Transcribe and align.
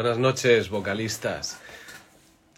Buenas 0.00 0.18
noches, 0.18 0.70
vocalistas. 0.70 1.58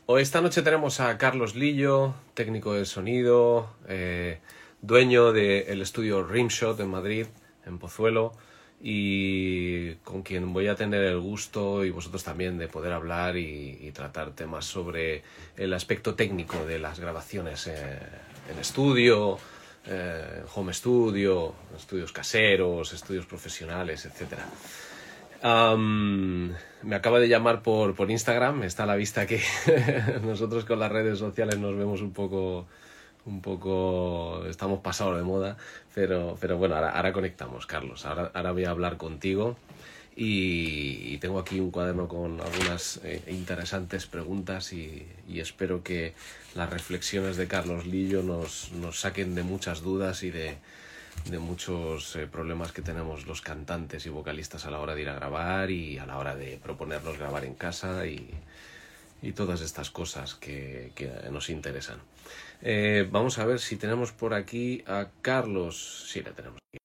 Hoy 0.05 0.21
esta 0.21 0.43
noche 0.43 0.61
tenemos 0.61 1.01
a 1.01 1.17
Carlos 1.17 1.55
Lillo, 1.55 2.13
técnico 2.35 2.75
de 2.75 2.85
sonido, 2.85 3.71
eh, 3.89 4.41
dueño 4.83 5.33
del 5.33 5.81
estudio 5.81 6.23
Rimshot 6.23 6.79
en 6.81 6.91
Madrid, 6.91 7.29
en 7.65 7.79
Pozuelo, 7.79 8.33
y 8.79 9.95
con 10.05 10.21
quien 10.21 10.53
voy 10.53 10.69
a 10.69 10.75
tener 10.75 11.03
el 11.03 11.19
gusto 11.19 11.83
y 11.83 11.89
vosotros 11.89 12.23
también 12.23 12.59
de 12.59 12.69
poder 12.69 12.93
hablar 12.93 13.39
y, 13.39 13.91
tratar 13.95 14.33
temas 14.33 14.67
sobre 14.67 15.23
el 15.57 15.73
aspecto 15.73 16.15
técnico 16.15 16.67
de 16.67 16.79
las 16.79 17.01
grabaciones 17.01 17.69
eh, 17.69 18.01
en 18.53 18.59
estudio, 18.59 19.39
eh, 19.87 20.43
home 20.55 20.75
studio, 20.75 21.55
estudios 21.75 22.13
caseros, 22.13 22.93
estudios 22.93 23.25
profesionales, 23.25 24.05
etcétera 24.05 24.45
me 25.43 26.97
acaba 26.97 27.19
de 27.19 27.29
llamar 27.29 27.63
por, 27.63 27.95
por 27.95 28.11
Instagram, 28.11 28.63
está 28.63 28.85
a 28.85 28.87
la 28.87 28.97
vista 28.97 29.27
que 29.27 29.41
nosotros 30.23 30.65
con 30.65 30.79
las 30.79 30.93
redes 30.93 31.19
sociales 31.19 31.59
nos 31.59 31.77
vemos 31.77 32.03
un 32.03 32.13
poco, 32.13 32.67
un 33.27 33.41
poco, 33.41 34.45
estamos 34.47 34.81
pasados 34.81 35.17
de 35.17 35.23
moda, 35.23 35.57
pero, 35.95 36.37
pero 36.41 36.59
bueno, 36.59 36.77
ahora, 36.77 37.13
conectamos, 37.13 37.67
Carlos, 37.67 38.05
ahora, 38.05 38.31
ahora 38.35 38.53
voy 38.53 38.65
a 38.65 38.71
hablar 38.71 38.97
contigo. 38.97 39.57
Y, 40.17 41.17
tengo 41.19 41.39
aquí 41.39 41.61
un 41.61 41.71
cuaderno 41.71 42.09
con 42.09 42.41
algunas 42.41 43.01
eh, 43.05 43.23
interesantes 43.29 44.07
preguntas 44.07 44.73
y, 44.73 45.07
y, 45.29 45.41
espero 45.41 45.83
que 45.83 46.15
las 46.55 46.69
reflexiones 46.69 47.37
de 47.37 47.47
Carlos 47.47 47.87
Lillo 47.87 48.23
nos, 48.23 48.73
nos 48.73 49.01
saquen 49.01 49.35
de 49.35 49.45
muchas 49.45 49.81
dudas 49.83 50.23
y 50.23 50.31
de, 50.31 50.59
de 51.27 51.39
muchos 51.39 52.17
eh, 52.17 52.27
problemas 52.27 52.73
que 52.73 52.83
tenemos 52.83 53.27
los 53.27 53.41
cantantes 53.41 54.07
y 54.07 54.09
vocalistas 54.09 54.67
a 54.67 54.71
la 54.71 54.81
hora 54.81 54.95
de 54.95 55.03
ir 55.03 55.09
a 55.09 55.15
grabar 55.15 55.71
y 55.71 55.99
a 55.99 56.07
la 56.07 56.19
hora 56.19 56.37
de 56.37 56.59
proponernos 56.63 57.19
grabar 57.19 57.45
en 57.45 57.55
casa 57.55 58.07
y, 58.07 58.31
todas 59.35 59.61
estas 59.61 59.91
cosas 59.91 60.35
que, 60.35 60.93
nos 61.31 61.51
interesan. 61.51 61.99
Eh, 62.63 63.07
vamos 63.11 63.39
a 63.39 63.45
ver 63.45 63.61
si 63.61 63.77
tenemos 63.77 64.13
por 64.13 64.35
aquí 64.35 64.83
a 64.87 65.09
Carlos. 65.21 66.07
Sí, 66.09 66.23
le 66.23 66.33
tenemos 66.33 66.59
aquí. 66.69 66.79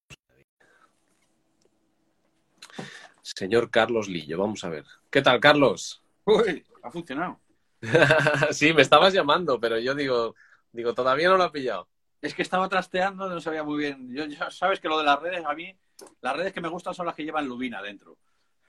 Señor 3.21 3.69
Carlos 3.71 4.07
Lillo, 4.07 4.38
vamos 4.38 4.63
a 4.63 4.69
ver. 4.69 4.85
¿Qué 5.09 5.21
tal, 5.21 5.39
Carlos? 5.39 6.03
Uy, 6.25 6.65
ha 6.83 6.91
funcionado. 6.91 7.39
sí, 8.51 8.73
me 8.73 8.81
estabas 8.81 9.13
llamando, 9.13 9.59
pero 9.59 9.79
yo 9.79 9.95
digo, 9.95 10.35
digo, 10.71 10.93
todavía 10.93 11.29
no 11.29 11.38
lo 11.38 11.43
ha 11.43 11.51
pillado. 11.51 11.88
Es 12.25 12.33
que 12.33 12.41
estaba 12.41 12.67
trasteando, 12.67 13.29
no 13.29 13.39
sabía 13.39 13.61
muy 13.61 13.77
bien. 13.77 14.11
Yo, 14.11 14.25
sabes 14.49 14.79
que 14.79 14.87
lo 14.87 14.97
de 14.97 15.03
las 15.03 15.21
redes, 15.21 15.45
a 15.45 15.53
mí, 15.53 15.77
las 16.21 16.35
redes 16.35 16.53
que 16.53 16.59
me 16.59 16.69
gustan 16.69 16.95
son 16.95 17.05
las 17.05 17.13
que 17.13 17.23
llevan 17.23 17.47
lubina 17.47 17.83
dentro. 17.83 18.17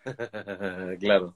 claro. 1.00 1.34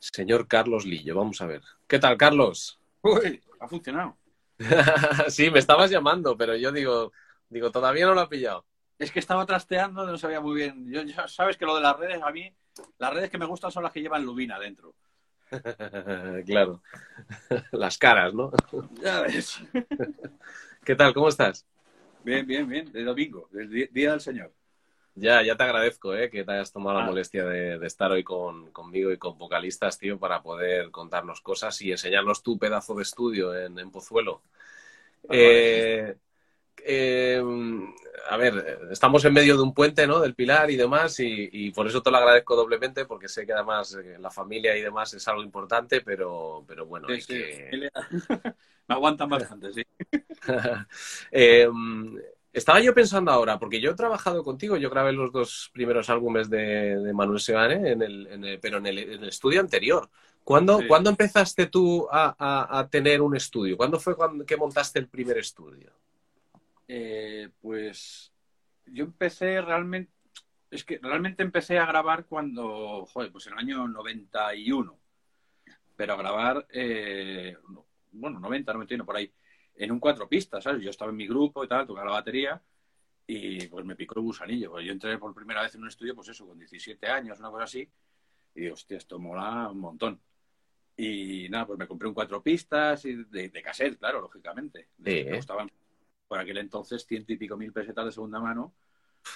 Señor 0.00 0.48
Carlos 0.48 0.84
Lillo, 0.84 1.14
vamos 1.14 1.40
a 1.40 1.46
ver. 1.46 1.62
¿Qué 1.86 2.00
tal, 2.00 2.16
Carlos? 2.16 2.80
Uy, 3.02 3.40
ha 3.60 3.68
funcionado. 3.68 4.16
sí, 5.28 5.48
me 5.48 5.60
estabas 5.60 5.88
llamando, 5.88 6.36
pero 6.36 6.56
yo 6.56 6.72
digo, 6.72 7.12
digo, 7.50 7.70
todavía 7.70 8.06
no 8.06 8.14
lo 8.14 8.22
ha 8.22 8.28
pillado. 8.28 8.66
Es 8.98 9.12
que 9.12 9.20
estaba 9.20 9.46
trasteando, 9.46 10.04
no 10.04 10.18
sabía 10.18 10.40
muy 10.40 10.56
bien. 10.56 10.90
Yo, 10.90 11.02
sabes 11.28 11.56
que 11.56 11.66
lo 11.66 11.76
de 11.76 11.82
las 11.82 11.96
redes, 11.96 12.20
a 12.20 12.32
mí, 12.32 12.52
las 12.98 13.14
redes 13.14 13.30
que 13.30 13.38
me 13.38 13.46
gustan 13.46 13.70
son 13.70 13.84
las 13.84 13.92
que 13.92 14.02
llevan 14.02 14.24
lubina 14.24 14.58
dentro. 14.58 14.96
claro. 16.46 16.82
Las 17.72 17.98
caras, 17.98 18.34
¿no? 18.34 18.52
Ya 19.02 19.22
ves. 19.22 19.60
¿Qué 20.84 20.94
tal? 20.94 21.14
¿Cómo 21.14 21.28
estás? 21.28 21.66
Bien, 22.24 22.46
bien, 22.46 22.68
bien. 22.68 22.92
De 22.92 23.04
domingo, 23.04 23.48
del 23.50 23.90
Día 23.92 24.12
del 24.12 24.20
Señor. 24.20 24.52
Ya, 25.14 25.42
ya 25.42 25.56
te 25.56 25.62
agradezco 25.62 26.14
¿eh? 26.14 26.30
que 26.30 26.42
te 26.42 26.52
hayas 26.52 26.72
tomado 26.72 26.98
la 26.98 27.04
ah. 27.04 27.08
molestia 27.08 27.44
de, 27.44 27.84
estar 27.86 28.10
hoy 28.10 28.24
conmigo 28.24 29.12
y 29.12 29.18
con 29.18 29.36
vocalistas, 29.36 29.98
tío, 29.98 30.18
para 30.18 30.42
poder 30.42 30.90
contarnos 30.90 31.42
cosas 31.42 31.80
y 31.82 31.90
enseñarnos 31.90 32.42
tu 32.42 32.58
pedazo 32.58 32.94
de 32.94 33.02
estudio 33.02 33.54
en, 33.54 33.90
Pozuelo. 33.90 34.42
Ah, 35.24 35.32
eh, 35.32 36.16
eh, 36.84 37.42
a 38.28 38.36
ver, 38.36 38.88
estamos 38.90 39.24
en 39.24 39.32
medio 39.32 39.56
de 39.56 39.62
un 39.62 39.74
puente, 39.74 40.06
¿no? 40.06 40.20
Del 40.20 40.34
Pilar 40.34 40.70
y 40.70 40.76
demás, 40.76 41.16
y, 41.18 41.70
por 41.72 41.86
eso 41.86 42.02
te 42.02 42.10
lo 42.10 42.16
agradezco 42.16 42.56
doblemente, 42.56 43.04
porque 43.04 43.28
sé 43.28 43.46
que 43.46 43.52
además 43.52 43.94
eh, 43.94 44.16
la 44.18 44.30
familia 44.30 44.76
y 44.76 44.82
demás 44.82 45.12
es 45.14 45.26
algo 45.28 45.42
importante, 45.42 46.00
pero, 46.00 46.64
pero 46.66 46.86
bueno, 46.86 47.08
Me 47.08 47.90
aguantan 48.88 49.28
bastante, 49.28 49.72
sí. 49.72 49.82
Eh, 51.30 51.68
estaba 52.52 52.80
yo 52.80 52.92
pensando 52.94 53.30
ahora, 53.30 53.58
porque 53.58 53.80
yo 53.80 53.92
he 53.92 53.94
trabajado 53.94 54.42
contigo, 54.44 54.76
yo 54.76 54.90
grabé 54.90 55.12
los 55.12 55.32
dos 55.32 55.70
primeros 55.72 56.10
álbumes 56.10 56.50
de, 56.50 57.12
Manuel 57.14 57.40
Seane, 57.40 57.92
en 57.92 58.02
el, 58.02 58.58
pero 58.60 58.78
en 58.78 58.86
el, 58.86 59.24
estudio 59.24 59.60
anterior. 59.60 60.10
¿Cuándo, 60.44 60.80
empezaste 61.08 61.66
tú 61.66 62.06
a, 62.10 62.88
tener 62.90 63.22
un 63.22 63.36
estudio? 63.36 63.76
¿Cuándo 63.76 63.98
fue 63.98 64.16
cuando, 64.16 64.44
que 64.44 64.56
montaste 64.56 64.98
el 64.98 65.08
primer 65.08 65.38
estudio? 65.38 65.92
Eh, 66.94 67.48
pues 67.62 68.34
yo 68.84 69.04
empecé 69.04 69.62
realmente, 69.62 70.12
es 70.70 70.84
que 70.84 70.98
realmente 71.00 71.42
empecé 71.42 71.78
a 71.78 71.86
grabar 71.86 72.26
cuando, 72.26 73.06
joder, 73.06 73.32
pues 73.32 73.46
en 73.46 73.54
el 73.54 73.60
año 73.60 73.88
91, 73.88 75.00
pero 75.96 76.12
a 76.12 76.16
grabar, 76.18 76.66
eh, 76.68 77.56
bueno, 78.10 78.40
90, 78.40 78.74
91, 78.74 79.06
por 79.06 79.16
ahí, 79.16 79.32
en 79.74 79.90
un 79.90 80.00
cuatro 80.00 80.28
pistas, 80.28 80.64
¿sabes? 80.64 80.82
Yo 80.82 80.90
estaba 80.90 81.10
en 81.10 81.16
mi 81.16 81.26
grupo 81.26 81.64
y 81.64 81.68
tal, 81.68 81.86
tocaba 81.86 82.08
la 82.08 82.12
batería 82.12 82.62
y 83.26 83.68
pues 83.68 83.86
me 83.86 83.96
picó 83.96 84.18
el 84.18 84.26
gusanillo. 84.26 84.72
Pues 84.72 84.84
yo 84.84 84.92
entré 84.92 85.16
por 85.16 85.34
primera 85.34 85.62
vez 85.62 85.74
en 85.74 85.80
un 85.80 85.88
estudio, 85.88 86.14
pues 86.14 86.28
eso, 86.28 86.46
con 86.46 86.58
17 86.58 87.06
años, 87.06 87.38
una 87.38 87.50
cosa 87.50 87.64
así, 87.64 87.90
y 88.54 88.60
digo, 88.60 88.74
hostia, 88.74 88.98
esto 88.98 89.18
mola 89.18 89.70
un 89.70 89.80
montón. 89.80 90.20
Y 90.94 91.48
nada, 91.48 91.66
pues 91.68 91.78
me 91.78 91.86
compré 91.86 92.06
un 92.06 92.12
cuatro 92.12 92.42
pistas 92.42 93.02
y 93.06 93.14
de, 93.14 93.48
de 93.48 93.62
cassette, 93.62 93.98
claro, 93.98 94.20
lógicamente. 94.20 94.88
Sí, 95.02 95.24
me 95.24 95.36
gustaban 95.36 95.70
por 96.32 96.40
aquel 96.40 96.56
entonces 96.56 97.04
ciento 97.04 97.30
y 97.34 97.36
pico 97.36 97.58
mil 97.58 97.74
pesetas 97.74 98.06
de 98.06 98.12
segunda 98.12 98.40
mano, 98.40 98.72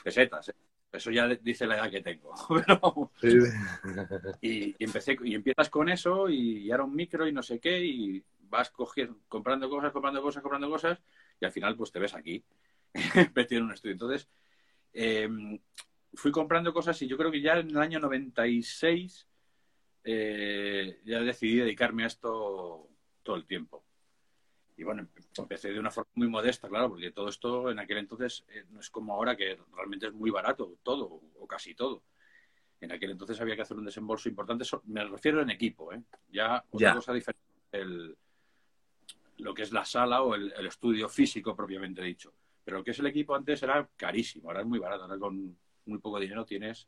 pesetas, 0.02 0.48
¿eh? 0.48 0.54
eso 0.90 1.10
ya 1.10 1.28
dice 1.28 1.66
la 1.66 1.76
edad 1.76 1.90
que 1.90 2.00
tengo. 2.00 2.32
y, 4.40 4.82
empecé, 4.82 5.18
y 5.22 5.34
empiezas 5.34 5.68
con 5.68 5.90
eso 5.90 6.30
y, 6.30 6.70
era 6.70 6.84
un 6.84 6.96
micro 6.96 7.28
y 7.28 7.32
no 7.32 7.42
sé 7.42 7.60
qué 7.60 7.84
y 7.84 8.24
vas 8.48 8.70
cogiendo, 8.70 9.18
comprando 9.28 9.68
cosas, 9.68 9.92
comprando 9.92 10.22
cosas, 10.22 10.42
comprando 10.42 10.70
cosas 10.70 10.98
y 11.38 11.44
al 11.44 11.52
final 11.52 11.76
pues 11.76 11.92
te 11.92 11.98
ves 11.98 12.14
aquí, 12.14 12.42
metido 13.34 13.58
en 13.58 13.66
un 13.66 13.74
estudio. 13.74 13.92
Entonces, 13.92 14.26
em, 14.94 15.60
fui 16.14 16.32
comprando 16.32 16.72
cosas 16.72 17.02
y 17.02 17.08
yo 17.08 17.18
creo 17.18 17.30
que 17.30 17.42
ya 17.42 17.58
en 17.58 17.68
el 17.68 17.76
año 17.76 18.00
96 18.00 19.28
eh, 20.02 21.02
ya 21.04 21.20
decidí 21.20 21.56
dedicarme 21.56 22.04
a 22.04 22.06
esto 22.06 22.88
todo 23.22 23.36
el 23.36 23.44
tiempo. 23.44 23.85
Y 24.76 24.84
bueno, 24.84 25.08
empecé 25.38 25.72
de 25.72 25.80
una 25.80 25.90
forma 25.90 26.10
muy 26.14 26.28
modesta, 26.28 26.68
claro, 26.68 26.90
porque 26.90 27.10
todo 27.10 27.28
esto 27.28 27.70
en 27.70 27.78
aquel 27.78 27.98
entonces 27.98 28.44
eh, 28.48 28.64
no 28.70 28.80
es 28.80 28.90
como 28.90 29.14
ahora 29.14 29.34
que 29.34 29.58
realmente 29.74 30.06
es 30.06 30.12
muy 30.12 30.30
barato 30.30 30.76
todo 30.82 31.22
o 31.40 31.46
casi 31.46 31.74
todo. 31.74 32.02
En 32.80 32.92
aquel 32.92 33.12
entonces 33.12 33.40
había 33.40 33.56
que 33.56 33.62
hacer 33.62 33.76
un 33.76 33.86
desembolso 33.86 34.28
importante, 34.28 34.66
me 34.84 35.02
refiero 35.04 35.40
en 35.40 35.48
equipo, 35.48 35.94
¿eh? 35.94 36.02
Ya 36.28 36.62
otra 36.70 36.94
cosa 36.94 37.14
diferente, 37.14 37.42
el, 37.72 38.16
lo 39.38 39.54
que 39.54 39.62
es 39.62 39.72
la 39.72 39.84
sala 39.84 40.22
o 40.22 40.34
el, 40.34 40.52
estudio 40.66 41.08
físico 41.08 41.54
propiamente 41.54 42.02
dicho. 42.02 42.34
Pero 42.64 42.78
lo 42.78 42.84
que 42.84 42.90
es 42.90 42.98
el 42.98 43.06
equipo 43.06 43.34
antes 43.34 43.62
era 43.62 43.88
carísimo, 43.96 44.48
ahora 44.48 44.60
es 44.60 44.66
muy 44.66 44.78
barato, 44.78 45.04
ahora 45.04 45.18
con 45.18 45.56
muy 45.86 45.98
poco 45.98 46.18
dinero 46.18 46.44
tienes 46.44 46.86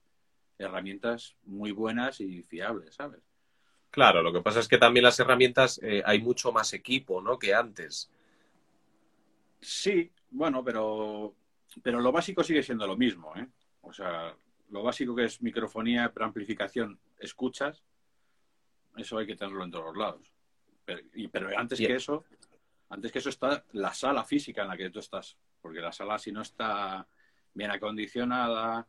herramientas 0.58 1.36
muy 1.44 1.70
buenas 1.70 2.20
y 2.20 2.42
fiables, 2.42 2.94
¿sabes? 2.94 3.22
Claro, 3.90 4.22
lo 4.22 4.32
que 4.32 4.42
pasa 4.42 4.60
es 4.60 4.68
que 4.68 4.78
también 4.78 5.04
las 5.04 5.18
herramientas 5.18 5.80
eh, 5.82 6.02
hay 6.04 6.20
mucho 6.20 6.52
más 6.52 6.72
equipo, 6.72 7.20
¿no? 7.22 7.38
Que 7.38 7.54
antes. 7.54 8.10
Sí, 9.60 10.10
bueno, 10.30 10.62
pero, 10.62 11.34
pero 11.82 12.00
lo 12.00 12.12
básico 12.12 12.44
sigue 12.44 12.62
siendo 12.62 12.86
lo 12.86 12.96
mismo, 12.96 13.34
¿eh? 13.36 13.46
O 13.82 13.92
sea, 13.92 14.34
lo 14.70 14.82
básico 14.82 15.14
que 15.16 15.24
es 15.24 15.40
microfonía, 15.40 16.12
amplificación, 16.14 16.98
escuchas, 17.18 17.82
eso 18.96 19.18
hay 19.18 19.26
que 19.26 19.36
tenerlo 19.36 19.64
en 19.64 19.70
todos 19.70 19.86
los 19.86 19.96
lados. 19.96 20.32
Pero, 20.84 21.02
pero 21.32 21.58
antes 21.58 21.78
que 21.78 21.94
eso, 21.94 22.24
antes 22.90 23.10
que 23.10 23.18
eso 23.18 23.30
está 23.30 23.64
la 23.72 23.94
sala 23.94 24.24
física 24.24 24.62
en 24.62 24.68
la 24.68 24.76
que 24.76 24.90
tú 24.90 24.98
estás, 24.98 25.36
porque 25.60 25.80
la 25.80 25.92
sala 25.92 26.18
si 26.18 26.30
no 26.30 26.42
está 26.42 27.06
bien 27.54 27.70
acondicionada, 27.70 28.86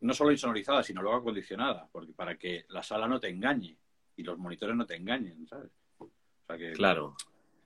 no 0.00 0.14
solo 0.14 0.30
insonorizada, 0.30 0.82
sino 0.82 1.02
luego 1.02 1.18
acondicionada, 1.18 1.88
porque 1.90 2.12
para 2.12 2.36
que 2.36 2.66
la 2.68 2.82
sala 2.82 3.08
no 3.08 3.18
te 3.18 3.28
engañe 3.28 3.76
y 4.16 4.22
los 4.22 4.38
monitores 4.38 4.76
no 4.76 4.86
te 4.86 4.96
engañen, 4.96 5.46
¿sabes? 5.46 5.70
O 5.98 6.10
sea 6.46 6.56
que 6.56 6.72
claro. 6.72 7.16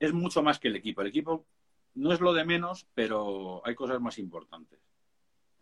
Es 0.00 0.12
mucho 0.12 0.42
más 0.42 0.58
que 0.58 0.68
el 0.68 0.76
equipo. 0.76 1.02
El 1.02 1.08
equipo 1.08 1.44
no 1.94 2.12
es 2.12 2.20
lo 2.20 2.32
de 2.32 2.44
menos, 2.44 2.86
pero 2.94 3.62
hay 3.64 3.74
cosas 3.74 4.00
más 4.00 4.18
importantes. 4.18 4.78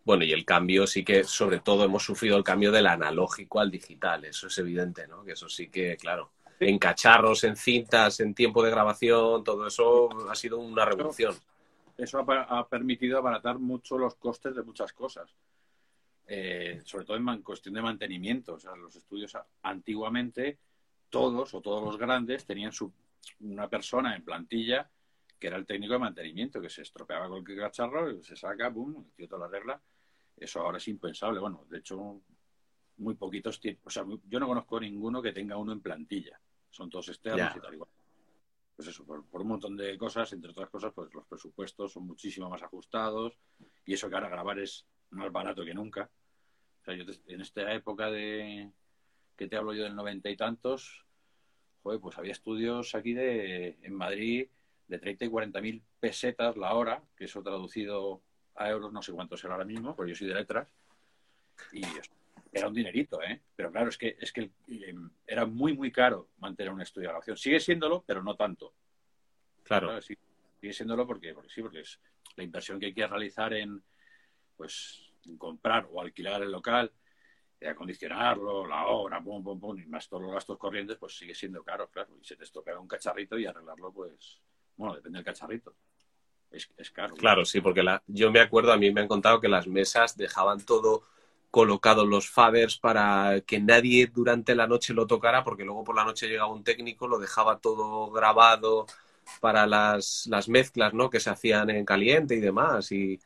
Bueno, 0.04 0.24
y 0.24 0.32
el 0.32 0.44
cambio 0.44 0.86
sí 0.86 1.04
que, 1.04 1.24
sobre 1.24 1.60
todo, 1.60 1.84
hemos 1.84 2.04
sufrido 2.04 2.36
el 2.36 2.44
cambio 2.44 2.70
del 2.70 2.86
analógico 2.86 3.58
al 3.58 3.70
digital. 3.70 4.24
Eso 4.24 4.46
es 4.46 4.58
evidente, 4.58 5.08
¿no? 5.08 5.24
Que 5.24 5.32
eso 5.32 5.48
sí 5.48 5.68
que, 5.68 5.96
claro, 5.96 6.30
en 6.60 6.78
cacharros, 6.78 7.42
en 7.44 7.56
cintas, 7.56 8.20
en 8.20 8.34
tiempo 8.34 8.62
de 8.62 8.70
grabación, 8.70 9.42
todo 9.42 9.66
eso 9.66 10.08
ha 10.30 10.34
sido 10.34 10.58
una 10.58 10.84
revolución. 10.84 11.34
Eso 11.96 12.18
ha, 12.18 12.42
ha 12.42 12.68
permitido 12.68 13.18
abaratar 13.18 13.58
mucho 13.58 13.98
los 13.98 14.14
costes 14.14 14.54
de 14.54 14.62
muchas 14.62 14.92
cosas. 14.92 15.34
eh, 16.26 16.80
sobre 16.84 17.04
todo 17.04 17.16
en 17.16 17.42
cuestión 17.42 17.74
de 17.74 17.82
mantenimiento. 17.82 18.54
O 18.54 18.58
sea, 18.58 18.74
los 18.76 18.94
estudios 18.96 19.36
antiguamente, 19.62 20.58
todos 21.10 21.54
o 21.54 21.60
todos 21.60 21.82
los 21.84 21.96
grandes 21.96 22.44
tenían 22.46 22.72
su, 22.72 22.92
una 23.40 23.68
persona 23.68 24.14
en 24.16 24.24
plantilla 24.24 24.90
que 25.38 25.48
era 25.48 25.56
el 25.56 25.66
técnico 25.66 25.94
de 25.94 25.98
mantenimiento, 25.98 26.60
que 26.60 26.70
se 26.70 26.82
estropeaba 26.82 27.28
cualquier 27.28 27.58
cacharro, 27.58 28.22
se 28.22 28.36
saca, 28.36 28.68
boom, 28.68 29.04
el 29.06 29.12
tío 29.12 29.28
te 29.28 29.36
lo 29.36 29.44
arregla. 29.44 29.80
Eso 30.36 30.60
ahora 30.60 30.78
es 30.78 30.88
impensable. 30.88 31.40
Bueno, 31.40 31.66
de 31.68 31.78
hecho, 31.78 32.20
muy 32.98 33.14
poquitos 33.14 33.60
tienen. 33.60 33.80
O 33.84 33.90
sea, 33.90 34.04
yo 34.24 34.40
no 34.40 34.46
conozco 34.46 34.80
ninguno 34.80 35.20
que 35.20 35.32
tenga 35.32 35.56
uno 35.56 35.72
en 35.72 35.80
plantilla. 35.80 36.40
Son 36.70 36.88
todos 36.90 37.08
externos 37.08 37.54
y 37.56 37.60
tal 37.60 37.74
igual. 37.74 37.90
Pues 38.74 38.88
eso, 38.88 39.04
por, 39.04 39.24
un 39.32 39.48
montón 39.48 39.76
de 39.76 39.96
cosas, 39.96 40.32
entre 40.34 40.50
otras 40.50 40.68
cosas, 40.68 40.92
pues 40.94 41.12
los 41.14 41.26
presupuestos 41.26 41.92
son 41.92 42.06
muchísimo 42.06 42.50
más 42.50 42.62
ajustados 42.62 43.38
y 43.86 43.94
eso 43.94 44.08
que 44.08 44.14
ahora 44.14 44.28
grabar 44.28 44.58
es 44.58 44.86
más 45.10 45.32
barato 45.32 45.64
que 45.64 45.72
nunca. 45.72 46.10
O 46.82 46.84
sea, 46.84 46.94
yo 46.94 47.04
en 47.26 47.40
esta 47.40 47.72
época 47.72 48.10
de 48.10 48.70
que 49.36 49.48
te 49.48 49.56
hablo 49.56 49.74
yo 49.74 49.84
del 49.84 49.94
noventa 49.94 50.30
y 50.30 50.36
tantos, 50.36 51.04
joder, 51.82 52.00
pues 52.00 52.18
había 52.18 52.32
estudios 52.32 52.94
aquí 52.94 53.12
de 53.12 53.76
en 53.82 53.94
Madrid 53.94 54.48
de 54.88 54.98
30 54.98 55.24
y 55.24 55.28
40 55.28 55.60
mil 55.60 55.82
pesetas 56.00 56.56
la 56.56 56.74
hora, 56.74 57.02
que 57.16 57.24
eso 57.24 57.42
traducido 57.42 58.22
a 58.54 58.70
euros 58.70 58.92
no 58.92 59.02
sé 59.02 59.12
cuánto 59.12 59.36
será 59.36 59.54
ahora 59.54 59.64
mismo, 59.64 59.94
porque 59.94 60.12
yo 60.12 60.16
soy 60.16 60.28
de 60.28 60.34
letras, 60.34 60.68
y 61.72 61.82
era 62.52 62.68
un 62.68 62.74
dinerito, 62.74 63.22
¿eh? 63.22 63.40
Pero 63.54 63.70
claro, 63.70 63.88
es 63.88 63.98
que, 63.98 64.16
es 64.18 64.32
que 64.32 64.50
em, 64.68 65.10
era 65.26 65.44
muy, 65.44 65.74
muy 65.74 65.90
caro 65.92 66.28
mantener 66.38 66.72
un 66.72 66.80
estudio 66.80 67.08
de 67.08 67.12
grabación. 67.12 67.36
Sigue 67.36 67.60
siéndolo, 67.60 68.04
pero 68.06 68.22
no 68.22 68.34
tanto. 68.36 68.72
Claro. 69.62 70.00
sigue, 70.00 70.18
siéndolo 70.72 71.06
porque, 71.06 71.34
porque 71.34 71.50
sí, 71.50 71.60
porque 71.60 71.80
es 71.80 72.00
la 72.36 72.44
inversión 72.44 72.78
que 72.78 72.86
hay 72.86 72.94
que 72.94 73.06
realizar 73.06 73.52
en, 73.52 73.82
pues, 74.56 75.12
comprar 75.38 75.88
o 75.90 76.00
alquilar 76.00 76.42
el 76.42 76.52
local, 76.52 76.92
acondicionarlo, 77.64 78.66
la 78.66 78.86
obra, 78.86 79.22
pum, 79.22 79.42
pum, 79.42 79.58
pum, 79.58 79.78
y 79.78 79.86
más 79.86 80.08
todos 80.08 80.22
los 80.22 80.32
gastos 80.32 80.58
corrientes, 80.58 80.96
pues 80.98 81.16
sigue 81.16 81.34
siendo 81.34 81.62
caro, 81.62 81.88
claro. 81.88 82.10
Y 82.20 82.24
se 82.24 82.36
te 82.36 82.44
estropea 82.44 82.78
un 82.78 82.88
cacharrito 82.88 83.38
y 83.38 83.46
arreglarlo, 83.46 83.92
pues, 83.92 84.40
bueno, 84.76 84.94
depende 84.94 85.18
del 85.18 85.24
cacharrito. 85.24 85.74
Es, 86.50 86.90
caro. 86.90 87.14
Claro, 87.16 87.44
sí, 87.44 87.60
porque 87.60 87.82
la, 87.82 88.02
yo 88.06 88.30
me 88.30 88.40
acuerdo, 88.40 88.72
a 88.72 88.76
mí 88.76 88.90
me 88.90 89.00
han 89.00 89.08
contado 89.08 89.40
que 89.40 89.48
las 89.48 89.66
mesas 89.66 90.16
dejaban 90.16 90.64
todo 90.64 91.02
colocado 91.50 92.06
los 92.06 92.28
faders 92.30 92.78
para 92.78 93.40
que 93.40 93.60
nadie 93.60 94.06
durante 94.06 94.54
la 94.54 94.66
noche 94.66 94.94
lo 94.94 95.06
tocara, 95.06 95.42
porque 95.44 95.64
luego 95.64 95.84
por 95.84 95.96
la 95.96 96.04
noche 96.04 96.28
llegaba 96.28 96.52
un 96.52 96.64
técnico, 96.64 97.08
lo 97.08 97.18
dejaba 97.18 97.58
todo 97.58 98.10
grabado 98.10 98.86
para 99.40 99.66
las, 99.66 100.26
las 100.28 100.48
mezclas, 100.48 100.94
¿no? 100.94 101.10
Que 101.10 101.20
se 101.20 101.30
hacían 101.30 101.70
en 101.70 101.84
caliente 101.84 102.34
y 102.36 102.40
demás. 102.40 102.92
Y... 102.92 103.18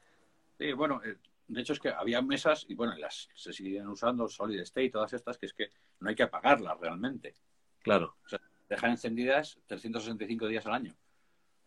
Sí, 0.58 0.72
bueno, 0.72 1.00
eh, 1.04 1.16
de 1.50 1.61
hecho 1.61 1.73
es 1.73 1.81
que 1.81 1.88
había 1.88 2.23
mesas, 2.23 2.64
y 2.69 2.75
bueno, 2.75 2.94
las 2.97 3.29
se 3.35 3.52
siguen 3.52 3.88
usando, 3.88 4.29
Solid 4.29 4.61
State, 4.61 4.91
todas 4.91 5.12
estas, 5.12 5.37
que 5.37 5.47
es 5.47 5.52
que 5.52 5.70
no 5.99 6.08
hay 6.08 6.14
que 6.14 6.23
apagarlas 6.23 6.79
realmente. 6.79 7.35
Claro. 7.82 8.17
O 8.25 8.29
sea, 8.29 8.41
dejan 8.69 8.93
encendidas 8.93 9.58
365 9.67 10.47
días 10.47 10.64
al 10.67 10.75
año 10.75 10.97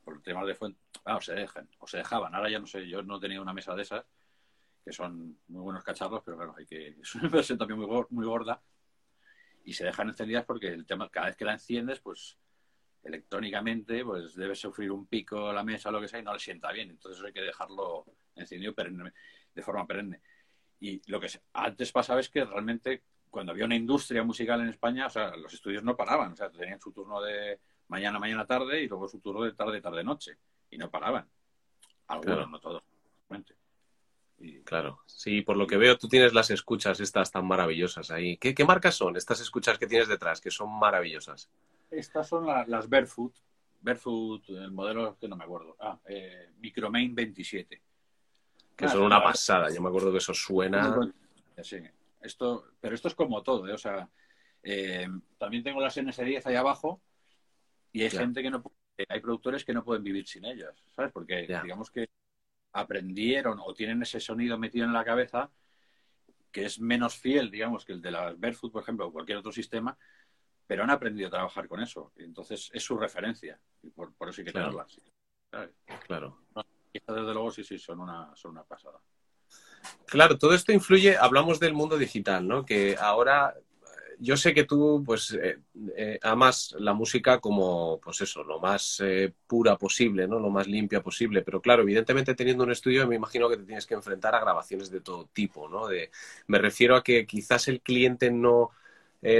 por 0.05 0.21
temas 0.21 0.45
de 0.47 0.55
fuente, 0.55 0.79
o 1.05 1.21
se 1.21 1.33
dejan, 1.33 1.69
o 1.79 1.87
se 1.87 1.97
dejaban. 1.97 2.33
Ahora 2.33 2.49
ya 2.49 2.59
no 2.59 2.67
sé, 2.67 2.87
yo 2.87 3.03
no 3.03 3.19
tenía 3.19 3.41
una 3.41 3.53
mesa 3.53 3.75
de 3.75 3.81
esas, 3.81 4.05
que 4.83 4.91
son 4.91 5.37
muy 5.47 5.61
buenos 5.61 5.83
cacharros, 5.83 6.21
pero 6.25 6.37
claro, 6.37 6.55
hay 6.57 6.65
que, 6.65 6.87
es 7.01 7.15
una 7.15 7.29
versión 7.29 7.57
también 7.57 7.79
muy, 7.79 8.05
muy 8.09 8.25
gorda, 8.25 8.61
y 9.65 9.73
se 9.73 9.85
dejan 9.85 10.09
encendidas 10.09 10.45
porque 10.45 10.67
el 10.67 10.85
tema, 10.85 11.09
cada 11.09 11.27
vez 11.27 11.35
que 11.35 11.45
la 11.45 11.53
enciendes, 11.53 11.99
pues 11.99 12.37
electrónicamente, 13.03 14.03
pues 14.05 14.33
debe 14.35 14.55
sufrir 14.55 14.91
un 14.91 15.07
pico 15.07 15.51
la 15.51 15.63
mesa 15.63 15.89
o 15.89 15.91
lo 15.91 16.01
que 16.01 16.07
sea 16.07 16.19
y 16.19 16.23
no 16.23 16.33
le 16.33 16.39
sienta 16.39 16.71
bien. 16.71 16.89
Entonces 16.89 17.23
hay 17.23 17.33
que 17.33 17.41
dejarlo 17.41 18.05
encendido 18.35 18.73
de 19.53 19.61
forma 19.61 19.87
perenne. 19.87 20.21
Y 20.79 21.01
lo 21.09 21.19
que 21.19 21.27
antes 21.53 21.91
pasaba 21.91 22.19
es 22.19 22.29
que 22.29 22.43
realmente 22.43 23.03
cuando 23.29 23.51
había 23.51 23.65
una 23.65 23.75
industria 23.75 24.23
musical 24.23 24.61
en 24.61 24.69
España, 24.69 25.07
o 25.07 25.09
sea, 25.09 25.35
los 25.35 25.53
estudios 25.53 25.83
no 25.83 25.95
paraban, 25.95 26.33
o 26.33 26.35
sea, 26.35 26.51
tenían 26.51 26.79
su 26.79 26.91
turno 26.91 27.21
de 27.21 27.59
mañana, 27.87 28.19
mañana, 28.19 28.45
tarde 28.45 28.83
y 28.83 28.87
luego 28.87 29.07
su 29.07 29.19
turno 29.19 29.43
de 29.43 29.53
tarde, 29.53 29.81
tarde, 29.81 30.03
noche. 30.03 30.37
Y 30.69 30.77
no 30.77 30.89
paraban. 30.89 31.27
Algunos, 32.07 32.49
no 32.49 32.59
todos. 32.59 32.83
Claro, 34.65 34.99
sí, 35.05 35.41
por 35.41 35.55
lo 35.55 35.67
que 35.67 35.77
veo 35.77 35.97
tú 35.97 36.07
tienes 36.07 36.33
las 36.33 36.49
escuchas 36.49 36.99
estas 36.99 37.31
tan 37.31 37.45
maravillosas 37.45 38.11
ahí. 38.11 38.37
¿Qué, 38.37 38.65
marcas 38.65 38.95
son 38.95 39.15
estas 39.15 39.39
escuchas 39.39 39.77
que 39.77 39.87
tienes 39.87 40.07
detrás, 40.07 40.41
que 40.41 40.51
son 40.51 40.69
maravillosas? 40.77 41.49
Estas 41.89 42.27
son 42.27 42.45
las 42.45 42.89
Barefoot. 42.89 43.33
Barefoot, 43.81 44.49
el 44.49 44.71
modelo 44.71 45.17
que 45.17 45.27
no 45.27 45.35
me 45.35 45.43
acuerdo. 45.43 45.75
Ah, 45.79 45.99
eh, 46.05 46.49
Micromain 46.59 47.13
27. 47.15 47.81
Que 48.75 48.87
son 48.87 49.03
una 49.03 49.21
pasada, 49.21 49.69
yo 49.73 49.81
me 49.81 49.89
acuerdo 49.89 50.11
que 50.11 50.17
eso 50.17 50.33
suena... 50.33 50.99
Sí, 51.61 51.77
esto, 52.21 52.71
pero 52.79 52.95
esto 52.95 53.07
es 53.07 53.15
como 53.15 53.43
todo, 53.43 53.67
¿eh? 53.67 53.73
o 53.73 53.77
sea, 53.77 54.09
eh, 54.63 55.07
también 55.37 55.63
tengo 55.63 55.81
las 55.81 55.95
NS10 55.97 56.45
ahí 56.45 56.55
abajo, 56.55 57.01
y 57.91 58.01
hay 58.01 58.09
gente 58.09 58.41
que 58.41 58.49
no 58.49 58.63
hay 59.07 59.19
productores 59.19 59.63
que 59.63 59.73
no 59.73 59.83
pueden 59.83 60.03
vivir 60.03 60.27
sin 60.27 60.45
ellas, 60.45 60.83
¿sabes? 60.95 61.11
Porque 61.11 61.41
digamos 61.41 61.91
que 61.91 62.09
aprendieron 62.73 63.59
o 63.63 63.73
tienen 63.73 64.01
ese 64.01 64.19
sonido 64.19 64.57
metido 64.57 64.85
en 64.85 64.93
la 64.93 65.05
cabeza 65.05 65.51
que 66.51 66.65
es 66.65 66.79
menos 66.79 67.15
fiel, 67.15 67.49
digamos, 67.49 67.83
que 67.83 67.93
el 67.93 68.01
de 68.01 68.11
las 68.11 68.39
Barefoot, 68.39 68.71
por 68.71 68.83
ejemplo, 68.83 69.07
o 69.07 69.11
cualquier 69.11 69.39
otro 69.39 69.51
sistema, 69.51 69.97
pero 70.67 70.83
han 70.83 70.91
aprendido 70.91 71.27
a 71.27 71.31
trabajar 71.31 71.67
con 71.67 71.81
eso. 71.81 72.13
Entonces 72.15 72.69
es 72.71 72.83
su 72.83 72.95
referencia 72.95 73.59
y 73.81 73.89
por, 73.89 74.13
eso 74.29 74.41
hay 74.41 74.45
que 74.45 74.53
tenerlas. 74.53 75.01
Claro. 76.05 76.37
Desde 76.93 77.33
luego 77.33 77.51
sí, 77.51 77.63
sí, 77.63 77.77
son 77.79 77.99
una, 77.99 78.35
son 78.35 78.51
una 78.51 78.63
pasada. 78.63 78.99
Claro, 80.05 80.37
todo 80.37 80.53
esto 80.53 80.71
influye, 80.71 81.17
hablamos 81.17 81.59
del 81.59 81.73
mundo 81.73 81.97
digital, 81.97 82.47
¿no? 82.47 82.65
Que 82.65 82.95
ahora 82.99 83.55
yo 84.19 84.37
sé 84.37 84.53
que 84.53 84.63
tú, 84.63 85.03
pues, 85.05 85.33
eh, 85.33 85.59
eh, 85.97 86.19
amas 86.21 86.73
la 86.79 86.93
música 86.93 87.39
como, 87.39 87.99
pues 87.99 88.21
eso, 88.21 88.43
lo 88.43 88.59
más 88.59 89.01
eh, 89.03 89.33
pura 89.47 89.77
posible, 89.77 90.27
¿no? 90.27 90.39
Lo 90.39 90.49
más 90.49 90.67
limpia 90.67 91.01
posible. 91.01 91.41
Pero 91.41 91.61
claro, 91.61 91.83
evidentemente 91.83 92.35
teniendo 92.35 92.63
un 92.63 92.71
estudio, 92.71 93.07
me 93.07 93.15
imagino 93.15 93.49
que 93.49 93.57
te 93.57 93.63
tienes 93.63 93.85
que 93.85 93.95
enfrentar 93.95 94.33
a 94.35 94.39
grabaciones 94.39 94.89
de 94.91 95.01
todo 95.01 95.27
tipo, 95.33 95.67
¿no? 95.67 95.87
De, 95.87 96.09
me 96.47 96.57
refiero 96.57 96.95
a 96.95 97.03
que 97.03 97.25
quizás 97.25 97.67
el 97.67 97.81
cliente 97.81 98.31
no, 98.31 98.71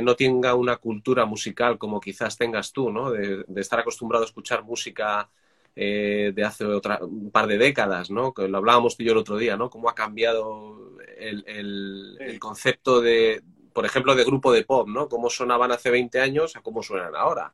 no 0.01 0.15
tenga 0.15 0.53
una 0.55 0.77
cultura 0.77 1.25
musical 1.25 1.77
como 1.77 1.99
quizás 1.99 2.37
tengas 2.37 2.71
tú, 2.73 2.91
¿no? 2.91 3.11
De, 3.11 3.45
estar 3.55 3.79
acostumbrado 3.79 4.23
a 4.23 4.27
escuchar 4.27 4.63
música 4.63 5.29
de 5.75 6.43
hace 6.45 6.65
otra, 6.65 6.99
un 7.01 7.31
par 7.31 7.47
de 7.47 7.57
décadas, 7.57 8.11
¿no? 8.11 8.33
Que 8.33 8.47
lo 8.47 8.59
hablábamos 8.59 8.95
tú 8.95 9.03
y 9.03 9.07
yo 9.07 9.13
el 9.13 9.19
otro 9.19 9.37
día, 9.37 9.57
¿no? 9.57 9.69
Cómo 9.69 9.89
ha 9.89 9.95
cambiado 9.95 10.97
el 11.17 12.37
concepto 12.39 13.01
de, 13.01 13.43
por 13.73 13.85
ejemplo, 13.85 14.15
de 14.15 14.23
grupo 14.23 14.51
de 14.51 14.63
pop, 14.63 14.87
¿no? 14.87 15.09
Cómo 15.09 15.29
sonaban 15.29 15.71
hace 15.71 15.89
20 15.89 16.19
años 16.21 16.55
a 16.55 16.61
cómo 16.61 16.83
suenan 16.83 17.15
ahora. 17.15 17.53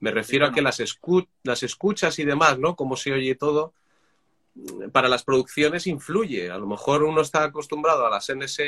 Me 0.00 0.10
refiero 0.10 0.46
a 0.46 0.52
que 0.52 0.62
las, 0.62 0.80
las 1.42 1.62
escuchas 1.62 2.18
y 2.18 2.24
demás, 2.24 2.58
¿no? 2.58 2.76
Cómo 2.76 2.96
se 2.96 3.12
oye 3.12 3.34
todo, 3.34 3.72
para 4.92 5.08
las 5.08 5.24
producciones 5.24 5.86
influye. 5.86 6.50
A 6.50 6.58
lo 6.58 6.66
mejor 6.66 7.02
uno 7.02 7.22
está 7.22 7.44
acostumbrado 7.44 8.06
a 8.06 8.10
las 8.10 8.28
NS, 8.28 8.60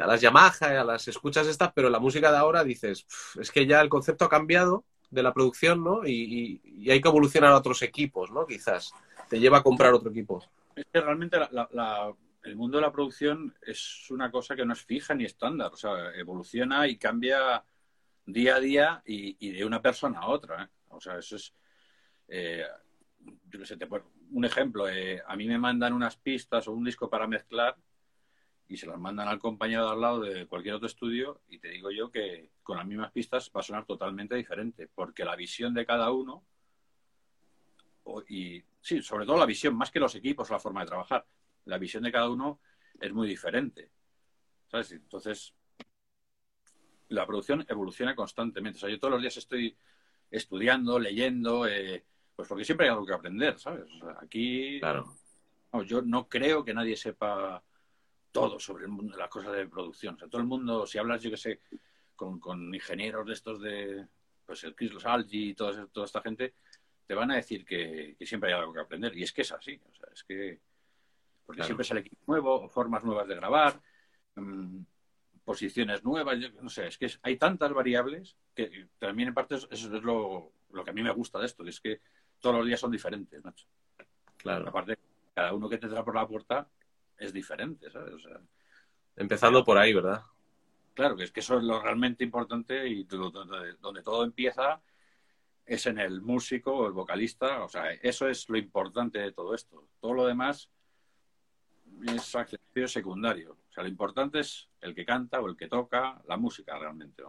a 0.00 0.06
las 0.06 0.20
Yamaha, 0.20 0.80
a 0.80 0.84
las 0.84 1.08
escuchas 1.08 1.46
estas, 1.46 1.72
pero 1.72 1.90
la 1.90 1.98
música 1.98 2.30
de 2.30 2.38
ahora 2.38 2.62
dices, 2.62 3.06
es 3.40 3.50
que 3.50 3.66
ya 3.66 3.80
el 3.80 3.88
concepto 3.88 4.26
ha 4.26 4.28
cambiado 4.28 4.84
de 5.14 5.22
la 5.22 5.32
producción, 5.32 5.82
¿no? 5.82 6.06
Y, 6.06 6.60
hay 6.90 7.00
que 7.00 7.08
evolucionar 7.08 7.52
a 7.52 7.58
otros 7.58 7.82
equipos, 7.82 8.30
¿no? 8.30 8.46
Quizás 8.46 8.92
te 9.28 9.40
lleva 9.40 9.58
a 9.58 9.62
comprar 9.62 9.94
otro 9.94 10.10
equipo. 10.10 10.42
Es 10.76 10.86
que 10.92 11.00
realmente 11.00 11.38
la, 11.50 12.14
el 12.42 12.56
mundo 12.56 12.78
de 12.78 12.82
la 12.82 12.92
producción 12.92 13.54
es 13.62 14.10
una 14.10 14.30
cosa 14.30 14.54
que 14.54 14.64
no 14.64 14.74
es 14.74 14.82
fija 14.82 15.14
ni 15.14 15.24
estándar, 15.24 15.72
o 15.72 15.76
sea, 15.76 16.14
evoluciona 16.14 16.86
y 16.86 16.98
cambia 16.98 17.64
día 18.26 18.56
a 18.56 18.60
día 18.60 19.02
y, 19.06 19.52
de 19.52 19.64
una 19.64 19.80
persona 19.80 20.20
a 20.20 20.28
otra. 20.28 20.64
¿eh? 20.64 20.68
O 20.90 21.00
sea, 21.00 21.18
eso 21.18 21.36
es, 21.36 21.54
eh, 22.28 22.64
yo 23.48 23.58
qué 23.58 23.66
sé, 23.66 23.76
te 23.76 23.88
un 24.30 24.44
ejemplo, 24.44 24.88
eh, 24.88 25.22
a 25.26 25.36
mí 25.36 25.46
me 25.46 25.58
mandan 25.58 25.92
unas 25.92 26.16
pistas 26.16 26.66
o 26.68 26.72
un 26.72 26.84
disco 26.84 27.08
para 27.08 27.26
mezclar 27.26 27.76
y 28.68 28.76
se 28.76 28.86
las 28.86 28.98
mandan 28.98 29.28
al 29.28 29.38
compañero 29.38 29.84
de 29.86 29.92
al 29.92 30.00
lado 30.00 30.20
de 30.20 30.46
cualquier 30.46 30.74
otro 30.74 30.86
estudio 30.86 31.42
y 31.48 31.58
te 31.58 31.68
digo 31.68 31.90
yo 31.90 32.10
que 32.10 32.50
con 32.62 32.76
las 32.76 32.86
mismas 32.86 33.12
pistas 33.12 33.50
va 33.54 33.60
a 33.60 33.64
sonar 33.64 33.84
totalmente 33.84 34.34
diferente, 34.34 34.88
porque 34.94 35.24
la 35.24 35.36
visión 35.36 35.74
de 35.74 35.84
cada 35.84 36.10
uno 36.10 36.44
y 38.28 38.62
sí, 38.80 39.02
sobre 39.02 39.26
todo 39.26 39.38
la 39.38 39.46
visión, 39.46 39.74
más 39.74 39.90
que 39.90 40.00
los 40.00 40.14
equipos 40.14 40.50
o 40.50 40.54
la 40.54 40.60
forma 40.60 40.80
de 40.80 40.86
trabajar, 40.86 41.26
la 41.64 41.78
visión 41.78 42.02
de 42.02 42.12
cada 42.12 42.28
uno 42.28 42.60
es 43.00 43.12
muy 43.12 43.26
diferente. 43.26 43.90
¿Sabes? 44.70 44.92
Entonces, 44.92 45.54
la 47.08 47.26
producción 47.26 47.64
evoluciona 47.68 48.14
constantemente. 48.14 48.78
O 48.78 48.80
sea, 48.80 48.90
yo 48.90 48.98
todos 48.98 49.12
los 49.12 49.22
días 49.22 49.36
estoy 49.36 49.76
estudiando, 50.30 50.98
leyendo, 50.98 51.66
eh, 51.66 52.04
pues 52.34 52.48
porque 52.48 52.64
siempre 52.64 52.86
hay 52.86 52.92
algo 52.92 53.06
que 53.06 53.14
aprender, 53.14 53.58
¿sabes? 53.58 53.88
aquí, 54.20 54.80
claro. 54.80 55.14
yo 55.86 56.02
no 56.02 56.28
creo 56.28 56.64
que 56.64 56.74
nadie 56.74 56.96
sepa 56.96 57.62
todo 58.34 58.58
sobre 58.58 58.86
el 58.86 58.90
mundo, 58.90 59.16
las 59.16 59.28
cosas 59.28 59.52
de 59.52 59.68
producción. 59.68 60.16
O 60.16 60.18
sea, 60.18 60.28
todo 60.28 60.40
el 60.40 60.48
mundo, 60.48 60.84
si 60.86 60.98
hablas, 60.98 61.22
yo 61.22 61.30
que 61.30 61.36
sé, 61.36 61.60
con, 62.16 62.74
ingenieros 62.74 63.24
de 63.24 63.32
estos 63.32 63.60
de, 63.60 64.08
pues 64.44 64.64
el 64.64 64.74
Chris 64.74 64.92
Los 64.92 65.06
Algi 65.06 65.50
y 65.50 65.54
toda, 65.54 65.86
toda 65.86 66.06
esta 66.06 66.20
gente, 66.20 66.54
te 67.06 67.14
van 67.14 67.30
a 67.30 67.36
decir 67.36 67.64
que, 67.64 68.16
que, 68.18 68.26
siempre 68.26 68.52
hay 68.52 68.58
algo 68.58 68.72
que 68.72 68.80
aprender. 68.80 69.16
Y 69.16 69.22
es 69.22 69.32
que 69.32 69.42
es 69.42 69.52
así. 69.52 69.80
O 69.88 69.94
sea, 69.94 70.08
es 70.12 70.24
que 70.24 70.60
porque 71.46 71.62
siempre 71.62 71.84
sale 71.84 72.00
equipo 72.00 72.16
nuevo, 72.26 72.68
formas 72.68 73.04
nuevas 73.04 73.28
de 73.28 73.36
grabar, 73.36 73.80
mm, 74.34 74.80
posiciones 75.44 76.02
nuevas, 76.02 76.38
no 76.60 76.70
sé, 76.70 76.86
es 76.88 76.98
que 76.98 77.08
hay 77.22 77.36
tantas 77.36 77.72
variables 77.72 78.36
que 78.54 78.88
también 78.98 79.28
en 79.28 79.34
parte 79.34 79.56
eso 79.56 79.68
es 79.70 80.02
lo, 80.02 80.52
que 80.84 80.90
a 80.90 80.94
mí 80.94 81.02
me 81.02 81.12
gusta 81.12 81.38
de 81.38 81.46
esto, 81.46 81.64
es 81.64 81.80
que 81.80 82.00
todos 82.40 82.56
los 82.56 82.66
días 82.66 82.80
son 82.80 82.90
diferentes, 82.90 83.44
Nacho. 83.44 83.66
Claro. 84.38 84.68
Aparte, 84.68 84.98
cada 85.34 85.52
uno 85.52 85.68
que 85.68 85.78
te 85.78 85.86
entra 85.86 86.04
por 86.04 86.14
la 86.14 86.26
puerta 86.26 86.68
es 87.18 87.32
diferente, 87.32 87.90
¿sabes? 87.90 88.14
Empezando 89.16 89.64
por 89.64 89.78
ahí, 89.78 89.92
¿verdad? 89.92 90.22
Claro, 90.94 91.16
que 91.16 91.24
es 91.24 91.32
que 91.32 91.40
eso 91.40 91.58
es 91.58 91.64
lo 91.64 91.80
realmente 91.80 92.24
importante 92.24 92.86
y 92.88 93.04
donde 93.04 94.02
todo 94.02 94.24
empieza 94.24 94.80
es 95.66 95.86
en 95.86 95.98
el 95.98 96.20
músico 96.20 96.72
o 96.72 96.86
el 96.86 96.92
vocalista, 96.92 97.64
o 97.64 97.68
sea, 97.68 97.90
eso 97.92 98.28
es 98.28 98.48
lo 98.48 98.58
importante 98.58 99.18
de 99.18 99.32
todo 99.32 99.54
esto. 99.54 99.88
Todo 100.00 100.12
lo 100.12 100.26
demás 100.26 100.68
es 102.06 102.34
accesorio 102.34 102.86
secundario. 102.86 103.52
O 103.52 103.72
sea, 103.72 103.82
lo 103.82 103.88
importante 103.88 104.40
es 104.40 104.68
el 104.80 104.94
que 104.94 105.04
canta 105.04 105.40
o 105.40 105.48
el 105.48 105.56
que 105.56 105.68
toca 105.68 106.20
la 106.26 106.36
música 106.36 106.78
realmente. 106.78 107.22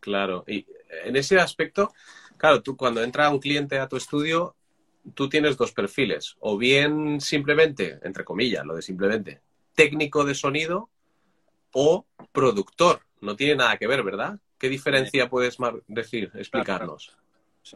Claro, 0.00 0.44
y 0.46 0.66
en 1.04 1.16
ese 1.16 1.40
aspecto, 1.40 1.92
claro, 2.36 2.62
tú 2.62 2.76
cuando 2.76 3.02
entra 3.02 3.30
un 3.30 3.40
cliente 3.40 3.78
a 3.78 3.88
tu 3.88 3.96
estudio, 3.96 4.54
tú 5.14 5.28
tienes 5.28 5.56
dos 5.56 5.72
perfiles, 5.72 6.36
o 6.40 6.56
bien 6.56 7.20
simplemente, 7.20 7.98
entre 8.02 8.24
comillas, 8.24 8.64
lo 8.64 8.74
de 8.74 8.82
simplemente, 8.82 9.40
técnico 9.74 10.24
de 10.24 10.34
sonido 10.34 10.90
o 11.72 12.06
productor. 12.32 13.00
No 13.20 13.36
tiene 13.36 13.56
nada 13.56 13.76
que 13.76 13.86
ver, 13.86 14.02
¿verdad? 14.02 14.38
¿Qué 14.58 14.68
diferencia 14.68 15.28
puedes 15.28 15.56
decir, 15.86 16.30
explicarnos? 16.34 17.16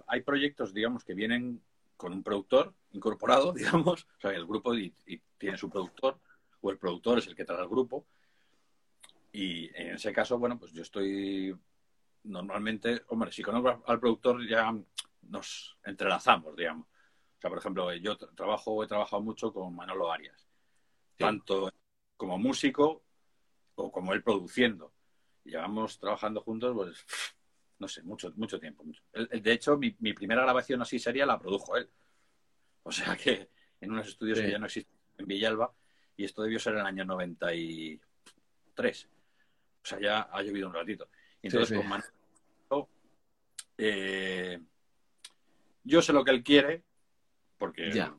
Hay 0.07 0.23
proyectos, 0.23 0.73
digamos, 0.73 1.05
que 1.05 1.15
vienen 1.15 1.61
con 1.97 2.13
un 2.13 2.23
productor 2.23 2.75
incorporado, 2.93 3.53
digamos, 3.57 4.07
o 4.19 4.21
sea, 4.21 4.33
el 4.33 4.47
grupo 4.47 4.75
y, 4.75 4.93
tiene 5.39 5.57
su 5.57 5.71
productor, 5.71 6.19
o 6.61 6.71
el 6.71 6.79
productor 6.79 7.19
es 7.19 7.27
el 7.27 7.35
que 7.35 7.45
trae 7.45 7.59
al 7.59 7.69
grupo. 7.69 8.07
Y 9.33 9.67
en 9.75 9.95
ese 9.95 10.13
caso, 10.13 10.39
bueno, 10.39 10.59
pues 10.59 10.73
yo 10.73 10.83
estoy 10.83 11.57
normalmente, 12.25 13.03
hombre, 13.09 13.33
si 13.33 13.43
conozco 13.43 13.83
al 13.87 13.99
productor 13.99 14.47
ya 14.49 14.73
nos 15.29 15.77
entrelazamos, 15.85 16.55
digamos. 16.57 16.87
O 17.43 17.43
sea, 17.43 17.51
por 17.51 17.59
ejemplo, 17.59 17.93
yo 17.95 18.17
trabajo, 18.17 18.85
he 18.85 18.87
trabajado 18.87 19.21
mucho 19.21 19.53
con 19.53 19.75
Manolo 19.75 20.13
Arias, 20.13 20.47
tanto 21.17 21.73
como 22.17 22.39
músico 22.39 23.03
o 23.75 23.91
como 23.91 24.13
él 24.13 24.23
produciendo. 24.23 24.93
llevamos 25.43 25.99
trabajando 25.99 26.41
juntos, 26.41 26.73
pues, 26.73 27.05
no 27.81 27.89
sé, 27.89 28.05
mucho, 28.05 28.33
mucho 28.37 28.61
tiempo. 28.61 28.85
de 29.13 29.53
hecho, 29.53 29.77
mi, 29.77 29.91
primera 29.91 30.43
grabación 30.43 30.83
así 30.83 31.01
sería 31.01 31.27
la 31.27 31.41
produjo 31.41 31.77
él. 31.77 31.91
O 32.85 32.93
sea 32.93 33.17
que 33.17 33.51
en 33.81 33.91
unos 33.91 34.07
estudios 34.07 34.39
que 34.39 34.49
ya 34.49 34.61
no 34.61 34.67
existen 34.67 34.97
en 35.19 35.27
Villalba, 35.27 35.75
y 36.17 36.27
esto 36.27 36.43
debió 36.43 36.61
ser 36.61 36.75
en 36.75 36.81
el 36.83 36.87
año 36.87 37.05
93. 37.05 39.09
O 39.83 39.85
sea, 39.85 40.01
ya 40.01 40.29
ha 40.31 40.43
llovido 40.43 40.69
un 40.69 40.75
ratito. 40.75 41.09
entonces, 41.43 41.77
con 41.77 41.89
Manolo, 41.89 42.89
eh, 43.77 44.61
yo 45.83 46.01
sé 46.01 46.13
lo 46.13 46.23
que 46.23 46.31
él 46.31 46.45
quiere, 46.45 46.85
porque 47.63 47.93
ya. 47.93 48.13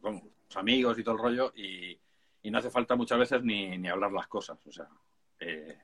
amigos 0.55 0.97
y 0.97 1.03
todo 1.03 1.15
el 1.15 1.21
rollo, 1.21 1.53
y, 1.53 1.99
no 2.49 2.59
hace 2.59 2.69
falta 2.69 2.95
muchas 2.95 3.19
veces 3.19 3.43
ni, 3.43 3.77
ni 3.77 3.89
hablar 3.89 4.13
las 4.13 4.27
cosas. 4.27 4.57
O 4.65 4.71
sea, 4.71 4.87
eh, 5.37 5.79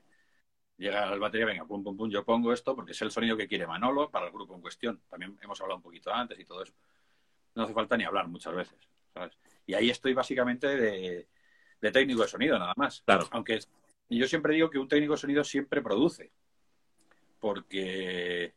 llega 0.78 1.06
al 1.06 1.20
batería, 1.20 1.44
venga, 1.44 1.66
pum, 1.66 1.84
pum, 1.84 1.94
pum, 1.94 2.08
yo 2.08 2.24
pongo 2.24 2.54
esto 2.54 2.74
porque 2.74 2.92
es 2.92 3.02
el 3.02 3.10
sonido 3.10 3.36
que 3.36 3.46
quiere 3.46 3.66
Manolo 3.66 4.10
para 4.10 4.28
el 4.28 4.32
grupo 4.32 4.54
en 4.54 4.62
cuestión. 4.62 5.02
También 5.10 5.38
hemos 5.42 5.60
hablado 5.60 5.76
un 5.76 5.82
poquito 5.82 6.10
antes 6.10 6.40
y 6.40 6.46
todo 6.46 6.62
eso. 6.62 6.72
No 7.54 7.64
hace 7.64 7.74
falta 7.74 7.98
ni 7.98 8.04
hablar 8.04 8.28
muchas 8.28 8.54
veces, 8.54 8.78
¿sabes? 9.12 9.36
Y 9.66 9.74
ahí 9.74 9.90
estoy 9.90 10.14
básicamente 10.14 10.66
de, 10.66 11.28
técnico 11.92 12.22
de 12.22 12.28
sonido, 12.28 12.58
nada 12.58 12.72
más. 12.78 13.02
Claro. 13.02 13.28
Aunque 13.30 13.58
yo 14.08 14.26
siempre 14.26 14.54
digo 14.54 14.70
que 14.70 14.78
un 14.78 14.88
técnico 14.88 15.12
de 15.12 15.18
sonido 15.18 15.44
siempre 15.44 15.82
produce. 15.82 16.32
Porque 17.38 18.54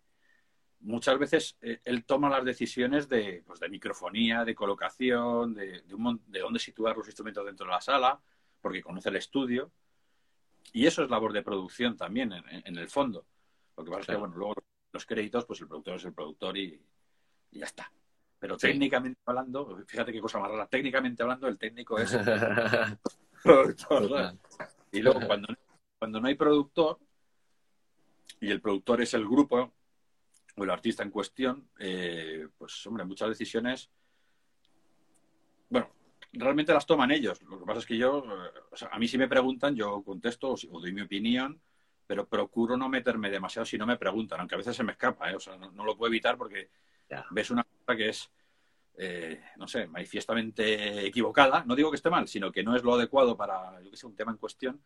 muchas 0.84 1.18
veces 1.18 1.58
eh, 1.62 1.80
él 1.84 2.06
toma 2.06 2.30
las 2.30 2.46
decisiones 2.46 3.10
de, 3.10 3.44
pues, 3.46 3.60
de 3.60 3.70
microfonía, 3.70 4.46
de 4.46 4.56
colocación, 4.56 5.54
de, 5.54 5.82
de, 5.82 6.20
de 6.28 6.40
dónde 6.40 6.60
situar 6.60 6.96
los 6.96 7.08
instrumentos 7.08 7.46
dentro 7.46 7.66
de 7.66 7.72
la 7.72 7.82
sala, 7.82 8.20
porque 8.62 8.82
conoce 8.82 9.10
el 9.10 9.18
estudio 9.18 9.72
y 10.72 10.88
eso 10.88 11.04
es 11.04 11.10
labor 11.10 11.34
de 11.34 11.44
producción 11.44 11.98
también, 11.98 12.32
en, 12.34 12.78
el 12.78 12.88
fondo. 12.88 13.26
Lo 13.78 13.84
que 13.84 13.92
pasa 13.92 14.02
es 14.02 14.08
que, 14.08 14.16
bueno, 14.16 14.36
luego 14.36 14.56
los 14.92 15.06
créditos, 15.06 15.46
pues 15.46 15.62
el 15.62 15.68
productor 15.68 15.96
es 15.96 16.06
el 16.06 16.14
productor 16.14 16.58
y, 16.58 16.82
ya 17.52 17.66
está. 17.66 17.92
Pero 18.40 18.58
técnicamente 18.58 19.20
hablando, 19.26 19.78
fíjate 19.86 20.12
qué 20.12 20.20
cosa 20.20 20.40
más 20.40 20.50
rara, 20.50 20.68
técnicamente 20.68 21.22
hablando, 21.22 21.48
el 21.48 21.58
técnico 21.58 22.00
es 22.00 22.14
el 22.14 22.24
productor. 23.44 24.38
Y 24.92 25.02
luego, 25.02 25.22
cuando, 25.28 25.54
cuando 26.00 26.20
no 26.20 26.28
hay 26.28 26.36
productor, 26.36 27.00
y 28.42 28.50
el 28.50 28.60
productor 28.60 29.02
es 29.02 29.14
el 29.14 29.26
grupo 29.26 29.74
o 30.56 30.64
el 30.64 30.70
artista 30.70 31.04
en 31.04 31.10
cuestión, 31.10 31.70
eh, 31.80 32.48
pues, 32.58 32.86
hombre, 32.88 33.06
muchas 33.06 33.30
decisiones 33.30 33.90
bueno, 35.74 35.90
realmente 36.34 36.72
las 36.72 36.86
toman 36.86 37.10
ellos. 37.10 37.42
Lo 37.42 37.60
que 37.60 37.66
pasa 37.66 37.80
es 37.80 37.86
que 37.88 37.98
yo, 37.98 38.24
eh, 38.24 38.86
a 38.92 39.00
mí 39.00 39.08
si 39.08 39.18
me 39.18 39.28
preguntan, 39.28 39.76
yo 39.76 40.04
contesto 40.04 40.54
o, 40.54 40.80
doy 40.80 40.94
mi 40.94 41.02
opinión, 41.02 41.60
pero 42.06 42.28
procuro 42.28 42.78
no 42.78 42.90
meterme 42.90 43.32
demasiado 43.32 43.66
si 43.66 43.76
no 43.76 43.88
me 43.88 43.98
preguntan, 43.98 44.40
aunque 44.40 44.54
a 44.54 44.60
veces 44.60 44.76
se 44.76 44.84
me 44.84 44.92
escapa, 44.92 45.32
¿eh? 45.32 45.36
o 45.36 45.40
sea, 45.40 45.58
no, 45.58 45.84
lo 45.84 45.98
puedo 45.98 46.12
evitar 46.12 46.38
porque 46.38 46.70
ves 47.32 47.50
una 47.50 47.64
cosa 47.64 47.98
que 47.98 48.10
es, 48.10 48.30
eh, 49.00 49.42
no 49.58 49.68
sé, 49.68 49.88
manifiestamente 49.88 51.08
equivocada. 51.08 51.64
No 51.66 51.76
digo 51.76 51.90
que 51.90 51.98
esté 51.98 52.12
mal, 52.12 52.28
sino 52.28 52.52
que 52.52 52.62
no 52.62 52.76
es 52.76 52.84
lo 52.84 52.94
adecuado 52.94 53.36
para, 53.36 53.82
yo 53.82 53.90
que 53.90 53.98
sé, 53.98 54.06
un 54.06 54.16
tema 54.16 54.32
en 54.32 54.38
cuestión 54.38 54.80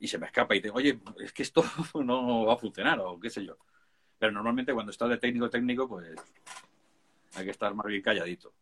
y 0.00 0.08
se 0.08 0.18
me 0.18 0.26
escapa 0.26 0.56
y 0.56 0.60
te 0.60 0.68
digo, 0.68 0.78
oye, 0.78 0.98
es 1.20 1.32
que 1.32 1.42
esto 1.44 1.62
no 2.02 2.46
va 2.46 2.54
a 2.54 2.58
funcionar 2.58 2.98
o 2.98 3.20
qué 3.20 3.30
sé 3.30 3.44
yo. 3.44 3.56
Pero 4.20 4.30
normalmente 4.30 4.72
cuando 4.72 4.92
estás 4.92 5.08
de 5.08 5.18
técnico 5.18 5.50
técnico, 5.50 5.88
pues 5.88 6.14
hay 7.34 7.44
que 7.44 7.50
estar 7.50 7.74
más 7.74 7.86
bien 7.86 8.02
calladito 8.02 8.52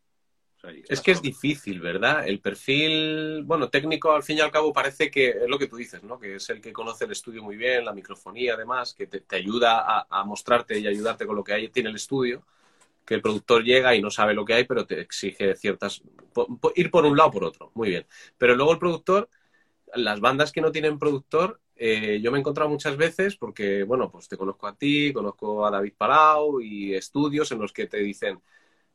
es 0.89 1.01
que 1.01 1.13
es 1.13 1.23
difícil, 1.23 1.81
¿verdad? 1.81 2.27
El 2.27 2.41
perfil, 2.41 3.45
bueno, 3.45 3.69
técnico 3.69 4.13
al 4.13 4.25
fin 4.25 4.39
y 4.39 4.41
al 4.41 4.51
cabo 4.51 4.73
parece 4.73 5.11
que 5.11 5.29
es 5.29 5.49
lo 5.49 5.59
que 5.59 5.69
tú 5.69 5.77
dices, 5.77 6.03
¿no? 6.03 6.19
Que 6.19 6.37
es 6.37 6.51
el 6.51 6.61
que 6.61 6.73
conoce 6.73 7.05
el 7.05 7.13
estudio 7.13 7.43
muy 7.43 7.57
bien, 7.57 7.85
la 7.85 7.93
microfonía 7.93 8.55
además, 8.55 8.93
que 8.93 9.07
te, 9.07 9.37
ayuda 9.37 10.07
a, 10.09 10.25
mostrarte 10.25 10.79
y 10.79 10.87
ayudarte 10.87 11.27
con 11.27 11.37
lo 11.37 11.45
que 11.45 11.53
hay, 11.53 11.69
tiene 11.69 11.91
el 11.91 11.97
estudio, 11.97 12.45
que 13.05 13.15
el 13.15 13.23
productor 13.23 13.63
llega 13.63 13.95
y 13.95 14.03
no 14.03 14.11
sabe 14.11 14.35
lo 14.35 14.45
que 14.45 14.55
hay, 14.55 14.65
pero 14.65 14.85
te 14.85 15.01
exige 15.01 15.55
ciertas... 15.55 16.03
ir 16.75 16.91
por 16.91 17.07
un 17.07 17.17
lado 17.17 17.29
o 17.29 17.33
por 17.33 17.45
otro, 17.45 17.71
muy 17.75 17.91
bien. 17.91 18.07
Pero 18.37 18.57
luego 18.57 18.73
el 18.73 18.79
productor, 18.79 19.29
las 19.95 20.19
bandas 20.19 20.51
que 20.51 20.61
no 20.61 20.73
tienen 20.73 20.99
productor, 20.99 21.61
eh, 21.79 22.21
yo 22.21 22.31
me 22.31 22.39
he 22.39 22.41
encontrado 22.41 22.69
muchas 22.69 22.97
veces 22.97 23.37
porque, 23.37 23.85
bueno, 23.85 24.11
pues 24.11 24.29
te 24.29 24.37
conozco 24.37 24.67
a 24.67 24.77
ti, 24.77 25.13
conozco 25.13 25.65
a 25.65 25.71
David 25.71 25.95
Palau 25.97 26.61
y 26.61 26.95
estudios 26.95 27.51
en 27.53 27.61
los 27.61 27.73
que 27.73 27.87
te 27.87 27.99
dicen 27.99 28.41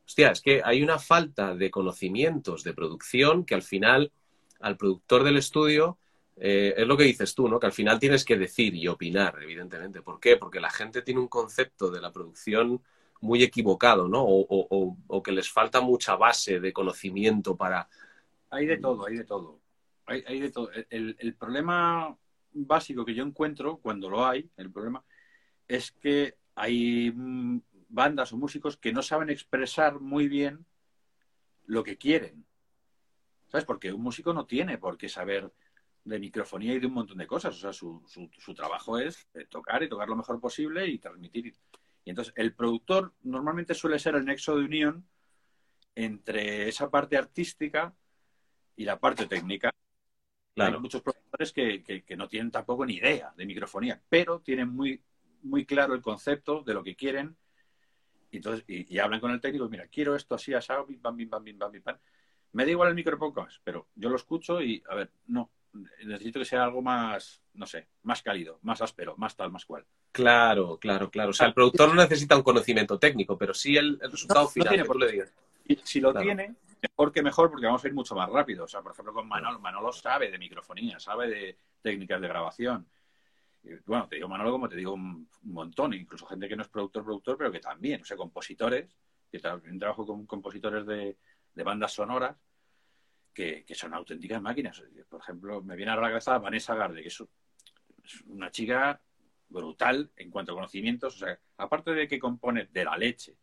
hostia, 0.06 0.32
es 0.32 0.42
que 0.42 0.62
hay 0.64 0.84
una 0.84 1.00
falta 1.00 1.56
de 1.56 1.72
conocimientos 1.72 2.64
de 2.64 2.74
producción 2.74 3.46
que 3.46 3.56
al 3.56 3.62
final 3.62 4.12
al 4.60 4.78
productor 4.78 5.24
del 5.24 5.38
estudio 5.38 5.98
eh, 6.38 6.74
es 6.78 6.88
lo 6.88 6.98
que 6.98 7.04
dices 7.04 7.36
tú, 7.36 7.48
¿no? 7.48 7.60
Que 7.60 7.68
al 7.68 7.74
final 7.74 8.00
tienes 8.00 8.26
que 8.26 8.38
decir 8.38 8.74
y 8.76 8.88
opinar, 8.88 9.38
evidentemente. 9.42 10.02
¿Por 10.02 10.20
qué? 10.20 10.38
Porque 10.38 10.60
la 10.60 10.72
gente 10.72 11.02
tiene 11.02 11.20
un 11.20 11.28
concepto 11.28 11.92
de 11.92 12.02
la 12.02 12.12
producción 12.12 12.82
muy 13.22 13.44
equivocado, 13.44 14.08
¿no? 14.08 14.24
O, 14.26 15.24
que 15.24 15.32
les 15.32 15.50
falta 15.50 15.80
mucha 15.80 16.16
base 16.16 16.60
de 16.60 16.74
conocimiento 16.74 17.56
para. 17.56 17.88
Hay 18.50 18.66
de 18.66 18.78
todo, 18.78 19.06
hay 19.06 19.18
de 19.18 19.24
todo. 19.24 19.60
Hay, 20.06 20.40
de 20.40 20.52
todo. 20.52 20.70
El, 20.90 21.36
problema 21.36 22.18
básico 22.54 23.06
que 23.06 23.14
yo 23.14 23.24
encuentro 23.24 23.78
cuando 23.78 24.10
lo 24.10 24.26
hay, 24.26 24.50
el 24.58 24.72
problema, 24.72 25.04
es 25.68 25.92
que 25.92 26.38
hay 26.56 27.12
mm, 27.12 27.62
bandas 27.90 28.34
o 28.34 28.38
músicos 28.38 28.78
que 28.78 28.94
no 28.94 29.02
saben 29.02 29.30
expresar 29.30 30.00
muy 30.00 30.28
bien 30.28 30.66
lo 31.66 31.84
que 31.84 31.98
quieren. 31.98 32.46
¿Sabes? 33.48 33.66
Porque 33.66 33.94
un 33.94 34.02
músico 34.02 34.34
no 34.34 34.46
tiene 34.46 34.78
por 34.78 34.98
qué 34.98 35.08
saber 35.08 35.52
de 36.04 36.20
microfonía 36.20 36.74
y 36.74 36.80
de 36.80 36.88
un 36.88 36.94
montón 36.94 37.18
de 37.18 37.28
cosas. 37.28 37.56
O 37.56 37.60
sea, 37.60 37.74
su, 37.74 38.04
su, 38.08 38.54
trabajo 38.54 38.98
es 38.98 39.28
tocar 39.50 39.84
y 39.84 39.90
tocar 39.90 40.10
lo 40.10 40.16
mejor 40.16 40.40
posible 40.40 40.88
y 40.88 41.00
transmitir. 41.00 41.54
Y 42.04 42.10
entonces 42.10 42.34
el 42.36 42.54
productor 42.54 43.14
normalmente 43.24 43.74
suele 43.74 44.00
ser 44.00 44.16
el 44.16 44.26
nexo 44.26 44.56
de 44.56 44.66
unión 44.66 45.08
entre 45.96 46.68
esa 46.68 46.90
parte 46.90 47.18
artística 47.18 47.94
y 48.76 48.86
la 48.86 49.00
parte 49.00 49.28
técnica. 49.28 49.74
Hay 50.56 50.80
muchos 50.80 51.02
productores 51.02 51.52
que, 51.52 51.84
que, 51.84 52.16
no 52.16 52.28
tienen 52.28 52.52
tampoco 52.52 52.86
ni 52.86 52.96
idea 52.96 53.34
de 53.36 53.46
microfonía, 53.46 54.00
pero 54.08 54.40
tienen 54.40 54.70
muy, 54.70 55.02
muy 55.42 55.66
claro 55.66 55.96
el 55.96 56.02
concepto 56.02 56.62
de 56.62 56.74
lo 56.74 56.84
que 56.84 56.96
quieren 56.96 57.36
y, 58.30 58.38
entonces, 58.38 58.64
y, 58.68 58.98
hablan 58.98 59.20
con 59.20 59.32
el 59.32 59.40
técnico, 59.40 59.70
mira, 59.70 59.88
quiero 59.88 60.16
esto 60.16 60.36
así, 60.36 60.54
asado, 60.54 60.86
bim, 60.86 61.00
bam, 61.02 61.16
bim, 61.16 61.30
bam, 61.30 61.44
bim, 61.44 61.58
bam, 61.58 61.72
bim, 61.72 61.84
bam. 61.84 61.98
Me 62.54 62.66
da 62.66 62.72
igual 62.72 62.90
el 62.90 62.96
micro 62.96 63.18
podcast, 63.18 63.58
pero 63.64 63.88
yo 63.96 64.10
lo 64.10 64.16
escucho 64.16 64.62
y, 64.62 64.84
a 64.90 64.96
ver, 64.96 65.12
no, 65.28 65.52
necesito 66.04 66.40
que 66.40 66.46
sea 66.46 66.64
algo 66.64 66.82
más, 66.82 67.42
no 67.54 67.66
sé, 67.66 67.88
más 68.04 68.22
cálido, 68.22 68.60
más 68.64 68.82
áspero, 68.82 69.16
más 69.18 69.36
tal, 69.36 69.52
más 69.52 69.66
cual. 69.66 69.86
Claro, 70.12 70.78
claro, 70.78 71.10
claro. 71.10 71.32
O 71.32 71.34
sea, 71.34 71.48
el 71.48 71.54
productor 71.54 71.90
no 71.90 71.96
necesita 71.96 72.36
un 72.36 72.44
conocimiento 72.44 73.00
técnico, 73.00 73.38
pero 73.38 73.54
sí 73.54 73.78
el, 73.78 74.00
resultado 74.00 74.48
final. 74.48 74.66
No 74.66 74.72
tiene, 74.72 74.86
por, 74.86 74.98
Y 75.66 75.76
si 75.84 76.00
lo 76.02 76.14
tiene, 76.14 76.56
mejor 76.82 77.12
que 77.12 77.22
mejor, 77.22 77.50
porque 77.50 77.66
vamos 77.66 77.84
a 77.84 77.88
ir 77.88 77.94
mucho 77.94 78.16
más 78.16 78.30
rápido. 78.30 78.66
O 78.66 78.68
sea, 78.68 78.82
por 78.82 78.92
ejemplo, 78.92 79.14
con 79.14 79.28
Manolo, 79.28 79.60
Manolo 79.60 79.92
sabe 79.92 80.30
de 80.30 80.38
microfonía, 80.38 81.00
sabe 81.00 81.30
de 81.30 81.58
técnicas 81.82 82.22
de 82.22 82.28
grabación. 82.28 82.88
bueno, 83.86 84.08
te 84.08 84.16
digo 84.18 84.28
Manolo 84.28 84.52
como 84.52 84.70
te 84.70 84.76
digo 84.76 84.94
un, 84.94 85.30
montón, 85.44 85.94
incluso 85.94 86.26
gente 86.26 86.48
que 86.48 86.56
no 86.56 86.64
es 86.64 86.70
productor, 86.70 87.04
productor, 87.04 87.38
pero 87.38 87.52
que 87.52 87.60
también, 87.60 88.02
o 88.02 88.06
sea, 88.06 88.18
compositores, 88.18 88.90
que 89.32 89.40
también 89.40 89.80
trabajo 89.80 90.06
con 90.06 90.26
compositores 90.26 90.86
de, 90.86 91.18
bandas 91.64 91.94
sonoras, 91.94 92.36
que, 93.34 93.66
son 93.74 93.94
auténticas 93.94 94.42
máquinas. 94.42 94.84
Por 95.10 95.22
ejemplo, 95.22 95.62
me 95.62 95.76
viene 95.76 95.92
a 95.92 95.96
la 95.96 96.10
cabeza 96.10 96.38
Vanessa 96.38 96.76
Garde, 96.76 97.02
que 97.02 97.08
es 97.08 97.24
una 98.26 98.52
chica 98.52 99.02
brutal 99.48 100.12
en 100.18 100.30
cuanto 100.30 100.52
a 100.52 100.56
conocimientos. 100.56 101.16
O 101.16 101.26
sea, 101.26 101.40
aparte 101.58 101.92
de 101.92 102.08
que 102.08 102.20
compone 102.20 102.66
de 102.66 102.86
la 102.86 102.98
leche, 102.98 103.38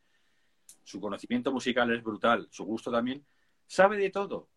su 0.84 1.00
conocimiento 1.00 1.52
musical 1.52 1.90
es 1.92 2.02
brutal, 2.02 2.48
su 2.50 2.64
gusto 2.64 2.90
también, 2.90 3.24
sabe 3.66 3.96
de 3.96 4.10
todo. 4.10 4.48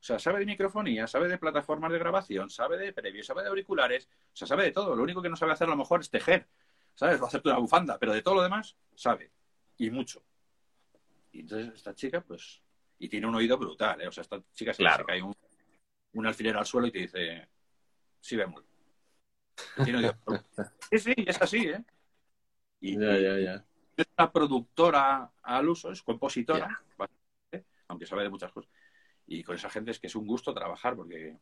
O 0.00 0.02
sea, 0.02 0.18
sabe 0.18 0.40
de 0.40 0.46
microfonía, 0.46 1.06
sabe 1.06 1.28
de 1.28 1.38
plataformas 1.38 1.90
de 1.90 1.98
grabación, 1.98 2.50
sabe 2.50 2.78
de 2.78 2.92
previos, 2.92 3.26
sabe 3.26 3.42
de 3.42 3.48
auriculares, 3.48 4.08
o 4.32 4.36
sea, 4.36 4.46
sabe 4.46 4.64
de 4.64 4.70
todo. 4.70 4.94
Lo 4.94 5.02
único 5.02 5.20
que 5.20 5.28
no 5.28 5.36
sabe 5.36 5.52
hacer 5.52 5.66
a 5.66 5.70
lo 5.70 5.76
mejor 5.76 6.00
es 6.00 6.10
tejer, 6.10 6.46
¿sabes? 6.94 7.20
Va 7.20 7.24
a 7.24 7.28
hacerte 7.28 7.48
una 7.48 7.58
bufanda, 7.58 7.98
pero 7.98 8.12
de 8.12 8.22
todo 8.22 8.36
lo 8.36 8.42
demás 8.42 8.76
sabe. 8.94 9.32
Y 9.76 9.90
mucho. 9.90 10.22
Y 11.32 11.40
entonces 11.40 11.74
esta 11.74 11.94
chica, 11.94 12.20
pues, 12.20 12.62
y 12.98 13.08
tiene 13.08 13.26
un 13.26 13.34
oído 13.34 13.58
brutal, 13.58 14.00
¿eh? 14.00 14.08
O 14.08 14.12
sea, 14.12 14.22
esta 14.22 14.40
chica 14.52 14.72
se, 14.72 14.84
se 14.84 15.04
cae 15.04 15.22
un, 15.22 15.34
un, 16.12 16.26
alfiler 16.26 16.56
al 16.56 16.66
suelo 16.66 16.86
y 16.86 16.92
te 16.92 16.98
dice, 17.00 17.48
sí, 18.20 18.36
vemos. 18.36 18.64
sí, 20.90 20.98
sí, 20.98 21.14
es 21.16 21.42
así, 21.42 21.68
¿eh? 21.68 21.84
Y, 22.80 22.98
ya, 22.98 23.18
ya, 23.18 23.38
ya 23.38 23.67
es 24.02 24.08
una 24.16 24.32
productora 24.32 25.32
al 25.42 25.68
uso, 25.68 25.90
es 25.90 26.02
compositora, 26.02 26.82
aunque 27.88 28.06
sabe 28.06 28.22
de 28.22 28.30
muchas 28.30 28.52
cosas. 28.52 28.70
Y 29.26 29.42
con 29.42 29.56
esa 29.56 29.70
gente 29.70 29.90
es 29.90 29.98
que 29.98 30.06
es 30.06 30.14
un 30.14 30.26
gusto 30.26 30.54
trabajar 30.54 30.96
porque 30.96 31.36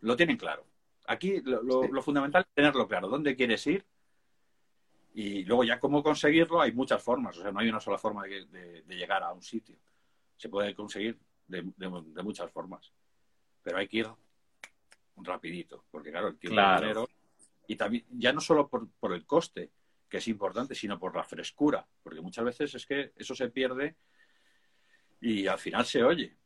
lo 0.00 0.16
tienen 0.16 0.36
claro. 0.36 0.64
Aquí 1.06 1.40
lo, 1.40 2.02
fundamental 2.02 2.44
es 2.48 2.54
tenerlo 2.54 2.86
claro, 2.88 3.08
dónde 3.08 3.36
quieres 3.36 3.66
ir 3.66 3.84
y 5.14 5.44
luego 5.44 5.64
ya 5.64 5.80
cómo 5.80 6.02
conseguirlo 6.02 6.60
hay 6.60 6.72
muchas 6.72 7.02
formas, 7.02 7.38
o 7.38 7.42
sea, 7.42 7.52
no 7.52 7.60
hay 7.60 7.68
una 7.68 7.80
sola 7.80 7.96
forma 7.96 8.24
de, 8.24 8.84
llegar 8.88 9.22
a 9.22 9.32
un 9.32 9.42
sitio. 9.42 9.76
Se 10.36 10.48
puede 10.48 10.74
conseguir 10.74 11.18
de, 11.46 11.62
muchas 12.22 12.50
formas, 12.50 12.92
pero 13.62 13.78
hay 13.78 13.88
que 13.88 13.98
ir 13.98 14.08
rapidito, 15.16 15.84
porque 15.90 16.10
claro, 16.10 16.28
el 16.28 16.38
tiempo 16.38 16.60
dinero. 16.60 17.08
Y 17.68 17.76
también 17.76 18.04
ya 18.10 18.32
no 18.32 18.40
solo 18.40 18.68
por, 18.68 18.88
por 19.00 19.12
el 19.12 19.24
coste, 19.24 19.70
que 20.08 20.18
es 20.18 20.28
importante, 20.28 20.74
sino 20.74 20.98
por 20.98 21.16
la 21.16 21.24
frescura, 21.24 21.86
porque 22.02 22.20
muchas 22.20 22.44
veces 22.44 22.74
es 22.74 22.86
que 22.86 23.12
eso 23.16 23.34
se 23.34 23.48
pierde 23.48 23.96
y 25.20 25.46
al 25.46 25.58
final 25.58 25.84
se 25.84 26.02
oye. 26.02 26.36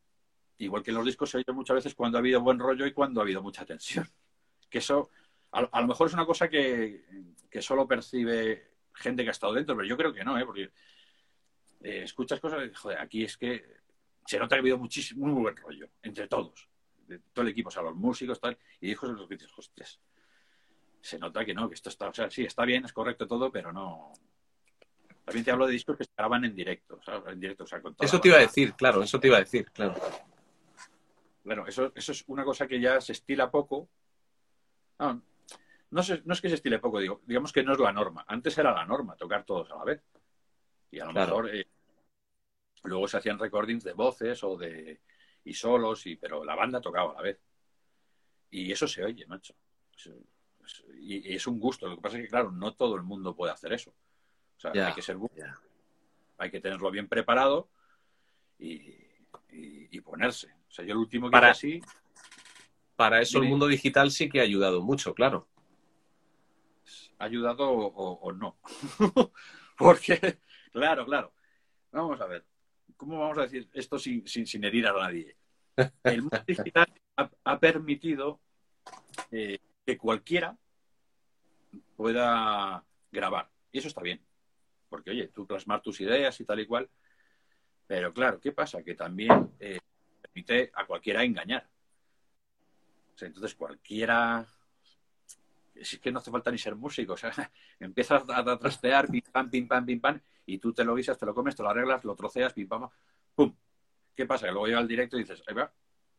Igual 0.59 0.83
que 0.83 0.91
en 0.91 0.97
los 0.97 1.07
discos 1.07 1.31
se 1.31 1.39
oye 1.39 1.53
muchas 1.53 1.77
veces 1.77 1.95
cuando 1.95 2.19
ha 2.19 2.21
habido 2.21 2.41
buen 2.41 2.59
rollo 2.59 2.87
y 2.87 2.93
cuando 2.93 3.21
ha 3.21 3.25
habido 3.25 3.43
mucha 3.43 3.65
tensión. 3.65 4.07
Que 4.71 4.79
eso 4.79 5.11
a, 5.53 5.81
lo 5.81 5.87
mejor 5.87 6.07
es 6.07 6.15
una 6.15 6.27
cosa 6.27 6.49
que, 6.49 7.03
solo 7.61 7.87
percibe 7.87 8.71
gente 8.95 9.23
que 9.23 9.31
ha 9.31 9.33
estado 9.33 9.55
dentro, 9.55 9.75
pero 9.77 9.89
yo 9.89 9.97
creo 9.97 10.13
que 10.13 10.25
no, 10.25 10.39
¿eh? 10.39 10.45
porque 10.45 10.71
eh, 11.81 12.03
escuchas 12.05 12.39
cosas 12.39 12.71
joder, 12.77 12.99
aquí 12.99 13.25
es 13.25 13.37
que 13.37 13.65
se 14.27 14.39
nota 14.39 14.55
que 14.55 14.59
ha 14.59 14.61
habido 14.61 14.79
muchísimo, 14.79 15.27
muy 15.27 15.43
buen 15.43 15.57
rollo 15.57 15.89
entre 16.03 16.29
todos, 16.29 16.69
de 17.07 17.19
todo 17.33 17.45
el 17.45 17.51
equipo, 17.51 17.69
o 17.69 17.73
sea, 17.73 17.83
los 17.83 17.97
músicos, 17.97 18.41
tal, 18.41 18.57
y 18.81 18.89
dijo 18.89 19.07
los 19.07 19.27
que 19.27 19.37
dices, 19.37 19.53
hostias, 19.57 20.01
se 21.01 21.19
nota 21.19 21.45
que 21.45 21.55
no, 21.55 21.69
que 21.69 21.75
esto 21.75 21.89
está, 21.89 22.09
o 22.09 22.15
sea, 22.15 22.31
sí, 22.31 22.45
está 22.45 22.65
bien, 22.65 22.85
es 22.85 22.93
correcto 22.93 23.27
todo, 23.27 23.51
pero 23.51 23.73
no. 23.73 24.13
También 25.25 25.45
te 25.45 25.51
hablo 25.51 25.67
de 25.67 25.73
discos 25.73 25.97
que 25.97 26.05
se 26.05 26.11
graban 26.17 26.45
en 26.45 26.55
directo, 26.55 26.99
En 27.27 27.41
directo, 27.41 27.65
o 27.65 27.67
sea, 27.67 27.81
con 27.81 27.95
eso 27.99 28.21
te 28.21 28.29
iba 28.29 28.37
a 28.37 28.41
decir, 28.41 28.75
claro, 28.75 29.03
eso 29.03 29.21
te 29.21 29.29
iba 29.29 29.37
a 29.37 29.41
decir, 29.41 29.71
claro. 29.71 29.95
Bueno, 31.45 31.67
eso, 31.67 31.93
eso 31.95 32.13
es 32.13 32.25
una 32.27 32.45
cosa 32.45 32.67
que 32.67 32.81
ya 32.81 33.01
se 33.01 33.13
estila 33.13 33.51
poco. 33.51 33.89
No, 34.99 35.23
no, 35.91 36.01
es 36.01 36.41
que 36.41 36.49
se 36.49 36.57
estile 36.57 36.79
poco, 36.79 37.01
digo, 37.01 37.23
digamos 37.25 37.53
que 37.53 37.63
no 37.63 37.73
es 37.73 37.79
la 37.79 37.93
norma. 37.93 38.25
Antes 38.29 38.57
era 38.59 38.73
la 38.73 38.85
norma, 38.85 39.17
tocar 39.17 39.45
todos 39.45 39.71
a 39.71 39.77
la 39.77 39.85
vez. 39.85 40.03
Y 40.91 41.01
a 41.01 41.07
lo 41.07 41.13
mejor 41.13 41.55
eh, 41.55 41.67
luego 42.85 43.09
se 43.09 43.17
hacían 43.17 43.39
recordings 43.39 43.85
de 43.85 43.93
voces 43.93 44.43
o 44.45 44.57
de 44.57 45.01
y 45.45 45.55
solos, 45.55 46.07
y, 46.07 46.17
pero 46.17 46.45
la 46.45 46.55
banda 46.55 46.81
tocaba 46.81 47.13
a 47.13 47.15
la 47.15 47.23
vez. 47.23 47.41
Y 48.51 48.71
eso 48.71 48.87
se 48.87 49.05
oye, 49.05 49.27
macho 49.27 49.55
y, 51.01 51.35
es 51.35 51.47
un 51.47 51.59
gusto. 51.59 51.89
Lo 51.89 51.97
que 51.97 52.03
pasa 52.03 52.17
es 52.17 52.25
que, 52.25 52.29
claro, 52.29 52.51
no 52.51 52.75
todo 52.75 52.97
el 52.97 53.03
mundo 53.03 53.35
puede 53.35 53.53
hacer 53.53 53.73
eso. 53.73 53.91
O 54.57 54.61
sea, 54.61 54.73
hay 54.87 54.95
que 54.95 55.03
ser 55.03 55.17
hay 56.39 56.51
que 56.51 56.61
tenerlo 56.61 56.91
bien 56.91 57.07
preparado 57.07 57.69
y, 58.59 58.99
ponerse. 60.03 60.49
O 60.69 60.73
sea, 60.73 60.85
yo 60.85 60.93
el 60.93 60.99
último 60.99 61.29
que 61.29 61.33
para, 61.33 61.51
así. 61.51 61.81
Para 62.97 63.21
eso 63.21 63.39
el 63.39 63.49
mundo 63.49 63.67
digital 63.67 64.11
sí 64.11 64.29
que 64.29 64.41
ha 64.41 64.43
ayudado 64.43 64.83
mucho, 64.83 65.15
claro. 65.15 65.49
Ha 67.19 67.25
ayudado 67.25 67.71
o, 67.71 68.33
no. 68.33 68.57
Porque, 69.77 70.39
claro, 70.73 71.05
claro. 71.05 71.33
Vamos 71.93 72.21
a 72.21 72.27
ver. 72.27 72.45
¿Cómo 72.97 73.21
vamos 73.21 73.39
a 73.39 73.43
decir 73.43 73.69
esto 73.73 73.99
sin, 73.99 74.27
sin, 74.27 74.65
herir 74.65 74.87
a 74.87 74.93
nadie? 74.93 75.37
El 76.05 76.23
mundo 76.23 76.43
digital 76.47 76.87
ha, 77.45 77.59
permitido 77.59 78.41
eh, 79.31 79.59
que 79.85 79.99
cualquiera 79.99 80.57
pueda 81.97 82.85
grabar. 83.11 83.51
Y 83.73 83.79
eso 83.79 83.89
está 83.89 84.03
bien. 84.03 84.21
Porque, 84.89 85.11
oye, 85.11 85.29
tú 85.29 85.47
plasmar 85.47 85.83
tus 85.83 86.01
ideas 86.01 86.41
y 86.41 86.45
tal 86.45 86.61
y 86.61 86.67
cual. 86.67 86.89
Pero 87.87 88.13
claro, 88.13 88.41
¿qué 88.41 88.53
pasa? 88.53 88.83
Que 88.83 88.95
también 88.95 89.53
eh, 89.59 89.79
permite 90.23 90.71
a 90.75 90.87
cualquiera 90.87 91.25
engañar. 91.25 91.69
entonces 93.21 93.55
cualquiera 93.55 94.47
es 95.81 95.99
que 95.99 96.13
no 96.13 96.19
hace 96.19 96.31
falta 96.31 96.51
ni 96.51 96.59
ser 96.59 96.77
músico, 96.77 97.15
o 97.15 97.17
sea, 97.17 97.33
empiezas 97.81 98.23
a, 98.29 98.59
trastear, 98.59 99.09
pim 99.09 99.23
pam, 99.33 99.51
pim 99.51 99.67
pam, 99.67 99.87
pim 99.87 100.01
pam, 100.01 100.21
y 100.47 100.59
tú 100.59 100.73
te 100.73 100.85
lo 100.85 100.95
guisas, 100.95 101.19
te 101.19 101.27
lo 101.27 101.35
comes, 101.35 101.57
te 101.57 101.63
lo 101.63 101.71
arreglas, 101.71 102.05
lo 102.05 102.15
troceas, 102.15 102.53
pim 102.53 102.69
pam, 102.69 102.89
pum. 103.35 103.55
¿Qué 104.15 104.27
pasa? 104.27 104.47
Que 104.47 104.53
luego 104.53 104.67
llega 104.67 104.79
al 104.79 104.89
directo 104.89 105.17
y 105.17 105.21
dices, 105.21 105.43
ahí 105.47 105.55
va, 105.55 105.73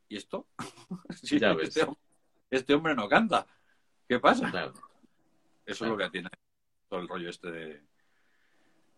¿y 0.10 0.18
esto? 0.18 0.48
ya 1.24 1.54
ves. 1.56 1.78
Este, 1.78 1.88
este, 2.52 2.74
hombre 2.74 2.94
no 2.94 3.08
canta. 3.10 3.48
¿Qué 4.08 4.20
pasa? 4.20 4.52
Claro. 4.52 4.74
Eso 5.66 5.86
es 5.86 5.92
lo 5.92 5.98
que 5.98 6.10
tiene 6.10 6.30
todo 6.90 7.00
el 7.00 7.08
rollo 7.08 7.30
este 7.30 7.82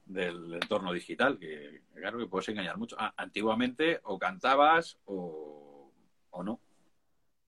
del 0.06 0.54
entorno 0.56 0.92
digital, 0.92 1.38
que 1.39 1.84
claro 1.94 2.18
que 2.18 2.26
puedes 2.26 2.50
engañar 2.50 2.78
mucho. 2.78 2.96
Ah, 3.00 3.13
antiguamente 3.16 4.00
o 4.04 4.18
cantabas 4.20 4.98
o, 5.06 5.92
no. 6.44 6.60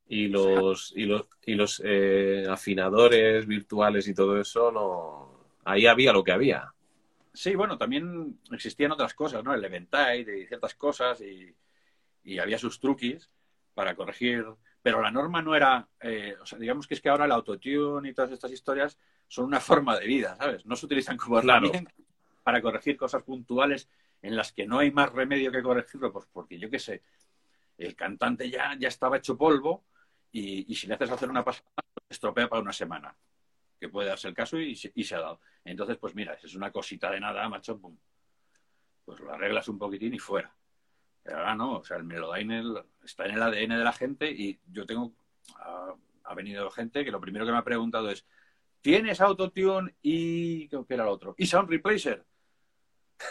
Y 0.07 0.27
los, 0.27 0.93
y 0.95 1.05
los, 1.05 1.27
y 1.43 1.55
los 1.55 1.81
eh, 1.83 2.45
afinadores 2.47 3.47
virtuales 3.47 4.07
y 4.07 4.13
todo 4.13 4.39
eso, 4.39 4.71
no 4.71 5.35
ahí 5.65 5.87
había 5.87 6.13
lo 6.13 6.23
que 6.23 6.31
había. 6.31 6.71
Sí, 7.33 7.55
bueno, 7.55 7.77
también 7.77 8.39
existían 8.51 8.91
otras 8.91 9.13
cosas, 9.13 9.43
¿no? 9.43 9.53
El 9.53 9.65
Eventide 9.65 10.39
y 10.39 10.47
ciertas 10.47 10.75
cosas 10.75 11.19
y, 11.21 11.53
y 12.23 12.39
había 12.39 12.57
sus 12.57 12.79
truquis 12.79 13.29
para 13.73 13.95
corregir 13.95 14.45
pero 14.85 15.01
la 15.01 15.09
norma 15.09 15.41
no 15.41 15.55
era, 15.55 15.87
eh, 15.99 16.35
o 16.39 16.45
sea, 16.45 16.59
digamos 16.59 16.85
que 16.85 16.93
es 16.93 17.01
que 17.01 17.09
ahora 17.09 17.25
el 17.25 17.31
autotune 17.31 18.07
y 18.07 18.13
todas 18.13 18.31
estas 18.31 18.51
historias 18.51 18.99
son 19.27 19.45
una 19.45 19.59
forma 19.59 19.97
de 19.97 20.05
vida, 20.05 20.35
¿sabes? 20.35 20.63
No 20.67 20.75
se 20.75 20.85
utilizan 20.85 21.17
como 21.17 21.39
herramienta 21.39 21.91
para 22.43 22.61
corregir 22.61 22.95
cosas 22.95 23.23
puntuales 23.23 23.89
en 24.21 24.35
las 24.35 24.53
que 24.53 24.67
no 24.67 24.77
hay 24.77 24.91
más 24.91 25.11
remedio 25.11 25.51
que 25.51 25.63
corregirlo, 25.63 26.13
pues 26.13 26.27
porque 26.31 26.59
yo 26.59 26.69
qué 26.69 26.77
sé, 26.77 27.01
el 27.79 27.95
cantante 27.95 28.47
ya, 28.47 28.75
ya 28.77 28.87
estaba 28.87 29.17
hecho 29.17 29.35
polvo 29.35 29.85
y, 30.31 30.75
si 30.75 30.85
le 30.85 30.93
haces 30.93 31.09
hacer 31.09 31.31
una 31.31 31.43
pasada, 31.43 31.65
pues 31.73 32.05
estropea 32.07 32.47
para 32.47 32.61
una 32.61 32.71
semana, 32.71 33.17
que 33.79 33.89
puede 33.89 34.09
darse 34.09 34.27
el 34.27 34.35
caso 34.35 34.59
y, 34.59 34.79
y 34.93 35.03
se 35.03 35.15
ha 35.15 35.19
dado. 35.19 35.39
Entonces, 35.63 35.97
pues 35.97 36.13
mira, 36.13 36.37
es 36.43 36.53
una 36.53 36.71
cosita 36.71 37.09
de 37.09 37.19
nada, 37.19 37.49
macho, 37.49 37.75
pum, 37.79 37.97
pues 39.03 39.19
lo 39.19 39.33
arreglas 39.33 39.67
un 39.67 39.79
poquitín 39.79 40.13
y 40.13 40.19
fuera. 40.19 40.53
Ahora 41.27 41.55
no, 41.55 41.77
o 41.77 41.83
sea, 41.83 41.97
el 41.97 42.03
Melodyne 42.03 42.63
está 43.03 43.25
en 43.25 43.35
el 43.35 43.41
ADN 43.41 43.77
de 43.77 43.83
la 43.83 43.93
gente 43.93 44.29
y 44.29 44.59
yo 44.71 44.85
tengo, 44.85 45.13
ha, 45.55 46.33
venido 46.35 46.69
gente 46.69 47.03
que 47.03 47.11
lo 47.11 47.21
primero 47.21 47.45
que 47.45 47.51
me 47.51 47.57
ha 47.57 47.63
preguntado 47.63 48.09
es, 48.09 48.25
¿tienes 48.81 49.21
autotune 49.21 49.95
y 50.01 50.67
qué 50.69 50.83
era 50.89 51.03
el 51.03 51.09
otro? 51.09 51.33
¿Y 51.37 51.47
Sound 51.47 51.69
Replacer? 51.69 52.25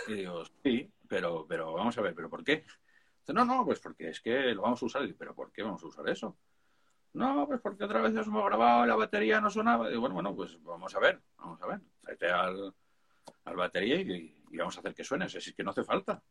Y 0.08 0.14
digo, 0.14 0.44
sí, 0.62 0.90
pero, 1.08 1.46
pero 1.46 1.72
vamos 1.72 1.96
a 1.98 2.02
ver, 2.02 2.14
¿pero 2.14 2.28
por 2.28 2.42
qué? 2.42 2.64
No, 3.32 3.44
no, 3.44 3.64
pues 3.64 3.80
porque 3.80 4.10
es 4.10 4.20
que 4.20 4.54
lo 4.54 4.62
vamos 4.62 4.82
a 4.82 4.86
usar. 4.86 5.04
Y 5.04 5.14
¿pero 5.14 5.34
por 5.34 5.50
qué 5.50 5.62
vamos 5.62 5.82
a 5.82 5.86
usar 5.86 6.08
eso? 6.08 6.36
No, 7.14 7.46
pues 7.46 7.60
porque 7.60 7.84
otra 7.84 8.02
vez 8.02 8.14
hemos 8.14 8.44
grabado 8.44 8.84
y 8.84 8.88
la 8.88 8.96
batería 8.96 9.40
no 9.40 9.48
sonaba. 9.48 9.90
Y 9.90 9.96
bueno, 9.96 10.14
bueno, 10.14 10.34
pues 10.34 10.62
vamos 10.62 10.94
a 10.94 10.98
ver, 10.98 11.22
vamos 11.38 11.62
a 11.62 11.66
ver. 11.66 11.80
Tráete 12.00 12.28
al, 12.28 12.74
al 13.44 13.56
batería 13.56 14.00
y, 14.00 14.44
y, 14.50 14.56
vamos 14.56 14.76
a 14.76 14.80
hacer 14.80 14.94
que 14.94 15.04
suene. 15.04 15.28
Si 15.28 15.38
es 15.38 15.54
que 15.54 15.62
no 15.62 15.70
hace 15.70 15.84
falta. 15.84 16.22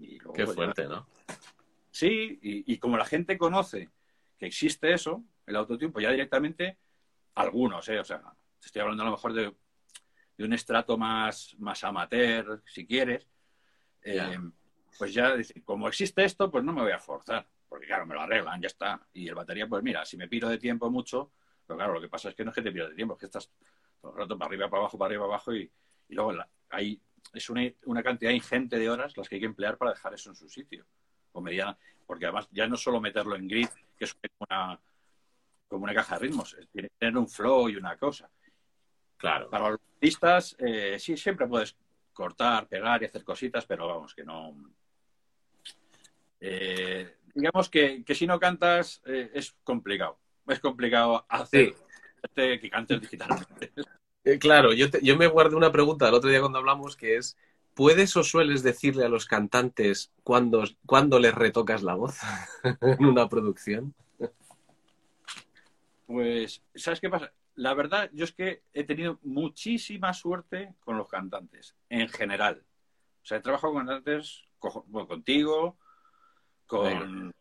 Qué 0.00 0.44
pues, 0.44 0.54
fuerte, 0.54 0.86
¿no? 0.86 1.06
Sí, 1.90 2.38
y, 2.42 2.78
como 2.78 2.96
la 2.96 3.04
gente 3.04 3.36
conoce 3.36 3.90
que 4.38 4.46
existe 4.46 4.92
eso, 4.92 5.24
el 5.46 5.56
autotune, 5.56 5.90
pues 5.90 6.04
ya 6.04 6.10
directamente, 6.10 6.78
algunos, 7.34 7.88
¿eh? 7.88 7.98
O 7.98 8.04
sea, 8.04 8.22
estoy 8.62 8.82
hablando 8.82 9.02
a 9.02 9.06
lo 9.06 9.12
mejor 9.12 9.32
de, 9.32 9.52
un 10.38 10.52
estrato 10.52 10.96
más, 10.96 11.56
más 11.58 11.82
amateur, 11.82 12.62
si 12.66 12.86
quieres. 12.86 13.26
Eh, 14.02 14.38
pues 14.96 15.12
ya 15.12 15.34
como 15.64 15.88
existe 15.88 16.24
esto, 16.24 16.50
pues 16.50 16.62
no 16.62 16.72
me 16.72 16.82
voy 16.82 16.92
a 16.92 16.98
forzar, 16.98 17.46
porque 17.68 17.86
claro, 17.86 18.06
me 18.06 18.14
lo 18.14 18.20
arreglan, 18.20 18.60
ya 18.60 18.68
está. 18.68 19.00
Y 19.12 19.28
el 19.28 19.34
batería, 19.34 19.66
pues 19.66 19.82
mira, 19.82 20.04
si 20.04 20.16
me 20.16 20.28
piro 20.28 20.48
de 20.48 20.58
tiempo 20.58 20.90
mucho, 20.90 21.32
pero 21.66 21.76
claro, 21.76 21.94
lo 21.94 22.00
que 22.00 22.08
pasa 22.08 22.28
es 22.28 22.34
que 22.34 22.44
no 22.44 22.50
es 22.50 22.54
que 22.54 22.62
te 22.62 22.70
pido 22.70 22.88
de 22.88 22.94
tiempo, 22.94 23.14
es 23.14 23.20
que 23.20 23.26
estás 23.26 23.50
todo 24.00 24.12
el 24.12 24.18
rato 24.18 24.38
para 24.38 24.48
arriba, 24.48 24.70
para 24.70 24.82
abajo, 24.82 24.96
para 24.96 25.08
arriba, 25.08 25.22
para 25.24 25.34
abajo, 25.34 25.54
y, 25.54 25.70
y 26.08 26.14
luego 26.14 26.32
hay, 26.70 27.00
es 27.32 27.50
una, 27.50 27.62
una, 27.84 28.02
cantidad 28.02 28.30
ingente 28.30 28.78
de 28.78 28.88
horas 28.90 29.16
las 29.16 29.28
que 29.28 29.36
hay 29.36 29.40
que 29.40 29.46
emplear 29.46 29.76
para 29.76 29.92
dejar 29.92 30.14
eso 30.14 30.30
en 30.30 30.36
su 30.36 30.48
sitio. 30.48 30.86
O 31.32 31.40
mediana, 31.40 31.76
porque 32.06 32.24
además 32.24 32.48
ya 32.50 32.66
no 32.66 32.76
solo 32.76 33.00
meterlo 33.00 33.36
en 33.36 33.46
grid, 33.46 33.68
que 33.96 34.06
es 34.06 34.16
una, 34.38 34.80
como 35.68 35.84
una 35.84 35.94
caja 35.94 36.14
de 36.18 36.26
ritmos, 36.26 36.56
tiene 36.72 36.88
que 36.88 36.94
tener 36.98 37.16
un 37.16 37.28
flow 37.28 37.68
y 37.68 37.76
una 37.76 37.96
cosa. 37.96 38.30
Claro. 39.18 39.50
Para 39.50 39.70
los 39.70 39.80
artistas, 39.94 40.56
eh, 40.58 40.96
sí, 40.98 41.16
siempre 41.16 41.46
puedes 41.46 41.76
cortar, 42.12 42.66
pegar 42.66 43.02
y 43.02 43.06
hacer 43.06 43.24
cositas, 43.24 43.66
pero 43.66 43.86
vamos, 43.86 44.14
que 44.14 44.24
no. 44.24 44.56
Eh, 46.40 47.16
digamos 47.34 47.68
que, 47.68 48.04
que, 48.04 48.14
si 48.14 48.26
no 48.26 48.40
cantas 48.40 49.02
eh, 49.04 49.30
es 49.34 49.54
complicado. 49.62 50.18
Es 50.46 50.60
complicado 50.60 51.26
hacer 51.28 51.74
sí. 52.34 52.58
que 52.58 52.70
cantes 52.70 53.00
digitalmente. 53.00 53.72
Eh, 54.28 54.38
claro, 54.38 54.74
yo, 54.74 54.90
te, 54.90 55.02
yo 55.02 55.16
me 55.16 55.26
guardé 55.26 55.56
una 55.56 55.72
pregunta 55.72 56.06
el 56.06 56.14
otro 56.14 56.28
día 56.28 56.40
cuando 56.40 56.58
hablamos 56.58 56.96
que 56.96 57.16
es, 57.16 57.38
¿puedes 57.72 58.14
o 58.14 58.22
sueles 58.22 58.62
decirle 58.62 59.06
a 59.06 59.08
los 59.08 59.24
cantantes 59.24 60.12
cuándo, 60.22 60.64
cuándo 60.84 61.18
les 61.18 61.34
retocas 61.34 61.82
la 61.82 61.94
voz 61.94 62.18
en 62.82 63.06
una 63.06 63.26
producción? 63.26 63.94
Pues, 66.06 66.62
¿sabes 66.74 67.00
qué 67.00 67.08
pasa? 67.08 67.32
La 67.54 67.72
verdad, 67.72 68.10
yo 68.12 68.24
es 68.24 68.32
que 68.32 68.62
he 68.74 68.84
tenido 68.84 69.18
muchísima 69.22 70.12
suerte 70.12 70.74
con 70.80 70.98
los 70.98 71.08
cantantes, 71.08 71.74
en 71.88 72.08
general. 72.10 72.62
O 73.22 73.24
sea, 73.24 73.38
he 73.38 73.40
trabajado 73.40 73.72
con 73.72 73.86
cantantes, 73.86 74.44
bueno, 74.88 75.08
contigo, 75.08 75.78
con. 76.66 77.34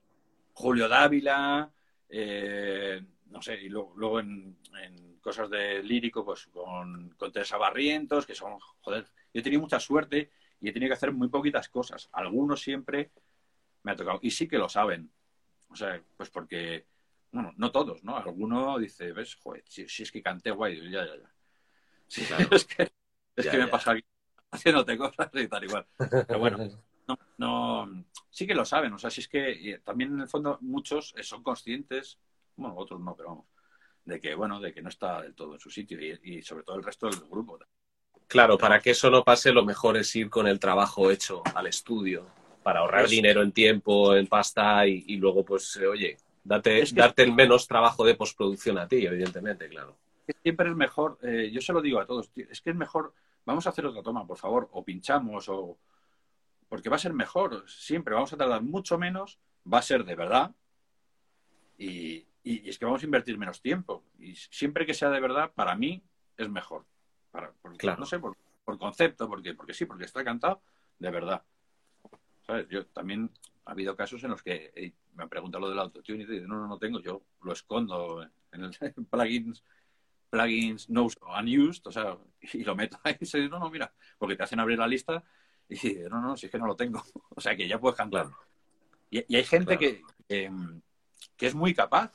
Julio 0.54 0.88
Dávila, 0.88 1.72
eh, 2.10 3.00
no 3.28 3.42
sé, 3.44 3.62
y 3.62 3.70
luego, 3.70 3.94
luego 3.96 4.20
en, 4.22 4.58
en, 4.82 5.07
cosas 5.28 5.50
de 5.50 5.84
lírico, 5.84 6.24
pues 6.24 6.48
con, 6.48 7.10
con, 7.18 7.34
Teresa 7.34 7.58
Barrientos, 7.58 8.26
que 8.26 8.34
son, 8.34 8.58
joder, 8.80 9.04
yo 9.34 9.42
he 9.42 9.44
tenido 9.44 9.62
mucha 9.62 9.78
suerte 9.78 10.32
y 10.62 10.70
he 10.70 10.72
tenido 10.72 10.90
que 10.90 10.94
hacer 10.94 11.12
muy 11.12 11.28
poquitas 11.28 11.68
cosas. 11.68 12.08
Algunos 12.14 12.62
siempre 12.62 13.12
me 13.84 13.92
ha 13.92 13.96
tocado, 13.98 14.20
y 14.22 14.32
sí 14.32 14.48
que 14.48 14.58
lo 14.58 14.70
saben. 14.70 15.12
O 15.68 15.76
sea, 15.76 16.02
pues 16.16 16.30
porque, 16.30 16.86
bueno, 17.34 17.54
no 17.58 17.74
todos, 17.74 18.06
¿no? 18.06 18.16
Alguno 18.16 18.80
dice, 18.80 19.12
ves, 19.12 19.36
joder, 19.36 19.66
si, 19.68 19.90
si 19.90 20.04
es 20.04 20.14
que 20.14 20.24
canté 20.24 20.52
guay, 20.52 20.90
ya, 20.90 21.06
ya, 21.06 21.18
ya. 21.18 21.30
Sí, 22.08 22.24
claro. 22.24 22.48
es 22.56 22.64
que, 22.64 22.84
es 23.36 23.46
ya, 23.46 23.52
que 23.52 23.58
me 23.58 23.68
pasa 23.68 23.92
aquí 23.92 24.06
haciéndote 24.52 24.98
cosas 24.98 25.30
y 25.34 25.48
tal 25.50 25.64
igual. 25.66 25.86
Pero 25.98 26.40
bueno, 26.40 26.58
no, 27.06 27.20
no, 27.38 28.06
sí 28.30 28.48
que 28.48 28.56
lo 28.56 28.64
saben. 28.64 28.94
O 28.94 28.98
sea, 28.98 29.10
si 29.10 29.20
es 29.20 29.28
que 29.28 29.82
también 29.84 30.14
en 30.14 30.22
el 30.22 30.30
fondo 30.30 30.58
muchos 30.62 31.14
son 31.22 31.44
conscientes, 31.44 32.18
bueno, 32.56 32.78
otros 32.78 33.02
no, 33.02 33.14
pero 33.14 33.28
vamos, 33.28 33.46
de 34.08 34.22
que, 34.22 34.34
bueno, 34.36 34.60
de 34.60 34.74
que 34.74 34.82
no 34.82 34.90
está 34.90 35.22
del 35.22 35.36
todo 35.36 35.54
en 35.54 35.60
su 35.60 35.70
sitio 35.70 36.00
y, 36.00 36.38
y 36.38 36.42
sobre 36.42 36.64
todo 36.64 36.78
el 36.78 36.84
resto 36.84 37.10
del 37.10 37.20
grupo. 37.30 37.60
Claro, 38.28 38.58
para 38.58 38.80
que 38.80 38.92
eso 38.92 39.10
no 39.10 39.24
pase, 39.24 39.52
lo 39.52 39.66
mejor 39.66 39.98
es 39.98 40.16
ir 40.16 40.30
con 40.30 40.48
el 40.48 40.60
trabajo 40.60 41.12
hecho 41.12 41.44
al 41.54 41.68
estudio, 41.68 42.26
para 42.64 42.80
ahorrar 42.80 43.02
pues, 43.02 43.12
dinero 43.12 43.42
en 43.42 43.52
tiempo, 43.52 44.16
en 44.16 44.28
pasta 44.28 44.88
y, 44.88 45.04
y 45.08 45.18
luego, 45.18 45.44
pues, 45.44 45.76
eh, 45.78 45.88
oye, 45.88 46.18
date, 46.44 46.82
es 46.82 46.94
que 46.94 47.02
darte 47.02 47.24
el 47.24 47.34
menos 47.34 47.68
trabajo 47.68 48.06
de 48.06 48.16
postproducción 48.16 48.78
a 48.78 48.88
ti, 48.88 49.06
evidentemente, 49.06 49.68
claro. 49.68 49.98
Siempre 50.42 50.70
es 50.70 50.76
mejor, 50.76 51.18
eh, 51.22 51.50
yo 51.52 51.62
se 51.62 51.74
lo 51.74 51.82
digo 51.82 52.00
a 52.00 52.06
todos, 52.06 52.32
es 52.36 52.62
que 52.62 52.70
es 52.70 52.76
mejor, 52.76 53.14
vamos 53.46 53.68
a 53.68 53.70
hacer 53.70 53.86
otra 53.86 54.02
toma, 54.02 54.26
por 54.26 54.38
favor, 54.38 54.70
o 54.72 54.84
pinchamos, 54.84 55.48
o 55.50 55.78
porque 56.70 56.90
va 56.90 56.96
a 56.96 57.00
ser 57.00 57.14
mejor, 57.14 57.64
siempre 57.70 58.14
vamos 58.14 58.32
a 58.34 58.38
tardar 58.38 58.62
mucho 58.62 58.98
menos, 58.98 59.40
va 59.72 59.80
a 59.80 59.82
ser 59.82 60.04
de 60.04 60.16
verdad, 60.16 60.52
y, 61.78 62.26
y, 62.48 62.66
y 62.66 62.70
es 62.70 62.80
que 62.80 62.86
vamos 62.86 63.02
a 63.02 63.06
invertir 63.06 63.38
menos 63.38 63.62
tiempo. 63.62 64.04
Y 64.20 64.36
siempre 64.36 64.86
que 64.86 64.94
sea 64.94 65.10
de 65.10 65.20
verdad, 65.20 65.52
para 65.54 65.76
mí 65.76 66.04
es 66.38 66.50
mejor. 66.50 66.86
Para, 67.32 67.52
por, 67.52 67.76
claro. 67.78 68.00
No 68.00 68.06
sé, 68.06 68.20
por, 68.20 68.38
por, 68.64 68.78
concepto, 68.78 69.28
porque, 69.28 69.54
porque 69.54 69.74
sí, 69.74 69.86
porque 69.86 70.06
está 70.06 70.24
cantado 70.24 70.62
de 71.00 71.12
verdad. 71.12 71.44
¿Sabes? 72.46 72.68
Yo 72.70 72.86
también 72.88 73.30
ha 73.66 73.72
habido 73.72 73.96
casos 73.96 74.24
en 74.24 74.32
los 74.32 74.42
que 74.42 74.72
hey, 74.76 74.94
me 75.16 75.24
han 75.24 75.30
preguntado 75.30 75.62
lo 75.62 75.70
del 75.70 75.80
autotune 75.80 76.24
y 76.24 76.26
te 76.26 76.34
digo, 76.34 76.48
no, 76.48 76.56
no, 76.56 76.68
no 76.68 76.78
tengo, 76.78 77.02
yo 77.02 77.22
lo 77.42 77.52
escondo 77.52 78.24
en 78.52 78.64
el 78.64 78.78
en 78.80 79.06
plugins 79.06 79.64
plugins 80.30 80.90
no 80.90 81.08
unused, 81.40 81.86
o 81.86 81.92
sea, 81.92 82.18
y 82.54 82.64
lo 82.64 82.76
meto 82.76 83.00
ahí 83.04 83.16
y 83.20 83.26
se 83.26 83.40
dice, 83.40 83.50
no, 83.50 83.60
no, 83.60 83.70
mira, 83.70 83.92
porque 84.18 84.36
te 84.36 84.44
hacen 84.44 84.60
abrir 84.60 84.78
la 84.80 84.88
lista 84.88 85.24
y 85.70 85.96
no, 86.10 86.22
no, 86.22 86.38
si 86.38 86.46
es 86.46 86.52
que 86.52 86.58
no 86.58 86.68
lo 86.68 86.76
tengo. 86.76 87.04
o 87.36 87.42
sea, 87.42 87.56
que 87.56 87.68
ya 87.68 87.80
puedes 87.80 87.98
cantar. 87.98 88.30
Y, 89.10 89.24
y, 89.28 89.38
hay 89.38 89.44
gente 89.44 89.78
claro. 89.78 89.80
que, 89.80 90.04
que, 90.28 90.52
que, 91.38 91.48
es 91.48 91.56
muy 91.56 91.74
capaz, 91.74 92.14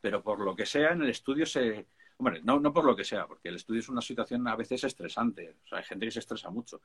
pero 0.00 0.22
por 0.22 0.40
lo 0.40 0.54
que 0.54 0.66
sea 0.66 0.92
en 0.92 1.02
el 1.02 1.10
estudio 1.10 1.46
se... 1.46 1.86
Hombre, 2.18 2.40
no, 2.42 2.58
no 2.58 2.72
por 2.72 2.84
lo 2.84 2.96
que 2.96 3.04
sea, 3.04 3.26
porque 3.26 3.48
el 3.48 3.56
estudio 3.56 3.80
es 3.80 3.88
una 3.88 4.00
situación 4.00 4.46
a 4.48 4.56
veces 4.56 4.82
estresante. 4.82 5.56
O 5.64 5.68
sea, 5.68 5.78
hay 5.78 5.84
gente 5.84 6.06
que 6.06 6.12
se 6.12 6.18
estresa 6.18 6.50
mucho. 6.50 6.82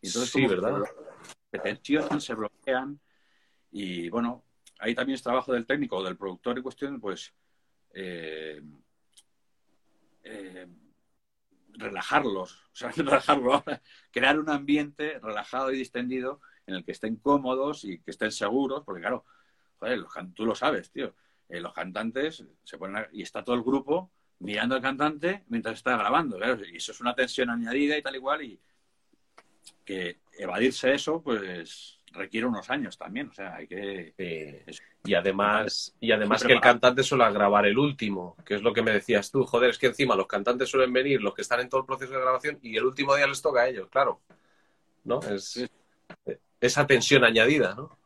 Y 0.00 0.06
entonces, 0.06 0.30
sí, 0.30 0.46
¿verdad? 0.46 0.82
Se 1.50 1.58
tensionan, 1.58 2.20
se 2.20 2.34
bloquean. 2.34 2.98
Y 3.70 4.08
bueno, 4.08 4.44
ahí 4.78 4.94
también 4.94 5.16
es 5.16 5.22
trabajo 5.22 5.52
del 5.52 5.66
técnico 5.66 5.96
o 5.96 6.04
del 6.04 6.16
productor 6.16 6.56
en 6.56 6.62
cuestión, 6.62 7.00
pues... 7.00 7.34
Eh, 7.92 8.62
eh, 10.22 10.66
relajarlos, 11.72 12.54
o 12.54 12.74
sea, 12.74 12.90
relajarlo, 12.96 13.62
crear 14.10 14.38
un 14.38 14.50
ambiente 14.50 15.18
relajado 15.20 15.72
y 15.72 15.78
distendido 15.78 16.40
en 16.66 16.74
el 16.74 16.84
que 16.84 16.92
estén 16.92 17.16
cómodos 17.16 17.84
y 17.84 18.00
que 18.00 18.10
estén 18.10 18.32
seguros, 18.32 18.82
porque 18.84 19.00
claro, 19.00 19.24
joder, 19.78 20.04
tú 20.34 20.44
lo 20.44 20.54
sabes, 20.54 20.90
tío, 20.90 21.14
eh, 21.50 21.60
los 21.60 21.72
cantantes 21.72 22.44
se 22.64 22.78
ponen 22.78 22.96
a, 22.96 23.08
y 23.12 23.22
está 23.22 23.42
todo 23.44 23.56
el 23.56 23.62
grupo 23.62 24.10
mirando 24.38 24.74
al 24.74 24.80
cantante 24.80 25.44
mientras 25.48 25.76
está 25.76 25.96
grabando, 25.96 26.38
y 26.66 26.76
eso 26.76 26.92
es 26.92 27.00
una 27.00 27.14
tensión 27.14 27.50
añadida 27.50 27.96
y 27.96 28.02
tal 28.02 28.16
igual, 28.16 28.42
y 28.42 28.60
que 29.84 30.20
evadirse 30.38 30.94
eso, 30.94 31.22
pues 31.22 31.98
requiere 32.12 32.46
unos 32.46 32.68
años 32.70 32.96
también, 32.96 33.28
o 33.28 33.32
sea, 33.32 33.56
hay 33.56 33.66
que... 33.66 34.14
Sí. 34.16 34.82
Y 35.04 35.14
además, 35.14 35.94
y 36.00 36.12
además 36.12 36.44
que 36.44 36.52
el 36.52 36.60
cantante 36.60 37.02
suele 37.02 37.30
grabar 37.32 37.66
el 37.66 37.78
último, 37.78 38.36
que 38.44 38.54
es 38.54 38.62
lo 38.62 38.72
que 38.72 38.82
me 38.82 38.92
decías 38.92 39.30
tú, 39.30 39.44
joder, 39.44 39.70
es 39.70 39.78
que 39.78 39.86
encima 39.86 40.16
los 40.16 40.26
cantantes 40.26 40.68
suelen 40.68 40.92
venir, 40.92 41.22
los 41.22 41.34
que 41.34 41.42
están 41.42 41.60
en 41.60 41.68
todo 41.68 41.80
el 41.80 41.86
proceso 41.86 42.12
de 42.12 42.20
grabación, 42.20 42.58
y 42.62 42.76
el 42.76 42.84
último 42.84 43.14
día 43.14 43.26
les 43.26 43.40
toca 43.40 43.62
a 43.62 43.68
ellos, 43.68 43.88
claro. 43.88 44.20
¿No? 45.04 45.20
Es 45.20 45.44
sí. 45.44 45.66
esa 46.60 46.86
tensión 46.86 47.24
añadida, 47.24 47.74
¿no? 47.74 47.98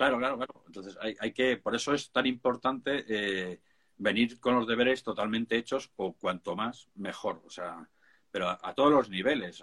Claro, 0.00 0.16
claro, 0.16 0.38
claro. 0.38 0.64
Entonces 0.66 0.96
hay, 1.20 1.32
que, 1.34 1.58
por 1.58 1.74
eso 1.74 1.92
es 1.92 2.10
tan 2.10 2.24
importante 2.24 3.04
eh, 3.06 3.60
venir 3.98 4.40
con 4.40 4.54
los 4.54 4.66
deberes 4.66 5.02
totalmente 5.02 5.58
hechos, 5.58 5.92
o 5.96 6.14
cuanto 6.14 6.56
más, 6.56 6.88
mejor. 6.94 7.42
O 7.44 7.50
sea, 7.50 7.86
pero 8.30 8.48
a, 8.48 8.74
todos 8.74 8.90
los 8.90 9.10
niveles. 9.10 9.62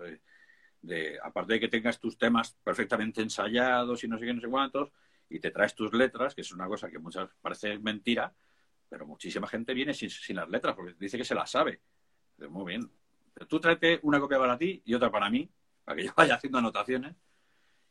Eh, 0.88 1.17
aparte 1.23 1.54
de 1.54 1.60
que 1.60 1.69
tengas 1.69 2.00
tus 2.00 2.19
temas 2.19 2.56
perfectamente 2.63 3.23
ensayados 3.23 4.04
y 4.04 4.08
no 4.08 4.19
sé 4.19 4.28
qué, 4.28 4.34
no 4.36 4.41
sé 4.41 4.47
cuántos, 4.47 4.91
y 5.28 5.39
te 5.39 5.50
traes 5.50 5.73
tus 5.73 5.91
letras, 5.91 6.36
que 6.36 6.41
es 6.41 6.52
una 6.52 6.67
cosa 6.67 6.91
que 6.91 7.00
muchas 7.00 7.32
parece 7.41 7.80
mentira, 7.80 8.32
pero 8.88 9.08
muchísima 9.08 9.47
gente 9.47 9.73
viene 9.73 9.95
sin, 9.95 10.12
sin 10.12 10.36
las 10.36 10.50
letras 10.50 10.76
porque 10.76 10.93
dice 11.00 11.17
que 11.17 11.26
se 11.26 11.34
las 11.34 11.50
sabe. 11.50 11.82
Muy 12.47 12.76
bien. 12.76 12.91
Tú 13.47 13.60
tráete 13.60 14.02
una 14.04 14.19
copia 14.19 14.38
para 14.38 14.56
ti 14.56 14.84
y 14.86 14.93
otra 14.93 15.10
para 15.10 15.32
mí, 15.32 15.50
para 15.84 15.95
que 15.95 16.04
yo 16.06 16.13
vaya 16.15 16.36
haciendo 16.36 16.60
anotaciones, 16.60 17.15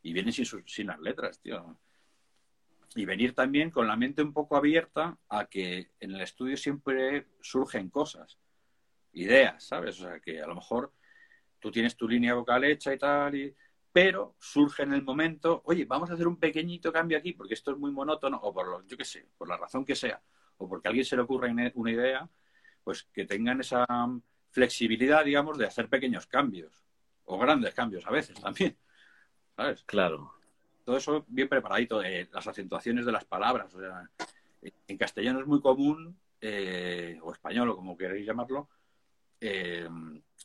y 0.00 0.12
vienen 0.12 0.32
sin, 0.32 0.46
sin 0.64 0.86
las 0.86 1.00
letras, 1.00 1.40
tío. 1.40 1.76
Y 2.96 3.04
venir 3.04 3.34
también 3.34 3.70
con 3.70 3.86
la 3.86 3.94
mente 3.94 4.22
un 4.22 4.32
poco 4.32 4.56
abierta 4.56 5.18
a 5.28 5.46
que 5.46 5.90
en 6.00 6.12
el 6.12 6.20
estudio 6.22 6.56
siempre 6.56 7.28
surgen 7.42 7.90
cosas, 7.90 8.38
ideas, 9.12 9.64
¿sabes? 9.64 10.00
O 10.00 10.04
sea, 10.04 10.18
que 10.18 10.40
a 10.40 10.46
lo 10.46 10.54
mejor 10.54 10.92
tú 11.60 11.70
tienes 11.70 11.94
tu 11.94 12.08
línea 12.08 12.34
vocal 12.34 12.64
hecha 12.64 12.94
y 12.94 12.98
tal, 12.98 13.34
y, 13.34 13.54
pero 13.92 14.36
surge 14.38 14.82
en 14.82 14.94
el 14.94 15.02
momento, 15.02 15.62
oye, 15.66 15.84
vamos 15.84 16.10
a 16.10 16.14
hacer 16.14 16.26
un 16.26 16.38
pequeñito 16.38 16.92
cambio 16.92 17.18
aquí 17.18 17.32
porque 17.32 17.54
esto 17.54 17.70
es 17.70 17.78
muy 17.78 17.90
monótono, 17.90 18.38
o 18.38 18.52
por 18.52 18.66
lo, 18.66 18.86
yo 18.86 18.96
qué 18.96 19.04
sé, 19.04 19.28
por 19.36 19.48
la 19.48 19.56
razón 19.56 19.84
que 19.84 19.94
sea, 19.94 20.22
o 20.56 20.68
porque 20.68 20.88
a 20.88 20.90
alguien 20.90 21.04
se 21.04 21.16
le 21.16 21.22
ocurre 21.22 21.50
una 21.74 21.90
idea, 21.90 22.28
pues 22.82 23.04
que 23.12 23.26
tengan 23.26 23.60
esa 23.60 23.86
flexibilidad, 24.50 25.24
digamos, 25.24 25.58
de 25.58 25.66
hacer 25.66 25.88
pequeños 25.88 26.26
cambios, 26.26 26.84
o 27.24 27.38
grandes 27.38 27.74
cambios 27.74 28.06
a 28.06 28.10
veces 28.10 28.40
también, 28.40 28.78
¿sabes? 29.54 29.82
Claro. 29.84 30.35
Todo 30.86 30.98
eso 30.98 31.24
bien 31.26 31.48
preparadito, 31.48 32.00
eh, 32.00 32.28
las 32.32 32.46
acentuaciones 32.46 33.04
de 33.04 33.10
las 33.10 33.24
palabras, 33.24 33.74
o 33.74 33.80
sea, 33.80 34.08
en 34.62 34.96
castellano 34.96 35.40
es 35.40 35.46
muy 35.48 35.60
común, 35.60 36.16
eh, 36.40 37.18
o 37.24 37.32
español, 37.32 37.70
o 37.70 37.74
como 37.76 37.96
queréis 37.96 38.24
llamarlo, 38.24 38.68
eh, 39.40 39.88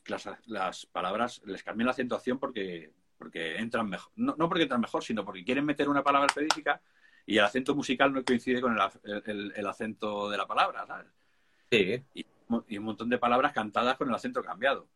las, 0.07 0.27
las, 0.47 0.87
palabras 0.87 1.43
les 1.45 1.61
cambian 1.61 1.85
la 1.85 1.91
acentuación 1.91 2.39
porque, 2.39 2.91
porque 3.19 3.57
entran 3.57 3.87
mejor. 3.87 4.11
No, 4.15 4.33
no, 4.35 4.49
porque 4.49 4.63
entran 4.63 4.81
mejor, 4.81 5.03
sino 5.03 5.23
porque 5.23 5.43
quieren 5.43 5.63
meter 5.63 5.87
una 5.87 6.01
palabra 6.01 6.25
específica 6.25 6.81
y 7.27 7.37
el 7.37 7.45
acento 7.45 7.75
musical 7.75 8.11
no 8.11 8.25
coincide 8.25 8.61
con 8.61 8.75
el, 8.75 9.21
el, 9.27 9.53
el 9.55 9.67
acento 9.67 10.27
de 10.27 10.37
la 10.37 10.47
palabra, 10.47 10.87
¿sabes? 10.87 11.11
Sí. 11.69 12.03
Y, 12.15 12.25
y, 12.67 12.77
un 12.79 12.85
montón 12.85 13.09
de 13.09 13.19
palabras 13.19 13.53
cantadas 13.53 13.95
con 13.95 14.09
el 14.09 14.15
acento 14.15 14.41
cambiado. 14.41 14.89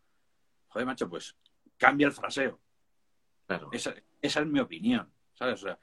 Joder, 0.69 0.87
macho, 0.87 1.07
pues 1.07 1.35
cambia 1.77 2.07
el 2.07 2.13
fraseo. 2.13 2.59
Claro. 3.45 3.69
Esa, 3.71 3.93
esa 4.23 4.39
es 4.39 4.47
mi 4.47 4.59
opinión. 4.59 5.13
¿Sabes? 5.35 5.63
O 5.63 5.67
sea, 5.67 5.77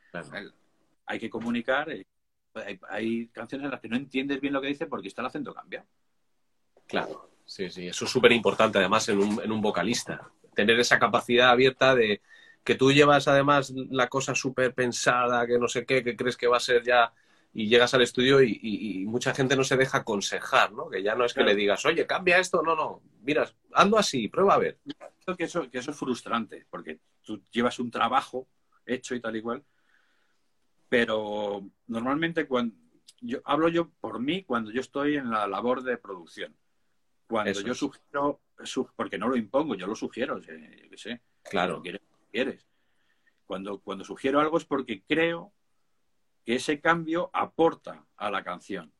hay 1.06 1.18
que 1.18 1.30
comunicar. 1.30 1.90
eh, 1.90 2.04
Hay, 2.54 2.78
hay 2.90 3.26
canciones 3.28 3.64
en 3.64 3.70
las 3.70 3.80
que 3.80 3.88
no 3.88 3.96
entiendes 3.96 4.40
bien 4.40 4.52
lo 4.52 4.60
que 4.60 4.68
dice 4.68 4.86
porque 4.86 5.08
está 5.08 5.22
el 5.22 5.26
acento 5.28 5.54
cambiado. 5.54 5.86
Claro, 6.86 7.30
sí, 7.46 7.70
sí, 7.70 7.86
eso 7.86 8.04
es 8.04 8.10
súper 8.10 8.32
importante 8.32 8.78
además 8.78 9.08
en 9.08 9.18
un, 9.18 9.40
en 9.42 9.50
un 9.52 9.60
vocalista. 9.62 10.30
Tener 10.54 10.78
esa 10.78 10.98
capacidad 10.98 11.50
abierta 11.50 11.94
de 11.94 12.20
que 12.62 12.74
tú 12.74 12.92
llevas 12.92 13.26
además 13.28 13.72
la 13.90 14.08
cosa 14.08 14.34
súper 14.34 14.74
pensada, 14.74 15.46
que 15.46 15.58
no 15.58 15.66
sé 15.68 15.84
qué, 15.86 16.04
que 16.04 16.16
crees 16.16 16.36
que 16.36 16.46
va 16.46 16.58
a 16.58 16.60
ser 16.60 16.82
ya 16.84 17.12
y 17.54 17.68
llegas 17.68 17.92
al 17.94 18.02
estudio 18.02 18.42
y, 18.42 18.58
y- 18.62 19.02
y 19.02 19.06
mucha 19.06 19.34
gente 19.34 19.56
no 19.56 19.64
se 19.64 19.76
deja 19.76 19.98
aconsejar, 19.98 20.72
¿no? 20.72 20.88
Que 20.88 21.02
ya 21.02 21.14
no 21.14 21.24
es 21.24 21.32
que 21.32 21.40
Claro. 21.40 21.50
le 21.50 21.56
digas, 21.56 21.84
oye, 21.84 22.06
cambia 22.06 22.38
esto, 22.38 22.62
no, 22.62 22.74
no, 22.76 23.02
mira, 23.22 23.46
ando 23.72 23.98
así, 23.98 24.28
prueba 24.28 24.54
a 24.54 24.58
ver. 24.58 24.78
Creo 25.24 25.36
que 25.36 25.44
eso, 25.44 25.70
que 25.70 25.78
eso 25.78 25.90
es 25.90 25.96
frustrante, 25.96 26.66
porque 26.70 26.98
tú 27.22 27.42
llevas 27.50 27.78
un 27.78 27.90
trabajo 27.90 28.46
hecho 28.86 29.14
y 29.14 29.20
tal 29.20 29.36
y 29.36 29.42
cual, 29.42 29.64
pero 30.88 31.62
normalmente 31.86 32.46
cuando 32.46 32.74
yo 33.20 33.40
hablo 33.44 33.68
yo 33.68 33.90
por 34.00 34.18
mí 34.20 34.42
cuando 34.44 34.70
yo 34.70 34.80
estoy 34.80 35.16
en 35.16 35.30
la 35.30 35.46
labor 35.46 35.82
de 35.82 35.96
producción. 35.96 36.54
Cuando 37.28 37.50
Eso 37.50 37.62
yo 37.62 37.74
sugiero, 37.74 38.40
su- 38.64 38.90
porque 38.94 39.16
no 39.16 39.28
lo 39.28 39.36
impongo, 39.36 39.74
yo 39.74 39.86
lo 39.86 39.94
sugiero, 39.94 40.38
yo 40.38 40.48
qué 40.48 40.96
sé, 40.98 41.20
Claro, 41.44 41.76
lo 41.76 41.82
quieres, 41.82 42.02
lo 42.02 42.26
quieres. 42.30 42.66
Cuando, 43.46 43.78
cuando 43.80 44.04
sugiero 44.04 44.40
algo 44.40 44.58
es 44.58 44.64
porque 44.64 45.02
creo 45.02 45.52
que 46.44 46.56
ese 46.56 46.80
cambio 46.80 47.30
aporta 47.32 48.04
a 48.16 48.30
la 48.30 48.42
canción, 48.42 48.92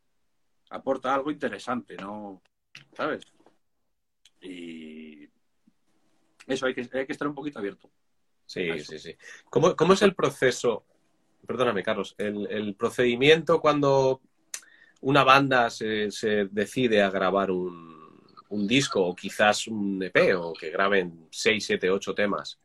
aporta 0.70 1.14
algo 1.14 1.30
interesante, 1.30 1.96
¿no? 1.96 2.42
¿Sabes? 2.94 3.24
Y 4.40 5.28
eso 6.46 6.66
hay 6.66 6.74
que, 6.74 6.88
hay 6.92 7.06
que 7.06 7.12
estar 7.12 7.28
un 7.28 7.34
poquito 7.34 7.58
abierto. 7.58 7.90
Sí, 8.52 8.84
sí, 8.84 8.98
sí. 8.98 9.16
¿Cómo, 9.50 9.74
cómo 9.76 9.94
es 9.94 10.02
el 10.02 10.14
proceso? 10.14 10.84
Perdóname, 11.46 11.82
Carlos, 11.82 12.14
el, 12.18 12.46
el 12.50 12.74
procedimiento 12.74 13.60
cuando 13.60 14.20
una 15.00 15.24
banda 15.24 15.70
se, 15.70 16.10
se 16.10 16.46
decide 16.50 17.02
a 17.02 17.10
grabar 17.10 17.50
un, 17.50 18.22
un 18.50 18.66
disco 18.66 19.04
o 19.04 19.14
quizás 19.14 19.66
un 19.66 20.02
EP 20.02 20.34
o 20.36 20.52
que 20.52 20.70
graben 20.70 21.26
6, 21.30 21.64
7, 21.64 21.90
8 21.90 22.14
temas. 22.14 22.58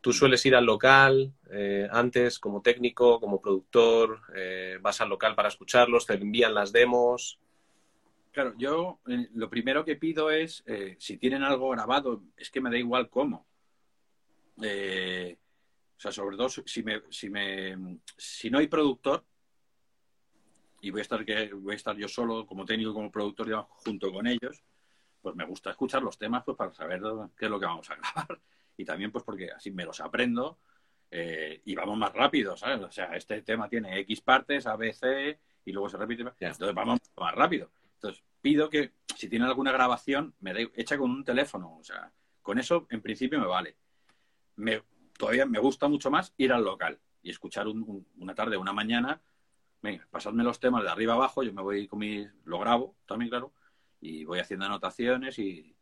¿Tú 0.00 0.12
sueles 0.12 0.46
ir 0.46 0.54
al 0.54 0.64
local 0.64 1.32
eh, 1.50 1.88
antes 1.90 2.38
como 2.38 2.62
técnico, 2.62 3.18
como 3.18 3.40
productor? 3.40 4.20
eh, 4.36 4.78
¿Vas 4.80 5.00
al 5.00 5.08
local 5.08 5.34
para 5.34 5.48
escucharlos? 5.48 6.06
¿Te 6.06 6.14
envían 6.14 6.54
las 6.54 6.72
demos? 6.72 7.40
Claro, 8.30 8.54
yo 8.56 9.00
eh, 9.08 9.28
lo 9.34 9.50
primero 9.50 9.84
que 9.84 9.96
pido 9.96 10.30
es, 10.30 10.62
si 10.98 11.16
tienen 11.16 11.42
algo 11.42 11.70
grabado, 11.70 12.22
es 12.36 12.50
que 12.50 12.60
me 12.60 12.70
da 12.70 12.78
igual 12.78 13.10
cómo. 13.10 13.46
Eh, 14.62 15.36
o 15.96 16.00
sea, 16.00 16.12
sobre 16.12 16.36
todo 16.36 16.48
si 16.48 16.82
me, 16.82 17.02
si 17.10 17.30
me, 17.30 17.98
si 18.16 18.50
no 18.50 18.58
hay 18.58 18.66
productor 18.66 19.24
y 20.80 20.90
voy 20.90 21.00
a 21.00 21.02
estar 21.02 21.24
que 21.24 21.52
voy 21.54 21.72
a 21.72 21.76
estar 21.76 21.96
yo 21.96 22.08
solo 22.08 22.46
como 22.46 22.64
técnico 22.64 22.92
como 22.92 23.10
productor 23.10 23.46
digamos, 23.46 23.68
junto 23.70 24.12
con 24.12 24.26
ellos, 24.26 24.62
pues 25.22 25.34
me 25.34 25.44
gusta 25.44 25.70
escuchar 25.70 26.02
los 26.02 26.18
temas 26.18 26.44
pues 26.44 26.56
para 26.56 26.72
saber 26.72 27.00
qué 27.36 27.46
es 27.46 27.50
lo 27.50 27.58
que 27.58 27.66
vamos 27.66 27.90
a 27.90 27.96
grabar 27.96 28.40
y 28.76 28.84
también 28.84 29.10
pues 29.10 29.24
porque 29.24 29.50
así 29.50 29.70
me 29.70 29.84
los 29.84 30.00
aprendo 30.00 30.58
eh, 31.10 31.60
y 31.64 31.74
vamos 31.74 31.96
más 31.96 32.12
rápido, 32.12 32.56
¿sabes? 32.56 32.80
O 32.80 32.90
sea, 32.90 33.16
este 33.16 33.40
tema 33.42 33.68
tiene 33.68 33.98
X 34.00 34.20
partes, 34.20 34.66
A, 34.66 34.76
B, 34.76 34.92
C 34.92 35.38
y 35.64 35.72
luego 35.72 35.88
se 35.88 35.96
repite, 35.96 36.22
entonces 36.22 36.74
vamos 36.74 37.00
más 37.16 37.34
rápido. 37.34 37.70
Entonces 37.94 38.22
pido 38.40 38.68
que 38.68 38.92
si 39.16 39.28
tienen 39.28 39.48
alguna 39.48 39.72
grabación 39.72 40.34
me 40.40 40.52
da, 40.52 40.60
hecha 40.74 40.98
con 40.98 41.10
un 41.10 41.24
teléfono, 41.24 41.78
o 41.78 41.82
sea, 41.82 42.12
con 42.42 42.58
eso 42.58 42.86
en 42.90 43.00
principio 43.00 43.40
me 43.40 43.46
vale. 43.46 43.76
Me, 44.56 44.82
todavía 45.18 45.46
me 45.46 45.58
gusta 45.58 45.88
mucho 45.88 46.10
más 46.10 46.34
ir 46.36 46.52
al 46.52 46.64
local 46.64 46.98
y 47.22 47.30
escuchar 47.30 47.68
un- 47.68 47.82
un- 47.82 48.06
una 48.18 48.34
tarde, 48.34 48.56
una 48.56 48.72
mañana, 48.72 49.20
venga, 49.82 50.06
pasadme 50.10 50.44
los 50.44 50.60
temas 50.60 50.82
de 50.82 50.90
arriba 50.90 51.14
abajo, 51.14 51.42
yo 51.42 51.52
me 51.52 51.62
voy 51.62 51.86
con 51.86 51.98
mi, 51.98 52.26
lo 52.44 52.58
grabo 52.58 52.96
también, 53.06 53.30
claro, 53.30 53.52
y 54.00 54.24
voy 54.24 54.38
haciendo 54.38 54.66
anotaciones 54.66 55.38
y, 55.38 55.74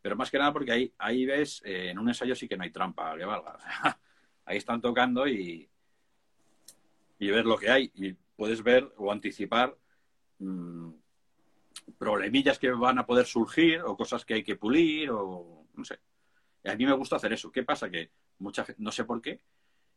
pero 0.00 0.16
más 0.16 0.30
que 0.30 0.38
nada 0.38 0.52
porque 0.52 0.72
ahí, 0.72 0.94
ahí 0.98 1.24
ves, 1.26 1.62
eh, 1.64 1.90
en 1.90 1.98
un 1.98 2.08
ensayo 2.08 2.34
sí 2.34 2.48
que 2.48 2.56
no 2.56 2.64
hay 2.64 2.70
trampa 2.70 3.16
que 3.16 3.24
valga, 3.24 3.58
ahí 4.44 4.56
están 4.56 4.80
tocando 4.80 5.26
y, 5.28 5.68
y 7.18 7.30
ver 7.30 7.46
lo 7.46 7.56
que 7.56 7.70
hay 7.70 7.90
y 7.94 8.12
puedes 8.36 8.62
ver 8.62 8.92
o 8.96 9.12
anticipar 9.12 9.76
mm, 10.38 10.90
problemillas 11.98 12.58
que 12.58 12.70
van 12.72 12.98
a 12.98 13.06
poder 13.06 13.26
surgir 13.26 13.80
o 13.82 13.96
cosas 13.96 14.24
que 14.24 14.34
hay 14.34 14.42
que 14.42 14.56
pulir 14.56 15.10
o 15.10 15.66
no 15.74 15.84
sé. 15.84 16.00
A 16.64 16.74
mí 16.76 16.86
me 16.86 16.92
gusta 16.92 17.16
hacer 17.16 17.32
eso. 17.32 17.50
¿Qué 17.50 17.62
pasa? 17.62 17.90
Que 17.90 18.10
mucha 18.38 18.64
gente, 18.64 18.82
no 18.82 18.92
sé 18.92 19.04
por 19.04 19.20
qué, 19.20 19.40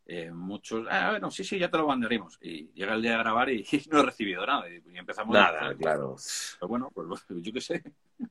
eh, 0.08 0.32
muchos, 0.32 0.88
ah, 0.90 1.12
bueno, 1.12 1.32
sí, 1.32 1.44
sí, 1.44 1.58
ya 1.60 1.70
te 1.70 1.78
lo 1.78 1.88
mandaremos. 1.88 2.38
Y 2.42 2.72
llega 2.74 2.94
el 2.94 3.02
día 3.02 3.12
de 3.12 3.18
grabar 3.20 3.50
y, 3.50 3.66
no 3.92 4.00
he 4.00 4.04
recibido 4.04 4.46
nada. 4.46 4.70
Y, 4.70 4.84
y 4.94 4.98
empezamos. 4.98 5.34
Nada, 5.34 5.76
claro. 5.76 6.14
Pues 6.14 6.58
bueno, 6.68 6.90
pues 6.94 7.08
yo 7.30 7.54
qué 7.54 7.62
sé. 7.62 7.84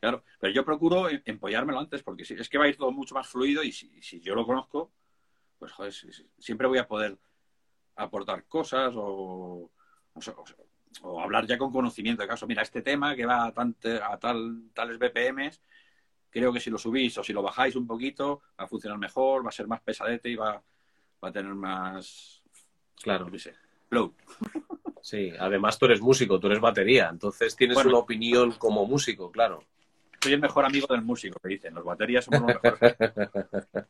Claro, 0.00 0.24
pero 0.40 0.52
yo 0.52 0.64
procuro 0.64 1.08
em- 1.08 1.22
empollármelo 1.24 1.78
antes 1.78 2.02
porque 2.02 2.24
si- 2.24 2.34
es 2.34 2.48
que 2.48 2.58
va 2.58 2.64
a 2.64 2.68
ir 2.68 2.76
todo 2.76 2.90
mucho 2.90 3.14
más 3.14 3.28
fluido 3.28 3.62
y 3.62 3.70
si, 3.70 4.02
si 4.02 4.18
yo 4.20 4.34
lo 4.34 4.44
conozco, 4.44 4.90
pues 5.60 5.70
joder, 5.70 5.92
si- 5.92 6.12
si- 6.12 6.28
siempre 6.40 6.66
voy 6.66 6.78
a 6.78 6.88
poder 6.88 7.16
aportar 7.94 8.44
cosas 8.46 8.92
o, 8.96 9.70
o 10.12 10.20
sea, 10.20 10.34
o 10.36 10.44
sea, 10.44 10.56
o 11.02 11.20
hablar 11.20 11.46
ya 11.46 11.56
con 11.56 11.70
conocimiento 11.70 12.20
de 12.22 12.26
caso. 12.26 12.48
Mira, 12.48 12.62
este 12.62 12.82
tema 12.82 13.14
que 13.14 13.26
va 13.26 13.44
a, 13.44 13.54
a 14.12 14.18
tal, 14.18 14.70
tales 14.74 14.98
BPMs, 14.98 15.60
creo 16.32 16.52
que 16.52 16.58
si 16.58 16.70
lo 16.70 16.78
subís 16.78 17.16
o 17.18 17.22
si 17.22 17.32
lo 17.32 17.42
bajáis 17.42 17.76
un 17.76 17.86
poquito, 17.86 18.40
va 18.58 18.64
a 18.64 18.66
funcionar 18.66 18.98
mejor, 18.98 19.44
va 19.44 19.50
a 19.50 19.52
ser 19.52 19.68
más 19.68 19.80
pesadete 19.82 20.30
y 20.30 20.34
va, 20.34 20.54
va 21.22 21.28
a 21.28 21.32
tener 21.32 21.54
más, 21.54 22.42
Claro, 23.02 23.30
qué 23.30 23.38
sé, 23.38 23.54
flow. 23.88 24.14
sí. 25.02 25.32
Además 25.38 25.78
tú 25.78 25.86
eres 25.86 26.00
músico, 26.00 26.40
tú 26.40 26.46
eres 26.46 26.60
batería, 26.60 27.08
entonces 27.10 27.54
tienes 27.54 27.74
Bueno. 27.74 27.90
una 27.90 27.98
opinión 27.98 28.52
como 28.52 28.86
músico, 28.86 29.30
claro. 29.30 29.64
Soy 30.20 30.32
el 30.34 30.40
mejor 30.40 30.64
amigo 30.64 30.86
del 30.88 31.02
músico, 31.02 31.40
que 31.40 31.48
dicen. 31.48 31.74
Los 31.74 31.84
baterías 31.84 32.24
somos 32.24 32.42
los 32.42 32.62
mejores. 32.62 32.96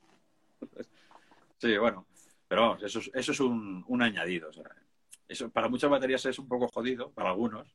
sí, 1.59 1.76
bueno. 1.76 2.07
Pero 2.48 2.62
vamos, 2.62 2.83
eso 2.83 2.98
es, 3.00 3.11
eso 3.14 3.33
es 3.33 3.40
un, 3.40 3.85
un 3.87 4.02
añadido. 4.02 4.48
o 4.48 4.52
sea, 4.52 4.64
eso 5.28 5.50
para 5.50 5.68
muchas 5.68 5.90
baterías 5.90 6.24
es 6.26 6.38
un 6.38 6.48
poco 6.48 6.68
jodido, 6.68 7.11
para 7.11 7.31
algunos. 7.31 7.68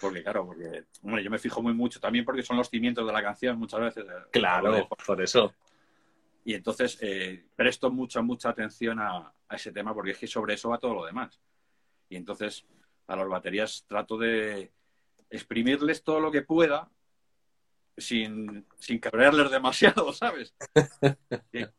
Porque, 0.00 0.22
claro, 0.22 0.46
porque, 0.46 0.84
hombre, 1.02 1.22
yo 1.24 1.30
me 1.30 1.38
fijo 1.38 1.62
muy 1.62 1.72
mucho 1.74 1.98
también 2.00 2.24
porque 2.24 2.42
son 2.42 2.56
los 2.56 2.68
cimientos 2.68 3.06
de 3.06 3.12
la 3.12 3.22
canción 3.22 3.58
muchas 3.58 3.80
veces. 3.80 4.04
eh, 4.04 4.28
Claro, 4.30 4.88
por 5.06 5.20
eso. 5.22 5.54
Y 6.44 6.54
entonces 6.54 6.98
eh, 7.00 7.46
presto 7.56 7.90
mucha, 7.90 8.22
mucha 8.22 8.50
atención 8.50 9.00
a, 9.00 9.32
a 9.48 9.56
ese 9.56 9.72
tema 9.72 9.92
porque 9.94 10.12
es 10.12 10.18
que 10.18 10.26
sobre 10.26 10.54
eso 10.54 10.68
va 10.70 10.78
todo 10.78 10.94
lo 10.94 11.04
demás. 11.06 11.40
Y 12.08 12.16
entonces 12.16 12.66
a 13.08 13.16
las 13.16 13.28
baterías 13.28 13.84
trato 13.88 14.16
de 14.18 14.70
exprimirles 15.30 16.04
todo 16.04 16.20
lo 16.20 16.30
que 16.30 16.42
pueda 16.42 16.88
sin, 17.96 18.66
sin 18.78 18.98
cabrearles 18.98 19.50
demasiado, 19.50 20.12
¿sabes? 20.12 20.54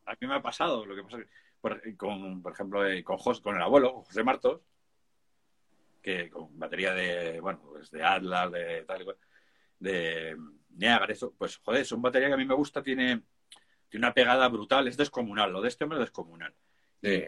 A 0.06 0.12
mí 0.20 0.26
me 0.26 0.34
ha 0.34 0.42
pasado 0.42 0.84
lo 0.84 0.94
que 0.96 1.02
pasa 1.04 1.18
que, 1.18 1.28
por, 1.60 1.96
con, 1.96 2.42
por 2.42 2.52
ejemplo, 2.52 2.86
eh, 2.86 3.02
con, 3.04 3.16
Jos- 3.18 3.40
con 3.40 3.54
el 3.56 3.62
abuelo, 3.62 4.02
José 4.02 4.24
Martos, 4.24 4.60
que 6.00 6.30
con 6.30 6.58
batería 6.58 6.94
de, 6.94 7.40
bueno, 7.40 7.60
pues 7.62 7.90
de 7.90 8.02
Atlas, 8.02 8.52
de 8.52 8.84
tal 8.84 9.02
y 9.02 9.04
cual, 9.04 9.16
de 9.78 10.36
Niagara, 10.70 11.12
eso, 11.12 11.34
pues 11.36 11.56
joder, 11.58 11.82
es 11.82 11.92
una 11.92 12.02
batería 12.02 12.28
que 12.28 12.34
a 12.34 12.38
mí 12.38 12.44
me 12.44 12.54
gusta, 12.54 12.82
tiene, 12.82 13.22
tiene 13.88 14.06
una 14.06 14.14
pegada 14.14 14.48
brutal, 14.48 14.88
es 14.88 14.96
descomunal, 14.96 15.52
lo 15.52 15.60
de 15.60 15.68
este 15.68 15.84
hombre 15.84 15.98
es 15.98 16.06
descomunal. 16.06 16.54
Sí. 17.02 17.22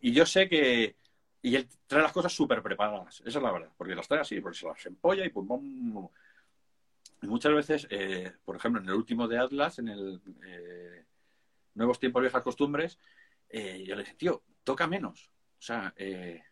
Y 0.00 0.12
yo 0.12 0.26
sé 0.26 0.48
que. 0.48 0.96
Y 1.44 1.56
él 1.56 1.68
trae 1.86 2.02
las 2.02 2.12
cosas 2.12 2.32
súper 2.32 2.62
preparadas, 2.62 3.20
esa 3.26 3.38
es 3.38 3.42
la 3.42 3.50
verdad, 3.50 3.70
porque 3.76 3.94
las 3.94 4.06
trae 4.06 4.20
así, 4.20 4.40
porque 4.40 4.58
se 4.58 4.66
las 4.66 4.86
empolla 4.86 5.24
y 5.24 5.30
pum, 5.30 5.46
pum, 5.46 5.92
pum. 5.92 6.08
Y 7.22 7.26
muchas 7.26 7.52
veces, 7.52 7.86
eh, 7.90 8.32
por 8.44 8.56
ejemplo, 8.56 8.80
en 8.80 8.88
el 8.88 8.94
último 8.94 9.26
de 9.26 9.38
Atlas, 9.38 9.78
en 9.78 9.88
el 9.88 10.20
eh, 10.44 11.04
Nuevos 11.74 11.98
Tiempos, 11.98 12.22
Viejas 12.22 12.42
Costumbres, 12.42 12.98
eh, 13.48 13.84
yo 13.86 13.94
le 13.94 14.02
dije, 14.02 14.14
tío, 14.14 14.42
toca 14.64 14.86
menos. 14.86 15.30
O 15.58 15.62
sea, 15.62 15.92
eh, 15.96 16.42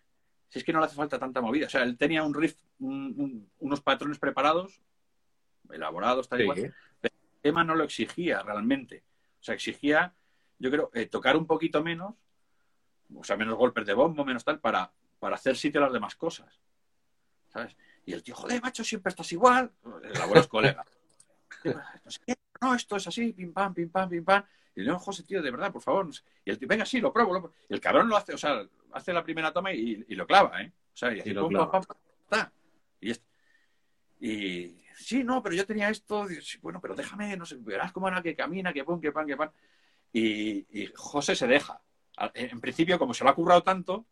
si 0.50 0.58
es 0.58 0.64
que 0.64 0.72
no 0.72 0.80
le 0.80 0.86
hace 0.86 0.96
falta 0.96 1.18
tanta 1.18 1.40
movida. 1.40 1.66
O 1.66 1.70
sea, 1.70 1.82
él 1.82 1.96
tenía 1.96 2.22
un 2.22 2.34
riff, 2.34 2.56
un- 2.80 3.14
un- 3.16 3.50
unos 3.60 3.80
patrones 3.80 4.18
preparados, 4.18 4.82
elaborados, 5.72 6.28
tal 6.28 6.42
y 6.42 6.46
cual, 6.46 6.58
Sí. 6.58 6.64
el 7.02 7.10
tema 7.40 7.64
no 7.64 7.74
lo 7.74 7.84
exigía 7.84 8.42
realmente. 8.42 9.02
O 9.40 9.42
sea, 9.42 9.54
exigía, 9.54 10.12
yo 10.58 10.70
creo, 10.70 10.90
eh, 10.92 11.06
tocar 11.06 11.36
un 11.36 11.46
poquito 11.46 11.82
menos, 11.82 12.14
o 13.14 13.24
sea, 13.24 13.36
menos 13.36 13.54
golpes 13.56 13.86
de 13.86 13.94
bombo, 13.94 14.24
menos 14.24 14.44
tal, 14.44 14.60
para, 14.60 14.92
para 15.18 15.36
hacer 15.36 15.56
sitio 15.56 15.80
a 15.80 15.84
las 15.84 15.92
demás 15.92 16.14
cosas. 16.16 16.60
¿Sabes? 17.48 17.76
Y 18.04 18.12
el 18.12 18.22
tío, 18.22 18.34
joder, 18.34 18.60
macho, 18.62 18.84
siempre 18.84 19.10
estás 19.10 19.30
igual. 19.32 19.70
El 20.02 20.20
abuelo 20.20 20.40
es 20.40 20.48
colega. 20.48 20.84
No, 22.60 22.74
esto 22.74 22.96
es 22.96 23.06
así, 23.06 23.32
pim 23.32 23.52
pam, 23.52 23.72
pim 23.74 23.88
pam, 23.90 24.08
pim 24.08 24.24
pam. 24.24 24.44
Y 24.74 24.84
yo, 24.84 24.98
José, 24.98 25.22
tío, 25.24 25.42
de 25.42 25.50
verdad, 25.50 25.72
por 25.72 25.82
favor. 25.82 26.08
Y 26.44 26.50
el 26.50 26.58
tío, 26.58 26.68
venga, 26.68 26.84
sí, 26.84 27.00
lo 27.00 27.12
pruebo, 27.12 27.34
lo 27.34 27.40
pruebo. 27.40 27.56
Y 27.68 27.74
el 27.74 27.80
cabrón 27.80 28.08
lo 28.08 28.16
hace, 28.16 28.34
o 28.34 28.38
sea, 28.38 28.62
hace 28.92 29.12
la 29.12 29.22
primera 29.24 29.52
toma 29.52 29.72
y, 29.72 30.04
y 30.08 30.14
lo 30.14 30.26
clava, 30.26 30.62
¿eh? 30.62 30.72
O 30.92 30.96
sea, 30.96 31.12
y, 31.14 31.20
así, 31.20 31.30
Y 31.30 31.32
lo 31.32 31.42
pum, 31.42 31.50
clava. 31.50 31.70
pam, 31.70 31.84
pam, 31.84 31.96
ta. 32.28 32.52
Y, 33.00 33.10
es- 33.10 33.22
y 34.20 34.76
sí, 34.96 35.24
no, 35.24 35.42
pero 35.42 35.54
yo 35.54 35.66
tenía 35.66 35.88
esto, 35.90 36.26
bueno, 36.60 36.80
pero 36.80 36.94
déjame, 36.94 37.36
no 37.36 37.46
sé, 37.46 37.56
verás 37.58 37.92
cómo 37.92 38.08
era 38.08 38.22
que 38.22 38.34
camina, 38.36 38.72
que 38.72 38.84
pum, 38.84 39.00
que 39.00 39.12
pan, 39.12 39.26
que 39.26 39.36
pan. 39.36 39.50
Y, 40.12 40.66
y 40.82 40.90
José 40.94 41.34
se 41.34 41.46
deja 41.46 41.80
en 42.34 42.60
principio, 42.60 42.98
como 42.98 43.14
se 43.14 43.24
lo 43.24 43.30
ha 43.30 43.34
currado 43.34 43.62
tanto, 43.62 44.04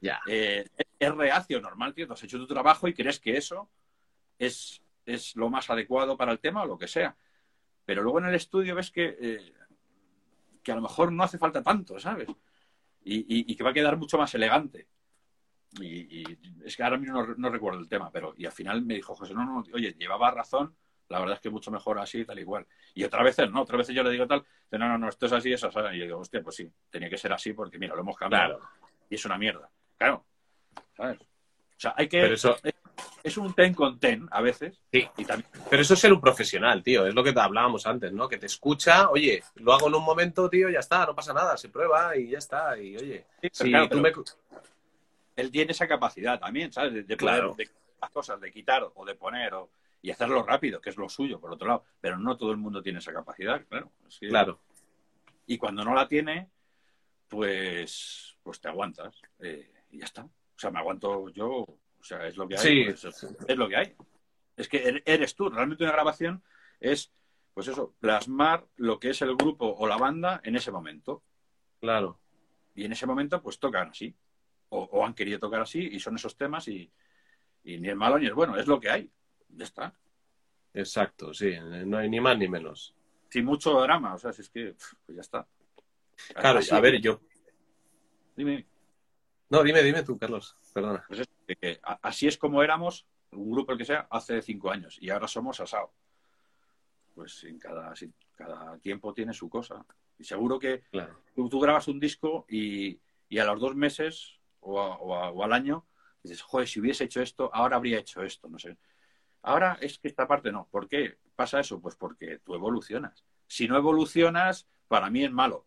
Ya. 0.00 0.20
eh, 0.26 0.66
es 0.98 1.14
reacio 1.14 1.60
normal, 1.60 1.92
tío. 1.92 2.06
Tú 2.06 2.14
has 2.14 2.22
hecho 2.22 2.38
tu 2.38 2.46
trabajo 2.46 2.88
y 2.88 2.94
crees 2.94 3.20
que 3.20 3.36
eso 3.36 3.68
es, 4.38 4.80
es 5.04 5.36
lo 5.36 5.50
más 5.50 5.68
adecuado 5.68 6.16
para 6.16 6.32
el 6.32 6.38
tema 6.38 6.62
o 6.62 6.66
lo 6.66 6.78
que 6.78 6.88
sea. 6.88 7.14
Pero 7.84 8.02
luego 8.02 8.18
en 8.20 8.26
el 8.26 8.34
estudio 8.34 8.74
ves 8.74 8.90
que, 8.90 9.16
eh, 9.20 9.52
que 10.62 10.72
a 10.72 10.76
lo 10.76 10.80
mejor 10.82 11.12
no 11.12 11.22
hace 11.22 11.36
falta 11.36 11.62
tanto, 11.62 11.98
¿sabes? 11.98 12.28
Y, 13.04 13.16
y- 13.20 13.52
y 13.52 13.56
que 13.56 13.64
va 13.64 13.70
a 13.70 13.74
quedar 13.74 13.96
mucho 13.96 14.18
más 14.18 14.34
elegante. 14.34 14.86
Y, 15.80 16.20
y 16.22 16.24
es 16.64 16.76
que 16.76 16.82
ahora 16.82 16.98
mismo 16.98 17.22
no, 17.22 17.34
no 17.36 17.48
recuerdo 17.48 17.78
el 17.78 17.88
tema, 17.88 18.10
pero 18.10 18.34
y 18.36 18.44
al 18.44 18.52
final 18.52 18.82
me 18.82 18.94
dijo 18.94 19.14
José, 19.14 19.32
no, 19.34 19.44
no, 19.44 19.64
oye, 19.72 19.94
llevaba 19.98 20.30
razón, 20.32 20.74
la 21.08 21.20
verdad 21.20 21.36
es 21.36 21.40
que 21.40 21.48
mucho 21.50 21.70
mejor 21.70 21.98
así, 22.00 22.24
tal 22.24 22.38
igual. 22.40 22.66
Y 22.94 23.04
otra 23.04 23.22
vez 23.22 23.36
no, 23.50 23.62
otra 23.62 23.76
vez 23.78 23.86
yo 23.88 24.02
le 24.02 24.10
digo 24.10 24.26
tal, 24.26 24.44
no, 24.72 24.78
no, 24.78 24.98
no, 24.98 25.08
esto 25.08 25.26
es 25.26 25.32
así, 25.32 25.52
eso 25.52 25.68
es 25.68 25.76
así. 25.76 25.96
Y 25.96 25.98
yo 26.00 26.04
digo, 26.06 26.18
hostia, 26.18 26.42
pues 26.42 26.56
sí, 26.56 26.68
tenía 26.90 27.08
que 27.08 27.16
ser 27.18 27.32
así 27.32 27.52
porque 27.52 27.78
mira, 27.78 27.94
lo 27.94 28.00
hemos 28.00 28.16
cambiado 28.16 28.58
Claro. 28.58 28.70
y 29.08 29.14
es 29.14 29.24
una 29.24 29.38
mierda. 29.38 29.70
Claro, 29.96 30.24
¿sabes? 30.96 31.18
O 31.20 31.24
sea, 31.76 31.94
hay 31.96 32.08
que... 32.08 32.20
Pero 32.20 32.34
eso, 32.34 32.56
Es 33.22 33.36
un 33.36 33.52
ten 33.54 33.74
con 33.74 33.98
ten 33.98 34.26
a 34.30 34.40
veces. 34.40 34.80
Sí. 34.92 35.06
Y 35.18 35.24
también, 35.24 35.48
pero 35.68 35.82
eso 35.82 35.94
es 35.94 36.00
ser 36.00 36.12
un 36.12 36.20
profesional, 36.20 36.82
tío. 36.82 37.06
Es 37.06 37.14
lo 37.14 37.22
que 37.22 37.32
te 37.32 37.40
hablábamos 37.40 37.86
antes, 37.86 38.12
¿no? 38.12 38.28
Que 38.28 38.38
te 38.38 38.46
escucha, 38.46 39.10
oye, 39.10 39.42
lo 39.56 39.72
hago 39.72 39.88
en 39.88 39.94
un 39.96 40.04
momento, 40.04 40.48
tío, 40.48 40.68
ya 40.70 40.78
está, 40.80 41.04
no 41.06 41.14
pasa 41.14 41.32
nada, 41.32 41.56
se 41.56 41.68
prueba 41.68 42.16
y 42.16 42.30
ya 42.30 42.38
está. 42.38 42.78
Y 42.78 42.96
oye, 42.96 43.26
pero 43.40 43.54
si 43.54 43.64
claro, 43.70 43.88
tú 43.88 44.00
me. 44.00 44.12
él 45.36 45.50
tiene 45.50 45.72
esa 45.72 45.86
capacidad 45.86 46.38
también, 46.40 46.72
¿sabes? 46.72 46.92
De, 46.94 47.02
de 47.02 47.16
poder 47.16 47.34
Claro. 47.36 47.54
de 47.56 47.68
las 48.00 48.10
cosas, 48.10 48.40
de 48.40 48.50
quitar 48.50 48.88
o 48.94 49.04
de 49.04 49.14
poner 49.14 49.52
o, 49.54 49.70
y 50.02 50.10
hacerlo 50.10 50.42
rápido, 50.42 50.80
que 50.80 50.88
es 50.90 50.96
lo 50.96 51.08
suyo, 51.08 51.38
por 51.38 51.52
otro 51.52 51.68
lado. 51.68 51.84
Pero 52.00 52.18
no 52.18 52.36
todo 52.36 52.50
el 52.52 52.56
mundo 52.56 52.82
tiene 52.82 52.98
esa 53.00 53.12
capacidad, 53.12 53.62
claro. 53.68 53.90
Claro. 54.20 54.58
Y 55.46 55.58
cuando 55.58 55.84
no 55.84 55.94
la 55.94 56.08
tiene, 56.08 56.48
pues, 57.28 58.36
pues 58.42 58.60
te 58.60 58.68
aguantas. 58.68 59.14
eh, 59.40 59.70
y 59.90 59.98
ya 59.98 60.04
está. 60.04 60.22
O 60.22 60.58
sea, 60.58 60.70
me 60.70 60.78
aguanto 60.78 61.28
yo. 61.30 61.66
O 62.00 62.04
sea, 62.04 62.26
es 62.26 62.36
lo 62.36 62.48
que 62.48 62.56
hay. 62.56 62.60
Sí. 62.60 62.84
pues, 62.86 63.04
es, 63.04 63.26
es 63.48 63.56
lo 63.58 63.68
que 63.68 63.76
hay. 63.76 63.94
Es 64.56 64.68
que 64.68 64.84
er- 64.84 65.02
eres 65.04 65.34
tú. 65.34 65.48
Realmente 65.50 65.84
una 65.84 65.92
grabación 65.92 66.42
es, 66.80 67.12
pues 67.54 67.68
eso, 67.68 67.94
plasmar 68.00 68.66
lo 68.76 68.98
que 68.98 69.10
es 69.10 69.22
el 69.22 69.36
grupo 69.36 69.66
o 69.66 69.86
la 69.86 69.96
banda 69.96 70.40
en 70.44 70.56
ese 70.56 70.70
momento. 70.70 71.22
Claro. 71.80 72.18
Y 72.74 72.84
en 72.84 72.92
ese 72.92 73.06
momento, 73.06 73.42
pues 73.42 73.58
tocan 73.58 73.88
así. 73.90 74.14
O, 74.70 74.82
o 74.84 75.04
han 75.04 75.14
querido 75.14 75.38
tocar 75.38 75.60
así 75.62 75.80
y 75.80 75.98
son 76.00 76.14
esos 76.16 76.36
temas 76.36 76.68
y, 76.68 76.90
y 77.64 77.78
ni 77.78 77.88
es 77.88 77.96
malo 77.96 78.18
ni 78.18 78.26
es 78.26 78.34
bueno. 78.34 78.56
Es 78.56 78.66
lo 78.66 78.78
que 78.80 78.88
hay. 78.90 79.10
Ya 79.48 79.64
está. 79.64 79.94
Exacto, 80.72 81.34
sí. 81.34 81.52
No 81.86 81.98
hay 81.98 82.08
ni 82.08 82.20
más 82.20 82.38
ni 82.38 82.48
menos. 82.48 82.94
Sin 83.28 83.44
mucho 83.44 83.80
drama. 83.80 84.14
O 84.14 84.18
sea, 84.18 84.32
si 84.32 84.42
es 84.42 84.48
que, 84.50 84.74
pues 85.06 85.16
ya 85.16 85.20
está. 85.20 85.46
Claro, 86.34 86.60
Así- 86.60 86.74
a 86.74 86.80
ver, 86.80 87.00
yo. 87.00 87.20
Dime. 88.36 88.66
No, 89.50 89.62
dime, 89.62 89.82
dime 89.82 90.02
tú, 90.02 90.16
Carlos. 90.18 90.56
Perdona. 90.72 91.04
Pues 91.08 91.20
es 91.20 91.28
que- 91.60 91.80
así 92.02 92.26
es 92.28 92.38
como 92.38 92.62
éramos, 92.62 93.06
un 93.32 93.50
grupo 93.50 93.72
el 93.72 93.78
que 93.78 93.84
sea, 93.84 94.06
hace 94.10 94.40
cinco 94.42 94.70
años. 94.70 94.96
Y 95.00 95.10
ahora 95.10 95.26
somos 95.28 95.60
asado. 95.60 95.92
Pues 97.14 97.42
en 97.44 97.58
cada, 97.58 97.92
cada 98.36 98.78
tiempo 98.78 99.12
tiene 99.12 99.32
su 99.32 99.48
cosa. 99.48 99.84
Y 100.18 100.24
seguro 100.24 100.58
que 100.58 100.82
Claro. 100.90 101.20
tú, 101.34 101.48
tú 101.48 101.58
grabas 101.60 101.88
un 101.88 101.98
disco 101.98 102.46
y, 102.48 103.00
y 103.28 103.38
a 103.38 103.44
los 103.44 103.60
dos 103.60 103.74
meses 103.74 104.38
o, 104.60 104.80
a- 104.80 104.96
o 104.98 105.14
a- 105.14 105.30
o 105.30 105.42
al 105.44 105.52
año 105.52 105.84
dices, 106.22 106.42
joder, 106.42 106.68
si 106.68 106.80
hubiese 106.80 107.04
hecho 107.04 107.20
esto, 107.22 107.50
ahora 107.52 107.76
habría 107.76 107.98
hecho 107.98 108.22
esto, 108.22 108.48
no 108.48 108.58
sé. 108.58 108.76
Ahora 109.42 109.78
es 109.80 109.98
que 109.98 110.08
esta 110.08 110.28
parte 110.28 110.52
no. 110.52 110.68
¿Por 110.70 110.86
qué 110.86 111.18
pasa 111.34 111.60
eso? 111.60 111.80
Pues 111.80 111.96
porque 111.96 112.38
tú 112.44 112.54
evolucionas. 112.54 113.24
Si 113.46 113.66
no 113.66 113.76
evolucionas, 113.76 114.68
para 114.86 115.08
mí 115.10 115.24
es 115.24 115.32
malo. 115.32 115.66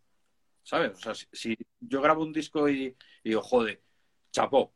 ¿Sabes? 0.63 0.91
O 0.93 0.97
sea, 0.97 1.13
si, 1.13 1.28
si 1.32 1.58
yo 1.80 2.02
grabo 2.02 2.23
un 2.23 2.34
disco 2.34 2.69
y, 2.69 2.95
y 3.23 3.30
digo, 3.30 3.41
joder, 3.41 3.82
chapó, 4.32 4.73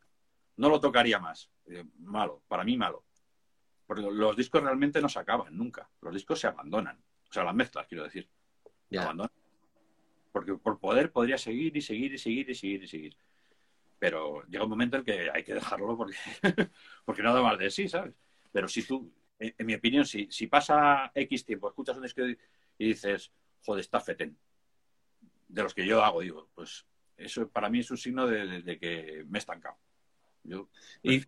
no 0.58 0.70
lo 0.70 0.80
tocaría 0.80 1.20
más. 1.20 1.50
Malo, 2.00 2.44
para 2.48 2.64
mí 2.64 2.78
malo. 2.78 3.06
Porque 3.86 4.02
los 4.02 4.36
discos 4.36 4.62
realmente 4.62 5.02
no 5.02 5.10
se 5.10 5.20
acaban 5.20 5.56
nunca. 5.58 5.90
Los 6.02 6.14
discos 6.14 6.40
se 6.40 6.48
abandonan. 6.48 6.98
O 7.30 7.34
sea, 7.34 7.44
las 7.44 7.56
mezclas, 7.56 7.88
quiero 7.88 8.04
decir. 8.04 8.30
Se 8.90 9.00
abandonan. 9.00 9.32
Porque 10.32 10.54
por 10.56 10.80
poder 10.80 11.12
podría 11.12 11.38
seguir 11.38 11.76
y 11.76 11.82
seguir 11.82 12.14
y 12.14 12.18
seguir 12.18 12.50
y 12.50 12.56
seguir 12.56 12.84
y 12.84 12.88
seguir. 12.88 13.18
Pero 13.98 14.44
llega 14.44 14.66
un 14.66 14.70
momento 14.70 14.98
en 14.98 15.04
que 15.04 15.32
hay 15.34 15.44
que 15.44 15.54
dejarlo 15.54 15.98
porque, 15.98 16.18
porque 17.06 17.24
no 17.24 17.34
da 17.34 17.42
más 17.42 17.58
de 17.58 17.72
sí, 17.72 17.88
¿sabes? 17.88 18.14
Pero 18.52 18.68
si 18.68 18.84
tú, 18.84 19.12
en, 19.40 19.56
en 19.58 19.66
mi 19.66 19.74
opinión, 19.74 20.06
si, 20.06 20.28
si 20.30 20.48
pasa 20.48 21.12
X 21.16 21.46
tiempo, 21.46 21.68
escuchas 21.68 21.98
un 21.98 22.04
disco 22.04 22.28
y 22.28 22.38
y 22.78 22.88
dices, 22.88 23.32
joder, 23.66 23.82
está 23.82 24.00
fetén. 24.00 24.38
De 25.48 25.64
los 25.64 25.74
que 25.74 25.86
yo 25.86 26.04
hago, 26.04 26.22
digo, 26.22 26.50
pues 26.56 26.86
eso 27.18 27.48
para 27.50 27.70
mí 27.70 27.80
es 27.80 27.90
un 27.92 27.98
signo 27.98 28.28
de, 28.28 28.46
de- 28.46 28.62
de 28.62 28.80
que 28.80 29.26
me 29.28 29.38
he 29.38 29.40
estancado. 29.40 29.78
Yo 30.44 30.70
Y- 31.04 31.24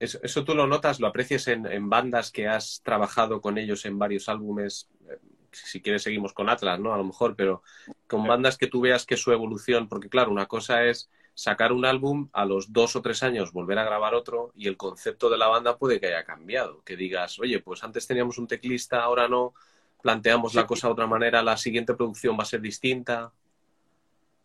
Eso, 0.00 0.20
eso 0.22 0.44
tú 0.44 0.54
lo 0.54 0.68
notas, 0.68 1.00
lo 1.00 1.08
aprecias 1.08 1.48
en, 1.48 1.66
en 1.66 1.90
bandas 1.90 2.30
que 2.30 2.46
has 2.46 2.80
trabajado 2.84 3.40
con 3.40 3.58
ellos 3.58 3.84
en 3.84 3.98
varios 3.98 4.28
álbumes. 4.28 4.88
Eh, 5.08 5.18
Si 5.50 5.80
quieres, 5.80 6.02
seguimos 6.02 6.32
con 6.34 6.48
Atlas, 6.50 6.78
¿no? 6.78 6.92
A 6.94 6.98
lo 6.98 7.04
mejor, 7.04 7.34
pero 7.34 7.62
con 8.06 8.22
Sí. 8.22 8.28
bandas 8.28 8.58
que 8.58 8.66
tú 8.68 8.80
veas 8.82 9.06
que 9.06 9.16
su 9.16 9.32
evolución, 9.32 9.88
porque 9.88 10.08
claro, 10.10 10.30
una 10.30 10.46
cosa 10.46 10.84
es 10.84 11.10
sacar 11.34 11.72
un 11.72 11.84
álbum, 11.84 12.28
a 12.32 12.44
los 12.44 12.72
dos 12.72 12.94
o 12.96 13.02
tres 13.02 13.22
años 13.22 13.52
volver 13.52 13.78
a 13.78 13.84
grabar 13.84 14.14
otro 14.14 14.52
y 14.54 14.68
el 14.68 14.76
concepto 14.76 15.30
de 15.30 15.38
la 15.38 15.48
banda 15.48 15.78
puede 15.78 15.98
que 16.00 16.06
haya 16.08 16.24
cambiado. 16.24 16.82
Que 16.84 16.96
digas, 16.96 17.38
oye, 17.40 17.58
pues 17.60 17.82
antes 17.82 18.06
teníamos 18.06 18.38
un 18.38 18.46
teclista, 18.46 19.02
ahora 19.02 19.26
no, 19.26 19.54
planteamos 20.02 20.54
la 20.54 20.66
cosa 20.66 20.86
de 20.88 20.92
otra 20.92 21.06
manera, 21.06 21.42
la 21.42 21.56
siguiente 21.56 21.94
producción 21.94 22.36
va 22.38 22.42
a 22.42 22.46
ser 22.46 22.60
distinta. 22.60 23.32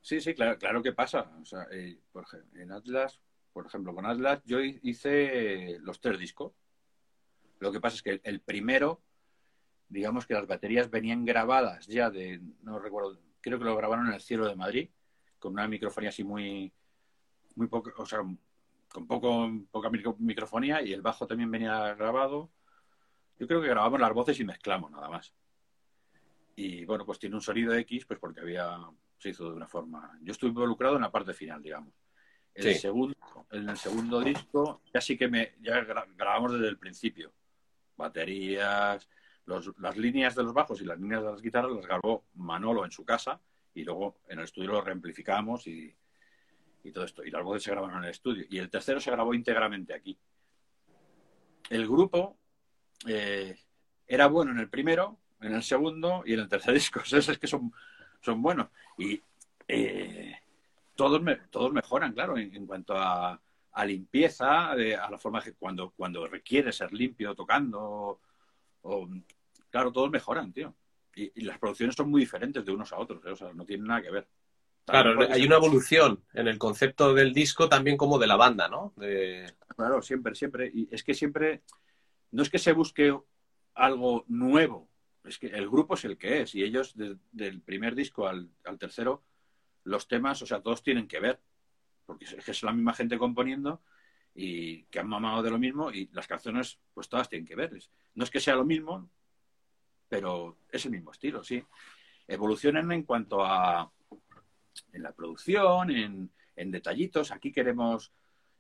Sí, 0.02 0.20
sí, 0.20 0.34
claro, 0.34 0.58
claro 0.58 0.84
que 0.84 0.92
pasa. 0.94 1.32
O 1.42 1.46
sea, 1.46 1.68
eh, 1.72 1.98
por 2.12 2.24
ejemplo, 2.24 2.62
en 2.62 2.72
Atlas, 2.72 3.22
por 3.54 3.66
ejemplo, 3.66 3.94
con 3.96 4.06
Atlas 4.06 4.42
yo 4.46 4.60
hi- 4.62 4.80
hice 4.84 5.78
los 5.82 6.02
tres 6.02 6.20
discos. 6.20 6.52
Lo 7.60 7.72
que 7.72 7.80
pasa 7.80 7.96
es 7.96 8.04
que 8.04 8.20
el 8.24 8.42
primero, 8.42 9.02
digamos 9.88 10.26
que 10.26 10.34
las 10.34 10.48
baterías 10.48 10.90
venían 10.90 11.24
grabadas 11.24 11.88
ya 11.88 12.10
de, 12.10 12.42
no 12.64 12.80
recuerdo, 12.80 13.18
creo 13.40 13.58
que 13.60 13.66
lo 13.66 13.76
grabaron 13.78 14.08
en 14.08 14.14
el 14.14 14.22
cielo 14.22 14.46
de 14.48 14.56
Madrid, 14.56 14.90
con 15.40 15.54
una 15.54 15.68
microfonía 15.68 16.10
así 16.10 16.24
muy, 16.24 16.74
muy 17.56 17.68
poco, 17.68 17.94
o 17.96 18.06
sea, 18.06 18.20
con 18.92 19.08
poco, 19.08 19.50
poca 19.72 19.90
micro- 19.90 20.18
microfonía 20.20 20.82
y 20.82 20.92
el 20.92 21.02
bajo 21.02 21.26
también 21.28 21.50
venía 21.52 21.94
grabado. 21.96 22.50
Yo 23.40 23.48
creo 23.48 23.62
que 23.62 23.68
grabamos 23.70 24.00
las 24.00 24.14
voces 24.14 24.40
y 24.40 24.44
mezclamos 24.46 24.92
nada 24.92 25.10
más. 25.10 25.34
Y 26.56 26.86
bueno, 26.86 27.06
pues 27.06 27.18
tiene 27.20 27.36
un 27.36 27.42
sonido 27.42 27.74
X, 27.74 28.06
pues 28.06 28.20
porque 28.20 28.42
había, 28.42 28.78
se 29.18 29.30
hizo 29.30 29.50
de 29.50 29.56
una 29.56 29.68
forma. 29.68 30.18
Yo 30.22 30.32
estuve 30.32 30.50
involucrado 30.50 30.96
en 30.96 31.02
la 31.02 31.12
parte 31.12 31.34
final, 31.34 31.62
digamos. 31.62 31.94
El 32.54 32.64
Sí. 32.74 32.76
segundo, 32.76 33.16
en 33.52 33.68
el 33.70 33.78
segundo 33.78 34.20
disco, 34.22 34.82
ya 34.94 35.02
sí 35.02 35.18
que 35.18 35.28
me, 35.28 35.56
ya 35.62 35.84
gra- 35.86 36.08
grabamos 36.16 36.54
desde 36.54 36.68
el 36.68 36.78
principio. 36.78 37.34
Baterías, 37.98 39.10
los- 39.46 39.74
las 39.80 39.98
líneas 39.98 40.36
de 40.36 40.44
los 40.44 40.54
bajos 40.54 40.80
y 40.82 40.86
las 40.86 41.00
líneas 41.00 41.24
de 41.24 41.32
las 41.32 41.42
guitarras 41.42 41.72
las 41.72 41.86
grabó 41.88 42.26
Manolo 42.36 42.86
en 42.86 42.92
su 42.92 43.04
casa 43.04 43.42
y 43.74 43.84
luego 43.84 44.20
en 44.28 44.38
el 44.40 44.46
estudio 44.46 44.72
lo 44.72 44.82
reamplificamos 44.82 45.66
y, 45.66 45.96
y 46.84 46.92
todo 46.92 47.06
esto. 47.06 47.24
Y 47.24 47.32
las 47.32 47.44
voces 47.44 47.64
se 47.64 47.72
grabaron 47.72 47.98
en 47.98 48.04
el 48.04 48.12
estudio. 48.12 48.46
Y 48.50 48.60
el 48.60 48.70
tercero 48.70 49.00
se 49.00 49.10
grabó 49.10 49.34
íntegramente 49.34 49.94
aquí. 49.96 50.16
El 51.72 51.88
grupo 51.88 52.38
eh, 53.08 53.58
era 54.06 54.28
bueno 54.28 54.52
en 54.52 54.60
el 54.60 54.70
primero, 54.70 55.18
en 55.44 55.54
el 55.56 55.64
segundo 55.64 56.24
y 56.26 56.34
en 56.34 56.42
el 56.42 56.50
tercer 56.50 56.74
disco. 56.76 57.00
O 57.02 57.06
sea, 57.06 57.20
es 57.20 57.38
que 57.40 57.48
son, 57.48 57.72
son 58.22 58.42
buenos. 58.42 58.68
Y 58.98 59.22
eh, 59.68 60.36
todos, 60.96 61.22
me- 61.22 61.36
todos 61.50 61.72
mejoran, 61.74 62.14
claro, 62.14 62.38
en, 62.38 62.54
en 62.56 62.66
cuanto 62.66 62.96
a, 62.98 63.40
a 63.72 63.86
limpieza, 63.86 64.72
a 64.72 64.76
la 65.10 65.18
forma 65.18 65.42
que 65.42 65.54
cuando, 65.54 65.92
cuando 65.92 66.28
requiere 66.28 66.72
ser 66.72 66.94
limpio 66.94 67.34
tocando. 67.36 68.20
O, 68.82 69.10
claro, 69.70 69.92
todos 69.92 70.10
mejoran, 70.12 70.52
tío. 70.52 70.76
Y, 71.16 71.32
y 71.42 71.42
las 71.46 71.60
producciones 71.60 71.96
son 71.96 72.10
muy 72.10 72.22
diferentes 72.22 72.66
de 72.66 72.72
unos 72.72 72.92
a 72.92 72.98
otros, 72.98 73.24
¿eh? 73.26 73.30
o 73.32 73.36
sea, 73.36 73.54
no 73.54 73.66
tienen 73.66 73.86
nada 73.88 74.02
que 74.02 74.10
ver. 74.12 74.28
Claro, 74.86 75.12
También 75.12 75.32
hay 75.32 75.46
una 75.46 75.56
evolución 75.56 76.22
en 76.34 76.48
el 76.50 76.58
concepto 76.58 77.14
del 77.14 77.34
disco 77.34 77.70
también 77.70 77.96
como 77.96 78.20
de 78.20 78.28
la 78.28 78.36
banda, 78.36 78.68
¿no? 78.68 78.94
De- 78.98 79.46
Claro, 79.78 80.02
siempre, 80.02 80.36
siempre. 80.36 80.70
Y 80.74 80.88
es 80.92 81.04
que 81.04 81.14
siempre, 81.14 81.62
no 82.32 82.44
es 82.44 82.50
que 82.50 82.60
se 82.60 82.74
busque 82.74 83.18
algo 83.76 84.26
nuevo, 84.28 84.90
es 85.24 85.38
que 85.40 85.48
el 85.48 85.70
grupo 85.70 85.94
es 85.96 86.06
el 86.06 86.18
que 86.18 86.42
es. 86.42 86.56
Y 86.56 86.64
ellos, 86.64 86.96
de- 86.96 87.18
del 87.32 87.62
primer 87.62 87.96
disco 87.96 88.28
al, 88.28 88.50
al 88.66 88.78
tercero, 88.78 89.24
los 89.84 90.08
temas, 90.08 90.42
o 90.42 90.46
sea, 90.46 90.62
todos 90.62 90.84
tienen 90.84 91.08
que 91.08 91.20
ver. 91.20 91.40
Porque 92.06 92.26
es 92.26 92.48
es 92.50 92.64
la 92.64 92.74
misma 92.74 92.94
gente 92.94 93.18
componiendo 93.18 93.82
y 94.36 94.84
que 94.86 95.00
han 95.00 95.08
mamado 95.08 95.42
de 95.44 95.52
lo 95.52 95.58
mismo 95.60 95.92
y 95.92 96.10
las 96.12 96.28
canciones, 96.28 96.80
pues 96.94 97.08
todas 97.08 97.30
tienen 97.30 97.48
que 97.48 97.56
ver. 97.56 97.72
No 98.16 98.24
es 98.24 98.30
que 98.32 98.40
sea 98.40 98.56
lo 98.56 98.66
mismo, 98.66 99.10
pero 100.10 100.58
es 100.70 100.86
el 100.86 100.92
mismo 100.92 101.12
estilo, 101.12 101.44
sí. 101.44 101.64
Evolucionan 102.28 102.92
en 102.92 103.04
cuanto 103.04 103.44
a 103.44 103.92
en 104.92 105.04
la 105.04 105.12
producción, 105.14 105.92
en, 105.92 106.32
en 106.56 106.72
detallitos. 106.72 107.32
Aquí 107.32 107.52
queremos 107.52 108.12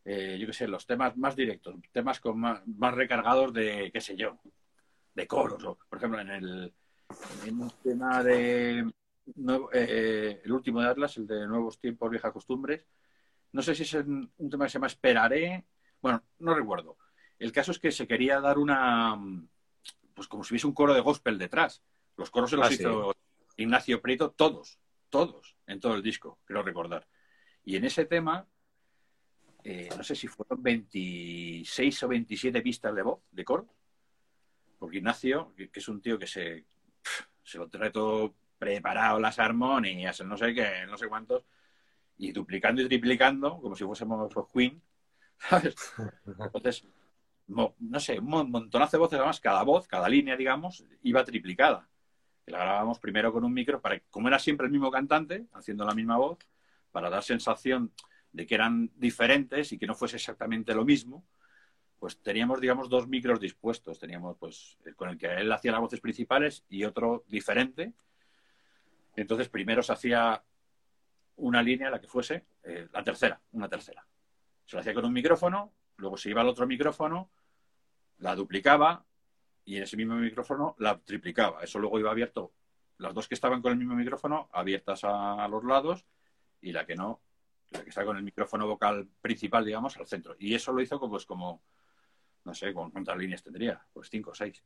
eh, 0.05 0.37
yo 0.39 0.47
qué 0.47 0.53
sé, 0.53 0.67
los 0.67 0.85
temas 0.85 1.15
más 1.17 1.35
directos, 1.35 1.75
temas 1.91 2.19
con 2.19 2.39
más, 2.39 2.61
más 2.67 2.93
recargados 2.93 3.53
de, 3.53 3.89
qué 3.93 4.01
sé 4.01 4.15
yo, 4.17 4.37
de 5.13 5.27
coros. 5.27 5.63
O, 5.63 5.77
por 5.89 5.97
ejemplo, 5.97 6.19
en 6.19 6.29
el 6.29 6.73
en 7.45 7.61
un 7.61 7.71
tema 7.83 8.23
de, 8.23 8.91
eh, 9.73 10.41
el 10.43 10.51
último 10.51 10.81
de 10.81 10.87
Atlas, 10.87 11.17
el 11.17 11.27
de 11.27 11.45
Nuevos 11.47 11.79
Tiempos, 11.79 12.09
Viejas 12.09 12.31
Costumbres. 12.31 12.85
No 13.51 13.61
sé 13.61 13.75
si 13.75 13.83
es 13.83 13.93
un 13.93 14.49
tema 14.49 14.65
que 14.65 14.69
se 14.69 14.73
llama 14.75 14.87
Esperaré. 14.87 15.65
Bueno, 16.01 16.23
no 16.39 16.53
recuerdo. 16.55 16.97
El 17.37 17.51
caso 17.51 17.71
es 17.71 17.79
que 17.79 17.91
se 17.91 18.07
quería 18.07 18.39
dar 18.39 18.57
una. 18.57 19.19
Pues 20.13 20.27
como 20.27 20.43
si 20.43 20.53
hubiese 20.53 20.67
un 20.67 20.73
coro 20.73 20.93
de 20.93 21.01
gospel 21.01 21.37
detrás. 21.37 21.83
Los 22.17 22.29
coros 22.29 22.49
se 22.49 22.57
los 22.57 22.67
Ah, 22.67 22.73
hizo 22.73 23.15
Ignacio 23.57 24.01
Prieto, 24.01 24.31
todos, 24.31 24.79
todos, 25.09 25.55
en 25.67 25.79
todo 25.79 25.95
el 25.95 26.03
disco, 26.03 26.39
creo 26.45 26.61
recordar. 26.61 27.07
Y 27.63 27.75
en 27.75 27.85
ese 27.85 28.05
tema, 28.05 28.47
eh, 29.63 29.89
no 29.95 30.03
sé 30.03 30.15
si 30.15 30.27
fueron 30.27 30.61
26 30.61 32.03
o 32.03 32.07
27 32.07 32.61
pistas 32.61 32.93
de 32.95 33.01
voz, 33.01 33.21
de 33.31 33.43
coro. 33.43 33.67
Porque 34.83 34.97
Ignacio, 34.97 35.53
que, 35.55 35.69
es 35.73 35.87
un 35.87 36.01
tío 36.01 36.19
que 36.19 36.27
se, 36.27 36.65
se 37.41 37.57
lo 37.57 37.69
trae 37.69 37.89
todo 37.89 38.35
preparado, 38.59 39.17
las 39.17 39.39
armonías, 39.39 40.21
no 40.25 40.35
sé 40.37 40.53
qué, 40.53 40.85
no 40.87 40.97
sé 40.97 41.07
cuántos, 41.07 41.45
y 42.17 42.33
duplicando 42.33 42.81
y 42.81 42.87
triplicando, 42.89 43.61
como 43.61 43.75
si 43.75 43.85
fuésemos 43.85 44.33
los 44.35 44.47
Queen, 44.51 44.81
¿sabes? 45.39 45.79
Entonces, 46.53 46.87
mo- 47.47 47.75
no 47.79 47.99
sé, 47.99 48.19
un 48.19 48.25
mon- 48.27 48.51
montonazo 48.51 48.97
de 48.97 49.01
voces, 49.01 49.19
además, 49.19 49.39
cada 49.41 49.63
voz, 49.63 49.87
cada 49.87 50.09
línea, 50.09 50.37
digamos, 50.37 50.85
iba 51.03 51.23
triplicada. 51.25 51.89
Y 52.47 52.51
la 52.51 52.59
grabábamos 52.59 52.99
primero 52.99 53.33
con 53.33 53.45
un 53.45 53.53
micro, 53.53 53.81
para 53.81 53.99
como 54.11 54.27
era 54.29 54.39
siempre 54.39 54.67
el 54.67 54.71
mismo 54.73 54.91
cantante, 54.91 55.47
haciendo 55.53 55.85
la 55.85 55.95
misma 55.95 56.17
voz, 56.17 56.39
para 56.91 57.09
dar 57.09 57.23
sensación 57.23 57.93
de 58.33 58.45
que 58.47 58.55
eran 58.55 58.91
diferentes 58.97 59.71
y 59.73 59.79
que 59.79 59.87
no 59.87 59.95
fuese 59.95 60.17
exactamente 60.17 60.75
lo 60.75 60.85
mismo, 60.85 61.25
pues 62.03 62.17
teníamos, 62.17 62.59
digamos, 62.59 62.89
dos 62.89 63.07
micros 63.07 63.39
dispuestos. 63.39 63.97
Teníamos, 63.97 64.35
pues, 64.37 64.77
con 64.97 65.07
el 65.07 65.17
que 65.17 65.27
él 65.27 65.49
hacía 65.49 65.71
las 65.71 65.79
voces 65.79 66.01
principales 66.01 66.65
y 66.67 66.83
otro 66.83 67.23
diferente. 67.29 67.93
Entonces, 69.15 69.47
primero 69.47 69.81
se 69.81 69.93
hacía 69.93 70.43
una 71.37 71.63
línea, 71.63 71.89
la 71.89 72.01
que 72.01 72.09
fuese, 72.09 72.45
eh, 72.63 72.89
la 72.91 73.05
tercera, 73.05 73.39
una 73.53 73.69
tercera. 73.69 74.05
Se 74.65 74.75
la 74.75 74.81
hacía 74.81 74.93
con 74.93 75.05
un 75.05 75.13
micrófono, 75.13 75.71
luego 75.95 76.17
se 76.17 76.29
iba 76.29 76.41
al 76.41 76.49
otro 76.49 76.67
micrófono, 76.67 77.29
la 78.17 78.35
duplicaba 78.35 79.05
y 79.63 79.77
en 79.77 79.83
ese 79.83 79.95
mismo 79.95 80.15
micrófono 80.15 80.75
la 80.79 80.99
triplicaba. 80.99 81.63
Eso 81.63 81.79
luego 81.79 81.99
iba 81.99 82.11
abierto, 82.11 82.51
las 82.97 83.13
dos 83.13 83.29
que 83.29 83.35
estaban 83.35 83.61
con 83.61 83.71
el 83.71 83.77
mismo 83.77 83.95
micrófono, 83.95 84.49
abiertas 84.51 85.05
a, 85.05 85.41
a 85.41 85.47
los 85.47 85.63
lados 85.63 86.05
y 86.59 86.73
la 86.73 86.85
que 86.85 86.97
no, 86.97 87.21
la 87.69 87.81
que 87.81 87.91
está 87.91 88.03
con 88.03 88.17
el 88.17 88.23
micrófono 88.23 88.67
vocal 88.67 89.07
principal, 89.21 89.63
digamos, 89.63 89.95
al 89.95 90.05
centro. 90.05 90.35
Y 90.37 90.53
eso 90.53 90.73
lo 90.73 90.81
hizo 90.81 90.99
como, 90.99 91.11
pues, 91.11 91.25
como 91.25 91.61
no 92.45 92.53
sé, 92.53 92.73
¿cu- 92.73 92.91
¿cuántas 92.91 93.17
líneas 93.17 93.43
tendría? 93.43 93.85
Pues 93.93 94.09
cinco 94.09 94.31
o 94.31 94.35
seis, 94.35 94.63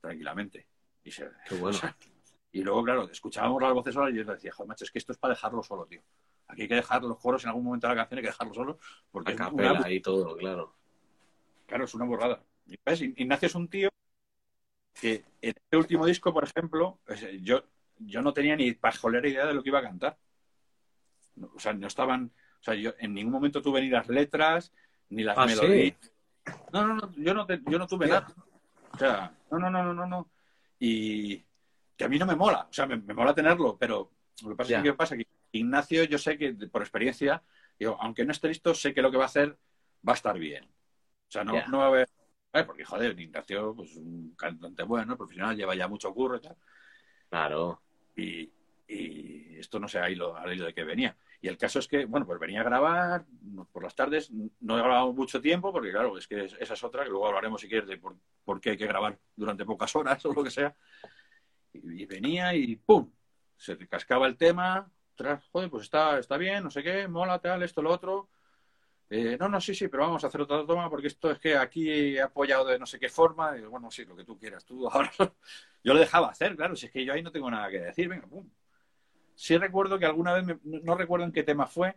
tranquilamente. 0.00 0.66
Y, 1.04 1.10
se- 1.10 1.30
Qué 1.46 1.54
bueno. 1.54 1.78
y 2.52 2.62
luego, 2.62 2.82
claro, 2.84 3.10
escuchábamos 3.10 3.62
las 3.62 3.72
voces 3.72 3.94
solas 3.94 4.12
y 4.12 4.16
yo 4.16 4.24
decía, 4.24 4.52
joder, 4.52 4.68
macho, 4.68 4.84
es 4.84 4.90
que 4.90 4.98
esto 4.98 5.12
es 5.12 5.18
para 5.18 5.34
dejarlo 5.34 5.62
solo, 5.62 5.86
tío. 5.86 6.02
Aquí 6.48 6.62
hay 6.62 6.68
que 6.68 6.74
dejar 6.74 7.02
los 7.02 7.18
coros 7.18 7.44
en 7.44 7.50
algún 7.50 7.64
momento 7.64 7.86
de 7.86 7.94
la 7.94 8.00
canción, 8.02 8.18
hay 8.18 8.22
que 8.22 8.28
dejarlo 8.30 8.54
solo, 8.54 8.78
porque 9.10 9.32
A 9.32 9.34
es 9.34 9.40
una, 9.40 9.50
capela 9.50 9.90
y 9.90 10.00
todo, 10.00 10.36
claro. 10.36 10.74
claro, 11.66 11.84
es 11.84 11.94
una 11.94 12.04
borrada. 12.06 12.42
¿ves? 12.84 13.02
Ignacio 13.02 13.46
es 13.46 13.54
un 13.54 13.68
tío 13.68 13.88
que 15.00 15.24
en 15.40 15.54
este 15.56 15.76
último 15.76 16.06
disco, 16.06 16.32
por 16.32 16.44
ejemplo, 16.44 16.98
yo, 17.40 17.64
yo 17.98 18.20
no 18.22 18.32
tenía 18.32 18.56
ni 18.56 18.72
pajolera 18.72 19.28
idea 19.28 19.46
de 19.46 19.54
lo 19.54 19.62
que 19.62 19.68
iba 19.70 19.78
a 19.78 19.82
cantar. 19.82 20.18
O 21.54 21.58
sea, 21.58 21.72
no 21.72 21.86
estaban, 21.86 22.32
o 22.60 22.62
sea, 22.62 22.74
yo 22.74 22.92
en 22.98 23.14
ningún 23.14 23.32
momento 23.32 23.62
tuve 23.62 23.80
ni 23.80 23.88
las 23.88 24.08
letras, 24.08 24.72
ni 25.08 25.22
las 25.22 25.38
Ah, 25.38 25.46
melodías. 25.46 25.96
No, 26.72 26.86
no, 26.86 26.94
no, 26.94 27.12
yo 27.16 27.34
no, 27.34 27.46
te- 27.46 27.60
yo 27.66 27.78
no 27.78 27.86
tuve 27.86 28.06
Hostia. 28.06 28.20
nada. 28.20 28.34
O 28.92 28.98
sea, 28.98 29.34
no, 29.50 29.58
no, 29.58 29.70
no, 29.70 29.82
no, 29.84 29.94
no, 29.94 30.06
no. 30.06 30.30
Y 30.78 31.44
que 31.96 32.04
a 32.04 32.08
mí 32.08 32.18
no 32.18 32.26
me 32.26 32.34
mola, 32.36 32.66
o 32.70 32.72
sea, 32.72 32.86
me, 32.86 32.96
me 32.96 33.14
mola 33.14 33.34
tenerlo, 33.34 33.76
pero 33.78 34.10
lo 34.42 34.48
que 34.50 34.56
pasa 34.56 34.72
es 34.76 34.82
que, 34.82 34.88
¿qué 34.90 34.94
pasa? 34.94 35.16
que 35.16 35.26
Ignacio, 35.52 36.04
yo 36.04 36.16
sé 36.18 36.38
que 36.38 36.52
por 36.54 36.82
experiencia, 36.82 37.42
digo, 37.78 37.96
aunque 38.00 38.24
no 38.24 38.32
esté 38.32 38.48
listo, 38.48 38.74
sé 38.74 38.94
que 38.94 39.02
lo 39.02 39.10
que 39.10 39.16
va 39.16 39.24
a 39.24 39.26
hacer 39.26 39.58
va 40.08 40.12
a 40.12 40.16
estar 40.16 40.38
bien. 40.38 40.64
O 40.64 41.30
sea, 41.30 41.44
no, 41.44 41.52
no 41.68 41.78
va 41.78 41.84
a 41.84 41.88
haber. 41.88 42.08
eh, 42.52 42.64
Porque, 42.64 42.84
joder, 42.84 43.18
Ignacio, 43.18 43.74
pues 43.74 43.94
un 43.96 44.34
cantante 44.36 44.82
bueno, 44.84 45.16
profesional, 45.16 45.56
lleva 45.56 45.74
ya 45.74 45.88
mucho 45.88 46.12
curro 46.14 46.36
y 46.36 46.40
tal. 46.40 46.56
Claro. 47.28 47.82
Y, 48.16 48.50
y 48.88 49.56
esto 49.58 49.78
no 49.78 49.86
sé 49.88 49.98
al 49.98 50.12
hilo, 50.12 50.36
al 50.36 50.52
hilo 50.52 50.64
de 50.66 50.74
que 50.74 50.84
venía. 50.84 51.16
Y 51.42 51.48
el 51.48 51.56
caso 51.56 51.78
es 51.78 51.88
que, 51.88 52.04
bueno, 52.04 52.26
pues 52.26 52.38
venía 52.38 52.60
a 52.60 52.64
grabar 52.64 53.24
por 53.72 53.82
las 53.82 53.94
tardes. 53.94 54.30
No 54.60 54.78
he 54.78 54.82
grabado 54.82 55.12
mucho 55.12 55.40
tiempo, 55.40 55.72
porque 55.72 55.90
claro, 55.90 56.18
es 56.18 56.26
que 56.26 56.44
esa 56.44 56.74
es 56.74 56.84
otra, 56.84 57.04
que 57.04 57.10
luego 57.10 57.26
hablaremos 57.26 57.60
si 57.60 57.68
quieres 57.68 57.88
de 57.88 57.98
por, 57.98 58.60
qué 58.60 58.70
hay 58.70 58.76
que 58.76 58.86
grabar 58.86 59.18
durante 59.34 59.64
pocas 59.64 59.94
horas 59.96 60.24
o 60.26 60.32
lo 60.34 60.44
que 60.44 60.50
sea. 60.50 60.74
Y, 61.72 62.04
venía 62.04 62.54
y 62.54 62.76
¡pum! 62.76 63.10
Se 63.56 63.76
cascaba 63.88 64.26
el 64.26 64.36
tema. 64.36 64.90
Tras, 65.14 65.46
joder, 65.48 65.70
pues 65.70 65.84
está, 65.84 66.18
está 66.18 66.36
bien, 66.36 66.64
no 66.64 66.70
sé 66.70 66.82
qué, 66.82 67.06
mola, 67.08 67.38
tal, 67.38 67.62
esto, 67.62 67.82
lo 67.82 67.90
otro. 67.90 68.28
Eh, 69.08 69.36
no, 69.38 69.48
no, 69.48 69.60
sí, 69.60 69.74
sí, 69.74 69.88
pero 69.88 70.04
vamos 70.04 70.22
a 70.22 70.28
hacer 70.28 70.40
otra 70.42 70.64
toma 70.64 70.88
porque 70.88 71.08
esto 71.08 71.30
es 71.32 71.38
que 71.38 71.56
aquí 71.56 71.90
he 71.90 72.22
apoyado 72.22 72.64
de 72.66 72.78
no 72.78 72.86
sé 72.86 72.98
qué 72.98 73.08
forma. 73.08 73.56
Bueno, 73.68 73.90
sí, 73.90 74.04
lo 74.04 74.14
que 74.14 74.24
tú 74.24 74.38
quieras. 74.38 74.64
Tú 74.64 74.88
ahora 74.88 75.10
yo 75.84 75.94
lo 75.94 76.00
dejaba 76.00 76.28
hacer, 76.28 76.54
claro, 76.56 76.76
si 76.76 76.86
es 76.86 76.92
que 76.92 77.04
yo 77.04 77.12
ahí 77.12 77.22
no 77.22 77.32
tengo 77.32 77.50
nada 77.50 77.70
que 77.70 77.80
decir, 77.80 78.08
venga, 78.08 78.26
pum. 78.26 78.48
Sí 79.40 79.56
recuerdo 79.56 79.98
que 79.98 80.04
alguna 80.04 80.34
vez, 80.34 80.44
me- 80.44 80.58
no 80.64 80.94
recuerdo 80.94 81.24
en 81.24 81.32
qué 81.32 81.42
tema 81.42 81.66
fue, 81.66 81.88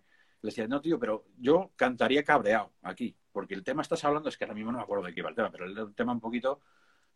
le 0.41 0.47
decía, 0.49 0.65
no, 0.65 0.79
tío, 0.79 0.97
pero 0.97 1.25
yo 1.37 1.71
cantaría 1.75 2.23
cabreado 2.23 2.71
aquí, 2.83 3.13
porque 3.33 3.53
el 3.53 3.65
tema 3.65 3.81
estás 3.81 4.01
hablando, 4.05 4.29
es 4.29 4.37
que 4.37 4.45
ahora 4.45 4.53
mismo 4.55 4.71
no 4.71 4.77
me 4.77 4.83
acuerdo 4.85 5.03
de 5.03 5.13
qué 5.13 5.19
iba 5.19 5.29
el 5.29 5.35
tema, 5.35 5.51
pero 5.51 5.65
un 5.65 5.93
tema 5.93 6.13
un 6.13 6.21
poquito 6.21 6.61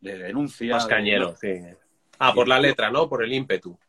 de 0.01 0.17
denuncia. 0.17 0.73
Más 0.75 0.86
de- 0.86 0.89
cañero, 0.93 1.34
sí. 1.38 1.53
Ah, 2.19 2.34
por 2.34 2.45
la 2.49 2.59
letra, 2.59 2.91
¿no? 2.91 3.07
Por 3.07 3.23
el 3.23 3.32
ímpetu. 3.32 3.80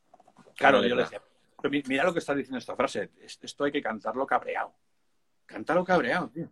Claro, 0.57 0.81
yo 0.85 0.95
le 0.95 1.03
decía, 1.03 1.21
pero 1.61 1.73
mi- 1.73 1.83
mira 1.89 2.05
lo 2.05 2.13
que 2.13 2.21
está 2.21 2.37
diciendo 2.37 2.59
esta 2.59 2.77
frase, 2.77 3.11
es- 3.21 3.41
esto 3.43 3.65
hay 3.65 3.73
que 3.73 3.83
cantarlo 3.83 4.25
cabreado. 4.25 4.73
Cántalo 5.45 5.85
cabreado, 5.85 6.29
tío. 6.29 6.49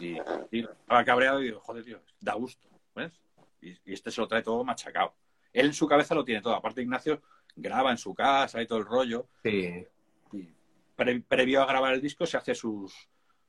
Y, 0.00 0.18
y 0.50 0.64
estaba 0.64 1.02
cabreado 1.02 1.40
y 1.40 1.44
digo, 1.44 1.60
joder, 1.60 1.82
tío, 1.82 2.02
da 2.20 2.34
gusto, 2.34 2.68
¿ves? 2.94 3.18
Y, 3.62 3.70
y 3.86 3.94
este 3.94 4.10
se 4.10 4.20
lo 4.20 4.28
trae 4.28 4.42
todo 4.42 4.62
machacado. 4.64 5.14
Él 5.50 5.66
en 5.66 5.72
su 5.72 5.86
cabeza 5.86 6.14
lo 6.14 6.26
tiene 6.26 6.42
todo. 6.42 6.54
Aparte, 6.54 6.82
Ignacio 6.82 7.22
graba 7.56 7.90
en 7.90 7.98
su 7.98 8.14
casa 8.14 8.60
y 8.62 8.66
todo 8.66 8.78
el 8.78 8.86
rollo. 8.86 9.28
Sí. 9.42 9.86
Y 10.32 10.48
pre- 10.96 11.20
previo 11.20 11.62
a 11.62 11.66
grabar 11.66 11.94
el 11.94 12.00
disco 12.00 12.26
se 12.26 12.36
hace 12.36 12.54
sus, 12.54 12.92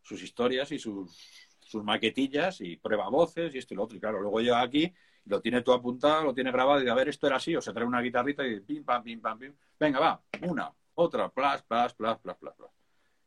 sus 0.02 0.22
historias 0.22 0.72
y 0.72 0.80
sus, 0.80 1.48
sus 1.60 1.84
maquetillas 1.84 2.62
y 2.62 2.78
prueba 2.78 3.10
voces 3.10 3.54
y 3.56 3.58
esto 3.58 3.74
y 3.74 3.78
lo 3.78 3.84
otro. 3.84 3.98
Y 3.98 4.00
claro, 4.00 4.22
luego 4.22 4.40
llega 4.42 4.62
aquí 4.62 4.84
y 4.84 5.30
lo 5.30 5.42
tiene 5.42 5.62
todo 5.62 5.76
apuntado, 5.76 6.24
lo 6.24 6.34
tiene 6.34 6.52
grabado 6.52 6.84
y 6.84 6.90
a 6.90 6.94
ver, 6.94 7.10
esto 7.10 7.28
era 7.28 7.36
así, 7.38 7.56
o 7.56 7.62
se 7.62 7.74
trae 7.74 7.86
una 7.86 8.02
guitarrita 8.02 8.46
y 8.46 8.60
pim, 8.62 8.84
pam, 8.84 9.04
pim, 9.04 9.22
pam, 9.22 9.38
pim. 9.40 9.54
Venga, 9.80 10.00
va, 10.00 10.22
una, 10.42 10.72
otra, 10.96 11.30
plas, 11.30 11.64
plas, 11.64 11.94
plas, 11.94 12.20
plas, 12.20 12.38
plas, 12.38 12.56
plas. 12.56 12.72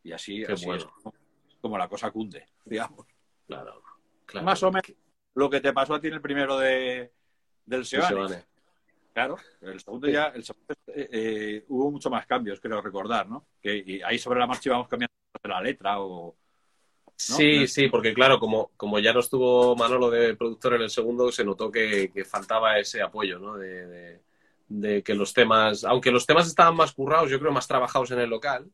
Y 0.03 0.13
así, 0.13 0.45
Qué 0.45 0.53
así 0.53 0.67
bueno. 0.67 0.81
es 0.83 0.87
como, 0.87 1.15
como 1.61 1.79
la 1.79 1.89
cosa 1.89 2.11
cunde, 2.11 2.47
digamos. 2.65 3.07
Claro. 3.47 3.83
claro. 4.27 4.45
Más 4.45 4.63
o 4.63 4.71
menos 4.71 4.93
lo 5.35 5.51
que 5.51 5.61
te 5.61 5.73
pasó 5.73 5.95
a 5.95 6.01
ti 6.01 6.09
en 6.09 6.15
el 6.15 6.21
primero 6.21 6.59
de, 6.59 7.13
del 7.67 7.85
Seoane. 7.85 8.45
Claro, 9.15 9.37
el 9.63 9.81
segundo 9.81 10.09
ya, 10.09 10.27
el 10.35 10.43
segundo, 10.45 10.75
eh, 10.89 11.09
eh, 11.13 11.65
hubo 11.69 11.91
mucho 11.93 12.11
más 12.11 12.27
cambios, 12.27 12.61
creo 12.61 12.81
recordar, 12.83 13.29
¿no? 13.29 13.47
Que 13.63 13.77
y 13.77 14.03
ahí 14.03 14.19
sobre 14.19 14.41
la 14.41 14.47
marcha 14.49 14.71
íbamos 14.71 14.89
cambiando 14.89 15.15
la 15.45 15.61
letra 15.63 16.01
o... 16.01 16.37
Sí, 17.17 17.61
¿no? 17.61 17.67
sí, 17.69 17.89
porque 17.89 18.13
claro, 18.13 18.41
como, 18.41 18.73
como 18.77 18.99
ya 18.99 19.13
no 19.13 19.21
estuvo 19.21 19.77
Manolo 19.77 20.11
de 20.11 20.35
productor 20.37 20.75
en 20.75 20.83
el 20.83 20.91
segundo, 20.91 21.31
se 21.31 21.45
notó 21.45 21.71
que, 21.71 22.11
que 22.13 22.25
faltaba 22.25 22.79
ese 22.79 23.03
apoyo, 23.03 23.39
¿no? 23.39 23.57
De, 23.57 23.87
de- 23.87 24.21
de 24.67 25.03
que 25.03 25.15
los 25.15 25.33
temas, 25.35 25.85
aunque 25.85 26.11
los 26.11 26.27
temas 26.27 26.47
estaban 26.49 26.75
más 26.75 26.93
currados, 26.93 27.31
yo 27.31 27.39
creo 27.39 27.53
más 27.53 27.69
trabajados 27.69 28.11
en 28.13 28.21
el 28.21 28.31
local, 28.31 28.71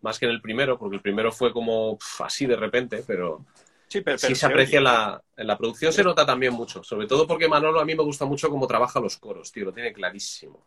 más 0.00 0.18
que 0.18 0.26
en 0.26 0.32
el 0.32 0.40
primero, 0.40 0.78
porque 0.78 0.96
el 0.96 1.02
primero 1.02 1.30
fue 1.30 1.52
como 1.52 1.98
así 2.20 2.46
de 2.46 2.56
repente, 2.56 3.04
pero 3.06 3.44
Sí, 3.88 4.00
pero, 4.00 4.18
sí 4.18 4.34
se 4.34 4.46
aprecia 4.46 4.78
en 4.78 4.84
la, 4.84 5.22
en 5.36 5.46
la 5.46 5.56
producción, 5.56 5.92
se 5.92 6.02
nota 6.02 6.26
también 6.26 6.52
mucho, 6.52 6.82
sobre 6.82 7.06
todo 7.06 7.26
porque 7.26 7.48
Manolo 7.48 7.80
a 7.80 7.84
mí 7.84 7.94
me 7.94 8.02
gusta 8.02 8.24
mucho 8.24 8.50
cómo 8.50 8.66
trabaja 8.66 8.98
los 8.98 9.16
coros, 9.16 9.52
tío, 9.52 9.66
lo 9.66 9.72
tiene 9.72 9.92
clarísimo. 9.92 10.66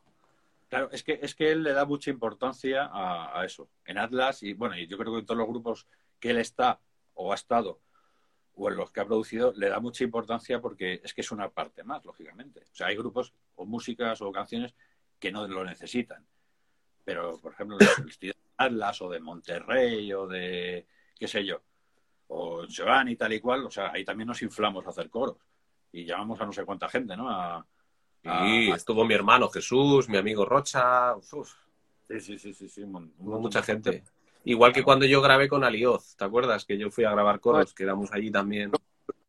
Claro, 0.70 0.90
es 0.92 1.04
que, 1.04 1.20
es 1.22 1.36
que 1.36 1.52
él 1.52 1.64
le 1.64 1.74
da 1.74 1.84
mucha 1.84 2.12
importancia 2.12 2.86
a, 2.86 3.40
a 3.40 3.46
eso. 3.46 3.70
En 3.86 3.98
Atlas, 3.98 4.44
y 4.44 4.54
bueno, 4.54 4.78
y 4.78 4.88
yo 4.88 4.98
creo 4.98 5.14
que 5.14 5.20
en 5.20 5.26
todos 5.26 5.40
los 5.40 5.48
grupos 5.48 5.88
que 6.20 6.30
él 6.30 6.38
está 6.38 6.80
o 7.16 7.32
ha 7.32 7.36
estado, 7.36 7.82
o 8.60 8.70
en 8.70 8.78
los 8.78 8.92
que 8.92 9.00
ha 9.00 9.06
producido, 9.06 9.54
le 9.56 9.70
da 9.70 9.80
mucha 9.80 10.04
importancia 10.04 10.62
porque 10.62 11.02
es 11.04 11.14
que 11.14 11.22
es 11.22 11.32
una 11.32 11.50
parte 11.50 11.84
más, 11.84 12.06
lógicamente. 12.06 12.62
O 12.72 12.76
sea, 12.76 12.88
hay 12.88 12.96
grupos 12.98 13.34
o 13.56 13.66
músicas 13.66 14.22
o 14.22 14.32
canciones 14.32 14.76
que 15.20 15.32
no 15.32 15.48
lo 15.48 15.64
necesitan. 15.64 16.26
Pero, 17.06 17.40
por 17.40 17.54
ejemplo, 17.54 17.78
estilo 18.08 18.34
de 18.36 18.40
Atlas 18.58 19.02
o 19.02 19.10
de 19.10 19.20
Monterrey 19.20 20.12
o 20.14 20.28
de, 20.28 20.86
qué 21.18 21.28
sé 21.28 21.46
yo, 21.46 21.62
o 22.30 22.64
y 22.64 23.16
tal 23.16 23.34
y 23.34 23.40
cual, 23.40 23.66
o 23.66 23.72
sea, 23.72 23.92
ahí 23.92 24.06
también 24.06 24.28
nos 24.28 24.42
inflamos 24.42 24.86
a 24.86 24.90
hacer 24.90 25.10
coros. 25.10 25.38
Y 25.92 26.06
llamamos 26.06 26.40
a 26.40 26.46
no 26.46 26.54
sé 26.54 26.64
cuánta 26.64 26.88
gente, 26.88 27.18
¿no? 27.18 27.30
A, 27.30 27.66
estuvo 28.24 29.06
mi 29.06 29.14
hermano 29.14 29.50
Jesús, 29.50 30.08
mi 30.08 30.18
amigo 30.18 30.46
Rocha, 30.46 31.16
uf, 31.16 31.54
Sí, 32.10 32.20
sí, 32.20 32.40
sí, 32.40 32.54
sí, 32.54 32.68
sí, 32.68 32.86
mon- 32.86 33.14
mucha 33.20 33.62
gente. 33.62 34.04
Igual 34.44 34.74
que 34.74 34.84
cuando 34.84 35.06
yo 35.06 35.22
grabé 35.22 35.48
con 35.48 35.64
Alioz, 35.64 36.16
¿te 36.16 36.26
acuerdas? 36.26 36.66
Que 36.66 36.76
yo 36.76 36.90
fui 36.90 37.04
a 37.04 37.12
grabar 37.12 37.40
coros, 37.40 37.74
quedamos 37.74 38.12
allí 38.12 38.32
también. 38.32 38.72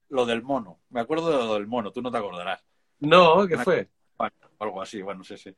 Lo 0.08 0.24
del 0.24 0.42
mono. 0.42 0.80
Me 0.88 1.00
acuerdo 1.00 1.30
de 1.30 1.44
lo 1.44 1.54
del 1.54 1.66
mono, 1.66 1.92
tú 1.92 2.00
no 2.00 2.10
te 2.10 2.16
acordarás. 2.16 2.64
No, 3.00 3.46
¿qué 3.46 3.58
fue? 3.58 3.88
Algo 4.58 4.80
así, 4.80 5.02
bueno, 5.02 5.22
sí, 5.24 5.36
sí. 5.36 5.54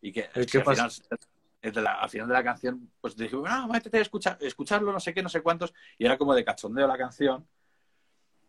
Y 0.00 0.12
que, 0.12 0.20
¿Eh, 0.20 0.46
que 0.46 0.46
qué 0.46 0.58
al 0.58 0.90
al 1.62 2.08
final 2.10 2.28
de 2.28 2.34
la 2.34 2.44
canción, 2.44 2.90
pues 3.00 3.16
dije, 3.16 3.36
ah, 3.46 3.66
métete 3.70 3.98
a 3.98 4.02
escuchar, 4.02 4.38
escucharlo, 4.40 4.92
no 4.92 5.00
sé 5.00 5.12
qué, 5.12 5.22
no 5.22 5.28
sé 5.28 5.42
cuántos, 5.42 5.74
y 5.96 6.06
era 6.06 6.16
como 6.16 6.34
de 6.34 6.44
cachondeo 6.44 6.86
la 6.86 6.96
canción, 6.96 7.46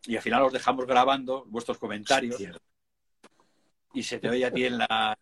y 0.05 0.16
al 0.16 0.22
final 0.22 0.43
os 0.43 0.53
dejamos 0.53 0.86
grabando 0.86 1.45
vuestros 1.45 1.78
comentarios, 1.78 2.39
y 3.93 4.03
se 4.03 4.20
te 4.20 4.30
oye 4.30 4.45
a 4.45 4.51
ti 4.51 4.66
en 4.66 4.78
la... 4.78 5.18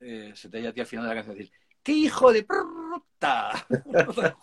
Eh, 0.00 0.32
se 0.34 0.48
te 0.48 0.58
oye 0.58 0.68
a 0.68 0.72
ti 0.72 0.80
al 0.80 0.86
final 0.86 1.04
de 1.04 1.08
la 1.10 1.14
canción 1.16 1.36
decir, 1.36 1.52
¡qué 1.82 1.92
hijo 1.92 2.32
de 2.32 2.44
puta! 2.44 3.66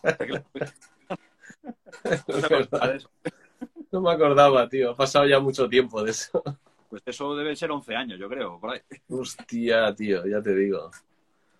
no 3.91 4.01
me 4.01 4.11
acordaba, 4.11 4.69
tío, 4.69 4.91
ha 4.91 4.95
pasado 4.95 5.25
ya 5.25 5.39
mucho 5.39 5.67
tiempo 5.67 6.03
de 6.03 6.11
eso. 6.11 6.43
Pues 6.89 7.01
eso 7.05 7.36
debe 7.36 7.55
ser 7.55 7.71
11 7.71 7.95
años, 7.95 8.19
yo 8.19 8.30
creo, 8.30 8.59
por 8.59 8.71
ahí. 8.71 8.82
Hostia, 9.09 9.93
tío, 9.95 10.25
ya 10.25 10.41
te 10.41 10.55
digo. 10.55 10.91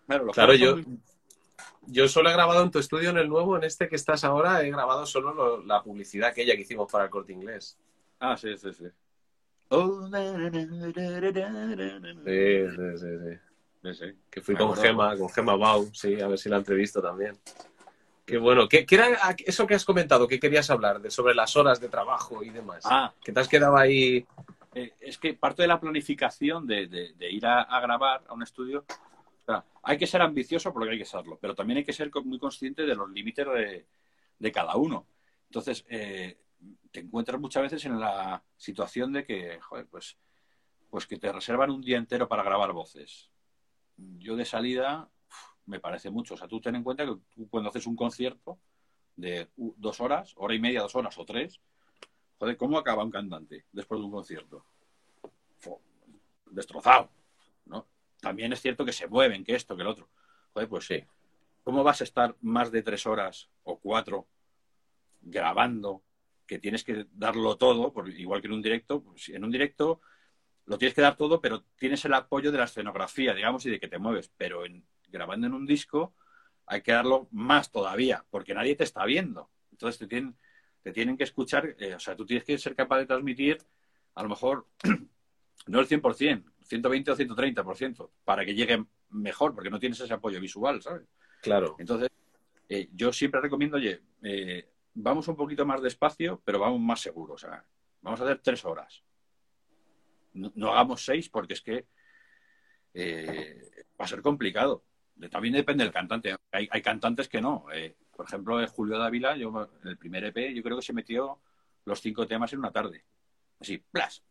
Claro, 0.08 0.54
yo, 0.54 0.78
yo 1.86 2.08
solo 2.08 2.30
he 2.30 2.34
grabado 2.34 2.64
en 2.64 2.72
tu 2.72 2.80
estudio, 2.80 3.10
en 3.10 3.18
el 3.18 3.28
nuevo, 3.28 3.58
en 3.58 3.66
este 3.66 3.90
que 3.90 3.98
estás 3.98 4.24
ahora, 4.24 4.64
he 4.64 4.72
grabado 4.72 5.06
solo 5.06 5.64
la 5.64 5.84
publicidad 5.84 6.30
aquella 6.30 6.56
que 6.56 6.62
hicimos 6.62 6.92
para 6.92 7.06
el 7.06 7.10
corte 7.10 7.34
inglés. 7.34 7.78
Ah, 8.20 8.38
sí, 8.38 8.58
sí, 8.58 8.74
sí. 8.74 8.86
Sí, 12.26 12.68
sí, 13.84 13.94
sí. 13.94 14.14
Que 14.30 14.42
fui 14.42 14.56
con 14.56 14.76
Gema, 14.76 15.18
con 15.18 15.30
Gema 15.30 15.56
Bau, 15.56 15.90
sí, 15.94 16.20
a 16.22 16.28
ver 16.28 16.40
si 16.40 16.48
la 16.50 16.58
entrevisto 16.58 17.02
también. 17.02 17.38
Qué 18.26 18.38
bueno. 18.38 18.68
¿Qué, 18.68 18.86
era 18.90 19.36
eso 19.46 19.68
que 19.68 19.76
has 19.76 19.86
comentado, 19.86 20.28
que 20.28 20.40
querías 20.40 20.70
hablar, 20.70 21.02
de 21.02 21.12
sobre 21.12 21.36
las 21.36 21.56
horas 21.56 21.80
de 21.80 21.90
trabajo 21.90 22.44
y 22.44 22.50
demás? 22.50 22.84
Ah. 22.86 23.14
Que 23.24 23.32
te 23.32 23.40
has 23.40 23.48
quedado 23.48 23.78
ahí 23.78 24.26
eh, 24.78 24.94
es 25.00 25.18
que 25.18 25.34
parte 25.34 25.64
de 25.64 25.68
la 25.68 25.80
planificación 25.80 26.68
de, 26.68 27.16
ir 27.32 27.46
a, 27.48 27.80
grabar 27.80 28.22
a 28.28 28.34
un 28.34 28.44
estudio, 28.44 28.86
hay 29.84 29.98
que 29.98 30.08
ser 30.08 30.22
ambicioso 30.22 30.74
porque 30.74 30.92
hay 30.92 30.98
que 30.98 31.06
serlo, 31.06 31.38
pero 31.40 31.56
también 31.56 31.78
hay 31.78 31.84
que 31.86 31.94
ser 31.94 32.12
muy 32.24 32.40
consciente 32.40 32.86
de 32.86 32.96
los 32.96 33.10
límites 33.10 33.46
de, 34.40 34.52
cada 34.52 34.76
uno. 34.76 35.08
Entonces, 35.46 35.86
eh, 35.90 36.38
te 36.92 37.00
encuentras 37.00 37.40
muchas 37.40 37.64
veces 37.64 37.86
en 37.86 38.00
la 38.00 38.44
situación 38.58 39.14
de 39.14 39.26
que, 39.26 39.60
joder, 39.62 39.88
pues, 39.88 40.18
pues 40.90 41.06
que 41.06 41.18
te 41.18 41.32
reservan 41.32 41.72
un 41.72 41.82
día 41.82 41.98
entero 41.98 42.28
para 42.28 42.44
grabar 42.44 42.74
voces. 42.74 43.30
Yo 43.98 44.36
de 44.36 44.46
salida 44.46 45.10
me 45.66 45.80
parece 45.80 46.10
mucho. 46.10 46.34
O 46.34 46.38
sea, 46.38 46.48
tú 46.48 46.60
ten 46.60 46.76
en 46.76 46.84
cuenta 46.84 47.06
que 47.06 47.16
tú 47.34 47.48
cuando 47.50 47.70
haces 47.70 47.88
un 47.88 47.96
concierto 47.96 48.60
de 49.16 49.50
dos 49.56 50.00
horas, 50.02 50.34
hora 50.38 50.54
y 50.54 50.60
media, 50.60 50.82
dos 50.82 50.96
horas 50.96 51.18
o 51.18 51.26
tres, 51.26 51.60
Joder, 52.40 52.56
¿cómo 52.58 52.78
acaba 52.78 53.04
un 53.04 53.12
cantante 53.12 53.66
después 53.72 54.00
de 54.00 54.06
un 54.06 54.12
concierto? 54.12 54.66
destrozado, 56.50 57.10
¿no? 57.66 57.86
También 58.20 58.54
es 58.54 58.62
cierto 58.62 58.86
que 58.86 58.94
se 58.94 59.08
mueven, 59.08 59.44
que 59.44 59.56
esto, 59.56 59.76
que 59.76 59.82
el 59.82 59.88
otro. 59.88 60.10
Joder, 60.54 60.70
pues 60.70 60.86
sí. 60.86 61.04
¿Cómo 61.64 61.84
vas 61.84 62.02
a 62.02 62.04
estar 62.04 62.36
más 62.42 62.72
de 62.72 62.82
tres 62.82 63.06
horas 63.06 63.50
o 63.64 63.80
cuatro 63.80 64.28
grabando 65.22 66.04
que 66.46 66.60
tienes 66.60 66.84
que 66.84 67.06
darlo 67.12 67.58
todo, 67.58 67.94
igual 68.08 68.42
que 68.42 68.48
en 68.48 68.54
un 68.54 68.62
directo? 68.62 69.04
Pues 69.04 69.30
en 69.30 69.44
un 69.44 69.52
directo 69.52 70.02
lo 70.66 70.78
tienes 70.78 70.96
que 70.96 71.02
dar 71.02 71.16
todo, 71.18 71.42
pero 71.42 71.64
tienes 71.78 72.04
el 72.06 72.14
apoyo 72.14 72.52
de 72.52 72.58
la 72.58 72.66
escenografía, 72.66 73.34
digamos, 73.34 73.66
y 73.66 73.70
de 73.70 73.80
que 73.80 73.88
te 73.88 74.00
mueves. 74.00 74.32
Pero 74.38 74.66
en, 74.66 74.86
grabando 75.08 75.48
en 75.48 75.54
un 75.54 75.66
disco 75.66 76.16
hay 76.66 76.82
que 76.82 76.92
darlo 76.92 77.28
más 77.32 77.72
todavía, 77.72 78.26
porque 78.30 78.54
nadie 78.54 78.76
te 78.76 78.84
está 78.84 79.06
viendo. 79.06 79.50
Entonces 79.72 80.00
te 80.00 80.08
tienen, 80.08 80.38
te 80.82 80.92
tienen 80.92 81.18
que 81.18 81.24
escuchar, 81.24 81.76
eh, 81.80 81.96
o 81.96 82.00
sea, 82.00 82.16
tú 82.16 82.26
tienes 82.26 82.44
que 82.44 82.58
ser 82.58 82.76
capaz 82.76 83.00
de 83.00 83.06
transmitir 83.06 83.58
a 84.16 84.24
lo 84.24 84.30
mejor 84.30 84.68
no 85.68 85.80
el 85.80 85.88
100%, 85.88 86.44
120 86.68 87.12
o 87.12 87.16
130%, 87.16 88.10
para 88.24 88.46
que 88.46 88.54
llegue 88.54 88.86
mejor, 89.10 89.54
porque 89.54 89.70
no 89.70 89.80
tienes 89.80 90.00
ese 90.00 90.14
apoyo 90.14 90.40
visual, 90.40 90.82
¿sabes? 90.82 91.08
Claro. 91.42 91.76
Entonces, 91.80 92.10
eh, 92.70 92.90
yo 92.94 93.14
siempre 93.14 93.42
recomiendo, 93.42 93.78
oye, 93.78 94.02
eh, 94.24 94.70
vamos 94.94 95.28
un 95.28 95.36
poquito 95.36 95.66
más 95.66 95.82
despacio, 95.82 96.42
pero 96.44 96.60
vamos 96.60 96.80
más 96.80 97.00
seguros, 97.00 97.44
o 97.44 97.48
sea, 97.48 97.64
vamos 98.02 98.20
a 98.22 98.24
hacer 98.24 98.40
tres 98.40 98.66
horas. 98.66 99.04
No, 100.34 100.72
hagamos 100.72 101.04
seis 101.04 101.30
porque 101.30 101.54
es 101.54 101.62
que 101.62 101.88
va 104.00 104.06
a 104.06 104.08
ser 104.08 104.22
complicado. 104.22 104.84
También 105.32 105.56
depende 105.56 105.84
del 105.84 105.94
cantante. 105.94 106.36
Hay, 106.52 106.68
hay 106.70 106.82
cantantes 106.82 107.28
que 107.28 107.42
no. 107.42 107.66
Por 108.16 108.26
ejemplo, 108.26 108.68
Julio 108.68 108.98
Dávila, 108.98 109.36
yo, 109.36 109.70
en 109.82 109.88
el 109.88 109.98
primer 109.98 110.26
EP, 110.26 110.54
yo 110.54 110.62
creo 110.62 110.78
que 110.78 110.86
se 110.86 110.94
metió 110.94 111.40
los 111.86 112.02
cinco 112.02 112.28
temas 112.28 112.52
en 112.54 112.60
una 112.60 112.72
tarde. 112.72 113.06
Así, 113.60 113.78
plas. 113.78 114.24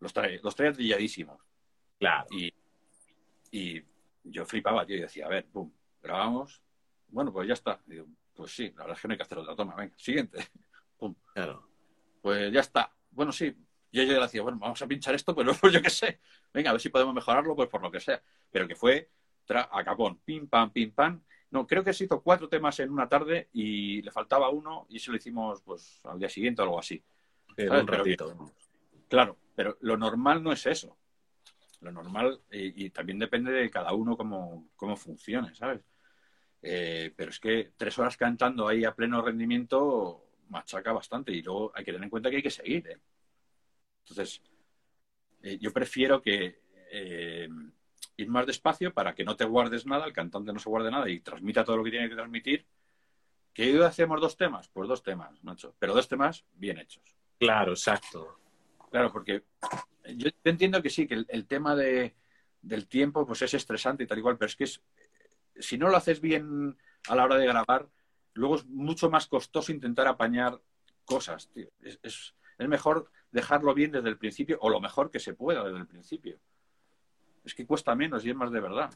Los 0.00 0.12
trae, 0.12 0.40
los 0.42 0.54
trae 0.56 0.72
trilladísimos. 0.72 1.40
Claro. 2.02 2.26
Y, 2.32 2.52
y 3.52 3.82
yo 4.24 4.44
flipaba, 4.44 4.84
tío, 4.84 4.96
y 4.96 5.02
decía, 5.02 5.26
a 5.26 5.28
ver, 5.28 5.46
pum, 5.46 5.70
grabamos. 6.02 6.60
Bueno, 7.08 7.32
pues 7.32 7.46
ya 7.46 7.54
está. 7.54 7.80
Digo, 7.86 8.06
pues 8.34 8.52
sí, 8.52 8.72
la 8.76 8.84
verdad 8.84 8.96
es 8.96 9.02
que 9.02 9.08
no 9.08 9.12
hay 9.12 9.18
que 9.18 9.22
hacer 9.22 9.38
otra 9.38 9.54
toma. 9.54 9.76
Venga, 9.76 9.94
siguiente. 9.96 10.38
pum. 10.98 11.14
Claro. 11.32 11.68
Pues 12.20 12.52
ya 12.52 12.60
está. 12.60 12.92
Bueno, 13.12 13.30
sí. 13.30 13.54
Yo, 13.92 14.02
yo 14.02 14.14
le 14.14 14.20
decía, 14.20 14.42
bueno, 14.42 14.58
vamos 14.58 14.82
a 14.82 14.86
pinchar 14.88 15.14
esto, 15.14 15.32
pero 15.32 15.52
pues 15.60 15.72
yo 15.72 15.80
qué 15.80 15.90
sé. 15.90 16.18
Venga, 16.52 16.70
a 16.70 16.72
ver 16.72 16.80
si 16.80 16.88
podemos 16.88 17.14
mejorarlo, 17.14 17.54
pues 17.54 17.68
por 17.68 17.82
lo 17.82 17.90
que 17.90 18.00
sea. 18.00 18.20
Pero 18.50 18.66
que 18.66 18.74
fue 18.74 19.10
a 19.48 19.84
capón, 19.84 20.18
pim, 20.24 20.48
pam, 20.48 20.70
pim, 20.70 20.92
pam, 20.92 21.22
no, 21.50 21.66
creo 21.66 21.84
que 21.84 21.92
se 21.92 22.04
hizo 22.04 22.22
cuatro 22.22 22.48
temas 22.48 22.80
en 22.80 22.90
una 22.90 23.08
tarde 23.08 23.48
y 23.52 24.00
le 24.00 24.10
faltaba 24.10 24.48
uno 24.48 24.86
y 24.88 24.98
se 24.98 25.10
lo 25.10 25.18
hicimos 25.18 25.60
pues 25.60 26.00
al 26.04 26.18
día 26.18 26.30
siguiente 26.30 26.62
o 26.62 26.64
algo 26.64 26.78
así. 26.78 27.02
un 27.58 27.86
ratito. 27.86 28.52
claro, 29.08 29.36
pero 29.54 29.76
lo 29.80 29.98
normal 29.98 30.42
no 30.42 30.50
es 30.50 30.64
eso. 30.64 30.96
Lo 31.82 31.90
normal, 31.90 32.40
y, 32.50 32.90
también 32.90 33.18
depende 33.18 33.50
de 33.50 33.68
cada 33.68 33.92
uno 33.92 34.16
cómo, 34.16 34.70
cómo 34.76 34.96
funcione, 34.96 35.52
¿sabes? 35.54 35.82
Eh, 36.62 37.12
pero 37.16 37.30
es 37.30 37.40
que 37.40 37.72
tres 37.76 37.98
horas 37.98 38.16
cantando 38.16 38.68
ahí 38.68 38.84
a 38.84 38.94
pleno 38.94 39.20
rendimiento 39.20 40.28
machaca 40.48 40.92
bastante 40.92 41.32
y 41.32 41.42
luego 41.42 41.72
hay 41.74 41.84
que 41.84 41.90
tener 41.90 42.04
en 42.04 42.10
cuenta 42.10 42.30
que 42.30 42.36
hay 42.36 42.42
que 42.42 42.50
seguir. 42.50 42.86
¿eh? 42.86 42.98
Entonces, 44.04 44.40
eh, 45.42 45.58
yo 45.58 45.72
prefiero 45.72 46.22
que 46.22 46.62
ir 48.16 48.28
más 48.28 48.46
despacio 48.46 48.92
para 48.92 49.14
que 49.14 49.24
no 49.24 49.34
te 49.34 49.44
guardes 49.46 49.86
nada, 49.86 50.06
el 50.06 50.12
cantante 50.12 50.52
no 50.52 50.58
se 50.58 50.68
guarde 50.68 50.90
nada 50.90 51.08
y 51.08 51.20
transmita 51.20 51.64
todo 51.64 51.78
lo 51.78 51.84
que 51.84 51.90
tiene 51.90 52.08
que 52.08 52.14
transmitir. 52.14 52.66
¿Que 53.52 53.74
hoy 53.74 53.82
hacemos 53.82 54.20
dos 54.20 54.36
temas? 54.36 54.68
Pues 54.68 54.88
dos 54.88 55.02
temas, 55.02 55.42
Nacho. 55.42 55.74
Pero 55.78 55.94
dos 55.94 56.06
temas 56.06 56.44
bien 56.52 56.78
hechos. 56.78 57.02
Claro, 57.38 57.72
exacto. 57.72 58.41
Claro, 58.92 59.10
porque 59.10 59.42
yo 60.16 60.28
entiendo 60.44 60.82
que 60.82 60.90
sí, 60.90 61.06
que 61.06 61.24
el, 61.26 61.46
tema 61.46 61.74
de, 61.74 62.14
del 62.60 62.86
tiempo 62.86 63.26
pues 63.26 63.40
es 63.40 63.54
estresante 63.54 64.04
y 64.04 64.06
tal 64.06 64.18
igual, 64.18 64.36
pero 64.36 64.48
es 64.48 64.54
que 64.54 64.64
es, 64.64 64.82
si 65.58 65.78
no 65.78 65.88
lo 65.88 65.96
haces 65.96 66.20
bien 66.20 66.76
a 67.08 67.16
la 67.16 67.24
hora 67.24 67.38
de 67.38 67.46
grabar, 67.46 67.88
luego 68.34 68.56
es 68.56 68.66
mucho 68.66 69.08
más 69.08 69.26
costoso 69.28 69.72
intentar 69.72 70.06
apañar 70.08 70.60
cosas, 71.06 71.48
tío. 71.48 71.70
Es, 71.80 71.98
es, 72.02 72.34
es 72.58 72.68
mejor 72.68 73.10
dejarlo 73.30 73.72
bien 73.72 73.92
desde 73.92 74.10
el 74.10 74.18
principio 74.18 74.58
o 74.60 74.68
lo 74.68 74.78
mejor 74.78 75.10
que 75.10 75.20
se 75.20 75.32
pueda 75.32 75.64
desde 75.64 75.78
el 75.78 75.86
principio 75.86 76.38
es 77.44 77.54
que 77.54 77.66
cuesta 77.66 77.94
menos 77.94 78.24
y 78.24 78.30
es 78.30 78.36
más 78.36 78.52
de 78.52 78.60
verdad. 78.60 78.90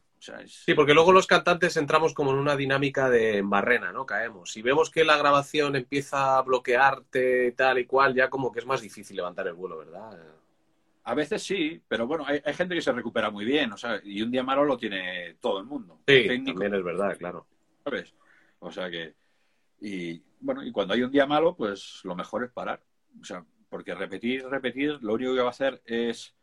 Sí, 0.47 0.75
porque 0.75 0.95
luego 0.95 1.13
los 1.13 1.27
cantantes 1.27 1.77
entramos 1.77 2.15
como 2.15 2.31
en 2.31 2.39
una 2.39 2.57
dinámica 2.57 3.11
de 3.11 3.43
barrena, 3.43 3.93
¿no? 3.93 4.07
Caemos. 4.07 4.53
Si 4.53 4.63
vemos 4.63 4.91
que 4.91 5.05
la 5.05 5.17
grabación 5.17 5.75
empieza 5.75 6.39
a 6.39 6.43
bloquearte 6.43 7.53
tal 7.53 7.79
y 7.79 7.87
cual, 7.87 8.15
ya 8.15 8.31
como 8.31 8.53
que 8.53 8.61
es 8.61 8.67
más 8.67 8.81
difícil 8.81 9.17
levantar 9.17 9.49
el 9.49 9.55
vuelo, 9.55 9.79
¿verdad? 9.79 10.17
A 11.05 11.15
veces 11.15 11.43
sí, 11.43 11.81
pero 11.87 12.07
bueno, 12.07 12.25
hay, 12.27 12.41
gente 12.55 12.75
que 12.75 12.83
se 12.83 12.93
recupera 12.93 13.31
muy 13.31 13.45
bien, 13.45 13.73
o 13.73 13.77
sea, 13.77 14.01
y 14.03 14.23
un 14.23 14.31
día 14.31 14.43
malo 14.43 14.65
lo 14.65 14.77
tiene 14.77 15.37
todo 15.41 15.61
el 15.61 15.67
mundo. 15.67 16.01
Sí, 16.07 16.27
también 16.45 16.75
es 16.75 16.85
verdad, 16.85 17.17
claro. 17.17 17.47
¿Sabes? 17.85 18.15
O 18.59 18.71
sea 18.73 18.91
que, 18.91 19.15
y 19.81 20.21
bueno, 20.41 20.65
y 20.65 20.73
cuando 20.73 20.95
hay 20.95 21.03
un 21.03 21.11
día 21.11 21.27
malo, 21.27 21.55
pues 21.55 22.01
lo 22.05 22.15
mejor 22.15 22.45
es 22.45 22.51
parar. 22.51 22.83
O 23.21 23.25
sea, 23.25 23.45
porque 23.69 23.95
repetir, 23.95 24.47
repetir, 24.47 24.99
lo 25.03 25.15
único 25.15 25.35
que 25.35 25.41
va 25.41 25.49
a 25.49 25.51
hacer 25.51 25.81
es 25.85 26.35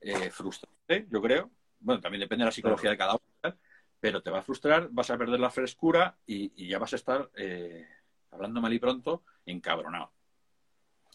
eh, 0.00 0.30
frustrarte, 0.30 0.71
yo 1.10 1.20
creo. 1.20 1.50
Bueno, 1.80 2.00
también 2.00 2.20
depende 2.20 2.42
de 2.42 2.46
la 2.46 2.52
psicología 2.52 2.90
de 2.90 2.96
cada 2.96 3.14
uno, 3.14 3.56
pero 4.00 4.22
te 4.22 4.30
va 4.30 4.38
a 4.38 4.42
frustrar, 4.42 4.88
vas 4.90 5.10
a 5.10 5.18
perder 5.18 5.40
la 5.40 5.50
frescura 5.50 6.16
y, 6.26 6.66
ya 6.66 6.78
vas 6.78 6.92
a 6.92 6.96
estar, 6.96 7.30
eh, 7.36 7.86
hablando 8.30 8.60
mal 8.60 8.72
y 8.72 8.78
pronto, 8.78 9.24
encabronado. 9.46 10.12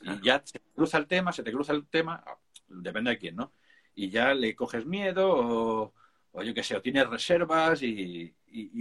Y 0.02 0.22
ya 0.22 0.42
se 0.44 0.60
te 0.60 0.72
cruza 0.76 0.98
el 0.98 1.08
tema, 1.08 1.32
se 1.32 1.44
te 1.44 1.52
cruza 1.52 1.74
el 1.74 1.88
tema, 1.88 2.24
depende 2.68 3.12
de 3.12 3.18
quién, 3.18 3.36
¿no? 3.36 3.54
Y 3.96 4.10
ya 4.10 4.34
le 4.34 4.56
coges 4.56 4.86
miedo 4.86 5.28
o, 5.30 5.94
o 6.38 6.44
yo 6.44 6.54
qué 6.54 6.64
sé, 6.64 6.76
o 6.76 6.82
tienes 6.82 7.08
reservas 7.10 7.82
y, 7.82 8.34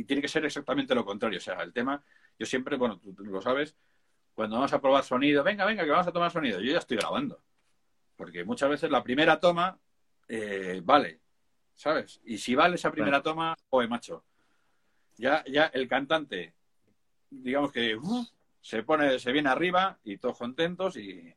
tiene 0.06 0.22
que 0.22 0.28
ser 0.28 0.44
exactamente 0.44 0.94
lo 0.94 1.04
contrario. 1.04 1.38
O 1.38 1.40
sea, 1.40 1.62
el 1.62 1.72
tema, 1.72 2.02
yo 2.38 2.46
siempre, 2.46 2.76
bueno, 2.76 2.98
tú, 2.98 3.14
lo 3.24 3.40
sabes, 3.40 3.76
cuando 4.34 4.56
vamos 4.56 4.72
a 4.72 4.80
probar 4.80 5.04
sonido, 5.04 5.42
venga, 5.42 5.64
venga, 5.64 5.84
que 5.84 5.90
vamos 5.90 6.06
a 6.06 6.12
tomar 6.12 6.30
sonido, 6.30 6.60
yo 6.60 6.72
ya 6.72 6.78
estoy 6.78 6.98
grabando. 6.98 7.42
Porque 8.16 8.44
muchas 8.44 8.68
veces 8.68 8.90
la 8.90 9.02
primera 9.02 9.40
toma 9.40 9.78
eh, 10.28 10.80
vale, 10.84 11.20
¿sabes? 11.74 12.20
Y 12.24 12.38
si 12.38 12.54
vale 12.54 12.76
esa 12.76 12.90
primera 12.90 13.22
toma, 13.22 13.56
oye, 13.70 13.88
macho, 13.88 14.24
ya, 15.16 15.44
ya 15.46 15.66
el 15.66 15.88
cantante, 15.88 16.54
digamos 17.30 17.72
que 17.72 17.98
se 18.60 18.82
pone, 18.82 19.18
se 19.18 19.32
viene 19.32 19.48
arriba 19.48 19.98
y 20.04 20.18
todos 20.18 20.38
contentos 20.38 20.96
y, 20.96 21.34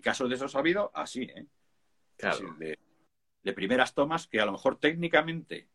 casos 0.00 0.28
de 0.28 0.36
esos 0.36 0.54
ha 0.54 0.60
habido 0.60 0.90
así, 0.94 1.22
¿eh? 1.22 1.46
Claro. 2.16 2.54
de, 2.58 2.78
primeras 3.52 3.92
tomas 3.92 4.26
que 4.28 4.40
a 4.40 4.46
lo 4.46 4.52
mejor 4.52 4.78
técnicamente 4.78 5.68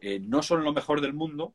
eh, 0.00 0.18
no 0.18 0.42
son 0.42 0.64
lo 0.64 0.72
mejor 0.72 1.00
del 1.00 1.12
mundo, 1.12 1.54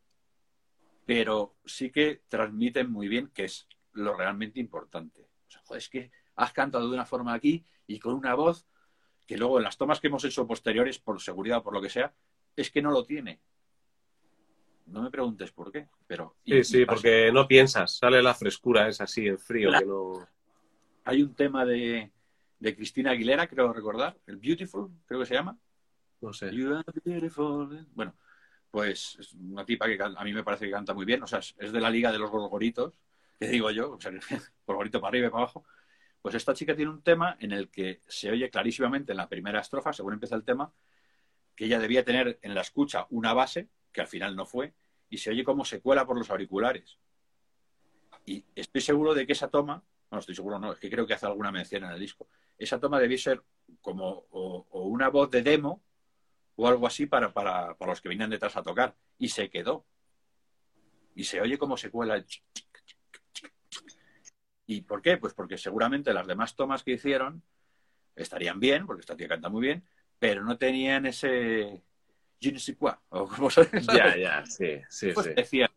pero 1.06 1.58
sí 1.66 1.92
que 1.92 2.22
transmiten 2.30 2.90
muy 2.90 3.08
bien, 3.08 3.30
que 3.30 3.46
es 3.46 3.68
lo 3.92 4.16
realmente 4.16 4.60
importante. 4.60 5.28
O 5.48 5.52
sea, 5.52 5.62
joder, 5.66 5.82
es 5.82 5.90
que 5.90 6.12
has 6.36 6.54
cantado 6.54 6.88
de 6.88 6.94
una 6.94 7.06
forma 7.06 7.34
aquí 7.34 7.66
y 7.88 8.00
con 8.00 8.14
una 8.14 8.34
voz 8.36 8.66
que 9.26 9.38
luego 9.38 9.58
en 9.58 9.64
las 9.64 9.78
tomas 9.78 10.00
que 10.00 10.08
hemos 10.08 10.24
hecho 10.24 10.48
posteriores, 10.48 11.00
por 11.00 11.22
seguridad 11.22 11.60
o 11.60 11.64
por 11.64 11.74
lo 11.74 11.82
que 11.82 11.90
sea, 11.90 12.14
es 12.56 12.72
que 12.72 12.82
no 12.82 12.92
lo 12.92 13.04
tiene. 13.04 13.40
No 14.88 15.02
me 15.02 15.10
preguntes 15.10 15.52
por 15.52 15.72
qué, 15.72 15.88
pero... 16.06 16.36
Sí, 16.46 16.64
sí, 16.64 16.86
porque 16.86 17.32
no 17.32 17.48
piensas, 17.48 17.98
sale 17.98 18.22
la 18.22 18.36
frescura, 18.36 18.88
es 18.88 19.02
así, 19.02 19.26
el 19.26 19.40
frío, 19.40 19.72
que 19.72 19.86
no... 19.86 20.28
Hay 21.06 21.22
un 21.22 21.34
tema 21.34 21.66
de, 21.66 22.12
de 22.60 22.76
Cristina 22.76 23.12
Aguilera, 23.12 23.48
creo 23.48 23.74
recordar, 23.74 24.18
el 24.28 24.38
Beautiful, 24.38 24.92
creo 25.06 25.20
que 25.20 25.26
se 25.26 25.36
llama. 25.36 25.58
No 26.22 26.34
sé. 26.34 26.52
Bueno, 27.94 28.16
pues 28.72 29.18
es 29.20 29.34
una 29.34 29.66
tipa 29.66 29.88
que 29.88 29.98
a 30.02 30.24
mí 30.24 30.34
me 30.34 30.44
parece 30.44 30.66
que 30.66 30.72
canta 30.72 30.94
muy 30.94 31.06
bien, 31.06 31.24
o 31.24 31.28
sea, 31.28 31.40
es 31.40 31.72
de 31.72 31.80
la 31.80 31.90
liga 31.90 32.12
de 32.12 32.20
los 32.20 32.30
gorgoritos, 32.30 33.00
que 33.40 33.48
digo 33.48 33.72
yo, 33.72 33.94
o 33.94 34.02
sea, 34.02 34.12
gorgorito 34.68 35.00
para 35.00 35.10
arriba 35.10 35.28
y 35.28 35.30
para 35.30 35.44
abajo. 35.44 35.64
Pues 36.26 36.34
esta 36.34 36.56
chica 36.56 36.76
tiene 36.76 36.90
un 36.90 37.04
tema 37.04 37.38
en 37.40 37.52
el 37.52 37.70
que 37.70 38.02
se 38.08 38.32
oye 38.32 38.50
clarísimamente 38.50 39.12
en 39.12 39.18
la 39.18 39.30
primera 39.30 39.60
estrofa, 39.60 39.94
según 39.94 40.14
empieza 40.14 40.34
el 40.34 40.44
tema, 40.44 40.74
que 41.56 41.66
ella 41.66 41.78
debía 41.78 42.04
tener 42.04 42.40
en 42.42 42.56
la 42.56 42.62
escucha 42.62 43.06
una 43.12 43.32
base, 43.36 43.70
que 43.92 44.02
al 44.02 44.08
final 44.08 44.36
no 44.36 44.48
fue, 44.48 44.74
y 45.08 45.20
se 45.20 45.30
oye 45.30 45.44
como 45.44 45.64
se 45.66 45.82
cuela 45.82 46.04
por 46.08 46.18
los 46.18 46.32
auriculares. 46.32 46.98
Y 48.26 48.44
estoy 48.56 48.82
seguro 48.82 49.14
de 49.14 49.28
que 49.28 49.34
esa 49.34 49.50
toma, 49.50 49.84
no 50.10 50.18
estoy 50.18 50.34
seguro, 50.34 50.58
no, 50.58 50.74
es 50.74 50.80
que 50.80 50.90
creo 50.90 51.06
que 51.06 51.14
hace 51.14 51.28
alguna 51.28 51.52
mención 51.52 51.84
en 51.84 51.92
el 51.92 52.00
disco, 52.00 52.28
esa 52.58 52.80
toma 52.80 53.00
debía 53.00 53.20
ser 53.20 53.44
como 53.80 54.22
una 54.72 55.10
voz 55.10 55.30
de 55.30 55.44
demo 55.44 55.84
o 56.56 56.68
algo 56.68 56.88
así 56.88 57.06
para, 57.06 57.34
para, 57.34 57.78
para, 57.78 57.92
los 57.92 58.02
que 58.02 58.10
venían 58.10 58.32
detrás 58.32 58.58
a 58.58 58.64
tocar. 58.64 58.96
Y 59.20 59.30
se 59.30 59.52
quedó. 59.52 59.86
Y 61.14 61.26
se 61.26 61.40
oye 61.40 61.60
como 61.60 61.78
se 61.78 61.92
cuela 61.92 62.16
el... 62.16 62.26
¿Y 64.68 64.82
por 64.82 65.02
qué? 65.02 65.18
Pues 65.18 65.34
porque 65.34 65.58
seguramente 65.58 66.14
las 66.14 66.28
demás 66.28 66.56
tomas 66.56 66.84
que 66.84 66.94
hicieron 66.94 67.44
estarían 68.16 68.60
bien, 68.60 68.86
porque 68.86 69.02
esta 69.02 69.16
tía 69.16 69.28
canta 69.28 69.50
muy 69.50 69.62
bien, 69.62 69.84
pero 70.20 70.44
no 70.44 70.58
tenían 70.58 71.06
ese 71.06 71.84
je 72.40 72.52
ne 72.52 72.60
sais 72.60 72.78
quoi, 72.78 72.94
o 73.10 73.28
como 73.28 73.50
sabes. 73.50 73.86
Ya, 73.88 74.16
ya, 74.18 74.46
sí, 74.46 74.82
sí, 74.90 75.12
pues 75.14 75.28
sí. 75.28 75.34
Decía 75.34 75.72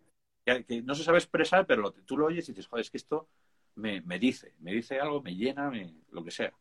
que, 0.44 0.82
no 0.82 0.94
se 0.94 1.04
sabe 1.04 1.18
expresar, 1.18 1.66
pero 1.66 1.92
tú 1.92 2.16
lo 2.16 2.26
oyes 2.26 2.48
y 2.48 2.52
dices, 2.52 2.66
joder, 2.66 2.82
es 2.82 2.90
que 2.90 2.96
esto 2.98 3.28
me, 3.76 4.00
me 4.02 4.18
dice, 4.18 4.54
me 4.60 4.72
dice 4.72 5.00
algo, 5.00 5.22
me 5.22 5.34
llena, 5.34 5.70
me, 5.70 5.94
lo 6.10 6.24
que 6.24 6.30
sea. 6.30 6.52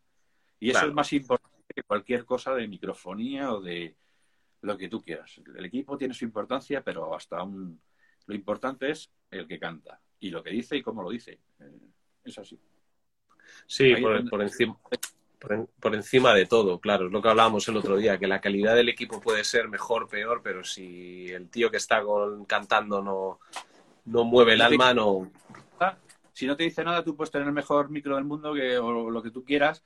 Y 0.60 0.72
eso 0.72 0.88
es 0.88 0.94
más 0.94 1.12
importante 1.14 1.74
que 1.74 1.84
cualquier 1.84 2.26
cosa 2.26 2.54
de 2.54 2.68
microfonía 2.68 3.54
o 3.54 3.62
de 3.62 3.96
lo 4.62 4.78
que 4.78 4.90
tú 4.90 5.02
quieras. 5.02 5.40
El 5.56 5.66
equipo 5.66 5.98
tiene 5.98 6.14
su 6.14 6.26
importancia, 6.26 6.84
pero 6.84 7.16
hasta 7.16 7.44
un... 7.44 7.80
Lo 8.26 8.36
importante 8.36 8.90
es 8.90 9.12
el 9.30 9.48
que 9.48 9.60
canta 9.60 10.02
y 10.20 10.32
lo 10.32 10.44
que 10.44 10.50
dice 10.50 10.76
y 10.76 10.82
cómo 10.82 11.04
lo 11.04 11.10
dice. 11.12 11.40
Eh, 11.60 11.80
es 12.30 12.38
así. 12.38 12.60
Sí, 13.66 13.96
por, 13.96 14.30
por, 14.30 14.42
encima, 14.42 14.78
por, 15.80 15.96
encima 15.96 16.34
de 16.34 16.46
todo, 16.46 16.80
claro. 16.80 17.08
Es 17.08 17.12
lo 17.12 17.22
que 17.22 17.30
hablábamos 17.30 17.68
el 17.68 17.78
otro 17.78 17.98
día, 17.98 18.18
que 18.18 18.28
la 18.28 18.42
calidad 18.42 18.76
del 18.76 18.90
equipo 18.90 19.20
puede 19.20 19.44
ser 19.44 19.68
mejor, 19.68 20.08
peor, 20.08 20.42
pero 20.44 20.64
si 20.64 21.30
el 21.30 21.50
tío 21.50 21.70
que 21.70 21.78
está 21.78 22.02
con, 22.04 22.46
cantando 22.46 23.02
no, 23.02 23.40
no 24.06 24.24
mueve 24.24 24.54
el 24.54 24.62
alma, 24.62 24.94
no... 24.94 25.32
Si 26.34 26.46
no 26.46 26.56
te 26.56 26.66
dice 26.66 26.84
nada, 26.84 27.04
tú 27.04 27.16
puedes 27.16 27.32
tener 27.32 27.48
el 27.48 27.54
mejor 27.54 27.90
micro 27.90 28.14
del 28.16 28.24
mundo 28.24 28.54
que, 28.54 28.78
o 28.78 29.10
lo 29.10 29.24
que 29.24 29.32
tú 29.32 29.44
quieras, 29.44 29.84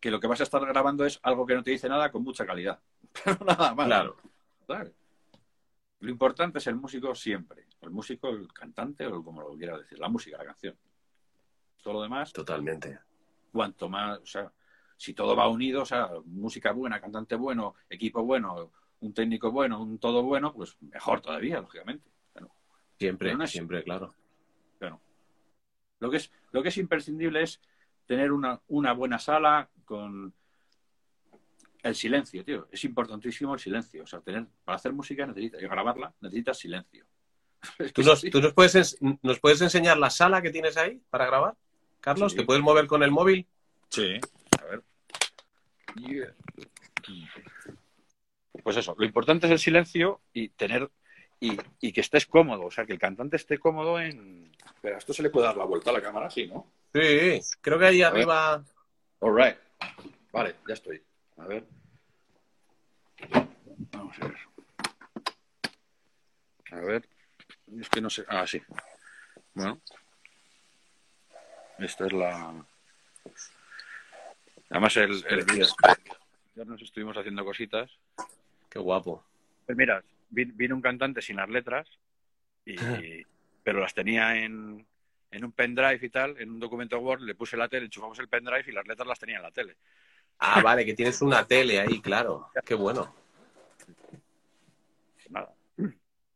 que 0.00 0.10
lo 0.10 0.18
que 0.18 0.26
vas 0.26 0.40
a 0.40 0.42
estar 0.42 0.60
grabando 0.66 1.04
es 1.04 1.20
algo 1.22 1.46
que 1.46 1.54
no 1.54 1.62
te 1.62 1.70
dice 1.70 1.88
nada 1.88 2.10
con 2.10 2.24
mucha 2.24 2.44
calidad. 2.44 2.80
Pero 3.24 3.38
nada 3.44 3.76
más. 3.76 3.86
Claro. 3.86 4.16
claro. 4.66 4.90
Lo 6.00 6.10
importante 6.10 6.58
es 6.58 6.66
el 6.66 6.74
músico 6.74 7.14
siempre. 7.14 7.68
El 7.80 7.90
músico, 7.90 8.28
el 8.28 8.52
cantante, 8.52 9.06
o 9.06 9.22
como 9.22 9.40
lo 9.40 9.56
quiera 9.56 9.78
decir, 9.78 10.00
la 10.00 10.08
música, 10.08 10.36
la 10.36 10.46
canción. 10.46 10.76
Todo 11.84 11.94
lo 11.94 12.02
demás. 12.02 12.32
Totalmente. 12.32 12.98
Cuanto 13.52 13.90
más, 13.90 14.18
o 14.18 14.26
sea, 14.26 14.50
si 14.96 15.12
todo 15.12 15.36
va 15.36 15.48
unido, 15.48 15.82
o 15.82 15.84
sea, 15.84 16.08
música 16.24 16.72
buena, 16.72 16.98
cantante 16.98 17.36
bueno, 17.36 17.74
equipo 17.90 18.24
bueno, 18.24 18.72
un 19.00 19.12
técnico 19.12 19.52
bueno, 19.52 19.82
un 19.82 19.98
todo 19.98 20.22
bueno, 20.22 20.54
pues 20.54 20.78
mejor 20.80 21.20
todavía, 21.20 21.60
lógicamente. 21.60 22.10
siempre, 22.98 23.34
no 23.34 23.44
es, 23.44 23.50
siempre, 23.50 23.84
claro. 23.84 24.14
Pero 24.78 24.98
lo 26.00 26.10
que 26.10 26.16
es, 26.16 26.32
lo 26.52 26.62
que 26.62 26.70
es 26.70 26.78
imprescindible 26.78 27.42
es 27.42 27.60
tener 28.06 28.32
una, 28.32 28.58
una 28.68 28.94
buena 28.94 29.18
sala 29.18 29.68
con 29.84 30.32
el 31.82 31.94
silencio, 31.94 32.42
tío. 32.42 32.66
Es 32.72 32.82
importantísimo 32.84 33.52
el 33.52 33.60
silencio. 33.60 34.04
O 34.04 34.06
sea, 34.06 34.22
tener, 34.22 34.46
para 34.64 34.76
hacer 34.76 34.94
música 34.94 35.26
necesitas, 35.26 35.60
y 35.60 35.66
grabarla, 35.66 36.14
necesitas 36.22 36.58
silencio. 36.58 37.04
¿Tú, 37.94 38.02
nos, 38.02 38.22
¿Tú, 38.22 38.40
nos, 38.40 38.54
puedes, 38.54 38.96
nos 39.20 39.38
puedes 39.38 39.60
enseñar 39.60 39.98
la 39.98 40.08
sala 40.08 40.40
que 40.40 40.50
tienes 40.50 40.78
ahí 40.78 41.02
para 41.10 41.26
grabar? 41.26 41.54
Carlos, 42.04 42.32
sí. 42.32 42.38
¿te 42.38 42.44
puedes 42.44 42.62
mover 42.62 42.86
con 42.86 43.02
el 43.02 43.10
móvil? 43.10 43.46
Sí. 43.88 44.20
A 44.60 44.64
ver. 44.66 44.82
Pues 48.62 48.76
eso, 48.76 48.94
lo 48.98 49.06
importante 49.06 49.46
es 49.46 49.52
el 49.52 49.58
silencio 49.58 50.20
y 50.34 50.50
tener 50.50 50.90
y, 51.40 51.56
y, 51.80 51.92
que 51.92 52.02
estés 52.02 52.26
cómodo, 52.26 52.66
o 52.66 52.70
sea, 52.70 52.84
que 52.84 52.92
el 52.92 52.98
cantante 52.98 53.36
esté 53.36 53.58
cómodo 53.58 53.98
en. 53.98 54.52
Espera, 54.66 54.98
esto 54.98 55.14
se 55.14 55.22
le 55.22 55.30
puede 55.30 55.46
dar 55.46 55.56
la 55.56 55.64
vuelta 55.64 55.88
a 55.88 55.94
la 55.94 56.02
cámara, 56.02 56.28
sí, 56.28 56.46
¿no? 56.46 56.70
Sí, 56.92 57.40
creo 57.62 57.78
que 57.78 57.86
ahí 57.86 58.02
a 58.02 58.08
arriba. 58.08 58.62
All 59.20 59.34
right. 59.34 59.56
Vale, 60.30 60.56
ya 60.68 60.74
estoy. 60.74 61.02
A 61.38 61.46
ver. 61.46 61.64
Vamos 63.92 64.16
a 64.20 64.26
ver. 64.26 64.38
A 66.70 66.80
ver. 66.80 67.08
Es 67.80 67.88
que 67.88 68.02
no 68.02 68.10
sé. 68.10 68.26
Ah, 68.28 68.46
sí. 68.46 68.60
Bueno. 69.54 69.80
Esta 71.84 72.06
es 72.06 72.12
la. 72.12 72.64
Además, 74.70 74.96
el, 74.96 75.24
el 75.28 76.66
nos 76.66 76.80
estuvimos 76.80 77.16
haciendo 77.16 77.44
cositas. 77.44 77.90
Qué 78.70 78.78
guapo. 78.78 79.22
Pues 79.66 79.76
mira, 79.76 80.02
vino 80.30 80.74
un 80.74 80.80
cantante 80.80 81.20
sin 81.20 81.36
las 81.36 81.48
letras, 81.48 81.86
y, 82.64 82.76
pero 83.62 83.80
las 83.80 83.92
tenía 83.92 84.36
en, 84.36 84.84
en 85.30 85.44
un 85.44 85.52
pendrive 85.52 86.00
y 86.00 86.08
tal, 86.08 86.38
en 86.40 86.50
un 86.50 86.60
documento 86.60 86.98
Word, 86.98 87.20
le 87.20 87.34
puse 87.34 87.56
la 87.56 87.68
tele, 87.68 87.86
enchufamos 87.86 88.18
el 88.18 88.28
pendrive 88.28 88.64
y 88.66 88.72
las 88.72 88.86
letras 88.86 89.06
las 89.06 89.18
tenía 89.18 89.36
en 89.36 89.42
la 89.42 89.50
tele. 89.50 89.76
Ah, 90.38 90.62
vale, 90.62 90.84
que 90.84 90.94
tienes 90.94 91.20
una 91.22 91.46
tele 91.46 91.80
ahí, 91.80 92.00
claro. 92.00 92.50
Qué 92.64 92.74
bueno. 92.74 93.14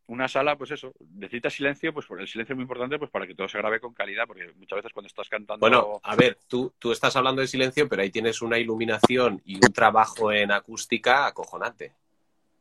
Una 0.08 0.26
sala, 0.26 0.56
pues 0.56 0.70
eso, 0.70 0.94
necesita 1.14 1.50
silencio, 1.50 1.92
pues 1.92 2.06
el 2.10 2.26
silencio 2.26 2.54
es 2.54 2.56
muy 2.56 2.62
importante 2.62 2.98
pues 2.98 3.10
para 3.10 3.26
que 3.26 3.34
todo 3.34 3.46
se 3.46 3.58
grabe 3.58 3.78
con 3.78 3.92
calidad, 3.92 4.26
porque 4.26 4.50
muchas 4.56 4.76
veces 4.76 4.92
cuando 4.92 5.06
estás 5.06 5.28
cantando... 5.28 5.60
Bueno, 5.60 6.00
a 6.02 6.16
ver, 6.16 6.38
tú, 6.48 6.72
tú 6.78 6.92
estás 6.92 7.14
hablando 7.16 7.42
de 7.42 7.46
silencio, 7.46 7.86
pero 7.88 8.00
ahí 8.00 8.10
tienes 8.10 8.40
una 8.40 8.58
iluminación 8.58 9.42
y 9.44 9.56
un 9.56 9.72
trabajo 9.72 10.32
en 10.32 10.50
acústica 10.50 11.26
acojonante. 11.26 11.92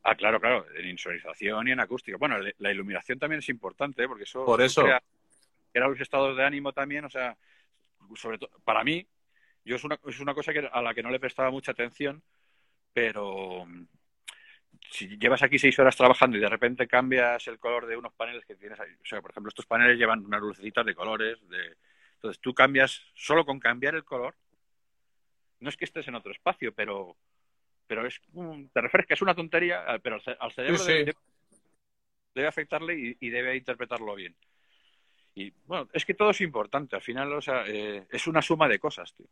Ah, 0.04 0.16
claro, 0.16 0.42
claro, 0.42 0.66
en 0.76 0.90
insonorización 0.90 1.70
y 1.70 1.72
en 1.72 1.80
acústica. 1.80 2.18
Bueno, 2.18 2.36
la 2.58 2.72
iluminación 2.72 3.18
también 3.18 3.40
es 3.40 3.48
importante, 3.48 4.08
porque 4.10 4.24
eso... 4.24 4.44
Por 4.44 4.62
eso... 4.62 4.84
Crea, 4.84 5.02
crea 5.72 5.88
los 5.88 6.02
estados 6.02 6.36
de 6.36 6.44
ánimo 6.44 6.74
también, 6.74 7.06
o 7.06 7.10
sea, 7.10 7.38
sobre 8.16 8.40
todo, 8.40 8.50
para 8.66 8.84
mí, 8.84 9.06
yo 9.64 9.78
es 9.78 9.84
una, 9.86 9.98
es 10.06 10.20
una 10.20 10.34
cosa 10.34 10.52
que, 10.52 10.70
a 10.70 10.82
la 10.82 10.94
que 10.94 11.04
no 11.04 11.12
le 11.12 11.20
prestaba 11.20 11.50
mucha 11.50 11.72
atención, 11.72 12.22
pero 12.94 13.66
si 14.90 15.18
llevas 15.18 15.44
aquí 15.44 15.60
seis 15.60 15.78
horas 15.80 15.96
trabajando 15.96 16.38
y 16.38 16.40
de 16.40 16.50
repente 16.50 16.88
cambias 16.88 17.48
el 17.48 17.60
color 17.60 17.86
de 17.86 17.98
unos 17.98 18.14
paneles 18.14 18.46
que 18.46 18.56
tienes 18.56 18.80
ahí, 18.80 18.92
o 19.02 19.06
sea, 19.06 19.22
por 19.22 19.32
ejemplo, 19.32 19.50
estos 19.50 19.66
paneles 19.66 19.98
llevan 19.98 20.26
unas 20.26 20.42
lucecitas 20.42 20.86
de 20.86 20.96
colores, 20.96 21.38
de... 21.50 21.76
entonces 22.16 22.40
tú 22.42 22.54
cambias, 22.54 23.02
solo 23.16 23.46
con 23.46 23.60
cambiar 23.60 23.96
el 23.96 24.04
color, 24.04 24.36
no 25.60 25.70
es 25.70 25.78
que 25.78 25.86
estés 25.86 26.08
en 26.08 26.16
otro 26.16 26.32
espacio, 26.32 26.74
pero, 26.74 27.18
pero 27.88 28.06
es 28.06 28.22
te 28.74 28.82
refresca, 28.82 29.14
es 29.14 29.22
una 29.22 29.36
tontería, 29.36 29.84
pero 30.02 30.20
al 30.40 30.52
cerebro 30.52 30.78
sí, 30.78 30.86
sí. 30.86 30.92
Debe, 30.92 31.14
debe, 32.36 32.48
afectarle 32.48 33.00
y, 33.00 33.18
y, 33.20 33.30
debe 33.30 33.56
interpretarlo 33.56 34.14
bien. 34.16 34.36
Y 35.34 35.54
bueno, 35.66 35.88
es 35.94 36.06
que 36.06 36.14
todo 36.14 36.32
es 36.32 36.42
importante, 36.42 36.96
al 36.96 37.02
final, 37.02 37.32
o 37.34 37.42
sea, 37.42 37.64
eh, 37.68 38.06
es 38.10 38.28
una 38.28 38.42
suma 38.42 38.68
de 38.68 38.80
cosas, 38.80 39.14
tío. 39.14 39.28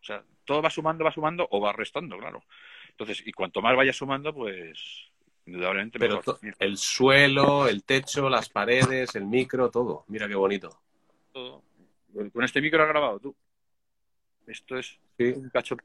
O 0.00 0.04
sea, 0.04 0.22
todo 0.44 0.62
va 0.62 0.70
sumando, 0.70 1.04
va 1.04 1.10
sumando 1.10 1.48
o 1.50 1.60
va 1.60 1.72
restando, 1.72 2.16
claro. 2.18 2.44
Entonces, 2.98 3.22
y 3.26 3.32
cuanto 3.32 3.60
más 3.60 3.76
vaya 3.76 3.92
sumando, 3.92 4.32
pues 4.32 5.10
indudablemente 5.44 5.98
Pero 5.98 6.16
mejor. 6.16 6.38
el 6.58 6.78
suelo, 6.78 7.68
el 7.68 7.84
techo, 7.84 8.30
las 8.30 8.48
paredes, 8.48 9.14
el 9.14 9.26
micro, 9.26 9.70
todo. 9.70 10.04
Mira 10.08 10.26
qué 10.26 10.34
bonito. 10.34 10.80
Todo. 11.30 11.62
Con 12.32 12.42
este 12.42 12.62
micro 12.62 12.82
has 12.82 12.88
grabado 12.88 13.20
tú. 13.20 13.36
Esto 14.46 14.78
es 14.78 14.98
sí. 15.18 15.24
un 15.36 15.50
cacho. 15.50 15.76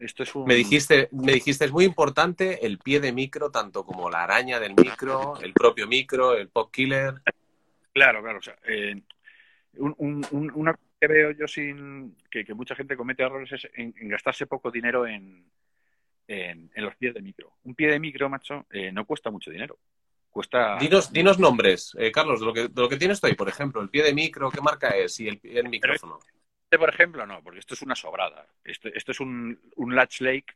Esto 0.00 0.24
es 0.24 0.34
un... 0.34 0.44
Me 0.44 0.56
dijiste, 0.56 1.08
me 1.12 1.34
dijiste, 1.34 1.66
es 1.66 1.72
muy 1.72 1.84
importante 1.84 2.66
el 2.66 2.78
pie 2.78 2.98
de 2.98 3.12
micro, 3.12 3.52
tanto 3.52 3.86
como 3.86 4.10
la 4.10 4.24
araña 4.24 4.58
del 4.58 4.74
micro, 4.74 5.38
el 5.40 5.52
propio 5.52 5.86
micro, 5.86 6.34
el 6.34 6.48
pop 6.48 6.72
killer. 6.72 7.22
Claro, 7.92 8.22
claro. 8.22 8.40
O 8.40 8.42
sea, 8.42 8.56
eh, 8.66 9.00
un, 9.74 9.94
un, 10.32 10.50
una 10.56 10.76
que 11.00 11.06
veo 11.06 11.30
yo 11.30 11.46
sin 11.46 12.16
que, 12.28 12.44
que, 12.44 12.54
mucha 12.54 12.74
gente 12.74 12.96
comete 12.96 13.22
errores 13.22 13.52
es 13.52 13.68
en, 13.74 13.94
en 13.96 14.08
gastarse 14.08 14.46
poco 14.46 14.72
dinero 14.72 15.06
en, 15.06 15.44
en, 16.32 16.70
en, 16.74 16.84
los 16.84 16.96
pies 16.96 17.14
de 17.14 17.22
micro. 17.22 17.54
Un 17.64 17.74
pie 17.74 17.88
de 17.88 18.00
micro, 18.00 18.28
macho, 18.28 18.66
eh, 18.70 18.90
no 18.92 19.04
cuesta 19.04 19.30
mucho 19.30 19.50
dinero. 19.50 19.78
cuesta... 20.30 20.76
Dinos, 20.78 21.12
dinos 21.12 21.38
nombres, 21.38 21.94
eh, 21.98 22.10
Carlos, 22.10 22.40
de 22.40 22.46
lo, 22.46 22.52
que, 22.52 22.68
de 22.68 22.80
lo 22.80 22.88
que 22.88 22.96
tienes 22.96 23.22
ahí, 23.24 23.34
por 23.34 23.48
ejemplo, 23.48 23.80
el 23.80 23.90
pie 23.90 24.02
de 24.02 24.14
micro, 24.14 24.50
¿qué 24.50 24.60
marca 24.60 24.90
es? 24.90 25.18
Y 25.20 25.28
el, 25.28 25.40
el 25.44 25.68
micrófono. 25.68 26.18
Este, 26.64 26.78
por 26.78 26.88
ejemplo, 26.88 27.26
no, 27.26 27.42
porque 27.42 27.60
esto 27.60 27.74
es 27.74 27.82
una 27.82 27.94
sobrada. 27.94 28.46
Esto, 28.64 28.88
esto 28.88 29.12
es 29.12 29.20
un, 29.20 29.60
un 29.76 29.94
Latch 29.94 30.22
Lake, 30.22 30.54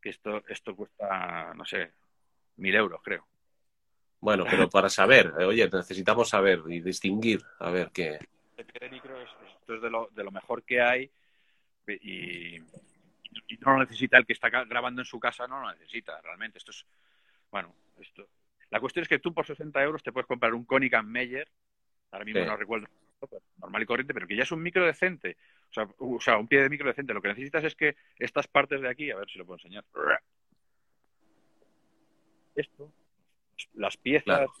que 0.00 0.10
esto, 0.10 0.42
esto 0.46 0.76
cuesta, 0.76 1.52
no 1.54 1.64
sé, 1.64 1.90
mil 2.56 2.74
euros, 2.74 3.00
creo. 3.02 3.26
Bueno, 4.20 4.44
pero 4.48 4.70
para 4.70 4.88
saber, 4.88 5.32
eh, 5.36 5.44
oye, 5.44 5.68
necesitamos 5.68 6.28
saber 6.28 6.62
y 6.68 6.80
distinguir, 6.80 7.42
a 7.58 7.70
ver 7.70 7.90
qué. 7.92 8.20
El 8.56 8.66
pie 8.66 8.80
de 8.82 8.88
micro 8.90 9.20
es, 9.20 9.28
esto 9.58 9.74
es 9.74 9.82
de 9.82 9.90
lo, 9.90 10.08
de 10.12 10.22
lo 10.22 10.30
mejor 10.30 10.62
que 10.62 10.80
hay 10.80 11.10
y, 11.88 12.58
y 13.48 13.56
no 13.58 13.72
lo 13.72 13.78
necesita 13.80 14.18
el 14.18 14.26
que 14.26 14.32
está 14.32 14.48
grabando 14.50 15.00
en 15.02 15.06
su 15.06 15.18
casa, 15.20 15.46
no 15.46 15.60
lo 15.60 15.70
necesita 15.70 16.20
realmente. 16.20 16.58
Esto 16.58 16.70
es, 16.70 16.84
bueno, 17.50 17.74
esto. 18.00 18.28
La 18.70 18.80
cuestión 18.80 19.02
es 19.02 19.08
que 19.08 19.18
tú 19.18 19.34
por 19.34 19.46
60 19.46 19.82
euros 19.82 20.02
te 20.02 20.12
puedes 20.12 20.26
comprar 20.26 20.54
un 20.54 20.64
Konica 20.64 21.02
Meyer, 21.02 21.48
ahora 22.10 22.24
mismo 22.24 22.40
Sí. 22.40 22.46
no 22.46 22.56
recuerdo, 22.56 22.86
normal 23.58 23.82
y 23.82 23.86
corriente, 23.86 24.14
pero 24.14 24.26
que 24.26 24.34
ya 24.36 24.42
es 24.42 24.52
un 24.52 24.62
micro 24.62 24.84
decente. 24.84 25.36
O 25.70 25.72
sea, 25.72 25.88
o 25.98 26.20
sea, 26.20 26.38
un 26.38 26.48
pie 26.48 26.62
de 26.62 26.68
micro 26.68 26.88
decente. 26.88 27.14
Lo 27.14 27.22
que 27.22 27.28
necesitas 27.28 27.64
es 27.64 27.74
que 27.74 27.96
estas 28.18 28.48
partes 28.48 28.80
de 28.80 28.88
aquí, 28.88 29.10
a 29.10 29.16
ver 29.16 29.28
si 29.30 29.38
lo 29.38 29.46
puedo 29.46 29.58
enseñar. 29.58 29.84
Esto, 32.54 32.92
las 33.74 33.96
piezas 33.96 34.24
Claro. 34.24 34.52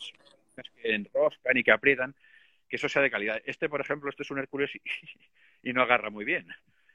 que 0.76 0.94
enroscan 0.94 1.56
y 1.56 1.64
que 1.64 1.72
aprietan, 1.72 2.14
que 2.68 2.76
eso 2.76 2.88
sea 2.88 3.02
de 3.02 3.10
calidad. 3.10 3.40
Este, 3.44 3.68
por 3.68 3.80
ejemplo, 3.80 4.08
este 4.10 4.22
es 4.22 4.30
un 4.30 4.38
Hércules 4.38 4.70
y, 4.74 4.80
y 5.70 5.72
no 5.72 5.82
agarra 5.82 6.10
muy 6.10 6.24
bien. 6.24 6.46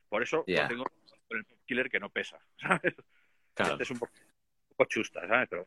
Por 0.09 0.23
eso 0.23 0.43
lo 0.47 0.67
tengo 0.67 0.85
con 1.27 1.37
el 1.37 1.45
Pop 1.45 1.59
Killer 1.65 1.89
que 1.89 1.99
no 1.99 2.09
pesa, 2.09 2.39
¿sabes? 2.57 2.95
Claro, 3.53 3.73
Este 3.73 3.83
es 3.83 3.91
un 3.91 3.99
poco, 3.99 4.13
un 4.15 4.75
poco 4.75 4.85
chusta, 4.85 5.27
¿sabes? 5.27 5.47
Pero 5.49 5.65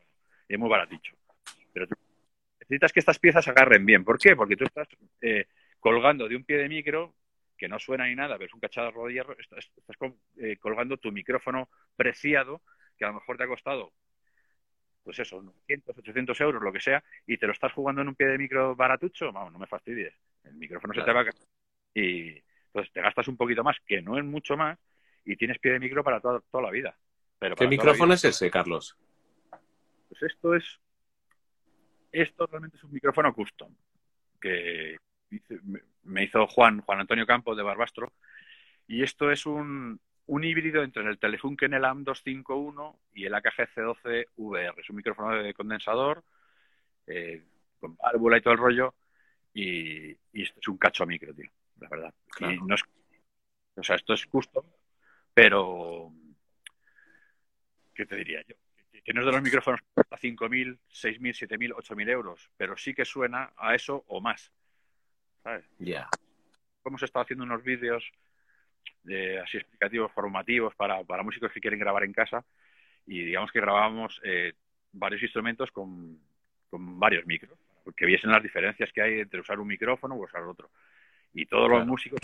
y 0.51 0.55
es 0.55 0.59
muy 0.59 0.69
baraticho. 0.69 1.15
Pero 1.71 1.87
tú 1.87 1.95
necesitas 2.59 2.91
que 2.91 2.99
estas 2.99 3.19
piezas 3.19 3.47
agarren 3.47 3.85
bien. 3.85 4.03
¿Por 4.03 4.19
qué? 4.19 4.35
Porque 4.35 4.57
tú 4.57 4.65
estás 4.65 4.87
eh, 5.21 5.47
colgando 5.79 6.27
de 6.27 6.35
un 6.35 6.43
pie 6.43 6.57
de 6.57 6.67
micro 6.67 7.15
que 7.57 7.69
no 7.69 7.79
suena 7.79 8.05
ni 8.07 8.15
nada, 8.15 8.35
pero 8.37 8.47
es 8.47 8.53
un 8.53 8.59
cacharro 8.59 9.07
de 9.07 9.13
hierro, 9.13 9.37
estás, 9.37 9.71
estás 9.77 9.95
eh, 10.37 10.57
colgando 10.57 10.97
tu 10.97 11.11
micrófono 11.11 11.69
preciado, 11.95 12.61
que 12.97 13.05
a 13.05 13.09
lo 13.09 13.13
mejor 13.13 13.37
te 13.37 13.43
ha 13.43 13.47
costado, 13.47 13.93
pues 15.03 15.19
eso, 15.19 15.41
900, 15.41 15.97
800 15.99 16.41
euros, 16.41 16.61
lo 16.61 16.73
que 16.73 16.79
sea, 16.79 17.03
y 17.25 17.37
te 17.37 17.45
lo 17.45 17.53
estás 17.53 17.71
jugando 17.71 18.01
en 18.01 18.09
un 18.09 18.15
pie 18.15 18.27
de 18.27 18.37
micro 18.37 18.75
baratucho, 18.75 19.31
vamos, 19.31 19.53
no 19.53 19.59
me 19.59 19.67
fastidies. 19.67 20.13
El 20.43 20.55
micrófono 20.55 20.93
se 20.93 21.03
te 21.03 21.13
va 21.13 21.21
a 21.21 21.25
caer. 21.25 21.35
Y 21.93 22.43
entonces 22.65 22.91
te 22.91 23.01
gastas 23.01 23.27
un 23.27 23.37
poquito 23.37 23.63
más, 23.63 23.77
que 23.85 24.01
no 24.01 24.17
es 24.17 24.25
mucho 24.25 24.57
más, 24.57 24.77
y 25.25 25.35
tienes 25.35 25.59
pie 25.59 25.73
de 25.73 25.79
micro 25.79 26.03
para 26.03 26.19
toda, 26.19 26.41
toda 26.51 26.63
la 26.63 26.71
vida. 26.71 26.97
Pero 27.39 27.55
¿Qué 27.55 27.67
micrófono 27.67 28.13
es 28.13 28.23
ese, 28.23 28.49
Carlos? 28.51 28.97
Pues 30.09 30.23
esto 30.23 30.55
es. 30.55 30.79
Esto 32.11 32.45
realmente 32.47 32.77
es 32.77 32.83
un 32.83 32.91
micrófono 32.91 33.33
custom 33.33 33.73
que 34.39 34.97
me- 36.03 36.23
hizo 36.23 36.45
Juan, 36.47 36.81
Juan 36.81 36.99
Antonio 36.99 37.25
Campos 37.25 37.55
de 37.55 37.63
Barbastro. 37.63 38.11
Y 38.87 39.03
esto 39.03 39.31
es 39.31 39.45
un, 39.45 39.99
un 40.25 40.43
híbrido 40.43 40.83
entre 40.83 41.07
el 41.07 41.17
Telefunken 41.19 41.73
el 41.73 41.85
AM 41.85 42.03
251 42.03 42.99
y 43.13 43.25
el 43.25 43.33
AKG 43.35 43.69
C12 43.75 44.25
VR. 44.35 44.81
Es 44.81 44.89
un 44.89 44.95
micrófono 44.97 45.41
de 45.41 45.53
condensador 45.53 46.23
eh, 47.07 47.43
con 47.79 47.95
válvula 47.95 48.37
y 48.37 48.41
todo 48.41 48.53
el 48.53 48.59
rollo. 48.59 48.95
Y, 49.53 50.11
y 50.33 50.41
esto 50.43 50.59
es 50.59 50.67
un 50.67 50.77
cacho 50.77 51.05
micro, 51.05 51.33
tío, 51.33 51.49
la 51.79 51.87
verdad. 51.89 52.13
Claro. 52.29 52.53
Y 52.53 52.59
no 52.61 52.75
es- 52.75 52.83
o 53.75 53.83
sea, 53.83 53.95
esto 53.95 54.13
es 54.13 54.25
custom, 54.27 54.65
pero. 55.33 56.11
¿Qué 57.93 58.05
te 58.05 58.15
diría 58.15 58.41
yo? 58.47 58.55
Que- 58.91 59.01
Que 59.01 59.13
no 59.13 59.21
es 59.21 59.25
de 59.25 59.31
los 59.31 59.41
micrófonos 59.41 59.81
que 59.81 59.87
cuesta 59.95 60.17
5.000, 60.17 60.77
6.000, 60.89 61.33
7.000, 61.33 61.73
8.000 61.73 62.09
euros, 62.09 62.49
pero 62.57 62.77
sí 62.77 62.93
que 62.93 63.03
suena 63.05 63.51
a 63.57 63.73
eso 63.75 64.03
o 64.07 64.21
más. 64.21 64.51
¿Sabes? 65.43 65.65
Ya. 65.79 66.07
Hemos 66.85 67.01
estado 67.03 67.23
haciendo 67.23 67.43
unos 67.45 67.63
vídeos 67.63 68.03
de, 69.03 69.39
así 69.39 69.57
explicativos, 69.57 70.11
formativos 70.11 70.75
para, 70.75 71.03
para 71.03 71.23
músicos 71.23 71.51
que 71.51 71.59
quieren 71.59 71.79
grabar 71.79 72.03
en 72.03 72.13
casa 72.13 72.45
y 73.07 73.23
digamos 73.25 73.51
que 73.51 73.59
grabábamos 73.59 74.19
eh, 74.23 74.53
varios 74.91 75.21
instrumentos 75.23 75.71
con, 75.71 76.19
con 76.69 76.99
varios 76.99 77.25
micros, 77.25 77.57
porque 77.83 78.05
viesen 78.05 78.29
las 78.31 78.43
diferencias 78.43 78.91
que 78.93 79.01
hay 79.01 79.19
entre 79.21 79.39
usar 79.41 79.59
un 79.59 79.67
micrófono 79.67 80.15
o 80.15 80.23
usar 80.23 80.43
otro. 80.43 80.69
Y 81.33 81.45
todos 81.47 81.69
los 81.69 81.79
músicos, 81.87 82.19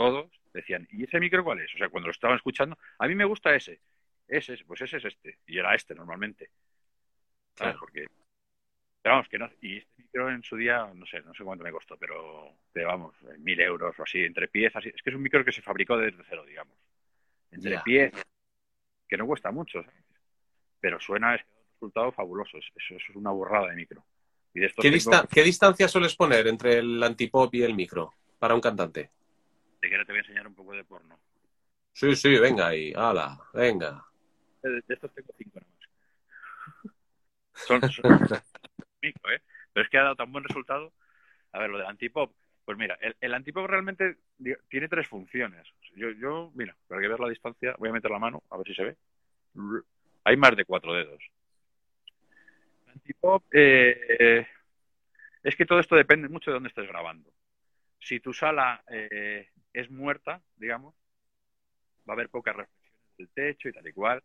todos, 0.00 0.30
decían, 0.54 0.88
¿y 0.90 1.04
ese 1.04 1.20
micro 1.20 1.44
cuál 1.44 1.60
es? 1.60 1.74
O 1.74 1.78
sea, 1.78 1.90
cuando 1.90 2.06
lo 2.06 2.12
estaban 2.12 2.36
escuchando, 2.36 2.78
a 2.98 3.06
mí 3.06 3.14
me 3.14 3.26
gusta 3.26 3.54
ese, 3.54 3.80
ese, 4.26 4.56
pues 4.66 4.80
ese 4.80 4.96
es 4.96 5.04
este, 5.04 5.36
y 5.46 5.58
era 5.58 5.74
este 5.74 5.94
normalmente. 5.94 6.48
¿sabes? 7.54 7.74
Claro. 7.74 7.78
Porque, 7.80 8.06
pero 9.02 9.14
vamos, 9.16 9.28
que 9.28 9.38
no, 9.38 9.50
y 9.60 9.76
este 9.76 10.02
micro 10.02 10.30
en 10.30 10.42
su 10.42 10.56
día, 10.56 10.90
no 10.94 11.04
sé, 11.04 11.20
no 11.20 11.34
sé 11.34 11.44
cuánto 11.44 11.64
me 11.64 11.70
costó, 11.72 11.98
pero, 11.98 12.50
pero 12.72 12.88
vamos, 12.88 13.14
mil 13.40 13.60
euros 13.60 13.98
o 13.98 14.02
así, 14.02 14.24
entre 14.24 14.48
piezas, 14.48 14.86
es 14.86 15.02
que 15.02 15.10
es 15.10 15.16
un 15.16 15.22
micro 15.22 15.44
que 15.44 15.52
se 15.52 15.60
fabricó 15.60 15.98
desde 15.98 16.24
cero, 16.26 16.46
digamos, 16.46 16.78
entre 17.50 17.72
Ya. 17.72 17.82
piezas, 17.82 18.22
que 19.06 19.18
no 19.18 19.26
cuesta 19.26 19.50
mucho, 19.50 19.82
¿sabes? 19.82 20.02
pero 20.80 20.98
suena, 20.98 21.34
es 21.34 21.42
un 21.42 21.72
resultado 21.74 22.10
fabuloso, 22.12 22.56
es- 22.56 22.72
eso, 22.74 22.94
eso 22.96 23.06
es 23.10 23.16
una 23.16 23.32
burrada 23.32 23.68
de 23.68 23.76
micro. 23.76 24.02
Y 24.54 24.60
de 24.60 24.66
estos 24.66 24.82
¿Qué, 24.82 24.90
¿Qué 25.30 25.42
distancia 25.42 25.88
sueles 25.88 26.16
poner 26.16 26.46
entre 26.46 26.78
el 26.78 27.02
antipop 27.02 27.54
y 27.54 27.62
el 27.64 27.74
micro 27.74 28.14
para 28.38 28.54
un 28.54 28.62
cantante? 28.62 29.10
Si 29.80 29.88
quieres 29.88 30.06
te 30.06 30.12
voy 30.12 30.18
a 30.18 30.22
enseñar 30.22 30.46
un 30.46 30.54
poco 30.54 30.72
de 30.72 30.84
porno. 30.84 31.18
Sí, 31.92 32.14
sí, 32.14 32.38
venga 32.38 32.68
ahí, 32.68 32.92
ala, 32.94 33.38
venga. 33.52 34.04
De, 34.62 34.70
de 34.70 34.94
estos 34.94 35.12
tengo 35.14 35.32
cinco 35.36 35.60
nada 35.60 35.72
más. 35.72 35.90
Son, 37.66 37.80
son 37.82 38.12
¿eh? 39.02 39.42
Pero 39.72 39.84
es 39.84 39.90
que 39.90 39.98
ha 39.98 40.02
dado 40.02 40.16
tan 40.16 40.32
buen 40.32 40.44
resultado. 40.44 40.92
A 41.52 41.58
ver, 41.58 41.70
lo 41.70 41.78
del 41.78 41.86
antipop. 41.86 42.32
Pues 42.64 42.78
mira, 42.78 42.96
el, 43.00 43.16
el 43.20 43.34
antipop 43.34 43.66
realmente 43.66 44.18
tiene 44.68 44.88
tres 44.88 45.08
funciones. 45.08 45.66
Yo, 45.96 46.10
yo, 46.10 46.50
mira, 46.54 46.76
para 46.86 47.00
que 47.00 47.08
veas 47.08 47.20
la 47.20 47.28
distancia, 47.28 47.74
voy 47.78 47.88
a 47.88 47.92
meter 47.92 48.10
la 48.10 48.18
mano, 48.18 48.42
a 48.50 48.56
ver 48.56 48.66
si 48.66 48.74
se 48.74 48.84
ve. 48.84 48.96
Hay 50.24 50.36
más 50.36 50.56
de 50.56 50.64
cuatro 50.64 50.94
dedos. 50.94 51.22
El 52.86 52.92
antipop 52.92 53.44
eh, 53.52 54.46
es 55.42 55.56
que 55.56 55.66
todo 55.66 55.80
esto 55.80 55.96
depende 55.96 56.28
mucho 56.28 56.50
de 56.50 56.54
dónde 56.54 56.68
estés 56.68 56.86
grabando. 56.86 57.30
Si 58.00 58.20
tu 58.20 58.32
sala 58.32 58.82
eh, 58.90 59.48
es 59.72 59.90
muerta, 59.90 60.42
digamos, 60.56 60.94
va 62.08 62.12
a 62.12 62.16
haber 62.16 62.30
pocas 62.30 62.56
reflexiones 62.56 63.16
del 63.18 63.28
techo 63.28 63.68
y 63.68 63.72
tal 63.72 63.86
y 63.86 63.92
cual, 63.92 64.22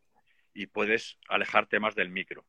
y 0.54 0.68
puedes 0.68 1.18
alejarte 1.28 1.80
más 1.80 1.94
del 1.96 2.10
micro. 2.10 2.46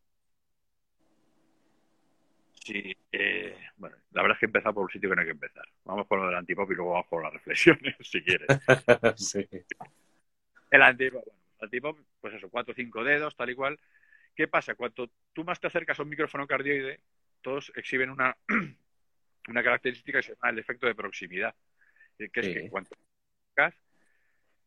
Sí, 2.67 2.97
eh, 3.13 3.57
bueno, 3.77 3.97
la 4.11 4.23
verdad 4.23 4.37
es 4.37 4.41
que 4.41 4.47
empezar 4.47 4.75
por 4.75 4.85
un 4.85 4.91
sitio 4.91 5.09
que 5.09 5.15
no 5.15 5.21
hay 5.21 5.27
que 5.27 5.33
empezar. 5.33 5.65
Vamos 5.85 6.07
por 6.07 6.19
lo 6.19 6.27
del 6.27 6.35
antipop 6.35 6.71
y 6.71 6.75
luego 6.75 6.93
vamos 6.93 7.07
por 7.07 7.23
las 7.23 7.33
reflexiones, 7.33 7.95
si 8.01 8.23
quieres. 8.23 8.49
sí. 9.17 9.49
El 10.71 10.83
antipop, 10.83 11.25
bueno, 11.25 11.41
el 11.59 11.65
antipop, 11.65 11.99
pues 12.21 12.35
eso, 12.35 12.49
cuatro 12.49 12.73
o 12.73 12.75
cinco 12.75 13.05
dedos, 13.05 13.37
tal 13.37 13.51
y 13.51 13.55
cual. 13.55 13.79
¿Qué 14.35 14.49
pasa? 14.49 14.75
Cuando 14.75 15.11
tú 15.33 15.45
más 15.45 15.61
te 15.61 15.69
acercas 15.69 15.99
a 15.99 16.03
un 16.03 16.09
micrófono 16.09 16.47
cardioide, 16.47 17.01
todos 17.41 17.73
exhiben 17.77 18.11
una, 18.11 18.37
una 19.49 19.63
característica 19.63 20.19
que 20.19 20.23
se 20.23 20.35
llama 20.35 20.51
el 20.51 20.59
efecto 20.59 20.87
de 20.87 20.95
proximidad, 20.95 21.55
eh, 22.19 22.29
que 22.31 22.41
es 22.41 22.47
Sí. 22.47 22.53
que 22.55 22.71
acercas, 23.57 23.81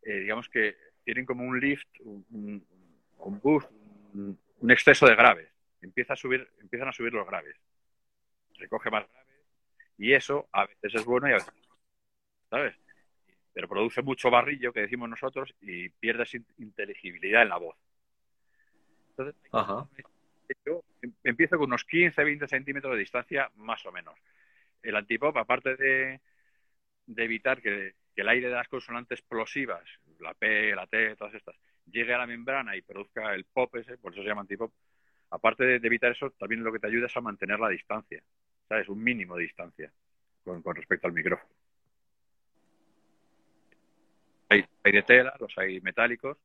eh, 0.03 0.19
digamos 0.19 0.49
que 0.49 0.77
tienen 1.03 1.25
como 1.25 1.43
un 1.43 1.59
lift, 1.59 1.87
un, 2.01 2.25
un- 2.31 2.67
un 3.19 3.39
boost, 3.41 3.69
un, 4.13 4.39
un 4.59 4.71
exceso 4.71 5.05
de 5.07 5.15
graves. 5.15 5.49
Empieza 5.81 6.13
a 6.13 6.15
subir, 6.15 6.47
empiezan 6.61 6.87
a 6.89 6.93
subir 6.93 7.13
los 7.13 7.25
graves. 7.27 7.55
Recoge 8.55 8.89
más 8.89 9.07
graves 9.09 9.35
y 9.97 10.13
eso 10.13 10.47
a 10.53 10.65
veces 10.65 10.95
es 10.95 11.05
bueno 11.05 11.27
y 11.27 11.31
a 11.31 11.35
veces 11.35 11.53
no, 11.67 11.77
¿sabes? 12.49 12.75
Pero 13.53 13.67
produce 13.67 14.01
mucho 14.01 14.29
barrillo, 14.29 14.71
que 14.71 14.81
decimos 14.81 15.09
nosotros, 15.09 15.53
y 15.61 15.89
pierdes 15.89 16.33
in- 16.35 16.45
inteligibilidad 16.57 17.41
en 17.41 17.49
la 17.49 17.57
voz. 17.57 17.75
Entonces, 19.09 19.35
Ajá. 19.51 19.87
yo 20.65 20.83
em- 21.01 21.13
empiezo 21.23 21.57
con 21.57 21.67
unos 21.67 21.83
15, 21.83 22.23
20 22.23 22.47
centímetros 22.47 22.93
de 22.93 22.99
distancia, 22.99 23.49
más 23.55 23.85
o 23.85 23.91
menos. 23.91 24.15
El 24.81 24.95
antipop, 24.95 25.35
aparte 25.37 25.75
de, 25.75 26.21
de 27.05 27.23
evitar 27.23 27.61
que, 27.61 27.95
el 28.15 28.27
aire 28.27 28.49
de 28.49 28.55
las 28.55 28.67
consonantes 28.67 29.19
explosivas, 29.19 29.83
la 30.19 30.33
P, 30.33 30.75
la 30.75 30.85
T, 30.87 31.15
todas 31.15 31.33
estas, 31.33 31.55
llegue 31.85 32.13
a 32.13 32.17
la 32.17 32.27
membrana 32.27 32.75
y 32.75 32.81
produzca 32.81 33.33
el 33.33 33.45
pop 33.45 33.73
ese, 33.77 33.97
por 33.97 34.11
eso 34.11 34.21
se 34.21 34.27
llama 34.27 34.41
antipop, 34.41 34.73
aparte 35.29 35.63
de, 35.63 35.75
evitar 35.75 36.11
eso, 36.11 36.31
también 36.31 36.63
lo 36.63 36.73
que 36.73 36.79
te 36.79 36.87
ayuda 36.87 37.05
es 37.05 37.15
a 37.15 37.21
mantener 37.21 37.59
la 37.59 37.69
distancia, 37.69 38.21
¿sabes? 38.67 38.89
Un 38.89 39.01
mínimo 39.01 39.37
de 39.37 39.43
distancia 39.43 39.89
con, 40.43 40.61
con 40.61 40.75
respecto 40.75 41.07
al 41.07 41.13
micrófono. 41.13 41.49
Hay, 44.49 44.65
hay 44.83 44.91
de 44.91 45.03
tela, 45.03 45.33
los 45.39 45.57
hay 45.57 45.79
metálicos. 45.79 46.37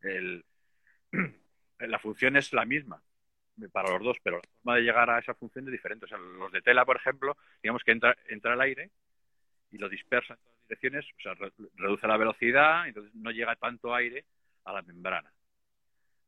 El, 0.00 0.42
la 1.80 1.98
función 1.98 2.36
es 2.36 2.52
la 2.54 2.64
misma 2.64 3.02
para 3.68 3.90
los 3.90 4.02
dos, 4.02 4.16
pero 4.22 4.36
la 4.38 4.48
forma 4.62 4.76
de 4.76 4.82
llegar 4.82 5.10
a 5.10 5.18
esa 5.18 5.34
función 5.34 5.66
es 5.66 5.72
diferente. 5.72 6.04
O 6.06 6.08
sea, 6.08 6.18
los 6.18 6.52
de 6.52 6.62
tela, 6.62 6.84
por 6.84 6.96
ejemplo, 6.96 7.36
digamos 7.62 7.82
que 7.84 7.92
entra, 7.92 8.16
entra 8.28 8.54
el 8.54 8.60
aire 8.60 8.90
y 9.70 9.78
lo 9.78 9.88
dispersa 9.88 10.34
en 10.34 10.40
todas 10.40 10.58
direcciones, 10.68 11.06
o 11.18 11.20
sea, 11.22 11.34
re- 11.34 11.52
reduce 11.76 12.06
la 12.06 12.16
velocidad, 12.16 12.88
entonces 12.88 13.14
no 13.14 13.30
llega 13.30 13.56
tanto 13.56 13.94
aire 13.94 14.24
a 14.64 14.72
la 14.72 14.82
membrana. 14.82 15.32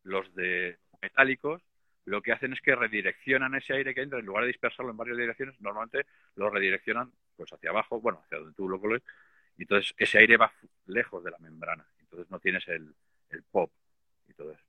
Los 0.05 0.35
de 0.35 0.79
metálicos, 1.01 1.63
lo 2.05 2.23
que 2.23 2.33
hacen 2.33 2.53
es 2.53 2.61
que 2.61 2.75
redireccionan 2.75 3.55
ese 3.55 3.75
aire 3.75 3.95
que 3.95 4.03
entra, 4.03 4.19
en 4.19 4.27
lugar 4.27 4.43
de 4.45 4.49
dispersarlo 4.49 4.91
en 4.91 4.97
varias 4.97 5.17
direcciones, 5.17 5.61
normalmente 5.61 6.07
lo 6.37 6.51
redireccionan 6.51 7.13
pues 7.37 7.53
hacia 7.53 7.71
abajo, 7.71 8.01
bueno, 8.01 8.21
hacia 8.25 8.39
donde 8.39 8.55
tú 8.55 8.69
lo 8.69 8.81
coloques, 8.81 9.07
y 9.57 9.63
entonces 9.63 9.95
ese 9.97 10.19
aire 10.19 10.37
va 10.37 10.53
lejos 10.87 11.23
de 11.23 11.31
la 11.31 11.39
membrana, 11.39 11.87
entonces 12.01 12.31
no 12.31 12.41
tienes 12.41 12.67
el, 12.69 12.95
el 13.31 13.43
pop 13.45 13.73
y 14.29 14.35
todo 14.35 14.53
eso. 14.53 14.65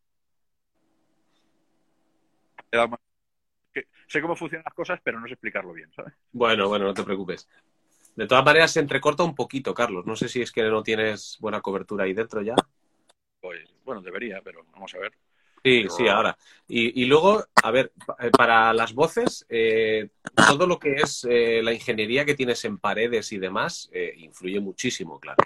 Sé 4.08 4.22
cómo 4.22 4.36
funcionan 4.36 4.64
las 4.66 4.74
cosas, 4.74 5.00
pero 5.04 5.20
no 5.20 5.28
sé 5.28 5.34
explicarlo 5.34 5.74
bien, 5.74 5.92
¿sabes? 5.94 6.14
Bueno, 6.32 6.68
bueno, 6.68 6.86
no 6.86 6.94
te 6.94 7.04
preocupes. 7.04 7.48
De 8.16 8.28
todas 8.28 8.46
maneras, 8.46 8.72
se 8.72 8.80
entrecorta 8.80 9.24
un 9.24 9.34
poquito, 9.34 9.74
Carlos. 9.74 10.06
No 10.06 10.16
sé 10.16 10.30
si 10.30 10.42
es 10.42 10.52
que 10.52 10.64
no 10.64 10.84
tienes 10.84 11.38
buena 11.40 11.62
cobertura 11.62 12.04
ahí 12.04 12.14
dentro 12.14 12.42
ya. 12.42 12.56
Pues, 13.42 13.74
bueno, 13.84 14.02
debería, 14.02 14.42
pero 14.44 14.66
vamos 14.72 14.94
a 14.94 15.00
ver. 15.00 15.14
Sí, 15.64 15.88
sí, 15.90 16.08
ahora. 16.10 16.38
Y, 16.68 17.06
luego, 17.06 17.44
a 17.64 17.72
ver, 17.72 17.94
eh, 18.20 18.30
para 18.38 18.74
las 18.74 18.94
voces, 18.94 19.46
eh, 19.48 20.10
todo 20.36 20.68
lo 20.68 20.78
que 20.78 20.96
es 20.96 21.26
eh, 21.30 21.62
la 21.64 21.72
ingeniería 21.72 22.26
que 22.26 22.36
tienes 22.36 22.66
en 22.66 22.78
paredes 22.78 23.32
y 23.32 23.38
demás 23.38 23.90
influye 24.18 24.60
muchísimo, 24.60 25.20
claro. 25.20 25.38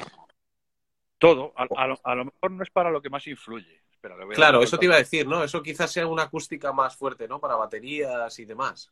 Todo. 1.19 1.53
A, 1.55 2.15
lo, 2.15 2.25
mejor 2.25 2.51
no 2.51 2.63
es 2.63 2.69
para 2.71 2.89
lo 2.89 3.01
que 3.01 3.09
más 3.09 3.28
influye. 3.28 3.82
Claro, 4.34 4.62
eso 4.62 4.78
te 4.78 4.86
iba 4.86 4.95
a 4.95 4.99
decir, 4.99 5.28
¿no? 5.28 5.43
Eso 5.43 5.62
quizás 5.62 5.91
sea 5.91 6.08
una 6.08 6.24
acústica 6.24 6.72
más 6.72 6.95
fuerte, 6.95 7.28
¿no? 7.28 7.39
Para 7.39 7.55
baterías 7.55 8.38
y 8.39 8.45
demás. 8.45 8.91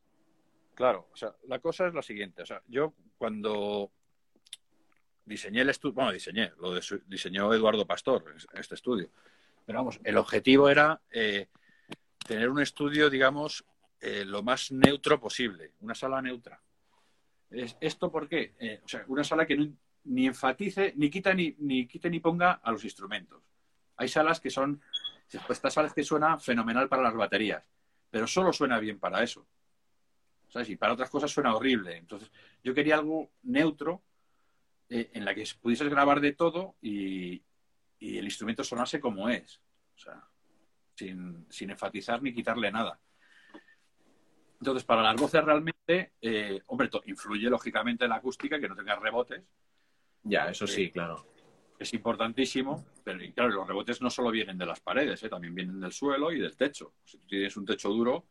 Claro, 0.74 1.08
o 1.12 1.16
sea, 1.16 1.34
la 1.48 1.60
cosa 1.60 1.88
es 1.88 1.94
la 1.94 2.02
siguiente. 2.02 2.42
O 2.42 2.46
sea, 2.46 2.62
yo 2.68 2.94
cuando 3.18 3.92
diseñé 5.26 5.62
el 5.62 5.70
estudio, 5.70 5.94
bueno, 5.96 6.12
diseñé, 6.12 6.52
lo 6.60 6.80
diseñó 7.08 7.54
Eduardo 7.54 7.86
Pastor, 7.86 8.36
este 8.54 8.76
estudio. 8.76 9.10
Pero 9.66 9.80
vamos, 9.80 10.00
el 10.04 10.18
objetivo 10.18 10.70
era 10.70 11.02
eh, 11.12 11.48
tener 12.28 12.50
un 12.50 12.62
estudio, 12.62 13.10
digamos, 13.10 13.66
eh, 14.00 14.24
lo 14.26 14.44
más 14.44 14.72
neutro 14.72 15.20
posible, 15.20 15.72
una 15.80 15.96
sala 15.96 16.22
neutra. 16.22 16.62
¿Esto 17.50 18.12
por 18.12 18.28
qué? 18.28 18.54
Eh, 18.60 18.82
o 18.84 18.88
sea, 18.88 19.06
una 19.08 19.24
sala 19.24 19.46
que 19.46 19.72
ni 20.04 20.28
enfatice, 20.28 20.94
ni 20.98 21.10
quita 21.10 21.34
ni, 21.34 21.56
ni 21.60 21.88
quite 21.88 22.10
ni 22.10 22.20
ponga 22.20 22.52
a 22.52 22.72
los 22.72 22.84
instrumentos. 22.84 23.42
Hay 23.98 24.08
salas 24.10 24.40
que 24.40 24.50
son, 24.50 24.82
estas 25.32 25.74
salas 25.74 25.94
que 25.94 26.04
suena 26.04 26.38
fenomenal 26.38 26.88
para 26.88 27.04
las 27.04 27.16
baterías, 27.16 27.64
pero 28.10 28.28
solo 28.28 28.54
suena 28.54 28.80
bien 28.80 29.00
para 29.00 29.24
eso. 29.24 29.48
¿sabes? 30.50 30.70
Y 30.70 30.78
para 30.78 30.94
otras 30.94 31.10
cosas 31.10 31.32
suena 31.32 31.54
horrible. 31.54 31.98
Entonces, 31.98 32.32
yo 32.64 32.74
quería 32.74 32.96
algo 32.96 33.32
neutro 33.44 34.04
eh, 34.90 35.12
en 35.14 35.26
la 35.26 35.36
que 35.36 35.46
pudieses 35.62 35.90
grabar 35.90 36.22
de 36.22 36.34
todo 36.34 36.76
y, 36.82 37.44
el 38.00 38.26
instrumento 38.26 38.64
sonase 38.64 39.00
como 39.00 39.30
es. 39.30 39.60
O 39.96 39.98
sea, 39.98 40.24
sin, 40.94 41.48
enfatizar 41.60 42.22
ni 42.22 42.34
quitarle 42.34 42.72
nada. 42.72 43.00
Entonces, 44.60 44.84
para 44.84 45.02
las 45.02 45.16
voces 45.20 45.44
realmente, 45.44 46.14
eh, 46.22 46.62
hombre, 46.68 46.90
influye 47.06 47.50
lógicamente 47.50 48.08
la 48.08 48.16
acústica, 48.16 48.60
que 48.60 48.70
no 48.70 48.76
tenga 48.76 48.96
rebotes. 48.96 49.44
Ya, 50.24 50.50
eso 50.50 50.68
sí, 50.68 50.92
claro. 50.92 51.35
Es 51.78 51.94
importantísimo, 51.94 52.86
pero 53.04 53.20
claro, 53.34 53.50
los 53.50 53.68
rebotes 53.68 54.02
no 54.02 54.10
solo 54.10 54.32
vienen 54.32 54.58
de 54.58 54.66
las 54.66 54.80
paredes, 54.80 55.22
¿eh? 55.24 55.30
también 55.30 55.54
vienen 55.54 55.80
del 55.80 55.92
suelo 55.92 56.32
y 56.32 56.40
del 56.40 56.56
techo. 56.56 56.94
Si 57.04 57.18
tú 57.18 57.28
tienes 57.28 57.58
un 57.58 57.66
techo 57.66 57.90
duro, 57.90 58.26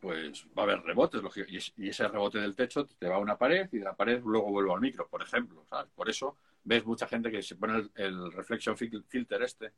pues 0.00 0.46
va 0.56 0.62
a 0.62 0.64
haber 0.64 0.82
rebotes, 0.82 1.22
y 1.76 1.88
ese 1.88 2.08
rebote 2.08 2.38
del 2.38 2.56
techo 2.56 2.86
te 2.86 3.08
va 3.08 3.16
a 3.16 3.18
una 3.18 3.36
pared 3.36 3.68
y 3.72 3.78
de 3.78 3.84
la 3.84 3.94
pared 3.94 4.22
luego 4.24 4.50
vuelve 4.50 4.72
al 4.72 4.80
micro, 4.80 5.08
por 5.08 5.22
ejemplo. 5.22 5.66
Por 5.94 6.08
eso 6.08 6.38
ves 6.62 6.84
mucha 6.86 7.06
gente 7.06 7.30
que 7.30 7.42
se 7.42 7.56
pone 7.56 7.90
el, 7.94 8.32
reflection 8.32 8.76
filter 8.76 9.42
este. 9.42 9.72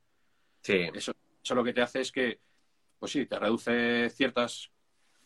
Sí. 0.63 0.89
Eso, 0.95 1.13
eso, 1.43 1.55
lo 1.55 1.65
que 1.65 1.73
te 1.73 1.83
hace 1.83 2.01
es 2.01 2.13
que, 2.13 2.41
pues 2.99 3.13
sí, 3.13 3.27
te 3.27 3.39
reduce 3.39 4.11
ciertas 4.11 4.71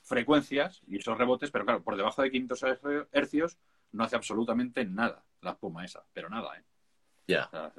frecuencias 0.02 0.82
y 0.86 0.98
esos 0.98 1.16
rebotes, 1.16 1.50
pero 1.50 1.64
claro, 1.64 1.82
por 1.82 1.96
debajo 1.96 2.22
de 2.22 2.30
500 2.30 2.64
hercios 3.12 3.58
no 3.92 4.04
hace 4.04 4.16
absolutamente 4.16 4.84
nada 4.84 5.24
la 5.40 5.52
espuma 5.52 5.84
esa, 5.84 6.04
pero 6.12 6.28
nada, 6.28 6.58
¿eh? 6.58 6.64
Ya. 7.30 7.72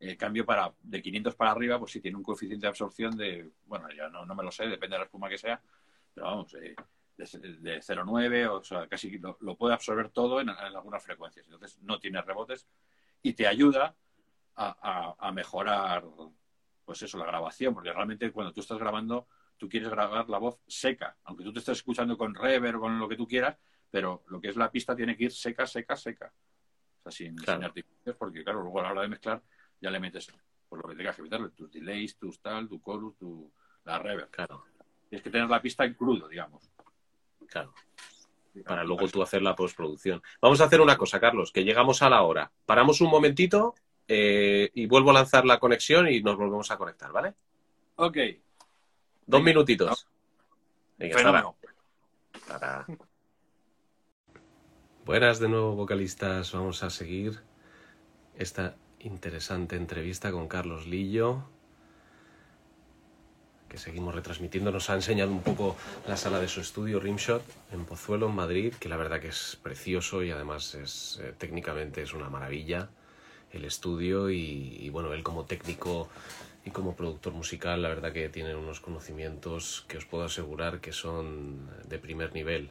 el 0.00 0.16
cambio 0.16 0.44
para 0.44 0.72
de 0.82 1.02
500 1.02 1.36
para 1.36 1.52
arriba, 1.52 1.78
pues 1.78 1.92
sí 1.92 2.00
tiene 2.00 2.16
un 2.16 2.24
coeficiente 2.24 2.66
de 2.66 2.68
absorción 2.68 3.16
de, 3.16 3.52
bueno, 3.66 3.88
ya 3.96 4.08
no, 4.08 4.26
no 4.26 4.34
me 4.34 4.42
lo 4.42 4.50
sé, 4.50 4.66
depende 4.66 4.94
de 4.94 5.00
la 5.00 5.04
espuma 5.04 5.28
que 5.28 5.38
sea, 5.38 5.60
pero 6.14 6.26
vamos, 6.26 6.54
eh, 6.54 6.74
de, 7.16 7.80
0,9, 7.80 8.46
o 8.48 8.62
sea, 8.64 8.88
casi 8.88 9.18
lo, 9.18 9.56
puede 9.56 9.74
absorber 9.74 10.10
todo 10.10 10.40
en, 10.40 10.48
algunas 10.48 11.02
frecuencias. 11.02 11.46
Entonces 11.46 11.78
no 11.82 11.98
tiene 11.98 12.20
rebotes 12.22 12.66
y 13.22 13.34
te 13.34 13.46
ayuda 13.46 13.94
a, 14.56 15.32
mejorar, 15.32 16.04
pues 16.84 17.02
eso, 17.02 17.18
la 17.18 17.26
grabación, 17.26 17.74
porque 17.74 17.92
realmente 17.92 18.30
cuando 18.32 18.52
tú 18.52 18.60
estás 18.60 18.78
grabando, 18.78 19.26
tú 19.56 19.68
quieres 19.68 19.88
grabar 19.88 20.28
la 20.28 20.38
voz 20.38 20.60
seca, 20.66 21.16
aunque 21.24 21.44
tú 21.44 21.52
te 21.52 21.60
estés 21.60 21.78
escuchando 21.78 22.18
con 22.18 22.34
reverb 22.34 22.80
con 22.80 22.98
lo 22.98 23.08
que 23.08 23.16
tú 23.16 23.26
quieras, 23.26 23.56
pero 23.90 24.24
lo 24.28 24.40
que 24.40 24.48
es 24.48 24.56
la 24.56 24.70
pista 24.70 24.96
tiene 24.96 25.16
que 25.16 25.24
ir 25.24 25.32
seca, 25.32 25.66
seca, 25.66 25.96
seca. 25.96 26.32
O 27.04 27.10
sea, 27.10 27.26
sin, 27.26 27.64
artificios, 27.64 28.16
porque 28.16 28.44
claro, 28.44 28.62
luego 28.62 28.80
a 28.80 28.84
la 28.84 28.92
hora 28.92 29.02
de 29.02 29.08
mezclar 29.08 29.42
ya 29.80 29.90
le 29.90 29.98
metes 29.98 30.32
por 30.68 30.82
lo 30.82 30.88
que 30.88 30.96
tengas 30.96 31.16
que 31.16 31.22
meterle, 31.22 31.50
tus 31.50 31.70
delays, 31.70 32.16
tus 32.16 32.40
tal, 32.40 32.68
tu 32.68 32.80
chorus, 32.80 33.16
tu, 33.18 33.52
la 33.84 33.98
reverb. 33.98 34.30
Claro. 34.30 34.64
Tienes 35.08 35.22
que 35.22 35.30
tener 35.30 35.48
la 35.48 35.60
pista 35.60 35.84
en 35.84 35.94
crudo, 35.94 36.28
digamos. 36.28 36.70
Claro. 37.46 37.74
Para 38.64 38.84
luego 38.84 39.08
tú 39.08 39.22
hacer 39.22 39.42
la 39.42 39.54
postproducción. 39.54 40.22
Vamos 40.40 40.60
a 40.60 40.64
hacer 40.64 40.80
una 40.80 40.96
cosa, 40.96 41.20
Carlos, 41.20 41.52
que 41.52 41.64
llegamos 41.64 42.02
a 42.02 42.08
la 42.08 42.22
hora. 42.22 42.50
Paramos 42.64 43.00
un 43.00 43.10
momentito 43.10 43.74
eh, 44.08 44.70
y 44.74 44.86
vuelvo 44.86 45.10
a 45.10 45.14
lanzar 45.14 45.44
la 45.44 45.58
conexión 45.58 46.08
y 46.08 46.22
nos 46.22 46.36
volvemos 46.36 46.70
a 46.70 46.78
conectar, 46.78 47.12
¿vale? 47.12 47.34
Ok. 47.96 48.18
Dos 49.26 49.42
minutitos. 49.42 50.06
Venga, 50.96 51.54
Buenas 55.04 55.40
de 55.40 55.48
nuevo, 55.48 55.74
vocalistas. 55.74 56.52
Vamos 56.52 56.84
a 56.84 56.90
seguir 56.90 57.40
esta 58.38 58.76
interesante 59.00 59.74
entrevista 59.74 60.30
con 60.30 60.46
Carlos 60.46 60.86
Lillo 60.86 61.42
que 63.68 63.78
seguimos 63.78 64.14
retransmitiendo, 64.14 64.70
nos 64.70 64.90
ha 64.90 64.94
enseñado 64.94 65.32
un 65.32 65.42
poco 65.42 65.76
la 66.06 66.16
sala 66.16 66.38
de 66.38 66.46
su 66.46 66.60
estudio 66.60 67.00
Rimshot 67.00 67.42
en 67.72 67.84
Pozuelo, 67.84 68.28
en 68.28 68.34
Madrid, 68.34 68.74
que 68.74 68.88
la 68.88 68.96
verdad 68.96 69.18
que 69.18 69.28
es 69.28 69.58
precioso 69.60 70.22
y 70.22 70.30
además 70.30 70.74
es 70.76 71.18
eh, 71.20 71.34
técnicamente 71.36 72.02
es 72.02 72.12
una 72.12 72.28
maravilla 72.28 72.90
el 73.52 73.64
estudio 73.64 74.30
y, 74.30 74.88
bueno, 74.90 75.12
él 75.12 75.22
como 75.22 75.44
técnico 75.44 76.08
y 76.64 76.70
como 76.70 76.94
productor 76.94 77.32
musical, 77.32 77.82
la 77.82 77.88
verdad 77.88 78.12
que 78.12 78.28
tiene 78.28 78.54
unos 78.54 78.80
conocimientos 78.80 79.84
que 79.88 79.98
os 79.98 80.04
puedo 80.04 80.24
asegurar 80.24 80.80
que 80.80 80.92
son 80.92 81.68
de 81.88 81.98
primer 81.98 82.32
nivel. 82.34 82.70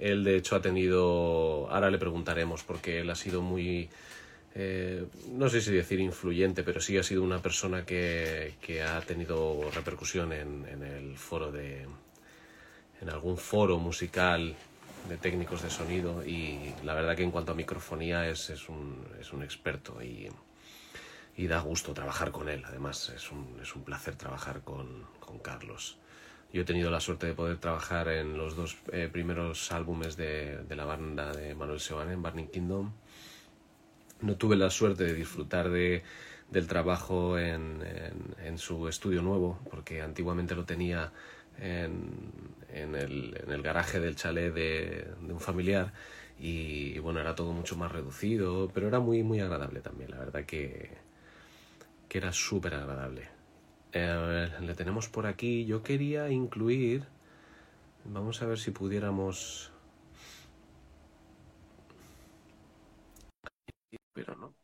Él 0.00 0.24
de 0.24 0.36
hecho 0.36 0.56
ha 0.56 0.62
tenido, 0.62 1.68
ahora 1.70 1.90
le 1.90 1.98
preguntaremos 1.98 2.62
porque 2.62 3.00
él 3.00 3.10
ha 3.10 3.14
sido 3.14 3.42
muy 3.42 3.88
eh, 4.60 5.06
no 5.34 5.48
sé 5.48 5.60
si 5.60 5.70
decir 5.70 6.00
influyente, 6.00 6.64
pero 6.64 6.80
sí 6.80 6.98
ha 6.98 7.02
sido 7.04 7.22
una 7.22 7.40
persona 7.40 7.84
que, 7.84 8.54
ha 8.82 9.00
tenido 9.02 9.70
repercusión 9.72 10.32
en, 10.32 10.82
el 10.82 11.16
foro 11.16 11.52
de, 11.52 11.86
en 13.00 13.08
algún 13.08 13.36
foro 13.36 13.78
musical 13.78 14.56
de 15.08 15.16
técnicos 15.16 15.62
de 15.62 15.70
sonido 15.70 16.26
y 16.26 16.74
la 16.82 16.94
verdad 16.94 17.14
que 17.14 17.22
en 17.22 17.30
cuanto 17.30 17.52
a 17.52 17.54
microfonía 17.54 18.28
es, 18.28 18.50
es, 18.50 18.68
un, 18.68 19.06
es 19.20 19.32
un, 19.32 19.44
experto 19.44 20.02
y, 20.02 20.28
y, 21.36 21.46
da 21.46 21.60
gusto 21.60 21.94
trabajar 21.94 22.32
con 22.32 22.48
él. 22.48 22.64
Además 22.66 23.12
es 23.14 23.30
un, 23.30 23.60
es 23.62 23.76
un 23.76 23.84
placer 23.84 24.16
trabajar 24.16 24.62
con, 24.62 25.04
con, 25.20 25.38
Carlos. 25.38 25.98
Yo 26.52 26.62
he 26.62 26.64
tenido 26.64 26.90
la 26.90 27.00
suerte 27.00 27.26
de 27.26 27.34
poder 27.34 27.58
trabajar 27.58 28.08
en 28.08 28.36
los 28.38 28.56
dos 28.56 28.78
eh, 28.92 29.08
primeros 29.12 29.70
álbumes 29.70 30.16
de, 30.16 30.62
de, 30.62 30.76
la 30.76 30.86
banda 30.86 31.32
de 31.32 31.54
Manuel 31.54 31.80
Sebane 31.80 32.14
en 32.14 32.22
Burning 32.22 32.46
Kingdom 32.46 32.92
no 34.20 34.36
tuve 34.36 34.56
la 34.56 34.70
suerte 34.70 35.04
de 35.04 35.14
disfrutar 35.14 35.70
de, 35.70 36.02
del 36.50 36.66
trabajo 36.66 37.38
en, 37.38 37.82
en, 38.42 38.58
su 38.58 38.88
estudio 38.88 39.22
nuevo, 39.22 39.60
porque 39.70 40.02
antiguamente 40.02 40.54
lo 40.54 40.64
tenía 40.64 41.12
en, 41.60 42.10
en, 42.72 42.94
el, 42.94 43.44
el, 43.48 43.62
garaje 43.62 44.00
del 44.00 44.16
chalet 44.16 44.52
de, 44.52 45.08
un 45.28 45.40
familiar 45.40 45.92
y 46.38 46.98
bueno, 47.00 47.20
era 47.20 47.34
todo 47.34 47.52
mucho 47.52 47.76
más 47.76 47.92
reducido, 47.92 48.70
pero 48.72 48.88
era 48.88 49.00
muy, 49.00 49.22
muy 49.22 49.40
agradable 49.40 49.80
también, 49.80 50.10
la 50.10 50.18
verdad 50.18 50.44
que, 50.44 50.90
que 52.08 52.18
era 52.18 52.32
súper 52.32 52.74
agradable. 52.74 53.37
Eh, 53.92 54.48
le 54.60 54.74
tenemos 54.74 55.08
por 55.08 55.26
aquí, 55.26 55.64
yo 55.64 55.82
quería 55.82 56.28
incluir, 56.28 57.04
vamos 58.04 58.42
a 58.42 58.46
ver 58.46 58.58
si 58.58 58.70
pudiéramos 58.70 59.72
pero 64.18 64.34
no. 64.36 64.54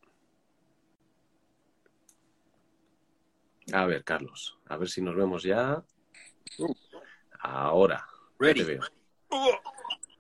A 3.73 3.87
ver, 3.87 4.03
Carlos, 4.03 4.59
a 4.67 4.77
ver 4.77 4.89
si 4.89 5.01
nos 5.01 5.15
vemos 5.15 5.45
ya. 5.45 5.83
Ahora. 7.39 8.05
Ready. 8.39 8.79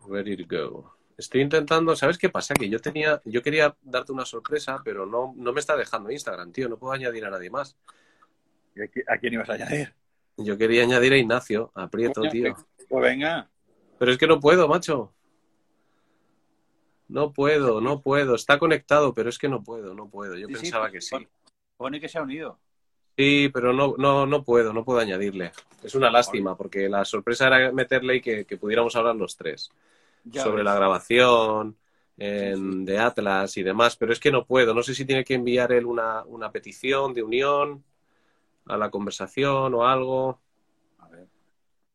Ready 0.06 0.36
to 0.36 0.44
go. 0.48 0.94
Estoy 1.16 1.40
intentando, 1.40 1.96
¿sabes 1.96 2.16
qué 2.16 2.28
pasa? 2.28 2.54
Que 2.54 2.68
yo 2.68 2.80
tenía, 2.80 3.20
yo 3.24 3.42
quería 3.42 3.76
darte 3.82 4.12
una 4.12 4.24
sorpresa, 4.24 4.80
pero 4.84 5.04
no, 5.04 5.34
no 5.36 5.52
me 5.52 5.60
está 5.60 5.76
dejando 5.76 6.10
Instagram, 6.10 6.52
tío. 6.52 6.68
No 6.68 6.78
puedo 6.78 6.92
añadir 6.92 7.24
a 7.24 7.30
nadie 7.30 7.50
más. 7.50 7.76
¿A 9.08 9.18
quién 9.18 9.34
ibas 9.34 9.48
a 9.50 9.54
añadir? 9.54 9.94
Yo 10.36 10.58
quería 10.58 10.82
añadir 10.82 11.12
a 11.12 11.16
Ignacio, 11.16 11.70
aprieto, 11.74 12.22
tío. 12.22 12.54
Pues 12.88 13.02
venga. 13.02 13.48
Pero 13.98 14.10
es 14.10 14.18
que 14.18 14.26
no 14.26 14.40
puedo, 14.40 14.66
macho. 14.66 15.12
No 17.08 17.32
puedo, 17.32 17.80
no 17.80 18.00
puedo. 18.00 18.34
Está 18.34 18.58
conectado, 18.58 19.14
pero 19.14 19.28
es 19.28 19.38
que 19.38 19.48
no 19.48 19.62
puedo, 19.62 19.94
no 19.94 20.08
puedo. 20.08 20.36
Yo 20.36 20.48
Sí, 20.48 20.54
pensaba 20.54 20.88
pues, 20.90 21.08
que 21.10 21.16
sí. 21.18 21.28
Pone 21.76 22.00
que 22.00 22.08
se 22.08 22.18
ha 22.18 22.22
unido. 22.22 22.58
Sí, 23.16 23.48
pero 23.52 23.72
no, 23.72 23.94
no, 23.96 24.26
no 24.26 24.42
puedo, 24.42 24.72
no 24.72 24.84
puedo 24.84 24.98
añadirle. 24.98 25.52
Es 25.82 25.94
una 25.94 26.10
lástima, 26.10 26.56
porque 26.56 26.88
la 26.88 27.04
sorpresa 27.04 27.46
era 27.46 27.70
meterle 27.70 28.16
y 28.16 28.20
que, 28.20 28.44
que 28.44 28.56
pudiéramos 28.56 28.96
hablar 28.96 29.14
los 29.14 29.36
tres 29.36 29.70
Ya 30.24 30.42
sobre 30.42 30.56
ves. 30.56 30.64
la 30.64 30.74
grabación 30.74 31.76
en- 32.16 32.80
sí. 32.80 32.84
de 32.86 32.98
Atlas 32.98 33.56
y 33.56 33.62
demás, 33.62 33.96
pero 33.96 34.12
es 34.12 34.18
que 34.18 34.32
no 34.32 34.44
puedo. 34.44 34.74
No 34.74 34.82
sé 34.82 34.94
si 34.94 35.04
tiene 35.04 35.24
que 35.24 35.34
enviar 35.34 35.70
él 35.72 35.86
una, 35.86 36.24
una 36.24 36.50
petición 36.50 37.14
de 37.14 37.22
unión 37.22 37.84
a 38.66 38.76
la 38.76 38.90
conversación 38.90 39.74
o 39.74 39.86
algo. 39.86 40.40
A 40.98 41.08
ver. 41.08 41.26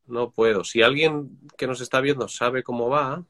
No 0.06 0.30
puedo. 0.30 0.64
Si 0.64 0.82
alguien 0.82 1.38
que 1.56 1.66
nos 1.66 1.80
está 1.80 2.00
viendo 2.00 2.28
sabe 2.28 2.62
cómo 2.62 2.88
va, 2.88 3.24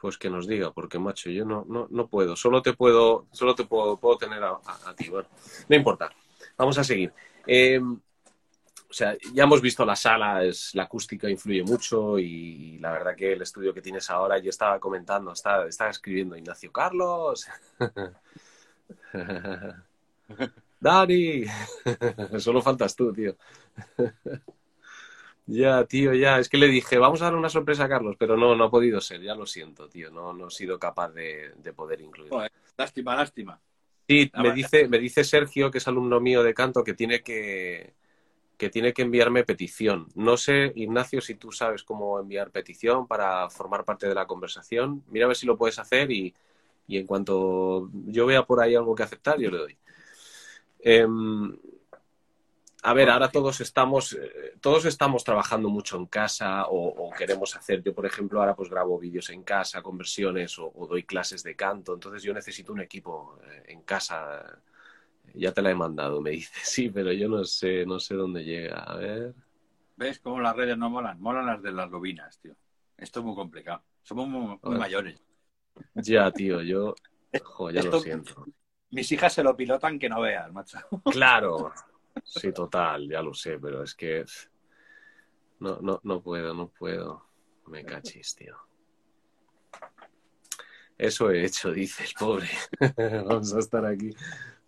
pues 0.00 0.16
que 0.16 0.30
nos 0.30 0.46
diga, 0.46 0.70
porque 0.72 0.98
macho, 0.98 1.30
yo 1.30 1.44
no, 1.44 1.64
no, 1.68 1.88
no 1.90 2.06
puedo. 2.06 2.36
Solo 2.36 2.62
te 2.62 2.72
puedo, 2.72 3.26
solo 3.32 3.54
te 3.54 3.64
puedo, 3.64 3.98
puedo 3.98 4.16
tener 4.16 4.42
a, 4.44 4.50
a- 4.50 4.90
a 4.90 4.94
ti. 4.94 5.08
Bueno, 5.08 5.28
no 5.68 5.76
importa. 5.76 6.10
Vamos 6.56 6.78
a 6.78 6.84
seguir. 6.84 7.12
Eh, 7.46 7.80
o 7.80 8.92
sea, 8.92 9.14
ya 9.34 9.44
hemos 9.44 9.60
visto 9.60 9.84
la 9.84 9.94
sala, 9.94 10.44
es, 10.44 10.74
la 10.74 10.84
acústica 10.84 11.28
influye 11.28 11.62
mucho 11.62 12.18
y, 12.18 12.78
la 12.78 12.92
verdad 12.92 13.14
que 13.14 13.34
el 13.34 13.42
estudio 13.42 13.74
que 13.74 13.82
tienes 13.82 14.08
ahora, 14.08 14.38
yo 14.38 14.48
estaba 14.48 14.80
comentando, 14.80 15.32
estaba, 15.32 15.66
estaba 15.66 15.90
escribiendo 15.90 16.36
Ignacio 16.36 16.72
Carlos. 16.72 17.46
Dani, 20.80 21.44
solo 22.38 22.62
faltas 22.62 22.94
tú, 22.94 23.12
tío. 23.12 23.36
Ya, 25.46 25.84
tío, 25.86 26.12
ya. 26.14 26.38
Es 26.38 26.48
que 26.48 26.58
le 26.58 26.68
dije, 26.68 26.98
vamos 26.98 27.22
a 27.22 27.26
dar 27.26 27.34
una 27.34 27.48
sorpresa 27.48 27.84
a 27.84 27.88
Carlos, 27.88 28.16
pero 28.18 28.36
no, 28.36 28.54
no 28.54 28.64
ha 28.64 28.70
podido 28.70 29.00
ser. 29.00 29.22
Ya 29.22 29.34
lo 29.34 29.46
siento, 29.46 29.88
tío. 29.88 30.10
No, 30.10 30.32
no 30.32 30.48
he 30.48 30.50
sido 30.50 30.78
capaz 30.78 31.10
de, 31.12 31.52
de 31.56 31.72
poder 31.72 32.00
incluirlo. 32.02 32.44
Lástima, 32.76 33.16
lástima. 33.16 33.60
Sí, 34.08 34.30
me 34.36 34.52
dice, 34.52 34.88
me 34.88 34.98
dice 34.98 35.22
Sergio, 35.24 35.70
que 35.70 35.78
es 35.78 35.88
alumno 35.88 36.20
mío 36.20 36.42
de 36.42 36.54
canto, 36.54 36.82
que 36.82 36.94
tiene 36.94 37.22
que, 37.22 37.94
que 38.58 38.70
tiene 38.70 38.92
que 38.94 39.02
enviarme 39.02 39.44
petición. 39.44 40.08
No 40.14 40.36
sé, 40.36 40.72
Ignacio, 40.76 41.20
si 41.20 41.34
tú 41.36 41.52
sabes 41.52 41.84
cómo 41.84 42.20
enviar 42.20 42.50
petición 42.50 43.06
para 43.06 43.50
formar 43.50 43.84
parte 43.84 44.08
de 44.08 44.14
la 44.14 44.26
conversación. 44.26 45.04
Mira 45.08 45.26
a 45.26 45.28
ver 45.28 45.36
si 45.36 45.46
lo 45.46 45.58
puedes 45.58 45.78
hacer 45.78 46.10
y, 46.12 46.34
y 46.88 46.98
en 46.98 47.06
cuanto 47.06 47.90
yo 48.06 48.26
vea 48.26 48.44
por 48.46 48.60
ahí 48.62 48.74
algo 48.74 48.94
que 48.94 49.04
aceptar, 49.04 49.38
yo 49.40 49.50
le 49.50 49.58
doy. 49.58 49.78
Em, 50.80 51.56
a 52.82 52.92
ver, 52.94 53.10
ahora 53.10 53.28
todos 53.28 53.60
estamos, 53.60 54.12
eh, 54.12 54.54
todos 54.60 54.84
estamos 54.84 55.24
trabajando 55.24 55.68
mucho 55.68 55.96
en 55.96 56.06
casa 56.06 56.66
o, 56.66 57.08
o 57.08 57.10
queremos 57.10 57.56
hacer, 57.56 57.82
yo 57.82 57.92
por 57.92 58.06
ejemplo 58.06 58.40
ahora 58.40 58.54
pues 58.54 58.70
grabo 58.70 58.98
vídeos 58.98 59.30
en 59.30 59.42
casa, 59.42 59.82
conversiones 59.82 60.58
o, 60.58 60.70
o 60.74 60.86
doy 60.86 61.02
clases 61.02 61.42
de 61.42 61.56
canto, 61.56 61.94
entonces 61.94 62.22
yo 62.22 62.32
necesito 62.32 62.72
un 62.72 62.80
equipo 62.80 63.38
eh, 63.44 63.64
en 63.68 63.82
casa. 63.82 64.60
Ya 65.34 65.52
te 65.52 65.60
la 65.60 65.70
he 65.70 65.74
mandado, 65.74 66.20
me 66.20 66.30
dice, 66.30 66.52
sí, 66.62 66.88
pero 66.88 67.12
yo 67.12 67.28
no 67.28 67.44
sé, 67.44 67.84
no 67.84 68.00
sé 68.00 68.14
dónde 68.14 68.44
llega. 68.44 68.78
A 68.78 68.96
ver. 68.96 69.34
¿Ves 69.96 70.20
cómo 70.20 70.40
las 70.40 70.56
redes 70.56 70.78
no 70.78 70.88
molan? 70.88 71.20
Molan 71.20 71.46
las 71.46 71.62
de 71.62 71.72
las 71.72 71.90
lobinas, 71.90 72.38
tío. 72.38 72.54
Esto 72.96 73.20
es 73.20 73.26
muy 73.26 73.34
complicado. 73.34 73.82
Somos 74.02 74.28
muy, 74.28 74.58
mayores. 74.78 75.20
Ya, 75.94 76.30
tío, 76.30 76.62
yo, 76.62 76.94
jo, 77.42 77.70
ya 77.70 77.82
lo 77.82 78.00
siento. 78.00 78.46
Mis 78.90 79.12
hijas 79.12 79.32
se 79.32 79.42
lo 79.42 79.56
pilotan 79.56 79.98
que 79.98 80.08
no 80.08 80.20
veas, 80.20 80.52
macho. 80.52 80.78
Claro, 81.12 81.72
sí, 82.24 82.52
total, 82.52 83.08
ya 83.08 83.22
lo 83.22 83.34
sé, 83.34 83.58
pero 83.58 83.82
es 83.82 83.94
que 83.94 84.24
no, 85.60 85.78
no, 85.80 86.00
no 86.02 86.22
puedo, 86.22 86.54
no 86.54 86.68
puedo. 86.68 87.26
Me 87.66 87.84
cachis, 87.84 88.34
tío. 88.34 88.56
Eso 90.96 91.30
he 91.30 91.44
hecho, 91.44 91.70
dice 91.70 92.04
el 92.04 92.10
pobre. 92.18 92.48
Vamos 93.26 93.54
a 93.54 93.58
estar 93.58 93.84
aquí 93.84 94.10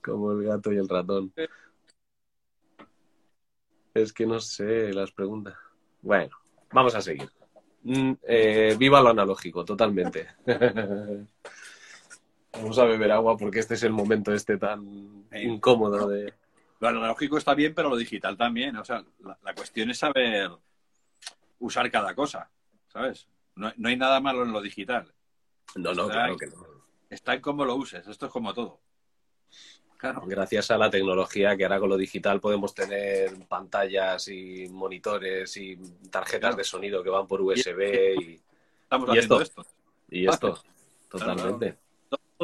como 0.02 0.32
el 0.32 0.44
gato 0.44 0.72
y 0.72 0.76
el 0.76 0.88
ratón. 0.88 1.32
Es 3.94 4.12
que 4.12 4.26
no 4.26 4.38
sé 4.38 4.92
las 4.92 5.10
preguntas. 5.10 5.56
Bueno, 6.02 6.36
vamos 6.72 6.94
a 6.94 7.00
seguir. 7.00 7.28
Mm, 7.82 8.12
eh, 8.22 8.76
viva 8.78 9.00
lo 9.00 9.10
analógico, 9.10 9.64
totalmente. 9.64 10.28
Vamos 12.52 12.78
a 12.78 12.84
beber 12.84 13.12
agua 13.12 13.36
porque 13.36 13.60
este 13.60 13.74
es 13.74 13.82
el 13.82 13.92
momento 13.92 14.32
este 14.32 14.56
tan 14.58 15.24
incómodo 15.32 16.08
de... 16.08 16.32
Lo 16.80 16.88
analógico 16.88 17.36
está 17.38 17.54
bien, 17.54 17.74
pero 17.74 17.90
lo 17.90 17.96
digital 17.96 18.36
también. 18.36 18.76
O 18.76 18.84
sea, 18.84 19.04
la, 19.20 19.38
la 19.42 19.54
cuestión 19.54 19.90
es 19.90 19.98
saber 19.98 20.50
usar 21.58 21.90
cada 21.90 22.14
cosa, 22.14 22.50
¿sabes? 22.88 23.28
No, 23.54 23.70
no 23.76 23.88
hay 23.88 23.96
nada 23.96 24.18
malo 24.20 24.42
en 24.42 24.52
lo 24.52 24.60
digital. 24.62 25.12
No, 25.76 25.92
no, 25.94 26.02
Está 26.02 26.12
claro 26.12 26.36
que 26.36 26.46
no. 26.46 26.66
Está 27.10 27.34
en 27.34 27.40
cómo 27.40 27.64
lo 27.64 27.74
uses. 27.76 28.06
Esto 28.06 28.26
es 28.26 28.32
como 28.32 28.54
todo. 28.54 28.80
Claro. 29.98 30.22
Gracias 30.26 30.70
a 30.70 30.78
la 30.78 30.88
tecnología 30.88 31.54
que 31.56 31.64
ahora 31.64 31.78
con 31.78 31.90
lo 31.90 31.96
digital 31.98 32.40
podemos 32.40 32.74
tener 32.74 33.36
pantallas 33.46 34.26
y 34.28 34.66
monitores 34.70 35.54
y 35.58 35.76
tarjetas 36.10 36.40
Claro. 36.40 36.56
de 36.56 36.64
sonido 36.64 37.02
que 37.02 37.10
van 37.10 37.26
por 37.26 37.42
USB 37.42 38.16
y, 38.18 38.40
Estamos 38.82 39.08
¿Y 39.08 39.12
haciendo 39.18 39.40
esto? 39.42 39.60
esto. 39.60 39.74
y 40.10 40.26
esto. 40.26 40.62
Totalmente. 41.10 41.76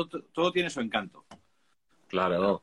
Todo- 0.04 0.22
todo 0.32 0.52
tiene 0.52 0.68
su 0.70 0.80
encanto. 0.80 1.24
Claro. 2.08 2.62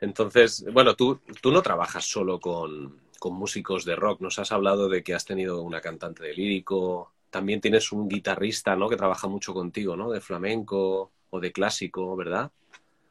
Entonces, 0.00 0.64
bueno, 0.72 0.94
tú, 0.94 1.20
tú 1.42 1.50
no 1.50 1.60
trabajas 1.62 2.04
solo 2.04 2.38
con, 2.38 3.00
con 3.18 3.34
músicos 3.34 3.84
de 3.84 3.96
rock. 3.96 4.20
Nos 4.20 4.38
has 4.38 4.52
hablado 4.52 4.88
de 4.88 5.02
que 5.02 5.14
has 5.14 5.24
tenido 5.24 5.62
una 5.62 5.80
cantante 5.80 6.22
de 6.22 6.34
lírico. 6.34 7.12
También 7.30 7.60
tienes 7.60 7.90
un 7.92 8.08
guitarrista, 8.08 8.76
¿no? 8.76 8.88
Que 8.88 8.96
trabaja 8.96 9.26
mucho 9.26 9.52
contigo, 9.52 9.96
¿no? 9.96 10.10
De 10.10 10.20
flamenco 10.20 11.10
o 11.30 11.40
de 11.40 11.52
clásico, 11.52 12.14
¿verdad? 12.16 12.50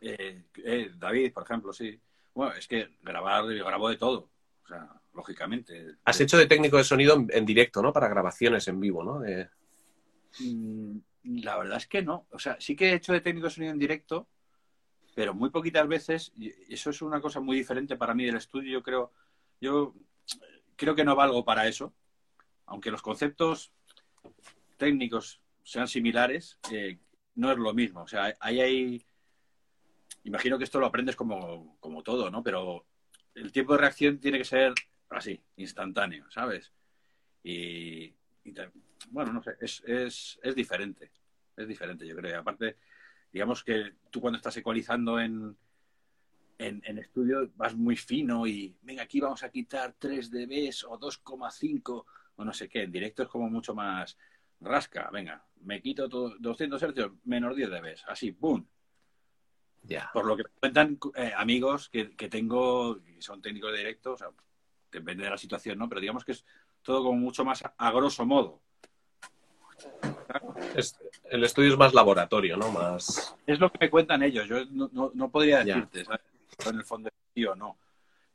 Eh, 0.02 0.44
eh, 0.64 0.92
David, 0.98 1.34
por 1.34 1.44
ejemplo, 1.44 1.74
sí. 1.74 2.00
Bueno, 2.34 2.54
es 2.54 2.68
que 2.68 2.90
grabar, 3.04 3.46
yo 3.52 3.66
grabo 3.66 3.90
de 3.90 3.98
todo. 3.98 4.30
O 4.64 4.68
sea, 4.68 4.88
lógicamente. 5.14 5.96
Has 6.06 6.22
hecho 6.22 6.38
de 6.38 6.46
técnico 6.48 6.78
de 6.78 6.84
sonido 6.84 7.16
en, 7.16 7.28
en 7.32 7.46
directo, 7.46 7.82
¿no? 7.82 7.92
Para 7.92 8.08
grabaciones 8.08 8.68
en 8.68 8.80
vivo, 8.80 9.04
¿no? 9.04 9.20
De- 9.20 9.50
Mm, 10.40 11.00
La 11.24 11.58
verdad 11.58 11.78
es 11.78 11.88
que 11.88 12.02
no. 12.02 12.28
O 12.32 12.40
sea, 12.40 12.58
sí 12.60 12.76
que 12.76 12.90
he 12.90 12.96
hecho 12.96 13.14
de 13.14 13.22
técnico 13.22 13.48
de 13.48 13.54
sonido 13.54 13.74
en 13.74 13.80
directo, 13.80 14.28
pero 15.16 15.34
muy 15.34 15.50
poquitas 15.50 15.88
veces. 15.88 16.32
Eso 16.70 16.90
es 16.90 17.02
una 17.02 17.22
cosa 17.22 17.40
muy 17.40 17.58
diferente 17.58 17.98
para 17.98 18.14
mí 18.14 18.26
del 18.26 18.38
estudio. 18.38 18.72
Yo 18.72 18.84
creo, 18.84 19.12
yo 19.60 19.96
creo 20.76 20.96
que 20.96 21.04
no 21.06 21.16
valgo 21.16 21.44
para 21.44 21.68
eso. 21.68 21.94
Aunque 22.66 22.92
los 22.92 23.02
conceptos 23.02 23.72
técnicos 24.78 25.42
sean 25.64 25.88
similares, 25.88 26.60
eh, 26.72 27.00
no 27.36 27.52
es 27.52 27.58
lo 27.58 27.74
mismo. 27.74 28.02
O 28.02 28.08
sea, 28.08 28.36
ahí 28.40 28.62
hay. 28.62 29.06
Imagino 30.24 30.58
que 30.58 30.66
esto 30.66 30.80
lo 30.80 30.88
aprendes 30.88 31.16
como, 31.16 31.78
como 31.80 32.04
todo, 32.04 32.30
¿no? 32.30 32.44
Pero 32.44 32.86
el 33.36 33.52
tiempo 33.52 33.74
de 33.74 33.80
reacción 33.80 34.20
tiene 34.20 34.38
que 34.38 34.46
ser 34.46 34.74
así, 35.10 35.42
instantáneo, 35.56 36.30
¿sabes? 36.32 36.74
Y, 37.44 38.14
bueno, 39.12 39.34
no 39.34 39.42
sé, 39.42 39.56
es, 39.60 39.84
es, 39.86 40.40
es 40.42 40.56
diferente. 40.56 41.12
Es 41.56 41.68
diferente, 41.68 42.06
yo 42.06 42.16
creo. 42.16 42.32
Y 42.32 42.36
aparte, 42.36 42.78
digamos 43.32 43.64
que 43.64 43.94
tú 44.12 44.22
cuando 44.22 44.38
estás 44.38 44.56
ecualizando 44.58 45.20
en, 45.20 45.56
en, 46.58 46.82
en 46.86 46.98
estudio 47.00 47.50
vas 47.56 47.76
muy 47.76 47.96
fino 47.96 48.46
y, 48.46 48.76
venga, 48.82 49.04
aquí 49.04 49.20
vamos 49.20 49.44
a 49.44 49.50
quitar 49.50 49.96
3 49.98 50.30
dBs 50.30 50.84
o 50.86 51.00
2,5 51.00 52.06
o 52.36 52.46
no 52.46 52.54
sé 52.54 52.70
qué. 52.70 52.84
En 52.84 52.92
directo 52.92 53.24
es 53.24 53.30
como 53.30 53.50
mucho 53.50 53.74
más 53.74 54.18
rasca. 54.62 55.10
Venga, 55.12 55.44
me 55.62 55.82
quito 55.82 56.08
todo, 56.08 56.36
200 56.40 56.82
hercios 56.82 57.12
menos 57.26 57.56
10 57.56 57.70
dBs. 57.70 58.06
Así, 58.08 58.32
¡pum! 58.32 58.66
Ya. 59.84 60.10
Por 60.14 60.26
lo 60.26 60.36
que 60.36 60.44
me 60.44 60.50
cuentan 60.60 61.00
eh, 61.16 61.34
amigos 61.36 61.90
que, 61.90 62.16
que 62.16 62.30
tengo, 62.30 63.02
que 63.04 63.22
son 63.22 63.42
técnicos 63.42 63.72
de 63.72 63.78
directo, 63.80 64.14
o 64.14 64.18
sea, 64.18 64.30
depende 64.92 65.24
de 65.24 65.30
la 65.30 65.38
situación, 65.38 65.78
¿no? 65.78 65.88
Pero 65.88 66.02
digamos 66.02 66.26
que 66.26 66.34
es 66.34 66.46
todo 66.82 67.04
como 67.04 67.20
mucho 67.20 67.46
más 67.46 67.64
a, 67.64 67.74
a 67.78 67.92
grosso 67.92 68.26
modo. 68.26 68.62
Es- 70.76 71.00
el 71.30 71.44
estudio 71.44 71.72
es 71.72 71.78
más 71.78 71.94
laboratorio, 71.94 72.58
¿no? 72.58 72.72
Más. 72.72 73.36
Es 73.46 73.60
lo 73.60 73.72
que 73.72 73.78
me 73.82 73.90
cuentan 73.90 74.24
ellos. 74.24 74.48
Yo 74.48 74.66
no, 74.66 74.90
no, 74.94 75.12
no 75.14 75.30
podría 75.30 75.64
decirte, 75.64 76.06
¿sabes? 76.06 76.22
En 76.66 76.76
el 76.76 76.84
fondo 76.86 77.10
sí 77.34 77.46
o 77.46 77.56
no. 77.56 77.78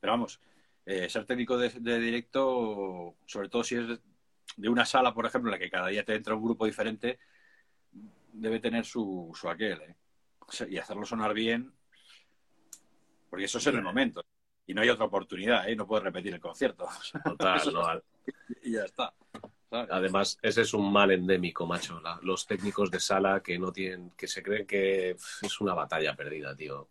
Pero 0.00 0.12
vamos, 0.12 0.40
eh, 0.86 1.08
ser 1.08 1.24
técnico 1.24 1.56
de, 1.56 1.70
de 1.70 1.98
directo, 1.98 3.14
sobre 3.26 3.48
todo 3.48 3.64
si 3.64 3.76
es 3.76 3.88
de, 3.88 3.98
de 4.56 4.68
una 4.68 4.84
sala, 4.84 5.14
por 5.14 5.26
ejemplo, 5.26 5.48
en 5.50 5.52
la 5.52 5.58
que 5.58 5.70
cada 5.70 5.88
día 5.88 6.04
te 6.04 6.14
entra 6.14 6.34
un 6.34 6.44
grupo 6.44 6.66
diferente, 6.66 7.18
debe 8.32 8.60
tener 8.60 8.84
su, 8.84 9.30
su 9.34 9.48
aquel, 9.48 9.80
¿eh? 9.82 9.94
O 10.46 10.52
sea, 10.52 10.66
y 10.68 10.76
hacerlo 10.78 11.06
sonar 11.06 11.32
bien, 11.34 11.72
porque 13.30 13.46
eso 13.46 13.58
es 13.58 13.66
en 13.68 13.76
el 13.76 13.82
momento. 13.82 14.22
Y 14.66 14.74
no 14.74 14.82
hay 14.82 14.88
otra 14.90 15.06
oportunidad, 15.06 15.68
¿eh? 15.68 15.74
No 15.76 15.86
puedes 15.86 16.04
repetir 16.04 16.34
el 16.34 16.40
concierto. 16.40 16.86
Total, 17.24 17.60
¿no? 17.72 18.02
y 18.62 18.72
ya 18.72 18.84
está. 18.84 19.12
¿Sabes? 19.72 19.90
Además, 19.90 20.38
ese 20.42 20.60
es 20.60 20.74
un 20.74 20.92
mal 20.92 21.10
endémico, 21.10 21.66
macho. 21.66 21.98
La- 22.00 22.20
los 22.22 22.46
técnicos 22.46 22.90
de 22.90 23.00
sala 23.00 23.42
que 23.42 23.58
no 23.58 23.72
tienen, 23.72 24.10
que 24.16 24.28
se 24.28 24.42
creen 24.42 24.66
que 24.66 25.10
es 25.10 25.60
una 25.60 25.72
batalla 25.72 26.14
perdida, 26.14 26.54
tío. 26.54 26.86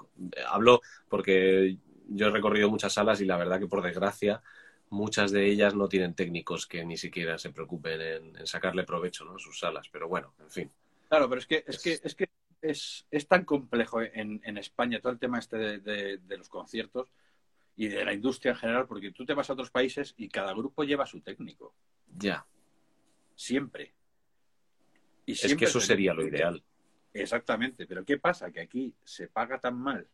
Hablo 0.48 0.82
porque 1.08 1.78
yo 2.10 2.28
he 2.28 2.32
recorrido 2.32 2.70
muchas 2.70 2.94
salas 2.94 3.22
y 3.22 3.26
la 3.26 3.38
verdad 3.38 3.60
que 3.60 3.68
por 3.68 3.84
desgracia 3.84 4.42
muchas 4.90 5.32
de 5.32 5.46
ellas 5.46 5.76
no 5.76 5.88
tienen 5.88 6.16
técnicos 6.16 6.66
que 6.66 6.84
ni 6.84 6.98
siquiera 6.98 7.38
se 7.38 7.52
preocupen 7.52 8.02
en, 8.02 8.48
sacarle 8.48 8.84
provecho 8.84 9.26
¿no? 9.26 9.36
a 9.36 9.40
sus 9.40 9.60
salas. 9.60 9.88
Pero 9.90 10.10
bueno, 10.10 10.34
en 10.40 10.50
fin. 10.50 10.72
Claro, 11.08 11.30
pero 11.30 11.40
es 11.40 11.48
que 11.48 11.64
es, 11.68 11.82
que, 11.82 12.00
es, 12.04 12.16
que 12.16 12.30
es, 12.62 13.06
es 13.12 13.28
tan 13.28 13.46
complejo 13.46 14.02
en, 14.02 14.42
en, 14.44 14.58
España 14.58 15.00
todo 15.00 15.12
el 15.12 15.20
tema 15.20 15.40
este 15.40 15.58
de, 15.58 16.18
de, 16.18 16.38
los 16.38 16.50
conciertos 16.50 17.10
y 17.76 17.88
de 17.88 18.04
la 18.04 18.14
industria 18.14 18.52
en 18.52 18.58
general, 18.58 18.88
porque 18.88 19.12
tú 19.12 19.24
te 19.24 19.34
vas 19.34 19.50
a 19.50 19.54
otros 19.54 19.70
países 19.70 20.14
y 20.18 20.30
cada 20.30 20.54
grupo 20.54 20.84
lleva 20.84 21.06
su 21.06 21.22
técnico. 21.22 21.74
Ya. 22.18 22.46
Siempre. 23.42 23.92
Y 25.26 25.32
es 25.32 25.56
que 25.56 25.66
eso 25.66 25.82
sería 25.82 26.14
lo 26.14 26.28
ideal. 26.28 26.64
Exactamente, 27.12 27.88
pero 27.88 28.06
¿qué 28.06 28.20
pasa? 28.20 28.52
Que 28.52 28.62
aquí 28.62 28.94
se 29.04 29.30
paga 29.30 29.60
tan 29.60 29.80
mal 29.80 30.08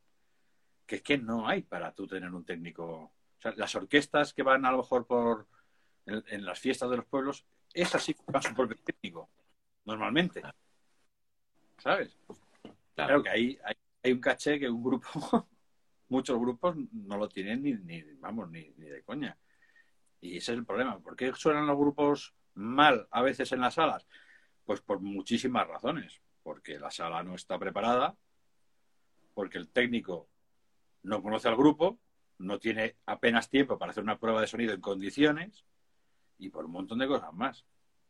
que 0.85 0.95
es 0.95 1.01
que 1.01 1.17
no 1.17 1.45
hay 1.45 1.61
para 1.63 1.93
tú 1.93 2.07
tener 2.07 2.33
un 2.33 2.45
técnico. 2.45 2.85
O 2.87 3.41
sea, 3.41 3.53
las 3.57 3.75
orquestas 3.75 4.33
que 4.33 4.43
van 4.43 4.63
a 4.65 4.71
lo 4.71 4.77
mejor 4.77 5.05
por 5.05 5.45
en, 6.05 6.45
las 6.45 6.57
fiestas 6.57 6.89
de 6.89 6.95
los 6.95 7.05
pueblos, 7.05 7.45
esas 7.73 8.01
sí 8.01 8.15
van 8.27 8.41
su 8.41 8.55
propio 8.55 8.77
técnico, 8.81 9.29
normalmente. 9.83 10.41
¿Sabes? 11.79 12.17
Claro, 12.95 13.21
que 13.21 13.29
hay, 13.29 13.59
hay, 14.01 14.13
un 14.13 14.21
caché 14.21 14.57
que 14.57 14.69
un 14.69 14.81
grupo, 14.81 15.09
muchos 16.07 16.39
grupos 16.39 16.77
no 16.93 17.17
lo 17.17 17.27
tienen 17.27 17.61
ni, 17.61 17.73
ni 17.73 18.01
vamos, 18.19 18.49
ni, 18.49 18.73
ni 18.77 18.85
de 18.85 19.03
coña. 19.03 19.37
Y 20.21 20.37
ese 20.37 20.53
es 20.53 20.59
el 20.59 20.65
problema. 20.65 20.97
¿Por 20.99 21.17
qué 21.17 21.33
suenan 21.33 21.67
los 21.67 21.77
grupos 21.77 22.33
mal 22.57 23.07
a 23.11 23.21
veces 23.21 23.51
en 23.51 23.61
las 23.61 23.75
salas? 23.75 24.07
Pues 24.65 24.81
por 24.81 24.99
muchísimas 24.99 25.67
razones 25.67 26.21
porque 26.47 26.79
la 26.79 26.89
sala 26.89 27.21
no 27.23 27.35
está 27.35 27.59
preparada, 27.59 28.15
porque 29.33 29.57
el 29.57 29.67
técnico 29.67 30.29
no 31.03 31.21
conoce 31.21 31.49
al 31.49 31.57
grupo, 31.57 31.99
no 32.37 32.57
tiene 32.57 32.95
apenas 33.05 33.49
tiempo 33.49 33.77
para 33.77 33.91
hacer 33.91 34.01
una 34.01 34.17
prueba 34.17 34.39
de 34.39 34.47
sonido 34.47 34.73
en 34.73 34.79
condiciones 34.79 35.65
y 36.37 36.47
por 36.47 36.63
un 36.63 36.71
montón 36.71 36.99
de 36.99 37.07
cosas 37.07 37.33
más. 37.33 37.65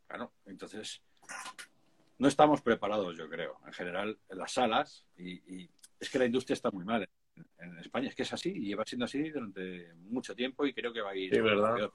Claro, 0.06 0.34
entonces 0.46 1.02
no 2.18 2.28
estamos 2.28 2.62
preparados, 2.62 3.18
yo 3.18 3.28
creo, 3.28 3.58
en 3.66 3.72
general, 3.72 4.16
en 4.28 4.38
las 4.38 4.52
salas 4.52 5.04
y, 5.16 5.68
es 5.98 6.08
que 6.08 6.20
la 6.20 6.26
industria 6.26 6.54
está 6.54 6.70
muy 6.70 6.84
mal 6.84 7.08
en, 7.58 7.78
España, 7.80 8.08
es 8.08 8.14
que 8.14 8.22
es 8.22 8.32
así 8.32 8.50
y 8.50 8.66
lleva 8.68 8.84
siendo 8.84 9.06
así 9.06 9.30
durante 9.30 9.94
mucho 9.94 10.32
tiempo 10.36 10.64
y 10.64 10.72
creo 10.72 10.92
que 10.92 11.00
va 11.00 11.10
a 11.10 11.16
ir. 11.16 11.34
Sí, 11.34 11.40
verdad. 11.40 11.90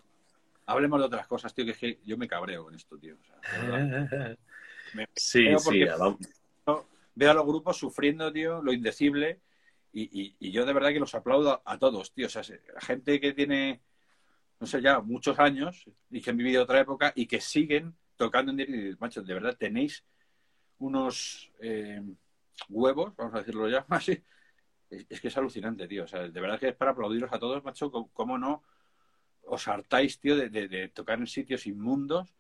Hablemos 0.66 1.00
de 1.00 1.06
otras 1.06 1.28
cosas, 1.28 1.54
tío, 1.54 1.66
que 1.66 1.72
es 1.72 1.78
que 1.78 2.00
yo 2.06 2.18
me 2.18 2.28
cabreo 2.28 2.64
con 2.64 2.76
esto, 2.76 2.98
tío. 2.98 3.18
sí, 5.16 5.48
sí. 5.58 5.86
Veo 7.16 7.32
a 7.32 7.34
los 7.34 7.46
grupos 7.46 7.78
sufriendo, 7.78 8.32
tío, 8.32 8.62
lo 8.62 8.72
indecible. 8.72 9.42
Y, 9.92 10.52
yo 10.52 10.66
de 10.66 10.74
verdad 10.74 10.90
que 10.90 11.00
los 11.00 11.14
aplaudo 11.14 11.62
a, 11.66 11.78
todos, 11.78 12.14
tío. 12.14 12.28
O 12.28 12.30
sea, 12.30 12.44
gente 12.80 13.20
que 13.20 13.34
tiene, 13.34 13.82
no 14.60 14.66
sé, 14.66 14.82
ya 14.82 15.02
muchos 15.02 15.38
años 15.38 15.86
y 16.10 16.22
que 16.22 16.30
han 16.32 16.38
vivido 16.38 16.64
otra 16.64 16.80
época 16.80 17.12
y 17.16 17.28
que 17.28 17.40
siguen 17.42 17.96
tocando 18.16 18.52
en 18.52 18.58
directo. 18.58 18.98
Macho, 19.00 19.22
de 19.22 19.34
verdad 19.34 19.56
tenéis 19.58 20.04
unos 20.80 21.52
eh, 21.60 22.02
huevos, 22.70 23.16
vamos 23.16 23.36
a 23.36 23.40
decirlo 23.40 23.70
ya 23.70 23.86
así. 23.90 24.24
Es, 24.90 25.22
que 25.22 25.28
es 25.28 25.38
alucinante, 25.38 25.88
tío. 25.88 26.06
O 26.06 26.08
sea, 26.08 26.28
de 26.28 26.42
verdad 26.42 26.60
que 26.60 26.70
es 26.70 26.76
para 26.76 26.92
aplaudiros 26.92 27.32
a 27.32 27.40
todos, 27.40 27.64
macho. 27.64 27.92
¿Cómo 27.92 28.38
no 28.38 28.64
os 29.46 29.68
hartáis, 29.68 30.20
tío, 30.20 30.36
de 30.36 30.88
tocar 30.90 31.20
en 31.20 31.28
sitios 31.28 31.68
inmundos 31.68 32.34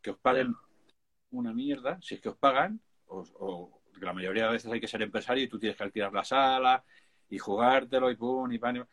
que 0.00 0.10
os 0.10 0.18
paguen 0.18 0.54
una 1.30 1.52
mierda, 1.52 2.00
si 2.02 2.14
es 2.14 2.20
que 2.20 2.28
os 2.28 2.36
pagan, 2.36 2.80
o, 3.06 3.80
la 4.00 4.12
mayoría 4.12 4.46
de 4.46 4.52
veces 4.52 4.72
hay 4.72 4.80
que 4.80 4.88
ser 4.88 5.02
empresario 5.02 5.44
y 5.44 5.48
tú 5.48 5.58
tienes 5.58 5.76
que 5.76 5.84
alquilar 5.84 6.12
la 6.12 6.24
sala 6.24 6.84
y 7.28 7.38
jugártelo 7.38 8.10
y 8.10 8.16
pum 8.16 8.50
y 8.50 8.58
pan. 8.58 8.86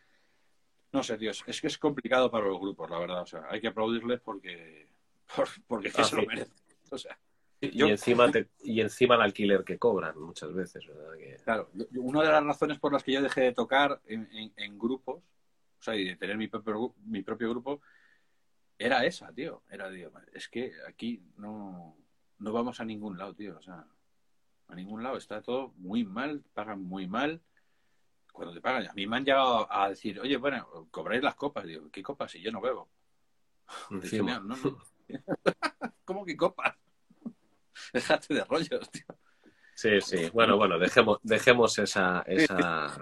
No 0.92 1.04
sé, 1.04 1.18
Dios, 1.18 1.44
es 1.48 1.62
que 1.62 1.68
es 1.68 1.78
complicado 1.78 2.30
para 2.30 2.46
los 2.46 2.60
grupos, 2.60 2.90
la 2.90 3.00
verdad. 3.00 3.22
O 3.22 3.26
sea, 3.26 3.46
hay 3.50 3.60
que 3.60 3.68
aplaudirles 3.68 4.20
porque, 4.22 4.88
porque 5.68 5.92
ah, 5.96 6.04
se 6.04 6.16
lo 6.16 6.24
merecen. 6.24 6.54
O 6.92 6.98
sea, 6.98 7.18
y, 7.62 7.84
encima 7.84 8.32
y 8.64 8.82
encima 8.82 9.16
el 9.16 9.22
alquiler 9.22 9.64
que 9.64 9.78
cobran 9.78 10.18
muchas 10.20 10.54
veces, 10.54 10.86
¿verdad? 10.88 11.44
Claro, 11.44 11.70
una 11.98 12.22
de 12.22 12.30
las 12.30 12.44
razones 12.44 12.80
por 12.80 12.94
las 12.94 13.04
que 13.04 13.14
yo 13.14 13.22
dejé 13.22 13.42
de 13.42 13.54
tocar 13.54 14.00
en, 14.06 14.80
grupos, 14.80 15.24
o 15.80 15.82
sea, 15.82 15.96
y 15.96 16.06
de 16.06 16.16
tener 16.16 16.38
mi 16.38 16.48
propio, 16.48 16.94
mi 17.06 17.22
propio 17.22 17.50
grupo, 17.50 17.82
era 18.78 19.06
esa, 19.06 19.32
tío. 19.34 19.64
Era, 19.70 19.90
tío, 19.92 20.12
es 20.34 20.48
que 20.48 20.74
aquí 20.88 21.22
no, 21.38 21.98
no 22.40 22.54
vamos 22.54 22.80
a 22.80 22.86
ningún 22.86 23.18
lado, 23.18 23.34
tío. 23.34 23.58
O 23.58 23.62
sea, 23.62 23.86
a 24.68 24.76
ningún 24.76 25.04
lado. 25.04 25.18
Está 25.18 25.42
todo 25.42 25.74
muy 25.78 26.04
mal, 26.04 26.44
pagan 26.54 26.82
muy 26.82 27.08
mal. 27.08 27.42
Cuando 28.32 28.54
te 28.54 28.62
pagan, 28.62 28.88
a 28.88 28.94
mí 28.94 29.08
me 29.08 29.18
han 29.18 29.26
llegado 29.26 29.72
a 29.72 29.90
decir, 29.90 30.20
oye, 30.20 30.38
bueno, 30.38 30.88
cobráis 30.92 31.24
las 31.24 31.36
copas. 31.36 31.66
Digo, 31.66 31.90
¿qué 31.92 32.04
copas? 32.04 32.32
Si 32.32 32.42
yo 32.42 32.52
no 32.52 32.62
bebo. 32.62 32.90
¿Cómo 36.06 36.26
que 36.26 36.38
copas? 36.38 36.76
Déjate 37.94 38.34
de 38.34 38.44
rollos, 38.44 38.90
tío. 38.92 39.06
Sí, 39.76 40.02
sí. 40.02 40.30
Bueno, 40.34 40.58
bueno, 40.58 40.78
dejemos, 40.78 41.20
dejemos 41.24 41.80
esa, 41.80 42.22
esa, 42.28 43.02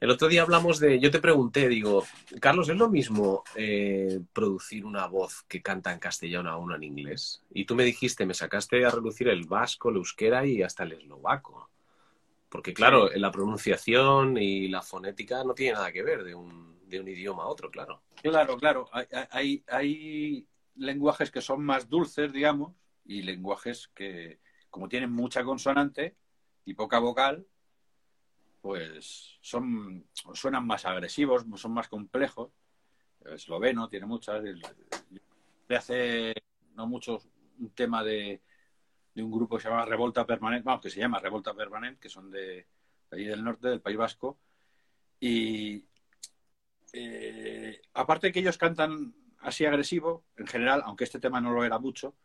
el 0.00 0.10
otro 0.10 0.28
día 0.28 0.42
hablamos 0.42 0.78
de, 0.78 0.98
yo 1.00 1.10
te 1.10 1.20
pregunté, 1.20 1.68
digo, 1.68 2.04
Carlos, 2.40 2.68
¿es 2.68 2.76
lo 2.76 2.88
mismo 2.88 3.44
eh, 3.54 4.20
producir 4.32 4.84
una 4.84 5.06
voz 5.06 5.44
que 5.48 5.62
canta 5.62 5.92
en 5.92 5.98
castellano 5.98 6.50
a 6.50 6.56
una 6.56 6.76
en 6.76 6.84
inglés? 6.84 7.42
Y 7.52 7.64
tú 7.64 7.74
me 7.74 7.84
dijiste, 7.84 8.26
me 8.26 8.34
sacaste 8.34 8.84
a 8.84 8.90
relucir 8.90 9.28
el 9.28 9.44
vasco, 9.46 9.90
el 9.90 9.96
euskera 9.96 10.46
y 10.46 10.62
hasta 10.62 10.84
el 10.84 10.92
eslovaco. 10.92 11.70
Porque 12.48 12.74
claro, 12.74 13.08
la 13.14 13.30
pronunciación 13.30 14.36
y 14.36 14.68
la 14.68 14.82
fonética 14.82 15.44
no 15.44 15.54
tiene 15.54 15.74
nada 15.74 15.92
que 15.92 16.02
ver 16.02 16.24
de 16.24 16.34
un, 16.34 16.80
de 16.88 17.00
un 17.00 17.08
idioma 17.08 17.44
a 17.44 17.46
otro, 17.46 17.70
claro. 17.70 18.02
Claro, 18.22 18.56
claro. 18.56 18.88
Hay, 18.92 19.06
hay, 19.30 19.64
hay 19.68 20.46
lenguajes 20.74 21.30
que 21.30 21.40
son 21.40 21.64
más 21.64 21.88
dulces, 21.88 22.32
digamos, 22.32 22.74
y 23.04 23.22
lenguajes 23.22 23.88
que, 23.94 24.40
como 24.68 24.88
tienen 24.88 25.12
mucha 25.12 25.44
consonante 25.44 26.16
y 26.64 26.74
poca 26.74 26.98
vocal, 26.98 27.46
pues 28.60 29.38
son 29.40 30.06
suenan 30.34 30.66
más 30.66 30.84
agresivos, 30.84 31.44
son 31.56 31.72
más 31.72 31.88
complejos. 31.88 32.50
El 33.24 33.34
esloveno 33.34 33.88
tiene 33.88 34.06
muchas. 34.06 34.42
Hace 35.68 36.34
no 36.74 36.86
mucho 36.86 37.20
un 37.58 37.70
tema 37.70 38.02
de, 38.02 38.40
de, 39.14 39.22
un 39.22 39.30
grupo 39.30 39.56
que 39.56 39.62
se 39.62 39.68
llama 39.68 39.84
Revolta 39.84 40.26
Permanente, 40.26 40.64
vamos, 40.64 40.82
que 40.82 40.90
se 40.90 41.00
llama 41.00 41.20
Revolta 41.20 41.54
Permanente, 41.54 42.00
que 42.00 42.08
son 42.08 42.30
de, 42.30 42.66
allí 43.10 43.24
del 43.24 43.44
norte, 43.44 43.68
del 43.68 43.80
País 43.80 43.96
Vasco. 43.96 44.38
Y 45.20 45.84
eh, 46.92 47.80
aparte 47.94 48.32
que 48.32 48.40
ellos 48.40 48.58
cantan 48.58 49.14
así 49.40 49.64
agresivo, 49.64 50.24
en 50.36 50.46
general, 50.46 50.82
aunque 50.84 51.04
este 51.04 51.20
tema 51.20 51.40
no 51.40 51.52
lo 51.52 51.64
era 51.64 51.78
mucho, 51.78 52.16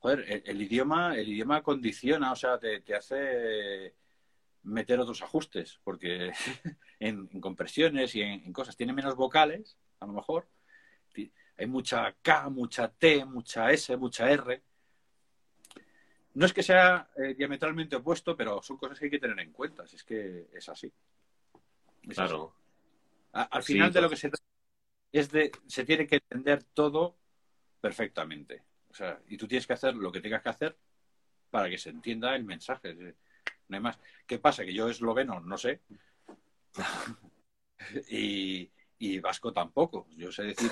joder, 0.00 0.42
el, 0.44 0.60
idioma, 0.62 1.16
el 1.16 1.28
idioma 1.28 1.62
condiciona, 1.62 2.32
o 2.32 2.36
sea, 2.36 2.58
te, 2.58 2.80
te 2.80 2.94
hace 2.94 3.94
meter 4.66 5.00
otros 5.00 5.22
ajustes, 5.22 5.80
porque 5.84 6.32
en, 7.00 7.26
compresiones 7.40 8.14
y 8.14 8.22
en, 8.22 8.52
cosas 8.52 8.76
tiene 8.76 8.92
menos 8.92 9.16
vocales, 9.16 9.76
a 10.00 10.06
lo 10.06 10.12
mejor. 10.12 10.48
Hay 11.58 11.66
mucha 11.66 12.14
K, 12.20 12.50
mucha 12.50 12.88
T, 12.88 13.24
mucha 13.24 13.70
S, 13.70 13.96
mucha 13.96 14.30
R. 14.30 14.62
No 16.34 16.44
es 16.44 16.52
que 16.52 16.62
sea 16.62 17.08
eh, 17.16 17.32
diametralmente 17.34 17.96
opuesto, 17.96 18.36
pero 18.36 18.60
son 18.60 18.76
cosas 18.76 18.98
que 18.98 19.06
hay 19.06 19.10
que 19.10 19.18
tener 19.18 19.40
en 19.40 19.52
cuenta, 19.52 19.86
si 19.86 19.96
es 19.96 20.04
que 20.04 20.48
es 20.52 20.68
así. 20.68 20.92
claro. 22.10 22.54
al 23.32 23.62
final 23.62 23.90
de 23.90 24.02
lo 24.02 24.10
que 24.10 24.16
se 24.16 24.28
trata 24.28 24.44
es 25.12 25.30
de, 25.30 25.50
se 25.66 25.86
tiene 25.86 26.06
que 26.06 26.16
entender 26.16 26.62
todo 26.62 27.16
perfectamente. 27.80 28.62
O 28.90 28.94
sea, 28.94 29.18
y 29.26 29.38
tú 29.38 29.48
tienes 29.48 29.66
que 29.66 29.72
hacer 29.72 29.94
lo 29.94 30.12
que 30.12 30.20
tengas 30.20 30.42
que 30.42 30.50
hacer 30.50 30.76
para 31.48 31.70
que 31.70 31.78
se 31.78 31.88
entienda 31.88 32.36
el 32.36 32.44
mensaje 32.44 33.16
no 33.68 33.76
hay 33.76 33.82
más. 33.82 33.98
¿Qué 34.26 34.38
pasa? 34.38 34.64
Que 34.64 34.74
yo 34.74 34.88
esloveno 34.88 35.40
no 35.40 35.58
sé. 35.58 35.80
y, 38.10 38.70
y, 38.98 39.18
vasco 39.20 39.52
tampoco. 39.52 40.06
Yo 40.16 40.30
sé 40.32 40.44
decir 40.44 40.70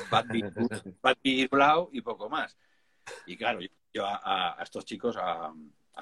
Bati 1.02 1.46
Blau 1.46 1.90
y 1.92 2.00
poco 2.00 2.28
más. 2.28 2.56
Y 3.26 3.36
claro, 3.36 3.60
yo 3.92 4.06
a, 4.06 4.56
estos 4.62 4.84
chicos, 4.84 5.16
a, 5.18 5.52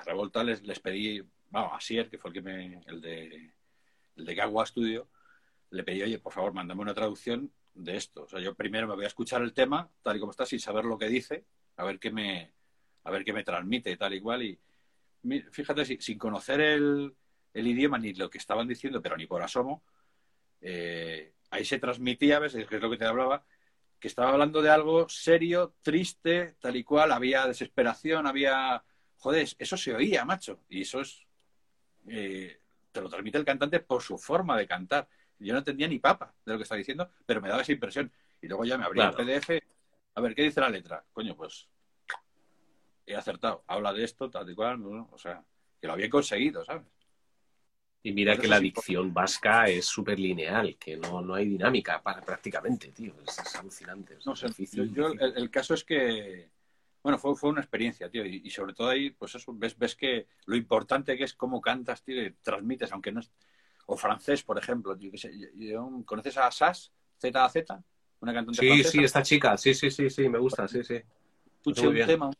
Revolta, 0.04 0.42
les, 0.42 0.62
les 0.62 0.80
pedí, 0.80 1.22
vamos, 1.50 1.72
a 1.74 1.80
Sier, 1.80 2.08
que 2.08 2.18
fue 2.18 2.30
el 2.30 2.34
que 2.34 2.42
me, 2.42 2.80
el 2.86 3.00
de, 3.00 3.52
el 4.16 4.24
de 4.24 4.34
Gagua 4.34 4.64
Studio, 4.64 5.08
le 5.70 5.84
pedí, 5.84 6.02
oye, 6.02 6.18
por 6.18 6.32
favor, 6.32 6.54
mándame 6.54 6.80
una 6.80 6.94
traducción 6.94 7.52
de 7.74 7.96
esto. 7.96 8.24
O 8.24 8.28
sea, 8.28 8.40
yo 8.40 8.54
primero 8.54 8.88
me 8.88 8.94
voy 8.94 9.04
a 9.04 9.08
escuchar 9.08 9.42
el 9.42 9.52
tema, 9.52 9.90
tal 10.02 10.16
y 10.16 10.20
como 10.20 10.30
está, 10.30 10.46
sin 10.46 10.60
saber 10.60 10.84
lo 10.84 10.98
que 10.98 11.08
dice, 11.08 11.44
a 11.76 11.84
ver 11.84 11.98
qué 11.98 12.10
me, 12.10 12.52
a 13.04 13.10
ver 13.10 13.24
qué 13.24 13.32
me 13.32 13.44
transmite, 13.44 13.96
tal 13.96 14.14
y 14.14 14.20
cual, 14.20 14.42
y, 14.42 14.58
fíjate, 15.50 16.00
sin 16.00 16.18
conocer 16.18 16.60
el, 16.60 17.14
idioma 17.54 17.98
ni 17.98 18.14
lo 18.14 18.30
que 18.30 18.38
estaban 18.38 18.66
diciendo, 18.66 19.02
pero 19.02 19.16
ni 19.16 19.26
por 19.26 19.42
asomo, 19.42 19.82
eh, 20.60 21.34
ahí 21.50 21.64
se 21.64 21.78
transmitía, 21.78 22.38
¿ves? 22.38 22.54
es 22.54 22.70
lo 22.70 22.90
que 22.90 22.96
te 22.96 23.04
hablaba, 23.04 23.44
que 23.98 24.08
estaba 24.08 24.30
hablando 24.30 24.62
de 24.62 24.70
algo 24.70 25.08
serio, 25.08 25.74
triste, 25.82 26.56
tal 26.60 26.76
y 26.76 26.84
cual, 26.84 27.12
había 27.12 27.46
desesperación, 27.46 28.26
había... 28.26 28.82
Joder, 29.18 29.48
eso 29.58 29.76
se 29.76 29.94
oía, 29.94 30.24
macho, 30.24 30.60
y 30.68 30.82
eso 30.82 31.00
es... 31.00 31.24
Eh, 32.08 32.58
te 32.90 33.00
lo 33.00 33.08
transmite 33.08 33.38
el 33.38 33.44
cantante 33.44 33.80
por 33.80 34.02
su 34.02 34.18
forma 34.18 34.58
de 34.58 34.66
cantar. 34.66 35.08
yo 35.38 35.52
no 35.52 35.60
entendía 35.60 35.88
ni 35.88 35.98
papa 35.98 36.34
de 36.44 36.52
lo 36.52 36.58
que 36.58 36.64
estaba 36.64 36.78
diciendo, 36.78 37.10
pero 37.24 37.40
me 37.40 37.48
daba 37.48 37.62
esa 37.62 37.72
impresión. 37.72 38.12
Y 38.40 38.48
luego 38.48 38.64
ya 38.64 38.76
me 38.76 38.84
abría 38.84 39.08
el 39.08 39.14
PDF, 39.14 39.62
a 40.14 40.20
ver, 40.20 40.34
¿qué 40.34 40.42
dice 40.42 40.60
la 40.60 40.68
letra? 40.68 41.04
Coño, 41.12 41.36
pues 41.36 41.68
he 43.12 43.16
acertado. 43.16 43.64
Habla 43.66 43.92
de 43.92 44.04
esto, 44.04 44.30
tal 44.30 44.48
y 44.50 44.54
cual, 44.54 44.82
¿no? 44.82 45.08
o 45.12 45.18
sea, 45.18 45.44
que 45.80 45.86
lo 45.86 45.92
había 45.94 46.10
conseguido, 46.10 46.64
¿sabes? 46.64 46.84
Y 48.04 48.12
mira 48.12 48.36
que 48.36 48.48
la 48.48 48.58
dicción 48.58 49.14
vasca 49.14 49.68
es 49.68 49.86
súper 49.86 50.18
lineal, 50.18 50.76
que 50.76 50.96
no, 50.96 51.22
no 51.22 51.34
hay 51.34 51.46
dinámica 51.46 52.02
para, 52.02 52.20
prácticamente, 52.20 52.88
tío. 52.88 53.14
Es, 53.24 53.54
alucinante. 53.54 54.18
no 54.26 54.34
sé, 54.34 54.48
el, 54.48 55.50
caso 55.50 55.74
es 55.74 55.84
que, 55.84 56.50
bueno, 57.00 57.16
fue, 57.16 57.36
fue 57.36 57.50
una 57.50 57.60
experiencia, 57.60 58.10
tío. 58.10 58.26
Y, 58.26 58.50
sobre 58.50 58.74
todo 58.74 58.88
ahí, 58.88 59.10
pues 59.10 59.36
eso, 59.36 59.54
ves, 59.54 59.78
ves 59.78 59.94
que 59.94 60.26
lo 60.46 60.56
importante 60.56 61.16
que 61.16 61.22
es 61.22 61.34
cómo 61.34 61.60
cantas, 61.60 62.02
tío, 62.02 62.24
y 62.24 62.32
transmites, 62.42 62.90
aunque 62.92 63.12
no 63.12 63.20
es... 63.20 63.30
O 63.86 63.96
francés, 63.96 64.42
por 64.42 64.58
ejemplo, 64.58 64.96
tío, 64.96 65.12
¿Conoces 66.04 66.36
a 66.38 66.50
Sass? 66.50 66.92
Z 67.20 67.84
Una 68.20 68.34
cantante 68.34 68.60
Sí, 68.60 68.84
sí, 68.84 69.04
esta 69.04 69.22
chica. 69.22 69.56
Sí, 69.56 69.74
sí, 69.74 69.90
sí, 69.90 70.10
sí, 70.10 70.28
me 70.28 70.38
gusta, 70.38 70.66
sí, 70.66 70.82
sí. 70.82 71.00
Escuché 71.56 71.86
un 71.86 72.06
tema, 72.06 72.30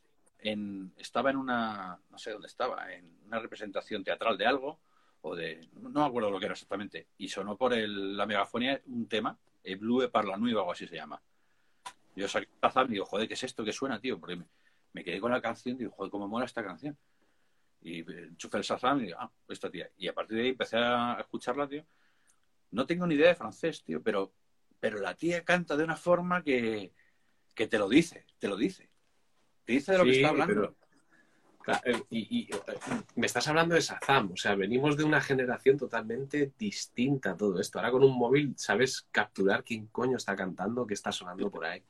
en, 0.43 0.93
estaba 0.97 1.31
en 1.31 1.36
una, 1.36 1.98
no 2.10 2.19
sé 2.19 2.32
dónde 2.32 2.48
estaba, 2.48 2.93
en 2.93 3.19
una 3.27 3.39
representación 3.39 4.05
teatral 4.05 4.36
de 4.36 4.47
algo 4.47 4.81
o 5.23 5.36
de, 5.36 5.69
no 5.74 5.90
me 5.90 6.05
acuerdo 6.05 6.31
lo 6.31 6.39
que 6.39 6.47
era 6.47 6.55
exactamente, 6.55 7.06
y 7.16 7.28
sonó 7.28 7.56
por 7.56 7.73
el, 7.73 8.16
la 8.16 8.27
megafonía 8.27 8.81
un 8.86 9.09
tema, 9.09 9.39
el 9.62 9.77
Blue 9.77 10.10
Parla 10.10 10.36
Nueva 10.36 10.62
o 10.62 10.73
así 10.73 10.86
se 10.86 10.97
llama. 10.97 11.23
Yo 12.14 12.28
saqué 12.28 12.48
el 12.60 12.86
y 12.89 12.93
digo, 12.93 13.06
joder, 13.06 13.28
¿qué 13.28 13.35
es 13.35 13.43
esto 13.44 13.64
que 13.64 13.73
suena, 13.73 14.01
tío? 14.01 14.19
Porque 14.19 14.36
me, 14.93 15.05
quedé 15.05 15.20
con 15.20 15.32
la 15.32 15.40
canción 15.40 15.77
y 15.77 15.78
digo, 15.81 15.93
joder, 15.93 16.10
cómo 16.10 16.28
mola 16.28 16.44
esta 16.44 16.62
canción. 16.62 16.98
Y 17.81 18.01
enchufé 18.01 18.59
el 18.59 18.64
Shazam 18.64 19.01
y 19.01 19.06
digo, 19.06 19.19
ah, 19.19 19.31
esta 19.48 19.70
tía. 19.70 19.89
Y 19.97 20.09
a 20.09 20.12
partir 20.12 20.36
de 20.36 20.43
ahí 20.43 20.48
empecé 20.51 20.77
a 20.77 21.16
escucharla, 21.20 21.69
tío. 21.69 21.86
No 22.73 22.86
tengo 22.86 23.06
ni 23.06 23.14
idea 23.14 23.28
de 23.28 23.35
francés, 23.35 23.82
tío, 23.82 24.02
pero, 24.02 24.32
pero 24.78 24.98
la 24.98 25.14
tía 25.14 25.43
canta 25.44 25.77
de 25.77 25.85
una 25.85 25.97
forma 25.97 26.43
que, 26.43 26.93
que 27.55 27.66
te 27.66 27.78
lo 27.78 27.89
dice, 27.89 28.27
te 28.39 28.48
lo 28.48 28.56
dice. 28.56 28.91
Te 29.64 29.72
dice 29.72 29.93
de 29.93 29.98
lo 29.98 30.05
que 30.05 30.10
está 30.10 30.28
hablando. 30.28 30.74
Eh, 31.84 32.02
y, 32.10 32.52
eh, 32.52 32.56
me 33.14 33.26
estás 33.26 33.47
hablando 33.47 33.74
de 33.74 33.82
Sazam, 33.82 34.32
o 34.32 34.36
sea, 34.36 34.55
venimos 34.56 34.97
de 34.97 35.05
una 35.05 35.20
generación 35.20 35.78
totalmente 35.78 36.52
distinta 36.59 37.32
a 37.32 37.36
todo 37.36 37.60
esto. 37.60 37.78
Ahora 37.78 37.93
con 37.93 38.02
un 38.02 38.16
móvil 38.18 38.55
sabes 38.56 39.06
capturar 39.12 39.62
quién 39.62 39.86
coño 39.86 40.16
está 40.16 40.34
cantando, 40.34 40.86
qué 40.86 40.94
está 40.94 41.12
sonando 41.12 41.51
por 41.51 41.64
ahí. 41.64 41.82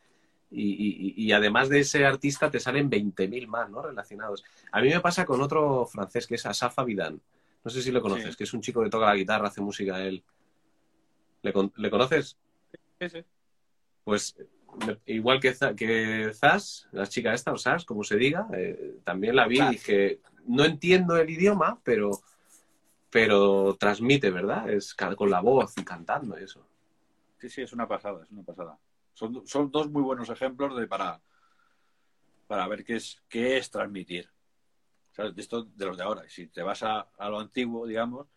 Y, 0.54 1.32
además 1.32 1.70
de 1.70 1.80
ese 1.80 2.04
artista 2.04 2.50
te 2.50 2.60
salen 2.60 2.90
20.000 2.90 3.46
más, 3.46 3.70
¿no? 3.70 3.80
Relacionados. 3.80 4.44
A 4.70 4.82
mí 4.82 4.90
me 4.90 5.00
pasa 5.00 5.24
con 5.24 5.40
otro 5.40 5.86
francés 5.86 6.26
que 6.26 6.34
es 6.34 6.44
Asaf 6.44 6.78
Avidan. 6.78 7.18
No 7.64 7.70
sé 7.70 7.80
si 7.80 7.90
lo 7.90 8.02
conoces, 8.02 8.36
que 8.36 8.44
es 8.44 8.52
un 8.52 8.60
chico 8.60 8.82
que 8.82 8.90
toca 8.90 9.06
la 9.06 9.14
guitarra, 9.14 9.48
hace 9.48 9.62
música 9.62 10.02
él. 10.02 10.22
¿Le, 11.40 11.54
¿le 11.76 11.90
conoces? 11.90 12.36
Sí, 13.00 13.08
sí. 13.08 13.24
Pues 14.04 14.36
igual 15.06 15.40
que, 15.40 15.54
que 15.76 16.32
Zas, 16.34 16.88
la 16.92 17.06
chica 17.06 17.34
esta, 17.34 17.52
o 17.52 17.58
Zas, 17.58 17.84
como 17.84 18.04
se 18.04 18.16
diga, 18.16 18.46
eh, 18.54 19.00
también 19.04 19.36
la 19.36 19.46
vi 19.46 19.60
y 19.60 19.68
dije, 19.70 20.20
no 20.46 20.64
entiendo 20.64 21.16
el 21.16 21.30
idioma, 21.30 21.80
pero, 21.82 22.10
pero 23.10 23.76
transmite, 23.78 24.30
¿verdad? 24.30 24.70
Es 24.70 24.94
con 24.94 25.30
la 25.30 25.40
voz 25.40 25.76
y 25.76 25.84
cantando 25.84 26.38
y 26.38 26.44
eso. 26.44 26.66
Sí, 27.38 27.48
sí, 27.48 27.62
es 27.62 27.72
una 27.72 27.88
pasada, 27.88 28.22
es 28.24 28.30
una 28.30 28.42
pasada. 28.42 28.78
Son, 29.14 29.46
son 29.46 29.70
dos 29.70 29.90
muy 29.90 30.02
buenos 30.02 30.30
ejemplos 30.30 30.76
de 30.78 30.86
para, 30.86 31.20
para 32.46 32.66
ver 32.68 32.84
qué 32.84 32.96
es, 32.96 33.22
qué 33.28 33.58
es 33.58 33.70
transmitir. 33.70 34.30
¿Sabes? 35.10 35.34
De 35.34 35.42
esto 35.42 35.64
de 35.64 35.84
los 35.84 35.98
de 35.98 36.04
ahora. 36.04 36.24
Si 36.28 36.46
te 36.46 36.62
vas 36.62 36.82
a, 36.82 37.00
a 37.18 37.28
lo 37.28 37.38
antiguo, 37.38 37.86
digamos, 37.86 38.28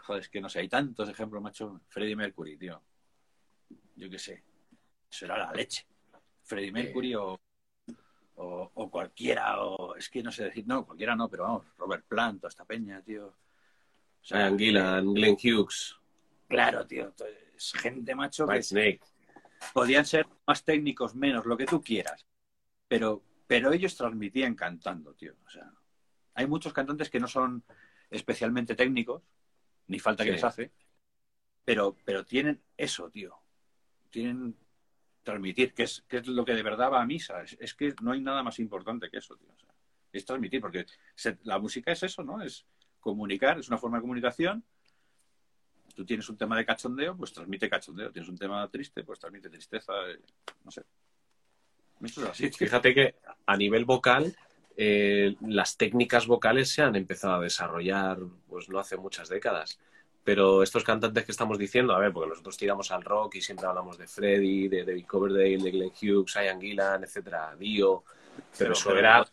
joder, 0.00 0.20
es 0.20 0.28
que 0.28 0.40
no 0.40 0.50
sé, 0.50 0.58
hay 0.58 0.68
tantos 0.68 1.08
ejemplos, 1.08 1.42
macho. 1.42 1.80
Freddie 1.88 2.16
Mercury, 2.16 2.58
tío. 2.58 2.82
Yo 3.96 4.10
qué 4.10 4.18
sé 4.18 4.42
será 5.12 5.36
la 5.36 5.52
leche. 5.52 5.86
Freddie 6.42 6.72
Mercury 6.72 7.14
o, 7.14 7.38
o, 8.36 8.90
cualquiera, 8.90 9.62
o 9.62 9.94
es 9.94 10.08
que 10.08 10.22
no 10.22 10.32
sé 10.32 10.44
decir, 10.44 10.66
no, 10.66 10.84
cualquiera 10.84 11.14
no, 11.14 11.28
pero 11.28 11.44
vamos, 11.44 11.66
Robert 11.76 12.04
Plant 12.06 12.44
o 12.44 12.48
esta 12.48 12.64
peña, 12.64 13.00
tío. 13.02 13.26
O 13.26 14.24
sea, 14.24 14.50
Gillan, 14.56 15.12
Glenn 15.14 15.36
Hughes. 15.36 15.96
Claro, 16.48 16.86
tío, 16.86 17.14
es 17.56 17.72
gente 17.72 18.14
macho 18.14 18.46
que 18.46 18.62
Snake. 18.62 19.00
podían 19.72 20.04
ser 20.04 20.26
más 20.46 20.64
técnicos, 20.64 21.14
menos, 21.14 21.46
lo 21.46 21.56
que 21.56 21.66
tú 21.66 21.82
quieras, 21.82 22.26
pero, 22.88 23.22
pero 23.46 23.72
ellos 23.72 23.96
transmitían 23.96 24.54
cantando, 24.54 25.14
tío. 25.14 25.34
O 25.46 25.50
sea, 25.50 25.70
hay 26.34 26.46
muchos 26.46 26.72
cantantes 26.72 27.10
que 27.10 27.20
no 27.20 27.28
son 27.28 27.64
especialmente 28.10 28.74
técnicos, 28.74 29.22
ni 29.86 29.98
falta 29.98 30.24
que 30.24 30.32
les 30.32 30.44
hace, 30.44 30.72
pero, 31.64 31.96
pero 32.04 32.24
tienen 32.24 32.62
eso, 32.76 33.10
tío. 33.10 33.36
Tienen 34.10 34.56
transmitir, 35.22 35.72
que 35.72 35.84
es, 35.84 36.04
que 36.08 36.18
es 36.18 36.26
lo 36.26 36.44
que 36.44 36.54
de 36.54 36.62
verdad 36.62 36.90
va 36.90 37.02
a 37.02 37.06
misa. 37.06 37.42
Es, 37.42 37.74
que 37.74 37.94
no 38.02 38.12
hay 38.12 38.20
nada 38.20 38.42
más 38.42 38.58
importante 38.58 39.10
que 39.10 39.18
eso, 39.18 39.36
tío. 39.36 39.48
es 40.12 40.24
transmitir, 40.24 40.60
porque 40.60 40.86
la 41.44 41.58
música 41.58 41.92
es 41.92 42.02
eso, 42.02 42.22
¿no? 42.22 42.42
Es 42.42 42.66
comunicar, 43.00 43.58
es 43.58 43.68
una 43.68 43.78
forma 43.78 43.98
de 43.98 44.02
comunicación. 44.02 44.64
Tú 45.94 46.04
tienes 46.06 46.28
un 46.28 46.36
tema 46.36 46.56
de 46.56 46.64
cachondeo, 46.64 47.16
pues 47.16 47.32
transmite 47.32 47.68
cachondeo. 47.68 48.10
Tienes 48.10 48.28
un 48.28 48.38
tema 48.38 48.66
triste, 48.68 49.04
pues 49.04 49.18
transmite 49.18 49.50
tristeza. 49.50 49.92
Eh, 50.10 50.20
no 50.64 50.70
sé. 50.70 50.82
Fíjate 52.52 52.94
que 52.94 53.16
a 53.46 53.56
nivel 53.56 53.84
vocal, 53.84 54.34
eh, 54.76 55.36
las 55.42 55.76
técnicas 55.76 56.26
vocales 56.26 56.70
se 56.70 56.82
han 56.82 56.96
empezado 56.96 57.34
a 57.34 57.40
desarrollar, 57.40 58.18
pues 58.48 58.68
no 58.68 58.78
hace 58.78 58.96
muchas 58.96 59.28
décadas. 59.28 59.78
Pero 60.24 60.62
estos 60.62 60.84
cantantes 60.84 61.24
que 61.24 61.32
estamos 61.32 61.58
diciendo, 61.58 61.94
a 61.94 61.98
ver, 61.98 62.12
porque 62.12 62.30
nosotros 62.30 62.56
tiramos 62.56 62.90
al 62.92 63.02
rock 63.02 63.36
y 63.36 63.40
siempre 63.40 63.66
hablamos 63.66 63.98
de 63.98 64.06
Freddy, 64.06 64.68
de 64.68 64.84
David 64.84 65.06
Coverdale, 65.06 65.58
de 65.58 65.70
Glenn 65.70 65.92
Hughes, 66.00 66.34
Ian 66.34 66.60
Gillan, 66.60 67.02
etcétera, 67.02 67.56
Dio, 67.58 68.04
pero, 68.56 68.72
eso 68.72 68.96
era... 68.96 69.26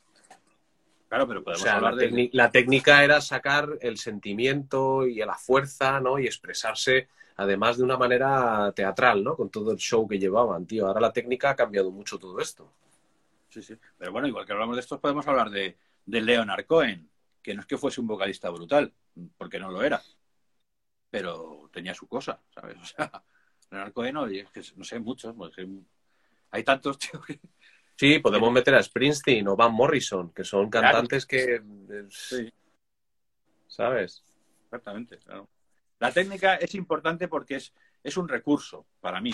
Claro, 1.07 1.28
pero 1.28 1.44
podemos 1.44 1.66
hablar 1.68 1.94
la, 1.94 2.02
de... 2.02 2.30
la 2.34 2.52
técnica 2.52 3.03
era 3.03 3.22
sacar 3.22 3.78
el 3.82 3.98
sentimiento 3.98 5.06
y 5.06 5.16
la 5.18 5.36
fuerza, 5.36 5.99
¿no? 5.99 6.18
Y 6.18 6.26
expresarse, 6.26 7.07
además 7.36 7.78
de 7.78 7.84
una 7.84 7.98
manera 7.98 8.72
teatral, 8.76 9.24
¿no? 9.24 9.36
Con 9.36 9.49
todo 9.49 9.72
el 9.72 9.78
show 9.78 10.07
que 10.07 10.20
llevaban, 10.20 10.66
tío. 10.66 10.88
Ahora 10.88 11.02
la 11.02 11.14
técnica 11.14 11.52
ha 11.52 11.56
cambiado 11.56 11.91
mucho 11.91 12.18
todo 12.18 12.40
esto. 12.40 12.72
Sí, 13.49 13.61
sí. 13.61 13.76
Pero 13.98 14.11
bueno, 14.11 14.28
igual 14.28 14.45
que 14.45 14.53
hablamos 14.53 14.76
de 14.76 14.82
esto, 14.82 14.99
podemos 14.99 15.28
hablar 15.28 15.49
de, 15.49 15.78
de 16.06 16.22
Leonard 16.22 16.66
Cohen, 16.66 17.10
que 17.41 17.53
no 17.53 17.61
es 17.61 17.68
que 17.68 17.78
fuese 17.78 18.02
un 18.02 18.07
vocalista 18.07 18.49
brutal, 18.49 18.91
porque 19.38 19.60
no 19.60 19.72
lo 19.72 19.84
era 19.84 20.02
pero 21.10 21.69
tenía 21.72 21.94
su 21.94 22.07
cosa, 22.07 22.41
¿sabes? 22.53 22.77
O 22.81 22.86
sea, 22.86 23.23
Leonard 23.72 23.94
Cohen, 23.94 24.18
oye, 24.18 24.41
es 24.41 24.49
que 24.49 24.77
no 24.77 24.84
sé, 24.84 24.99
muchos, 24.99 25.36
pues, 25.36 25.53
hay 26.52 26.64
tantos, 26.64 26.98
tío, 26.99 27.22
que... 27.22 27.40
Sí, 27.95 28.19
podemos 28.19 28.52
meter 28.52 28.76
a 28.76 28.81
Springsteen 28.81 29.48
o 29.48 29.56
Van 29.56 29.73
Morrison, 29.73 30.31
que 30.31 30.44
son 30.44 30.69
cantantes 30.69 31.26
que... 31.26 31.61
Sí. 32.10 32.52
¿Sabes? 33.68 34.23
Exactamente, 34.64 35.18
claro. 35.18 35.49
La 35.99 36.11
técnica 36.11 36.56
es 36.56 36.76
importante 36.76 37.27
porque 37.27 37.56
es, 37.56 37.73
es 38.03 38.15
un 38.15 38.30
recurso 38.30 38.86
para 39.02 39.19
mí, 39.19 39.34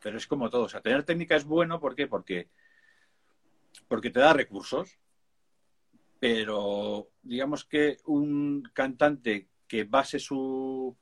pero 0.00 0.16
es 0.16 0.26
como 0.26 0.50
todo. 0.50 0.64
O 0.64 0.68
sea, 0.68 0.80
tener 0.80 1.04
técnica 1.04 1.36
es 1.36 1.44
bueno, 1.44 1.78
¿por 1.80 1.94
qué? 1.94 2.08
Porque, 2.08 2.48
porque 3.86 4.10
te 4.10 4.20
da 4.20 4.32
recursos, 4.32 4.98
pero 6.18 7.10
digamos 7.22 7.64
que 7.64 7.98
un 8.06 8.68
cantante 8.72 9.48
que 9.72 9.84
base 9.84 10.18
su, 10.18 10.94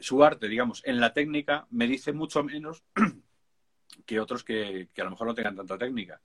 su 0.00 0.24
arte, 0.24 0.48
digamos, 0.48 0.82
en 0.84 0.98
la 0.98 1.14
técnica, 1.14 1.68
me 1.70 1.86
dice 1.86 2.12
mucho 2.12 2.42
menos 2.42 2.82
que 4.06 4.18
otros 4.18 4.42
que, 4.42 4.88
a 4.98 5.04
lo 5.04 5.10
mejor 5.10 5.28
no 5.28 5.34
tengan 5.36 5.54
tanta 5.54 5.78
técnica. 5.78 6.20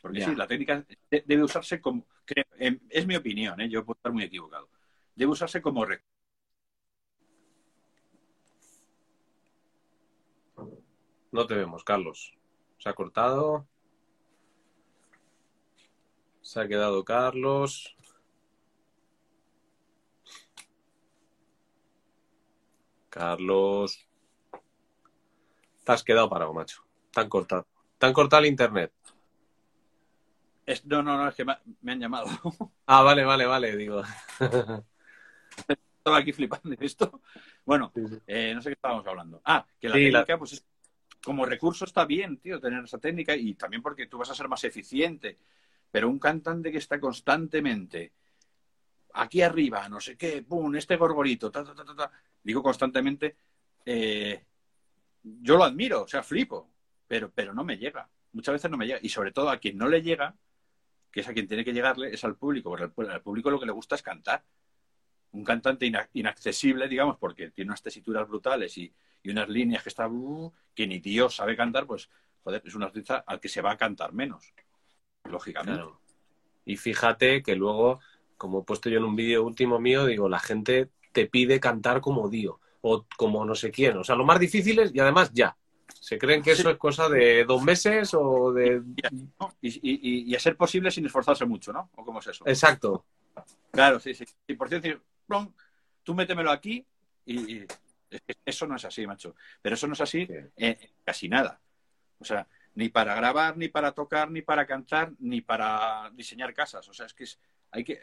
Porque 0.00 0.24
sí, 0.24 0.34
la 0.34 0.48
técnica 0.48 0.84
debe 1.08 1.44
usarse 1.44 1.80
como, 1.80 2.04
es 2.90 3.06
mi 3.06 3.14
opinión, 3.14 3.60
¿eh? 3.60 3.68
yo 3.68 3.84
puedo 3.84 3.98
estar 3.98 4.10
muy 4.10 4.24
equivocado, 4.24 4.68
debe 5.14 5.30
usarse 5.30 5.62
como 5.62 5.86
No 11.30 11.46
te 11.46 11.54
vemos, 11.54 11.84
Carlos. 11.84 12.36
Se 12.78 12.88
ha 12.88 12.94
cortado. 12.94 13.68
Se 16.40 16.60
ha 16.60 16.66
quedado 16.66 17.04
Carlos. 17.04 17.96
Carlos. 23.12 24.08
Te 25.84 25.92
has 25.92 26.02
quedado 26.02 26.30
parado, 26.30 26.54
macho. 26.54 26.82
Tan 27.10 27.28
cortado. 27.28 27.66
Tan 27.98 28.14
cortado 28.14 28.42
el 28.42 28.48
internet. 28.48 28.90
no, 30.84 31.02
no, 31.02 31.18
no, 31.18 31.28
es 31.28 31.34
que 31.34 31.44
me, 31.44 31.92
han 31.92 32.00
llamado. 32.00 32.26
Ah, 32.86 33.02
vale, 33.02 33.24
vale, 33.24 33.44
vale, 33.44 33.76
digo. 33.76 34.02
Estaba 35.98 36.16
aquí 36.16 36.32
flipando 36.32 36.74
esto. 36.80 37.20
Bueno, 37.66 37.92
eh, 38.26 38.52
no 38.54 38.62
sé 38.62 38.70
qué 38.70 38.74
estábamos 38.74 39.06
hablando. 39.06 39.42
Ah, 39.44 39.66
que 39.78 39.88
la 39.88 39.94
técnica, 39.94 40.38
pues 40.38 40.64
como 41.22 41.44
recurso 41.44 41.84
está 41.84 42.06
bien, 42.06 42.38
tío, 42.38 42.58
tener 42.60 42.82
esa 42.82 42.98
técnica 42.98 43.36
y 43.36 43.54
también 43.54 43.82
porque 43.82 44.06
tú 44.06 44.18
vas 44.18 44.30
a 44.30 44.34
ser 44.34 44.48
más 44.48 44.64
eficiente. 44.64 45.38
Pero 45.90 46.08
un 46.08 46.18
cantante 46.18 46.72
que 46.72 46.78
está 46.78 46.98
constantemente 46.98 48.12
aquí 49.12 49.42
arriba, 49.42 49.88
no 49.90 50.00
sé 50.00 50.16
qué, 50.16 50.42
pum, 50.42 50.74
este 50.76 50.96
gorgorito, 50.96 51.50
ta, 51.50 51.62
ta, 51.62 51.74
ta, 51.74 51.84
ta, 51.84 51.94
ta. 51.94 52.10
Digo 52.42 52.62
constantemente, 52.62 53.36
eh, 53.84 54.44
yo 55.22 55.56
lo 55.56 55.64
admiro, 55.64 56.02
o 56.02 56.08
sea, 56.08 56.22
flipo, 56.22 56.70
pero, 57.06 57.30
pero 57.30 57.54
no 57.54 57.64
me 57.64 57.78
llega. 57.78 58.08
Muchas 58.32 58.54
veces 58.54 58.70
no 58.70 58.76
me 58.76 58.86
llega. 58.86 58.98
Y 59.02 59.08
sobre 59.08 59.32
todo 59.32 59.50
a 59.50 59.58
quien 59.58 59.76
no 59.76 59.88
le 59.88 60.02
llega, 60.02 60.34
que 61.10 61.20
es 61.20 61.28
a 61.28 61.34
quien 61.34 61.46
tiene 61.46 61.64
que 61.64 61.72
llegarle, 61.72 62.12
es 62.12 62.24
al 62.24 62.36
público, 62.36 62.70
porque 62.70 63.12
al, 63.12 63.22
público 63.22 63.50
lo 63.50 63.60
que 63.60 63.66
le 63.66 63.72
gusta 63.72 63.94
es 63.94 64.02
cantar. 64.02 64.44
Un 65.32 65.44
cantante 65.44 65.90
inaccesible, 66.12 66.88
digamos, 66.88 67.16
porque 67.18 67.50
tiene 67.50 67.70
unas 67.70 67.82
tesituras 67.82 68.28
brutales 68.28 68.76
y, 68.78 68.92
unas 69.24 69.48
líneas 69.48 69.84
que 69.84 69.88
está 69.88 70.08
uh, 70.08 70.52
que 70.74 70.86
ni 70.86 70.98
Dios 70.98 71.36
sabe 71.36 71.56
cantar, 71.56 71.86
pues, 71.86 72.10
joder, 72.42 72.60
es 72.64 72.74
un 72.74 72.82
artista 72.82 73.22
al 73.24 73.38
que 73.38 73.48
se 73.48 73.62
va 73.62 73.70
a 73.70 73.76
cantar 73.76 74.12
menos, 74.12 74.52
lógicamente. 75.24 75.84
Y 76.64 76.76
fíjate 76.76 77.42
que 77.42 77.54
luego, 77.54 78.00
como 78.36 78.60
he 78.60 78.64
puesto 78.64 78.90
yo 78.90 78.98
en 78.98 79.04
un 79.04 79.14
vídeo 79.14 79.44
último 79.44 79.78
mío, 79.78 80.06
digo, 80.06 80.28
la 80.28 80.40
gente 80.40 80.90
te 81.12 81.26
pide 81.26 81.60
cantar 81.60 82.00
como 82.00 82.28
Dio 82.28 82.60
o 82.80 83.06
como 83.16 83.44
no 83.44 83.54
sé 83.54 83.70
quién. 83.70 83.96
O 83.96 84.04
sea, 84.04 84.16
lo 84.16 84.24
más 84.24 84.40
difícil 84.40 84.78
es, 84.80 84.94
y 84.94 85.00
además 85.00 85.30
ya. 85.32 85.56
Se 86.00 86.18
creen 86.18 86.42
que 86.42 86.52
eso 86.52 86.68
es 86.68 86.76
cosa 86.78 87.08
de 87.08 87.44
dos 87.44 87.62
meses 87.62 88.12
o 88.14 88.52
de... 88.52 88.82
Y, 89.60 90.34
a 90.34 90.40
ser 90.40 90.56
posible 90.56 90.90
sin 90.90 91.06
esforzarse 91.06 91.44
mucho, 91.44 91.72
¿no? 91.72 91.90
¿O 91.94 92.04
cómo 92.04 92.18
es 92.18 92.26
eso? 92.26 92.44
Exacto. 92.46 93.04
Claro, 93.70 94.00
sí, 94.00 94.14
sí. 94.14 94.24
Y 94.46 94.54
por 94.54 94.68
cierto, 94.68 94.88
tú 96.02 96.14
métemelo 96.14 96.50
aquí 96.50 96.84
y, 97.24 97.64
eso 98.44 98.66
no 98.66 98.76
es 98.76 98.84
así, 98.84 99.06
macho. 99.06 99.34
Pero 99.60 99.74
eso 99.74 99.86
no 99.86 99.92
es 99.92 100.00
así 100.00 100.28
en 100.56 100.76
casi 101.04 101.28
nada. 101.28 101.60
O 102.18 102.24
sea, 102.24 102.46
ni 102.74 102.88
para 102.88 103.14
grabar, 103.14 103.56
ni 103.56 103.68
para 103.68 103.92
tocar, 103.92 104.30
ni 104.30 104.42
para 104.42 104.66
cantar, 104.66 105.12
ni 105.18 105.40
para 105.40 106.10
diseñar 106.14 106.52
casas. 106.52 106.88
O 106.88 106.92
sea, 106.92 107.06
es 107.06 107.14
que 107.14 107.24
hay 107.70 107.84
que 107.84 108.00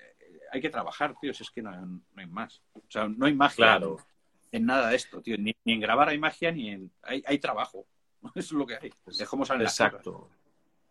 hay 0.51 0.61
que 0.61 0.69
trabajar, 0.69 1.15
tío. 1.19 1.31
es 1.31 1.51
que 1.51 1.61
no, 1.61 2.01
hay 2.15 2.25
más. 2.25 2.61
O 2.73 2.81
sea, 2.87 3.07
no 3.07 3.25
hay 3.25 3.33
magia 3.33 3.55
claro. 3.55 3.97
en, 4.51 4.65
nada 4.65 4.89
de 4.89 4.95
esto, 4.95 5.21
tío. 5.21 5.37
Ni, 5.37 5.55
en 5.65 5.79
grabar 5.79 6.09
hay 6.09 6.17
magia, 6.17 6.51
ni 6.51 6.69
en... 6.69 6.91
Hay, 7.03 7.23
hay 7.25 7.39
trabajo. 7.39 7.85
Eso 8.35 8.39
es 8.39 8.51
lo 8.51 8.65
que 8.65 8.75
hay. 8.75 8.91
Es 9.07 9.27
como 9.27 9.45
salen 9.45 9.63
Exacto. 9.63 10.29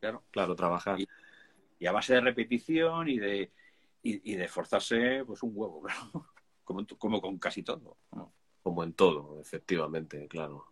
Claro. 0.00 0.24
Claro, 0.30 0.54
trabajar. 0.54 0.98
Y, 1.00 1.86
a 1.86 1.92
base 1.92 2.14
de 2.14 2.20
repetición 2.20 3.08
y 3.08 3.18
de, 3.18 3.52
y, 4.02 4.34
de 4.34 4.48
forzarse, 4.48 5.24
pues 5.24 5.42
un 5.42 5.52
huevo, 5.54 5.82
Como, 6.64 6.86
como 6.98 7.20
con 7.22 7.38
casi 7.38 7.62
todo. 7.62 7.96
Como 8.62 8.84
en 8.84 8.92
todo, 8.92 9.40
efectivamente, 9.40 10.28
claro. 10.28 10.66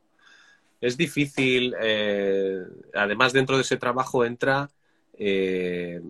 Es 0.79 0.99
difícil, 0.99 1.75
eh, 1.81 2.63
además 2.93 3.33
dentro 3.33 3.57
de 3.57 3.63
ese 3.63 3.79
trabajo 3.79 4.25
entra 4.25 4.69
eh, 5.15 6.01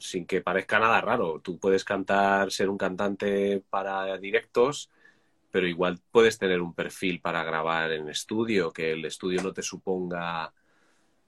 sin 0.00 0.26
que 0.26 0.40
parezca 0.40 0.78
nada 0.78 1.00
raro. 1.00 1.40
Tú 1.40 1.58
puedes 1.58 1.84
cantar, 1.84 2.50
ser 2.50 2.68
un 2.68 2.78
cantante 2.78 3.62
para 3.70 4.16
directos, 4.18 4.90
pero 5.50 5.66
igual 5.66 6.00
puedes 6.10 6.38
tener 6.38 6.60
un 6.60 6.74
perfil 6.74 7.20
para 7.20 7.44
grabar 7.44 7.92
en 7.92 8.08
estudio, 8.08 8.72
que 8.72 8.92
el 8.92 9.04
estudio 9.04 9.42
no 9.42 9.52
te 9.52 9.62
suponga 9.62 10.52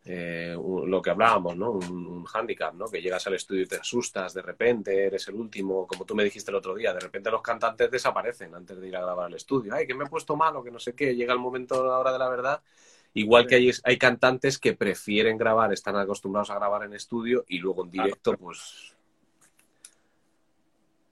eh, 0.04 0.56
lo 0.56 1.00
que 1.00 1.10
hablábamos, 1.10 1.56
¿no? 1.56 1.72
Un, 1.72 2.06
un, 2.06 2.24
hándicap, 2.24 2.74
¿no? 2.74 2.86
Que 2.86 3.00
llegas 3.00 3.26
al 3.26 3.34
estudio 3.34 3.62
y 3.62 3.66
te 3.66 3.76
asustas 3.76 4.34
de 4.34 4.42
repente, 4.42 5.06
eres 5.06 5.28
el 5.28 5.34
último, 5.36 5.86
como 5.86 6.04
tú 6.04 6.14
me 6.14 6.24
dijiste 6.24 6.50
el 6.50 6.56
otro 6.56 6.74
día, 6.74 6.92
de 6.92 7.00
repente 7.00 7.30
los 7.30 7.42
cantantes 7.42 7.90
desaparecen 7.90 8.54
antes 8.54 8.80
de 8.80 8.88
ir 8.88 8.96
a 8.96 9.02
grabar 9.02 9.26
al 9.26 9.34
estudio. 9.34 9.74
Ay, 9.74 9.86
que 9.86 9.94
me 9.94 10.04
he 10.04 10.08
puesto 10.08 10.36
malo, 10.36 10.62
que 10.62 10.70
no 10.72 10.80
sé 10.80 10.94
qué, 10.94 11.14
llega 11.14 11.32
el 11.32 11.38
momento, 11.38 11.86
la 11.86 11.98
hora 11.98 12.12
de 12.12 12.18
la 12.18 12.28
verdad 12.28 12.62
Igual 13.14 13.46
que 13.46 13.56
hay, 13.56 13.70
hay 13.84 13.98
cantantes 13.98 14.58
que 14.58 14.72
prefieren 14.72 15.36
grabar, 15.36 15.72
están 15.72 15.96
acostumbrados 15.96 16.50
a 16.50 16.54
grabar 16.54 16.84
en 16.84 16.94
estudio 16.94 17.44
y 17.48 17.58
luego 17.58 17.84
en 17.84 17.90
directo, 17.90 18.36
pues. 18.36 18.96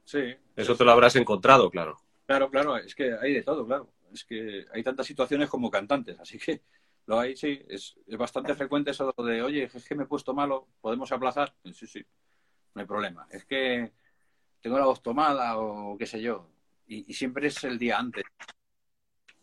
Sí. 0.05 0.35
Eso 0.57 0.77
te 0.77 0.85
lo 0.85 0.93
habrás 0.93 1.17
encontrado, 1.17 1.71
claro. 1.71 2.01
Claro, 2.27 2.51
claro, 2.51 2.77
es 2.77 2.95
que 2.95 3.15
hay 3.21 3.35
de 3.35 3.43
todo, 3.43 3.67
claro. 3.67 3.91
Es 4.13 4.25
que 4.25 4.65
hay 4.73 4.83
tantas 4.83 5.07
situaciones 5.07 5.49
como 5.51 5.71
cantantes, 5.71 6.19
así 6.19 6.39
que 6.39 6.63
lo 7.07 7.21
hay, 7.21 7.37
sí. 7.37 7.63
Es, 7.69 7.97
bastante 8.19 8.55
frecuente 8.55 8.93
eso 8.93 9.15
de, 9.19 9.43
oye, 9.43 9.71
es 9.73 9.87
que 9.87 9.95
me 9.95 10.05
he 10.05 10.07
puesto 10.07 10.33
malo, 10.33 10.69
¿podemos 10.81 11.13
aplazar? 11.13 11.55
Sí, 11.73 11.87
sí, 11.87 12.05
no 12.75 12.81
hay 12.81 12.87
problema. 12.87 13.27
Es 13.31 13.45
que 13.45 13.93
tengo 14.63 14.79
la 14.79 14.87
voz 14.87 15.03
tomada 15.03 15.59
o 15.59 15.99
qué 15.99 16.07
sé 16.07 16.21
yo. 16.23 16.49
Y, 16.87 17.11
y 17.11 17.15
siempre 17.15 17.49
es 17.49 17.63
el 17.65 17.79
día 17.79 17.99
antes 17.99 18.25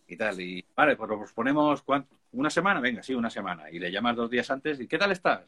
y 0.08 0.18
tal. 0.18 0.42
Y 0.42 0.66
vale, 0.76 0.96
pues 0.96 1.10
lo 1.10 1.24
ponemos 1.36 1.82
¿cuánto? 1.84 2.17
¿Una 2.32 2.50
semana? 2.50 2.80
Venga, 2.80 3.02
sí, 3.02 3.14
una 3.14 3.30
semana. 3.30 3.70
Y 3.72 3.80
le 3.80 3.92
llamas 3.92 4.16
dos 4.16 4.30
días 4.30 4.50
antes 4.52 4.80
y 4.80 4.88
¿qué 4.88 4.98
tal 4.98 5.12
estás? 5.12 5.42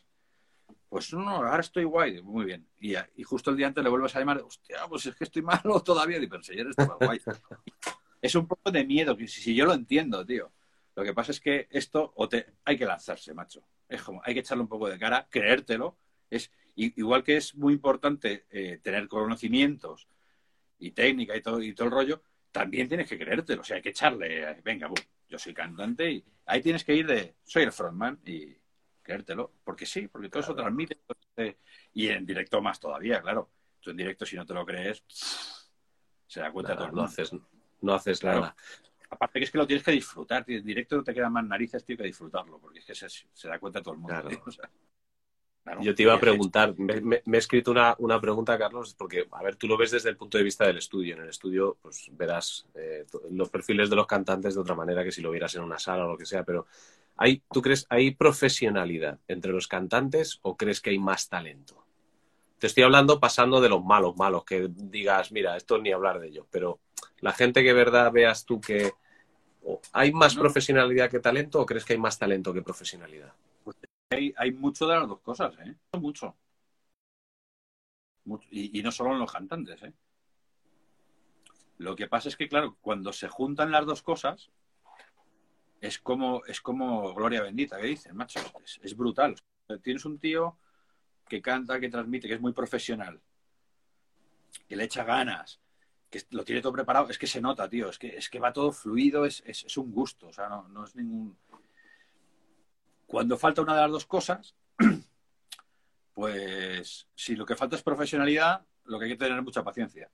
Pues 0.88 1.14
no, 1.14 1.30
ahora 1.30 1.60
estoy 1.60 1.84
guay. 1.84 2.22
Muy 2.22 2.46
bien. 2.46 2.68
Y, 2.80 2.96
y 3.16 3.24
justo 3.24 3.52
el 3.52 3.58
día 3.58 3.68
antes 3.68 3.84
le 3.84 3.90
vuelves 3.90 4.16
a 4.16 4.20
llamar, 4.20 4.40
hostia, 4.40 4.88
pues 4.88 5.06
es 5.06 5.16
que 5.16 5.24
estoy 5.24 5.42
malo 5.44 5.82
todavía. 5.82 6.18
Y 6.18 6.28
pero 6.28 6.42
si 6.42 6.54
ayer 6.54 6.68
estaba 6.68 6.96
guay. 6.96 7.20
es 8.22 8.36
un 8.36 8.48
poco 8.48 8.72
de 8.72 8.84
miedo, 8.86 9.16
si, 9.28 9.56
yo 9.56 9.66
lo 9.66 9.74
entiendo, 9.74 10.26
tío. 10.26 10.52
Lo 10.96 11.04
que 11.04 11.14
pasa 11.14 11.32
es 11.32 11.40
que 11.40 11.68
esto 11.70 12.12
o 12.16 12.28
te, 12.28 12.48
hay 12.66 12.78
que 12.78 12.86
lanzarse, 12.86 13.34
macho. 13.34 13.64
Es 13.88 14.02
como, 14.02 14.22
hay 14.24 14.34
que 14.34 14.42
echarle 14.42 14.64
un 14.64 14.68
poco 14.68 14.90
de 14.90 15.00
cara, 15.00 15.28
creértelo. 15.30 15.98
Es, 16.30 16.52
igual 16.76 17.24
que 17.24 17.38
es 17.38 17.56
muy 17.56 17.74
importante 17.74 18.46
eh, 18.50 18.80
tener 18.82 19.08
conocimientos 19.08 20.08
y 20.78 20.92
técnica 20.92 21.36
y 21.36 21.42
todo, 21.42 21.62
y 21.62 21.74
todo 21.74 21.88
el 21.88 21.94
rollo, 21.94 22.24
también 22.52 22.88
tienes 22.88 23.08
que 23.08 23.18
creértelo. 23.18 23.62
O 23.62 23.64
sea, 23.64 23.78
hay 23.78 23.82
que 23.82 23.90
echarle, 23.90 24.62
venga, 24.64 24.90
yo 25.30 25.38
soy 25.38 25.54
cantante 25.54 26.12
y 26.12 26.26
ahí 26.46 26.62
tienes 26.62 26.84
que 26.84 26.96
ir 26.96 27.08
de, 27.08 27.36
soy 27.44 27.64
el 27.64 27.72
frontman 27.72 28.20
y 28.26 28.58
creértelo. 29.02 29.54
Porque 29.64 29.86
sí, 29.86 30.08
porque 30.08 30.30
todo 30.30 30.42
eso 30.42 30.56
transmite. 30.56 31.00
Y 31.94 32.08
en 32.10 32.26
directo 32.26 32.62
más 32.62 32.80
todavía, 32.80 33.22
claro. 33.22 33.50
Tú 33.80 33.92
en 33.92 33.98
directo, 33.98 34.26
si 34.26 34.36
no 34.36 34.46
te 34.46 34.54
lo 34.54 34.66
crees, 34.66 35.04
se 36.28 36.40
da 36.42 36.52
cuenta 36.52 36.76
todo 36.76 36.86
el 36.86 36.92
mundo. 36.92 37.04
No 37.04 37.08
haces, 37.08 37.32
no 37.82 37.94
haces 37.94 38.24
nada. 38.24 38.56
Aparte 39.10 39.40
que 39.40 39.46
es 39.46 39.52
que 39.52 39.58
lo 39.58 39.66
tienes 39.66 39.84
que 39.84 39.92
disfrutar. 39.92 40.44
En 40.48 40.66
directo 40.66 41.04
te 41.04 41.14
quedan 41.14 41.34
más 41.34 41.46
narices, 41.46 41.84
tío, 41.86 41.98
que 41.98 42.04
disfrutarlo. 42.04 42.60
Porque 42.60 42.80
es 42.80 42.86
que 42.86 42.96
se, 42.96 43.48
da 43.48 43.60
cuenta 43.60 43.82
todo 43.82 43.94
el 43.94 44.00
mundo. 44.00 44.30
Yo 45.82 45.96
te 45.96 46.04
iba 46.04 46.14
a 46.14 46.20
preguntar, 46.20 46.74
me, 46.78 47.22
he 47.26 47.38
escrito 47.38 47.72
una, 47.72 47.96
una, 48.00 48.20
pregunta, 48.20 48.58
Carlos, 48.58 48.96
porque, 48.98 49.28
a 49.32 49.44
ver, 49.44 49.56
tú 49.56 49.68
lo 49.68 49.78
ves 49.78 49.92
desde 49.92 50.10
el 50.10 50.18
punto 50.18 50.38
de 50.38 50.44
vista 50.44 50.66
del 50.66 50.78
estudio. 50.78 51.16
En 51.16 51.22
el 51.22 51.30
estudio, 51.30 51.78
pues 51.82 52.10
verás 52.12 52.66
eh, 52.76 53.06
los 53.32 53.50
perfiles 53.50 53.90
de 53.90 53.96
los 53.96 54.08
cantantes 54.08 54.56
de 54.56 54.62
otra 54.62 54.76
manera 54.76 55.04
que 55.04 55.12
si 55.12 55.22
lo 55.22 55.32
vieras 55.32 55.56
en 55.56 55.64
una 55.64 55.80
sala 55.80 56.06
o 56.06 56.10
lo 56.10 56.18
que 56.18 56.26
sea, 56.26 56.44
pero 56.44 56.66
¿hay, 57.18 57.42
¿tú 57.52 57.62
crees 57.62 57.86
hay 57.90 58.12
profesionalidad 58.12 59.20
entre 59.28 59.52
los 59.52 59.68
cantantes 59.68 60.40
o 60.42 60.58
crees 60.58 60.82
que 60.82 60.90
hay 60.90 61.00
más 61.00 61.30
talento? 61.30 61.84
Te 62.58 62.68
estoy 62.68 62.84
hablando 62.84 63.20
pasando 63.20 63.62
de 63.62 63.70
los 63.70 63.84
malos, 63.84 64.18
malos, 64.18 64.44
que 64.44 64.70
digas, 64.70 65.32
mira, 65.32 65.56
esto 65.56 65.78
ni 65.78 65.92
hablar 65.92 66.20
de 66.20 66.28
ello, 66.28 66.46
pero 66.52 66.80
la 67.22 67.32
gente 67.32 67.64
que 67.64 67.74
verdad 67.74 68.12
veas 68.12 68.46
tú 68.46 68.60
que 68.60 68.92
hay 69.94 70.12
más 70.12 70.36
profesionalidad 70.36 71.10
que 71.10 71.20
talento 71.20 71.62
o 71.62 71.66
crees 71.66 71.86
que 71.86 71.94
hay 71.94 72.00
más 72.00 72.18
talento 72.18 72.54
que 72.54 72.62
profesionalidad? 72.62 73.34
Hay, 74.10 74.52
mucho 74.52 74.88
de 74.88 74.96
las 74.96 75.08
dos 75.08 75.20
cosas, 75.22 75.54
¿eh? 75.60 75.76
Mucho. 76.00 76.36
Y, 78.52 78.82
no 78.82 78.92
solo 78.92 79.14
en 79.14 79.20
los 79.20 79.32
cantantes, 79.32 79.82
¿eh? 79.84 79.94
Lo 81.78 81.96
que 81.96 82.08
pasa 82.08 82.30
es 82.30 82.36
que, 82.36 82.50
claro, 82.50 82.78
cuando 82.82 83.14
se 83.14 83.28
juntan 83.30 83.72
las 83.72 83.86
dos 83.86 84.02
cosas, 84.02 84.50
es 85.80 85.98
como, 86.00 86.44
es 86.46 86.60
como 86.60 87.14
gloria 87.14 87.42
bendita, 87.42 87.80
que 87.80 87.88
dicen, 87.88 88.16
macho, 88.16 88.40
es, 88.82 88.98
brutal. 88.98 89.36
Tienes 89.82 90.04
un 90.06 90.20
tío 90.20 90.58
que 91.28 91.42
canta, 91.42 91.80
que 91.80 91.90
transmite, 91.90 92.28
que 92.28 92.34
es 92.34 92.42
muy 92.42 92.52
profesional, 92.52 93.22
que 94.68 94.76
le 94.76 94.84
echa 94.84 95.06
ganas, 95.06 95.62
que 96.10 96.22
lo 96.32 96.44
tiene 96.44 96.62
todo 96.62 96.74
preparado, 96.74 97.10
es 97.10 97.18
que 97.18 97.28
se 97.28 97.40
nota, 97.40 97.70
tío, 97.70 97.90
es 97.90 97.98
que, 97.98 98.18
es 98.18 98.30
que 98.30 98.40
va 98.40 98.52
todo 98.52 98.72
fluido, 98.72 99.26
es, 99.26 99.42
es, 99.46 99.78
un 99.78 99.92
gusto, 99.92 100.28
o 100.28 100.34
sea, 100.34 100.50
no, 100.50 100.68
no 100.68 100.84
es 100.84 100.96
ningún 100.96 101.38
cuando 103.10 103.40
falta 103.40 103.64
una 103.64 103.74
de 103.74 103.82
las 103.82 103.92
dos 103.92 104.06
cosas, 104.06 104.56
pues 106.14 107.08
si 107.16 107.36
lo 107.36 107.44
que 107.44 107.56
falta 107.56 107.76
es 107.76 107.82
profesionalidad, 107.82 108.64
lo 108.86 109.00
que 109.00 109.06
hay 109.06 109.12
que 109.12 109.18
tener 109.18 109.36
es 109.36 109.44
mucha 109.44 109.64
paciencia. 109.64 110.12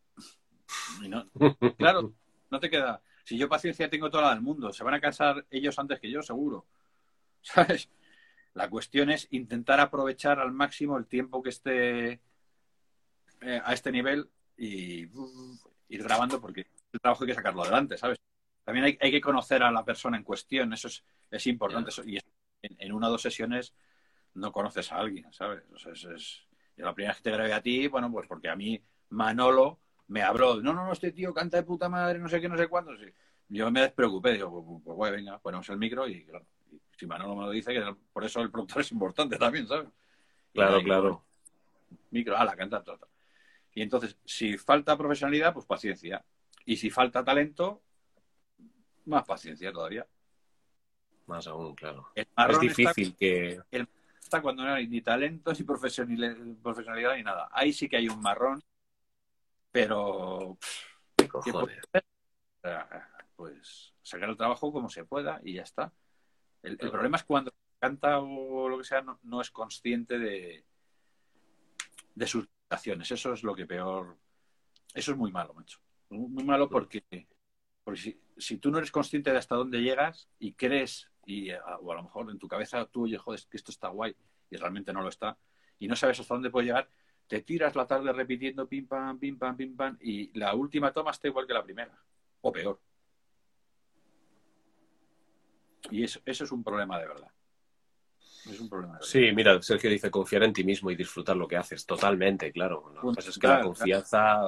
claro, 1.77 2.13
no 2.49 2.59
te 2.61 2.69
queda. 2.69 3.01
Si 3.25 3.37
yo 3.37 3.49
paciencia 3.49 3.89
tengo 3.89 4.09
toda 4.09 4.23
la 4.23 4.29
del 4.29 4.41
mundo, 4.41 4.71
se 4.71 4.85
van 4.85 4.93
a 4.93 5.01
cansar 5.01 5.45
ellos 5.51 5.77
antes 5.77 5.99
que 5.99 6.09
yo, 6.09 6.21
seguro. 6.21 6.67
¿Sabes? 7.41 7.89
La 8.53 8.69
cuestión 8.69 9.09
es 9.09 9.27
intentar 9.31 9.81
aprovechar 9.81 10.39
al 10.39 10.53
máximo 10.53 10.97
el 10.97 11.05
tiempo 11.05 11.43
que 11.43 11.49
esté 11.49 12.21
eh, 13.41 13.61
a 13.61 13.73
este 13.73 13.91
nivel 13.91 14.29
y 14.57 15.01
ir 15.89 16.03
grabando 16.03 16.39
porque 16.39 16.67
el 16.93 17.01
trabajo 17.01 17.25
hay 17.25 17.27
que 17.27 17.35
sacarlo 17.35 17.63
adelante, 17.63 17.97
¿sabes? 17.97 18.17
También 18.63 18.97
hay, 19.01 19.11
que 19.11 19.21
conocer 19.21 19.63
a 19.63 19.71
la 19.71 19.83
persona 19.83 20.15
en 20.15 20.23
cuestión, 20.23 20.71
eso 20.71 20.87
es, 20.87 21.47
importante. 21.47 21.91
y 22.05 22.17
en, 22.77 22.91
una 22.93 23.07
o 23.07 23.11
dos 23.11 23.21
sesiones 23.21 23.73
no 24.33 24.51
conoces 24.51 24.91
a 24.91 24.97
alguien, 24.97 25.31
¿sabes? 25.31 25.63
es, 25.85 26.41
la 26.77 26.93
primera 26.93 27.13
vez 27.13 27.17
que 27.21 27.29
te 27.29 27.35
grabé 27.35 27.53
a 27.53 27.61
ti, 27.61 27.87
bueno, 27.87 28.11
pues 28.11 28.27
porque 28.27 28.49
a 28.49 28.55
mí 28.55 28.81
Manolo 29.09 29.79
me 30.07 30.21
habló, 30.21 30.61
no, 30.61 30.73
no, 30.73 30.85
no, 30.85 30.91
este 30.91 31.11
tío 31.11 31.33
canta 31.33 31.57
de 31.57 31.63
puta 31.63 31.89
madre, 31.89 32.19
no 32.19 32.27
sé 32.27 32.41
qué, 32.41 32.49
no 32.49 32.57
sé 32.57 32.67
cuándo. 32.67 32.91
Yo 33.47 33.71
me 33.71 33.81
despreocupé, 33.81 34.33
digo, 34.33 34.51
pues, 34.51 34.81
pues, 34.83 34.95
pues 34.97 35.11
venga, 35.11 35.39
ponemos 35.39 35.67
el 35.69 35.77
micro 35.77 36.07
y 36.07 36.25
claro, 36.25 36.45
si 36.97 37.05
Manolo 37.05 37.35
me 37.35 37.43
lo 37.43 37.51
dice, 37.51 37.73
que 37.73 37.95
por 38.11 38.23
eso 38.23 38.41
el 38.41 38.51
productor 38.51 38.81
es 38.81 38.91
importante 38.91 39.37
también, 39.37 39.67
¿sabes? 39.67 39.89
Claro, 40.53 40.81
claro. 40.81 41.25
Micro, 42.11 42.37
ala, 42.37 42.55
canta, 42.55 42.83
todo. 42.83 43.09
Y 43.73 43.81
entonces, 43.81 44.17
si 44.23 44.57
falta 44.57 44.97
profesionalidad, 44.97 45.53
pues 45.53 45.65
paciencia. 45.65 46.23
Y 46.65 46.77
si 46.77 46.89
falta 46.89 47.23
talento, 47.23 47.81
más 49.05 49.25
paciencia 49.25 49.71
todavía. 49.71 50.07
Más 51.27 51.47
aún, 51.47 51.75
claro. 51.75 52.07
El 52.15 52.27
Es 52.49 52.59
difícil 52.59 53.07
está, 53.07 53.17
que... 53.17 53.59
el 53.71 53.87
está 54.25 54.41
cuando 54.41 54.63
no 54.63 54.73
hay 54.73 54.87
ni 54.87 55.01
talento, 55.01 55.53
ni 55.53 55.63
profesionalidad, 55.63 57.15
ni 57.15 57.23
nada. 57.23 57.47
Ahí 57.51 57.71
sí 57.71 57.87
que 57.87 57.97
hay 57.97 58.09
un 58.09 58.21
marrón, 58.21 58.63
pero 59.71 60.57
pues 63.35 63.93
sacar 64.01 64.29
el 64.29 64.37
trabajo 64.37 64.71
como 64.71 64.89
se 64.89 65.05
pueda 65.05 65.39
y 65.43 65.53
ya 65.53 65.63
está. 65.63 65.93
El, 66.63 66.77
problema 66.77 67.17
es 67.17 67.23
cuando 67.23 67.53
canta 67.79 68.19
o 68.19 68.67
lo 68.67 68.79
que 68.79 68.83
sea 68.83 69.01
no, 69.01 69.19
no 69.23 69.41
es 69.41 69.51
consciente 69.51 70.17
de, 70.17 70.65
de 72.15 72.27
sus 72.27 72.47
limitaciones. 72.47 73.11
Eso 73.11 73.33
es 73.33 73.43
lo 73.43 73.53
que 73.53 73.67
peor. 73.67 74.17
Eso 74.93 75.11
es 75.11 75.17
muy 75.17 75.31
malo, 75.31 75.53
macho. 75.53 75.79
Muy, 76.09 76.29
muy 76.29 76.43
malo 76.43 76.67
porque, 76.67 77.03
porque 77.83 77.99
si, 77.99 78.21
si 78.37 78.57
tú 78.57 78.71
no 78.71 78.79
eres 78.79 78.91
consciente 78.91 79.31
de 79.31 79.37
hasta 79.37 79.55
dónde 79.55 79.81
llegas 79.81 80.27
y 80.39 80.53
crees, 80.53 81.11
y, 81.25 81.49
a- 81.51 81.77
o 81.81 81.91
a 81.91 81.95
lo 81.95 82.03
mejor 82.03 82.29
en 82.31 82.39
tu 82.39 82.47
cabeza 82.47 82.85
tú 82.85 83.03
oyes, 83.05 83.19
joder, 83.21 83.41
que 83.49 83.57
esto 83.57 83.71
está 83.71 83.89
guay 83.89 84.15
y 84.49 84.57
realmente 84.57 84.93
no 84.93 85.01
lo 85.01 85.09
está, 85.09 85.37
y 85.79 85.87
no 85.87 85.95
sabes 85.95 86.19
hasta 86.19 86.33
dónde 86.33 86.49
puedes 86.49 86.67
llegar, 86.67 86.87
te 87.27 87.41
tiras 87.41 87.75
la 87.75 87.87
tarde 87.87 88.13
repitiendo 88.13 88.67
pim 88.67 88.87
pam, 88.87 89.17
pim 89.19 89.37
pam, 89.37 89.57
pim 89.57 89.75
pam, 89.75 89.97
y 90.01 90.37
la 90.37 90.53
última 90.53 90.91
toma 90.93 91.11
está 91.11 91.27
igual 91.27 91.47
que 91.47 91.53
la 91.53 91.63
primera, 91.63 91.97
o 92.41 92.51
peor. 92.51 92.79
Y 95.91 96.03
eso, 96.03 96.19
eso 96.25 96.43
es 96.43 96.51
un 96.51 96.63
problema 96.63 96.99
de 96.99 97.07
verdad. 97.07 97.31
Es 98.49 98.59
un 98.59 98.69
problema 98.69 98.93
de 98.93 98.99
verdad. 98.99 99.07
Sí, 99.11 99.31
mira, 99.33 99.61
Sergio 99.61 99.89
dice 99.89 100.09
confiar 100.11 100.43
en 100.43 100.53
ti 100.53 100.63
mismo 100.63 100.89
y 100.91 100.95
disfrutar 100.95 101.35
lo 101.35 101.47
que 101.47 101.57
haces. 101.57 101.85
Totalmente, 101.85 102.51
claro. 102.51 102.91
Lo 102.93 103.09
que 103.09 103.15
pasa 103.15 103.29
es 103.29 103.35
que 103.35 103.41
Claro, 103.41 103.57
la 103.59 103.63
confianza... 103.65 104.41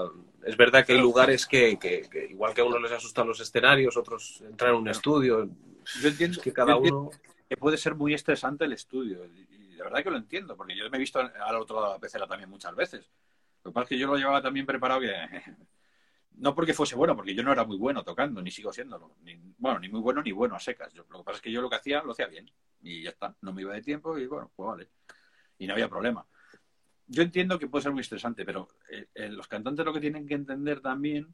Es 0.45 0.55
verdad 0.57 0.85
que 0.85 0.93
hay 0.93 0.99
lugares 1.01 1.45
que, 1.45 1.77
que- 1.79 2.07
que 2.09 2.25
igual 2.27 2.53
que 2.53 2.61
a 2.61 2.65
uno 2.65 2.79
les 2.79 2.91
asustan 2.91 3.27
los 3.27 3.39
escenarios, 3.39 3.97
otros 3.97 4.41
entrar 4.41 4.69
en 4.71 4.77
un 4.77 4.83
Claro. 4.83 4.97
estudio. 4.97 5.49
Yo 6.01 6.09
entiendo 6.09 6.37
Es 6.37 6.43
que 6.43 6.53
cada 6.53 6.75
uno... 6.77 7.09
que 7.49 7.57
puede 7.57 7.77
ser 7.77 7.95
muy 7.95 8.13
estresante 8.13 8.65
el 8.65 8.73
estudio. 8.73 9.25
Y 9.25 9.75
de 9.75 9.83
verdad 9.83 10.03
que 10.03 10.11
lo 10.11 10.17
entiendo, 10.17 10.55
porque 10.57 10.75
yo 10.75 10.89
me 10.89 10.97
he 10.97 10.99
visto 10.99 11.19
al 11.19 11.55
otro 11.55 11.75
lado 11.77 11.87
de 11.89 11.93
la 11.93 11.99
pecera 11.99 12.27
también 12.27 12.49
muchas 12.49 12.75
veces. 12.75 13.09
Lo 13.63 13.71
que 13.71 13.73
pasa 13.73 13.83
es 13.85 13.89
que 13.89 13.97
yo 13.97 14.07
lo 14.07 14.17
llevaba 14.17 14.41
también 14.41 14.65
preparado 14.65 15.01
que... 15.01 15.13
No 16.39 16.53
porque 16.53 16.75
fuese 16.75 16.95
bueno, 16.95 17.15
porque 17.15 17.33
yo 17.33 17.41
no 17.41 17.51
era 17.51 17.63
muy 17.65 17.77
bueno 17.77 18.03
tocando, 18.03 18.43
ni 18.43 18.51
sigo 18.51 18.71
siéndolo. 18.71 19.15
Ni, 19.23 19.35
bueno, 19.57 19.79
ni 19.79 19.89
muy 19.89 20.01
bueno 20.01 20.21
ni 20.21 20.31
bueno 20.31 20.55
a 20.55 20.59
secas. 20.59 20.93
Yo- 20.93 21.03
lo 21.09 21.17
que 21.19 21.23
pasa 21.23 21.37
es 21.37 21.41
que 21.41 21.51
yo 21.51 21.63
lo 21.63 21.69
que 21.69 21.77
hacía, 21.77 22.03
lo 22.03 22.11
hacía 22.11 22.27
bien. 22.27 22.51
Y 22.83 23.01
ya 23.01 23.09
está. 23.09 23.35
No 23.41 23.53
me 23.53 23.63
iba 23.63 23.73
de 23.73 23.81
tiempo 23.81 24.15
y 24.19 24.27
bueno, 24.27 24.51
pues 24.55 24.67
vale. 24.67 24.89
Y 25.57 25.65
no 25.65 25.73
había 25.73 25.89
problema. 25.89 26.27
Yo 27.07 27.23
entiendo 27.23 27.57
que 27.57 27.67
puede 27.67 27.81
ser 27.81 27.91
muy 27.91 28.01
estresante, 28.01 28.45
pero 28.45 28.67
eh, 28.89 29.07
eh, 29.15 29.29
los 29.29 29.47
cantantes 29.47 29.83
lo 29.83 29.93
que 29.93 29.99
tienen 29.99 30.27
que 30.27 30.35
entender 30.35 30.79
también 30.79 31.33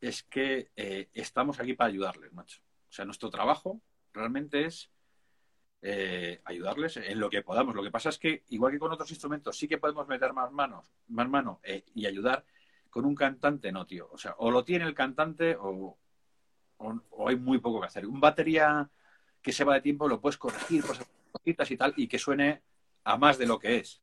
es 0.00 0.22
que 0.22 0.70
eh, 0.76 1.10
estamos 1.12 1.60
aquí 1.60 1.74
para 1.74 1.88
ayudarles, 1.90 2.32
macho. 2.32 2.62
O 2.92 2.94
sea, 2.94 3.06
nuestro 3.06 3.30
trabajo 3.30 3.80
realmente 4.12 4.66
es 4.66 4.90
eh, 5.80 6.42
ayudarles 6.44 6.98
en 6.98 7.18
lo 7.18 7.30
que 7.30 7.40
podamos. 7.40 7.74
Lo 7.74 7.82
que 7.82 7.90
pasa 7.90 8.10
es 8.10 8.18
que, 8.18 8.44
igual 8.50 8.70
que 8.70 8.78
con 8.78 8.92
otros 8.92 9.10
instrumentos, 9.10 9.56
sí 9.56 9.66
que 9.66 9.78
podemos 9.78 10.06
meter 10.08 10.34
más 10.34 10.52
manos, 10.52 10.92
más 11.08 11.26
mano 11.26 11.60
eh, 11.62 11.86
y 11.94 12.04
ayudar. 12.04 12.44
Con 12.90 13.06
un 13.06 13.14
cantante, 13.14 13.72
no, 13.72 13.86
tío. 13.86 14.10
O 14.12 14.18
sea, 14.18 14.34
o 14.36 14.50
lo 14.50 14.62
tiene 14.62 14.84
el 14.84 14.92
cantante 14.92 15.56
o, 15.58 15.96
hay 17.26 17.36
muy 17.36 17.60
poco 17.60 17.80
que 17.80 17.86
hacer. 17.86 18.06
Un 18.06 18.20
batería 18.20 18.90
que 19.40 19.52
se 19.52 19.64
va 19.64 19.72
de 19.72 19.80
tiempo 19.80 20.06
lo 20.06 20.20
puedes 20.20 20.36
corregir, 20.36 20.84
pues 20.84 21.00
cositas 21.32 21.70
y 21.70 21.78
tal, 21.78 21.94
y 21.96 22.06
que 22.06 22.18
suene 22.18 22.60
a 23.04 23.16
más 23.16 23.38
de 23.38 23.46
lo 23.46 23.58
que 23.58 23.78
es. 23.78 24.02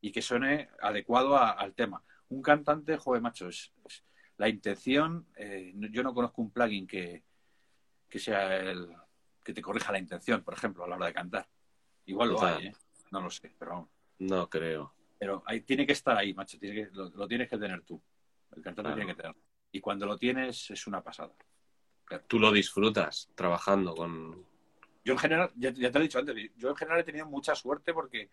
Y 0.00 0.10
que 0.10 0.22
suene 0.22 0.70
adecuado 0.82 1.36
al 1.38 1.72
tema. 1.74 2.02
Un 2.30 2.42
cantante, 2.42 2.96
joder, 2.96 3.22
macho, 3.22 3.46
es, 3.46 3.72
la 4.38 4.48
intención. 4.48 5.28
eh, 5.36 5.72
yo 5.92 6.02
no 6.02 6.12
conozco 6.12 6.42
un 6.42 6.50
plugin 6.50 6.88
que, 6.88 7.22
que 8.14 8.20
sea 8.20 8.56
el 8.58 8.94
que 9.42 9.52
te 9.52 9.60
corrija 9.60 9.90
la 9.90 9.98
intención, 9.98 10.44
por 10.44 10.54
ejemplo, 10.54 10.84
a 10.84 10.88
la 10.88 10.94
hora 10.94 11.06
de 11.06 11.12
cantar. 11.12 11.48
Igual 12.06 12.28
lo 12.28 12.34
Total. 12.36 12.58
hay, 12.58 12.66
¿eh? 12.68 12.74
No 13.10 13.20
lo 13.20 13.28
sé, 13.28 13.52
pero 13.58 13.72
vamos. 13.72 13.88
No 14.20 14.48
creo. 14.48 14.94
Pero 15.18 15.42
ahí, 15.46 15.62
tiene 15.62 15.84
que 15.84 15.94
estar 15.94 16.16
ahí, 16.16 16.32
macho. 16.32 16.56
Tiene 16.56 16.76
que, 16.76 16.94
lo, 16.94 17.08
lo 17.10 17.26
tienes 17.26 17.50
que 17.50 17.58
tener 17.58 17.82
tú. 17.82 18.00
El 18.54 18.62
cantante 18.62 18.82
Claro. 18.82 18.94
tiene 18.94 19.10
que 19.10 19.16
tenerlo. 19.20 19.42
Y 19.72 19.80
cuando 19.80 20.06
lo 20.06 20.16
tienes, 20.16 20.70
es 20.70 20.86
una 20.86 21.02
pasada. 21.02 21.34
Tú 22.28 22.38
lo 22.38 22.52
disfrutas 22.52 23.32
trabajando 23.34 23.96
con... 23.96 24.46
Yo 25.04 25.14
en 25.14 25.18
general, 25.18 25.50
ya, 25.56 25.70
ya 25.70 25.90
te 25.90 25.98
lo 25.98 26.04
he 26.04 26.06
dicho 26.08 26.20
antes, 26.20 26.36
yo 26.56 26.70
en 26.70 26.76
general 26.76 27.00
he 27.00 27.04
tenido 27.04 27.26
mucha 27.26 27.56
suerte 27.56 27.92
porque 27.92 28.30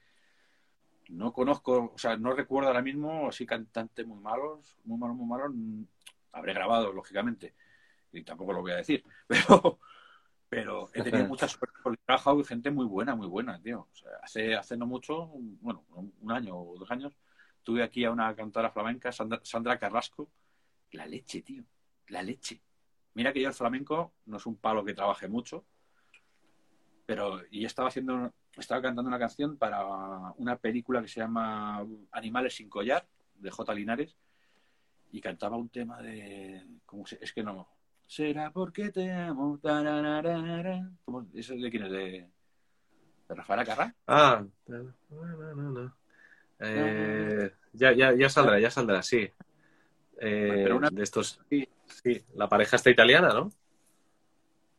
no 1.10 1.34
conozco, 1.34 1.92
o 1.96 1.98
sea, 1.98 2.18
no 2.18 2.34
recuerdo 2.34 2.68
ahora 2.68 2.84
mismo 2.84 3.30
así 3.30 3.48
cantantes 3.48 4.06
muy 4.06 4.20
malos, 4.20 4.78
muy 4.84 5.00
malos, 5.00 5.16
muy 5.16 5.26
malos. 5.26 5.52
Mm, 5.56 5.84
Habré 6.34 6.54
grabado, 6.54 6.94
lógicamente, 6.94 7.56
y 8.14 8.24
tampoco 8.24 8.54
lo 8.54 8.62
voy 8.62 8.72
a 8.74 8.78
decir, 8.78 9.04
pero, 9.28 9.80
pero 10.50 10.90
he 10.94 11.02
tenido 11.04 11.26
mucha 11.30 11.48
suerte 11.48 11.78
porque 11.84 12.00
he 12.02 12.06
trabajado 12.06 12.36
con 12.38 12.46
gente 12.46 12.72
muy 12.72 12.86
buena, 12.86 13.16
muy 13.16 13.28
buena, 13.28 13.62
tío. 13.62 13.88
O 13.92 13.96
sea, 13.96 14.10
hace, 14.22 14.56
hace 14.56 14.76
no 14.78 14.86
mucho, 14.86 15.24
un- 15.26 15.58
bueno, 15.62 15.86
un 15.96 16.14
un 16.22 16.32
año 16.32 16.56
o 16.58 16.78
dos 16.78 16.92
años, 16.92 17.18
tuve 17.64 17.84
aquí 17.84 18.04
a 18.06 18.12
una 18.12 18.36
cantora 18.36 18.70
flamenca, 18.72 19.12
Sandra, 19.12 19.40
Sandra 19.44 19.78
Carrasco, 19.80 20.30
la 20.92 21.06
leche, 21.06 21.42
tío, 21.42 21.64
la 22.08 22.22
leche. 22.22 22.62
Mira 23.14 23.32
que 23.34 23.42
yo 23.42 23.48
el 23.50 23.54
flamenco 23.54 24.14
no 24.26 24.38
es 24.38 24.46
un 24.46 24.58
palo 24.58 24.84
que 24.84 24.94
trabaje 24.94 25.28
mucho, 25.28 25.66
pero 27.06 27.42
y 27.50 27.66
estaba 27.66 27.90
haciendo 27.90 28.34
estaba 28.58 28.82
cantando 28.82 29.08
una 29.10 29.20
canción 29.20 29.58
para 29.58 29.86
una 30.38 30.58
película 30.58 31.02
que 31.02 31.08
se 31.08 31.20
llama 31.22 31.86
Animales 32.12 32.56
sin 32.56 32.70
collar 32.70 33.08
de 33.36 33.50
J 33.50 33.74
Linares 33.74 34.18
y 35.12 35.20
cantaba 35.22 35.58
un 35.58 35.70
tema 35.70 36.02
de 36.02 36.66
¿cómo 36.86 37.06
se- 37.06 37.20
es 37.22 37.34
que 37.34 37.44
no 37.44 37.68
será 38.12 38.52
porque 38.52 38.92
te 38.92 39.10
amo. 39.10 39.58
¿Cómo? 41.06 41.26
¿Eso 41.34 41.54
de 41.56 41.70
quién 41.72 41.84
es? 41.86 41.92
de, 41.92 42.30
de 43.30 43.36
Rafael 43.36 43.66
Ah, 44.06 44.44
no, 44.68 44.94
no, 45.10 45.56
no, 45.56 45.72
no. 45.72 45.98
Eh, 46.60 47.52
ya, 47.72 47.94
ya, 47.94 48.14
ya 48.14 48.30
saldrá, 48.30 48.60
ya 48.60 48.70
saldrá, 48.70 49.02
sí. 49.02 49.30
Eh, 50.20 50.62
Pero 50.64 50.78
una- 50.78 50.90
De 50.90 51.04
estos... 51.04 51.40
Sí. 51.50 51.68
Sí, 52.04 52.24
la 52.36 52.48
pareja 52.50 52.76
está 52.76 52.90
italiana, 52.90 53.34
¿no? 53.34 53.50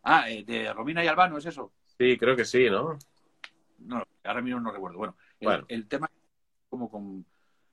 ah 0.05 0.29
eh, 0.31 0.45
de 0.45 0.73
Romina 0.73 1.03
y 1.05 1.07
Albano 1.09 1.39
es 1.39 1.47
eso 1.47 1.73
Sí, 1.99 2.17
creo 2.19 2.35
que 2.35 2.45
sí, 2.45 2.69
¿no? 2.69 2.99
no 3.79 4.03
ahora 4.25 4.43
mismo 4.43 4.61
no 4.61 4.73
recuerdo 4.73 4.99
bueno 4.99 5.17
el, 5.41 5.47
Bueno. 5.47 5.65
el 5.69 5.87
tema 5.87 6.11
como 6.69 6.91
con- 6.91 7.25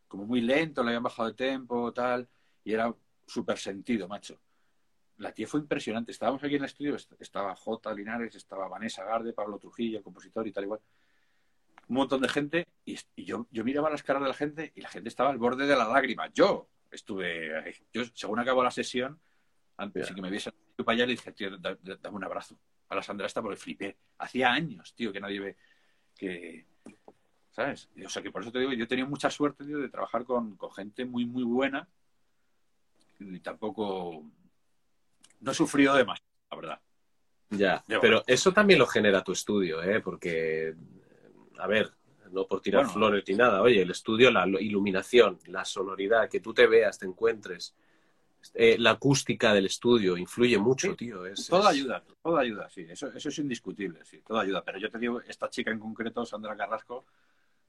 como 0.07 0.25
muy 0.25 0.41
lento 0.41 0.83
le 0.83 0.89
habían 0.89 1.03
bajado 1.03 1.29
de 1.29 1.35
tempo 1.35 1.91
tal 1.93 2.27
y 2.63 2.73
era 2.73 2.93
súper 3.25 3.57
sentido 3.57 4.07
macho 4.07 4.39
la 5.19 5.31
tía 5.31 5.47
fue 5.47 5.59
impresionante. 5.61 6.11
Estábamos 6.11 6.43
aquí 6.43 6.55
en 6.55 6.61
el 6.61 6.65
estudio, 6.65 6.95
est- 6.95 7.13
estaba 7.19 7.55
J. 7.55 7.93
Linares, 7.93 8.35
estaba 8.35 8.67
Vanessa 8.67 9.03
Garde, 9.03 9.31
Pablo 9.33 9.57
Trujillo, 9.59 9.97
el 9.99 10.03
compositor 10.03 10.47
y 10.47 10.51
tal 10.51 10.63
igual. 10.65 10.79
Un 11.87 11.95
montón 11.95 12.21
de 12.21 12.29
gente 12.29 12.67
y, 12.85 12.97
yo, 13.23 13.47
yo 13.51 13.63
miraba 13.63 13.89
las 13.89 14.03
caras 14.03 14.21
de 14.21 14.27
la 14.29 14.33
gente 14.33 14.71
y 14.75 14.81
la 14.81 14.89
gente 14.89 15.09
estaba 15.09 15.29
al 15.29 15.37
borde 15.37 15.65
de 15.65 15.75
la 15.75 15.87
lágrima. 15.87 16.27
Yo 16.33 16.67
estuve, 16.91 17.57
ahí. 17.57 17.73
yo 17.93 18.03
según 18.13 18.39
acabó 18.39 18.63
la 18.63 18.71
sesión, 18.71 19.19
antes 19.77 20.09
de 20.09 20.15
que 20.15 20.21
me 20.21 20.29
viesen 20.29 20.53
para 20.83 20.95
allá 20.95 21.05
le 21.05 21.11
dije, 21.13 21.31
tío, 21.33 21.57
da- 21.57 21.77
da- 21.81 21.97
dame 22.01 22.15
un 22.17 22.23
abrazo 22.23 22.59
a 22.89 22.95
la 22.95 23.03
Sandra 23.03 23.27
esta 23.27 23.41
porque 23.41 23.57
flipé. 23.57 23.97
Hacía 24.17 24.51
años, 24.51 24.93
tío, 24.95 25.11
que 25.13 25.19
nadie 25.19 25.39
ve 25.39 25.57
que... 26.15 26.65
¿Sabes? 27.51 27.89
O 28.05 28.09
sea, 28.09 28.21
que 28.21 28.31
por 28.31 28.41
eso 28.41 28.51
te 28.51 28.59
digo, 28.59 28.71
yo 28.73 28.85
he 28.85 28.87
tenido 28.87 29.07
mucha 29.07 29.29
suerte, 29.29 29.65
tío, 29.65 29.79
de 29.79 29.89
trabajar 29.89 30.23
con, 30.23 30.55
con 30.55 30.71
gente 30.71 31.03
muy, 31.05 31.25
muy 31.25 31.43
buena 31.43 31.87
y 33.19 33.39
tampoco... 33.39 34.23
No 35.41 35.51
he 35.51 35.55
sufrido 35.55 35.95
demasiado, 35.95 36.29
la 36.51 36.57
verdad. 36.57 36.79
Ya, 37.51 37.83
pero 38.01 38.23
eso 38.27 38.51
también 38.53 38.79
lo 38.79 38.85
genera 38.85 39.23
tu 39.23 39.31
estudio, 39.31 39.81
¿eh? 39.81 40.01
Porque, 40.01 40.75
a 41.57 41.67
ver, 41.67 41.91
no 42.31 42.45
por 42.45 42.61
tirar 42.61 42.81
Bueno. 42.83 42.93
flores 42.93 43.23
ni 43.27 43.35
nada, 43.35 43.61
oye, 43.61 43.81
el 43.81 43.89
estudio, 43.91 44.29
la 44.29 44.45
iluminación, 44.47 45.39
la 45.47 45.65
sonoridad, 45.65 46.29
que 46.29 46.39
tú 46.41 46.53
te 46.53 46.67
veas, 46.67 46.99
te 46.99 47.07
encuentres, 47.07 47.75
eh, 48.53 48.77
la 48.77 48.91
acústica 48.91 49.53
del 49.53 49.65
estudio 49.65 50.15
influye 50.15 50.57
mucho, 50.59 50.91
Sí, 50.91 50.95
tío. 50.97 51.25
Es, 51.25 51.47
Todo 51.47 51.61
es- 51.61 51.67
ayuda, 51.67 52.03
todo 52.21 52.37
ayuda, 52.37 52.69
sí, 52.69 52.85
eso, 52.87 53.07
eso 53.07 53.29
es 53.29 53.39
indiscutible, 53.39 54.05
sí, 54.05 54.21
todo 54.25 54.39
ayuda. 54.39 54.63
Pero 54.63 54.77
yo 54.77 54.89
te 54.91 54.99
digo, 54.99 55.21
esta 55.21 55.49
chica 55.49 55.71
en 55.71 55.79
concreto, 55.79 56.25
Sandra 56.25 56.55
Carrasco, 56.55 57.05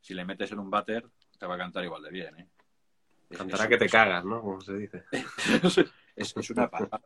si 0.00 0.12
le 0.14 0.24
metes 0.24 0.52
en 0.52 0.58
un 0.58 0.70
váter, 0.70 1.06
te 1.38 1.46
va 1.46 1.54
a 1.54 1.58
cantar 1.58 1.84
igual 1.84 2.02
de 2.02 2.10
bien, 2.10 2.38
¿eh? 2.38 2.46
Cantará 3.30 3.64
es- 3.64 3.70
que 3.70 3.76
te 3.78 3.88
cagas, 3.88 4.24
¿no? 4.24 4.40
Como 4.40 4.60
se 4.60 4.74
dice. 4.74 5.04
es, 6.16 6.50
una 6.50 6.68
pasada. 6.68 7.00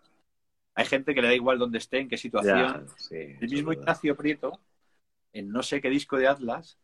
Hay 0.75 0.87
gente 0.87 1.15
que 1.15 1.23
le 1.23 1.29
da 1.29 1.35
igual 1.35 1.59
dónde 1.59 1.79
esté, 1.79 2.01
en 2.01 2.09
qué 2.09 2.17
situación. 2.17 2.59
Ya, 2.59 2.95
sí, 2.97 3.15
El 3.17 3.49
mismo 3.49 3.69
verdad. 3.71 3.83
Ignacio 3.83 4.17
Prieto, 4.17 4.61
en 5.33 5.51
no 5.51 5.63
sé 5.63 5.81
qué 5.81 5.89
disco 5.89 6.17
de 6.17 6.27
Atlas, 6.27 6.79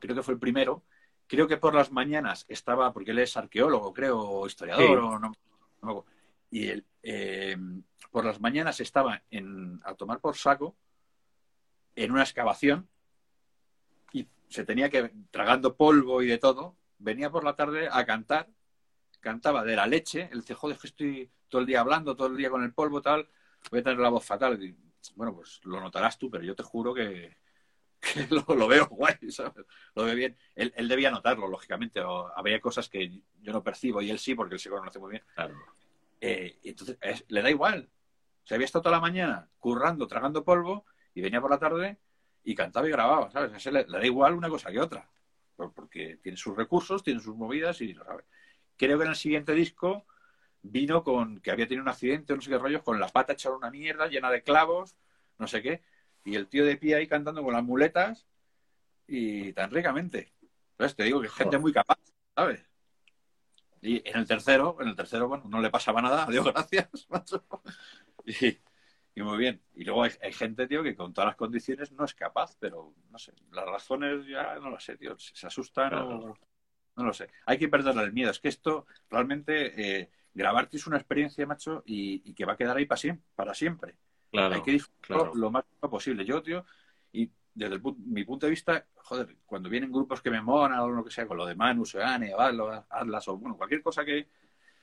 creo 0.00 0.16
que 0.16 0.22
fue 0.22 0.34
el 0.34 0.40
primero, 0.40 0.82
creo 1.28 1.46
que 1.46 1.56
por 1.58 1.74
las 1.74 1.92
mañanas 1.92 2.44
estaba, 2.48 2.92
porque 2.92 3.12
él 3.12 3.20
es 3.20 3.36
arqueólogo, 3.36 3.92
creo, 3.92 4.18
o 4.18 4.46
historiador, 4.46 4.86
Sí. 4.86 4.92
o 4.94 5.18
no, 5.18 5.20
no 5.20 5.30
me 5.82 5.90
acuerdo. 5.90 6.06
y 6.50 6.68
él, 6.68 6.84
eh, 7.02 7.56
por 8.10 8.24
las 8.24 8.40
mañanas 8.40 8.80
estaba 8.80 9.22
en, 9.30 9.80
a 9.84 9.94
tomar 9.94 10.20
por 10.20 10.36
saco 10.36 10.76
en 11.94 12.12
una 12.12 12.22
excavación 12.22 12.88
y 14.12 14.26
se 14.48 14.64
tenía 14.64 14.88
que, 14.90 15.12
tragando 15.30 15.76
polvo 15.76 16.22
y 16.22 16.26
de 16.26 16.38
todo, 16.38 16.76
venía 16.98 17.30
por 17.30 17.44
la 17.44 17.54
tarde 17.56 17.88
a 17.90 18.04
cantar 18.06 18.48
cantaba 19.20 19.64
de 19.64 19.74
la 19.74 19.86
leche. 19.88 20.28
Él 20.30 20.40
dice, 20.40 20.54
joder, 20.54 20.78
que 20.78 20.86
estoy 20.86 21.30
todo 21.48 21.60
el 21.60 21.66
día 21.66 21.80
hablando, 21.80 22.16
todo 22.16 22.28
el 22.28 22.36
día 22.36 22.50
con 22.50 22.62
el 22.62 22.72
polvo, 22.72 23.02
tal, 23.02 23.28
voy 23.70 23.80
a 23.80 23.82
tener 23.82 23.98
la 23.98 24.08
voz 24.08 24.24
fatal. 24.24 24.62
Y, 24.62 24.76
bueno, 25.14 25.34
pues 25.34 25.60
lo 25.64 25.80
notarás 25.80 26.18
tú, 26.18 26.30
pero 26.30 26.44
yo 26.44 26.54
te 26.54 26.62
juro 26.62 26.92
que, 26.94 27.36
que 28.00 28.26
lo, 28.30 28.68
veo 28.68 28.86
guay, 28.86 29.14
¿sabes? 29.30 29.64
Lo 29.94 30.04
veo 30.04 30.14
bien. 30.14 30.36
Él, 30.54 30.72
él, 30.76 30.88
debía 30.88 31.10
notarlo, 31.10 31.48
lógicamente. 31.48 32.00
O 32.00 32.30
había 32.36 32.60
cosas 32.60 32.88
que 32.88 33.22
yo 33.40 33.52
no 33.52 33.62
percibo 33.62 34.02
y 34.02 34.10
él 34.10 34.18
sí, 34.18 34.34
porque 34.34 34.54
él 34.54 34.60
se 34.60 34.70
conoce 34.70 34.98
muy 34.98 35.12
bien. 35.12 35.24
Claro. 35.34 35.54
Eh, 36.20 36.58
entonces, 36.64 36.98
es, 37.00 37.24
le 37.28 37.42
da 37.42 37.50
igual. 37.50 37.88
Se 38.44 38.54
había 38.54 38.64
estado 38.64 38.82
toda 38.82 38.96
la 38.96 39.00
mañana 39.00 39.48
currando, 39.58 40.06
tragando 40.06 40.44
polvo 40.44 40.86
y 41.14 41.20
venía 41.20 41.40
por 41.40 41.50
la 41.50 41.58
tarde 41.58 41.98
y 42.44 42.54
cantaba 42.54 42.86
y 42.86 42.92
grababa, 42.92 43.30
¿sabes? 43.30 43.52
A 43.52 43.56
ese 43.56 43.72
le, 43.72 43.86
le 43.86 43.98
da 43.98 44.06
igual 44.06 44.34
una 44.34 44.48
cosa 44.48 44.70
que 44.70 44.80
otra. 44.80 45.08
Porque 45.56 46.18
tiene 46.22 46.36
sus 46.36 46.54
recursos, 46.54 47.02
tiene 47.02 47.20
sus 47.20 47.34
movidas 47.34 47.80
y 47.80 47.94
lo 47.94 48.04
sabe. 48.04 48.24
Creo 48.76 48.98
que 48.98 49.04
en 49.04 49.10
el 49.10 49.16
siguiente 49.16 49.52
disco 49.52 50.06
vino 50.70 51.02
con 51.02 51.40
que 51.40 51.50
había 51.50 51.66
tenido 51.66 51.82
un 51.82 51.88
accidente, 51.88 52.34
no 52.34 52.40
sé 52.40 52.50
qué 52.50 52.58
rollos, 52.58 52.82
con 52.82 53.00
la 53.00 53.08
pata 53.08 53.32
hecha 53.32 53.50
una 53.50 53.70
mierda, 53.70 54.06
llena 54.06 54.30
de 54.30 54.42
clavos, 54.42 54.96
no 55.38 55.46
sé 55.46 55.62
qué, 55.62 55.82
y 56.24 56.34
el 56.36 56.48
tío 56.48 56.64
de 56.64 56.76
pie 56.76 56.96
ahí 56.96 57.06
cantando 57.06 57.42
con 57.42 57.52
las 57.52 57.64
muletas 57.64 58.26
y 59.06 59.52
tan 59.52 59.70
ricamente. 59.70 60.32
Entonces 60.72 60.96
te 60.96 61.04
digo 61.04 61.20
que 61.20 61.28
es 61.28 61.32
gente 61.32 61.58
muy 61.58 61.72
capaz, 61.72 61.98
¿sabes? 62.34 62.64
Y 63.80 64.02
en 64.08 64.16
el 64.16 64.26
tercero, 64.26 64.76
en 64.80 64.88
el 64.88 64.96
tercero, 64.96 65.28
bueno, 65.28 65.44
no 65.48 65.60
le 65.60 65.70
pasaba 65.70 66.02
nada, 66.02 66.24
adiós, 66.28 66.44
gracias, 66.44 67.06
macho. 67.08 67.44
Y, 68.24 68.58
y 69.14 69.22
muy 69.22 69.38
bien. 69.38 69.62
Y 69.74 69.84
luego 69.84 70.02
hay, 70.02 70.10
hay, 70.22 70.32
gente, 70.32 70.66
tío, 70.66 70.82
que 70.82 70.96
con 70.96 71.14
todas 71.14 71.28
las 71.28 71.36
condiciones 71.36 71.92
no 71.92 72.04
es 72.04 72.14
capaz, 72.14 72.56
pero 72.58 72.94
no 73.10 73.18
sé, 73.18 73.32
las 73.52 73.64
razones 73.64 74.26
ya 74.26 74.56
no 74.56 74.70
lo 74.70 74.80
sé, 74.80 74.96
tío, 74.96 75.16
se, 75.18 75.34
se 75.36 75.46
asustan 75.46 75.90
claro. 75.90 76.08
o 76.08 76.38
no 76.96 77.04
lo 77.04 77.12
sé. 77.12 77.28
Hay 77.44 77.58
que 77.58 77.68
perderle 77.68 78.02
el 78.02 78.12
miedo. 78.12 78.30
Es 78.30 78.40
que 78.40 78.48
esto 78.48 78.86
realmente 79.10 80.00
eh, 80.00 80.10
grabarte 80.36 80.76
es 80.76 80.86
una 80.86 80.98
experiencia, 80.98 81.46
macho, 81.46 81.82
y, 81.86 82.22
y, 82.28 82.34
que 82.34 82.44
va 82.44 82.52
a 82.52 82.56
quedar 82.56 82.76
ahí 82.76 82.84
para 82.84 82.98
siempre. 82.98 83.24
Para 83.34 83.54
siempre. 83.54 83.96
Claro, 84.30 84.54
Hay 84.54 84.62
que 84.62 84.72
disfrutarlo 84.72 85.32
claro. 85.32 85.34
lo 85.34 85.50
más 85.50 85.64
posible. 85.80 86.24
Yo, 86.24 86.42
tío, 86.42 86.64
y 87.12 87.30
desde 87.54 87.76
el, 87.76 87.82
mi 88.04 88.22
punto 88.24 88.44
de 88.44 88.50
vista, 88.50 88.86
joder, 88.96 89.38
cuando 89.46 89.70
vienen 89.70 89.90
grupos 89.90 90.20
que 90.20 90.30
me 90.30 90.42
monan 90.42 90.80
o 90.80 90.88
lo 90.88 91.02
que 91.02 91.10
sea, 91.10 91.26
con 91.26 91.38
lo 91.38 91.46
de 91.46 91.54
Manu, 91.54 91.86
Seane, 91.86 92.34
Atlas 92.36 93.28
o 93.28 93.38
bueno, 93.38 93.56
cualquier 93.56 93.82
cosa 93.82 94.04
que, 94.04 94.28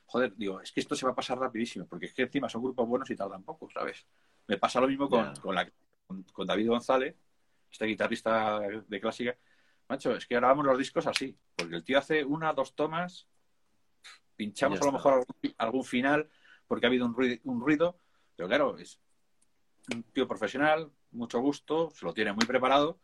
joder, 0.06 0.34
digo, 0.36 0.60
es 0.60 0.72
que 0.72 0.80
esto 0.80 0.96
se 0.96 1.06
va 1.06 1.12
a 1.12 1.14
pasar 1.14 1.38
rapidísimo, 1.38 1.86
porque 1.86 2.06
es 2.06 2.14
que 2.14 2.22
encima 2.22 2.48
son 2.48 2.62
grupos 2.62 2.88
buenos 2.88 3.08
y 3.10 3.16
tardan 3.16 3.44
poco, 3.44 3.70
¿sabes? 3.70 4.04
Me 4.48 4.58
pasa 4.58 4.80
lo 4.80 4.88
mismo 4.88 5.08
con, 5.08 5.32
yeah. 5.32 5.40
con, 5.40 5.54
la, 5.54 5.70
con, 6.06 6.24
con 6.24 6.46
David 6.48 6.68
González, 6.68 7.14
este 7.70 7.86
guitarrista 7.86 8.58
de 8.60 9.00
clásica, 9.00 9.36
macho, 9.88 10.16
es 10.16 10.26
que 10.26 10.34
grabamos 10.34 10.66
los 10.66 10.78
discos 10.78 11.06
así, 11.06 11.38
porque 11.54 11.76
el 11.76 11.84
tío 11.84 11.98
hace 11.98 12.24
una, 12.24 12.52
dos 12.52 12.74
tomas, 12.74 13.28
pinchamos 14.36 14.80
a 14.80 14.84
lo 14.84 14.92
mejor 14.92 15.12
algún, 15.14 15.54
algún, 15.58 15.84
final 15.84 16.28
porque 16.66 16.86
ha 16.86 16.88
habido 16.88 17.06
un 17.06 17.14
ruido, 17.14 17.40
un 17.44 17.60
ruido, 17.60 17.98
pero 18.36 18.48
claro, 18.48 18.78
es 18.78 19.00
un 19.92 20.02
tío 20.04 20.26
profesional, 20.26 20.90
mucho 21.12 21.40
gusto, 21.40 21.90
se 21.90 22.04
lo 22.04 22.14
tiene 22.14 22.32
muy 22.32 22.46
preparado 22.46 23.00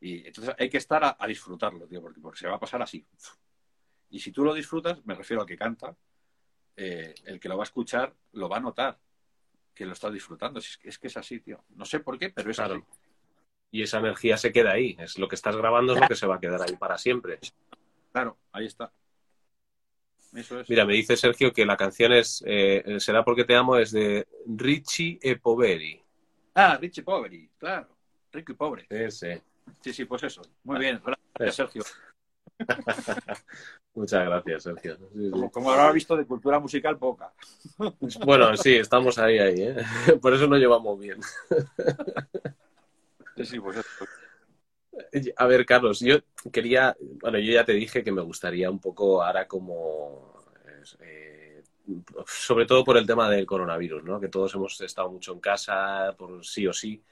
y 0.00 0.26
entonces 0.26 0.54
hay 0.58 0.68
que 0.68 0.78
estar 0.78 1.04
a, 1.04 1.16
a 1.18 1.26
disfrutarlo, 1.26 1.86
tío, 1.86 2.00
porque, 2.00 2.20
porque, 2.20 2.40
se 2.40 2.48
va 2.48 2.56
a 2.56 2.60
pasar 2.60 2.82
así. 2.82 3.06
Y 4.10 4.18
si 4.18 4.32
tú 4.32 4.44
lo 4.44 4.52
disfrutas, 4.52 5.04
me 5.06 5.14
refiero 5.14 5.42
al 5.42 5.46
que 5.46 5.56
canta, 5.56 5.96
eh, 6.76 7.14
el 7.24 7.38
que 7.38 7.48
lo 7.48 7.56
va 7.56 7.62
a 7.62 7.70
escuchar 7.70 8.14
lo 8.32 8.48
va 8.48 8.56
a 8.56 8.60
notar 8.60 8.98
que 9.74 9.86
lo 9.86 9.92
está 9.92 10.10
disfrutando. 10.10 10.58
Es, 10.58 10.78
es 10.82 10.98
que 10.98 11.06
es 11.06 11.16
así, 11.16 11.40
tío. 11.40 11.64
No 11.70 11.84
sé 11.84 12.00
por 12.00 12.18
qué, 12.18 12.30
pero 12.30 12.50
es 12.50 12.56
claro. 12.56 12.74
así 12.74 13.02
y 13.72 13.82
esa 13.82 13.98
energía 13.98 14.36
se 14.36 14.52
queda 14.52 14.72
ahí. 14.72 14.96
Es 15.00 15.18
lo 15.18 15.26
que 15.26 15.34
estás 15.34 15.56
grabando 15.56 15.94
es 15.94 16.00
lo 16.00 16.06
que 16.06 16.14
se 16.14 16.26
va 16.26 16.36
a 16.36 16.40
quedar 16.40 16.62
ahí 16.62 16.76
para 16.76 16.98
siempre. 16.98 17.40
Claro, 18.12 18.38
ahí 18.52 18.66
está. 18.66 18.92
Eso 20.34 20.60
es. 20.60 20.70
Mira, 20.70 20.84
me 20.84 20.94
dice 20.94 21.16
Sergio 21.16 21.52
que 21.52 21.66
la 21.66 21.76
canción 21.76 22.12
es 22.12 22.42
eh, 22.46 22.96
Será 22.98 23.24
porque 23.24 23.44
te 23.44 23.54
amo 23.54 23.76
es 23.76 23.92
de 23.92 24.26
Richie 24.46 25.18
e 25.20 25.36
Poveri. 25.36 26.00
Ah, 26.54 26.78
Richie 26.80 27.02
Poveri, 27.02 27.50
claro. 27.58 27.88
Rico 28.32 28.52
y 28.52 28.54
pobre. 28.54 28.86
Sí, 29.10 29.92
sí, 29.92 30.04
pues 30.06 30.22
eso. 30.22 30.42
Muy 30.64 30.78
bien. 30.78 31.00
Gracias, 31.34 31.56
Sergio. 31.56 31.82
Muchas 33.94 34.24
gracias, 34.24 34.62
Sergio. 34.62 34.96
Sí, 34.96 35.24
sí. 35.24 35.30
Como, 35.30 35.50
como, 35.50 35.70
habrá 35.70 35.92
visto 35.92 36.16
de 36.16 36.24
cultura 36.24 36.58
musical, 36.58 36.98
poca. 36.98 37.32
Bueno, 38.24 38.56
sí, 38.56 38.76
estamos 38.76 39.18
ahí, 39.18 39.38
ahí. 39.38 39.54
¿eh? 39.58 39.76
Por 40.22 40.32
eso 40.32 40.46
nos 40.46 40.58
llevamos 40.58 40.98
bien. 40.98 41.20
Sí, 43.36 43.44
sí, 43.44 43.60
pues 43.60 43.84
A 45.36 45.46
ver, 45.46 45.64
Carlos, 45.64 46.00
yo 46.00 46.18
quería, 46.52 46.96
bueno, 47.20 47.38
yo 47.38 47.52
ya 47.52 47.64
te 47.64 47.72
dije 47.72 48.04
que 48.04 48.12
me 48.12 48.22
gustaría 48.22 48.70
un 48.70 48.78
poco 48.78 49.22
ahora 49.22 49.48
como, 49.48 50.44
eh, 51.00 51.62
sobre 52.26 52.66
todo 52.66 52.84
por 52.84 52.96
el 52.96 53.06
tema 53.06 53.30
del 53.30 53.46
coronavirus, 53.46 54.04
¿no? 54.04 54.20
Que 54.20 54.28
todos 54.28 54.54
hemos 54.54 54.80
estado 54.80 55.10
mucho 55.10 55.32
en 55.32 55.40
casa, 55.40 56.14
por 56.16 56.44
sí 56.44 56.66
o 56.66 56.72
sí. 56.72 57.02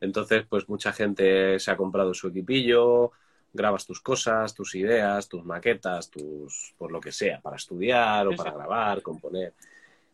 Entonces, 0.00 0.44
pues 0.48 0.68
mucha 0.68 0.92
gente 0.92 1.58
se 1.58 1.70
ha 1.70 1.76
comprado 1.76 2.12
su 2.14 2.28
equipillo, 2.28 3.12
grabas 3.52 3.86
tus 3.86 4.00
cosas, 4.00 4.54
tus 4.54 4.74
ideas, 4.74 5.28
tus 5.28 5.44
maquetas, 5.44 6.10
tus, 6.10 6.74
por 6.76 6.92
lo 6.92 7.00
que 7.00 7.12
sea, 7.12 7.40
para 7.40 7.56
estudiar 7.56 8.26
o 8.28 8.36
para 8.36 8.52
grabar, 8.52 9.02
componer. 9.02 9.54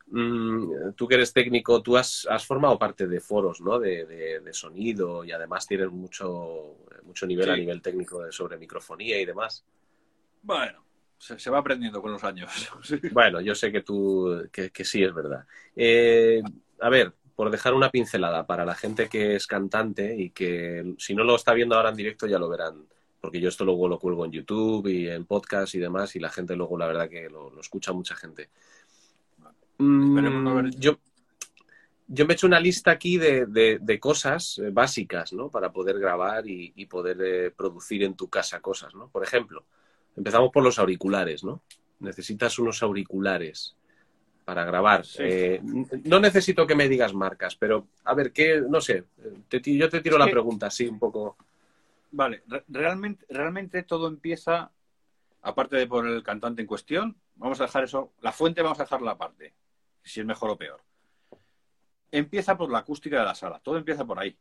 Mm, 0.06 0.93
tú 0.94 1.09
que 1.09 1.14
eres 1.14 1.32
técnico, 1.32 1.82
tú 1.82 1.97
has, 1.97 2.26
has 2.31 2.47
formado 2.47 2.78
parte 2.78 3.06
de 3.06 3.20
foros 3.20 3.60
¿no? 3.60 3.78
de, 3.78 4.05
de, 4.05 4.40
de, 4.40 4.52
sonido 4.52 5.24
y 5.24 5.32
además 5.32 5.66
tienes 5.66 5.90
mucho, 5.90 6.76
mucho 7.05 7.26
nivel 7.26 7.47
sí. 7.47 7.51
a 7.51 7.56
nivel 7.56 7.81
técnico 7.81 8.22
de, 8.22 8.31
sobre 8.31 8.59
microfonía 8.59 9.20
y 9.20 9.24
demás. 9.24 9.64
Bueno, 10.43 10.85
se, 11.18 11.39
se 11.39 11.51
va 11.51 11.59
aprendiendo 11.59 12.02
con 12.02 12.12
los 12.12 12.22
años. 12.24 12.51
Bueno, 13.12 13.40
yo 13.40 13.55
sé 13.55 13.72
que 13.72 13.81
tú, 13.81 14.48
que, 14.52 14.70
que 14.70 14.85
sí 14.85 15.02
es 15.02 15.14
verdad. 15.14 15.47
Eh, 15.74 16.43
a 16.81 16.89
ver, 16.90 17.14
por 17.35 17.51
dejar 17.51 17.74
una 17.74 17.90
pincelada 17.90 18.47
para 18.47 18.64
la 18.64 18.74
gente 18.74 19.09
que 19.09 19.36
es 19.36 19.47
cantante 19.47 20.14
y 20.16 20.31
que 20.31 20.94
si 20.98 21.14
no 21.14 21.24
lo 21.24 21.36
está 21.36 21.55
viendo 21.55 21.76
ahora 21.76 21.90
en 21.90 21.97
directo 21.97 22.26
ya 22.26 22.39
lo 22.39 22.48
verán, 22.48 22.86
porque 23.20 23.40
yo 23.40 23.48
esto 23.48 23.64
luego 23.64 23.89
lo 23.89 23.98
cuelgo 23.98 24.24
en 24.24 24.32
YouTube 24.32 24.86
y 24.89 25.09
en 25.09 25.24
podcast 25.24 25.74
y 25.74 25.78
demás 25.78 26.14
y 26.14 26.20
la 26.20 26.28
gente 26.28 26.55
luego 26.55 26.76
la 26.76 26.86
verdad 26.86 27.09
que 27.09 27.28
lo, 27.31 27.51
lo 27.51 27.60
escucha 27.60 27.93
mucha 27.93 28.14
gente. 28.14 28.51
Mm, 29.79 30.71
yo, 30.79 30.99
yo 32.07 32.27
me 32.27 32.33
he 32.33 32.35
hecho 32.35 32.47
una 32.47 32.61
lista 32.61 32.91
aquí 32.91 33.19
de, 33.19 33.47
de, 33.47 33.79
de 33.81 34.01
cosas 34.01 34.59
eh, 34.59 34.71
básicas, 34.71 35.33
¿no? 35.33 35.51
Para 35.51 35.73
poder 35.73 35.99
grabar 35.99 36.47
y, 36.47 36.73
y 36.77 36.87
poder 36.87 37.19
eh, 37.21 37.51
producir 37.51 38.03
en 38.03 38.15
tu 38.15 38.29
casa 38.29 38.61
cosas, 38.61 38.95
¿no? 38.95 39.09
Por 39.09 39.25
ejemplo, 39.25 39.65
empezamos 40.17 40.51
por 40.53 40.63
los 40.63 40.79
auriculares, 40.79 41.43
¿no? 41.45 41.63
Necesitas 42.01 42.59
unos 42.59 42.83
auriculares 42.83 43.77
para 44.45 44.65
grabar. 44.65 45.05
Sí. 45.07 45.23
Eh, 45.23 45.61
no 46.05 46.21
necesito 46.21 46.67
que 46.67 46.75
me 46.75 46.89
digas 46.89 47.15
marcas, 47.15 47.57
pero 47.57 47.89
a 48.05 48.15
ver, 48.15 48.33
¿qué? 48.33 48.63
No 48.69 48.81
sé, 48.81 49.05
te, 49.49 49.61
yo 49.61 49.89
te 49.89 50.01
tiro 50.01 50.17
es 50.17 50.21
la 50.21 50.27
que... 50.27 50.33
pregunta 50.33 50.67
así 50.67 50.87
un 50.87 50.99
poco. 50.99 51.37
Vale, 52.13 52.45
realmente, 52.69 53.27
realmente 53.29 53.83
todo 53.83 54.07
empieza, 54.07 54.71
aparte 55.43 55.77
de 55.77 55.87
por 55.87 56.07
el 56.07 56.23
cantante 56.23 56.63
en 56.63 56.69
cuestión, 56.69 57.17
vamos 57.37 57.61
a 57.61 57.65
dejar 57.65 57.85
eso, 57.85 58.13
la 58.21 58.31
fuente 58.31 58.63
vamos 58.63 58.79
a 58.79 58.85
dejarla 58.85 59.13
aparte 59.13 59.53
si 60.05 60.20
es 60.20 60.26
mejor 60.26 60.51
o 60.51 60.59
peor. 60.59 60.82
Empieza 62.10 62.56
por 62.56 62.70
la 62.70 62.78
acústica 62.78 63.18
de 63.18 63.24
la 63.24 63.35
sala, 63.35 63.59
todo 63.59 63.76
empieza 63.76 64.05
por 64.05 64.18
ahí. 64.18 64.36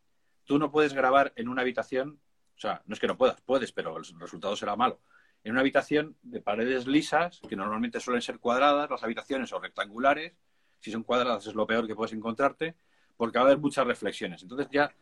Tú 0.45 0.60
no 0.60 0.72
puedes 0.72 0.94
grabar 0.94 1.34
en 1.35 1.48
una 1.48 1.61
habitación, 1.61 2.19
o 2.56 2.60
sea, 2.60 2.84
no 2.85 2.94
es 2.94 2.99
que 2.99 3.07
no 3.07 3.18
puedas, 3.18 3.41
puedes, 3.41 3.72
pero 3.72 3.98
el 3.98 4.03
resultado 4.19 4.56
será 4.56 4.76
malo. 4.76 4.99
En 5.44 5.52
una 5.52 5.61
habitación 5.61 6.15
de 6.22 6.41
paredes 6.41 6.85
lisas, 6.88 7.41
que 7.49 7.56
normalmente 7.56 7.99
suelen 7.99 8.22
ser 8.22 8.40
cuadradas, 8.40 8.90
las 8.90 9.03
habitaciones 9.03 9.52
o 9.52 9.60
rectangulares, 9.60 10.34
si 10.80 10.91
son 10.91 11.03
cuadradas 11.03 11.48
es 11.48 11.56
lo 11.56 11.65
peor 11.65 11.88
que 11.88 11.95
puedes 11.95 12.14
encontrarte, 12.14 12.76
porque 13.18 13.40
va 13.40 13.45
a 13.45 13.48
haber 13.48 13.57
muchas 13.57 13.88
reflexiones. 13.88 14.44
Entonces 14.44 14.68
ya 14.72 14.94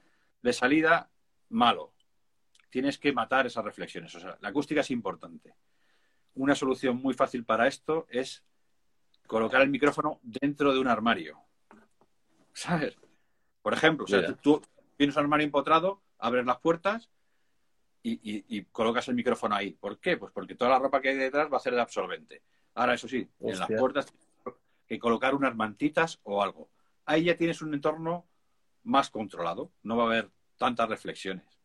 de 0.41 0.53
salida, 0.53 1.09
malo. 1.49 1.93
Tienes 2.69 2.97
que 2.97 3.11
matar 3.11 3.45
esas 3.45 3.63
reflexiones. 3.65 4.13
O 4.15 4.19
sea, 4.19 4.38
la 4.41 4.49
acústica 4.49 4.81
es 4.81 4.91
importante. 4.91 5.53
Una 6.35 6.55
solución 6.55 6.97
muy 6.97 7.13
fácil 7.13 7.43
para 7.43 7.67
esto 7.67 8.07
es 8.09 8.43
colocar 9.32 9.62
el 9.62 9.70
micrófono 9.70 10.20
dentro 10.24 10.74
de 10.74 10.80
un 10.80 10.90
armario. 10.90 11.40
¿Sabes? 12.52 12.98
Por 13.62 13.74
ejemplo, 13.74 14.03
o 14.03 14.08
sea, 14.08 14.26
tú, 14.26 14.36
tú, 14.36 14.62
tienes 14.98 15.16
un 15.16 15.22
armario 15.22 15.45
empotrado, 15.45 16.02
abres 16.18 16.45
las 16.45 16.60
puertas 16.60 17.10
y, 18.03 18.12
y, 18.12 18.44
y, 18.49 18.66
colocas 18.66 19.08
el 19.08 19.16
micrófono 19.16 19.56
ahí. 19.56 19.72
¿Por 19.72 19.99
qué? 19.99 20.18
Pues 20.18 20.34
porque 20.34 20.56
toda 20.56 20.72
la 20.72 20.80
ropa 20.80 20.99
que 20.99 21.10
hay 21.10 21.16
detrás 21.16 21.49
va 21.49 21.56
a 21.56 21.62
ser 21.62 21.74
de 21.74 21.80
absorbente. 21.80 22.41
Ahora, 22.74 22.95
eso 22.95 23.08
sí, 23.08 23.26
Hostia. 23.40 23.53
en 23.53 23.60
las 23.60 23.80
puertas 23.80 24.14
que 24.86 24.99
colocar 24.99 25.34
unas 25.34 25.56
mantitas 25.56 26.20
o 26.24 26.44
algo. 26.44 26.70
Ahí 27.06 27.24
ya 27.24 27.38
tienes 27.38 27.62
un 27.62 27.74
entorno 27.74 28.28
más 28.84 29.10
controlado. 29.10 29.72
No 29.84 29.95
va 29.95 30.03
a 30.03 30.08
haber 30.08 30.30
tantas 30.58 30.90
reflexiones. 30.90 31.58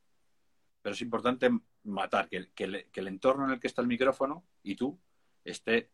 Pero 0.82 0.94
es 0.94 1.02
importante 1.02 1.50
matar 1.82 2.28
que, 2.28 2.48
que, 2.54 2.86
que 2.92 3.00
el 3.00 3.08
entorno 3.08 3.46
en 3.46 3.54
el 3.54 3.58
que 3.58 3.66
está 3.66 3.82
el 3.82 3.88
micrófono 3.88 4.44
y 4.62 4.76
tú 4.76 4.96
esté 5.42 5.90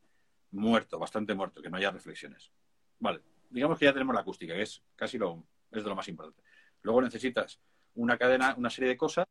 muerto, 0.53 0.99
bastante 0.99 1.35
muerto, 1.35 1.61
que 1.61 1.69
no 1.69 1.77
haya 1.77 1.91
reflexiones. 1.91 2.51
Vale, 2.99 3.21
digamos 3.51 3.79
que 3.79 3.87
ya 3.87 3.93
tenemos 3.93 4.15
la 4.15 4.21
acústica, 4.21 4.55
que 4.55 4.63
es 4.63 4.83
casi 4.97 5.19
lo, 5.19 5.45
es 5.71 5.83
de 5.83 5.89
lo 5.89 5.97
más 5.97 6.09
importante. 6.09 6.43
Luego 6.83 7.03
necesitas 7.03 7.61
una 7.95 8.17
cadena, 8.17 8.55
una 8.57 8.71
serie 8.71 8.91
de 8.91 8.97
cosas 8.97 9.27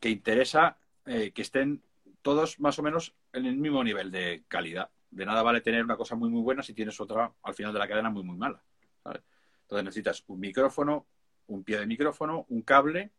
que 0.00 0.10
interesa 0.10 0.78
eh, 1.06 1.32
que 1.32 1.42
estén 1.42 1.82
todos 2.22 2.60
más 2.60 2.78
o 2.78 2.82
menos 2.82 3.14
en 3.32 3.46
el 3.46 3.56
mismo 3.56 3.82
nivel 3.82 4.10
de 4.10 4.44
calidad. 4.48 4.90
de 5.10 5.24
nada 5.24 5.42
vale 5.42 5.60
tener 5.60 5.82
una 5.82 5.96
cosa 5.96 6.14
muy, 6.14 6.28
muy 6.28 6.42
buena 6.42 6.62
si 6.62 6.74
tienes 6.74 7.00
otra 7.00 7.32
al 7.42 7.54
final 7.54 7.72
de 7.72 7.78
la 7.78 7.88
cadena 7.88 8.10
muy, 8.10 8.22
muy 8.22 8.36
mala. 8.36 8.62
Entonces 9.04 9.84
necesitas 9.84 10.24
un 10.26 10.40
micrófono, 10.40 11.06
un 11.46 11.64
pie 11.64 11.78
de 11.78 11.86
micrófono, 11.86 12.46
un 12.48 12.62
cable, 12.62 13.12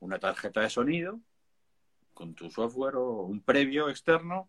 una 0.00 0.18
tarjeta 0.18 0.60
de 0.60 0.70
sonido 0.70 1.20
con 2.14 2.34
tu 2.34 2.50
software 2.50 2.96
o 2.96 3.22
un 3.22 3.42
previo 3.42 3.90
externo 3.90 4.48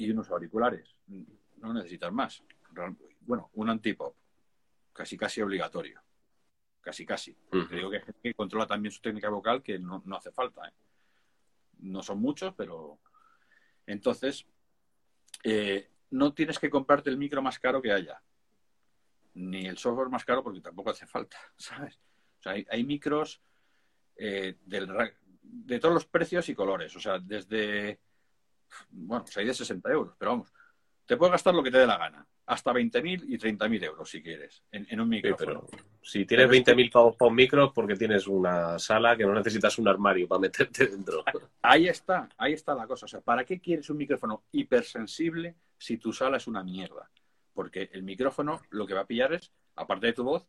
y 0.00 0.10
unos 0.10 0.30
auriculares. 0.30 0.96
No 1.58 1.74
necesitas 1.74 2.12
más. 2.12 2.42
Bueno, 3.20 3.50
un 3.54 3.68
antipop, 3.68 4.14
casi 4.92 5.16
casi 5.16 5.42
obligatorio. 5.42 6.00
Casi 6.80 7.04
casi. 7.04 7.36
Te 7.50 7.76
digo 7.76 7.90
que 7.90 7.98
hay 7.98 8.02
gente 8.02 8.20
que 8.22 8.34
controla 8.34 8.66
también 8.66 8.90
su 8.90 9.02
técnica 9.02 9.28
vocal 9.28 9.62
que 9.62 9.78
no, 9.78 10.02
hace 10.16 10.32
falta. 10.32 10.66
¿eh? 10.66 10.72
No 11.80 12.02
son 12.02 12.20
muchos, 12.20 12.54
pero 12.54 12.98
entonces 13.86 14.46
eh, 15.44 15.90
no 16.10 16.32
tienes 16.32 16.58
que 16.58 16.70
comprarte 16.70 17.10
el 17.10 17.18
micro 17.18 17.42
más 17.42 17.58
caro 17.58 17.82
que 17.82 17.92
haya. 17.92 18.22
Ni 19.34 19.66
el 19.66 19.76
software 19.76 20.08
más 20.08 20.24
caro 20.24 20.42
porque 20.42 20.60
tampoco 20.60 20.90
hace 20.90 21.06
falta, 21.06 21.36
¿sabes? 21.56 22.00
O 22.38 22.42
sea, 22.42 22.52
hay, 22.52 22.84
micros 22.84 23.42
eh, 24.16 24.56
del, 24.64 24.88
de 25.42 25.78
todos 25.78 25.92
los 25.92 26.06
precios 26.06 26.48
y 26.48 26.54
colores. 26.54 26.96
O 26.96 27.00
sea, 27.00 27.18
desde, 27.18 28.00
bueno, 28.90 29.24
pues 29.24 29.36
hay 29.36 29.46
de 29.46 29.54
60 29.54 29.90
euros, 29.90 30.14
pero 30.18 30.32
vamos, 30.32 30.52
te 31.10 31.16
puedes 31.16 31.32
gastar 31.32 31.52
lo 31.54 31.62
que 31.64 31.72
te 31.72 31.78
dé 31.78 31.88
la 31.88 31.98
gana. 31.98 32.24
Hasta 32.46 32.72
20.000 32.72 33.24
y 33.26 33.36
30.000 33.36 33.84
euros 33.84 34.08
si 34.08 34.22
quieres, 34.22 34.62
en, 34.70 35.00
un 35.00 35.08
micrófono. 35.08 35.66
si 36.00 36.24
tienes 36.24 36.48
20.000 36.48 36.92
pavos 36.92 37.16
para 37.16 37.30
un 37.30 37.34
micro, 37.34 37.72
porque 37.72 37.96
tienes 37.96 38.28
una 38.28 38.78
sala 38.78 39.16
que 39.16 39.24
no 39.24 39.34
necesitas 39.34 39.76
un 39.78 39.88
armario 39.88 40.28
para 40.28 40.40
meterte 40.40 40.86
dentro. 40.86 41.24
Ahí 41.62 41.88
está, 41.88 42.28
ahí 42.38 42.52
está 42.52 42.76
la 42.76 42.86
cosa. 42.86 43.06
O 43.06 43.08
sea, 43.08 43.20
¿para 43.20 43.44
qué 43.44 43.58
quieres 43.58 43.90
un 43.90 43.96
micrófono 43.96 44.44
hipersensible 44.52 45.56
si 45.76 45.96
tu 45.96 46.12
sala 46.12 46.36
es 46.36 46.46
una 46.46 46.62
mierda? 46.62 47.10
Porque 47.52 47.90
el 47.92 48.04
micrófono 48.04 48.60
lo 48.70 48.86
que 48.86 48.94
va 48.94 49.00
a 49.00 49.06
pillar 49.06 49.32
es, 49.32 49.52
aparte 49.74 50.06
de 50.06 50.12
tu 50.12 50.22
voz, 50.22 50.46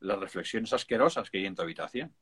las 0.00 0.18
reflexiones 0.18 0.72
asquerosas 0.72 1.30
que 1.30 1.36
hay 1.36 1.44
en 1.44 1.54
tu 1.54 1.60
habitación. 1.60 2.14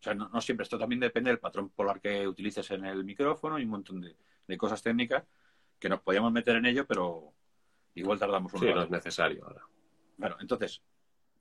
O 0.00 0.02
sea, 0.02 0.14
no, 0.14 0.40
siempre, 0.40 0.64
esto 0.64 0.78
también 0.78 1.00
depende 1.00 1.28
del 1.28 1.38
patrón 1.38 1.68
polar 1.68 2.00
que 2.00 2.26
utilices 2.26 2.70
en 2.70 2.86
el 2.86 3.04
micrófono 3.04 3.58
y 3.58 3.64
un 3.64 3.70
montón 3.70 4.00
de, 4.00 4.16
cosas 4.56 4.82
técnicas 4.82 5.24
que 5.78 5.88
nos 5.88 6.00
podíamos 6.00 6.32
meter 6.32 6.56
en 6.56 6.66
ello, 6.66 6.86
pero 6.86 7.32
igual 7.94 8.18
tardamos 8.18 8.52
un 8.52 8.60
sí, 8.60 8.66
no 8.66 8.82
es 8.82 8.90
necesario 8.90 9.44
ahora. 9.44 9.62
Bueno, 10.16 10.36
entonces, 10.40 10.82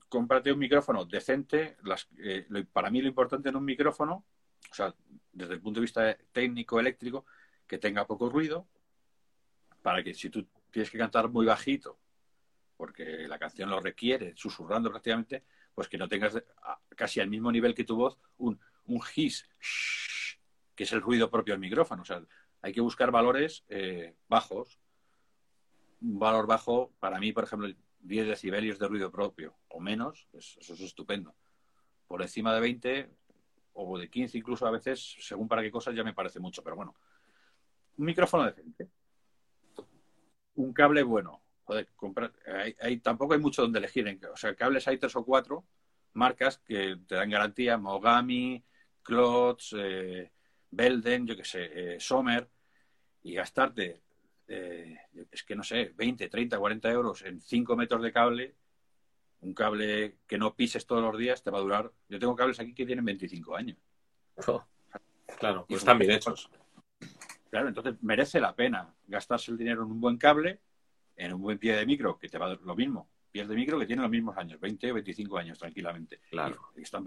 cómprate 0.07 0.52
un 0.52 0.60
micrófono 0.60 1.06
decente. 1.06 1.77
Eh, 2.18 2.48
para 2.72 2.90
mí 2.90 3.02
lo 3.02 3.07
importante 3.07 3.49
en 3.49 3.56
un 3.56 3.65
micrófono, 3.65 4.26
o 4.72 4.73
sea, 4.73 4.94
desde 5.31 5.53
el 5.53 5.61
punto 5.61 5.80
de 5.80 5.84
vista 5.84 6.18
técnico, 6.31 6.80
eléctrico, 6.80 7.26
que 7.68 7.77
tenga 7.77 8.07
poco 8.07 8.30
ruido, 8.30 8.68
para 9.81 10.03
que 10.03 10.14
si 10.14 10.30
tú 10.30 10.48
tienes 10.72 10.90
que 10.90 10.98
cantar 10.98 11.30
muy 11.30 11.45
bajito, 11.45 11.99
porque 12.76 13.27
la 13.27 13.38
canción 13.38 13.69
lo 13.69 13.80
requiere, 13.80 14.34
susurrando 14.36 14.90
prácticamente, 14.90 15.44
pues 15.76 15.88
que 15.88 15.98
no 15.98 16.07
tengas 16.07 16.41
casi 16.95 17.19
al 17.19 17.30
mismo 17.30 17.52
nivel 17.52 17.76
que 17.76 17.84
tu 17.84 17.95
voz 17.95 18.18
un, 18.38 18.60
un 18.86 19.02
hiss, 19.15 19.48
que 20.76 20.84
es 20.84 20.91
el 20.94 21.02
ruido 21.02 21.30
propio 21.30 21.53
del 21.53 21.61
micrófono. 21.61 22.02
O 22.02 22.06
sea, 22.06 22.22
hay 22.61 22.73
que 22.73 22.81
buscar 22.81 23.11
valores 23.11 23.64
eh, 23.69 24.15
bajos. 24.27 24.80
Un 26.02 26.19
valor 26.19 26.48
bajo, 26.48 26.94
para 26.99 27.19
mí, 27.19 27.31
por 27.34 27.44
ejemplo, 27.44 27.69
10 28.02 28.27
decibelios 28.27 28.80
de 28.80 28.88
ruido 28.88 29.11
propio 29.11 29.56
o 29.68 29.80
menos, 29.80 30.27
eso 30.34 30.60
es 30.73 30.81
estupendo. 30.81 31.36
Por 32.07 32.22
encima 32.22 32.53
de 32.53 32.61
20 32.61 33.10
o 33.73 33.98
de 33.98 34.10
15 34.10 34.38
incluso 34.38 34.65
a 34.65 34.72
veces, 34.72 35.18
según 35.19 35.48
para 35.48 35.61
qué 35.61 35.72
cosas, 35.72 35.95
ya 35.95 36.03
me 36.03 36.14
parece 36.14 36.40
mucho. 36.40 36.64
Pero 36.64 36.76
bueno, 36.76 36.95
un 37.98 38.06
micrófono 38.06 38.45
decente. 38.45 38.90
Un 40.56 40.73
cable 40.73 41.03
bueno, 41.03 41.41
comprar, 41.95 42.34
hay, 42.80 42.98
tampoco 42.99 43.34
hay 43.34 43.40
mucho 43.40 43.61
donde 43.61 43.80
elegir. 43.80 44.19
o 44.31 44.38
sea, 44.38 44.56
cables 44.56 44.88
hay 44.88 44.98
tres 44.98 45.15
o 45.15 45.23
cuatro 45.23 45.65
marcas 46.14 46.57
que 46.60 46.98
te 47.07 47.15
dan 47.15 47.30
garantía, 47.30 47.77
Mogami, 47.77 48.64
Klotz, 49.03 49.73
eh, 49.77 50.31
Belden, 50.72 51.28
yo 51.28 51.36
qué 51.36 51.46
sé, 51.46 51.70
eh, 51.96 52.00
Sommer, 52.00 52.48
y 53.24 53.34
gastarte, 53.34 54.02
eh, 54.48 54.98
es 55.32 55.44
que 55.44 55.56
no 55.56 55.64
sé, 55.64 55.94
20, 55.96 56.30
30, 56.30 56.58
40 56.58 56.91
euros 56.91 57.22
en 57.24 57.41
5 57.41 57.76
metros 57.76 58.02
de 58.02 58.12
cable, 58.12 58.56
un 59.41 59.54
cable 59.54 60.18
que 60.28 60.38
no 60.38 60.56
pises 60.56 60.86
todos 60.86 61.02
los 61.02 61.18
días, 61.18 61.41
te 61.44 61.50
va 61.50 61.60
a 61.60 61.62
durar. 61.62 61.91
Yo 62.10 62.20
tengo 62.20 62.36
cables 62.36 62.60
aquí 62.60 62.74
que 62.74 62.86
tienen 62.86 63.06
25 63.06 63.56
años. 63.56 63.78
Oh, 64.48 64.64
claro, 65.38 65.66
pues 65.68 65.80
están 65.80 65.98
bien 65.98 66.12
hechos. 66.12 66.50
Claro, 67.50 67.68
entonces 67.68 67.96
merece 68.02 68.40
la 68.40 68.56
pena 68.56 68.94
gastarse 69.08 69.52
el 69.52 69.58
dinero 69.58 69.84
en 69.84 69.91
un 69.91 70.02
buen 70.02 70.18
cable 70.18 70.60
en 71.20 71.34
un 71.34 71.41
buen 71.41 71.60
pie 71.60 71.76
de 71.76 71.86
micro, 71.86 72.18
que 72.18 72.30
te 72.30 72.38
va 72.38 72.48
a 72.48 72.50
dar 72.50 72.62
lo 72.62 72.76
mismo. 72.76 73.10
Pies 73.32 73.48
de 73.48 73.56
micro 73.56 73.78
que 73.78 73.86
tienen 73.86 74.02
los 74.02 74.10
mismos 74.10 74.36
años, 74.38 74.60
20 74.60 74.90
o 74.91 74.94
25 74.96 75.38
años 75.38 75.60
tranquilamente. 75.60 76.22
Claro. 76.30 76.72
están 76.78 77.04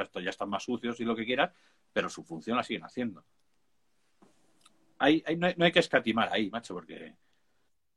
perfectos, 0.00 0.24
ya 0.24 0.30
están 0.30 0.48
más 0.48 0.64
sucios 0.64 0.98
y 1.00 1.04
lo 1.04 1.14
que 1.14 1.26
quieras, 1.26 1.52
pero 1.92 2.08
su 2.08 2.24
función 2.24 2.56
la 2.56 2.62
siguen 2.62 2.84
haciendo. 2.84 3.24
Hay, 4.98 5.24
no, 5.36 5.64
hay, 5.64 5.72
que 5.72 5.78
escatimar 5.78 6.28
ahí, 6.32 6.50
macho, 6.50 6.74
porque 6.74 7.14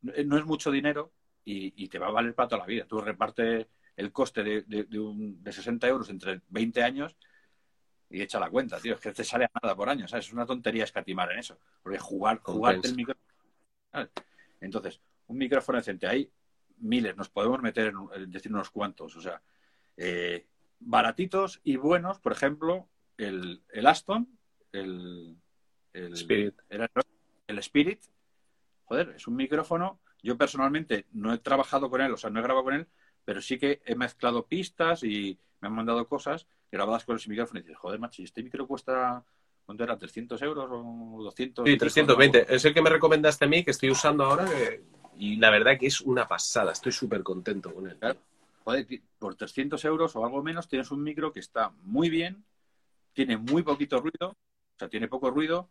no, 0.01 0.37
es 0.37 0.45
mucho 0.45 0.71
dinero 0.71 1.11
y, 1.43 1.87
te 1.89 1.99
va 1.99 2.07
a 2.07 2.11
valer 2.11 2.33
para 2.33 2.47
toda 2.47 2.61
la 2.61 2.65
vida. 2.65 2.85
Tú 2.85 3.01
repartes 3.01 3.67
el 3.97 4.11
coste 4.11 4.43
de, 4.43 4.61
de, 4.63 5.51
60 5.51 5.87
euros 5.87 6.09
entre 6.09 6.41
20 6.47 6.81
años 6.81 7.17
y 8.09 8.21
echa 8.21 8.39
la 8.39 8.49
cuenta, 8.49 8.79
tío. 8.79 8.93
Es 8.93 9.01
que 9.01 9.11
te 9.11 9.23
sale 9.23 9.45
a 9.45 9.51
nada 9.61 9.75
por 9.75 9.89
año, 9.89 10.07
¿sabes? 10.07 10.27
Es 10.27 10.33
una 10.33 10.45
tontería 10.45 10.85
escatimar 10.85 11.31
en 11.33 11.39
eso. 11.39 11.59
Porque 11.81 11.99
jugar, 11.99 12.39
jugarte 12.41 12.87
el 12.87 12.95
micro. 12.95 13.15
Entonces, 14.61 15.01
un 15.27 15.37
micrófono 15.37 15.79
decente. 15.79 16.07
Hay 16.07 16.31
miles, 16.77 17.17
nos 17.17 17.29
podemos 17.29 17.61
meter 17.61 17.93
en, 18.15 18.31
decir 18.31 18.53
unos 18.53 18.69
cuantos. 18.69 19.13
O 19.17 19.21
sea, 19.21 19.41
eh, 19.97 20.47
baratitos 20.85 21.61
y 21.63 21.77
buenos, 21.77 22.19
por 22.19 22.31
ejemplo, 22.31 22.87
el, 23.17 23.61
Aston, 23.85 24.27
el, 24.71 25.37
Spirit. 25.93 26.55
el 27.47 27.57
Spirit. 27.59 28.01
Joder, 28.85 29.13
es 29.15 29.27
un 29.27 29.35
micrófono. 29.35 29.99
Yo 30.21 30.37
personalmente 30.37 31.05
no 31.11 31.33
he 31.33 31.37
trabajado 31.37 31.89
con 31.89 32.01
él, 32.01 32.13
o 32.13 32.17
sea, 32.17 32.29
no 32.29 32.39
he 32.39 32.43
grabado 32.43 32.65
con 32.65 32.73
él, 32.73 32.87
pero 33.25 33.41
sí 33.41 33.57
que 33.57 33.81
he 33.85 33.95
mezclado 33.95 34.47
pistas 34.47 35.03
y 35.03 35.37
me 35.61 35.67
han 35.67 35.75
mandado 35.75 36.07
cosas 36.07 36.47
grabadas 36.71 37.05
con 37.05 37.15
ese 37.15 37.29
micrófono. 37.29 37.59
Y 37.59 37.63
dices, 37.63 37.77
joder, 37.77 37.99
macho, 37.99 38.21
¿y 38.21 38.25
este 38.25 38.43
micro 38.43 38.67
cuesta 38.67 39.23
¿Cuánto 39.65 39.83
era? 39.83 39.97
¿300 39.97 40.41
euros 40.43 40.69
o 40.69 41.23
200? 41.23 41.67
Sí, 41.67 41.77
320. 41.77 42.53
Es 42.53 42.65
el 42.65 42.73
que 42.73 42.81
me 42.81 42.89
recomendaste 42.89 43.45
a 43.45 43.47
mí, 43.47 43.63
que 43.63 43.71
estoy 43.71 43.91
usando 43.91 44.25
ahora, 44.25 44.45
y 45.17 45.37
la 45.37 45.49
verdad 45.49 45.77
que 45.79 45.87
es 45.87 46.01
una 46.01 46.27
pasada. 46.27 46.73
Estoy 46.73 46.91
súper 46.91 47.23
contento 47.23 47.73
con 47.73 47.87
él. 47.89 47.97
Por 48.63 49.35
300 49.35 49.83
euros 49.85 50.15
o 50.15 50.25
algo 50.25 50.43
menos 50.43 50.67
tienes 50.67 50.91
un 50.91 51.03
micro 51.03 51.31
que 51.31 51.39
está 51.39 51.71
muy 51.81 52.09
bien, 52.09 52.45
tiene 53.13 53.37
muy 53.37 53.63
poquito 53.63 53.99
ruido, 53.99 54.29
o 54.31 54.79
sea, 54.79 54.89
tiene 54.89 55.07
poco 55.07 55.29
ruido, 55.29 55.69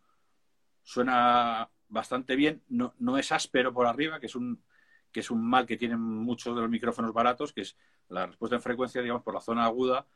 suena 0.82 1.70
bastante 1.88 2.36
bien, 2.36 2.62
no, 2.68 2.94
no 2.98 3.18
es 3.18 3.32
áspero 3.32 3.72
por 3.72 3.86
arriba, 3.86 4.20
que 4.20 4.26
es 4.26 4.36
un 4.36 4.62
que 5.10 5.20
es 5.20 5.30
un 5.30 5.44
mal 5.46 5.66
que 5.66 5.76
tienen 5.76 6.00
muchos 6.00 6.54
de 6.54 6.62
los 6.62 6.70
micrófonos 6.70 7.12
baratos, 7.12 7.52
que 7.52 7.60
es 7.60 7.76
la 8.08 8.24
respuesta 8.24 8.56
en 8.56 8.62
frecuencia, 8.62 9.02
digamos, 9.02 9.22
por 9.22 9.34
la 9.34 9.42
zona 9.42 9.66
aguda, 9.66 10.06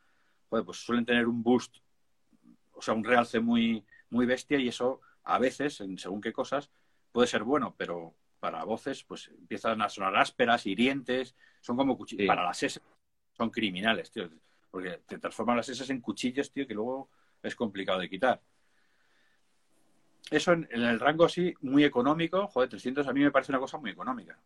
joder, 0.49 0.65
pues 0.65 0.79
suelen 0.79 1.05
tener 1.05 1.27
un 1.27 1.43
boost 1.43 1.77
o 2.77 2.83
sea, 2.83 2.95
un 2.95 3.05
realce 3.05 3.41
muy, 3.41 3.85
muy 4.11 4.27
bestia 4.27 4.59
y 4.59 4.69
eso 4.69 5.01
a 5.25 5.39
veces, 5.39 5.81
en 5.81 5.99
según 5.99 6.21
qué 6.21 6.33
cosas, 6.33 6.71
puede 7.11 7.27
ser 7.27 7.43
bueno, 7.43 7.75
pero 7.77 8.15
para 8.47 8.63
voces, 8.63 9.03
pues 9.03 9.27
empiezan 9.27 9.83
a 9.83 9.89
sonar 9.89 10.17
ásperas, 10.17 10.67
hirientes, 10.67 11.35
son 11.61 11.77
como 11.77 11.97
cuchillos. 11.97 12.29
Para 12.29 12.45
las 12.45 12.63
S 12.63 12.81
son 13.33 13.51
criminales, 13.51 14.09
tío, 14.13 14.31
porque 14.71 15.01
te 15.05 15.19
transforman 15.19 15.57
las 15.57 15.69
S 15.69 15.93
en 15.93 16.01
cuchillos, 16.01 16.53
tío, 16.53 16.65
que 16.65 16.75
luego 16.75 17.11
es 17.43 17.57
complicado 17.57 17.99
de 17.99 18.09
quitar. 18.09 18.41
Eso 20.31 20.53
en, 20.53 20.69
el 20.71 21.01
rango 21.01 21.25
así, 21.25 21.53
muy 21.63 21.83
económico, 21.83 22.47
joder, 22.47 22.69
300 22.69 23.09
a 23.09 23.13
mí 23.13 23.19
me 23.19 23.33
parece 23.33 23.51
una 23.51 23.59
cosa 23.59 23.79
muy 23.79 23.91
económica. 23.91 24.39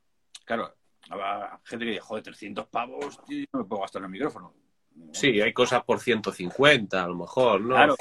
Claro, 0.47 0.75
habrá 1.11 1.61
gente 1.65 1.85
que 1.85 1.91
dice, 1.91 2.01
joder, 2.01 2.25
300 2.25 2.69
pavos, 2.69 3.23
tío, 3.27 3.45
no 3.53 3.59
me 3.59 3.65
puedo 3.67 3.83
gastar 3.83 4.01
en 4.01 4.07
el 4.07 4.13
micrófono. 4.13 4.55
Sí, 5.13 5.43
hay 5.43 5.53
cosas 5.53 5.85
por 5.85 6.01
150 6.01 7.05
a 7.05 7.07
lo 7.07 7.17
mejor, 7.17 7.61
¿no? 7.61 7.75
Claro. 7.75 7.97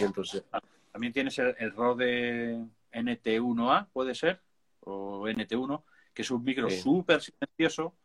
También 0.94 1.12
tienes 1.12 1.38
el, 1.40 1.54
el 1.60 1.74
de 1.98 2.66
NT1A, 2.94 3.90
puede 3.92 4.16
ser, 4.16 4.42
o 4.82 5.28
NT1, 5.28 5.84
que 6.20 6.24
es 6.24 6.32
un 6.32 6.44
micro 6.44 6.70
súper 6.70 7.22
silencioso. 7.22 7.96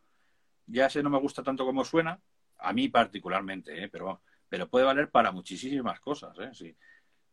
Ya 0.67 0.89
sé, 0.89 1.03
no 1.03 1.09
me 1.09 1.19
gusta 1.19 1.43
tanto 1.43 1.65
como 1.65 1.83
suena, 1.83 2.17
a 2.59 2.71
mí 2.71 2.87
particularmente, 2.87 3.83
¿eh? 3.83 3.89
pero, 3.89 4.21
pero 4.47 4.69
puede 4.69 4.85
valer 4.85 5.11
para 5.11 5.33
muchísimas 5.33 5.99
cosas. 5.99 6.33
¿eh? 6.39 6.49
Si, 6.53 6.73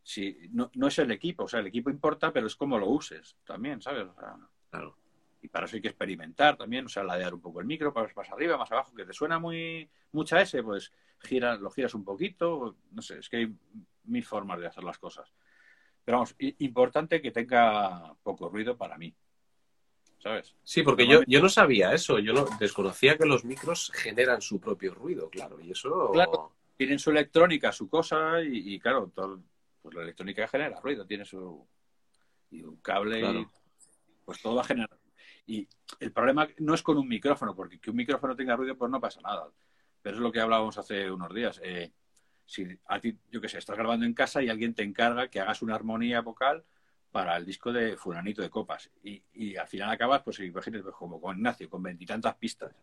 si, 0.02 0.48
no, 0.50 0.72
no, 0.74 0.88
es 0.88 0.98
el 0.98 1.12
equipo, 1.12 1.44
o 1.44 1.48
sea, 1.48 1.60
el 1.60 1.68
equipo 1.68 1.88
importa, 1.88 2.32
pero 2.32 2.48
es 2.48 2.56
como 2.56 2.80
lo 2.80 2.88
uses 2.88 3.36
también, 3.44 3.80
¿sabes? 3.80 4.08
claro. 4.70 4.98
Y 5.40 5.46
para 5.46 5.66
eso 5.66 5.76
hay 5.76 5.82
que 5.82 5.88
experimentar 5.88 6.56
también, 6.56 6.86
o 6.86 6.88
sea, 6.88 7.04
ladear 7.04 7.32
un 7.32 7.40
poco 7.40 7.60
el 7.60 7.66
micro, 7.66 7.94
para 7.94 8.12
más 8.16 8.30
arriba, 8.30 8.56
más 8.56 8.72
abajo, 8.72 8.92
que 8.92 9.04
te 9.04 9.12
suena 9.12 9.38
muy 9.38 9.88
mucha 10.10 10.42
S, 10.42 10.60
pues 10.64 10.90
gira, 11.20 11.54
lo 11.58 11.70
giras 11.70 11.94
un 11.94 12.02
poquito, 12.02 12.74
no 12.90 13.02
sé, 13.02 13.20
es 13.20 13.28
que 13.28 13.36
hay 13.36 13.56
mil 14.02 14.24
formas 14.24 14.58
de 14.58 14.66
hacer 14.66 14.82
las 14.82 14.98
cosas. 14.98 15.32
Pero 16.04 16.16
vamos, 16.16 16.34
importante 16.38 17.22
que 17.22 17.30
tenga 17.30 18.16
poco 18.24 18.48
ruido 18.48 18.76
para 18.76 18.98
mí. 18.98 19.14
¿Sabes? 20.22 20.54
Sí, 20.62 20.82
porque 20.82 21.06
yo, 21.06 21.22
yo 21.26 21.42
no 21.42 21.48
sabía 21.48 21.92
eso, 21.92 22.18
yo 22.20 22.32
no 22.32 22.46
desconocía 22.60 23.18
que 23.18 23.26
los 23.26 23.44
micros 23.44 23.90
generan 23.92 24.40
su 24.40 24.60
propio 24.60 24.94
ruido, 24.94 25.28
claro, 25.28 25.60
y 25.60 25.72
eso... 25.72 26.10
Claro, 26.12 26.52
tienen 26.76 26.98
su 26.98 27.10
electrónica, 27.10 27.72
su 27.72 27.88
cosa, 27.88 28.40
y, 28.42 28.78
claro, 28.78 29.10
pues 29.82 29.94
la 29.94 30.02
electrónica 30.02 30.46
genera 30.46 30.80
ruido, 30.80 31.04
tiene 31.06 31.24
su... 31.24 31.66
y 32.50 32.62
un 32.62 32.76
cable, 32.76 33.20
y, 33.20 33.46
pues 34.24 34.40
todo 34.40 34.56
va 34.56 34.62
a 34.62 34.66
generar... 34.66 34.98
Y 35.44 35.68
el 35.98 36.12
problema 36.12 36.48
no 36.58 36.74
es 36.74 36.82
con 36.82 36.98
un 36.98 37.08
micrófono, 37.08 37.54
porque 37.54 37.80
que 37.80 37.90
un 37.90 37.96
micrófono 37.96 38.36
tenga 38.36 38.54
ruido, 38.54 38.76
pues 38.76 38.90
no 38.90 39.00
pasa 39.00 39.20
nada. 39.22 39.48
Pero 40.00 40.16
es 40.16 40.22
lo 40.22 40.30
que 40.30 40.40
hablábamos 40.40 40.78
hace 40.78 41.10
unos 41.10 41.34
días. 41.34 41.60
Eh, 41.64 41.92
si 42.46 42.78
a 42.86 43.00
ti, 43.00 43.18
yo 43.28 43.40
qué 43.40 43.48
sé, 43.48 43.58
estás 43.58 43.76
grabando 43.76 44.06
en 44.06 44.14
casa 44.14 44.40
y 44.40 44.48
alguien 44.48 44.72
te 44.72 44.84
encarga 44.84 45.28
que 45.28 45.40
hagas 45.40 45.62
una 45.62 45.74
armonía 45.74 46.20
vocal 46.20 46.64
para 47.12 47.36
el 47.36 47.44
disco 47.44 47.72
de 47.72 47.96
Fulanito 47.96 48.42
de 48.42 48.50
Copas. 48.50 48.90
Y, 49.04 49.56
al 49.56 49.68
final 49.68 49.90
acabas, 49.90 50.22
pues 50.22 50.40
imagínate, 50.40 50.82
pues, 50.82 50.96
como 50.96 51.20
con 51.20 51.36
Ignacio, 51.36 51.70
con 51.70 51.82
veintitantas 51.82 52.34
pistas. 52.36 52.74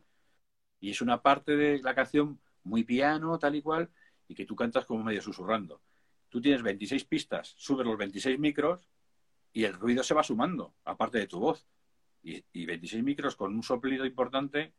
Y 0.80 0.92
es 0.92 1.02
una 1.02 1.22
parte 1.22 1.58
de 1.58 1.82
la 1.82 1.94
canción 1.94 2.40
muy 2.64 2.84
piano, 2.84 3.38
tal 3.38 3.56
y 3.56 3.62
cual, 3.62 3.90
y 4.28 4.36
que 4.36 4.46
tú 4.46 4.56
cantas 4.56 4.86
como 4.86 5.04
medio 5.04 5.22
susurrando. 5.22 5.82
Tú 6.30 6.40
tienes 6.40 6.62
26 6.62 7.04
pistas, 7.06 7.56
subes 7.58 7.86
los 7.86 7.98
26 7.98 8.40
micros 8.40 8.88
y 9.52 9.64
el 9.64 9.74
ruido 9.74 10.04
se 10.04 10.14
va 10.14 10.24
sumando, 10.24 10.76
aparte 10.86 11.18
de 11.18 11.28
tu 11.28 11.40
voz. 11.40 11.68
Y, 12.22 12.44
y 12.54 12.66
26 12.66 13.04
micros 13.04 13.36
con 13.36 13.56
un 13.56 13.64
soplido 13.64 14.06
importante 14.06 14.74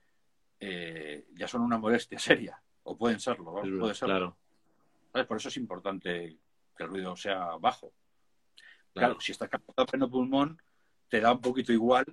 eh, 0.60 1.26
ya 1.34 1.48
son 1.48 1.62
una 1.62 1.78
molestia 1.78 2.18
seria. 2.20 2.62
O 2.84 2.96
pueden 2.96 3.20
serlo, 3.20 3.52
puede 3.52 3.94
serlo. 3.94 4.36
Claro. 5.12 5.26
Por 5.26 5.36
eso 5.36 5.48
es 5.48 5.56
importante 5.56 6.38
que 6.76 6.82
el 6.82 6.88
ruido 6.88 7.16
sea 7.16 7.56
bajo. 7.58 7.92
Claro, 8.94 9.20
si 9.20 9.32
estás 9.32 9.48
captado 9.48 9.86
pleno 9.86 10.10
pulmón, 10.10 10.60
te 11.08 11.20
da 11.20 11.32
un 11.32 11.40
poquito 11.40 11.72
igual 11.72 12.04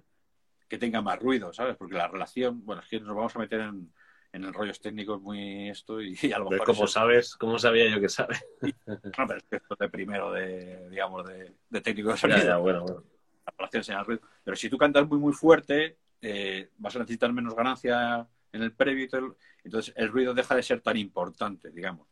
que 0.68 0.78
tenga 0.78 1.02
más 1.02 1.20
ruido, 1.20 1.54
¿sabes? 1.54 1.76
Porque 1.78 1.96
la 1.96 2.08
relación, 2.08 2.66
bueno, 2.66 2.82
es 2.82 2.88
que 2.88 3.00
nos 3.00 3.16
vamos 3.16 3.36
a 3.36 3.40
meter 3.40 3.62
en, 3.62 3.92
en 4.34 4.54
rollos 4.54 4.80
técnicos 4.80 5.22
muy 5.22 5.70
esto 5.70 6.02
y, 6.02 6.16
a 6.34 6.40
lo 6.40 6.50
mejor... 6.50 6.66
¿Cómo 6.66 6.88
sabes? 6.88 7.36
¿Cómo 7.36 7.58
sabía 7.60 7.90
yo 7.90 8.00
que 8.00 8.10
sabe? 8.10 8.36
no, 8.62 9.28
pero 9.28 9.38
es 9.38 9.44
que 9.44 9.56
esto 9.58 9.76
de 9.80 9.90
primero 9.90 10.32
de, 10.32 10.90
digamos, 10.90 11.26
de, 11.26 11.82
técnico 11.82 12.12
de 12.12 12.18
sonido. 12.18 12.62
bueno, 12.62 12.82
bueno. 12.84 13.04
La 13.46 13.54
relación 13.58 13.84
señal 13.84 14.06
ruido. 14.06 14.22
Pero 14.44 14.58
si 14.58 14.70
tú 14.70 14.78
cantas 14.78 15.08
muy, 15.08 15.20
muy 15.20 15.34
fuerte, 15.34 15.98
eh, 16.22 16.70
vas 16.78 16.96
a 16.96 17.00
necesitar 17.00 17.32
menos 17.32 17.56
ganancia 17.56 18.28
en 18.52 18.62
el 18.62 18.74
previo 18.74 19.06
y 19.06 19.08
todo. 19.08 19.38
Entonces 19.64 19.94
el 19.96 20.10
ruido 20.10 20.34
deja 20.34 20.56
de 20.56 20.64
ser 20.64 20.82
tan 20.82 20.98
importante, 20.98 21.72
digamos. 21.72 22.08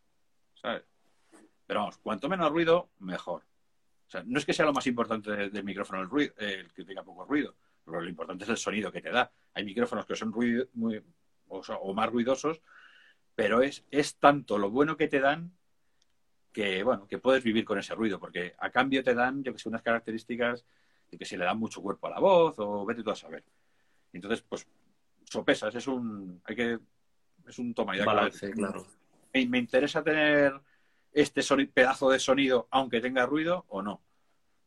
¿Sabes? 0.53 0.83
Pero 1.67 1.81
vamos, 1.81 1.97
cuanto 1.97 2.29
menos 2.29 2.51
ruido, 2.51 2.89
mejor. 2.99 3.43
O 4.07 4.11
sea, 4.11 4.23
no 4.25 4.37
es 4.37 4.45
que 4.45 4.53
sea 4.53 4.65
lo 4.65 4.73
más 4.73 4.85
importante 4.87 5.31
del, 5.31 5.63
micrófono 5.63 6.01
el 6.01 6.09
ruido, 6.09 6.33
el 6.37 6.71
que 6.73 6.85
tenga 6.85 7.03
poco 7.03 7.25
ruido. 7.25 7.55
Pero 7.83 8.01
lo 8.01 8.09
importante 8.09 8.43
es 8.43 8.49
el 8.49 8.57
sonido 8.57 8.91
que 8.91 9.01
te 9.01 9.09
da. 9.09 9.31
Hay 9.53 9.63
micrófonos 9.63 10.05
que 10.05 10.15
son 10.15 10.31
ruido, 10.31 10.67
muy, 10.73 11.01
o, 11.47 11.93
más 11.93 12.09
ruidosos, 12.09 12.61
pero 13.35 13.61
es, 13.61 13.85
es 13.91 14.15
tanto 14.17 14.57
lo 14.57 14.69
bueno 14.69 14.97
que 14.97 15.07
te 15.07 15.19
dan 15.19 15.51
que, 16.51 16.83
bueno, 16.83 17.05
que 17.07 17.17
puedes 17.17 17.43
vivir 17.43 17.65
con 17.65 17.77
ese 17.77 17.93
ruido, 17.95 18.17
porque 18.17 18.55
a 18.59 18.69
cambio 18.69 19.03
te 19.03 19.13
dan, 19.13 19.43
yo 19.43 19.51
que 19.51 19.59
sé, 19.59 19.67
unas 19.67 19.81
características 19.81 20.65
de 21.11 21.17
que 21.17 21.25
se 21.25 21.37
le 21.37 21.43
da 21.43 21.53
mucho 21.53 21.81
cuerpo 21.81 22.07
a 22.07 22.11
la 22.11 22.19
voz 22.19 22.55
o 22.59 22.85
vete 22.85 23.03
tú 23.03 23.11
a 23.11 23.15
saber. 23.15 23.43
Entonces, 24.13 24.41
pues, 24.47 24.65
sopesas, 25.25 25.75
es 25.75 25.87
un, 25.87 26.41
hay 26.45 26.55
que, 26.55 26.79
es 27.45 27.59
un 27.59 27.73
toma 27.73 27.97
y 27.97 28.03
Balance, 28.03 28.51
claro. 28.51 28.85
Me, 29.33 29.57
interesa 29.57 30.01
tener 30.01 30.53
este 31.15 31.41
pedazo 31.67 32.09
de 32.09 32.19
sonido 32.19 32.67
aunque 32.69 33.01
tenga 33.01 33.25
ruido 33.25 33.65
o 33.69 33.81
no. 33.81 34.01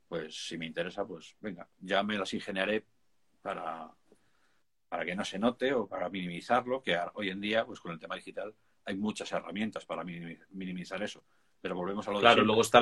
Pues 0.08 0.48
si 0.48 0.56
me 0.56 0.66
interesa, 0.66 1.06
pues 1.06 1.36
venga, 1.40 1.68
ya 1.80 2.02
me 2.02 2.16
las 2.16 2.32
ingeniaré 2.32 2.84
para, 3.42 3.90
para 4.88 5.04
que 5.04 5.14
no 5.14 5.24
se 5.24 5.38
note 5.38 5.74
o 5.74 5.86
para 5.86 6.08
minimizarlo, 6.08 6.82
que 6.82 6.98
hoy 7.14 7.28
en 7.28 7.40
día, 7.40 7.66
pues 7.66 7.80
con 7.80 7.92
el 7.92 7.98
tema 7.98 8.16
digital, 8.16 8.54
hay 8.86 8.96
muchas 8.96 9.30
herramientas 9.32 9.84
para 9.84 10.02
minimizar 10.02 11.02
eso. 11.02 11.22
Pero 11.60 11.74
volvemos 11.74 12.08
a 12.08 12.12
lo 12.12 12.20
Claro, 12.20 12.42
luego 12.42 12.62
está 12.62 12.80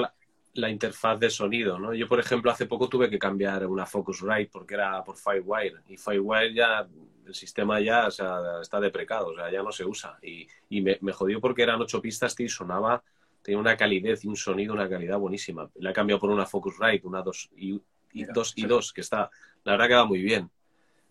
la, 0.54 0.70
interfaz 0.70 1.18
de 1.18 1.28
sonido, 1.28 1.78
¿no? 1.78 1.92
Yo, 1.92 2.06
por 2.08 2.20
ejemplo, 2.20 2.52
hace 2.52 2.66
poco 2.66 2.88
tuve 2.88 3.10
que 3.10 3.18
cambiar 3.18 3.66
una 3.66 3.84
Focusrite 3.84 4.50
porque 4.52 4.74
era 4.74 5.02
por 5.02 5.16
Firewire. 5.16 5.82
Y 5.88 5.96
Firewire 5.96 6.54
ya, 6.54 6.86
el 7.26 7.34
sistema 7.34 7.80
ya 7.80 8.06
está 8.06 8.80
deprecado, 8.80 9.28
o 9.28 9.34
sea, 9.34 9.50
ya 9.50 9.62
no 9.64 9.72
se 9.72 9.84
usa. 9.84 10.16
Y, 10.22 10.46
me, 10.80 10.98
me, 11.00 11.12
jodió 11.12 11.40
porque 11.40 11.62
eran 11.62 11.80
ocho 11.80 12.00
pistas 12.00 12.36
que 12.36 12.48
sonaba, 12.48 13.02
tenía 13.46 13.60
una 13.60 13.76
calidez 13.76 14.24
y 14.24 14.28
un 14.28 14.34
sonido, 14.34 14.74
una 14.74 14.88
calidad 14.88 15.18
buenísima. 15.18 15.70
La 15.76 15.90
he 15.90 15.92
cambiado 15.92 16.18
por 16.18 16.30
una 16.30 16.46
Focusrite, 16.46 17.06
una 17.06 17.22
2 17.22 17.50
y, 17.56 17.80
y, 18.12 18.24
dos 18.24 18.52
y 18.56 18.66
dos, 18.66 18.92
que 18.92 19.02
está, 19.02 19.30
la 19.62 19.72
verdad 19.72 19.86
que 19.86 19.94
va 19.94 20.04
muy 20.04 20.20
bien. 20.20 20.50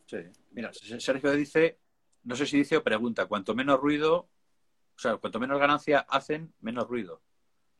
Sí. 0.05 0.17
Mira, 0.51 0.71
Sergio 0.73 1.31
dice, 1.31 1.79
no 2.23 2.35
sé 2.35 2.45
si 2.45 2.57
dice 2.57 2.75
o 2.75 2.83
pregunta, 2.83 3.27
cuanto 3.27 3.55
menos 3.55 3.79
ruido, 3.79 4.27
o 4.97 4.99
sea, 4.99 5.15
cuanto 5.15 5.39
menos 5.39 5.57
ganancia 5.61 5.99
hacen, 6.09 6.53
menos 6.59 6.89
ruido. 6.89 7.21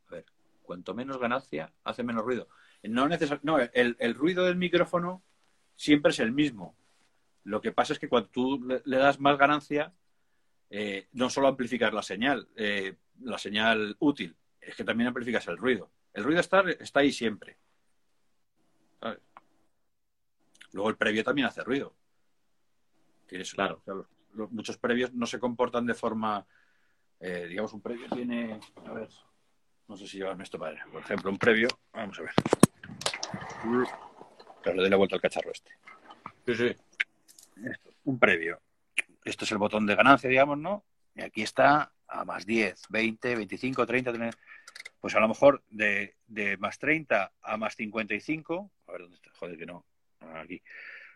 A 0.07 0.11
ver, 0.11 0.25
cuanto 0.61 0.93
menos 0.93 1.19
ganancia, 1.19 1.73
hace 1.83 2.03
menos 2.03 2.23
ruido. 2.23 2.47
No, 2.83 3.09
no 3.09 3.59
el, 3.73 4.15
ruido 4.15 4.45
del 4.45 4.55
micrófono 4.55 5.21
siempre 5.75 6.11
es 6.11 6.19
el 6.19 6.31
mismo. 6.31 6.77
Lo 7.43 7.59
que 7.59 7.73
pasa 7.73 7.91
es 7.91 7.99
que 7.99 8.07
cuando 8.07 8.29
tú 8.29 8.65
le, 8.85 8.97
das 8.97 9.19
más 9.19 9.37
ganancia, 9.37 9.93
eh, 10.69 11.09
no 11.11 11.29
solo 11.29 11.49
amplificas 11.49 11.93
la 11.93 12.03
señal, 12.03 12.47
eh, 12.55 12.95
la 13.19 13.37
señal 13.37 13.97
útil, 13.99 14.37
es 14.65 14.75
que 14.75 14.83
también 14.83 15.07
amplificas 15.07 15.47
el 15.47 15.57
ruido. 15.57 15.91
El 16.13 16.23
ruido 16.23 16.39
está, 16.39 16.61
está 16.79 17.01
ahí 17.01 17.11
siempre. 17.11 17.57
Luego 20.71 20.89
el 20.89 20.97
previo 20.97 21.23
también 21.23 21.47
hace 21.47 21.63
ruido 21.63 21.95
claro. 23.53 23.81
muchos 24.51 24.77
previos 24.77 25.13
no 25.13 25.25
se 25.25 25.39
comportan 25.39 25.85
de 25.85 25.93
forma, 25.93 26.45
eh, 27.19 27.47
digamos, 27.47 27.73
un 27.73 27.81
previo 27.81 28.07
tiene, 28.09 28.59
a 28.85 28.91
ver, 28.91 29.09
no 29.87 29.97
sé 29.97 30.07
si 30.07 30.17
llevarme 30.17 30.43
esto 30.43 30.59
para, 30.59 30.83
por 30.85 31.01
ejemplo, 31.01 31.31
un 31.31 31.37
previo, 31.37 31.67
vamos 31.93 32.19
a 32.19 32.23
ver. 32.23 32.33
Pero 34.63 34.75
le 34.75 34.81
doy 34.81 34.89
la 34.89 34.97
vuelta 34.97 35.15
al 35.15 35.21
cacharro 35.21 35.51
este. 35.51 35.71
Sí, 36.45 36.55
sí. 36.55 36.75
un 38.05 38.19
previo. 38.19 38.59
Esto 39.23 39.45
es 39.45 39.51
el 39.51 39.57
botón 39.57 39.85
de 39.85 39.95
ganancia, 39.95 40.29
digamos, 40.29 40.57
¿no? 40.57 40.83
Y 41.15 41.21
aquí 41.21 41.41
está 41.41 41.91
a 42.07 42.25
más 42.25 42.45
10, 42.45 42.83
20, 42.89 43.35
25, 43.35 43.85
30, 43.85 44.13
pues 44.99 45.15
a 45.15 45.19
lo 45.19 45.27
mejor 45.27 45.63
de, 45.69 46.15
de 46.27 46.57
más 46.57 46.79
30 46.79 47.31
a 47.41 47.57
más 47.57 47.75
55, 47.75 48.71
a 48.87 48.91
ver 48.91 49.01
dónde 49.01 49.15
está, 49.15 49.31
joder 49.33 49.57
que 49.57 49.65
no, 49.65 49.85
aquí, 50.19 50.61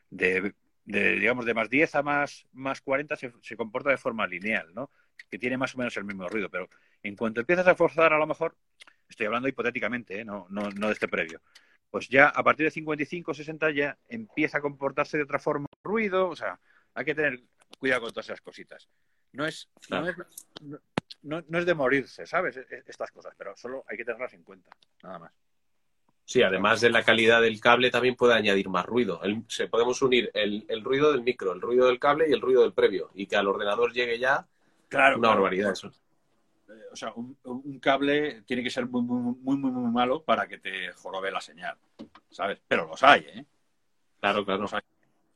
de 0.09 0.53
de, 0.89 1.19
digamos, 1.19 1.45
de 1.45 1.53
más 1.53 1.69
10 1.69 1.95
a 1.95 2.01
más, 2.01 2.47
más 2.51 2.81
40 2.81 3.15
se, 3.15 3.31
se, 3.43 3.55
comporta 3.55 3.91
de 3.91 3.97
forma 3.97 4.25
lineal, 4.25 4.73
¿no? 4.73 4.89
Que 5.29 5.37
tiene 5.37 5.55
más 5.55 5.75
o 5.75 5.77
menos 5.77 5.95
el 5.97 6.03
mismo 6.03 6.27
ruido, 6.27 6.49
pero 6.49 6.67
en 7.03 7.15
cuanto 7.15 7.41
empiezas 7.41 7.67
a 7.67 7.75
forzar, 7.75 8.11
a 8.11 8.17
lo 8.17 8.25
mejor, 8.25 8.57
estoy 9.07 9.27
hablando 9.27 9.47
hipotéticamente, 9.47 10.21
¿eh? 10.21 10.25
no, 10.25 10.47
no, 10.49 10.71
no 10.71 10.87
de 10.87 10.93
este 10.93 11.07
previo, 11.07 11.41
pues 11.91 12.09
ya 12.09 12.29
a 12.29 12.43
partir 12.43 12.65
de 12.65 12.71
55 12.71 13.35
60 13.35 13.69
ya 13.69 13.99
empieza 14.07 14.57
a 14.57 14.61
comportarse 14.61 15.17
de 15.17 15.23
otra 15.23 15.37
forma 15.37 15.67
ruido, 15.83 16.27
o 16.27 16.35
sea, 16.35 16.59
hay 16.95 17.05
que 17.05 17.13
tener 17.13 17.39
cuidado 17.77 18.01
con 18.01 18.11
todas 18.11 18.25
esas 18.25 18.41
cositas. 18.41 18.89
No 19.31 19.45
es, 19.45 19.69
no, 19.89 20.07
es 20.07 20.15
no, 21.21 21.43
no 21.47 21.59
es 21.59 21.65
de 21.65 21.73
morirse, 21.73 22.25
¿sabes? 22.25 22.57
E, 22.57 22.61
e, 22.61 22.83
estas 22.87 23.11
cosas, 23.11 23.33
pero 23.37 23.55
solo 23.55 23.83
hay 23.87 23.97
que 23.97 24.05
tenerlas 24.05 24.33
en 24.33 24.43
cuenta, 24.43 24.71
nada 25.03 25.19
más. 25.19 25.31
Sí, 26.29 26.43
además 26.43 26.79
de 26.79 26.91
la 26.91 27.01
calidad 27.01 27.41
del 27.41 27.59
cable, 27.59 27.89
también 27.89 28.15
puede 28.15 28.35
añadir 28.35 28.69
más 28.69 28.85
ruido. 28.85 29.19
se, 29.47 29.67
podemos 29.67 29.99
unir 30.03 30.29
el, 30.35 30.63
ruido 30.83 31.11
del 31.11 31.23
micro, 31.23 31.53
el 31.53 31.59
ruido 31.59 31.87
del 31.87 31.97
cable 31.97 32.29
y 32.29 32.33
el 32.33 32.41
ruido 32.41 32.61
del 32.61 32.73
previo. 32.73 33.09
Y 33.15 33.25
que 33.25 33.35
al 33.35 33.47
ordenador 33.47 33.91
llegue 33.91 34.19
ya 34.19 34.45
claro, 34.87 35.17
una 35.17 35.29
barbaridad 35.29 35.71
eso. 35.71 35.87
Eh, 36.67 36.83
o 36.91 36.95
sea, 36.95 37.13
un, 37.15 37.79
cable 37.79 38.43
tiene 38.43 38.61
que 38.61 38.69
ser 38.69 38.85
muy, 38.85 39.01
muy, 39.01 39.57
muy, 39.57 39.71
muy, 39.71 39.91
malo 39.91 40.21
para 40.21 40.47
que 40.47 40.59
te 40.59 40.91
jorobe 40.91 41.31
la 41.31 41.41
señal, 41.41 41.75
¿sabes? 42.29 42.61
Pero 42.67 42.85
los 42.85 43.01
hay, 43.01 43.21
¿eh? 43.21 43.45
Claro, 44.19 44.45
claro. 44.45 44.67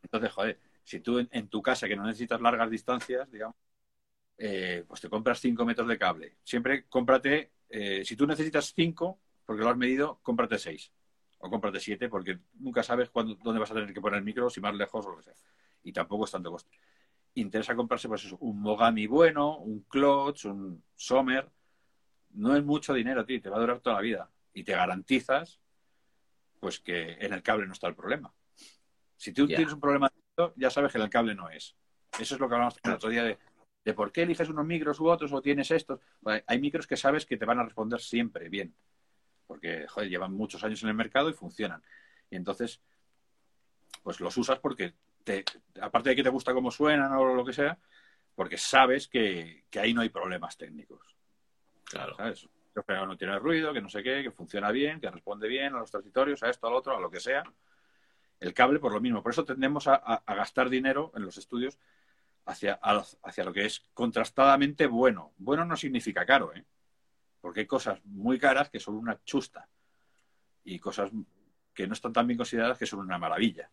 Entonces, 0.04 0.32
joder, 0.32 0.60
si 0.84 1.00
tú 1.00 1.28
en, 1.32 1.48
tu 1.48 1.64
casa, 1.64 1.88
que 1.88 1.96
no 1.96 2.04
necesitas 2.04 2.40
largas 2.40 2.70
distancias, 2.70 3.32
digamos, 3.32 3.56
eh, 4.46 4.84
pues 4.86 5.00
te 5.00 5.10
compras 5.10 5.40
5 5.40 5.64
metros 5.64 5.88
de 5.88 5.98
cable. 5.98 6.36
Siempre 6.44 6.86
cómprate, 6.90 7.54
eh, 7.70 8.04
si 8.04 8.18
tú 8.18 8.28
necesitas 8.28 8.74
5, 8.76 9.18
porque 9.46 9.64
lo 9.64 9.70
has 9.70 9.78
medido, 9.78 10.20
cómprate 10.22 10.60
seis. 10.60 10.92
O 11.40 11.50
cómprate 11.50 11.80
siete, 11.80 12.10
porque 12.10 12.40
nunca 12.56 12.84
sabes 12.84 13.10
cuándo, 13.10 13.36
dónde 13.42 13.62
vas 13.62 13.72
a 13.72 13.74
tener 13.74 13.94
que 13.94 14.02
poner 14.02 14.18
el 14.18 14.26
micro, 14.26 14.50
si 14.50 14.60
más 14.60 14.76
lejos 14.76 15.06
o 15.06 15.12
lo 15.12 15.18
que 15.18 15.24
sea. 15.24 15.34
Y 15.84 15.94
tampoco 15.94 16.26
es 16.26 16.32
tanto 16.32 16.52
coste. 16.52 16.78
Interesa 17.36 17.74
comprarse 17.74 18.10
pues 18.10 18.26
eso, 18.26 18.38
un 18.42 18.62
Mogami 18.62 19.08
bueno, 19.08 19.60
un 19.60 19.84
Klotz, 19.84 20.44
un 20.44 20.84
Sommer. 20.94 21.50
No 22.32 22.54
es 22.56 22.64
mucho 22.66 22.94
dinero, 22.94 23.26
tío, 23.26 23.42
te 23.42 23.50
va 23.50 23.56
a 23.56 23.62
durar 23.62 23.80
toda 23.80 23.96
la 23.96 24.02
vida. 24.02 24.30
Y 24.54 24.64
te 24.64 24.74
garantizas 24.74 25.62
pues 26.60 26.82
que 26.82 27.14
en 27.14 27.32
el 27.32 27.42
cable 27.42 27.66
no 27.66 27.72
está 27.72 27.88
el 27.88 27.96
problema. 27.96 28.34
Si 29.16 29.32
tú 29.32 29.48
tienes 29.48 29.72
un 29.72 29.80
problema, 29.80 30.12
ya 30.58 30.70
sabes 30.70 30.92
que 30.92 30.98
en 30.98 31.06
el 31.06 31.10
cable 31.10 31.34
no 31.34 31.50
es. 31.50 31.78
Eso 32.20 32.36
es 32.36 32.42
lo 32.42 32.50
que 32.50 32.56
hablamos 32.56 32.78
el 32.84 32.92
otro 32.92 33.10
día 33.10 33.24
de, 33.24 33.38
de 33.84 33.94
por 33.94 34.12
qué 34.12 34.24
eliges 34.24 34.50
unos 34.50 34.66
micros 34.66 35.00
u 35.00 35.08
otros 35.08 35.34
o 35.34 35.42
tienes 35.42 35.72
estos. 35.72 36.00
hay 36.48 36.60
micros 36.60 36.88
que 36.88 36.98
sabes 36.98 37.26
que 37.26 37.38
te 37.38 37.46
van 37.46 37.60
a 37.60 37.64
responder 37.64 38.00
siempre 38.00 38.50
bien 38.50 38.74
porque 39.48 39.86
llevan 40.10 40.34
muchos 40.34 40.64
años 40.64 40.82
en 40.84 40.90
el 40.90 40.96
mercado 40.96 41.30
y 41.30 41.34
funcionan. 41.34 41.84
Y 42.30 42.36
entonces, 42.36 42.82
pues 44.02 44.20
los 44.20 44.36
usas 44.38 44.60
porque 44.60 44.94
aparte 45.80 46.10
de 46.10 46.16
que 46.16 46.24
te 46.24 46.30
gusta 46.30 46.54
cómo 46.54 46.72
suenan 46.72 47.14
o 47.14 47.34
lo 47.34 47.46
que 47.46 47.54
sea, 47.54 47.78
porque 48.36 48.58
sabes 48.58 49.08
que, 49.08 49.66
ahí 49.80 49.94
no 49.94 50.02
hay 50.02 50.10
problemas 50.10 50.58
técnicos. 50.58 51.16
Claro. 51.86 52.16
¿Sabes? 52.16 52.50
Que 52.74 52.94
no 52.94 53.16
tiene 53.16 53.38
ruido, 53.38 53.72
que 53.72 53.82
no 53.82 53.90
sé 53.90 54.02
qué, 54.02 54.24
que 54.24 54.32
funciona 54.32 54.72
bien, 54.72 55.00
que 55.00 55.12
responde 55.12 55.48
bien 55.48 55.76
a 55.76 55.80
los 55.80 55.92
transitorios, 55.92 56.42
a 56.42 56.50
esto, 56.50 56.68
al 56.68 56.74
otro, 56.74 56.98
a 56.98 57.00
lo 57.00 57.12
que 57.12 57.20
sea. 57.20 57.44
El 58.40 58.54
cable, 58.54 58.80
por 58.80 58.92
lo 58.92 59.00
mismo. 59.00 59.22
Por 59.22 59.32
eso 59.32 59.46
tendemos 59.46 59.88
a, 59.88 60.24
gastar 60.28 60.70
dinero 60.70 61.12
en 61.16 61.24
los 61.24 61.38
estudios 61.38 61.78
hacia, 62.46 62.80
hacia 63.24 63.44
lo 63.44 63.54
que 63.54 63.66
es 63.66 63.84
contrastadamente 63.94 64.88
bueno. 64.88 65.34
Bueno 65.38 65.66
no 65.66 65.78
significa 65.78 66.26
caro, 66.26 66.54
¿eh? 66.54 66.66
Porque 67.42 67.62
hay 67.62 67.66
cosas 67.66 68.04
muy 68.06 68.40
caras 68.40 68.70
que 68.70 68.80
son 68.80 68.96
una 68.96 69.22
chusta. 69.24 69.68
Y 70.64 70.80
cosas 70.80 71.12
que 71.74 71.88
no 71.88 71.94
están 71.94 72.14
tan 72.14 72.28
bien 72.28 72.38
consideradas 72.38 72.78
que 72.78 72.86
son 72.86 73.00
una 73.00 73.18
maravilla. 73.18 73.70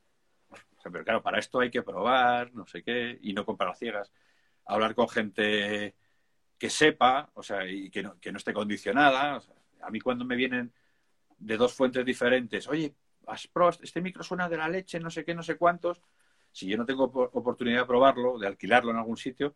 pero 0.82 1.04
claro, 1.04 1.22
para 1.22 1.38
esto 1.38 1.60
hay 1.60 1.70
que 1.70 1.82
probar, 1.82 2.52
no 2.52 2.66
sé 2.66 2.82
qué, 2.82 3.18
y 3.22 3.32
no 3.32 3.44
comprar 3.44 3.76
ciegas. 3.76 4.12
Hablar 4.64 4.94
con 4.94 5.08
gente 5.08 5.94
que 6.58 6.70
sepa, 6.70 7.30
o 7.34 7.42
sea, 7.42 7.66
y 7.66 7.90
que 7.90 8.02
no, 8.02 8.18
que 8.20 8.32
no 8.32 8.38
esté 8.38 8.52
condicionada. 8.52 9.40
a 9.82 9.90
mí 9.90 10.00
cuando 10.00 10.24
me 10.24 10.36
vienen 10.36 10.72
de 11.38 11.56
dos 11.56 11.72
fuentes 11.74 12.04
diferentes, 12.04 12.68
oye, 12.68 12.94
Asprost, 13.26 13.82
este 13.82 14.00
micro 14.00 14.22
suena 14.22 14.48
de 14.48 14.56
la 14.56 14.68
leche, 14.68 15.00
no 15.00 15.10
sé 15.10 15.24
qué, 15.24 15.34
no 15.34 15.42
sé 15.42 15.56
cuántos, 15.56 16.02
si 16.52 16.66
yo 16.66 16.76
no 16.76 16.84
tengo 16.84 17.04
oportunidad 17.04 17.80
de 17.80 17.86
probarlo, 17.86 18.38
de 18.38 18.46
alquilarlo 18.46 18.90
en 18.90 18.98
algún 18.98 19.16
sitio, 19.16 19.54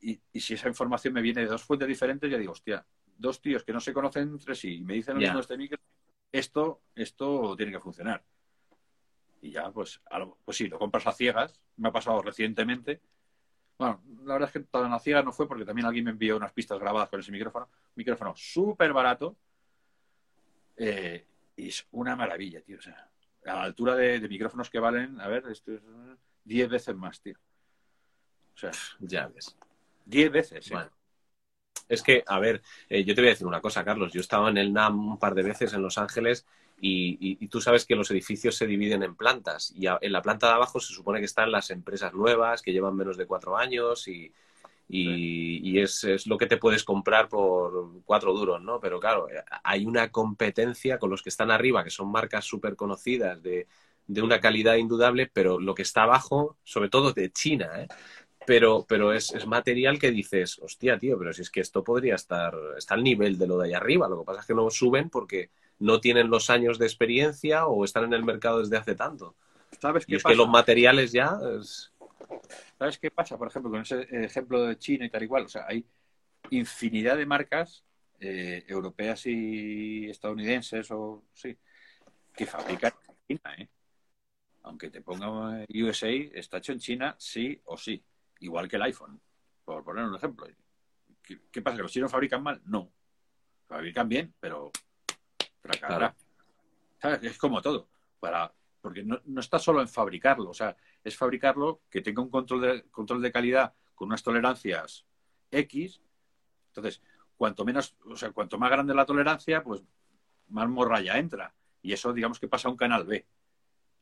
y, 0.00 0.20
si 0.40 0.54
esa 0.54 0.68
información 0.68 1.14
me 1.14 1.22
viene 1.22 1.42
de 1.42 1.46
dos 1.46 1.62
fuentes 1.62 1.86
diferentes, 1.86 2.30
ya 2.30 2.36
digo, 2.36 2.52
hostia, 2.52 2.84
dos 3.16 3.40
tíos 3.40 3.62
que 3.62 3.72
no 3.72 3.80
se 3.80 3.92
conocen 3.92 4.28
entre 4.28 4.54
sí 4.54 4.76
y 4.76 4.80
me 4.82 4.94
dicen 4.94 5.14
lo 5.14 5.20
mismo 5.20 5.36
de 5.36 5.42
este 5.42 5.56
micro, 5.56 5.78
esto, 6.32 6.82
esto 6.94 7.54
tiene 7.56 7.72
que 7.72 7.78
funcionar. 7.78 8.24
Y 9.42 9.50
ya, 9.50 9.70
pues, 9.70 10.00
pues 10.44 10.56
sí, 10.56 10.68
lo 10.68 10.78
compras 10.78 11.06
a 11.06 11.12
ciegas. 11.12 11.60
Me 11.76 11.88
ha 11.88 11.92
pasado 11.92 12.22
recientemente. 12.22 13.00
Bueno, 13.76 14.00
la 14.24 14.34
verdad 14.34 14.48
es 14.48 14.52
que 14.52 14.60
tan 14.60 14.92
a 14.92 14.98
ciegas 15.00 15.24
no 15.24 15.32
fue 15.32 15.48
porque 15.48 15.64
también 15.64 15.86
alguien 15.86 16.04
me 16.04 16.12
envió 16.12 16.36
unas 16.36 16.52
pistas 16.52 16.78
grabadas 16.78 17.08
con 17.08 17.20
ese 17.20 17.32
micrófono. 17.32 17.68
micrófono 17.96 18.34
súper 18.36 18.92
barato. 18.92 19.36
Eh, 20.76 21.26
y 21.56 21.68
es 21.68 21.86
una 21.90 22.14
maravilla, 22.14 22.60
tío. 22.62 22.78
O 22.78 22.82
sea, 22.82 23.10
a 23.44 23.54
la 23.54 23.62
altura 23.62 23.96
de, 23.96 24.20
micrófonos 24.28 24.70
que 24.70 24.78
valen, 24.78 25.20
a 25.20 25.28
ver, 25.28 25.44
esto 25.50 25.72
es 25.72 25.80
10 26.44 26.68
veces 26.68 26.94
más, 26.94 27.20
tío. 27.20 27.36
O 28.54 28.58
sea, 28.58 28.70
ya 29.00 29.28
ves. 29.28 29.56
10 30.04 30.32
veces, 30.32 30.70
¿eh? 30.70 30.90
Es 31.88 32.02
que, 32.02 32.22
a 32.26 32.38
ver, 32.38 32.62
eh, 32.88 33.04
yo 33.04 33.14
te 33.14 33.20
voy 33.20 33.28
a 33.28 33.32
decir 33.32 33.46
una 33.46 33.60
cosa, 33.60 33.84
Carlos. 33.84 34.12
Yo 34.12 34.20
he 34.20 34.22
estado 34.22 34.48
en 34.48 34.56
el 34.56 34.72
NAM 34.72 35.12
un 35.12 35.18
par 35.18 35.34
de 35.34 35.42
veces 35.42 35.72
en 35.74 35.82
Los 35.82 35.98
Ángeles 35.98 36.46
y, 36.80 37.46
tú 37.48 37.60
sabes 37.60 37.84
que 37.84 37.94
los 37.94 38.10
edificios 38.10 38.56
se 38.56 38.66
dividen 38.66 39.02
en 39.02 39.14
plantas 39.14 39.72
y 39.76 39.86
en 39.86 40.12
la 40.12 40.22
planta 40.22 40.48
de 40.48 40.54
abajo 40.54 40.80
se 40.80 40.94
supone 40.94 41.20
que 41.20 41.26
están 41.26 41.52
las 41.52 41.70
empresas 41.70 42.12
nuevas 42.12 42.62
que 42.62 42.72
llevan 42.72 42.96
menos 42.96 43.16
de 43.16 43.26
cuatro 43.26 43.56
años 43.56 44.08
y, 44.08 44.32
es, 44.92 46.26
lo 46.26 46.36
que 46.38 46.46
te 46.46 46.58
puedes 46.58 46.84
comprar 46.84 47.28
por 47.28 48.02
cuatro 48.04 48.32
duros, 48.32 48.62
¿no? 48.62 48.78
Pero 48.80 49.00
claro, 49.00 49.28
hay 49.64 49.86
una 49.86 50.10
competencia 50.10 50.98
con 50.98 51.10
los 51.10 51.22
que 51.22 51.30
están 51.30 51.50
arriba, 51.50 51.84
que 51.84 51.90
son 51.90 52.10
marcas 52.10 52.44
súper 52.44 52.76
conocidas 52.76 53.42
de, 53.42 53.66
de 54.06 54.22
una 54.22 54.40
calidad 54.40 54.76
indudable, 54.76 55.30
pero 55.32 55.58
lo 55.58 55.74
que 55.74 55.82
está 55.82 56.02
abajo, 56.02 56.58
sobre 56.64 56.88
todo 56.88 57.12
de 57.12 57.30
China, 57.30 57.70
¿eh? 57.78 57.88
pero, 58.46 58.84
pero 58.88 59.12
es, 59.12 59.32
es, 59.32 59.46
material 59.46 59.98
que 59.98 60.10
dices, 60.10 60.58
hostia, 60.60 60.98
tío, 60.98 61.18
pero 61.18 61.32
si 61.32 61.42
es 61.42 61.50
que 61.50 61.60
esto 61.60 61.84
podría 61.84 62.16
estar, 62.16 62.54
está 62.76 62.94
al 62.94 63.04
nivel 63.04 63.38
de 63.38 63.46
lo 63.46 63.58
de 63.58 63.68
ahí 63.68 63.74
arriba. 63.74 64.08
Lo 64.08 64.20
que 64.20 64.24
pasa 64.24 64.40
es 64.40 64.46
que 64.46 64.54
no 64.54 64.68
suben 64.70 65.10
porque 65.10 65.50
no 65.78 66.00
tienen 66.00 66.30
los 66.30 66.50
años 66.50 66.78
de 66.78 66.86
experiencia 66.86 67.66
o 67.66 67.84
están 67.84 68.04
en 68.04 68.14
el 68.14 68.24
mercado 68.24 68.60
desde 68.60 68.76
hace 68.76 68.94
tanto. 68.94 69.36
¿Sabes 69.80 70.06
qué 70.06 70.12
y 70.12 70.16
es 70.16 70.22
que 70.22 70.34
los 70.34 70.48
materiales 70.48 71.12
ya. 71.12 71.38
¿Sabes 72.78 72.98
qué 72.98 73.10
pasa, 73.10 73.36
por 73.38 73.48
ejemplo, 73.48 73.70
con 73.70 73.80
ese 73.82 74.06
ejemplo 74.10 74.66
de 74.66 74.78
China 74.78 75.06
y 75.06 75.10
tal 75.10 75.22
igual? 75.22 75.44
O 75.44 75.48
sea, 75.48 75.66
hay 75.66 75.84
infinidad 76.50 77.16
de 77.16 77.26
marcas 77.26 77.84
eh, 78.20 78.64
europeas 78.68 79.26
y 79.26 80.08
estadounidenses 80.08 80.90
o 80.90 81.24
sí 81.32 81.56
que 82.34 82.46
fabrican 82.46 82.92
en 83.08 83.36
China, 83.36 83.54
¿eh? 83.58 83.68
Aunque 84.62 84.90
te 84.90 85.00
ponga 85.00 85.66
USA, 85.68 86.08
está 86.08 86.58
hecho 86.58 86.72
en 86.72 86.78
China 86.78 87.16
sí 87.18 87.60
o 87.64 87.76
sí 87.76 88.02
igual 88.40 88.68
que 88.68 88.76
el 88.76 88.82
iPhone, 88.82 89.20
por 89.64 89.84
poner 89.84 90.04
un 90.04 90.14
ejemplo. 90.14 90.46
¿Qué, 91.22 91.62
pasa? 91.62 91.76
¿Que 91.76 91.82
los 91.82 91.92
chinos 91.92 92.10
fabrican 92.10 92.42
mal? 92.42 92.60
No. 92.64 92.92
Fabrican 93.66 94.08
bien, 94.08 94.34
pero 94.40 94.70
Es 97.22 97.38
como 97.38 97.62
todo. 97.62 97.88
Para, 98.20 98.52
porque 98.80 99.02
no, 99.02 99.20
está 99.40 99.58
solo 99.58 99.80
en 99.80 99.88
fabricarlo, 99.88 100.50
o 100.50 100.54
sea, 100.54 100.76
es 101.04 101.16
fabricarlo 101.16 101.82
que 101.90 102.00
tenga 102.00 102.22
un 102.22 102.30
control 102.30 102.60
de, 102.60 102.82
control 102.90 103.22
de 103.22 103.32
calidad 103.32 103.74
con 103.94 104.08
unas 104.08 104.22
tolerancias 104.22 105.04
X. 105.50 106.00
Entonces, 106.68 107.02
cuanto 107.36 107.64
menos, 107.64 107.96
o 108.06 108.16
sea, 108.16 108.30
cuanto 108.30 108.58
más 108.58 108.70
grande 108.70 108.94
la 108.94 109.06
tolerancia, 109.06 109.62
pues 109.62 109.82
más 110.48 110.68
morralla 110.68 111.18
entra. 111.18 111.54
Y 111.82 111.92
eso, 111.92 112.12
digamos 112.12 112.38
que 112.38 112.48
pasa 112.48 112.68
a 112.68 112.70
un 112.70 112.76
canal 112.76 113.04
B. 113.04 113.26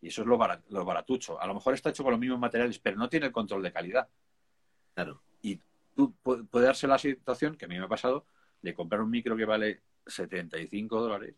Y 0.03 0.09
eso 0.09 0.23
es 0.23 0.29
lo, 0.29 0.39
lo 0.69 0.85
baratucho. 0.85 1.41
A 1.41 1.47
lo 1.47 1.55
mejor 1.55 1.75
está 1.75 1.91
hecho 1.91 2.03
con 2.03 2.13
los 2.13 2.21
mismos 2.21 2.39
materiales, 2.39 2.79
pero 2.79 2.97
no 2.97 3.09
tiene 3.09 3.27
el 3.27 3.33
control 3.33 3.63
de 3.63 3.73
calidad. 3.73 4.09
Y 5.43 5.61
tú 5.95 6.13
puede 6.23 6.67
darse 6.67 6.87
la 6.87 6.99
situación, 6.99 7.57
que 7.57 7.65
a 7.65 7.69
mí 7.69 7.79
me 7.79 7.85
ha 7.85 7.89
pasado, 7.89 8.27
de 8.63 8.75
comprar 8.75 9.01
un 9.01 9.11
micro 9.11 9.37
que 9.37 9.45
vale 9.45 9.83
75 10.07 11.01
dólares, 11.01 11.35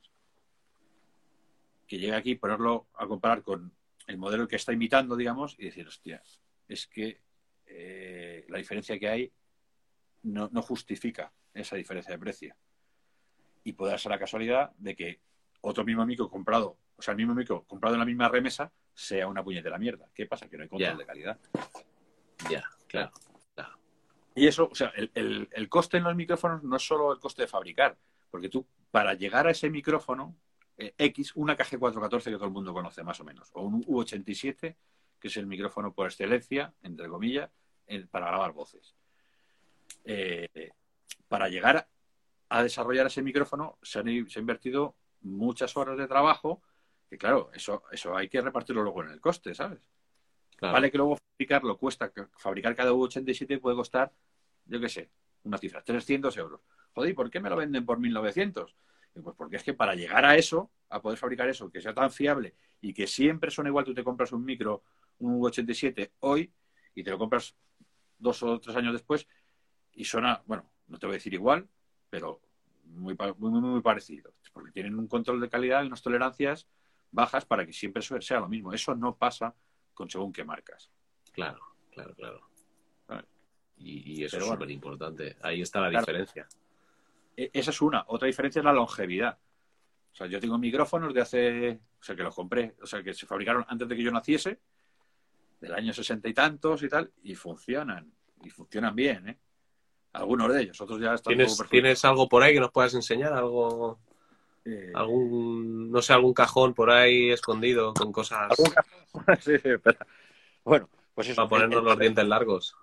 que 1.87 1.99
llegue 1.99 2.15
aquí, 2.15 2.35
ponerlo 2.35 2.89
a 2.95 3.07
comparar 3.07 3.43
con 3.43 3.73
el 4.07 4.19
modelo 4.19 4.49
que 4.49 4.57
está 4.57 4.73
imitando, 4.73 5.17
digamos, 5.17 5.55
y 5.59 5.65
decir, 5.67 5.87
hostia, 5.87 6.23
es 6.69 6.87
que 6.87 7.21
eh, 7.67 8.45
la 8.49 8.59
diferencia 8.59 8.99
que 8.99 9.09
hay 9.09 9.33
no, 10.23 10.49
justifica 10.63 11.33
esa 11.55 11.77
diferencia 11.77 12.13
de 12.13 12.19
precio. 12.19 12.57
Y 13.65 13.73
puede 13.73 13.93
darse 13.93 14.09
la 14.09 14.19
casualidad 14.19 14.73
de 14.79 14.97
que 14.97 15.21
otro 15.61 15.85
mismo 15.85 16.05
micro 16.05 16.29
comprado, 16.29 16.79
o 16.97 17.03
sea, 17.03 17.13
el 17.13 17.19
mismo 17.19 17.35
micro 17.35 17.65
comprado 17.65 17.95
en 17.95 18.01
la 18.01 18.07
misma 18.07 18.29
remesa, 18.29 18.73
sea 18.95 19.27
una 19.27 19.43
puñetera 19.43 19.79
mierda. 19.79 20.09
¿Qué 20.15 20.27
pasa? 20.27 20.49
Que 20.49 20.57
no 20.57 20.65
hay 20.65 20.69
control 20.69 20.99
de 20.99 21.07
calidad. 21.07 21.39
Ya, 22.51 22.65
claro. 22.89 23.13
Y 24.35 24.47
eso, 24.47 24.69
o 24.71 24.75
sea, 24.75 24.93
el, 24.97 25.69
coste 25.69 25.99
en 25.99 26.05
los 26.05 26.17
micrófonos 26.17 26.63
no 26.63 26.77
es 26.77 26.83
solo 26.83 27.13
el 27.13 27.19
coste 27.19 27.43
de 27.43 27.49
fabricar, 27.49 27.97
porque 28.31 28.49
tú, 28.49 28.67
para 28.91 29.15
llegar 29.15 29.47
a 29.47 29.51
ese 29.51 29.69
micrófono 29.69 30.35
eh, 30.79 30.95
X, 30.97 31.33
una 31.37 31.57
KG414 31.57 32.25
que 32.25 32.33
todo 32.33 32.47
el 32.47 32.53
mundo 32.53 32.73
conoce 32.73 33.03
más 33.03 33.21
o 33.21 33.25
menos, 33.25 33.51
o 33.53 33.63
un 33.63 33.85
U87, 33.85 34.77
que 35.21 35.29
es 35.29 35.37
el 35.37 35.47
micrófono 35.47 35.93
por 35.93 36.07
excelencia, 36.07 36.73
entre 36.83 37.09
comillas, 37.09 37.51
para 38.11 38.27
grabar 38.27 38.53
voces. 38.53 38.95
Eh, 40.05 40.73
para 41.29 41.49
llegar 41.49 41.87
a 42.49 42.63
desarrollar 42.63 43.07
ese 43.07 43.23
micrófono 43.23 43.79
se 43.83 43.99
han, 44.01 44.29
se 44.29 44.39
ha 44.39 44.41
invertido 44.41 44.95
muchas 45.23 45.77
horas 45.77 45.97
de 45.97 46.09
trabajo, 46.09 46.63
que 47.09 47.19
claro, 47.19 47.51
eso, 47.55 47.83
eso 47.93 48.17
hay 48.17 48.29
que 48.29 48.41
repartirlo 48.41 48.83
luego 48.83 49.03
en 49.03 49.11
el 49.11 49.21
coste, 49.21 49.55
¿sabes? 49.55 49.81
Vale 50.61 50.91
que 50.91 50.99
luego 50.99 51.17
fabricarlo 51.17 51.77
cuesta, 51.77 52.13
fabricar 52.37 52.77
cada 52.77 52.93
U87 52.93 53.61
puede 53.61 53.75
costar, 53.75 54.13
yo 54.67 54.81
qué 54.81 54.89
sé, 54.89 55.11
una 55.43 55.59
cifra, 55.59 55.83
300 55.83 56.37
euros. 56.37 56.61
Joder, 56.95 57.15
¿por 57.15 57.31
qué 57.31 57.41
me 57.41 57.51
lo 57.51 57.57
venden 57.57 57.85
por 57.85 57.99
1900? 57.99 58.75
Pues 59.13 59.37
porque 59.37 59.57
es 59.57 59.63
que 59.63 59.75
para 59.75 59.95
llegar 59.95 60.25
a 60.25 60.37
eso, 60.37 60.71
a 60.89 61.01
poder 61.01 61.19
fabricar 61.19 61.49
eso, 61.49 61.71
que 61.71 61.81
sea 61.81 61.95
tan 61.95 62.11
fiable 62.11 62.55
y 62.81 62.95
que 62.95 63.07
siempre 63.07 63.51
son 63.51 63.67
igual, 63.67 63.85
tú 63.85 63.95
te 63.95 64.05
compras 64.05 64.33
un 64.33 64.45
micro, 64.45 64.83
un 65.19 65.39
U87 65.41 66.13
hoy 66.21 66.53
y 66.95 67.03
te 67.03 67.11
lo 67.11 67.19
compras 67.19 67.55
dos 68.19 68.43
o 68.43 68.59
tres 68.59 68.77
años 68.77 68.93
después 68.93 69.27
y 69.93 70.05
suena, 70.05 70.43
bueno, 70.47 70.71
no 70.89 70.99
te 70.99 71.07
voy 71.07 71.15
a 71.15 71.19
decir 71.19 71.35
igual, 71.35 71.69
pero 72.09 72.41
muy, 72.85 73.17
muy, 73.39 73.61
muy 73.61 73.81
parecido. 73.81 74.35
Porque 74.53 74.71
tienen 74.71 74.99
un 74.99 75.07
control 75.07 75.41
de 75.41 75.49
calidad 75.49 75.83
y 75.83 75.87
unas 75.87 76.03
tolerancias 76.03 76.69
bajas 77.11 77.45
para 77.45 77.67
que 77.67 77.73
siempre 77.73 78.03
sea 78.03 78.41
lo 78.41 78.49
mismo. 78.49 78.73
Eso 78.73 78.95
no 78.95 79.17
pasa 79.17 79.55
con 79.95 80.11
según 80.11 80.33
qué 80.33 80.45
marcas. 80.45 80.91
Claro, 81.33 81.61
claro, 81.91 82.15
claro. 82.15 82.53
Y, 83.79 84.23
eso 84.23 84.39
es 84.39 84.45
súper 84.45 84.71
importante. 84.71 85.37
Ahí 85.43 85.61
está 85.61 85.81
la 85.81 85.91
diferencia. 85.91 86.47
E, 87.37 87.51
esa 87.53 87.71
es 87.71 87.81
una. 87.81 88.05
Otra 88.09 88.27
diferencia 88.27 88.61
es 88.61 88.65
la 88.65 88.73
longevidad. 88.73 89.39
O 90.13 90.15
sea, 90.15 90.27
yo 90.27 90.41
tengo 90.41 90.59
micrófonos 90.59 91.15
de 91.15 91.21
hace, 91.21 91.81
o 92.01 92.03
sea, 92.03 92.15
que 92.15 92.23
los 92.23 92.35
compré, 92.35 92.75
o 92.83 92.87
sea, 92.87 93.03
que 93.03 93.15
se 93.15 93.27
fabricaron 93.27 93.65
antes 93.69 93.89
de 93.89 93.97
que 93.97 94.03
yo 94.03 94.11
naciese, 94.11 94.61
del 95.61 95.75
año 95.75 95.93
sesenta 95.93 96.29
y 96.29 96.35
tantos 96.35 96.83
y 96.83 96.89
tal, 96.89 97.11
y 97.23 97.35
funcionan. 97.35 98.13
Y 98.45 98.51
funcionan 98.51 98.95
bien, 98.95 99.29
¿eh? 99.29 99.39
Algunos 100.15 100.53
de 100.53 100.63
ellos, 100.63 100.81
otros 100.81 101.01
ya 101.01 101.15
están. 101.15 101.35
¿Tienes, 101.35 101.63
¿Tienes 101.71 102.05
algo 102.05 102.29
por 102.29 102.43
ahí 102.43 102.53
que 102.53 102.61
nos 102.61 102.71
puedas 102.71 102.93
enseñar? 102.93 103.33
¿Algo? 103.33 103.99
Eh, 104.65 104.93
algún, 104.95 105.91
no 105.91 106.03
sé, 106.03 106.13
algún 106.13 106.35
cajón 106.35 106.75
por 106.75 106.91
ahí 106.91 107.31
escondido 107.31 107.95
con 107.95 108.13
cosas. 108.13 108.53
sí, 109.41 109.53
Bueno, 110.65 110.89
pues 111.15 111.29
eso. 111.29 111.49
Para 111.49 111.49
ponernos 111.49 111.83
los 111.83 111.99
dientes 111.99 112.27
largos. 112.27 112.77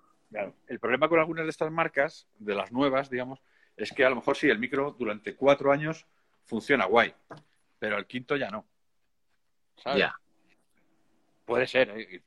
El 0.67 0.80
problema 0.80 1.07
con 1.07 1.19
algunas 1.19 1.45
de 1.45 1.51
estas 1.51 1.71
marcas, 1.71 2.27
de 2.38 2.55
las 2.55 2.71
nuevas, 2.71 3.09
digamos, 3.09 3.39
es 3.80 3.91
que 3.91 4.06
a 4.06 4.10
lo 4.10 4.15
mejor 4.18 4.35
sí, 4.38 4.49
el 4.49 4.60
micro 4.60 4.95
durante 4.97 5.35
cuatro 5.35 5.72
años 5.72 6.06
funciona 6.45 6.85
guay, 6.85 7.14
pero 7.80 7.97
el 7.97 8.06
quinto 8.06 8.35
ya 8.35 8.49
no. 8.49 8.65
Ya. 9.97 10.19
Puede 11.45 11.65
ser, 11.68 11.89
¿eh? 11.91 12.22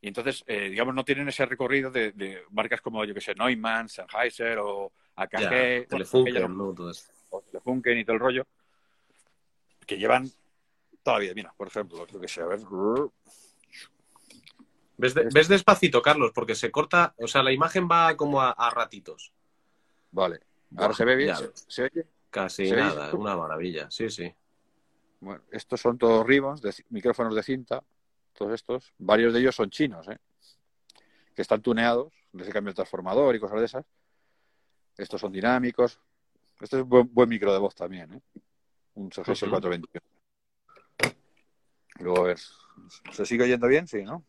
Y 0.00 0.08
entonces, 0.08 0.44
eh, 0.46 0.68
digamos, 0.68 0.94
no 0.94 1.04
tienen 1.04 1.28
ese 1.28 1.46
recorrido 1.46 1.90
de, 1.90 2.12
de 2.12 2.42
marcas 2.50 2.80
como, 2.82 3.04
yo 3.06 3.14
que 3.14 3.20
sé, 3.22 3.34
Neumann, 3.34 3.88
Sennheiser 3.88 4.58
o 4.58 4.92
AKG. 5.16 5.86
Telefunken, 5.88 6.34
¿no? 6.58 6.74
Todo 6.74 6.90
eso. 6.90 7.10
o 7.30 7.40
Telefunken 7.40 7.98
y 7.98 8.04
todo 8.04 8.14
el 8.14 8.20
rollo, 8.20 8.46
que 9.86 9.96
llevan 9.96 10.28
toda 11.02 11.16
la 11.18 11.20
vida. 11.22 11.32
Mira, 11.34 11.54
por 11.56 11.68
ejemplo, 11.68 12.06
creo 12.06 12.20
que 12.20 12.28
sé, 12.28 12.42
a 12.42 12.46
ver. 12.46 12.60
¿Ves, 14.96 15.14
de- 15.14 15.28
ves 15.32 15.48
despacito, 15.48 16.02
Carlos, 16.02 16.32
porque 16.34 16.54
se 16.54 16.70
corta, 16.70 17.14
o 17.18 17.26
sea, 17.26 17.42
la 17.42 17.52
imagen 17.52 17.88
va 17.90 18.14
como 18.16 18.40
a, 18.42 18.50
a 18.52 18.70
ratitos. 18.70 19.32
Vale. 20.12 20.40
Ahora 20.76 20.88
Buah, 20.88 20.94
se 20.94 21.04
ve 21.04 21.16
bien, 21.16 21.36
se, 21.54 21.82
oye. 21.84 22.06
Casi 22.30 22.66
¿Se 22.66 22.74
oye 22.74 22.82
nada, 22.82 23.14
una 23.14 23.36
maravilla. 23.36 23.90
Sí, 23.90 24.10
sí. 24.10 24.32
Bueno, 25.20 25.42
estos 25.50 25.80
son 25.80 25.96
todos 25.96 26.26
ribbons, 26.26 26.60
de, 26.60 26.74
micrófonos 26.90 27.34
de 27.34 27.42
cinta, 27.42 27.82
todos 28.32 28.52
estos. 28.52 28.92
Varios 28.98 29.32
de 29.32 29.40
ellos 29.40 29.54
son 29.54 29.70
chinos, 29.70 30.08
¿eh? 30.08 30.18
que 31.34 31.42
están 31.42 31.62
tuneados, 31.62 32.12
les 32.32 32.48
cambio 32.50 32.70
el 32.70 32.74
transformador 32.74 33.34
y 33.34 33.40
cosas 33.40 33.58
de 33.58 33.66
esas. 33.66 33.86
Estos 34.96 35.20
son 35.20 35.32
dinámicos. 35.32 36.00
Este 36.60 36.78
es 36.78 36.84
buen, 36.84 37.12
buen 37.12 37.28
micro 37.28 37.52
de 37.52 37.58
voz 37.58 37.74
también, 37.74 38.12
¿eh? 38.14 38.20
un 38.94 39.10
CGS 39.10 39.42
Ujú. 39.42 39.50
421. 39.50 40.14
Luego, 42.00 42.20
a 42.20 42.24
ver, 42.24 42.38
¿se 43.12 43.26
sigue 43.26 43.44
oyendo 43.44 43.68
bien? 43.68 43.86
Sí, 43.86 44.02
¿no? 44.02 44.24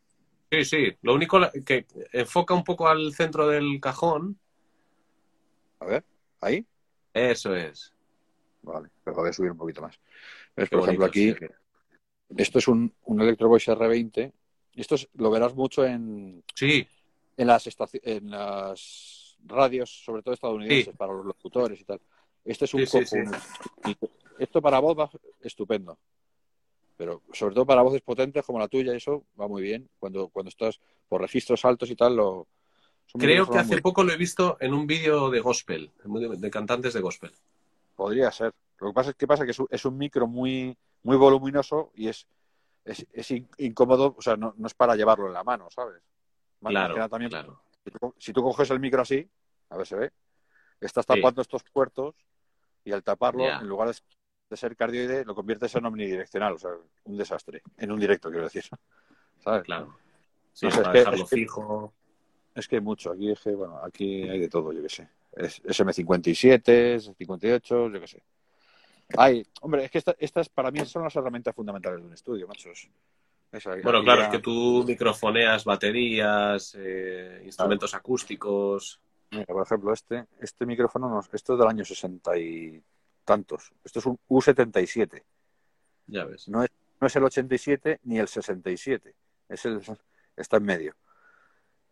Sí, 0.51 0.65
sí. 0.65 0.97
Lo 1.01 1.13
único 1.13 1.39
que 1.65 1.85
enfoca 2.11 2.53
un 2.53 2.63
poco 2.63 2.88
al 2.88 3.13
centro 3.13 3.47
del 3.47 3.80
cajón. 3.81 4.39
A 5.80 5.85
ver, 5.85 6.03
ahí. 6.41 6.65
Eso 7.13 7.55
es. 7.55 7.93
Vale, 8.61 8.89
pero 9.03 9.17
voy 9.17 9.29
a 9.29 9.33
subir 9.33 9.51
un 9.51 9.57
poquito 9.57 9.81
más. 9.81 9.99
¿Ves? 10.55 10.69
Por 10.69 10.81
ejemplo, 10.81 11.05
aquí, 11.05 11.33
sí. 11.33 11.45
esto 12.37 12.59
es 12.59 12.67
un, 12.67 12.93
un 13.03 13.21
Electro 13.21 13.47
Voice 13.47 13.71
R20. 13.71 14.31
Esto 14.75 14.95
es- 14.95 15.07
lo 15.13 15.29
verás 15.29 15.53
mucho 15.55 15.85
en, 15.85 16.43
Sí, 16.53 16.87
en 17.37 17.47
las 17.47 17.67
en 18.03 18.29
las 18.31 19.37
radios, 19.45 20.03
sobre 20.03 20.23
todo 20.23 20.33
estadounidenses, 20.33 20.85
Sí. 20.85 20.97
para 20.97 21.13
los 21.13 21.25
locutores 21.25 21.79
y 21.79 21.83
tal. 21.83 22.01
Este 22.43 22.65
es 22.65 22.73
un 22.73 22.85
Sí, 22.85 22.99
Esto 24.39 24.61
para 24.61 24.79
voz 24.79 24.97
va 24.97 25.09
estupendo. 25.41 25.97
Pero 26.97 27.21
sobre 27.33 27.53
todo 27.55 27.65
para 27.65 27.81
voces 27.81 28.01
potentes 28.01 28.45
como 28.45 28.59
la 28.59 28.67
tuya, 28.67 28.93
eso 28.95 29.25
va 29.39 29.47
muy 29.47 29.61
bien. 29.61 29.89
Cuando, 29.99 30.29
cuando 30.29 30.49
estás 30.49 30.79
por 31.07 31.21
registros 31.21 31.63
altos 31.65 31.89
y 31.89 31.95
tal, 31.95 32.15
lo. 32.15 32.47
Creo 33.17 33.49
que 33.49 33.57
hace 33.57 33.73
muy- 33.73 33.81
poco 33.81 34.03
lo 34.03 34.11
he 34.13 34.17
visto 34.17 34.57
en 34.59 34.73
un 34.73 34.85
vídeo 34.87 35.29
de 35.29 35.39
gospel, 35.39 35.91
de, 36.03 36.49
cantantes 36.51 36.93
de 36.93 37.01
gospel. 37.01 37.31
Podría 37.95 38.31
ser. 38.31 38.53
Lo 38.79 38.87
que 38.87 38.93
pasa 38.93 39.09
es 39.11 39.15
que 39.15 39.27
pasa 39.27 39.45
que 39.45 39.51
es 39.69 39.85
un, 39.85 39.97
micro 39.97 40.27
muy, 40.27 40.77
muy 41.03 41.15
voluminoso 41.17 41.91
y 41.95 42.07
es, 42.09 42.27
es, 42.83 43.05
es 43.13 43.31
in- 43.31 43.49
incómodo, 43.57 44.15
o 44.17 44.21
sea, 44.21 44.35
no, 44.35 44.53
no 44.57 44.67
es 44.67 44.73
para 44.73 44.95
llevarlo 44.95 45.27
en 45.27 45.33
la 45.33 45.43
mano, 45.43 45.69
¿sabes? 45.71 46.01
Más- 46.61 46.71
Claro, 46.71 46.95
nada 46.95 47.09
también 47.09 47.29
claro. 47.31 47.61
Si 47.83 47.91
tú, 47.91 48.13
si 48.17 48.33
tú 48.33 48.43
coges 48.43 48.69
el 48.71 48.79
micro 48.79 49.01
así, 49.01 49.27
a 49.69 49.77
ver, 49.77 49.87
se 49.87 49.95
ve, 49.95 50.11
estás 50.81 51.05
Sí. 51.07 51.13
tapando 51.15 51.41
estos 51.41 51.63
puertos 51.63 52.15
y 52.83 52.91
al 52.91 53.03
taparlo, 53.03 53.45
en 53.45 53.67
lugar 53.67 53.87
de, 53.89 53.95
de 54.49 54.57
ser 54.57 54.75
cardioide, 54.75 55.23
lo 55.25 55.33
conviertes 55.35 55.73
en 55.75 55.85
omnidireccional, 55.85 56.53
o 56.53 56.57
sea, 56.59 56.71
un 57.05 57.17
desastre. 57.17 57.61
En 57.77 57.91
un 57.91 57.99
directo, 57.99 58.29
quiero 58.29 58.43
decir. 58.45 58.63
¿Sabes? 59.39 59.63
Claro. 59.63 59.95
Sí, 60.53 60.65
No 60.65 60.71
sé, 60.71 60.81
para 60.81 60.89
es 60.89 60.93
que- 60.93 60.99
dejarlo 60.99 61.27
que- 61.27 61.35
fijo. 61.35 61.93
Es 62.56 62.68
que 62.68 62.77
hay 62.77 62.82
mucho. 62.82 63.11
Aquí, 63.11 63.30
es 63.32 63.40
que, 63.41 63.52
bueno, 63.52 63.77
aquí 63.84 64.23
hay 64.23 64.40
de 64.40 64.49
todo, 64.49 64.72
yo 64.72 64.82
qué 64.82 64.90
sé. 64.90 65.10
Es 65.34 65.61
SM57, 65.64 66.95
S58, 66.95 67.94
yo 67.94 67.99
qué 67.99 68.07
sé. 68.07 68.23
Hay, 69.18 69.45
hombre, 69.61 69.86
es 69.86 69.91
que 69.91 69.98
esta- 69.99 70.15
estas 70.18 70.49
para 70.49 70.72
mí 70.72 70.84
son 70.86 71.03
las 71.03 71.15
herramientas 71.15 71.53
fundamentales 71.53 71.99
de 71.99 72.07
un 72.07 72.14
estudio, 72.14 72.48
machos. 72.48 72.90
Bueno, 73.84 74.03
claro, 74.03 74.22
ya- 74.22 74.26
es 74.27 74.32
que 74.32 74.40
tú 74.40 74.84
microfoneas 74.88 75.64
baterías, 75.65 76.76
eh, 76.80 77.41
instrumentos 77.45 77.94
acústicos. 77.94 78.99
Mira, 79.32 79.45
por 79.45 79.64
ejemplo, 79.65 79.94
este, 79.94 80.26
este 80.40 80.65
micrófono, 80.65 81.10
no- 81.10 81.23
esto 81.32 81.53
es 81.53 81.60
del 81.60 81.68
año 81.68 81.84
60 81.86 82.38
y 82.38 82.82
tantos. 83.23 83.72
Esto 83.84 83.99
es 83.99 84.06
un 84.06 84.18
U77. 84.30 85.23
Ya 86.07 86.23
ves. 86.26 86.48
No 86.48 86.64
es, 86.64 86.69
no 86.99 87.07
es 87.07 87.15
el 87.15 87.23
87 87.23 87.99
ni 88.03 88.18
el 88.19 88.27
67. 88.27 89.14
Es 89.49 89.65
el, 89.65 89.82
está 90.36 90.57
en 90.57 90.64
medio. 90.64 90.95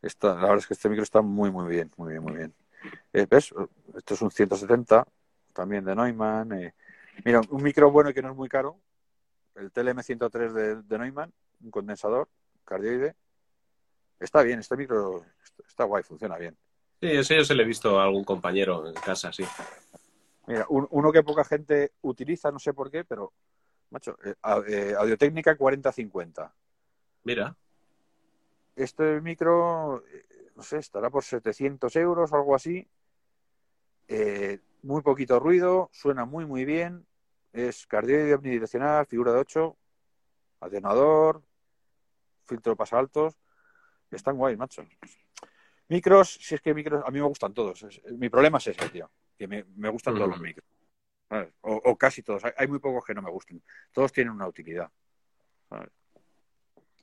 Está, 0.04 0.36
la 0.36 0.42
verdad 0.42 0.58
es 0.58 0.68
que 0.68 0.74
este 0.76 0.90
micro 0.90 1.04
está 1.04 1.22
muy, 1.22 1.50
muy 1.50 1.68
bien, 1.68 1.90
muy 1.98 2.12
bien, 2.12 2.22
muy 2.24 2.34
bien. 2.34 2.54
Eh, 3.14 3.26
¿Ves? 3.30 3.54
Esto 3.96 4.14
es 4.14 4.22
un 4.22 4.30
170, 4.32 5.08
también 5.54 5.84
de 5.86 5.96
Neumann. 5.96 6.52
eh. 6.54 6.74
Mira, 7.26 7.42
un 7.50 7.64
micro 7.64 7.90
bueno 7.92 8.10
y 8.10 8.14
que 8.14 8.22
no 8.22 8.30
es 8.30 8.36
muy 8.36 8.50
caro. 8.50 8.78
El 9.56 9.72
TLM103 9.72 10.52
de, 10.52 10.76
de 10.82 11.00
Neumann, 11.00 11.32
un 11.64 11.72
condensador 11.72 12.28
cardioide. 12.66 13.16
Está 14.20 14.42
bien, 14.44 14.60
este 14.60 14.76
micro 14.78 15.24
está, 15.68 15.86
guay, 15.86 16.04
funciona 16.04 16.38
bien. 16.38 16.58
Sí, 17.02 17.08
ese 17.12 17.36
yo 17.38 17.44
se 17.46 17.56
le 17.56 17.64
he 17.64 17.66
visto 17.66 18.00
a 18.00 18.04
algún 18.04 18.24
compañero 18.24 18.88
en 18.88 18.94
casa, 18.96 19.32
sí. 19.32 19.44
Mira, 20.48 20.66
un- 20.70 20.88
uno 20.92 21.12
que 21.12 21.24
poca 21.24 21.44
gente 21.46 21.94
utiliza, 22.02 22.52
no 22.52 22.60
sé 22.60 22.74
por 22.74 22.90
qué, 22.92 23.04
pero, 23.06 23.32
macho, 23.90 24.18
eh, 24.24 24.36
eh, 24.68 24.94
Audio-Técnica 24.98 25.56
4050. 25.56 26.54
Mira, 27.24 27.56
Este 28.76 29.22
micro, 29.22 30.04
eh, 30.08 30.26
no 30.56 30.64
sé, 30.64 30.78
estará 30.78 31.10
por 31.10 31.24
700 31.24 31.96
euros 31.96 32.32
o 32.32 32.36
algo 32.36 32.56
así. 32.56 32.88
Eh, 34.08 34.60
muy 34.82 35.02
poquito 35.02 35.40
ruido, 35.40 35.90
suena 35.94 36.26
muy, 36.26 36.46
muy 36.46 36.66
bien. 36.66 37.06
Es 37.52 37.86
cardioide 37.86 38.34
omnidireccional, 38.36 39.06
figura 39.06 39.32
de 39.32 39.40
8, 39.40 39.78
atenuador, 40.60 41.44
filtro 42.46 42.76
pasaltos. 42.76 43.36
Están 44.12 44.38
guay, 44.38 44.56
macho. 44.58 44.86
Micros, 45.88 46.34
si 46.42 46.56
es 46.56 46.62
que 46.62 46.74
micros, 46.74 47.04
a 47.06 47.12
mí 47.12 47.20
me 47.20 47.28
gustan 47.28 47.54
todos. 47.54 47.84
Es- 47.84 48.02
mi 48.14 48.30
problema 48.30 48.58
es 48.58 48.68
ese, 48.68 48.90
tío, 48.90 49.10
que 49.38 49.48
me, 49.48 49.64
me 49.76 49.90
gustan 49.90 50.16
todos 50.16 50.30
los 50.30 50.40
micros. 50.42 50.66
¿sabes? 51.30 51.54
O, 51.62 51.76
o 51.76 51.98
casi 51.98 52.22
todos. 52.24 52.44
Hay, 52.46 52.52
hay 52.58 52.68
muy 52.68 52.80
pocos 52.80 53.04
que 53.06 53.14
no 53.14 53.22
me 53.22 53.30
gusten. 53.32 53.62
Todos 53.92 54.12
tienen 54.12 54.34
una 54.34 54.48
utilidad. 54.48 54.92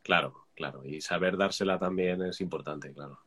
claro, 0.02 0.39
claro. 0.60 0.84
Y 0.84 1.00
saber 1.00 1.36
dársela 1.36 1.78
también 1.78 2.20
es 2.22 2.40
importante, 2.40 2.92
claro. 2.92 3.18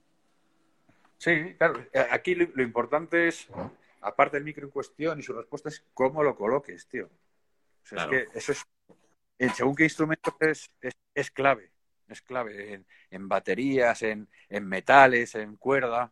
Sí, 1.18 1.56
claro. 1.58 1.80
Eh, 1.92 2.06
Aquí 2.12 2.36
lo, 2.36 2.48
lo 2.54 2.64
importante 2.64 3.28
es, 3.28 3.48
aparte 4.02 4.38
del 4.38 4.44
micro 4.44 4.66
en 4.66 4.72
cuestión 4.72 5.20
y 5.20 5.24
su 5.24 5.34
respuesta, 5.34 5.70
es 5.70 5.84
cómo 5.94 6.22
lo 6.24 6.36
coloques, 6.36 6.88
tío. 6.88 7.06
O 7.08 7.86
sea, 7.86 7.98
Claro. 8.08 8.14
Es 8.14 8.28
que 8.34 8.38
eso 8.40 8.52
es, 8.52 9.56
según 9.56 9.76
qué 9.76 9.84
instrumento 9.86 10.36
es, 10.40 10.70
es, 10.82 10.94
es 11.14 11.32
clave. 11.32 11.72
Es 12.08 12.22
clave 12.22 12.74
en, 12.74 12.86
en 13.10 13.28
baterías, 13.28 14.02
en, 14.04 14.28
en 14.50 14.68
metales, 14.68 15.34
en 15.36 15.56
cuerda. 15.56 16.12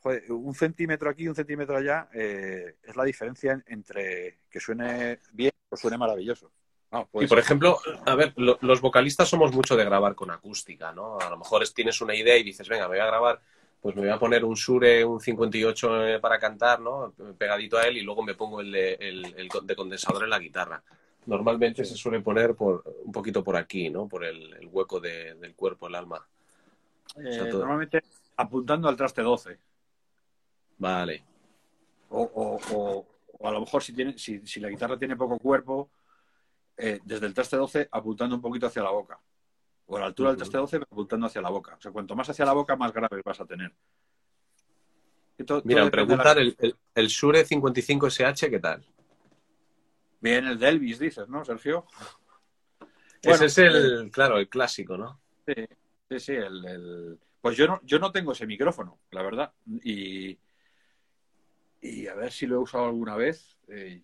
Joder, 0.00 0.30
un 0.32 0.54
centímetro 0.54 1.08
aquí, 1.08 1.28
un 1.28 1.34
centímetro 1.36 1.76
allá, 1.76 2.08
eh, 2.12 2.76
es 2.82 2.96
la 2.96 3.04
diferencia 3.04 3.52
en- 3.52 3.64
entre 3.68 4.40
que 4.50 4.58
suene 4.60 5.18
bien 5.32 5.52
o 5.70 5.76
suene 5.76 5.96
maravilloso. 5.96 6.50
Puede 7.10 7.24
Y 7.24 7.28
por 7.28 7.38
ser. 7.38 7.44
ejemplo, 7.44 7.78
a 8.04 8.14
ver, 8.14 8.34
lo- 8.36 8.58
los 8.60 8.80
vocalistas 8.82 9.26
somos 9.26 9.50
mucho 9.54 9.76
de 9.76 9.84
grabar 9.84 10.14
con 10.14 10.30
acústica, 10.30 10.92
¿no? 10.92 11.18
A 11.18 11.30
lo 11.30 11.38
mejor 11.38 11.62
es- 11.62 11.72
tienes 11.72 12.00
una 12.02 12.14
idea 12.14 12.36
y 12.36 12.42
dices, 12.42 12.68
venga, 12.68 12.84
me 12.84 12.96
voy 12.96 12.98
a 13.02 13.06
grabar, 13.06 13.40
pues 13.80 13.96
me 13.96 14.02
voy 14.02 14.10
a 14.10 14.18
poner 14.18 14.44
un 14.44 14.54
Shure, 14.54 15.02
un 15.04 15.18
58 15.18 16.06
eh, 16.06 16.20
para 16.20 16.38
cantar, 16.38 16.80
¿no? 16.80 17.14
Pegadito 17.38 17.78
a 17.78 17.86
él 17.86 17.96
y 17.96 18.02
luego 18.02 18.22
me 18.22 18.34
pongo 18.34 18.60
el 18.60 18.70
de, 18.70 18.92
el- 19.00 19.34
el 19.36 19.48
de 19.62 19.74
condensador 19.76 20.22
en 20.24 20.30
la 20.30 20.38
guitarra. 20.38 20.82
Normalmente 21.24 21.82
se 21.84 21.94
suele 21.96 22.20
poner 22.20 22.54
por 22.54 22.82
un 23.04 23.12
poquito 23.12 23.42
por 23.42 23.56
aquí, 23.56 23.88
¿no? 23.88 24.06
Por 24.06 24.24
el, 24.24 24.52
el 24.54 24.66
hueco 24.68 25.00
de- 25.00 25.34
del 25.34 25.54
cuerpo, 25.54 25.86
el 25.88 25.94
alma. 25.94 26.26
Eh, 27.16 27.32
sea, 27.32 27.48
todo- 27.48 27.60
normalmente 27.60 28.02
apuntando 28.36 28.88
al 28.88 28.96
traste 28.96 29.22
12. 29.22 29.56
Vale. 30.78 31.24
O, 32.10 32.20
o- 32.22 32.60
o- 32.74 33.06
o 33.38 33.48
a 33.48 33.52
lo 33.52 33.60
mejor 33.60 33.82
si, 33.82 33.92
tiene, 33.94 34.18
si, 34.18 34.46
si 34.46 34.60
la 34.60 34.68
guitarra 34.68 34.98
tiene 34.98 35.16
poco 35.16 35.38
cuerpo, 35.38 35.88
eh, 36.76 37.00
desde 37.04 37.26
el 37.26 37.34
traste 37.34 37.56
12 37.56 37.88
apuntando 37.90 38.34
un 38.36 38.42
poquito 38.42 38.66
hacia 38.66 38.82
la 38.82 38.90
boca. 38.90 39.20
O 39.86 39.96
a 39.96 40.00
la 40.00 40.06
altura 40.06 40.30
del 40.30 40.38
traste 40.38 40.56
12 40.58 40.76
apuntando 40.76 41.26
hacia 41.26 41.42
la 41.42 41.50
boca. 41.50 41.74
O 41.76 41.80
sea, 41.80 41.92
cuanto 41.92 42.14
más 42.16 42.28
hacia 42.28 42.44
la 42.44 42.52
boca, 42.52 42.76
más 42.76 42.92
graves 42.92 43.22
vas 43.24 43.40
a 43.40 43.46
tener. 43.46 43.74
Todo 45.46 45.62
Mira, 45.64 45.84
depende 45.84 46.12
de 46.12 46.16
la- 46.16 46.22
preguntar 46.22 46.38
el, 46.38 46.56
el, 46.60 46.76
el 46.94 47.06
Shure 47.08 47.44
55SH, 47.44 48.48
¿qué 48.50 48.60
tal? 48.60 48.84
Bien, 50.20 50.46
el 50.46 50.56
de 50.58 50.68
Elvis, 50.68 51.00
dices, 51.00 51.28
¿no, 51.28 51.44
Sergio? 51.44 51.84
Ese 53.20 53.46
es 53.46 53.58
el, 53.58 54.06
eh, 54.06 54.10
claro, 54.10 54.38
el 54.38 54.48
clásico, 54.48 54.96
¿no? 54.96 55.20
Sí, 55.46 55.54
sí, 56.08 56.20
sí, 56.20 56.32
el, 56.32 56.64
el- 56.64 57.18
Pues 57.40 57.56
yo 57.56 57.66
no, 57.66 57.80
yo 57.82 57.98
no 57.98 58.12
tengo 58.12 58.30
ese 58.32 58.46
micrófono, 58.46 59.00
la 59.10 59.22
verdad. 59.22 59.52
Y, 59.82 60.38
y 61.80 62.06
a 62.06 62.14
ver 62.14 62.30
si 62.32 62.46
lo 62.46 62.56
he 62.56 62.58
usado 62.58 62.84
alguna 62.86 63.16
vez. 63.16 63.58
eh, 63.68 64.02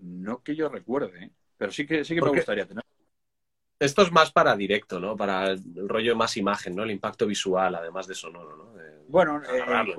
no 0.00 0.42
que 0.42 0.54
yo 0.54 0.68
recuerde, 0.68 1.24
¿eh? 1.24 1.30
Pero 1.58 1.72
sí 1.72 1.86
que, 1.86 2.04
sí 2.04 2.14
que 2.14 2.22
me 2.22 2.30
gustaría 2.30 2.66
tener. 2.66 2.84
Esto 3.80 4.02
es 4.02 4.10
más 4.10 4.32
para 4.32 4.56
directo, 4.56 4.98
¿no? 4.98 5.16
Para 5.16 5.50
el, 5.50 5.88
rollo 5.88 6.16
más 6.16 6.36
imagen, 6.36 6.74
¿no? 6.74 6.82
El 6.82 6.90
impacto 6.90 7.26
visual, 7.26 7.74
además 7.74 8.06
de 8.06 8.14
sonoro, 8.14 8.56
¿no? 8.56 8.72
De- 8.72 9.04
Bueno, 9.08 9.40
eh, 9.44 9.94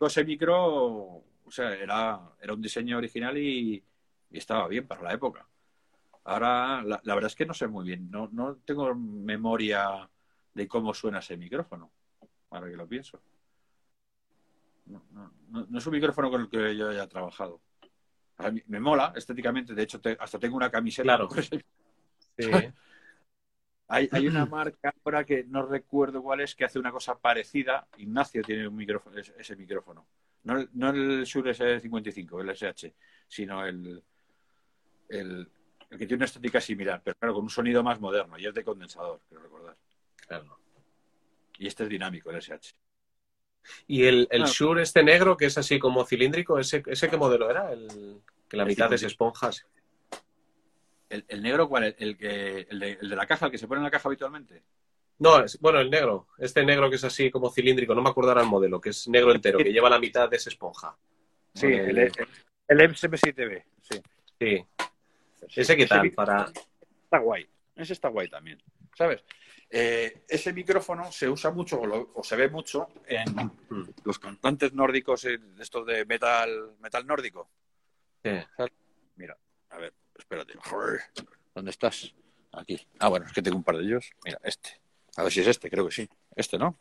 ese 0.00 0.24
micro, 0.24 0.56
o 0.64 1.50
sea, 1.50 1.74
era, 1.74 2.20
era 2.40 2.52
un 2.52 2.62
diseño 2.62 2.98
original 2.98 3.36
y, 3.36 3.82
y 4.30 4.38
estaba 4.38 4.68
bien 4.68 4.86
para 4.86 5.02
la 5.02 5.14
época. 5.14 5.46
Ahora, 6.24 6.82
la, 6.82 7.00
la 7.02 7.14
verdad 7.14 7.28
es 7.28 7.34
que 7.34 7.46
no 7.46 7.54
sé 7.54 7.66
muy 7.66 7.86
bien, 7.86 8.10
no, 8.10 8.28
no 8.32 8.56
tengo 8.64 8.94
memoria 8.94 10.08
de 10.54 10.68
cómo 10.68 10.94
suena 10.94 11.18
ese 11.18 11.36
micrófono, 11.36 11.90
ahora 12.50 12.70
que 12.70 12.76
lo 12.76 12.86
pienso. 12.86 13.20
No, 14.86 15.02
no, 15.12 15.32
no, 15.50 15.66
no 15.68 15.78
es 15.78 15.86
un 15.86 15.92
micrófono 15.92 16.30
con 16.30 16.42
el 16.42 16.48
que 16.48 16.76
yo 16.76 16.88
haya 16.90 17.06
trabajado. 17.08 17.60
A 18.38 18.50
mí 18.50 18.62
me 18.68 18.80
mola 18.80 19.12
estéticamente, 19.16 19.74
de 19.74 19.82
hecho 19.82 20.00
te- 20.00 20.16
hasta 20.18 20.38
tengo 20.38 20.56
una 20.56 20.70
camiseta. 20.70 21.04
Claro. 21.04 21.28
Sí. 22.38 22.50
Hay, 23.90 24.08
hay 24.12 24.28
una 24.28 24.44
marca 24.46 24.94
ahora 25.04 25.24
que 25.24 25.44
no 25.44 25.62
recuerdo 25.66 26.22
cuál 26.22 26.40
es 26.42 26.54
que 26.54 26.64
hace 26.64 26.78
una 26.78 26.92
cosa 26.92 27.18
parecida. 27.18 27.88
Ignacio 27.96 28.42
tiene 28.42 28.68
un 28.68 28.76
micrófono, 28.76 29.18
ese, 29.18 29.34
ese 29.38 29.56
micrófono. 29.56 30.06
No, 30.44 30.58
el- 30.58 30.68
no 30.74 30.90
el 30.90 31.24
Shure 31.24 31.52
S55, 31.52 32.40
el 32.42 32.50
SH, 32.50 32.94
sino 33.26 33.64
el, 33.66 34.02
el, 35.08 35.48
el 35.90 35.98
que 35.98 36.06
tiene 36.06 36.16
una 36.16 36.26
estética 36.26 36.60
similar, 36.60 37.00
pero 37.02 37.16
claro, 37.16 37.34
con 37.34 37.44
un 37.44 37.50
sonido 37.50 37.82
más 37.82 37.98
moderno 37.98 38.38
y 38.38 38.46
es 38.46 38.54
de 38.54 38.62
condensador, 38.62 39.20
quiero 39.26 39.42
recordar. 39.44 39.76
Claro. 40.26 40.58
Y 41.58 41.66
este 41.66 41.84
es 41.84 41.88
dinámico, 41.88 42.30
el 42.30 42.36
SH. 42.36 42.74
Y 43.86 44.04
el, 44.04 44.28
el 44.30 44.42
Ah. 44.42 44.46
Shure 44.48 44.82
este 44.82 45.02
negro, 45.02 45.36
que 45.36 45.46
es 45.46 45.58
así 45.58 45.78
como 45.78 46.04
cilíndrico, 46.04 46.58
¿ese, 46.58 46.82
ese 46.86 47.08
qué 47.08 47.16
modelo 47.16 47.50
era? 47.50 47.72
El, 47.72 48.20
que 48.48 48.56
la 48.56 48.62
El 48.64 48.68
mitad 48.68 48.92
es 48.92 49.00
50. 49.00 49.06
esponjas. 49.06 49.66
¿El, 51.08 51.24
el 51.28 51.42
negro 51.42 51.68
cuál? 51.68 51.94
¿El, 51.98 52.16
que, 52.16 52.66
el, 52.68 52.78
de, 52.78 52.98
el 53.00 53.08
de 53.08 53.16
la 53.16 53.26
caja, 53.26 53.46
el 53.46 53.52
que 53.52 53.58
se 53.58 53.66
pone 53.66 53.78
en 53.78 53.84
la 53.84 53.90
caja 53.90 54.08
habitualmente? 54.08 54.62
No, 55.18 55.42
es, 55.42 55.58
bueno, 55.60 55.80
el 55.80 55.90
negro. 55.90 56.28
Este 56.38 56.64
negro 56.64 56.88
que 56.90 56.96
es 56.96 57.04
así 57.04 57.30
como 57.30 57.50
cilíndrico, 57.50 57.94
no 57.94 58.02
me 58.02 58.10
acuerdo 58.10 58.30
ahora 58.30 58.42
el 58.42 58.48
modelo, 58.48 58.80
que 58.80 58.90
es 58.90 59.08
negro 59.08 59.32
entero, 59.32 59.58
que 59.58 59.72
lleva 59.72 59.90
la 59.90 59.98
mitad 59.98 60.28
de 60.28 60.36
esa 60.36 60.50
esponja. 60.50 60.96
Sí, 61.54 61.66
el, 61.66 61.98
el, 61.98 62.12
el 62.68 62.78
M7B. 62.78 63.64
Sí. 63.80 64.00
sí. 64.38 64.64
Ese 65.56 65.76
qué 65.76 65.86
tal, 65.86 66.06
Ese 66.06 66.14
para... 66.14 66.52
está 67.04 67.18
guay. 67.18 67.48
Ese 67.74 67.92
está 67.94 68.08
guay 68.08 68.28
también. 68.28 68.62
¿Sabes? 68.96 69.24
Eh, 69.70 70.24
ese 70.28 70.52
micrófono 70.52 71.12
se 71.12 71.28
usa 71.28 71.50
mucho 71.50 71.80
o, 71.80 71.86
lo- 71.86 72.10
o 72.14 72.24
se 72.24 72.36
ve 72.36 72.48
mucho 72.48 72.88
en 73.06 73.26
los 74.04 74.18
cantantes 74.18 74.72
nórdicos, 74.72 75.22
de 75.22 75.38
estos 75.60 75.86
de 75.86 76.04
metal, 76.06 76.74
metal 76.80 77.06
nórdico. 77.06 77.50
Sí. 78.24 78.30
Mira, 79.16 79.36
a 79.70 79.78
ver, 79.78 79.92
espérate. 80.16 80.54
¿Dónde 81.54 81.70
estás? 81.70 82.14
Aquí. 82.52 82.80
Ah, 82.98 83.08
bueno, 83.08 83.26
es 83.26 83.32
que 83.32 83.42
tengo 83.42 83.56
un 83.58 83.64
par 83.64 83.76
de 83.76 83.84
ellos. 83.84 84.10
Mira, 84.24 84.38
este. 84.42 84.80
A 85.16 85.22
ver 85.22 85.32
si 85.32 85.40
es 85.40 85.46
este, 85.48 85.68
creo 85.68 85.84
que 85.86 85.92
sí. 85.94 86.08
Este, 86.34 86.56
¿no? 86.58 86.78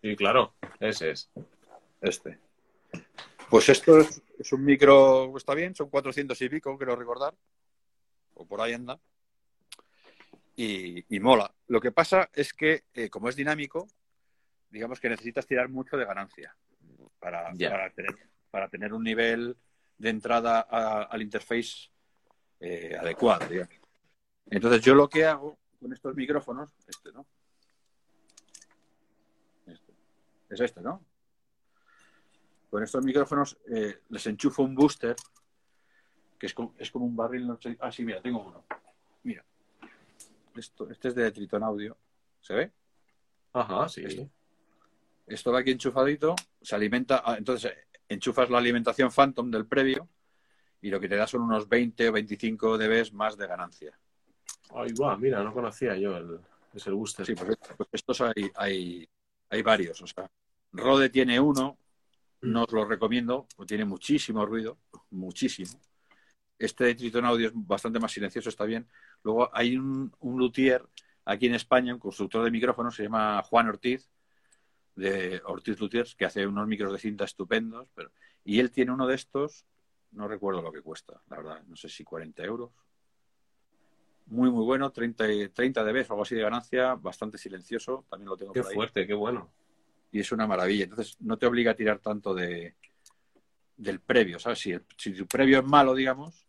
Sí, 0.00 0.16
claro, 0.16 0.54
ese 0.78 1.10
es. 1.10 1.28
Este. 2.00 2.38
Pues 3.50 3.68
esto 3.68 3.98
es, 3.98 4.22
es 4.38 4.52
un 4.52 4.64
micro, 4.64 5.36
está 5.36 5.54
bien, 5.54 5.74
son 5.74 5.90
400 5.90 6.40
y 6.40 6.48
pico, 6.48 6.78
quiero 6.78 6.96
recordar. 6.96 7.34
O 8.34 8.46
por 8.46 8.60
ahí 8.62 8.72
anda. 8.72 8.98
Y, 10.62 11.06
y 11.16 11.20
mola. 11.20 11.50
Lo 11.68 11.80
que 11.80 11.90
pasa 11.90 12.28
es 12.34 12.52
que, 12.52 12.84
eh, 12.92 13.08
como 13.08 13.30
es 13.30 13.36
dinámico, 13.36 13.88
digamos 14.68 15.00
que 15.00 15.08
necesitas 15.08 15.46
tirar 15.46 15.70
mucho 15.70 15.96
de 15.96 16.04
ganancia 16.04 16.54
para, 17.18 17.50
para, 17.54 17.90
tener, 17.90 18.14
para 18.50 18.68
tener 18.68 18.92
un 18.92 19.02
nivel 19.02 19.56
de 19.96 20.10
entrada 20.10 20.66
a- 20.68 21.04
al 21.04 21.22
interface 21.22 21.88
eh, 22.60 22.94
adecuado, 23.00 23.46
digamos. 23.48 23.74
Entonces, 24.50 24.82
yo 24.82 24.94
lo 24.94 25.08
que 25.08 25.24
hago 25.24 25.58
con 25.78 25.94
estos 25.94 26.14
micrófonos, 26.14 26.74
este, 26.86 27.10
¿no? 27.12 27.26
Este. 29.66 29.92
Es 30.50 30.60
este, 30.60 30.82
¿no? 30.82 31.02
Con 32.68 32.82
estos 32.82 33.02
micrófonos 33.02 33.56
eh, 33.74 34.00
les 34.10 34.26
enchufo 34.26 34.62
un 34.62 34.74
booster, 34.74 35.16
que 36.38 36.46
es 36.46 36.52
como, 36.52 36.74
es 36.78 36.90
como 36.90 37.06
un 37.06 37.16
barril. 37.16 37.46
No 37.46 37.58
sé- 37.58 37.78
Ah, 37.80 37.90
sí, 37.90 38.04
mira, 38.04 38.20
tengo 38.20 38.44
uno. 38.44 38.64
Esto, 40.56 40.90
este 40.90 41.08
es 41.08 41.14
de 41.14 41.30
Triton 41.30 41.62
Audio. 41.62 41.96
¿Se 42.40 42.54
ve? 42.54 42.72
Ajá, 43.52 43.88
sí. 43.88 44.30
Esto 45.26 45.52
va 45.52 45.60
aquí 45.60 45.70
enchufadito, 45.70 46.34
se 46.60 46.74
alimenta. 46.74 47.22
ah, 47.24 47.36
entonces, 47.38 47.72
enchufas 48.08 48.50
la 48.50 48.58
alimentación 48.58 49.10
Phantom 49.10 49.50
del 49.50 49.66
previo 49.66 50.08
y 50.82 50.90
lo 50.90 50.98
que 50.98 51.08
te 51.08 51.16
da 51.16 51.26
son 51.26 51.42
unos 51.42 51.68
20 51.68 52.08
o 52.08 52.12
25 52.12 52.78
dB 52.78 53.12
más 53.12 53.36
de 53.36 53.46
ganancia. 53.46 53.98
Ahí 54.74 54.92
va, 54.92 55.16
mira, 55.16 55.42
no 55.42 55.52
conocía 55.52 55.96
yo 55.96 56.16
el, 56.16 56.40
es 56.74 56.86
el 56.86 56.94
booster. 56.94 57.26
Sí, 57.26 57.34
pues, 57.34 57.56
pues 57.76 57.88
estos 57.92 58.20
hay, 58.20 58.50
hay, 58.54 59.08
hay 59.48 59.62
varios. 59.62 60.00
O 60.02 60.06
sea, 60.06 60.30
Rode 60.72 61.10
tiene 61.10 61.38
uno, 61.38 61.78
no 62.42 62.64
os 62.64 62.72
lo 62.72 62.84
recomiendo, 62.84 63.46
porque 63.56 63.70
tiene 63.70 63.84
muchísimo 63.84 64.46
ruido, 64.46 64.78
muchísimo. 65.10 65.80
Este 66.60 66.94
Triton 66.94 67.24
Audio 67.24 67.48
es 67.48 67.52
bastante 67.54 67.98
más 67.98 68.12
silencioso, 68.12 68.50
está 68.50 68.64
bien. 68.66 68.86
Luego 69.24 69.48
hay 69.52 69.76
un, 69.78 70.12
un 70.20 70.38
luthier 70.38 70.84
aquí 71.24 71.46
en 71.46 71.54
España, 71.54 71.94
un 71.94 71.98
constructor 71.98 72.44
de 72.44 72.50
micrófonos, 72.50 72.94
se 72.94 73.04
llama 73.04 73.42
Juan 73.44 73.68
Ortiz, 73.68 74.10
de 74.94 75.40
Ortiz 75.46 75.80
Luthiers, 75.80 76.14
que 76.14 76.26
hace 76.26 76.46
unos 76.46 76.68
micros 76.68 76.92
de 76.92 76.98
cinta 76.98 77.24
estupendos. 77.24 77.88
Pero... 77.94 78.12
Y 78.44 78.60
él 78.60 78.70
tiene 78.70 78.92
uno 78.92 79.06
de 79.06 79.14
estos, 79.14 79.64
no 80.12 80.28
recuerdo 80.28 80.60
lo 80.60 80.70
que 80.70 80.82
cuesta, 80.82 81.22
la 81.30 81.38
verdad, 81.38 81.62
no 81.66 81.76
sé 81.76 81.88
si 81.88 82.04
40 82.04 82.44
euros. 82.44 82.70
Muy, 84.26 84.50
muy 84.50 84.64
bueno, 84.64 84.90
30, 84.92 85.32
y- 85.32 85.48
30 85.48 85.82
dB 85.82 85.96
o 86.10 86.12
algo 86.12 86.22
así 86.22 86.34
de 86.34 86.42
ganancia, 86.42 86.94
bastante 86.94 87.38
silencioso, 87.38 88.04
también 88.10 88.28
lo 88.28 88.36
tengo 88.36 88.52
Qué 88.52 88.60
por 88.60 88.68
ahí 88.70 88.74
fuerte, 88.74 89.06
qué 89.06 89.14
bueno. 89.14 89.50
y 90.12 90.20
es 90.20 90.30
una 90.30 90.46
maravilla. 90.46 90.84
Entonces, 90.84 91.16
no 91.20 91.38
te 91.38 91.46
obliga 91.46 91.72
a 91.72 91.74
tirar 91.74 92.00
tanto 92.00 92.34
de 92.34 92.74
del 93.76 93.98
previo, 94.00 94.38
¿sabes? 94.38 94.58
Si, 94.58 94.72
el- 94.72 94.84
si 94.98 95.12
tu 95.14 95.26
previo 95.26 95.60
es 95.60 95.64
malo, 95.64 95.94
digamos, 95.94 96.46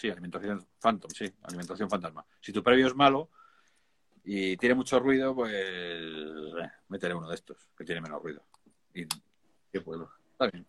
sí, 0.00 0.10
alimentación 0.10 0.66
Phantom, 0.80 1.10
sí, 1.10 1.30
alimentación 1.42 1.90
fantasma. 1.90 2.24
Si 2.40 2.52
tu 2.52 2.62
previo 2.62 2.86
es 2.86 2.94
malo 2.94 3.30
y 4.24 4.56
tiene 4.56 4.74
mucho 4.74 4.98
ruido, 4.98 5.34
pues 5.34 5.52
eh, 5.54 6.70
métele 6.88 7.14
uno 7.14 7.28
de 7.28 7.34
estos, 7.34 7.68
que 7.76 7.84
tiene 7.84 8.00
menos 8.00 8.22
ruido. 8.22 8.42
Y 8.94 9.06
Qué 9.70 9.78
bueno. 9.80 10.10
está 10.32 10.46
bien. 10.46 10.66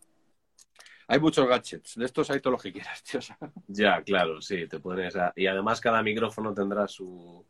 Hay 1.07 1.19
muchos 1.19 1.47
gadgets, 1.47 1.95
de 1.95 2.05
estos 2.05 2.29
hay 2.29 2.39
todo 2.39 2.51
lo 2.51 2.57
que 2.57 2.71
quieras, 2.71 3.03
tío. 3.03 3.19
Ya, 3.67 4.01
claro, 4.03 4.41
sí, 4.41 4.67
te 4.67 4.77
a... 5.17 5.33
Y 5.35 5.47
además 5.47 5.81
cada 5.81 6.03
micrófono 6.03 6.53
tendrá 6.53 6.87
su, 6.87 7.45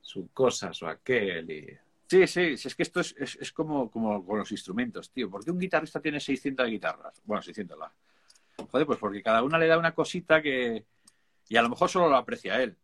su 0.00 0.28
cosa, 0.32 0.72
su 0.72 0.86
aquel 0.86 1.50
y... 1.50 1.78
Sí, 2.08 2.26
sí, 2.26 2.40
es 2.54 2.74
que 2.74 2.82
esto 2.82 2.98
es, 3.00 3.14
es, 3.16 3.36
es 3.36 3.52
como, 3.52 3.88
como 3.88 4.26
con 4.26 4.38
los 4.40 4.50
instrumentos, 4.50 5.12
tío. 5.12 5.30
¿Por 5.30 5.44
qué 5.44 5.52
un 5.52 5.60
guitarrista 5.60 6.00
tiene 6.00 6.18
600 6.18 6.66
guitarras? 6.68 7.22
Bueno, 7.24 7.40
600 7.40 7.78
la. 7.78 7.92
Joder, 8.68 8.84
pues 8.84 8.98
porque 8.98 9.22
cada 9.22 9.44
una 9.44 9.58
le 9.58 9.68
da 9.68 9.78
una 9.78 9.94
cosita 9.94 10.42
que. 10.42 10.84
Y 11.50 11.56
a 11.56 11.62
lo 11.62 11.68
mejor 11.68 11.90
solo 11.90 12.08
lo 12.08 12.16
aprecia 12.16 12.62
él. 12.62 12.78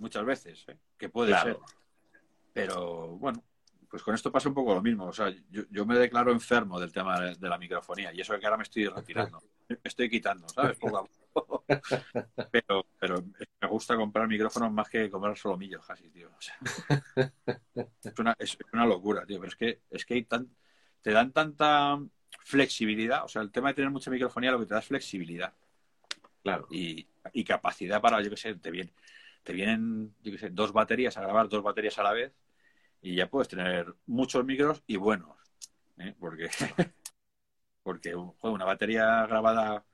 Muchas 0.00 0.24
veces, 0.24 0.64
¿eh? 0.68 0.78
que 0.96 1.10
puede 1.10 1.32
Claro. 1.32 1.60
ser. 1.66 1.76
Pero 2.54 3.08
bueno, 3.18 3.44
pues 3.90 4.02
con 4.02 4.14
esto 4.14 4.32
pasa 4.32 4.48
un 4.48 4.54
poco 4.54 4.74
lo 4.74 4.80
mismo. 4.80 5.04
O 5.04 5.12
sea, 5.12 5.28
yo, 5.50 5.64
yo 5.70 5.84
me 5.84 5.98
declaro 5.98 6.32
enfermo 6.32 6.80
del 6.80 6.92
tema 6.92 7.20
de, 7.20 7.48
la 7.48 7.58
microfonía 7.58 8.10
y 8.14 8.22
eso 8.22 8.38
que 8.38 8.46
ahora 8.46 8.56
me 8.56 8.62
estoy 8.62 8.86
retirando. 8.88 9.38
Me 9.68 9.78
estoy 9.84 10.08
quitando, 10.08 10.48
¿sabes? 10.48 10.78
Poco 10.78 10.96
a 10.98 11.04
poco. 11.34 11.64
Pero, 12.50 12.86
pero 12.98 13.22
me 13.60 13.68
gusta 13.68 13.94
comprar 13.96 14.26
micrófonos 14.26 14.72
más 14.72 14.88
que 14.88 15.10
comprar 15.10 15.36
solomillos 15.36 15.84
casi, 15.84 16.08
tío. 16.08 16.30
O 16.30 16.40
sea, 16.40 16.56
es, 18.02 18.18
una, 18.18 18.34
es 18.38 18.56
una 18.72 18.86
locura, 18.86 19.26
tío. 19.26 19.38
Pero 19.38 19.50
es 19.50 19.56
que, 19.56 19.82
es 19.90 20.06
que 20.06 20.14
hay 20.14 20.22
tan, 20.24 20.48
te 21.02 21.10
dan 21.10 21.32
tanta 21.32 21.98
flexibilidad. 22.40 23.24
O 23.24 23.28
sea, 23.28 23.42
el 23.42 23.50
tema 23.52 23.68
de 23.68 23.74
tener 23.74 23.90
mucha 23.90 24.10
microfonía 24.10 24.50
lo 24.52 24.60
que 24.60 24.64
te 24.66 24.72
da 24.72 24.80
es 24.80 24.86
flexibilidad 24.86 25.52
Claro. 26.42 26.68
y, 26.70 27.06
y 27.32 27.44
capacidad 27.44 28.00
para, 28.00 28.20
yo 28.22 28.30
qué 28.30 28.36
sé, 28.36 28.54
te 28.56 28.70
vienen, 28.70 28.94
te 29.42 29.52
vienen, 29.52 30.14
yo 30.22 30.32
qué 30.32 30.38
sé, 30.38 30.50
dos 30.50 30.72
baterías 30.72 31.16
a 31.16 31.22
grabar 31.22 31.48
dos 31.48 31.62
baterías 31.62 31.98
a 31.98 32.02
la 32.02 32.12
vez 32.12 32.32
y 33.02 33.14
ya 33.14 33.28
puedes 33.28 33.48
tener 33.48 33.94
muchos 34.06 34.44
micros 34.44 34.82
y 34.86 34.96
buenos. 34.96 35.36
¿eh? 35.98 36.14
Porque, 36.18 36.48
porque 37.82 38.12
joder, 38.14 38.54
una 38.54 38.64
batería 38.64 39.26
grabada 39.26 39.84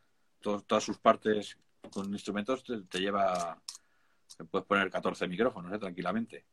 to- 0.40 0.62
todas 0.62 0.84
sus 0.84 0.98
partes 0.98 1.58
con 1.92 2.10
instrumentos 2.12 2.62
te, 2.64 2.80
te 2.82 2.98
lleva, 3.00 3.60
te 4.36 4.44
puedes 4.44 4.66
poner 4.66 4.90
14 4.90 5.26
micrófonos 5.28 5.72
¿eh? 5.72 5.78
tranquilamente. 5.78 6.46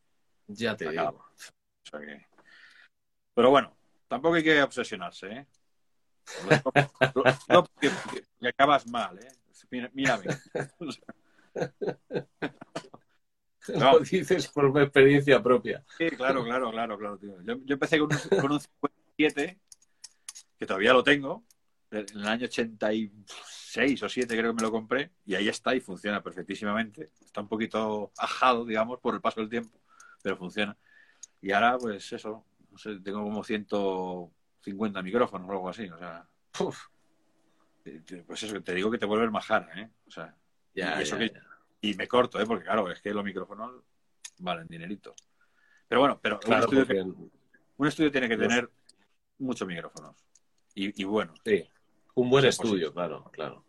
Ya 0.48 0.76
te 0.76 0.86
digo. 0.90 1.26
O 1.84 1.90
sea 1.90 2.00
que- 2.00 2.26
Pero 3.34 3.50
bueno, 3.52 3.76
tampoco 4.08 4.36
hay 4.36 4.44
que 4.44 4.62
obsesionarse, 4.62 5.28
¿eh? 5.32 5.48
Lo- 6.50 6.72
lo- 7.16 7.24
lo- 7.48 7.64
que, 7.80 7.90
que- 8.12 8.24
que 8.40 8.48
acabas 8.50 8.86
mal, 8.88 9.18
¿eh? 9.20 9.32
Mira- 9.72 9.92
Mírame. 9.94 10.26
No. 13.76 13.94
Lo 13.94 14.00
dices 14.00 14.48
por 14.48 14.76
experiencia 14.82 15.44
propia. 15.44 15.84
Sí, 15.98 16.10
claro, 16.12 16.44
claro, 16.44 16.72
claro, 16.72 16.98
claro, 16.98 17.18
tío. 17.20 17.40
Yo, 17.44 17.56
yo 17.66 17.74
empecé 17.74 18.00
con 18.00 18.10
un, 18.12 18.40
con 18.42 18.52
un 18.54 18.60
57, 18.60 19.60
que 20.58 20.66
todavía 20.66 20.94
lo 20.94 21.04
tengo, 21.04 21.44
en 21.92 22.06
el 22.16 22.28
año 22.28 22.46
86 22.46 24.04
o 24.04 24.10
7 24.10 24.36
creo 24.38 24.52
que 24.52 24.56
me 24.56 24.62
lo 24.64 24.72
compré, 24.72 25.12
y 25.26 25.36
ahí 25.36 25.50
está 25.50 25.76
y 25.76 25.82
funciona 25.82 26.24
perfectísimamente. 26.24 27.12
Está 27.24 27.42
un 27.42 27.48
poquito 27.48 28.12
ajado, 28.18 28.66
digamos, 28.66 29.00
por 29.00 29.14
el 29.14 29.22
paso 29.22 29.42
del 29.42 29.50
tiempo, 29.50 29.80
pero 30.24 30.36
funciona. 30.38 30.76
Y 31.42 31.52
ahora, 31.52 31.78
pues 31.78 32.12
eso, 32.12 32.46
no 32.72 32.78
sé, 32.78 33.00
tengo 33.02 33.22
como 33.22 33.44
150 33.44 35.02
micrófonos 35.04 35.48
o 35.48 35.52
algo 35.52 35.70
así, 35.70 35.88
o 35.90 35.98
sea, 35.98 36.26
Uf, 36.60 36.86
pues 38.26 38.44
eso, 38.44 38.62
te 38.62 38.74
digo 38.74 38.90
que 38.92 38.98
te 38.98 39.06
vuelves 39.06 39.32
majara, 39.32 39.70
¿eh? 39.80 39.90
O 40.08 40.12
sea, 40.12 40.36
ya, 40.74 41.00
Y 41.00 41.04
eso 41.04 41.18
ya, 41.18 41.28
que- 41.28 41.34
ya. 41.36 41.44
y 41.82 41.94
me 41.96 42.08
corto, 42.08 42.40
¿eh? 42.40 42.46
Porque 42.46 42.66
claro, 42.66 42.92
es 42.92 43.02
que 43.02 43.14
los 43.14 43.24
micrófonos 43.24 43.82
valen 44.40 44.68
dinerito. 44.68 45.16
Pero 45.88 46.02
bueno, 46.02 46.20
pero 46.22 46.40
Claro, 46.40 46.68
un, 46.70 46.78
estudio 46.78 46.86
porque- 47.06 47.30
que- 47.30 47.38
un 47.78 47.88
estudio 47.88 48.12
tiene 48.12 48.28
que 48.28 48.38
Los- 48.38 48.48
tener 48.48 48.70
muchos 49.40 49.68
micrófonos. 49.68 50.16
Y, 50.76 51.02
y 51.02 51.06
bueno. 51.06 51.34
sí, 51.44 51.68
un 52.16 52.30
buen 52.30 52.46
estudio, 52.46 52.94
claro, 52.94 53.30
claro. 53.32 53.64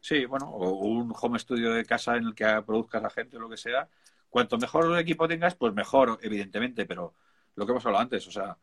Sí, 0.00 0.24
bueno, 0.24 0.48
o 0.50 0.70
un 0.86 1.12
home 1.18 1.38
studio 1.38 1.72
de 1.72 1.84
casa 1.84 2.16
en 2.16 2.24
el 2.26 2.34
que 2.34 2.44
produzcas 2.66 3.04
a 3.04 3.10
gente 3.10 3.36
o 3.36 3.40
lo 3.40 3.48
que 3.48 3.56
sea. 3.56 3.88
Cuanto 4.28 4.58
mejor 4.58 4.98
equipo 4.98 5.28
tengas, 5.28 5.54
pues 5.54 5.72
mejor, 5.74 6.18
evidentemente, 6.22 6.86
pero 6.86 7.14
lo 7.54 7.64
que 7.66 7.72
hemos 7.72 7.84
hablado 7.86 8.02
antes, 8.02 8.26
o 8.26 8.30
sea, 8.32 8.56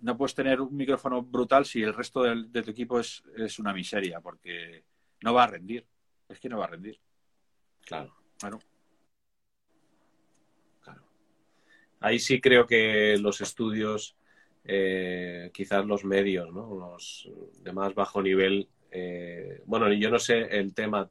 no 0.00 0.16
puedes 0.16 0.34
tener 0.34 0.60
un 0.60 0.74
micrófono 0.76 1.22
brutal 1.22 1.64
si 1.64 1.82
el 1.82 1.94
resto 1.94 2.22
del- 2.22 2.50
de, 2.50 2.62
tu 2.62 2.70
equipo 2.70 2.98
es, 3.00 3.22
es 3.36 3.58
una 3.58 3.72
miseria, 3.72 4.20
porque 4.20 4.84
no 5.22 5.32
va 5.34 5.44
a 5.44 5.48
rendir. 5.48 5.84
Es 6.28 6.38
que 6.40 6.48
no 6.48 6.58
va 6.58 6.64
a 6.64 6.68
rendir. 6.68 6.98
Claro. 7.84 8.14
Bueno, 8.40 8.58
Claro. 10.82 11.02
Ahí 12.00 12.18
sí 12.18 12.40
creo 12.40 12.66
que 12.66 13.16
los 13.18 13.40
estudios, 13.40 14.16
eh, 14.64 15.50
quizás 15.52 15.84
los 15.84 16.04
medios, 16.04 16.52
¿no? 16.52 16.74
Los 16.74 17.28
de 17.62 17.72
más 17.72 17.94
bajo 17.94 18.22
nivel. 18.22 18.68
eh, 18.92 19.62
bueno, 19.66 19.92
yo 19.92 20.10
no 20.10 20.18
sé 20.18 20.38
el 20.58 20.74
tema. 20.74 21.08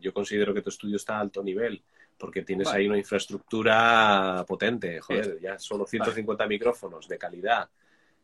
Yo 0.00 0.12
considero 0.12 0.54
que 0.54 0.62
tu 0.62 0.68
estudio 0.70 0.96
está 0.96 1.16
a 1.16 1.20
alto 1.20 1.42
nivel 1.42 1.82
porque 2.18 2.42
tienes 2.42 2.66
Vale. 2.68 2.78
ahí 2.80 2.86
una 2.86 2.98
infraestructura 2.98 4.44
potente. 4.46 5.00
Joder, 5.00 5.40
ya 5.40 5.58
solo 5.58 5.86
150 5.86 6.46
micrófonos 6.46 7.08
de 7.08 7.18
calidad. 7.18 7.68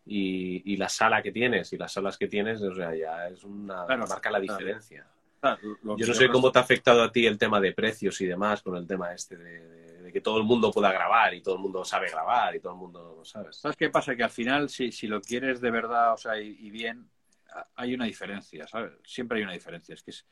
Y, 0.05 0.73
y 0.73 0.77
la 0.77 0.89
sala 0.89 1.23
que 1.23 1.31
tienes 1.31 1.73
y 1.73 1.79
las 1.79 1.93
salas 1.93 2.19
que 2.19 2.27
tienes, 2.27 2.61
o 2.61 2.75
sea, 2.75 2.95
ya 2.95 3.29
es 3.29 3.45
una 3.45 3.87
Claro, 3.87 4.07
marca 4.09 4.31
la 4.31 4.41
claro. 4.41 4.59
diferencia. 4.59 5.07
ah, 5.43 5.57
lo- 5.63 5.97
Yo 5.97 6.07
no 6.09 6.15
sé 6.15 6.29
cómo 6.29 6.51
te 6.51 6.59
ha 6.59 6.63
afectado 6.63 7.03
a 7.05 7.13
ti 7.13 7.25
el 7.27 7.39
tema 7.39 7.61
de 7.61 7.73
precios 7.73 8.21
y 8.21 8.27
demás 8.27 8.63
con 8.63 8.77
el 8.77 8.87
tema 8.87 9.13
este 9.15 9.37
de, 9.37 9.67
de- 9.69 10.03
de 10.03 10.13
que 10.13 10.21
todo 10.21 10.39
el 10.39 10.45
mundo 10.45 10.73
pueda 10.73 10.91
grabar 10.93 11.33
y 11.35 11.41
todo 11.41 11.55
el 11.55 11.61
mundo 11.61 11.85
sabe 11.85 12.11
grabar 12.11 12.55
y 12.57 12.61
todo 12.61 12.73
el 12.73 12.79
mundo, 12.79 13.23
¿sabes? 13.25 13.57
¿Sabes 13.57 13.77
qué 13.77 13.91
pasa? 13.91 14.17
Que 14.17 14.25
al 14.25 14.31
final, 14.31 14.69
si, 14.69 14.91
si 14.91 15.07
lo 15.07 15.21
quieres 15.21 15.61
de 15.61 15.71
verdad, 15.71 16.15
o 16.15 16.17
sea, 16.17 16.41
y, 16.41 16.49
y 16.59 16.71
bien, 16.71 17.09
hay 17.77 17.95
una 17.95 18.07
diferencia, 18.07 18.67
¿sabes? 18.67 18.93
Siempre 19.05 19.39
hay 19.39 19.45
una 19.45 19.53
diferencia. 19.53 19.95
Es 19.95 20.03
que 20.03 20.11
es- 20.11 20.27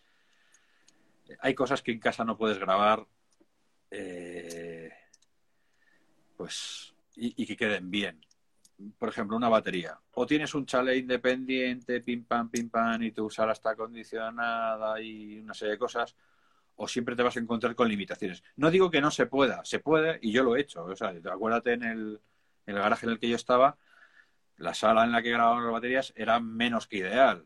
hay 1.38 1.55
cosas 1.55 1.80
que 1.82 1.92
en 1.92 2.01
casa 2.01 2.24
no 2.24 2.36
puedes 2.36 2.59
grabar, 2.59 3.06
eh, 3.92 4.90
pues, 6.36 6.92
y, 7.14 7.40
y 7.42 7.47
que 7.47 7.56
queden 7.56 7.88
bien. 7.90 8.20
Por 8.98 9.09
ejemplo, 9.09 9.36
una 9.36 9.48
batería. 9.48 9.98
O 10.12 10.27
tienes 10.27 10.55
un 10.55 10.66
chalet 10.66 10.98
independiente, 10.98 12.01
pim 12.01 12.24
pam, 12.24 12.48
pim 12.51 12.70
pam, 12.70 13.02
y 13.02 13.12
tu 13.12 13.28
sala 13.28 13.52
está 13.52 13.70
acondicionada 13.70 15.01
y 15.01 15.39
una 15.40 15.55
serie 15.55 15.73
de 15.73 15.78
cosas, 15.78 16.16
o 16.77 16.89
siempre 16.89 17.15
te 17.15 17.23
vas 17.23 17.36
a 17.36 17.40
encontrar 17.40 17.74
con 17.74 17.89
limitaciones. 17.89 18.43
No 18.57 18.70
digo 18.70 18.90
que 18.90 19.01
no 19.01 19.11
se 19.11 19.27
pueda, 19.27 19.65
se 19.65 19.81
puede, 19.81 20.19
y 20.23 20.32
yo 20.32 20.43
lo 20.43 20.57
he 20.57 20.61
hecho. 20.62 20.85
O 20.85 20.97
sea, 20.97 21.12
acuérdate 21.31 21.73
en 21.74 21.82
el, 21.82 22.20
en 22.66 22.77
el 22.77 22.82
garaje 22.82 23.07
en 23.07 23.12
el 23.12 23.19
que 23.19 23.28
yo 23.28 23.36
estaba, 23.36 23.77
la 24.57 24.74
sala 24.74 25.05
en 25.05 25.12
la 25.12 25.23
que 25.23 25.31
grababan 25.31 25.65
las 25.65 25.73
baterías 25.73 26.12
era 26.16 26.40
menos 26.40 26.86
que 26.86 26.98
ideal. 26.98 27.44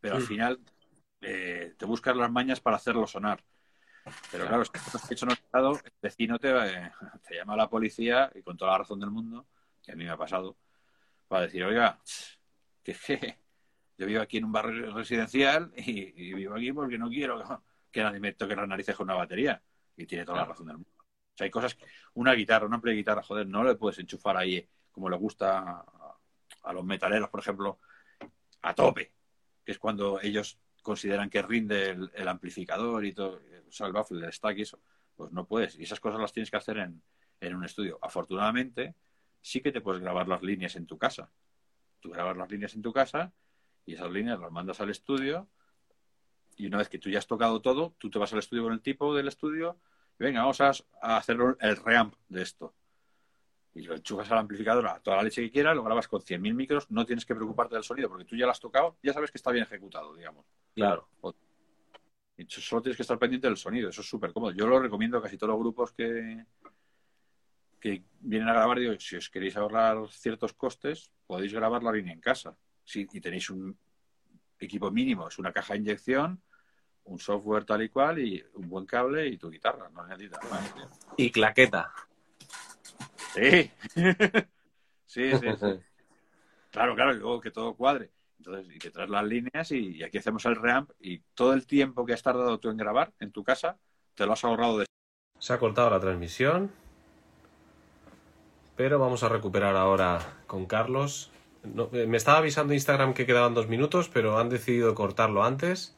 Pero 0.00 0.16
al 0.16 0.22
Mm. 0.22 0.26
final 0.26 0.60
eh, 1.22 1.74
te 1.78 1.86
buscas 1.86 2.14
las 2.16 2.30
mañas 2.30 2.60
para 2.60 2.76
hacerlo 2.76 3.06
sonar. 3.06 3.42
Pero 4.30 4.46
claro, 4.46 4.62
es 4.62 4.68
que 4.70 4.80
cosas 4.80 5.02
que 5.08 5.14
he 5.14 5.16
hecho 5.16 5.26
estado, 5.28 5.80
el 5.82 5.92
vecino 6.02 6.38
te, 6.38 6.50
eh, 6.50 6.90
te 7.28 7.36
llama 7.36 7.54
a 7.54 7.56
la 7.56 7.70
policía, 7.70 8.30
y 8.34 8.42
con 8.42 8.56
toda 8.56 8.72
la 8.72 8.78
razón 8.78 9.00
del 9.00 9.10
mundo, 9.10 9.46
que 9.84 9.92
a 9.92 9.96
mí 9.96 10.04
me 10.04 10.10
ha 10.10 10.16
pasado, 10.16 10.56
para 11.28 11.42
decir, 11.42 11.62
oiga, 11.64 12.00
que, 12.82 12.92
es 12.92 13.00
que 13.00 13.38
yo 13.98 14.06
vivo 14.06 14.22
aquí 14.22 14.38
en 14.38 14.44
un 14.44 14.52
barrio 14.52 14.94
residencial 14.94 15.72
y, 15.76 16.28
y 16.28 16.34
vivo 16.34 16.54
aquí 16.54 16.72
porque 16.72 16.98
no 16.98 17.08
quiero 17.08 17.62
que 17.90 18.02
nadie 18.02 18.20
me 18.20 18.32
toque 18.32 18.56
las 18.56 18.66
narices 18.68 18.96
con 18.96 19.04
una 19.08 19.14
batería. 19.14 19.62
Y 19.96 20.06
tiene 20.06 20.24
toda 20.24 20.38
la 20.38 20.44
razón 20.46 20.66
del 20.66 20.76
mundo. 20.78 20.90
O 20.98 21.36
sea, 21.36 21.44
hay 21.44 21.50
cosas, 21.50 21.74
que- 21.74 21.86
una 22.14 22.32
guitarra, 22.32 22.66
una 22.66 22.76
amplia 22.76 22.94
guitarra, 22.94 23.22
joder, 23.22 23.46
no 23.46 23.62
le 23.62 23.76
puedes 23.76 23.98
enchufar 24.00 24.36
ahí 24.36 24.56
eh, 24.56 24.68
como 24.90 25.08
le 25.08 25.16
gusta 25.16 25.58
a, 25.60 26.16
a 26.64 26.72
los 26.72 26.84
metaleros, 26.84 27.28
por 27.28 27.40
ejemplo, 27.40 27.78
a 28.62 28.74
tope, 28.74 29.12
que 29.64 29.72
es 29.72 29.78
cuando 29.78 30.20
ellos 30.20 30.58
consideran 30.82 31.30
que 31.30 31.42
rinde 31.42 31.90
el, 31.90 32.10
el 32.14 32.28
amplificador 32.28 33.04
y 33.04 33.12
todo, 33.12 33.40
o 33.68 33.72
sea, 33.72 33.86
el 33.86 33.92
baffle, 33.92 34.26
el 34.26 34.32
stack 34.32 34.58
y 34.58 34.62
eso. 34.62 34.80
Pues 35.14 35.30
no 35.30 35.46
puedes. 35.46 35.78
Y 35.78 35.84
esas 35.84 36.00
cosas 36.00 36.20
las 36.20 36.32
tienes 36.32 36.50
que 36.50 36.56
hacer 36.56 36.78
en, 36.78 37.00
en 37.40 37.54
un 37.54 37.64
estudio. 37.64 37.98
Afortunadamente, 38.02 38.96
sí 39.44 39.60
que 39.60 39.70
te 39.70 39.82
puedes 39.82 40.00
grabar 40.00 40.26
las 40.26 40.42
líneas 40.42 40.74
en 40.74 40.86
tu 40.86 40.96
casa. 40.96 41.30
Tú 42.00 42.10
grabas 42.10 42.34
las 42.34 42.50
líneas 42.50 42.74
en 42.74 42.80
tu 42.80 42.94
casa 42.94 43.30
y 43.84 43.92
esas 43.92 44.10
líneas 44.10 44.40
las 44.40 44.50
mandas 44.50 44.80
al 44.80 44.88
estudio 44.88 45.50
y 46.56 46.66
una 46.66 46.78
vez 46.78 46.88
que 46.88 46.98
tú 46.98 47.10
ya 47.10 47.18
has 47.18 47.26
tocado 47.26 47.60
todo, 47.60 47.94
tú 47.98 48.08
te 48.08 48.18
vas 48.18 48.32
al 48.32 48.38
estudio 48.38 48.62
con 48.62 48.72
el 48.72 48.80
tipo 48.80 49.14
del 49.14 49.28
estudio 49.28 49.78
y 50.18 50.24
venga, 50.24 50.40
vamos 50.40 50.62
a, 50.62 50.72
a 51.02 51.18
hacer 51.18 51.36
el 51.60 51.76
reamp 51.76 52.14
de 52.28 52.40
esto. 52.40 52.74
Y 53.74 53.82
lo 53.82 53.94
enchufas 53.94 54.30
al 54.30 54.38
amplificador 54.38 54.86
a 54.86 55.00
toda 55.00 55.18
la 55.18 55.24
leche 55.24 55.42
que 55.42 55.50
quieras, 55.50 55.76
lo 55.76 55.84
grabas 55.84 56.08
con 56.08 56.22
100.000 56.22 56.54
micros, 56.54 56.90
no 56.90 57.04
tienes 57.04 57.26
que 57.26 57.34
preocuparte 57.34 57.74
del 57.74 57.84
sonido 57.84 58.08
porque 58.08 58.24
tú 58.24 58.36
ya 58.36 58.46
lo 58.46 58.52
has 58.52 58.60
tocado, 58.60 58.96
ya 59.02 59.12
sabes 59.12 59.30
que 59.30 59.36
está 59.36 59.50
bien 59.50 59.64
ejecutado, 59.64 60.14
digamos. 60.14 60.46
Claro. 60.74 61.06
Y 62.38 62.46
solo 62.46 62.80
tienes 62.80 62.96
que 62.96 63.02
estar 63.02 63.18
pendiente 63.18 63.46
del 63.46 63.58
sonido, 63.58 63.90
eso 63.90 64.00
es 64.00 64.08
súper 64.08 64.32
cómodo. 64.32 64.52
Yo 64.52 64.66
lo 64.66 64.80
recomiendo 64.80 65.18
a 65.18 65.22
casi 65.22 65.36
todos 65.36 65.50
los 65.50 65.58
grupos 65.58 65.92
que, 65.92 66.46
que 67.84 68.02
vienen 68.20 68.48
a 68.48 68.54
grabar. 68.54 68.78
Digo, 68.78 68.98
si 68.98 69.16
os 69.16 69.28
queréis 69.28 69.58
ahorrar 69.58 70.08
ciertos 70.08 70.54
costes, 70.54 71.10
podéis 71.26 71.52
grabar 71.52 71.82
la 71.82 71.92
línea 71.92 72.14
en 72.14 72.20
casa. 72.20 72.56
Si, 72.82 73.06
y 73.12 73.20
tenéis 73.20 73.50
un 73.50 73.76
equipo 74.58 74.90
mínimo, 74.90 75.28
es 75.28 75.38
una 75.38 75.52
caja 75.52 75.74
de 75.74 75.80
inyección, 75.80 76.40
un 77.04 77.18
software 77.18 77.66
tal 77.66 77.82
y 77.82 77.90
cual, 77.90 78.20
y 78.20 78.42
un 78.54 78.70
buen 78.70 78.86
cable 78.86 79.28
y 79.28 79.36
tu 79.36 79.50
guitarra. 79.50 79.90
No 79.90 80.06
necesitas 80.06 80.50
más. 80.50 80.74
tío. 80.74 80.88
Y 81.18 81.30
claqueta. 81.30 81.92
Sí. 83.34 83.70
sí, 85.04 85.30
sí, 85.32 85.48
sí. 85.60 85.80
Claro, 86.70 86.94
claro, 86.94 87.12
y 87.12 87.18
luego 87.18 87.38
que 87.38 87.50
todo 87.50 87.74
cuadre. 87.74 88.12
Entonces, 88.38 88.74
y 88.74 88.78
te 88.78 88.92
traes 88.92 89.10
las 89.10 89.24
líneas 89.24 89.70
y, 89.72 89.96
y 89.96 90.02
aquí 90.02 90.16
hacemos 90.16 90.46
el 90.46 90.56
reamp 90.56 90.90
y 91.00 91.18
todo 91.34 91.52
el 91.52 91.66
tiempo 91.66 92.06
que 92.06 92.14
has 92.14 92.22
tardado 92.22 92.58
tú 92.58 92.70
en 92.70 92.78
grabar 92.78 93.12
en 93.20 93.30
tu 93.30 93.44
casa, 93.44 93.78
te 94.14 94.24
lo 94.24 94.32
has 94.32 94.42
ahorrado 94.42 94.78
de... 94.78 94.86
Se 95.38 95.52
ha 95.52 95.58
cortado 95.58 95.90
la 95.90 96.00
transmisión. 96.00 96.72
Pero 98.76 98.98
vamos 98.98 99.22
a 99.22 99.28
recuperar 99.28 99.76
ahora 99.76 100.20
con 100.46 100.66
Carlos. 100.66 101.30
Eh, 101.92 102.06
me 102.06 102.16
estaba 102.16 102.38
avisando 102.38 102.74
Instagram 102.74 103.14
que 103.14 103.26
quedaban 103.26 103.54
dos 103.54 103.68
minutos, 103.68 104.08
pero 104.08 104.38
han 104.38 104.48
decidido 104.48 104.94
cortarlo 104.94 105.44
antes. 105.44 105.96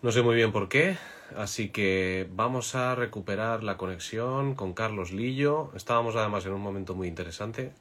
No 0.00 0.10
sé 0.10 0.22
muy 0.22 0.34
bien 0.34 0.50
por 0.50 0.68
qué. 0.68 0.96
Así 1.36 1.68
que 1.68 2.28
vamos 2.32 2.74
a 2.74 2.94
recuperar 2.94 3.62
la 3.64 3.76
conexión 3.76 4.54
con 4.54 4.72
Carlos 4.72 5.12
Lillo. 5.12 5.70
Estábamos 5.74 6.16
además 6.16 6.44
en 6.46 6.52
un 6.52 6.60
momento 6.60 6.94
muy 6.94 7.08
interesante. 7.08 7.72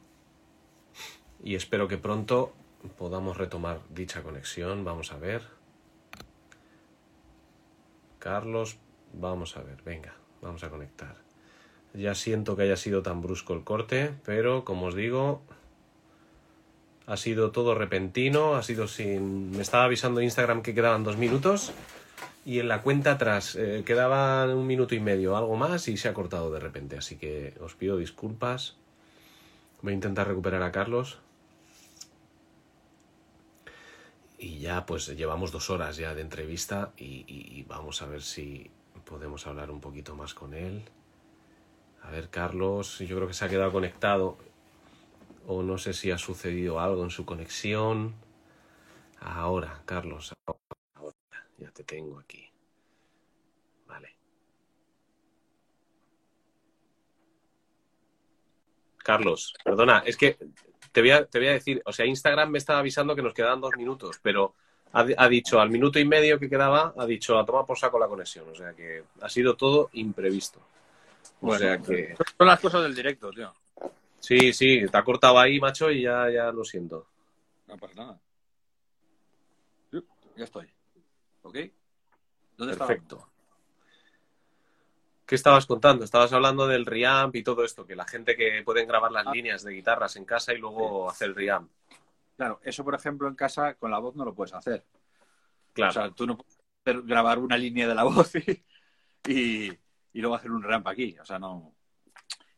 Y 1.44 1.56
espero 1.56 1.88
que 1.88 1.98
pronto 1.98 2.54
podamos 2.98 3.38
retomar 3.38 3.80
dicha 3.90 4.22
conexión. 4.22 4.84
Vamos 4.84 5.12
a 5.12 5.18
ver. 5.18 5.44
Carlos, 8.20 8.78
vamos 9.14 9.58
a 9.58 9.64
ver. 9.64 9.82
Venga, 9.84 10.14
vamos 10.42 10.64
a 10.64 10.70
conectar. 10.70 11.21
Ya 11.94 12.16
siento 12.16 12.56
que 12.56 12.64
haya 12.64 12.78
sido 12.78 13.02
tan 13.02 13.22
brusco 13.22 13.54
el 13.54 13.64
corte, 13.64 14.12
pero 14.26 14.64
como 14.64 14.88
os 14.88 14.96
digo, 14.96 15.42
ha 17.06 17.18
sido 17.18 17.52
todo 17.52 17.76
repentino, 17.76 18.56
ha 18.56 18.64
sido 18.64 18.88
sin... 18.88 19.52
Me 19.52 19.62
estaba 19.62 19.84
avisando 19.84 20.22
Instagram 20.22 20.62
que 20.62 20.74
quedaban 20.74 21.04
dos 21.04 21.18
minutos 21.18 21.74
y 22.46 22.60
en 22.60 22.68
la 22.68 22.82
cuenta 22.82 23.12
atrás 23.12 23.56
eh, 23.56 23.84
quedaban 23.86 24.50
un 24.52 24.66
minuto 24.66 24.96
y 24.96 25.00
medio, 25.00 25.38
algo 25.38 25.56
más, 25.56 25.88
y 25.88 25.98
se 25.98 26.08
ha 26.08 26.14
cortado 26.14 26.52
de 26.52 26.60
repente. 26.60 26.98
Así 26.98 27.18
que 27.18 27.54
os 27.60 27.76
pido 27.76 27.98
disculpas. 27.98 28.76
Voy 29.82 29.92
a 29.92 29.96
intentar 29.96 30.28
recuperar 30.28 30.64
a 30.64 30.72
Carlos. 30.72 31.20
Y 34.38 34.60
ya 34.60 34.88
pues 34.88 35.08
llevamos 35.08 35.52
dos 35.52 35.70
horas 35.70 35.98
ya 35.98 36.16
de 36.16 36.22
entrevista 36.22 36.94
y, 36.98 37.64
vamos 37.68 38.02
a 38.02 38.08
ver 38.08 38.24
si 38.24 38.72
podemos 39.06 39.46
hablar 39.46 39.70
un 39.70 39.80
poquito 39.80 40.16
más 40.16 40.34
con 40.34 40.56
él. 40.56 40.82
A 42.04 42.12
ver, 42.12 42.30
Carlos, 42.30 43.00
yo 43.00 43.16
creo 43.16 43.28
que 43.28 43.34
se 43.34 43.46
ha 43.46 43.50
quedado 43.50 43.72
conectado. 43.72 44.38
O 45.48 45.64
no 45.64 45.78
sé 45.78 45.94
si 45.94 46.12
ha 46.12 46.18
sucedido 46.18 46.80
algo 46.80 47.04
en 47.04 47.10
su 47.10 47.26
conexión. 47.26 48.16
Ahora, 49.20 49.82
Carlos, 49.86 50.34
ahora, 50.96 51.14
ya 51.58 51.72
te 51.72 51.84
tengo 51.84 52.20
aquí. 52.20 52.50
Vale. 53.88 54.16
Carlos, 58.98 59.54
perdona, 59.64 60.04
es 60.06 60.18
que 60.18 60.38
te 60.92 61.02
voy, 61.02 61.12
a, 61.12 61.26
te 61.26 61.40
voy 61.40 61.48
a 61.48 61.54
decir, 61.54 61.82
o 61.86 61.92
sea, 61.92 62.06
Instagram 62.06 62.50
me 62.50 62.58
estaba 62.58 62.80
avisando 62.80 63.16
que 63.16 63.22
nos 63.22 63.34
quedaban 63.34 63.62
dos 63.62 63.72
minutos, 63.78 64.20
pero 64.22 64.56
ha, 64.94 65.06
ha 65.18 65.30
dicho 65.30 65.60
al 65.60 65.70
minuto 65.70 66.00
y 66.00 66.06
medio 66.06 66.40
que 66.40 66.50
quedaba, 66.50 66.94
ha 66.98 67.06
dicho 67.06 67.38
a 67.38 67.46
tomar 67.46 67.66
por 67.66 67.78
saco 67.78 68.00
la 68.00 68.08
conexión, 68.08 68.50
o 68.50 68.56
sea 68.56 68.74
que 68.74 69.04
ha 69.22 69.30
sido 69.30 69.56
todo 69.56 69.90
imprevisto. 69.94 70.60
O 71.42 71.48
Bueno, 71.48 71.60
sea 71.60 71.78
que 71.80 72.16
Son 72.38 72.48
las 72.48 72.60
cosas 72.60 72.84
del 72.84 72.96
directo, 72.96 73.32
tío. 73.32 73.54
sí, 74.20 74.54
sí, 74.54 74.86
te 74.90 74.98
ha 74.98 75.04
cortado 75.04 75.40
ahí, 75.40 75.60
macho, 75.60 75.92
y 75.92 76.04
ya, 76.04 76.30
ya 76.30 76.52
lo 76.52 76.64
siento. 76.64 77.08
No 77.68 77.78
pasa 77.78 77.94
nada. 77.96 78.20
Ya 80.38 80.46
estoy. 80.46 80.68
¿Ok? 81.42 81.58
¿Dónde? 82.58 82.78
Perfecto. 82.78 83.28
¿Qué 85.26 85.36
estabas 85.36 85.66
contando? 85.66 86.04
Estabas 86.04 86.34
hablando 86.34 86.68
del 86.68 86.86
reamp 86.86 87.36
y 87.36 87.44
todo 87.44 87.64
esto, 87.64 87.86
que 87.86 87.96
la 87.96 88.06
gente 88.06 88.36
que 88.36 88.62
pueden 88.64 88.88
grabar 88.88 89.12
las 89.12 89.26
líneas 89.28 89.64
de 89.64 89.74
guitarras 89.74 90.16
en 90.16 90.26
casa 90.26 90.54
y 90.54 90.58
luego 90.58 91.10
hacer 91.10 91.30
el 91.30 91.36
reamp. 91.36 91.72
Claro, 92.38 92.60
eso 92.64 92.84
por 92.84 92.96
ejemplo 92.96 93.28
en 93.28 93.36
casa 93.36 93.76
con 93.76 93.92
la 93.92 94.00
voz 94.00 94.16
no 94.16 94.26
lo 94.26 94.34
puedes 94.34 94.54
hacer. 94.54 94.84
Claro. 95.74 95.90
O 95.90 95.94
sea, 95.94 96.12
tú 96.12 96.28
no 96.28 96.38
puedes 96.38 97.06
grabar 97.06 97.40
una 97.40 97.58
línea 97.58 97.88
de 97.88 97.96
la 97.96 98.04
voz 98.04 98.34
y, 98.36 98.64
y, 99.28 99.72
y 100.14 100.22
luego 100.22 100.36
hacer 100.36 100.52
un 100.52 100.64
ramp 100.64 100.88
aquí. 100.88 101.18
O 101.20 101.26
sea, 101.26 101.40
no. 101.40 101.74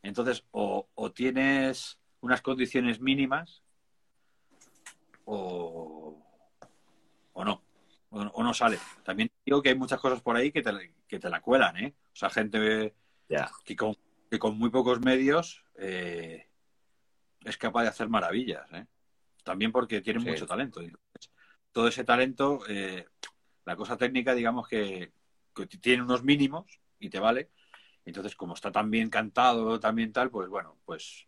Entonces, 0.02 0.44
o, 0.50 0.88
o 0.94 1.12
tienes 1.12 1.98
unas 2.20 2.42
condiciones 2.42 3.00
mínimas 3.00 3.62
o, 5.24 6.16
o 7.32 7.44
no. 7.44 7.62
O, 8.10 8.20
o 8.20 8.42
no 8.42 8.54
sale. 8.54 8.78
También 9.02 9.30
digo 9.44 9.62
que 9.62 9.70
hay 9.70 9.74
muchas 9.74 10.00
cosas 10.00 10.20
por 10.20 10.36
ahí 10.36 10.52
que 10.52 10.62
te, 10.62 10.72
la- 10.72 10.82
que 11.08 11.18
te 11.18 11.28
la 11.30 11.40
cuelan, 11.40 11.76
¿eh? 11.78 11.94
O 12.12 12.16
sea, 12.16 12.30
gente 12.30 12.94
que 13.64 13.76
con, 13.76 13.96
que 14.30 14.38
con 14.38 14.56
muy 14.58 14.70
pocos 14.70 15.00
medios 15.00 15.64
eh, 15.76 16.46
es 17.44 17.56
capaz 17.56 17.82
de 17.82 17.88
hacer 17.88 18.08
maravillas, 18.08 18.70
¿eh? 18.72 18.86
También 19.42 19.72
porque 19.72 20.00
tienen 20.00 20.22
Sí. 20.22 20.28
mucho 20.30 20.46
talento. 20.46 20.80
Entonces, 20.80 21.30
todo 21.72 21.88
ese 21.88 22.04
talento, 22.04 22.60
eh, 22.68 23.06
la 23.64 23.76
cosa 23.76 23.96
técnica, 23.96 24.34
digamos 24.34 24.68
que, 24.68 25.12
que 25.54 25.66
tiene 25.66 26.02
unos 26.02 26.22
mínimos 26.22 26.78
y 26.98 27.10
te 27.10 27.18
vale. 27.18 27.50
Entonces, 28.04 28.36
como 28.36 28.54
está 28.54 28.70
tan 28.70 28.90
bien 28.90 29.08
cantado, 29.10 29.80
tan 29.80 29.94
bien 29.94 30.12
tal, 30.12 30.30
pues 30.30 30.48
bueno, 30.48 30.76
pues 30.84 31.26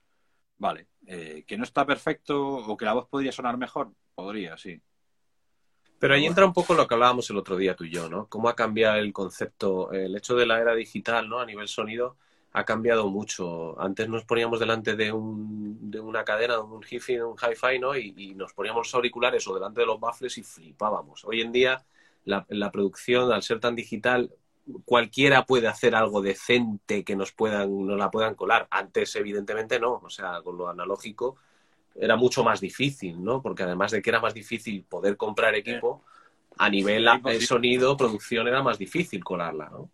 vale. 0.59 0.89
Eh, 1.07 1.45
que 1.47 1.57
no 1.57 1.65
está 1.65 1.87
perfecto 1.87 2.43
o 2.43 2.77
que 2.77 2.85
la 2.85 2.93
voz 2.93 3.09
podría 3.09 3.33
sonar 3.33 3.57
mejor, 3.57 3.93
podría, 4.15 4.57
sí. 4.57 4.81
Pero 5.99 6.15
ahí 6.15 6.27
entra 6.27 6.45
un 6.45 6.53
poco 6.53 6.75
lo 6.75 6.87
que 6.87 6.95
hablábamos 6.95 7.31
el 7.31 7.39
otro 7.39 7.57
día 7.57 7.75
tú 7.75 7.85
y 7.85 7.91
yo, 7.91 8.09
¿no? 8.11 8.27
Cómo 8.29 8.51
ha 8.51 8.55
cambiado 8.55 8.97
el 8.97 9.13
concepto, 9.15 9.91
el 9.93 10.15
hecho 10.15 10.37
de 10.37 10.45
la 10.45 10.61
era 10.61 10.75
digital, 10.75 11.29
¿no? 11.29 11.41
A 11.41 11.47
nivel 11.47 11.69
sonido, 11.69 12.19
ha 12.53 12.65
cambiado 12.65 13.09
mucho. 13.09 13.81
Antes 13.81 14.07
nos 14.09 14.25
poníamos 14.25 14.61
delante 14.61 14.95
de, 14.95 15.11
un, 15.11 15.91
de 15.91 15.99
una 15.99 16.25
cadena, 16.25 16.57
de 16.57 16.61
un 16.61 16.83
hi-fi, 16.83 17.15
de 17.15 17.25
un 17.25 17.37
hi-fi, 17.37 17.79
¿no? 17.79 17.97
Y, 17.97 18.13
y 18.17 18.35
nos 18.35 18.53
poníamos 18.53 18.87
los 18.87 18.95
auriculares 18.95 19.47
o 19.49 19.55
delante 19.55 19.81
de 19.81 19.87
los 19.87 19.99
baffles 19.99 20.37
y 20.37 20.43
flipábamos. 20.43 21.25
Hoy 21.25 21.41
en 21.41 21.53
día, 21.53 21.83
la, 22.25 22.45
la 22.51 22.71
producción, 22.71 23.33
al 23.33 23.43
ser 23.43 23.59
tan 23.61 23.75
digital, 23.75 24.31
cualquiera 24.85 25.45
puede 25.47 25.69
hacer 25.69 25.95
algo 25.95 26.21
decente 26.23 27.05
que 27.05 27.17
nos 27.17 27.33
puedan, 27.33 27.87
nos 27.87 27.99
la 27.99 28.11
puedan 28.11 28.35
colar. 28.35 28.67
Antes, 28.71 29.15
evidentemente, 29.17 29.79
no. 29.79 30.01
O 30.03 30.11
sea, 30.11 30.43
con 30.43 30.57
lo 30.57 30.69
analógico 30.69 31.37
era 31.95 32.17
mucho 32.17 32.45
más 32.45 32.61
difícil, 32.61 33.23
¿no? 33.23 33.41
Porque 33.41 33.63
además 33.63 33.93
de 33.93 34.03
que 34.03 34.11
era 34.11 34.21
más 34.21 34.35
difícil 34.35 34.85
poder 34.85 35.17
comprar 35.17 35.55
equipo, 35.55 36.05
a 36.59 36.69
nivel 36.69 37.07
imposible. 37.07 37.47
sonido, 37.47 37.97
producción, 37.97 38.49
era 38.49 38.63
más 38.63 38.79
difícil 38.79 39.23
colarla, 39.23 39.69
¿no? 39.69 39.91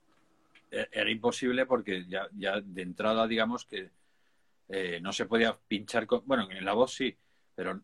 E- 0.70 0.88
Era 0.90 1.10
imposible 1.10 1.66
porque 1.66 2.06
ya, 2.06 2.28
ya 2.36 2.60
de 2.60 2.82
entrada, 2.82 3.26
digamos 3.26 3.64
que 3.66 3.90
eh, 4.68 5.00
no 5.02 5.12
se 5.12 5.26
podía 5.26 5.56
pinchar 5.68 6.06
con. 6.06 6.22
Bueno, 6.24 6.48
en 6.50 6.64
la 6.64 6.72
voz 6.72 6.94
sí, 6.94 7.14
pero 7.54 7.80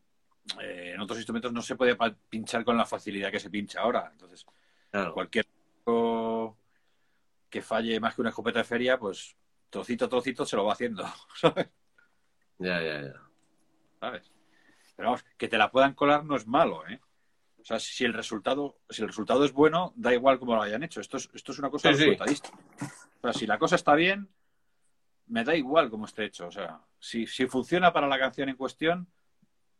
eh, 0.61 0.93
en 0.95 1.01
otros 1.01 1.19
instrumentos 1.19 1.53
no 1.53 1.61
se 1.61 1.77
podía 1.77 1.97
pinchar 2.31 2.65
con 2.65 2.77
la 2.77 2.87
facilidad 2.87 3.31
que 3.31 3.41
se 3.41 3.51
pincha 3.51 3.81
ahora. 3.81 4.09
Entonces, 4.11 4.47
Claro. 4.91 5.13
cualquier 5.13 5.47
que 7.51 7.63
falle 7.63 8.01
más 8.01 8.15
que 8.15 8.21
una 8.21 8.31
escopeta 8.31 8.59
de 8.61 8.65
feria, 8.65 8.99
pues 8.99 9.37
trocito 9.71 10.07
a 10.07 10.09
trocito 10.09 10.45
se 10.45 10.57
lo 10.57 10.65
va 10.65 10.73
haciendo, 10.73 11.05
¿sabes? 11.41 11.69
Ya, 12.59 12.81
ya, 12.83 13.03
ya. 13.03 13.23
¿Sabes? 14.01 14.33
Pero 14.97 15.09
vamos, 15.11 15.25
que 15.37 15.49
te 15.49 15.59
la 15.59 15.71
puedan 15.71 15.95
colar 15.95 16.25
no 16.25 16.37
es 16.37 16.47
malo, 16.47 16.87
¿eh? 16.89 17.01
O 17.61 17.65
sea, 17.65 17.79
si 17.79 18.05
el 18.05 18.15
resultado, 18.15 18.79
si 18.89 19.03
el 19.03 19.09
resultado 19.09 19.45
es 19.45 19.53
bueno, 19.53 19.93
da 19.97 20.15
igual 20.15 20.39
cómo 20.39 20.55
lo 20.55 20.63
hayan 20.63 20.83
hecho. 20.83 21.01
Esto 21.01 21.17
es, 21.19 21.29
esto 21.35 21.53
es 21.53 21.59
una 21.59 21.71
cosa 21.71 21.91
Sí, 21.93 21.99
sí. 21.99 22.05
resultadista. 22.05 22.51
O 23.21 23.21
sea, 23.21 23.33
si 23.33 23.47
la 23.47 23.59
cosa 23.59 23.75
está 23.77 23.95
bien, 23.95 24.29
me 25.27 25.45
da 25.45 25.55
igual 25.55 25.91
cómo 25.91 26.07
esté 26.07 26.25
hecho. 26.25 26.47
O 26.47 26.51
sea, 26.51 26.81
si, 26.99 27.27
si 27.27 27.47
funciona 27.47 27.93
para 27.93 28.07
la 28.07 28.19
canción 28.19 28.49
en 28.49 28.57
cuestión, 28.57 29.09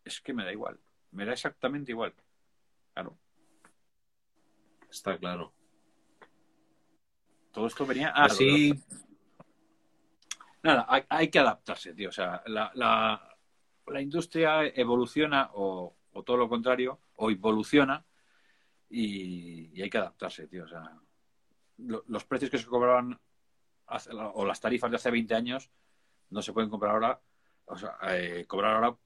es 0.05 0.21
que 0.21 0.35
me 0.35 0.45
da 0.45 0.53
igual. 0.53 0.79
Me 1.13 1.25
da 1.25 1.33
exactamente 1.33 1.93
igual. 1.93 2.15
Claro. 2.93 3.17
Está 4.91 5.17
claro. 5.17 5.53
Todo 7.59 7.67
esto 7.67 7.85
venía. 7.87 8.13
Ah, 8.15 8.27
Así, 8.27 8.73
Nada, 10.63 10.87
hay, 10.89 11.03
hay 11.09 11.29
que 11.29 11.41
adaptarse, 11.41 11.93
tío. 11.93 12.11
O 12.11 12.13
sea, 12.13 12.41
la, 12.47 12.71
la- 12.75 13.37
la 13.89 14.01
industria 14.01 14.65
evoluciona 14.67 15.51
o, 15.55 15.97
o 16.13 16.23
todo 16.23 16.37
lo 16.37 16.49
contrario, 16.49 17.01
o 17.17 17.33
involuciona 17.33 18.05
y, 18.89 19.71
y 19.77 19.83
hay 19.83 19.91
que 19.91 19.99
adaptarse, 19.99 20.47
tío. 20.47 20.67
O 20.67 20.69
sea, 20.69 21.01
lo- 21.79 22.05
los 22.07 22.25
precios 22.25 22.49
que 22.49 22.59
se 22.59 22.67
cobraban 22.67 23.19
hace- 23.89 24.11
o 24.15 24.45
las 24.45 24.61
tarifas 24.61 24.91
de 24.93 24.97
hace 24.99 25.11
20 25.11 25.35
años 25.35 25.69
no 26.31 26.41
se 26.43 26.53
pueden 26.53 26.71
comprar 26.71 26.93
ahora, 26.93 27.21
o 27.65 27.77
sea, 27.77 27.97
eh, 28.11 28.45
cobrar 28.47 28.77
ahora 28.77 28.97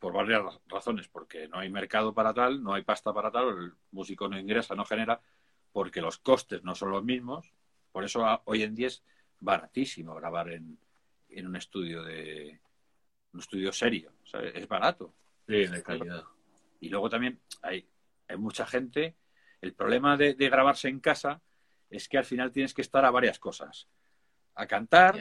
por 0.00 0.12
varias 0.14 0.42
ra- 0.42 0.60
razones, 0.66 1.06
porque 1.06 1.46
no 1.46 1.58
hay 1.60 1.70
mercado 1.70 2.12
para 2.12 2.34
tal, 2.34 2.60
no 2.60 2.74
hay 2.74 2.82
pasta 2.82 3.12
para 3.14 3.30
tal, 3.30 3.50
el 3.50 3.72
músico 3.92 4.26
no 4.26 4.36
ingresa, 4.36 4.74
no 4.74 4.84
genera, 4.84 5.20
porque 5.70 6.00
los 6.00 6.18
costes 6.18 6.64
no 6.64 6.74
son 6.74 6.90
los 6.90 7.04
mismos. 7.04 7.52
Por 7.92 8.04
eso 8.04 8.24
a- 8.26 8.42
hoy 8.44 8.62
en 8.62 8.74
día 8.74 8.88
es 8.88 9.02
baratísimo 9.40 10.14
grabar 10.14 10.50
en, 10.50 10.78
en 11.28 11.46
un 11.46 11.56
estudio 11.56 12.02
de 12.02 12.60
un 13.32 13.40
estudio 13.40 13.72
serio, 13.72 14.12
o 14.24 14.26
sea, 14.26 14.40
es 14.42 14.66
barato. 14.66 15.14
sí, 15.46 15.66
de 15.66 15.82
calidad. 15.82 16.24
Y 16.80 16.88
luego 16.88 17.08
también 17.08 17.40
hay, 17.62 17.86
hay 18.28 18.36
mucha 18.36 18.66
gente. 18.66 19.14
El 19.60 19.74
problema 19.74 20.16
de, 20.16 20.34
de 20.34 20.48
grabarse 20.48 20.88
en 20.88 20.98
casa 21.00 21.40
es 21.90 22.08
que 22.08 22.18
al 22.18 22.24
final 22.24 22.50
tienes 22.50 22.74
que 22.74 22.82
estar 22.82 23.04
a 23.04 23.10
varias 23.10 23.38
cosas. 23.38 23.88
A 24.54 24.66
cantar 24.66 25.14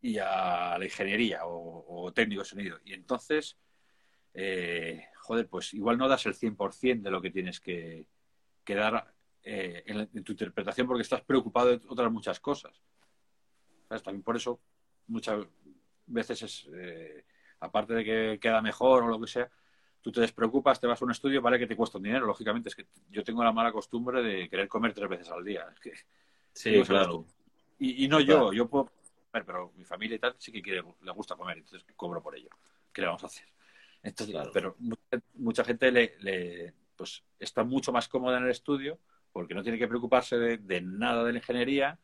y 0.00 0.18
a 0.18 0.76
la 0.78 0.84
ingeniería 0.84 1.44
o, 1.46 2.04
o 2.06 2.12
técnico 2.12 2.42
de 2.42 2.48
sonido. 2.48 2.78
Y 2.84 2.92
entonces, 2.94 3.56
eh, 4.34 5.06
joder, 5.16 5.48
pues 5.48 5.74
igual 5.74 5.98
no 5.98 6.08
das 6.08 6.26
el 6.26 6.34
100% 6.34 7.02
de 7.02 7.10
lo 7.10 7.20
que 7.20 7.30
tienes 7.30 7.60
que, 7.60 8.06
que 8.64 8.74
dar 8.74 9.12
eh, 9.42 9.82
en, 9.86 10.00
en 10.12 10.24
tu 10.24 10.32
interpretación 10.32 10.86
porque 10.86 11.02
estás 11.02 11.22
preocupado 11.22 11.68
de 11.68 11.80
otras 11.88 12.10
muchas 12.10 12.40
cosas. 12.40 12.80
¿Sabes? 13.88 14.02
También 14.02 14.22
por 14.22 14.36
eso 14.36 14.60
muchas 15.06 15.46
veces 16.06 16.42
es, 16.42 16.68
eh, 16.74 17.24
aparte 17.60 17.94
de 17.94 18.04
que 18.04 18.38
queda 18.40 18.60
mejor 18.62 19.04
o 19.04 19.08
lo 19.08 19.20
que 19.20 19.26
sea, 19.26 19.50
tú 20.02 20.12
te 20.12 20.20
despreocupas, 20.20 20.80
te 20.80 20.86
vas 20.86 21.00
a 21.00 21.04
un 21.04 21.10
estudio, 21.10 21.40
vale 21.42 21.58
que 21.58 21.66
te 21.66 21.76
cuesta 21.76 21.98
un 21.98 22.04
dinero, 22.04 22.26
lógicamente. 22.26 22.68
Es 22.68 22.74
que 22.76 22.86
yo 23.10 23.24
tengo 23.24 23.42
la 23.42 23.52
mala 23.52 23.72
costumbre 23.72 24.22
de 24.22 24.48
querer 24.48 24.68
comer 24.68 24.92
tres 24.94 25.08
veces 25.08 25.30
al 25.30 25.44
día. 25.44 25.66
Es 25.74 25.80
que, 25.80 25.92
Sí, 26.52 26.70
Digo, 26.70 26.84
claro. 26.84 27.24
y, 27.78 28.04
y 28.04 28.08
no 28.08 28.18
Claro. 28.18 28.46
yo, 28.48 28.52
yo 28.52 28.68
puedo 28.68 28.86
comer, 29.30 29.44
pero 29.46 29.72
mi 29.76 29.84
familia 29.84 30.16
y 30.16 30.18
tal 30.18 30.34
sí 30.38 30.50
que 30.50 30.60
quiere, 30.60 30.82
le 31.02 31.12
gusta 31.12 31.36
comer, 31.36 31.58
entonces 31.58 31.86
cobro 31.94 32.20
por 32.22 32.34
ello. 32.36 32.48
¿Qué 32.92 33.00
le 33.02 33.06
vamos 33.06 33.22
a 33.22 33.26
hacer? 33.26 33.46
Entonces, 34.02 34.34
Claro. 34.34 34.50
Pero 34.52 34.74
mucha, 34.78 35.22
mucha 35.34 35.64
gente 35.64 35.92
le, 35.92 36.16
le- 36.20 36.74
pues, 36.96 37.22
está 37.38 37.62
mucho 37.62 37.92
más 37.92 38.08
cómoda 38.08 38.38
en 38.38 38.44
el 38.44 38.50
estudio 38.50 38.98
porque 39.38 39.54
no 39.54 39.62
tiene 39.62 39.78
que 39.78 39.86
preocuparse 39.86 40.36
de, 40.36 40.56
de 40.58 40.80
nada 40.80 41.22
de 41.22 41.30
la 41.30 41.38
ingeniería. 41.38 41.96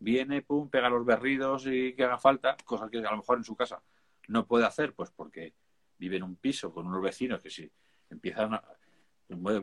Viene, 0.00 0.42
pum, 0.42 0.68
pega 0.68 0.88
los 0.88 1.06
berridos 1.06 1.64
y 1.68 1.94
que 1.94 2.02
haga 2.02 2.18
falta, 2.18 2.56
cosas 2.64 2.90
que 2.90 2.98
a 2.98 3.12
lo 3.12 3.18
mejor 3.18 3.38
en 3.38 3.44
su 3.44 3.54
casa 3.54 3.80
no 4.26 4.44
puede 4.44 4.66
hacer, 4.66 4.92
pues 4.92 5.12
porque 5.12 5.54
vive 5.98 6.16
en 6.16 6.24
un 6.24 6.34
piso 6.34 6.72
con 6.72 6.88
unos 6.88 7.00
vecinos 7.00 7.40
que 7.40 7.48
si 7.48 7.70
empiezan 8.10 8.54
a, 8.54 8.64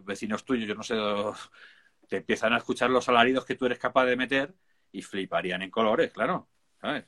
vecinos 0.06 0.46
tuyos, 0.46 0.70
yo 0.70 0.76
no 0.76 0.84
sé, 0.84 0.96
te 2.08 2.16
empiezan 2.16 2.54
a 2.54 2.60
escuchar 2.60 2.90
los 2.92 3.10
alaridos 3.10 3.44
que 3.44 3.56
tú 3.56 3.66
eres 3.66 3.78
capaz 3.78 4.06
de 4.06 4.16
meter 4.16 4.56
y 4.94 5.02
fliparían 5.02 5.64
en 5.64 5.70
colores, 5.70 6.14
claro, 6.14 6.48
¿sabes? 6.80 7.08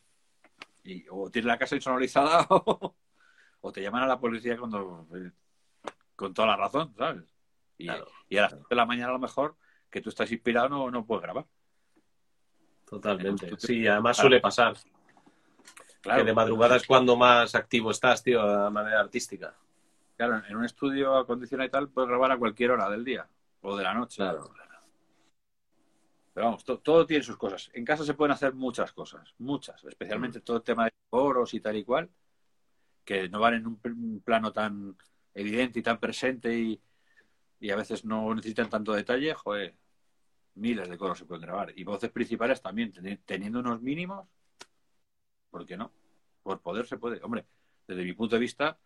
Y, 0.84 1.06
o 1.10 1.32
tienes 1.32 1.48
la 1.48 1.58
casa 1.58 1.78
insonorizada 1.78 2.46
o, 2.50 2.94
o 3.62 3.72
te 3.72 3.82
llaman 3.82 4.04
a 4.04 4.08
la 4.08 4.20
policía 4.20 4.58
cuando 4.58 5.08
con 6.18 6.34
toda 6.34 6.50
la 6.50 6.58
razón, 6.58 6.94
¿sabes? 6.98 7.24
Y, 7.78 7.86
Claro, 7.86 8.08
y 8.28 8.36
a 8.36 8.42
las 8.42 8.50
claro. 8.50 8.66
7 8.66 8.76
de 8.76 8.76
la 8.76 8.86
mañana 8.86 9.12
a 9.12 9.14
lo 9.14 9.20
mejor 9.20 9.56
que 9.90 10.02
tú 10.02 10.10
estás 10.10 10.32
inspirado 10.32 10.70
no, 10.70 10.92
no 10.92 11.06
puedes 11.06 11.24
grabar. 11.24 11.46
Totalmente. 12.86 13.52
Sí, 13.58 13.88
además 13.88 14.18
suele 14.18 14.40
pasar. 14.40 14.76
Claro, 16.02 16.22
que 16.22 16.26
de 16.28 16.34
madrugada 16.34 16.78
es 16.78 16.88
cuando 16.88 17.16
más 17.18 17.54
activo 17.56 17.92
estás, 17.92 18.24
tío, 18.24 18.46
de 18.46 18.70
manera 18.70 19.00
artística. 19.02 19.56
Claro, 20.16 20.42
en 20.48 20.56
un 20.56 20.66
estudio 20.66 21.16
acondicionado 21.16 21.68
y 21.68 21.72
tal 21.72 21.90
puedes 21.90 22.10
grabar 22.10 22.32
a 22.32 22.38
cualquier 22.38 22.72
hora 22.72 22.90
del 22.90 23.04
día 23.04 23.28
o 23.62 23.76
de 23.76 23.84
la 23.84 23.94
noche. 23.94 24.18
Claro. 24.18 24.50
Pero 26.34 26.46
vamos, 26.46 26.64
to- 26.64 26.80
todo 26.80 27.06
tiene 27.06 27.24
sus 27.24 27.38
cosas. 27.38 27.70
En 27.74 27.84
casa 27.84 28.06
se 28.06 28.14
pueden 28.14 28.32
hacer 28.32 28.54
muchas 28.54 28.94
cosas, 28.94 29.34
muchas, 29.40 29.84
especialmente 29.84 30.40
todo 30.42 30.58
el 30.58 30.64
tema 30.64 30.86
de 30.86 30.94
foros 31.10 31.54
y 31.54 31.60
tal 31.60 31.76
y 31.76 31.84
cual, 31.84 32.10
que 33.04 33.28
no 33.30 33.40
van 33.40 33.56
en 33.56 33.68
un 33.68 34.22
plano 34.24 34.54
tan 34.54 34.96
evidente 35.34 35.80
y 35.80 35.84
tan 35.84 36.00
presente 36.00 36.58
y, 36.58 36.82
y 37.60 37.70
a 37.72 37.76
veces 37.76 38.06
no 38.06 38.34
necesitan 38.34 38.70
tanto 38.70 38.94
detalle, 38.94 39.34
joder, 39.34 39.76
miles 40.56 40.90
de 40.90 40.98
coros 40.98 41.18
se 41.18 41.26
pueden 41.26 41.42
grabar. 41.42 41.74
Y 41.76 41.84
voces 41.84 42.10
principales 42.12 42.62
también, 42.62 42.94
teni- 42.94 43.20
teniendo 43.26 43.60
unos 43.60 43.82
mínimos, 43.82 44.28
¿por 45.50 45.66
qué 45.66 45.78
no? 45.78 45.92
Por 46.44 46.62
poder 46.62 46.86
se 46.86 46.98
puede. 46.98 47.22
Hombre, 47.24 47.46
desde 47.88 48.04
mi 48.04 48.14
punto 48.14 48.36
de 48.36 48.42
vista, 48.42 48.80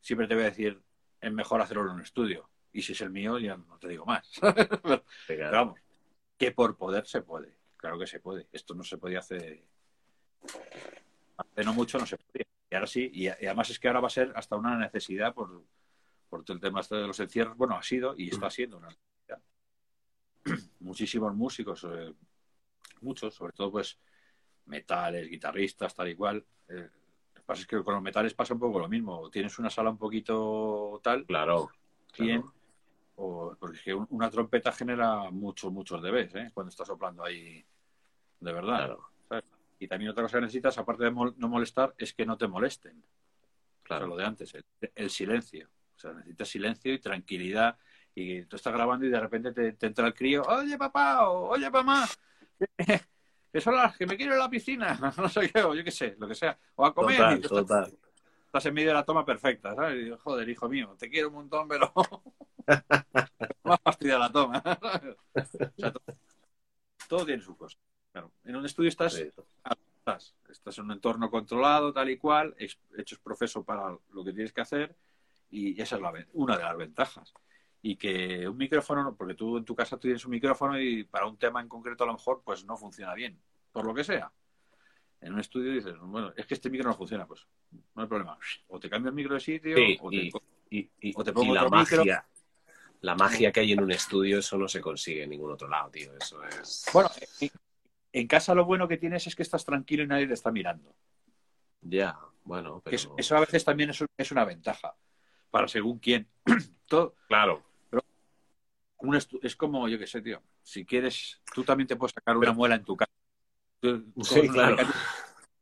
siempre 0.00 0.26
te 0.26 0.34
voy 0.34 0.44
a 0.44 0.50
decir, 0.50 0.80
es 1.20 1.32
mejor 1.32 1.60
hacerlo 1.60 1.84
en 1.84 1.90
un 1.90 2.02
estudio. 2.02 2.48
Y 2.72 2.82
si 2.82 2.92
es 2.92 3.00
el 3.00 3.10
mío, 3.10 3.38
ya 3.38 3.56
no 3.56 3.78
te 3.78 3.88
digo 3.88 4.04
más. 4.04 4.30
Pero 5.26 5.50
vamos, 5.50 5.80
que 6.36 6.52
por 6.52 6.76
poder 6.76 7.06
se 7.06 7.22
puede. 7.22 7.56
Claro 7.76 7.98
que 7.98 8.06
se 8.06 8.20
puede. 8.20 8.48
Esto 8.52 8.74
no 8.74 8.82
se 8.82 8.98
podía 8.98 9.20
hace 9.20 9.64
Hace 11.36 11.64
no 11.64 11.72
mucho 11.72 11.98
no 11.98 12.06
se 12.06 12.16
podía. 12.16 12.46
Y 12.70 12.74
ahora 12.74 12.86
sí, 12.86 13.10
y, 13.12 13.28
además 13.28 13.70
es 13.70 13.78
que 13.78 13.88
ahora 13.88 14.00
va 14.00 14.08
a 14.08 14.10
ser 14.10 14.32
hasta 14.34 14.56
una 14.56 14.76
necesidad 14.76 15.32
por, 15.32 15.62
por 16.28 16.44
el 16.46 16.60
tema 16.60 16.80
este 16.80 16.96
de 16.96 17.06
los 17.06 17.18
encierros. 17.20 17.56
Bueno, 17.56 17.76
ha 17.76 17.82
sido 17.82 18.14
y 18.16 18.28
está 18.28 18.50
siendo 18.50 18.78
una. 18.78 18.88
Muchísimos 20.80 21.34
músicos, 21.34 21.84
eh, 21.90 22.14
muchos, 23.02 23.34
sobre 23.34 23.52
todo 23.52 23.72
pues 23.72 23.98
metales, 24.66 25.28
guitarristas, 25.28 25.94
tal 25.94 26.08
y 26.08 26.14
cual. 26.14 26.44
Eh, 26.68 26.88
lo 27.34 27.34
que 27.34 27.42
pasa 27.42 27.62
es 27.62 27.66
que 27.66 27.82
con 27.82 27.94
los 27.94 28.02
metales 28.02 28.34
pasa 28.34 28.54
un 28.54 28.60
poco 28.60 28.78
lo 28.78 28.88
mismo. 28.88 29.30
Tienes 29.30 29.58
una 29.58 29.70
sala 29.70 29.90
un 29.90 29.98
poquito 29.98 31.00
tal. 31.02 31.26
Claro. 31.26 31.70
Bien. 32.18 32.42
O, 33.16 33.56
porque 33.58 33.92
una 33.94 34.30
trompeta 34.30 34.72
genera 34.72 35.30
muchos, 35.30 35.72
muchos 35.72 36.00
dBs, 36.00 36.34
¿eh? 36.36 36.50
Cuando 36.54 36.70
estás 36.70 36.86
soplando 36.86 37.24
ahí 37.24 37.64
de 38.40 38.52
verdad. 38.52 38.96
Y 39.80 39.86
también 39.86 40.10
otra 40.10 40.24
cosa 40.24 40.38
que 40.38 40.42
necesitas, 40.42 40.78
aparte 40.78 41.04
de 41.04 41.10
no 41.10 41.48
molestar, 41.48 41.94
es 41.98 42.12
que 42.12 42.26
no 42.26 42.36
te 42.36 42.48
molesten. 42.48 43.02
Claro. 43.82 44.06
lo 44.06 44.16
de 44.16 44.24
antes, 44.24 44.54
el, 44.94 45.10
silencio. 45.10 45.68
O 45.98 46.00
sea, 46.00 46.12
necesitas 46.12 46.48
silencio 46.48 46.92
y 46.92 47.00
tranquilidad. 47.00 47.76
Y 48.14 48.44
tú 48.44 48.54
estás 48.54 48.72
grabando 48.72 49.04
y 49.04 49.10
de 49.10 49.18
repente 49.18 49.52
te, 49.52 49.86
entra 49.86 50.06
el 50.06 50.14
crío, 50.14 50.42
oye 50.42 50.78
papá, 50.78 51.28
o, 51.28 51.48
oye 51.50 51.68
mamá, 51.70 52.06
que 53.52 53.60
son 53.60 53.74
las 53.76 53.96
que 53.96 54.06
me 54.06 54.16
quiero 54.16 54.32
en 54.32 54.38
la 54.38 54.50
piscina, 54.50 54.98
no 55.16 55.28
sé 55.28 55.50
qué, 55.50 55.62
o 55.62 55.74
yo 55.74 55.84
qué 55.84 55.90
sé, 55.90 56.16
lo 56.18 56.26
que 56.26 56.34
sea, 56.34 56.56
o 56.76 56.86
a 56.86 56.94
comer. 56.94 57.40
Total, 57.42 57.92
Estás, 58.46 58.66
en 58.66 58.74
medio 58.74 58.88
de 58.88 58.94
la 58.94 59.04
toma 59.04 59.24
perfecta, 59.24 59.74
¿sabes? 59.74 60.18
Joder, 60.20 60.48
hijo 60.48 60.68
mío, 60.68 60.96
te 60.98 61.10
quiero 61.10 61.28
un 61.28 61.34
montón, 61.34 61.68
pero 61.68 61.92
más 63.64 63.80
fastidia 63.82 64.18
la 64.18 64.30
toma. 64.30 64.62
todo, 67.08 67.26
tiene 67.26 67.42
su 67.42 67.56
cosa. 67.56 67.76
en 68.44 68.56
un 68.56 68.64
estudio 68.64 68.88
estás, 68.88 69.14
estás, 69.14 70.34
estás 70.48 70.78
en 70.78 70.84
un 70.84 70.92
entorno 70.92 71.30
controlado, 71.30 71.92
tal 71.92 72.10
y 72.10 72.16
cual, 72.16 72.54
hecho 72.58 72.78
es 72.96 73.18
profeso 73.20 73.64
para 73.64 73.96
lo 74.12 74.24
que 74.24 74.32
tienes 74.32 74.52
que 74.52 74.60
hacer, 74.60 74.96
y 75.50 75.80
esa 75.80 75.96
es 75.96 76.02
la, 76.02 76.12
una 76.32 76.56
de 76.56 76.62
las 76.62 76.76
ventajas 76.76 77.32
y 77.82 77.96
que 77.96 78.48
un 78.48 78.56
micrófono, 78.56 79.14
porque 79.16 79.34
tú 79.34 79.56
en 79.56 79.64
tu 79.64 79.74
casa 79.74 79.98
tienes 79.98 80.24
un 80.24 80.32
micrófono 80.32 80.80
y 80.80 81.04
para 81.04 81.26
un 81.26 81.36
tema 81.36 81.60
en 81.60 81.68
concreto 81.68 82.04
a 82.04 82.08
lo 82.08 82.14
mejor 82.14 82.42
pues 82.44 82.64
no 82.64 82.76
funciona 82.76 83.14
bien, 83.14 83.38
por 83.72 83.84
lo 83.84 83.94
que 83.94 84.04
sea. 84.04 84.30
En 85.20 85.32
un 85.32 85.40
estudio 85.40 85.72
dices, 85.72 85.94
bueno, 86.00 86.32
es 86.36 86.46
que 86.46 86.54
este 86.54 86.70
micro 86.70 86.88
no 86.88 86.96
funciona, 86.96 87.26
pues 87.26 87.46
no 87.94 88.02
hay 88.02 88.08
problema. 88.08 88.38
O 88.68 88.78
te 88.78 88.88
cambio 88.88 89.10
el 89.10 89.14
micro 89.14 89.34
de 89.34 89.40
sitio, 89.40 89.76
o, 90.00 90.10
te, 91.24 91.32
pongo 91.32 91.54
la 91.54 91.68
magia. 91.68 92.24
La 93.00 93.14
magia 93.14 93.52
que 93.52 93.60
hay 93.60 93.72
en 93.72 93.82
un 93.82 93.92
estudio, 93.92 94.40
eso 94.40 94.58
no 94.58 94.66
se 94.66 94.80
consigue 94.80 95.22
en 95.22 95.30
ningún 95.30 95.52
otro 95.52 95.68
lado, 95.68 95.90
tío. 95.90 96.12
Eso 96.20 96.42
es. 96.44 96.84
Bueno, 96.92 97.08
en, 98.12 98.26
casa 98.26 98.54
lo 98.54 98.64
bueno 98.64 98.88
que 98.88 98.96
tienes 98.96 99.26
es 99.26 99.36
que 99.36 99.42
estás 99.42 99.64
tranquilo 99.64 100.02
y 100.02 100.08
nadie 100.08 100.26
te 100.26 100.34
está 100.34 100.50
mirando. 100.50 100.94
Ya, 101.80 102.18
bueno. 102.42 102.82
Eso, 102.86 103.36
a 103.36 103.40
veces 103.40 103.64
también 103.64 103.90
es 103.90 104.32
una 104.32 104.44
ventaja 104.44 104.96
para 105.50 105.68
según 105.68 105.98
quién. 105.98 106.28
Todo, 106.86 107.14
claro 107.28 107.68
es 109.42 109.56
como, 109.56 109.88
yo 109.88 109.98
qué 109.98 110.06
sé, 110.06 110.20
tío, 110.20 110.42
si 110.62 110.84
quieres, 110.84 111.40
tú 111.54 111.64
también 111.64 111.86
te 111.86 111.96
puedes 111.96 112.14
sacar 112.14 112.36
una 112.36 112.52
muela 112.52 112.74
en 112.74 112.84
tu 112.84 112.96
casa. 112.96 113.12
sí, 114.22 114.48
claro. 114.48 114.76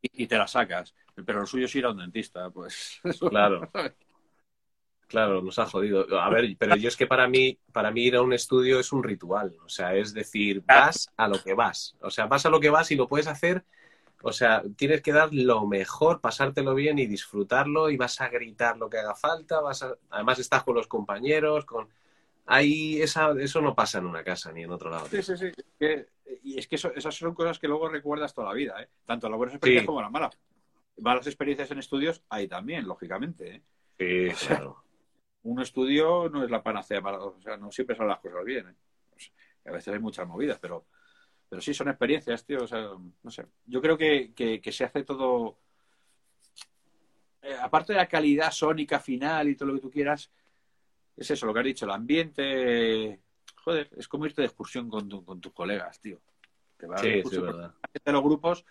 Y, 0.02 0.26
te 0.26 0.38
la 0.38 0.46
sacas. 0.46 0.94
Pero 1.24 1.40
lo 1.40 1.46
suyo 1.46 1.66
es 1.66 1.74
ir 1.74 1.84
a 1.84 1.90
un 1.90 1.98
dentista, 1.98 2.50
pues. 2.50 3.00
Claro. 3.30 3.70
Claro, 5.08 5.40
nos 5.40 5.58
ha 5.58 5.66
jodido. 5.66 6.20
A 6.20 6.28
ver, 6.30 6.56
pero 6.58 6.76
yo 6.76 6.88
es 6.88 6.96
que 6.96 7.06
para 7.06 7.28
mí, 7.28 7.58
para 7.72 7.90
mí 7.90 8.04
ir 8.04 8.16
a 8.16 8.22
un 8.22 8.32
estudio 8.32 8.80
es 8.80 8.92
un 8.92 9.04
ritual. 9.04 9.56
O 9.64 9.68
sea, 9.68 9.94
es 9.94 10.12
decir, 10.12 10.62
vas 10.66 11.08
a 11.16 11.28
lo 11.28 11.42
que 11.42 11.54
vas. 11.54 11.96
O 12.00 12.10
sea, 12.10 12.26
vas 12.26 12.44
a 12.44 12.50
lo 12.50 12.58
que 12.58 12.70
vas 12.70 12.90
y 12.90 12.96
lo 12.96 13.08
puedes 13.08 13.28
hacer. 13.28 13.64
O 14.26 14.32
sea, 14.32 14.60
tienes 14.76 15.02
que 15.02 15.12
dar 15.12 15.32
lo 15.32 15.68
mejor, 15.68 16.20
pasártelo 16.20 16.74
bien 16.74 16.98
y 16.98 17.06
disfrutarlo 17.06 17.90
y 17.90 17.96
vas 17.96 18.20
a 18.20 18.28
gritar 18.28 18.76
lo 18.76 18.90
que 18.90 18.98
haga 18.98 19.14
falta. 19.14 19.60
Vas 19.60 19.86
Además 20.10 20.40
estás 20.40 20.64
con 20.64 20.74
los 20.74 20.88
compañeros, 20.88 21.64
con 21.64 21.88
ahí 22.44 23.00
esa, 23.00 23.30
eso 23.38 23.60
no 23.60 23.76
pasa 23.76 23.98
en 23.98 24.06
una 24.06 24.24
casa 24.24 24.50
ni 24.50 24.64
en 24.64 24.72
otro 24.72 24.90
lado. 24.90 25.06
Sí, 25.06 25.22
sí, 25.22 25.36
sí. 25.36 25.52
y 26.42 26.58
es 26.58 26.66
que 26.66 26.74
esas 26.74 27.14
son 27.14 27.34
cosas 27.34 27.60
que 27.60 27.68
luego 27.68 27.88
recuerdas 27.88 28.34
toda 28.34 28.48
la 28.48 28.54
vida, 28.54 28.82
¿eh? 28.82 28.88
Tanto 29.04 29.28
las 29.28 29.38
buenas 29.38 29.54
experiencias 29.54 29.86
como 29.86 30.02
las 30.02 30.10
malas. 30.10 30.36
Malas 30.96 31.28
experiencias 31.28 31.70
en 31.70 31.78
estudios 31.78 32.24
hay 32.28 32.48
también, 32.48 32.84
lógicamente. 32.88 33.62
¿eh? 33.98 34.32
Sí, 34.34 34.46
claro. 34.48 34.82
Un 35.44 35.60
estudio 35.60 36.28
no 36.28 36.42
es 36.42 36.50
la 36.50 36.64
panacea 36.64 37.00
para. 37.00 37.20
O 37.20 37.40
sea, 37.40 37.56
no 37.56 37.70
siempre 37.70 37.94
son 37.94 38.08
las 38.08 38.18
cosas 38.18 38.44
bien. 38.44 38.70
¿eh? 38.70 38.74
a 39.66 39.70
veces 39.70 39.94
hay 39.94 40.00
muchas 40.00 40.26
movidas, 40.26 40.58
pero, 40.60 40.86
pero 41.48 41.62
sí 41.62 41.72
son 41.72 41.88
experiencias, 41.88 42.44
tío. 42.44 42.64
O 42.64 42.66
sea, 42.66 42.90
no 43.22 43.30
sé. 43.30 43.46
Yo 43.66 43.80
creo 43.80 43.96
que, 43.96 44.32
que, 44.34 44.72
se 44.72 44.84
hace 44.84 45.04
todo. 45.04 45.58
Eh, 47.42 47.56
aparte 47.60 47.92
de 47.92 47.98
la 47.98 48.08
calidad 48.08 48.50
sónica 48.50 48.98
final 48.98 49.48
y 49.48 49.56
todo 49.56 49.68
lo 49.68 49.74
que 49.74 49.80
tú 49.80 49.90
quieras, 49.90 50.30
es 51.16 51.30
eso, 51.30 51.46
lo 51.46 51.54
que 51.54 51.60
has 51.60 51.66
dicho, 51.66 51.84
el 51.84 51.92
ambiente. 51.92 53.20
Joder, 53.64 53.90
es 53.96 54.08
como 54.08 54.26
irte 54.26 54.42
de 54.42 54.46
excursión 54.46 54.88
con, 54.88 55.08
con 55.24 55.40
tus 55.40 55.52
colegas, 55.52 56.00
tío. 56.00 56.20
sí, 57.00 57.22
sí, 57.28 57.38
verdad. 57.38 57.74
De 58.04 58.12
los 58.12 58.22
grupos 58.22 58.64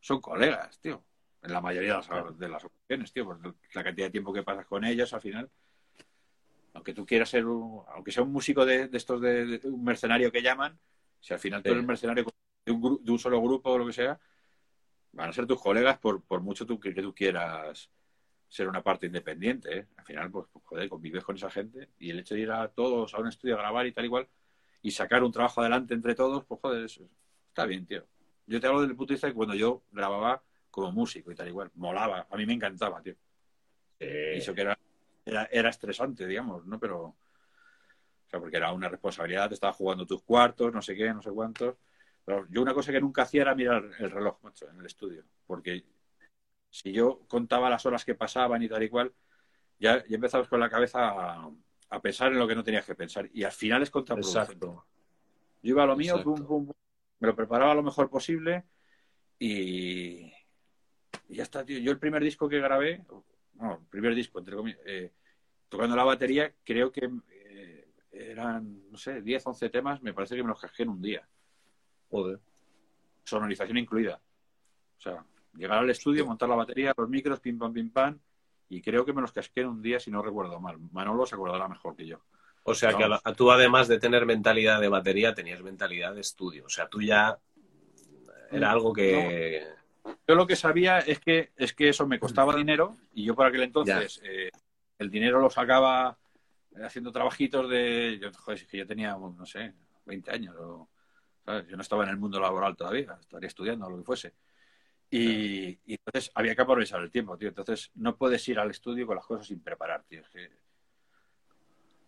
son 0.00 0.20
colegas, 0.20 0.78
tío. 0.80 1.02
En 1.42 1.52
la 1.52 1.60
mayoría 1.60 2.00
de 2.00 2.08
las, 2.08 2.38
de 2.38 2.48
las 2.48 2.64
ocasiones, 2.64 3.12
tío. 3.12 3.24
Porque 3.24 3.52
la 3.74 3.84
cantidad 3.84 4.06
de 4.06 4.10
tiempo 4.12 4.32
que 4.32 4.42
pasas 4.42 4.66
con 4.66 4.84
ellos, 4.84 5.12
al 5.12 5.20
final. 5.20 5.50
Aunque 6.74 6.94
tú 6.94 7.06
quieras 7.06 7.28
ser 7.28 7.46
un, 7.46 7.82
aunque 7.88 8.12
sea 8.12 8.22
un 8.22 8.32
músico 8.32 8.64
de, 8.64 8.88
estos 8.92 9.20
de, 9.20 9.60
un 9.64 9.82
mercenario 9.82 10.30
que 10.30 10.42
llaman, 10.42 10.78
si 11.20 11.34
al 11.34 11.40
final 11.40 11.62
tú 11.62 11.70
eres 11.70 11.84
mercenario 11.84 12.24
de 12.64 12.72
un, 12.72 13.04
de 13.04 13.12
un, 13.12 13.18
solo 13.18 13.40
grupo 13.40 13.70
o 13.70 13.78
lo 13.78 13.86
que 13.86 13.92
sea, 13.92 14.18
van 15.12 15.30
a 15.30 15.32
ser 15.32 15.46
tus 15.46 15.60
colegas 15.60 15.98
por, 15.98 16.22
por 16.22 16.40
mucho 16.40 16.66
tú, 16.66 16.78
que 16.78 16.92
tú 16.92 17.14
quieras 17.14 17.90
ser 18.48 18.68
una 18.68 18.82
parte 18.82 19.06
independiente. 19.06 19.78
¿eh? 19.78 19.86
Al 19.96 20.04
final, 20.04 20.30
pues, 20.30 20.46
pues, 20.52 20.64
joder, 20.64 20.88
convives 20.88 21.24
con 21.24 21.36
esa 21.36 21.50
gente 21.50 21.90
y 21.98 22.10
el 22.10 22.20
hecho 22.20 22.34
de 22.34 22.40
ir 22.40 22.50
a 22.50 22.68
todos 22.68 23.14
a 23.14 23.18
un 23.18 23.28
estudio 23.28 23.54
a 23.54 23.58
grabar 23.58 23.86
y 23.86 23.92
tal 23.92 24.04
igual 24.04 24.28
y 24.82 24.90
sacar 24.90 25.22
un 25.22 25.32
trabajo 25.32 25.60
adelante 25.60 25.94
entre 25.94 26.14
todos, 26.14 26.44
pues 26.44 26.60
joder, 26.60 26.84
eso 26.84 27.08
está 27.48 27.66
bien, 27.66 27.86
tío. 27.86 28.06
Yo 28.46 28.60
te 28.60 28.66
hablo 28.66 28.80
desde 28.80 28.92
el 28.92 28.96
punto 28.96 29.12
de 29.12 29.14
vista 29.16 29.26
de 29.26 29.34
cuando 29.34 29.54
yo 29.54 29.82
grababa 29.90 30.42
como 30.70 30.92
músico 30.92 31.32
y 31.32 31.34
tal 31.34 31.48
igual, 31.48 31.70
molaba, 31.74 32.26
a 32.30 32.36
mí 32.36 32.46
me 32.46 32.54
encantaba, 32.54 33.02
tío. 33.02 33.14
Eso 33.98 34.54
que 34.54 34.60
era, 34.60 34.78
era, 35.24 35.68
estresante, 35.68 36.26
digamos, 36.26 36.64
¿no? 36.66 36.78
Pero, 36.78 37.16
o 38.28 38.30
sea, 38.30 38.40
porque 38.40 38.58
era 38.58 38.72
una 38.72 38.90
responsabilidad, 38.90 39.48
te 39.48 39.54
estaba 39.54 39.72
jugando 39.72 40.04
tus 40.04 40.22
cuartos, 40.22 40.70
no 40.72 40.82
sé 40.82 40.94
qué, 40.94 41.14
no 41.14 41.22
sé 41.22 41.30
cuántos. 41.30 41.76
Pero 42.26 42.46
yo 42.50 42.60
una 42.60 42.74
cosa 42.74 42.92
que 42.92 43.00
nunca 43.00 43.22
hacía 43.22 43.40
era 43.40 43.54
mirar 43.54 43.82
el 43.98 44.10
reloj, 44.10 44.38
macho, 44.42 44.68
en 44.68 44.78
el 44.78 44.84
estudio, 44.84 45.24
porque 45.46 45.82
si 46.68 46.92
yo 46.92 47.22
contaba 47.26 47.70
las 47.70 47.86
horas 47.86 48.04
que 48.04 48.14
pasaban 48.14 48.62
y 48.62 48.68
tal 48.68 48.82
y 48.82 48.90
cual, 48.90 49.14
ya, 49.78 50.04
ya 50.06 50.16
empezabas 50.16 50.46
con 50.46 50.60
la 50.60 50.68
cabeza 50.68 51.40
a, 51.88 52.02
pensar 52.02 52.30
en 52.30 52.38
lo 52.38 52.46
que 52.46 52.54
no 52.54 52.62
tenías 52.62 52.84
que 52.84 52.94
pensar. 52.94 53.30
Y 53.32 53.44
al 53.44 53.52
final 53.52 53.82
es 53.82 53.90
contraproducente. 53.90 54.66
Yo 54.66 54.82
iba 55.62 55.84
a 55.84 55.86
lo 55.86 55.96
mío, 55.96 56.22
me 57.20 57.28
lo 57.28 57.34
preparaba 57.34 57.74
lo 57.74 57.82
mejor 57.82 58.10
posible 58.10 58.64
y, 59.38 60.30
ya 61.28 61.44
está, 61.44 61.64
tío. 61.64 61.78
Yo 61.78 61.90
el 61.92 61.98
primer 61.98 62.22
disco 62.22 62.46
que 62.46 62.60
grabé, 62.60 63.06
no, 63.54 63.78
el 63.80 63.86
primer 63.86 64.14
disco, 64.14 64.38
entre 64.38 64.54
comillas, 64.54 64.80
eh, 64.84 65.12
tocando 65.70 65.96
la 65.96 66.04
batería, 66.04 66.52
creo 66.62 66.92
que 66.92 67.08
eran, 68.18 68.90
no 68.90 68.96
sé, 68.96 69.22
10, 69.22 69.46
11 69.46 69.70
temas, 69.70 70.02
me 70.02 70.12
parece 70.12 70.36
que 70.36 70.42
me 70.42 70.48
los 70.48 70.60
casqué 70.60 70.82
en 70.82 70.90
un 70.90 71.02
día. 71.02 71.26
Joder. 72.10 72.40
Sonorización 73.24 73.78
incluida. 73.78 74.20
O 74.96 75.00
sea, 75.00 75.24
Llegar 75.58 75.78
al 75.78 75.90
estudio, 75.90 76.24
montar 76.24 76.48
la 76.48 76.54
batería, 76.54 76.94
los 76.96 77.08
micros, 77.08 77.40
pim 77.40 77.58
pam, 77.58 77.72
pim 77.72 77.90
pam, 77.90 78.18
y 78.68 78.80
creo 78.80 79.04
que 79.04 79.12
me 79.12 79.20
los 79.20 79.32
casqué 79.32 79.62
en 79.62 79.68
un 79.68 79.82
día 79.82 79.98
si 79.98 80.08
no 80.08 80.22
recuerdo 80.22 80.60
mal. 80.60 80.78
Manolo 80.92 81.26
se 81.26 81.34
acordará 81.34 81.66
mejor 81.66 81.96
que 81.96 82.06
yo. 82.06 82.20
O 82.62 82.74
sea 82.74 82.94
que 82.94 83.04
tú 83.34 83.50
además 83.50 83.88
de 83.88 83.98
tener 83.98 84.24
mentalidad 84.24 84.80
de 84.80 84.88
batería, 84.88 85.34
tenías 85.34 85.62
mentalidad 85.62 86.14
de 86.14 86.20
estudio. 86.20 86.66
O 86.66 86.68
sea, 86.68 86.86
tú 86.88 87.00
ya 87.02 87.38
era 88.52 88.70
algo 88.70 88.92
que... 88.92 89.66
Yo 90.26 90.34
lo 90.34 90.46
que 90.46 90.54
sabía 90.54 90.98
es 91.00 91.18
que, 91.18 91.50
es 91.56 91.72
que 91.72 91.88
eso 91.88 92.06
me 92.06 92.20
costaba 92.20 92.54
dinero 92.54 92.96
y 93.14 93.24
yo 93.24 93.34
por 93.34 93.46
aquel 93.46 93.62
entonces 93.62 94.20
eh, 94.22 94.50
el 94.98 95.10
dinero 95.10 95.40
lo 95.40 95.50
sacaba 95.50 96.16
haciendo 96.84 97.12
trabajitos 97.12 97.68
de... 97.68 98.18
Yo, 98.20 98.32
joder, 98.32 98.60
es 98.60 98.66
que 98.66 98.78
yo 98.78 98.86
tenía, 98.86 99.16
no 99.16 99.46
sé, 99.46 99.74
20 100.06 100.30
años. 100.30 100.56
O, 100.58 100.88
Yo 101.46 101.76
no 101.76 101.82
estaba 101.82 102.04
en 102.04 102.10
el 102.10 102.16
mundo 102.16 102.40
laboral 102.40 102.76
todavía, 102.76 103.16
estaría 103.20 103.48
estudiando 103.48 103.86
o 103.86 103.90
lo 103.90 103.98
que 103.98 104.04
fuese. 104.04 104.34
Y, 105.10 105.78
entonces 105.86 106.30
había 106.34 106.54
que 106.54 106.62
aprovechar 106.62 107.00
el 107.00 107.10
tiempo, 107.10 107.36
tío. 107.36 107.48
Entonces 107.48 107.90
no 107.94 108.16
puedes 108.16 108.46
ir 108.48 108.58
al 108.58 108.70
estudio 108.70 109.06
con 109.06 109.16
las 109.16 109.24
cosas 109.24 109.46
sin 109.46 109.60
preparar, 109.60 110.04
tío. 110.04 110.22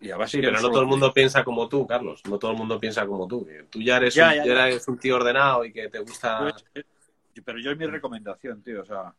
Y 0.01 0.07
sí, 0.27 0.41
pero 0.41 0.61
no 0.61 0.70
todo 0.70 0.81
el 0.81 0.87
mundo 0.87 1.12
piensa 1.12 1.45
como 1.45 1.69
tú, 1.69 1.87
Carlos. 1.87 2.23
No 2.28 2.39
todo 2.39 2.53
el 2.53 2.57
mundo 2.57 2.78
piensa 2.78 3.07
como 3.07 3.27
tú. 3.27 3.47
Tú 3.70 3.81
ya 3.81 3.99
eres, 3.99 4.16
un, 4.16 4.23
eres 4.23 4.89
un 4.89 4.99
tío 4.99 5.16
ordenado 5.16 5.65
y 5.65 5.73
que 5.73 5.89
te 5.89 5.99
gusta... 5.99 6.41
Pues, 6.41 6.65
eh, 6.74 6.85
pero 7.45 7.59
yo 7.59 7.70
es 7.70 7.78
mi 7.78 7.87
recomendación, 7.87 8.62
tío. 8.62 8.82
O 8.82 8.85
sea, 8.85 9.15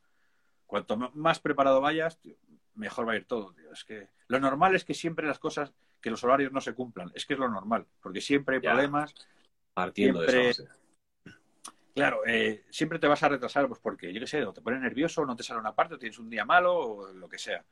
cuanto 0.65 0.97
más 0.97 1.39
preparado 1.39 1.81
vayas, 1.81 2.19
mejor 2.76 3.07
va 3.07 3.13
a 3.13 3.15
ir 3.15 3.26
todo, 3.26 3.53
tío. 3.53 3.72
Es 3.72 3.84
que 3.84 4.07
lo 4.32 4.40
normal 4.40 4.76
es 4.76 4.86
que 4.86 4.94
siempre 4.94 5.28
las 5.28 5.40
cosas, 5.40 5.74
que 6.02 6.10
los 6.10 6.24
horarios 6.24 6.53
no 6.53 6.62
se 6.62 6.74
cumplan. 6.74 7.12
Es 7.14 7.26
que 7.26 7.34
es 7.34 7.40
lo 7.40 7.49
normal, 7.49 7.86
porque 8.02 8.22
siempre 8.22 8.56
hay 8.56 8.62
problemas. 8.62 9.14
Partiendo 9.74 10.22
de 10.22 10.49
eso 10.49 10.64
Claro, 11.94 12.22
eh, 12.26 12.64
siempre 12.70 12.98
te 12.98 13.08
vas 13.08 13.22
a 13.24 13.28
retrasar, 13.28 13.68
pues 13.68 13.82
porque, 13.82 14.14
yo 14.14 14.22
qué 14.22 14.28
sé, 14.28 14.45
o 14.45 14.53
te 14.53 14.62
pones 14.62 14.80
nervioso, 14.80 15.22
o 15.22 15.26
no 15.26 15.36
te 15.36 15.44
sale 15.44 15.60
una 15.60 15.76
parte, 15.76 15.95
o 15.95 15.99
tienes 15.99 16.18
un 16.18 16.30
día 16.30 16.45
malo, 16.45 16.74
o 16.74 17.12
lo 17.12 17.28
que 17.28 17.38
sea. 17.38 17.66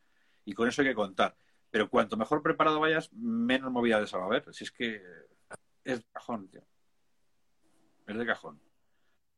Y 0.43 0.53
con 0.53 0.67
eso 0.67 0.81
hay 0.81 0.89
que 0.89 0.95
contar. 0.95 1.33
Pero 1.71 1.89
cuanto 1.89 2.17
mejor 2.17 2.43
preparado 2.43 2.81
vayas, 2.81 3.13
menos 3.13 3.71
movilidades 3.71 4.13
va 4.13 4.23
a 4.23 4.25
haber. 4.25 4.53
Si 4.53 4.65
es 4.65 4.71
que 4.71 5.01
es 5.85 5.99
de 5.99 6.05
cajón, 6.11 6.49
tío. 6.49 6.61
Es 8.05 8.17
de 8.17 8.25
cajón. 8.25 8.59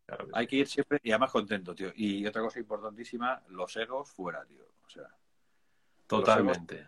Claro 0.08 0.26
que 0.26 0.32
Hay 0.34 0.46
sí. 0.46 0.50
que 0.50 0.56
ir 0.56 0.68
siempre 0.68 1.00
y 1.04 1.12
además 1.12 1.32
contento, 1.32 1.76
tío. 1.76 1.92
Y 1.94 2.26
otra 2.26 2.42
cosa 2.42 2.60
importantísima, 2.60 3.44
los 3.50 3.76
egos 3.78 4.10
fuera, 4.10 4.44
tío. 4.46 4.66
O 4.84 4.90
sea, 4.90 5.08
Totalmente. 6.08 6.88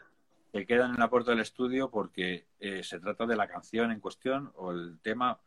Que 0.53 0.67
quedan 0.67 0.93
en 0.93 0.99
la 0.99 1.09
puerta 1.09 1.31
del 1.31 1.39
estudio 1.39 1.89
porque 1.89 2.45
eh, 2.59 2.83
se 2.83 2.99
trata 2.99 3.25
de 3.25 3.35
la 3.35 3.47
canción 3.47 3.91
en 3.91 3.99
cuestión 3.99 4.51
o 4.55 4.71
el 4.71 4.99
tema. 5.01 5.39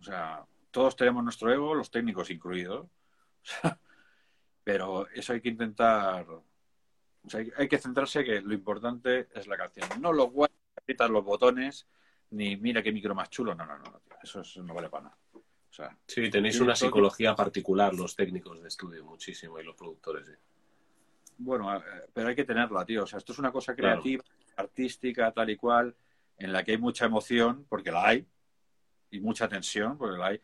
O 0.00 0.02
sea, 0.02 0.44
todos 0.72 0.96
tenemos 0.96 1.22
nuestro 1.22 1.52
ego, 1.52 1.72
los 1.72 1.88
técnicos 1.88 2.30
incluidos. 2.30 2.88
Pero 4.64 5.08
eso 5.10 5.34
hay 5.34 5.40
que 5.40 5.50
intentar. 5.50 6.26
O 6.28 6.42
sea, 7.28 7.44
hay, 7.56 7.68
que 7.68 7.78
centrarse 7.78 8.24
que 8.24 8.40
lo 8.40 8.54
importante 8.54 9.28
es 9.34 9.46
la 9.46 9.56
canción. 9.56 9.88
No 10.00 10.12
los 10.12 10.32
guay, 10.32 10.50
los 11.10 11.24
botones, 11.24 11.86
ni 12.30 12.56
mira 12.56 12.82
qué 12.82 12.90
micro 12.90 13.14
más 13.14 13.30
chulo. 13.30 13.54
No, 13.54 13.64
no, 13.64 13.78
no. 13.78 13.84
tío. 13.84 14.16
Eso, 14.20 14.40
es- 14.40 14.56
no 14.56 14.74
vale 14.74 14.88
para 14.88 15.04
nada. 15.04 15.18
O 15.32 15.72
sea, 15.72 15.96
Sí, 16.08 16.28
tenéis 16.28 16.58
una 16.58 16.74
psicología 16.74 17.36
particular 17.36 17.94
los 17.94 18.16
técnicos 18.16 18.60
de 18.60 18.66
estudio, 18.66 19.04
muchísimo, 19.04 19.60
y 19.60 19.64
los 19.64 19.76
productores. 19.76 20.28
Bueno, 21.38 21.82
pero 22.12 22.28
hay 22.28 22.34
que 22.34 22.44
tenerla, 22.44 22.84
tío. 22.84 23.02
O 23.04 23.06
sea, 23.06 23.18
esto 23.18 23.32
es 23.32 23.38
una 23.38 23.50
cosa 23.52 23.74
Claro. 23.74 24.00
creativa, 24.00 24.24
artística, 24.56 25.32
tal 25.32 25.50
y 25.50 25.56
cual, 25.56 25.94
en 26.38 26.52
la 26.52 26.62
que 26.64 26.72
hay 26.72 26.78
mucha 26.78 27.06
emoción, 27.06 27.66
porque 27.68 27.90
la 27.92 28.06
hay, 28.08 28.26
y 29.10 29.20
mucha 29.20 29.48
tensión, 29.48 29.98
porque 29.98 30.18
la 30.18 30.26
hay. 30.26 30.40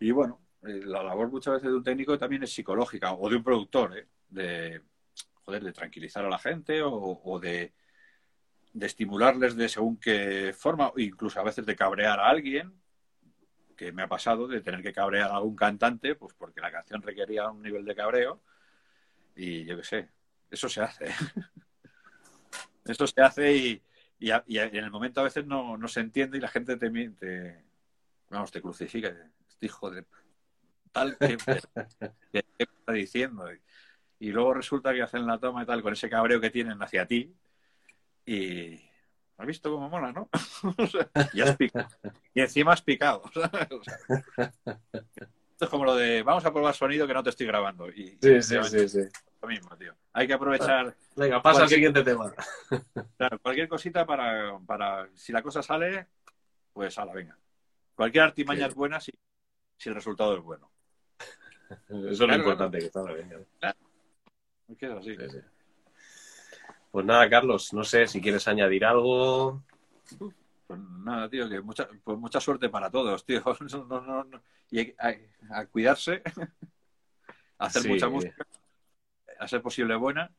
Y 0.00 0.10
bueno, 0.10 0.40
eh, 0.62 0.82
la 0.84 1.02
labor 1.02 1.30
muchas 1.30 1.54
veces 1.54 1.70
de 1.70 1.76
un 1.76 1.84
técnico 1.84 2.18
también 2.18 2.42
es 2.42 2.52
psicológica, 2.52 3.12
o 3.12 3.28
de 3.28 3.36
un 3.36 3.44
productor, 3.44 3.96
¿eh? 3.98 4.06
De, 4.28 4.82
joder, 5.44 5.64
de 5.64 5.72
tranquilizar 5.72 6.24
a 6.24 6.28
la 6.28 6.38
gente, 6.38 6.82
o, 6.82 6.92
o 7.24 7.38
de, 7.40 7.72
de 8.72 8.86
estimularles 8.86 9.56
de 9.56 9.68
según 9.68 9.98
qué 9.98 10.52
forma, 10.56 10.88
o 10.88 10.98
incluso 10.98 11.40
a 11.40 11.44
veces 11.44 11.66
de 11.66 11.76
cabrear 11.76 12.20
a 12.20 12.28
alguien, 12.28 12.72
que 13.76 13.92
me 13.92 14.02
ha 14.02 14.08
pasado 14.08 14.46
de 14.46 14.60
tener 14.60 14.82
que 14.82 14.92
cabrear 14.92 15.30
a 15.30 15.36
algún 15.36 15.56
cantante, 15.56 16.14
pues 16.14 16.34
porque 16.34 16.60
la 16.60 16.70
canción 16.70 17.00
requería 17.02 17.48
un 17.50 17.62
nivel 17.62 17.84
de 17.84 17.94
cabreo. 17.94 18.42
Y 19.42 19.64
yo 19.64 19.74
qué 19.78 19.84
sé, 19.84 20.08
eso 20.50 20.68
se 20.68 20.82
hace. 20.82 21.06
eso 22.84 23.06
se 23.06 23.22
hace 23.22 23.56
y, 23.56 23.82
y, 24.18 24.30
a- 24.30 24.44
en 24.46 24.84
el 24.84 24.90
momento 24.90 25.22
a 25.22 25.24
veces 25.24 25.46
no, 25.46 25.78
no 25.78 25.88
se 25.88 26.00
entiende 26.00 26.36
y 26.36 26.42
la 26.42 26.48
gente 26.48 26.76
te, 26.76 26.90
te- 26.90 27.64
vamos, 28.28 28.50
te 28.52 28.60
crucifica. 28.60 29.08
Este 29.48 29.64
hijo 29.64 29.90
de 29.90 30.04
tal 30.92 31.16
que, 31.16 31.38
que- 31.38 31.62
que 32.32 32.44
está 32.58 32.92
diciendo. 32.92 33.50
Y, 33.50 33.58
y 34.18 34.30
luego 34.30 34.52
resulta 34.52 34.92
que 34.92 35.00
hacen 35.00 35.26
la 35.26 35.38
toma 35.38 35.62
y 35.62 35.66
tal 35.66 35.80
con 35.80 35.94
ese 35.94 36.10
cabreo 36.10 36.38
que 36.38 36.50
tienen 36.50 36.82
hacia 36.82 37.06
ti. 37.06 37.34
Y 38.26 38.74
has 39.38 39.46
visto 39.46 39.72
cómo 39.72 39.88
mola, 39.88 40.12
¿no? 40.12 40.28
O 40.76 40.86
sea, 40.86 41.08
y, 41.32 41.40
has 41.40 41.56
picado. 41.56 41.88
y 42.34 42.42
encima 42.42 42.74
has 42.74 42.82
picado. 42.82 43.22
O 43.22 43.30
sea, 43.32 44.50
esto 45.60 45.66
es 45.66 45.70
como 45.72 45.84
lo 45.84 45.94
de 45.94 46.22
vamos 46.22 46.42
a 46.46 46.52
probar 46.54 46.74
sonido 46.74 47.06
que 47.06 47.12
no 47.12 47.22
te 47.22 47.28
estoy 47.28 47.46
grabando. 47.46 47.86
Y, 47.90 48.16
Sí, 48.22 48.40
sí, 48.42 48.56
sí, 48.64 48.88
sí. 48.88 49.00
lo 49.42 49.46
mismo, 49.48 49.76
tío. 49.76 49.94
Hay 50.14 50.26
que 50.26 50.32
aprovechar 50.32 50.96
Venga, 51.16 51.42
pasa 51.42 51.64
al 51.64 51.68
Cualquier- 51.68 51.74
siguiente 51.92 52.02
tema. 52.02 52.32
claro, 53.18 53.38
cualquier 53.40 53.68
cosita 53.68 54.06
para, 54.06 54.58
para. 54.66 55.10
Si 55.14 55.32
la 55.32 55.42
cosa 55.42 55.62
sale, 55.62 56.06
pues 56.72 56.96
ala, 56.98 57.12
venga. 57.12 57.36
Cualquier 57.94 58.24
artimaña 58.24 58.64
Sí. 58.64 58.68
es 58.70 58.74
buena 58.74 59.00
si, 59.00 59.12
si 59.76 59.90
el 59.90 59.94
resultado 59.96 60.34
es 60.34 60.42
bueno. 60.42 60.70
Eso 61.90 62.08
es 62.08 62.16
Claro, 62.18 62.32
lo 62.32 62.38
importante 62.38 62.78
que 62.78 62.88
salga, 62.88 63.12
venga. 63.12 63.36
Es 64.66 64.78
que 64.78 64.86
es 64.86 64.92
así. 64.92 65.14
Sí, 65.14 65.28
sí. 65.28 65.38
Pues 66.90 67.04
nada, 67.04 67.28
Carlos, 67.28 67.74
no 67.74 67.84
sé 67.84 68.06
si 68.06 68.22
quieres 68.22 68.48
añadir 68.48 68.86
algo. 68.86 69.62
Pues 70.70 70.82
nada, 71.04 71.28
tío, 71.28 71.48
que 71.48 71.60
mucha, 71.60 71.88
pues 72.04 72.16
mucha 72.16 72.38
suerte 72.40 72.68
para 72.68 72.88
todos, 72.88 73.24
tío. 73.24 73.42
No, 73.88 74.00
no, 74.00 74.22
no. 74.22 74.40
Y 74.70 74.78
hay- 74.78 74.94
hay- 75.00 75.26
a, 75.50 75.66
cuidarse, 75.66 76.22
a 77.58 77.66
hacer 77.66 77.82
Sí. 77.82 77.88
mucha 77.88 78.08
música, 78.08 78.46
a 79.40 79.48
ser 79.48 79.60
posible 79.62 79.96
buena. 79.96 80.30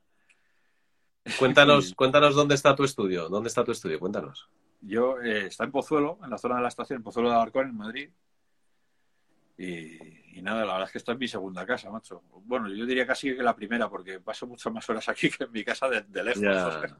Cuéntanos, 1.37 1.93
cuéntanos 1.95 2.33
dónde 2.33 2.55
está 2.55 2.73
tu 2.73 2.85
estudio. 2.85 3.27
¿Dónde 3.27 3.49
está 3.49 3.65
tu 3.65 3.73
estudio? 3.73 3.99
Cuéntanos. 3.99 4.47
Yo 4.79 5.19
eh, 5.21 5.47
está 5.47 5.65
en 5.65 5.71
Pozuelo, 5.73 6.17
en 6.23 6.29
la 6.29 6.37
zona 6.37 6.55
de 6.55 6.61
la 6.61 6.69
estación, 6.69 6.99
en 6.99 7.03
Pozuelo 7.03 7.27
de 7.27 7.35
Alarcón, 7.35 7.67
en 7.67 7.75
Madrid. 7.75 8.09
Y, 9.57 10.37
y 10.37 10.41
nada, 10.41 10.59
la 10.63 10.71
verdad 10.71 10.85
es 10.87 10.91
que 10.93 10.97
esta 10.99 11.11
es 11.11 11.19
mi 11.19 11.27
segunda 11.27 11.65
casa, 11.65 11.91
macho. 11.91 12.23
Bueno, 12.45 12.69
yo 12.69 12.85
diría 12.85 13.05
casi 13.05 13.35
que 13.35 13.43
la 13.43 13.53
primera, 13.53 13.89
porque 13.89 14.21
paso 14.21 14.47
muchas 14.47 14.71
más 14.71 14.89
horas 14.89 15.09
aquí 15.09 15.29
que 15.29 15.43
en 15.43 15.51
mi 15.51 15.65
casa 15.65 15.89
de, 15.89 16.03
de 16.03 16.23
lejos. 16.23 16.41
Ya, 16.41 16.67
o 16.67 16.71
sea. 16.71 16.97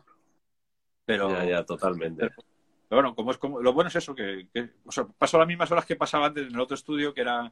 Pero, 1.05 1.29
ya, 1.31 1.45
ya, 1.45 1.63
totalmente. 1.65 2.27
pero 2.29 2.50
bueno, 2.97 3.15
como 3.15 3.31
es 3.31 3.37
como, 3.37 3.61
lo 3.61 3.73
bueno 3.73 3.89
es 3.89 3.95
eso, 3.95 4.15
que, 4.15 4.47
que- 4.53 4.69
o 4.85 4.91
sea, 4.91 5.05
paso 5.05 5.37
las 5.37 5.47
mismas 5.47 5.71
horas 5.71 5.85
que 5.85 5.95
pasaba 5.95 6.27
antes 6.27 6.47
en 6.47 6.53
el 6.55 6.59
otro 6.59 6.75
estudio, 6.75 7.13
que 7.13 7.21
era 7.21 7.51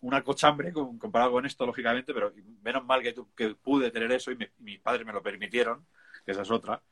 una 0.00 0.22
cochambre 0.22 0.72
comparado 0.72 1.32
con 1.32 1.46
esto, 1.46 1.66
lógicamente, 1.66 2.12
pero 2.14 2.32
menos 2.62 2.84
mal 2.84 3.02
que, 3.02 3.12
tu- 3.12 3.32
que 3.34 3.54
pude 3.54 3.90
tener 3.90 4.10
eso 4.12 4.30
y 4.30 4.36
mi- 4.36 4.46
mis 4.58 4.80
padres 4.80 5.06
me 5.06 5.12
lo 5.12 5.22
permitieron, 5.22 5.86
que 6.24 6.32
esa 6.32 6.42
es 6.42 6.50
otra. 6.50 6.82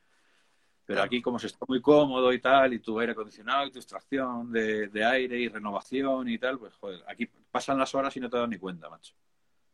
Pero 0.87 1.03
aquí, 1.03 1.23
como 1.23 1.39
se 1.39 1.49
está 1.49 1.65
muy 1.69 1.81
cómodo 1.83 2.33
y 2.33 2.41
tal, 2.41 2.73
y 2.75 2.81
tu 2.81 2.99
aire 3.01 3.13
acondicionado 3.13 3.67
y 3.67 3.73
tu 3.73 3.79
extracción 3.79 4.53
de, 4.53 4.89
de 4.89 5.05
aire 5.05 5.39
y 5.41 5.49
renovación 5.49 6.29
y 6.29 6.39
tal, 6.39 6.59
pues 6.59 6.75
joder, 6.77 7.03
aquí 7.09 7.27
pasan 7.51 7.79
las 7.79 7.95
horas 7.95 8.17
y 8.17 8.21
no 8.21 8.31
te 8.31 8.39
das 8.39 8.49
ni 8.49 8.59
cuenta, 8.59 8.89
macho. 8.91 9.15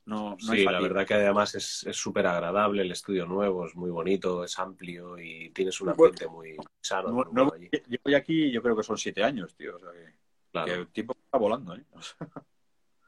No, 0.05 0.37
no 0.45 0.53
hay 0.53 0.59
Sí, 0.61 0.65
la 0.65 0.81
verdad 0.81 1.07
que 1.07 1.15
además 1.15 1.55
es 1.55 1.85
es 1.87 1.97
súper 1.97 2.27
agradable, 2.27 2.83
el 2.83 2.91
estudio 2.91 3.25
nuevo 3.25 3.67
es 3.67 3.75
muy 3.77 3.91
bonito, 3.91 4.43
es 4.43 4.59
amplio 4.59 5.17
y 5.19 5.51
tienes 5.51 5.81
un 5.81 5.91
ambiente 5.91 6.27
muy 6.27 6.57
sano. 6.81 7.25
No- 7.33 7.53
allí. 7.55 7.69
yo 7.89 7.99
voy 8.05 8.15
aquí, 8.15 8.51
yo 8.51 8.61
creo 8.63 8.77
que 8.77 8.83
son 8.83 8.99
siete 8.99 9.23
años, 9.23 9.55
tío. 9.55 9.77
O 9.77 9.79
sea, 9.79 9.93
que, 9.93 10.13
Claro. 10.51 10.67
que 10.67 10.73
el 10.81 10.87
tiempo 10.89 11.15
está 11.25 11.39
volando, 11.39 11.77
¿eh? 11.77 11.85
O 11.93 12.03
sea, 12.03 12.17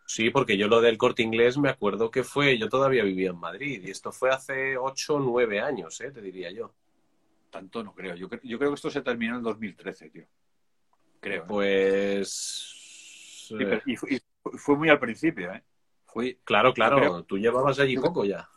Sí, 0.07 0.31
porque 0.31 0.57
yo 0.59 0.69
lo 0.69 0.81
del 0.83 0.99
corte 0.99 1.23
inglés 1.23 1.57
me 1.59 1.71
acuerdo 1.71 2.11
que 2.11 2.23
fue, 2.23 2.59
yo 2.59 2.69
todavía 2.69 3.03
vivía 3.03 3.31
en 3.31 3.39
Madrid 3.39 3.83
y 3.87 3.91
esto 3.91 4.12
fue 4.12 4.31
hace 4.31 4.77
ocho 4.77 5.16
o 5.16 5.19
nueve 5.21 5.61
años, 5.61 6.01
¿eh? 6.01 6.11
te 6.12 6.21
diría 6.21 6.51
yo. 6.53 6.75
tanto 7.51 7.83
no 7.83 7.95
creo. 7.95 8.15
Yo, 8.15 8.29
cre- 8.29 8.41
yo 8.45 8.59
creo 8.59 8.71
que 8.71 8.75
esto 8.77 8.91
se 8.91 9.01
terminó 9.03 9.33
en 9.33 9.39
el 9.39 9.43
2013, 9.45 10.11
tío. 10.11 10.25
Creo. 11.21 11.43
¿eh? 11.43 11.47
Pues. 11.49 12.29
Sí, 13.49 13.55
pero- 13.59 13.81
y, 13.87 13.97
fue, 13.97 14.15
y 14.15 14.21
fue 14.59 14.77
muy 14.77 14.89
al 14.91 14.99
principio, 15.01 15.53
¿eh? 15.53 15.62
Claro, 16.45 16.73
claro, 16.74 16.97
creo- 16.97 17.23
tú 17.24 17.39
llevabas 17.39 17.78
allí 17.81 17.97
poco 17.97 18.24
ya. 18.24 18.49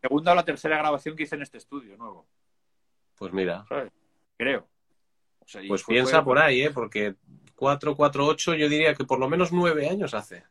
segunda 0.00 0.32
o 0.32 0.34
la 0.34 0.44
tercera 0.44 0.78
grabación 0.78 1.14
que 1.14 1.24
hice 1.24 1.34
en 1.36 1.42
este 1.42 1.58
estudio 1.58 1.96
nuevo, 1.96 2.26
Pues 3.16 3.32
mira, 3.32 3.64
¿sabes? 3.68 3.92
Creo. 4.36 4.66
O 5.40 5.46
sea, 5.46 5.62
y 5.62 5.68
pues 5.68 5.82
fue- 5.82 5.94
piensa 5.94 6.16
fue- 6.18 6.24
por 6.24 6.38
ahí, 6.38 6.62
¿eh? 6.62 6.70
Porque 6.70 7.14
4, 7.54 7.94
4, 7.94 8.26
8 8.26 8.54
yo 8.54 8.68
diría 8.68 8.94
que 8.94 9.04
por 9.04 9.18
lo 9.20 9.28
menos 9.28 9.52
nueve 9.52 9.88
años 9.88 10.14
hace. 10.14 10.44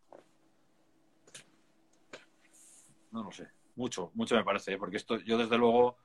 No 3.11 3.23
lo 3.23 3.31
sé. 3.31 3.47
Mucho, 3.75 4.11
mucho 4.13 4.35
me 4.35 4.43
parece, 4.43 4.73
¿eh? 4.73 4.77
porque 4.77 4.97
esto, 4.97 5.17
yo 5.17 5.37
desde 5.37 5.57
luego, 5.57 5.97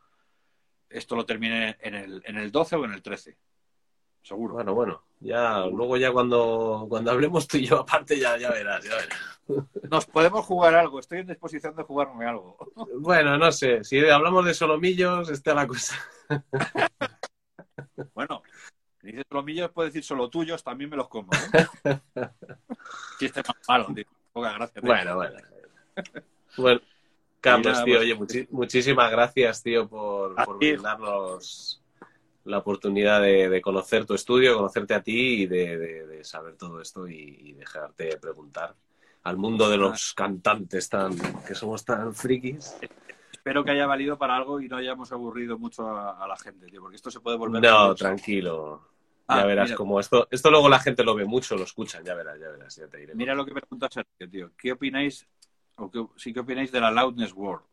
esto 0.88 1.14
lo 1.16 1.26
terminé 1.26 1.76
en 1.80 1.94
el, 1.94 2.22
en 2.24 2.36
el 2.38 2.50
12 2.50 2.76
o 2.76 2.84
en 2.84 2.92
el 2.92 3.02
13. 3.02 3.36
Seguro. 4.22 4.54
Bueno, 4.54 4.74
bueno, 4.74 5.02
ya 5.20 5.64
luego 5.66 5.96
ya 5.96 6.12
cuando, 6.12 6.86
cuando 6.88 7.10
hablemos 7.10 7.46
tú 7.48 7.56
y 7.56 7.66
yo 7.66 7.78
aparte 7.80 8.18
ya, 8.18 8.36
ya 8.36 8.50
verás, 8.50 8.84
ya 8.84 8.94
verás. 8.94 9.40
Nos 9.90 10.06
podemos 10.06 10.44
jugar 10.44 10.74
algo. 10.74 11.00
Estoy 11.00 11.20
en 11.20 11.26
disposición 11.28 11.74
de 11.74 11.82
jugarme 11.82 12.26
algo. 12.26 12.56
Bueno, 12.98 13.38
no 13.38 13.50
sé, 13.50 13.82
si 13.84 13.98
hablamos 14.08 14.44
de 14.44 14.54
solomillos, 14.54 15.30
está 15.30 15.54
la 15.54 15.66
cosa. 15.66 15.96
Bueno, 18.14 18.42
si 19.00 19.08
dices 19.08 19.24
solomillos, 19.30 19.70
puedes 19.70 19.92
decir 19.92 20.04
solo 20.04 20.28
tuyos, 20.28 20.62
también 20.62 20.90
me 20.90 20.96
los 20.96 21.08
como. 21.08 21.30
¿eh? 21.32 21.98
Chiste 23.18 23.42
más 23.46 23.56
malo, 23.66 23.86
tío. 23.94 24.04
Poca 24.32 24.52
gracia. 24.52 24.80
tío. 24.82 24.90
Bueno, 24.90 25.16
bueno. 25.16 25.38
Bueno, 26.56 26.80
Carlos, 27.40 27.72
nada, 27.72 27.84
tío, 27.84 27.94
pues- 28.18 28.30
oye, 28.34 28.46
muchísimas 28.50 29.10
gracias, 29.10 29.62
tío, 29.62 29.88
por, 29.88 30.34
por 30.44 30.58
brindarnos 30.58 31.80
la 32.48 32.58
oportunidad 32.58 33.20
de, 33.22 33.48
de 33.48 33.60
conocer 33.60 34.06
tu 34.06 34.14
estudio, 34.14 34.56
conocerte 34.56 34.94
a 34.94 35.02
ti 35.02 35.42
y 35.42 35.46
de, 35.46 35.76
de- 35.78 36.06
de 36.06 36.24
saber 36.24 36.56
todo 36.56 36.80
esto 36.80 37.06
y, 37.06 37.14
y 37.40 37.52
dejarte 37.52 38.16
preguntar 38.18 38.74
al 39.24 39.36
mundo 39.36 39.68
de 39.68 39.76
los 39.76 40.14
cantantes 40.14 40.88
tan 40.88 41.14
que 41.46 41.54
somos 41.54 41.84
tan 41.84 42.14
frikis. 42.14 42.76
Espero 43.32 43.64
que 43.64 43.70
haya 43.72 43.86
valido 43.86 44.16
para 44.18 44.36
algo 44.36 44.60
y 44.60 44.68
no 44.68 44.76
hayamos 44.76 45.12
aburrido 45.12 45.58
mucho 45.58 45.86
a, 45.88 46.22
a 46.22 46.26
la 46.26 46.36
gente, 46.36 46.66
tío, 46.66 46.80
porque 46.80 46.96
esto 46.96 47.10
se 47.10 47.20
puede 47.20 47.36
volver. 47.36 47.62
No, 47.62 47.94
tranquilo. 47.94 48.82
Ah, 49.26 49.40
ya 49.40 49.46
verás 49.46 49.66
mira. 49.68 49.76
como 49.76 50.00
esto, 50.00 50.26
esto 50.30 50.50
luego 50.50 50.68
la 50.70 50.78
gente 50.80 51.04
lo 51.04 51.14
ve 51.14 51.26
mucho, 51.26 51.54
lo 51.56 51.64
escuchan, 51.64 52.02
ya 52.02 52.14
verás, 52.14 52.40
ya 52.40 52.48
verás, 52.48 52.74
ya 52.76 52.88
te 52.88 52.96
diré. 52.98 53.14
Mira 53.14 53.34
lo 53.34 53.44
que 53.44 53.52
pregunta 53.52 53.88
Sergio, 53.90 54.30
tío. 54.30 54.50
¿Qué 54.56 54.72
opináis, 54.72 55.26
o 55.76 55.90
qué, 55.90 56.02
sí 56.16 56.32
qué 56.32 56.40
opináis 56.40 56.72
de 56.72 56.80
la 56.80 56.90
Loudness 56.90 57.32
World? 57.34 57.64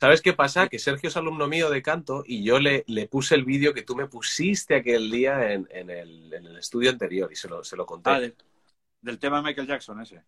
¿Sabes 0.00 0.22
qué 0.22 0.32
pasa? 0.32 0.68
Que 0.68 0.78
Sergio 0.78 1.08
es 1.08 1.16
alumno 1.18 1.46
mío 1.46 1.68
de 1.68 1.82
canto 1.82 2.24
y 2.26 2.42
yo 2.42 2.58
le, 2.58 2.84
le 2.86 3.06
puse 3.06 3.34
el 3.34 3.44
vídeo 3.44 3.74
que 3.74 3.82
tú 3.82 3.94
me 3.94 4.06
pusiste 4.06 4.76
aquel 4.76 5.10
día 5.10 5.52
en, 5.52 5.68
en 5.70 5.90
el, 5.90 6.32
en 6.32 6.46
el 6.46 6.56
estudio 6.56 6.88
anterior 6.90 7.30
y 7.30 7.36
se 7.36 7.48
lo, 7.48 7.62
se 7.62 7.76
lo 7.76 7.84
conté. 7.84 8.10
Ah, 8.10 8.20
de- 8.20 8.34
del 9.02 9.18
tema 9.18 9.36
de 9.36 9.42
Michael 9.42 9.66
Jackson 9.66 10.00
ese. 10.00 10.22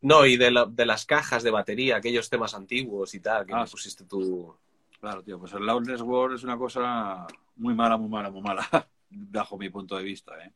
No, 0.00 0.24
y 0.24 0.38
de, 0.38 0.50
la- 0.50 0.64
de 0.64 0.86
las 0.86 1.04
cajas 1.04 1.42
de 1.42 1.50
batería, 1.50 1.96
aquellos 1.96 2.30
temas 2.30 2.54
antiguos 2.54 3.14
y 3.14 3.20
tal, 3.20 3.44
que 3.44 3.52
Ah, 3.52 3.64
me 3.64 3.70
pusiste 3.70 4.04
tú. 4.04 4.56
Claro, 5.00 5.22
tío, 5.22 5.38
pues 5.38 5.52
el 5.52 5.66
Loudness 5.66 6.00
World 6.00 6.36
es 6.36 6.44
una 6.44 6.56
cosa 6.56 7.26
muy 7.56 7.74
mala, 7.74 7.98
muy 7.98 8.08
mala, 8.08 8.30
muy 8.30 8.40
mala, 8.40 8.66
bajo 9.10 9.58
mi 9.58 9.68
punto 9.68 9.98
de 9.98 10.02
vista, 10.04 10.32
¿eh? 10.42 10.50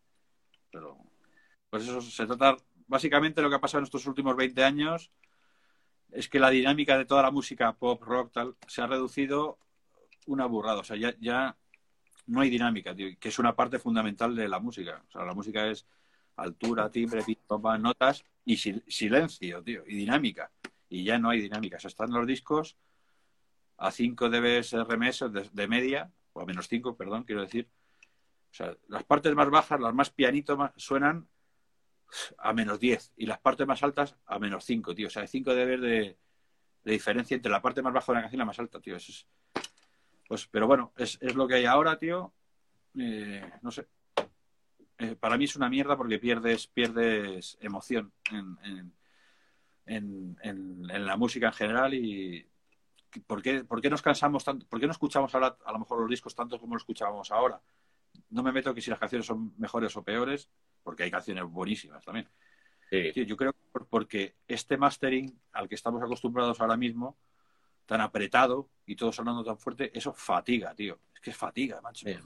Pero, 0.70 0.96
pues 1.68 1.82
eso 1.82 2.00
se 2.00 2.26
trata, 2.26 2.56
básicamente 2.86 3.42
lo 3.42 3.50
que 3.50 3.56
ha 3.56 3.60
pasado 3.60 3.80
en 3.80 3.84
estos 3.84 4.06
últimos 4.06 4.34
20 4.36 4.64
años 4.64 5.10
es 6.12 6.28
que 6.28 6.38
la 6.38 6.50
dinámica 6.50 6.96
de 6.96 7.04
toda 7.04 7.22
la 7.22 7.30
música 7.30 7.72
pop, 7.72 8.02
rock, 8.02 8.32
tal, 8.32 8.56
se 8.66 8.82
ha 8.82 8.86
reducido 8.86 9.58
una 10.26 10.46
burrada, 10.46 10.80
o 10.80 10.84
sea, 10.84 10.96
ya, 10.96 11.14
ya 11.20 11.56
no 12.26 12.40
hay 12.40 12.50
dinámica, 12.50 12.94
tío, 12.94 13.08
que 13.18 13.28
es 13.28 13.38
una 13.38 13.54
parte 13.56 13.78
fundamental 13.78 14.36
de 14.36 14.48
la 14.48 14.60
música, 14.60 15.02
o 15.08 15.10
sea, 15.10 15.24
la 15.24 15.34
música 15.34 15.66
es 15.68 15.86
altura, 16.36 16.90
timbre, 16.90 17.22
notas 17.80 18.24
y 18.44 18.54
sil- 18.56 18.84
silencio, 18.86 19.62
tío, 19.62 19.82
y 19.86 19.96
dinámica, 19.96 20.50
y 20.88 21.04
ya 21.04 21.18
no 21.18 21.30
hay 21.30 21.40
dinámica, 21.40 21.78
o 21.78 21.80
sea, 21.80 21.88
están 21.88 22.12
los 22.12 22.26
discos 22.26 22.76
a 23.78 23.90
5 23.90 24.28
dBs 24.30 24.74
RMS 24.74 25.28
de, 25.32 25.48
de 25.52 25.66
media, 25.66 26.12
o 26.34 26.40
a 26.40 26.46
menos 26.46 26.68
5, 26.68 26.96
perdón, 26.96 27.24
quiero 27.24 27.42
decir. 27.42 27.68
O 28.50 28.54
sea, 28.54 28.76
las 28.88 29.02
partes 29.02 29.34
más 29.34 29.50
bajas, 29.50 29.80
las 29.80 29.92
más 29.94 30.10
pianito, 30.10 30.56
más, 30.56 30.70
suenan 30.76 31.26
a 32.38 32.52
menos 32.52 32.78
10 32.80 33.12
y 33.16 33.26
las 33.26 33.38
partes 33.40 33.66
más 33.66 33.82
altas 33.82 34.16
a 34.26 34.38
menos 34.38 34.64
5, 34.64 34.94
tío. 34.94 35.06
O 35.06 35.10
sea, 35.10 35.22
hay 35.22 35.28
5 35.28 35.54
dB 35.54 35.80
de, 35.80 36.16
de 36.84 36.92
diferencia 36.92 37.34
entre 37.34 37.50
la 37.52 37.62
parte 37.62 37.82
más 37.82 37.92
baja 37.92 38.06
de 38.06 38.12
una 38.12 38.20
canción 38.22 38.38
y 38.38 38.40
la 38.40 38.44
más 38.46 38.58
alta, 38.58 38.80
tío. 38.80 38.96
Eso 38.96 39.12
es- 39.12 39.26
pues, 40.28 40.46
pero 40.46 40.66
bueno, 40.66 40.92
es, 40.96 41.18
es 41.20 41.34
lo 41.34 41.46
que 41.46 41.54
hay 41.56 41.64
ahora, 41.66 41.98
tío. 41.98 42.32
Eh, 42.98 43.42
no 43.62 43.70
sé. 43.70 43.86
Eh, 44.98 45.16
para 45.16 45.36
mí 45.36 45.44
es 45.44 45.56
una 45.56 45.68
mierda 45.68 45.96
porque 45.96 46.18
pierdes, 46.18 46.66
pierdes 46.68 47.56
emoción 47.60 48.12
en- 48.30 48.58
en- 49.86 50.38
en 50.90 51.06
la 51.06 51.16
música 51.16 51.48
en 51.48 51.52
general 51.52 51.92
y, 51.94 52.46
¿por 53.26 53.42
qué, 53.42 53.64
por 53.64 53.80
qué 53.82 53.90
nos 53.90 54.00
cansamos 54.00 54.44
tanto? 54.44 54.66
¿Por 54.66 54.80
qué 54.80 54.86
no 54.86 54.92
escuchamos 54.92 55.34
ahora 55.34 55.56
a 55.64 55.72
lo 55.72 55.80
mejor 55.80 56.00
los 56.00 56.08
discos 56.10 56.34
tanto 56.34 56.58
como 56.58 56.74
los 56.74 56.82
escuchábamos 56.82 57.30
ahora? 57.30 57.60
No 58.30 58.42
me 58.42 58.52
meto 58.52 58.74
que 58.74 58.80
si 58.80 58.90
las 58.90 58.98
canciones 58.98 59.26
son 59.26 59.54
mejores 59.58 59.96
o 59.96 60.02
peores, 60.02 60.48
porque 60.82 61.04
hay 61.04 61.10
canciones 61.10 61.44
buenísimas 61.44 62.04
también. 62.04 62.28
Sí. 62.90 63.10
Tío, 63.12 63.24
yo 63.24 63.36
creo 63.36 63.52
que 63.52 63.58
por- 63.70 63.86
porque 63.86 64.36
este 64.46 64.76
mastering 64.76 65.38
al 65.52 65.68
que 65.68 65.74
estamos 65.74 66.02
acostumbrados 66.02 66.60
ahora 66.60 66.76
mismo, 66.76 67.16
tan 67.86 68.00
apretado 68.00 68.70
y 68.86 68.96
todo 68.96 69.12
sonando 69.12 69.44
tan 69.44 69.58
fuerte, 69.58 69.90
eso 69.96 70.12
fatiga, 70.12 70.74
tío. 70.74 70.98
Es 71.14 71.20
que 71.20 71.30
es 71.30 71.36
fatiga, 71.36 71.80
macho. 71.80 72.06
Sí. 72.06 72.16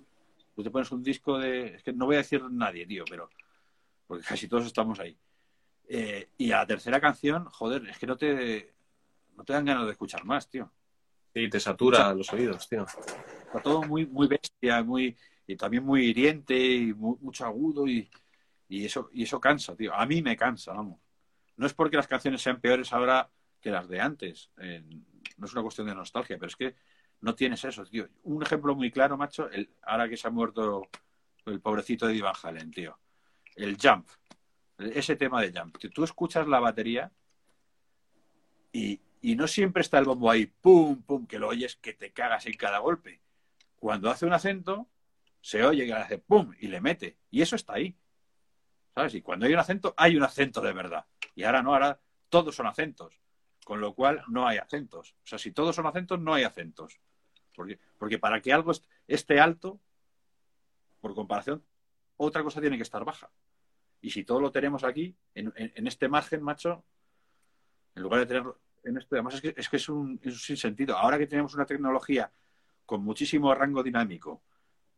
Tú 0.54 0.62
te 0.62 0.70
pones 0.70 0.90
un 0.90 1.02
disco 1.02 1.38
de... 1.38 1.74
Es 1.74 1.82
que 1.82 1.92
no 1.92 2.06
voy 2.06 2.16
a 2.16 2.18
decir 2.18 2.42
nadie, 2.50 2.86
tío, 2.86 3.04
pero... 3.08 3.28
Porque 4.06 4.24
casi 4.28 4.48
todos 4.48 4.66
estamos 4.66 4.98
ahí. 5.00 5.16
Eh, 5.88 6.30
y 6.38 6.50
a 6.52 6.58
la 6.58 6.66
tercera 6.66 7.00
canción, 7.00 7.44
joder, 7.46 7.86
es 7.88 7.98
que 7.98 8.06
no 8.06 8.16
te... 8.16 8.74
No 9.36 9.44
te 9.44 9.52
dan 9.52 9.66
ganas 9.66 9.84
de 9.84 9.92
escuchar 9.92 10.24
más, 10.24 10.48
tío. 10.48 10.72
Sí, 11.34 11.50
te 11.50 11.60
satura 11.60 12.14
los 12.14 12.32
oídos, 12.32 12.66
tío. 12.68 12.86
Está 12.86 13.60
todo 13.62 13.82
muy, 13.82 14.06
muy 14.06 14.26
bestia, 14.26 14.82
muy, 14.82 15.14
y 15.46 15.56
también 15.56 15.84
muy 15.84 16.06
hiriente, 16.06 16.56
y 16.58 16.92
mu- 16.92 17.18
mucho 17.20 17.44
agudo, 17.46 17.86
y, 17.86 18.10
y 18.68 18.84
eso, 18.84 19.10
y 19.12 19.22
eso 19.24 19.40
cansa, 19.40 19.76
tío. 19.76 19.94
A 19.94 20.04
mí 20.06 20.22
me 20.22 20.36
cansa, 20.36 20.72
vamos. 20.72 21.00
No 21.56 21.66
es 21.66 21.74
porque 21.74 21.96
las 21.96 22.06
canciones 22.08 22.42
sean 22.42 22.60
peores 22.60 22.92
ahora 22.92 23.30
que 23.60 23.70
las 23.70 23.88
de 23.88 24.00
antes. 24.00 24.50
eh, 24.58 24.82
no 25.38 25.46
es 25.46 25.52
una 25.52 25.62
cuestión 25.62 25.86
de 25.86 25.94
nostalgia, 25.94 26.36
pero 26.36 26.48
es 26.48 26.56
que 26.56 26.74
no 27.20 27.34
tienes 27.34 27.64
eso, 27.64 27.84
tío. 27.84 28.08
Un 28.24 28.42
ejemplo 28.42 28.74
muy 28.74 28.90
claro, 28.90 29.16
macho, 29.16 29.48
ahora 29.82 30.08
que 30.08 30.16
se 30.16 30.28
ha 30.28 30.30
muerto 30.30 30.82
el 31.46 31.60
pobrecito 31.60 32.06
de 32.06 32.12
Eddie 32.12 32.22
Van 32.22 32.34
Halen, 32.42 32.70
tío. 32.70 32.98
El 33.54 33.76
Jump. 33.80 34.08
Ese 34.78 35.16
tema 35.16 35.40
de 35.40 35.52
Jump. 35.58 35.78
Tío, 35.78 35.90
tú 35.90 36.04
escuchas 36.04 36.46
la 36.46 36.60
batería 36.60 37.10
y, 38.72 39.00
y 39.22 39.34
no 39.36 39.46
siempre 39.46 39.80
está 39.80 39.98
el 39.98 40.04
bombo 40.04 40.30
ahí, 40.30 40.46
pum, 40.46 41.02
pum, 41.02 41.26
que 41.26 41.38
lo 41.38 41.48
oyes 41.48 41.76
que 41.76 41.94
te 41.94 42.12
cagas 42.12 42.46
en 42.46 42.54
cada 42.54 42.78
golpe. 42.78 43.20
Cuando 43.76 44.10
hace 44.10 44.26
un 44.26 44.32
acento, 44.32 44.88
se 45.46 45.62
oye 45.64 45.86
que 45.86 45.92
hace 45.92 46.18
pum 46.18 46.52
y 46.58 46.66
le 46.66 46.80
mete. 46.80 47.18
Y 47.30 47.40
eso 47.40 47.54
está 47.54 47.74
ahí. 47.74 47.96
¿Sabes? 48.92 49.14
Y 49.14 49.22
cuando 49.22 49.46
hay 49.46 49.52
un 49.52 49.60
acento, 49.60 49.94
hay 49.96 50.16
un 50.16 50.24
acento 50.24 50.60
de 50.60 50.72
verdad. 50.72 51.06
Y 51.36 51.44
ahora 51.44 51.62
no, 51.62 51.72
ahora 51.72 52.00
todos 52.28 52.56
son 52.56 52.66
acentos. 52.66 53.20
Con 53.64 53.80
lo 53.80 53.94
cual 53.94 54.24
no 54.26 54.48
hay 54.48 54.58
acentos. 54.58 55.14
O 55.22 55.26
sea, 55.26 55.38
si 55.38 55.52
todos 55.52 55.76
son 55.76 55.86
acentos, 55.86 56.18
no 56.18 56.34
hay 56.34 56.42
acentos. 56.42 56.98
Porque, 57.54 57.78
porque 57.96 58.18
para 58.18 58.42
que 58.42 58.52
algo 58.52 58.72
est- 58.72 58.86
esté 59.06 59.38
alto, 59.38 59.78
por 61.00 61.14
comparación, 61.14 61.64
otra 62.16 62.42
cosa 62.42 62.60
tiene 62.60 62.76
que 62.76 62.82
estar 62.82 63.04
baja. 63.04 63.30
Y 64.00 64.10
si 64.10 64.24
todo 64.24 64.40
lo 64.40 64.50
tenemos 64.50 64.82
aquí, 64.82 65.14
en 65.36 65.86
este 65.86 66.08
margen, 66.08 66.42
macho, 66.42 66.84
en 67.94 68.02
lugar 68.02 68.18
de 68.18 68.26
tenerlo 68.26 68.58
en 68.82 68.96
esto, 68.98 69.14
además 69.14 69.34
es 69.34 69.40
que 69.42 69.54
es, 69.56 69.68
que 69.68 69.76
es 69.76 69.88
un, 69.88 70.18
es 70.24 70.32
un 70.32 70.40
sinsentido. 70.40 70.96
Ahora 70.96 71.18
que 71.18 71.28
tenemos 71.28 71.54
una 71.54 71.66
tecnología 71.66 72.32
con 72.84 73.04
muchísimo 73.04 73.54
rango 73.54 73.84
dinámico, 73.84 74.42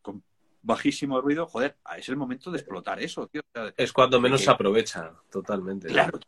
con 0.01 0.23
bajísimo 0.63 1.21
ruido, 1.21 1.47
joder, 1.47 1.77
es 1.97 2.09
el 2.09 2.17
momento 2.17 2.51
de 2.51 2.59
explotar 2.59 3.01
eso, 3.01 3.27
tío. 3.29 3.41
O 3.41 3.53
sea, 3.53 3.73
Es 3.77 3.93
cuando 3.93 4.21
menos 4.21 4.41
que- 4.41 4.45
se 4.47 4.51
aprovecha, 4.51 5.13
totalmente. 5.31 5.89
Claro. 5.89 6.19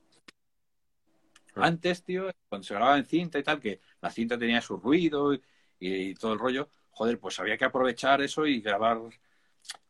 Antes, 1.57 2.05
tío, 2.05 2.31
cuando 2.49 2.67
se 2.67 2.75
grababa 2.75 2.97
en 2.99 3.05
cinta 3.07 3.39
y 3.39 3.43
tal, 3.43 3.61
que 3.61 3.81
la 4.01 4.11
cinta 4.11 4.39
tenía 4.39 4.61
su 4.61 4.77
ruido 4.77 5.35
y, 5.35 5.41
y 5.81 6.15
todo 6.15 6.33
el 6.33 6.39
rollo, 6.39 6.69
joder, 6.91 7.19
pues 7.19 7.39
había 7.41 7.59
que 7.59 7.65
aprovechar 7.65 8.23
eso 8.23 8.47
y 8.47 8.61
grabar, 8.61 8.99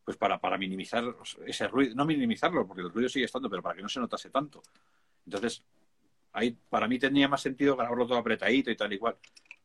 pues 0.05 0.17
para, 0.17 0.41
para 0.41 0.57
minimizar 0.57 1.05
ese 1.47 1.69
ruido, 1.69 1.95
no 1.95 2.07
minimizarlo, 2.07 2.67
porque 2.67 2.83
el 2.83 2.91
ruido 2.91 3.09
sigue 3.09 3.27
estando, 3.27 3.51
pero 3.51 3.63
para 3.63 3.77
que 3.77 3.83
no 3.83 3.89
se 3.89 4.01
notase 4.01 4.31
tanto. 4.31 4.63
Entonces, 5.27 5.63
ahí 6.33 6.57
para 6.71 6.89
mí 6.89 6.99
tenía 6.99 7.29
más 7.29 7.43
sentido 7.43 7.77
grabarlo 7.77 8.07
todo 8.07 8.19
apretadito 8.19 8.71
y 8.71 8.77
tal 8.77 8.93
y 8.95 8.99
cual, 8.99 9.17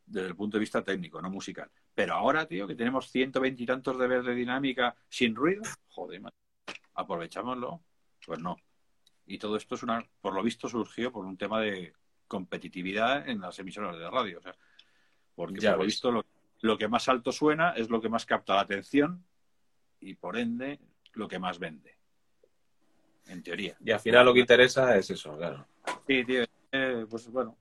desde 0.06 0.28
el 0.28 0.36
punto 0.36 0.58
de 0.58 0.62
vista 0.62 0.84
técnico, 0.84 1.22
no 1.22 1.30
musical. 1.30 1.70
Pero 1.94 2.14
ahora, 2.14 2.46
tío, 2.46 2.68
que 2.68 2.76
tenemos 2.76 3.10
120 3.10 3.64
y 3.64 3.66
tantos 3.66 3.98
de 3.98 4.22
de 4.22 4.36
dinámica 4.36 4.96
sin 5.10 5.36
ruido, 5.36 5.64
joder, 5.90 6.22
man, 6.22 6.34
aprovechámoslo, 6.94 7.82
pues 8.26 8.40
no. 8.40 8.58
Y 9.26 9.38
todo 9.38 9.58
esto 9.58 9.76
es 9.76 9.84
una, 9.84 10.06
por 10.22 10.34
lo 10.34 10.44
visto, 10.44 10.70
surgió 10.70 11.12
por 11.12 11.26
un 11.26 11.38
tema 11.38 11.60
de 11.60 11.94
competitividad 12.28 13.28
en 13.28 13.42
las 13.42 13.58
emisoras 13.60 13.98
de 13.98 14.10
radio. 14.10 14.40
O 14.40 14.42
sea, 14.42 14.56
porque 15.36 15.60
Ya 15.60 15.72
por 15.72 15.80
lo 15.80 15.86
visto 15.86 16.12
lo, 16.12 16.26
lo 16.62 16.78
que 16.78 16.88
más 16.88 17.08
alto 17.10 17.32
suena 17.32 17.72
es 17.72 17.90
lo 17.90 18.02
que 18.02 18.10
más 18.10 18.26
capta 18.26 18.56
la 18.56 18.62
atención 18.62 19.24
y 20.00 20.16
por 20.16 20.38
ende 20.38 20.80
lo 21.14 21.28
que 21.28 21.40
más 21.40 21.60
vende. 21.60 21.96
En 23.28 23.42
teoría. 23.42 23.76
Y 23.84 23.92
al 23.92 24.00
final 24.00 24.26
lo 24.26 24.34
que 24.34 24.42
interesa 24.42 24.96
es 24.96 25.10
eso, 25.10 25.36
claro. 25.36 25.66
Sí, 26.08 26.24
tío. 26.24 26.44
eh, 26.72 27.06
pues 27.10 27.28
bueno. 27.30 27.58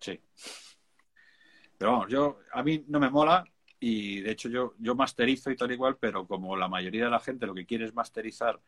Sí. 0.00 0.18
Pero 1.78 1.92
vamos, 1.92 2.08
yo, 2.10 2.38
a 2.52 2.62
mí 2.62 2.84
no 2.88 2.98
me 3.00 3.10
mola 3.10 3.44
y 3.78 4.20
de 4.20 4.30
hecho 4.30 4.48
yo, 4.48 4.74
yo 4.78 4.94
masterizo 4.94 5.50
y 5.50 5.56
tal 5.56 5.70
igual, 5.72 5.96
pero 5.98 6.26
como 6.26 6.56
la 6.56 6.68
mayoría 6.68 7.04
de 7.04 7.10
la 7.10 7.20
gente 7.20 7.46
lo 7.46 7.54
que 7.54 7.66
quiere 7.66 7.84
es 7.84 7.94
masterizar 7.94 8.58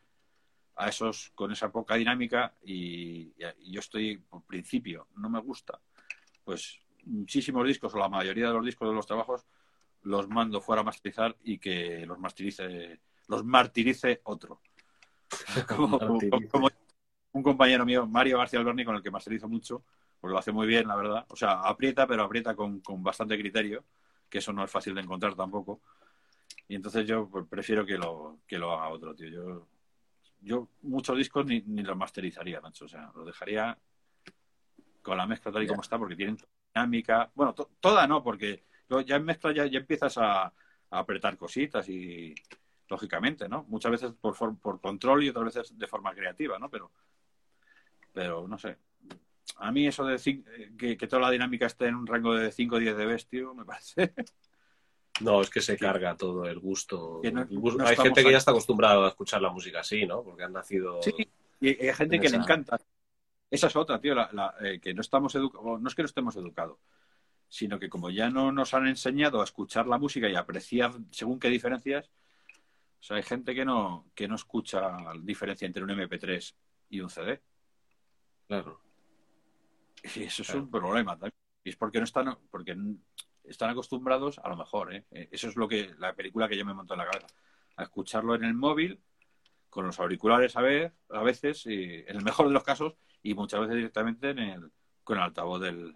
a 0.75 0.87
esos 0.89 1.31
con 1.35 1.51
esa 1.51 1.71
poca 1.71 1.95
dinámica 1.95 2.53
y, 2.63 3.33
y 3.59 3.71
yo 3.71 3.79
estoy 3.79 4.17
por 4.17 4.43
principio, 4.43 5.07
no 5.17 5.29
me 5.29 5.39
gusta, 5.41 5.79
pues 6.43 6.79
muchísimos 7.05 7.65
discos 7.67 7.93
o 7.95 7.97
la 7.97 8.07
mayoría 8.09 8.47
de 8.47 8.53
los 8.53 8.65
discos 8.65 8.87
de 8.89 8.95
los 8.95 9.07
trabajos 9.07 9.45
los 10.03 10.29
mando 10.29 10.61
fuera 10.61 10.81
a 10.81 10.85
masterizar 10.85 11.35
y 11.43 11.57
que 11.57 12.05
los 12.05 12.19
masterice, 12.19 12.99
los 13.27 13.43
martirice 13.43 14.21
otro. 14.23 14.61
como, 15.67 15.97
como- 15.99 16.13
Martirice. 16.13 16.47
como 16.49 16.69
un 17.33 17.43
compañero 17.43 17.85
mío, 17.85 18.07
Mario 18.07 18.37
García 18.37 18.59
Alberni, 18.59 18.85
con 18.85 18.95
el 18.95 19.03
que 19.03 19.11
masterizo 19.11 19.47
mucho, 19.49 19.83
porque 20.19 20.33
lo 20.33 20.39
hace 20.39 20.51
muy 20.51 20.67
bien, 20.67 20.87
la 20.87 20.95
verdad. 20.95 21.25
O 21.29 21.35
sea, 21.35 21.61
aprieta, 21.61 22.05
pero 22.07 22.23
aprieta 22.23 22.55
con, 22.55 22.79
con 22.81 23.01
bastante 23.03 23.37
criterio, 23.37 23.83
que 24.29 24.39
eso 24.39 24.53
no 24.53 24.63
es 24.63 24.71
fácil 24.71 24.93
de 24.95 25.01
encontrar 25.01 25.35
tampoco. 25.35 25.81
Y 26.67 26.75
entonces 26.75 27.07
yo 27.07 27.27
pues, 27.29 27.45
prefiero 27.47 27.85
que 27.85 27.97
lo, 27.97 28.39
que 28.47 28.57
lo 28.57 28.71
haga 28.73 28.89
otro, 28.89 29.15
tío. 29.15 29.29
Yo, 29.29 29.67
yo 30.41 30.67
muchos 30.83 31.17
discos 31.17 31.45
ni, 31.45 31.61
ni 31.61 31.83
los 31.83 31.97
masterizaría, 31.97 32.59
Nacho. 32.61 32.85
O 32.85 32.87
sea, 32.87 33.11
los 33.15 33.25
dejaría 33.25 33.77
con 35.01 35.17
la 35.17 35.25
mezcla 35.25 35.51
tal 35.51 35.63
y 35.63 35.67
como 35.67 35.81
está, 35.81 35.97
porque 35.97 36.15
tienen 36.15 36.37
dinámica. 36.73 37.31
Bueno, 37.33 37.53
to- 37.53 37.71
toda 37.79 38.05
no, 38.05 38.23
porque 38.23 38.63
ya 39.05 39.15
en 39.15 39.25
mezcla 39.25 39.51
ya, 39.51 39.65
ya 39.65 39.79
empiezas 39.79 40.17
a, 40.17 40.43
a 40.43 40.53
apretar 40.89 41.37
cositas 41.37 41.87
y 41.89 42.35
lógicamente, 42.87 43.47
¿no? 43.47 43.63
Muchas 43.69 43.91
veces 43.91 44.11
por, 44.19 44.35
for- 44.35 44.57
por 44.59 44.79
control 44.81 45.23
y 45.23 45.29
otras 45.29 45.45
veces 45.45 45.77
de 45.77 45.87
forma 45.87 46.13
creativa, 46.13 46.59
¿no? 46.59 46.69
Pero, 46.69 46.91
pero 48.13 48.47
no 48.47 48.57
sé. 48.57 48.77
A 49.57 49.71
mí 49.71 49.87
eso 49.87 50.05
de 50.05 50.15
eh, 50.25 50.71
que, 50.77 50.95
que 50.97 51.07
toda 51.07 51.23
la 51.23 51.31
dinámica 51.31 51.65
esté 51.65 51.87
en 51.87 51.95
un 51.95 52.07
rango 52.07 52.33
de 52.35 52.51
5 52.51 52.75
o 52.75 52.79
10 52.79 52.95
dB, 52.97 53.25
tío, 53.27 53.53
me 53.53 53.65
parece. 53.65 54.13
No, 55.21 55.41
es 55.41 55.49
que 55.49 55.59
se 55.61 55.77
carga 55.77 56.15
todo 56.15 56.45
el 56.45 56.59
gusto. 56.59 57.19
Que 57.21 57.31
no- 57.31 57.41
El 57.41 57.59
gusto- 57.59 57.79
no 57.79 57.87
Hay 57.87 57.95
gente 57.97 58.23
que 58.23 58.31
ya 58.31 58.37
está 58.37 58.51
acostumbrada 58.51 59.05
a 59.05 59.09
escuchar 59.09 59.41
la 59.41 59.49
música 59.51 59.81
así, 59.81 60.05
¿no? 60.05 60.23
Porque 60.23 60.43
han 60.43 60.53
nacido. 60.53 61.01
Sí, 61.01 61.11
y 61.59 61.67
hay 61.67 61.93
gente 61.93 62.15
En 62.15 62.21
que 62.21 62.27
esa- 62.27 62.37
le 62.37 62.43
encanta. 62.43 62.79
Esa 63.51 63.67
es 63.67 63.75
otra, 63.75 63.99
tío, 63.99 64.15
la- 64.15 64.29
la, 64.31 64.55
eh, 64.61 64.79
que 64.79 64.93
no 64.93 65.01
estamos 65.01 65.33
educados, 65.35 65.81
no 65.81 65.87
es 65.89 65.95
que 65.95 66.03
no 66.03 66.05
estemos 66.05 66.35
educados, 66.37 66.77
sino 67.49 67.79
que 67.79 67.89
como 67.89 68.09
ya 68.11 68.29
no 68.29 68.51
nos 68.51 68.73
han 68.75 68.87
enseñado 68.87 69.41
a 69.41 69.43
escuchar 69.43 69.87
la 69.87 69.97
música 69.97 70.29
y 70.29 70.35
apreciar 70.35 70.93
según 71.11 71.39
qué 71.39 71.49
diferencias, 71.49 72.09
O 73.01 73.01
sea, 73.01 73.15
hay 73.17 73.23
gente 73.23 73.55
que 73.55 73.63
no, 73.63 74.05
que 74.13 74.27
no 74.27 74.35
escucha 74.35 74.81
la 74.81 75.13
diferencia 75.21 75.65
entre 75.65 75.81
un 75.83 75.89
MP3 75.89 76.53
y 76.89 76.99
un 76.99 77.09
CD. 77.09 77.41
Claro. 78.47 78.81
Y 80.15 80.23
eso 80.23 80.41
es 80.41 80.53
un 80.53 80.69
problema 80.69 81.13
también. 81.13 81.33
Y 81.63 81.69
es 81.69 81.75
porque 81.75 81.99
no 81.99 82.05
están, 82.05 82.37
porque 82.49 82.77
están 83.43 83.69
acostumbrados, 83.69 84.39
a 84.39 84.49
lo 84.49 84.55
mejor, 84.55 84.93
¿eh? 84.93 85.05
eso 85.11 85.49
es 85.49 85.55
lo 85.55 85.67
que 85.67 85.93
la 85.97 86.13
película 86.13 86.47
que 86.47 86.57
yo 86.57 86.65
me 86.65 86.73
montó 86.73 86.93
en 86.93 86.99
la 86.99 87.09
cabeza, 87.09 87.27
a 87.75 87.83
escucharlo 87.83 88.35
en 88.35 88.43
el 88.43 88.53
móvil, 88.53 89.01
con 89.69 89.85
los 89.85 89.99
auriculares 89.99 90.55
a, 90.55 90.61
ver, 90.61 90.93
a 91.09 91.21
veces, 91.21 91.65
y, 91.65 92.03
en 92.07 92.15
el 92.15 92.23
mejor 92.23 92.47
de 92.47 92.53
los 92.53 92.63
casos, 92.63 92.95
y 93.21 93.33
muchas 93.33 93.61
veces 93.61 93.75
directamente 93.75 94.29
en 94.29 94.39
el, 94.39 94.71
con 95.03 95.17
el 95.17 95.23
altavoz 95.23 95.61
del, 95.61 95.95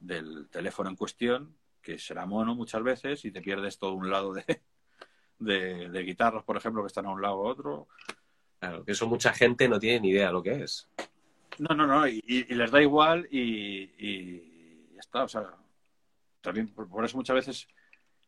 del 0.00 0.48
teléfono 0.48 0.90
en 0.90 0.96
cuestión, 0.96 1.56
que 1.82 1.98
será 1.98 2.26
mono 2.26 2.54
muchas 2.54 2.82
veces, 2.82 3.24
y 3.24 3.30
te 3.30 3.40
pierdes 3.40 3.78
todo 3.78 3.92
un 3.94 4.10
lado 4.10 4.32
de, 4.32 4.62
de, 5.38 6.02
guitarras, 6.02 6.44
por 6.44 6.56
ejemplo, 6.56 6.82
que 6.82 6.88
están 6.88 7.06
a 7.06 7.10
un 7.10 7.22
lado 7.22 7.38
u 7.38 7.46
otro. 7.46 7.88
Claro, 8.58 8.84
que 8.84 8.92
eso 8.92 9.06
mucha 9.06 9.32
gente 9.32 9.68
no 9.68 9.78
tiene 9.78 10.00
ni 10.00 10.10
idea 10.10 10.28
de 10.28 10.32
lo 10.32 10.42
que 10.42 10.64
es. 10.64 10.88
No, 11.58 11.74
no, 11.74 11.86
no, 11.86 12.06
y, 12.06 12.22
les 12.48 12.70
da 12.70 12.80
igual 12.80 13.26
y, 13.30 14.92
ya 14.94 15.00
está. 15.00 15.24
O 15.24 15.28
sea, 15.28 15.54
también 16.40 16.68
por, 16.68 17.04
eso 17.04 17.16
muchas 17.16 17.34
veces 17.34 17.68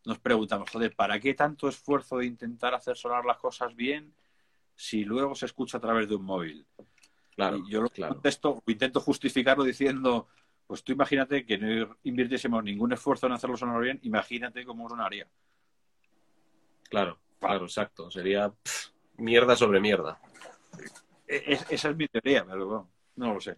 nos 0.04 0.18
preguntamos, 0.18 0.70
joder, 0.70 0.94
¿para 0.94 1.20
qué 1.20 1.34
tanto 1.34 1.68
esfuerzo 1.68 2.18
de 2.18 2.26
intentar 2.26 2.74
hacer 2.74 2.96
sonar 2.96 3.24
las 3.24 3.38
cosas 3.38 3.74
bien 3.74 4.14
si 4.74 5.04
luego 5.04 5.34
se 5.34 5.46
escucha 5.46 5.78
a 5.78 5.80
través 5.80 6.08
de 6.08 6.16
un 6.16 6.24
móvil? 6.24 6.66
Claro, 7.34 7.62
yo 7.68 7.82
lo 7.82 7.88
claro. 7.88 8.14
contesto, 8.14 8.62
intento 8.66 9.00
justificarlo 9.00 9.64
diciendo, 9.64 10.28
pues 10.66 10.82
tú 10.82 10.92
imagínate 10.92 11.44
que 11.44 11.58
no 11.58 11.96
invirtiésemos 12.02 12.64
ningún 12.64 12.92
esfuerzo 12.92 13.26
en 13.26 13.32
hacerlo 13.32 13.56
sonar 13.56 13.80
bien, 13.80 14.00
imagínate 14.02 14.64
cómo 14.64 14.88
sonaría. 14.88 15.28
Claro, 16.88 17.18
claro, 17.38 17.64
exacto. 17.64 18.10
Sería 18.10 18.52
mierda 19.16 19.54
sobre 19.54 19.80
mierda. 19.80 20.20
E, 21.26 21.58
esa 21.70 21.90
es 21.90 21.96
mi 21.96 22.08
teoría, 22.08 22.44
pero 22.44 22.88
no 23.20 23.34
lo 23.34 23.40
sé. 23.40 23.56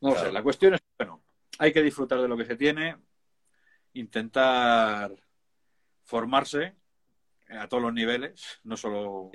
No 0.00 0.10
lo 0.10 0.20
sé. 0.20 0.32
La 0.32 0.42
cuestión 0.42 0.74
es, 0.74 0.80
bueno, 0.98 1.22
hay 1.58 1.72
que 1.72 1.82
disfrutar 1.82 2.20
de 2.20 2.28
lo 2.28 2.36
que 2.36 2.44
se 2.44 2.56
tiene, 2.56 2.96
intentar 3.94 5.14
formarse 6.02 6.74
a 7.48 7.68
todos 7.68 7.82
los 7.82 7.92
niveles, 7.92 8.60
no 8.64 8.76
solo 8.76 9.30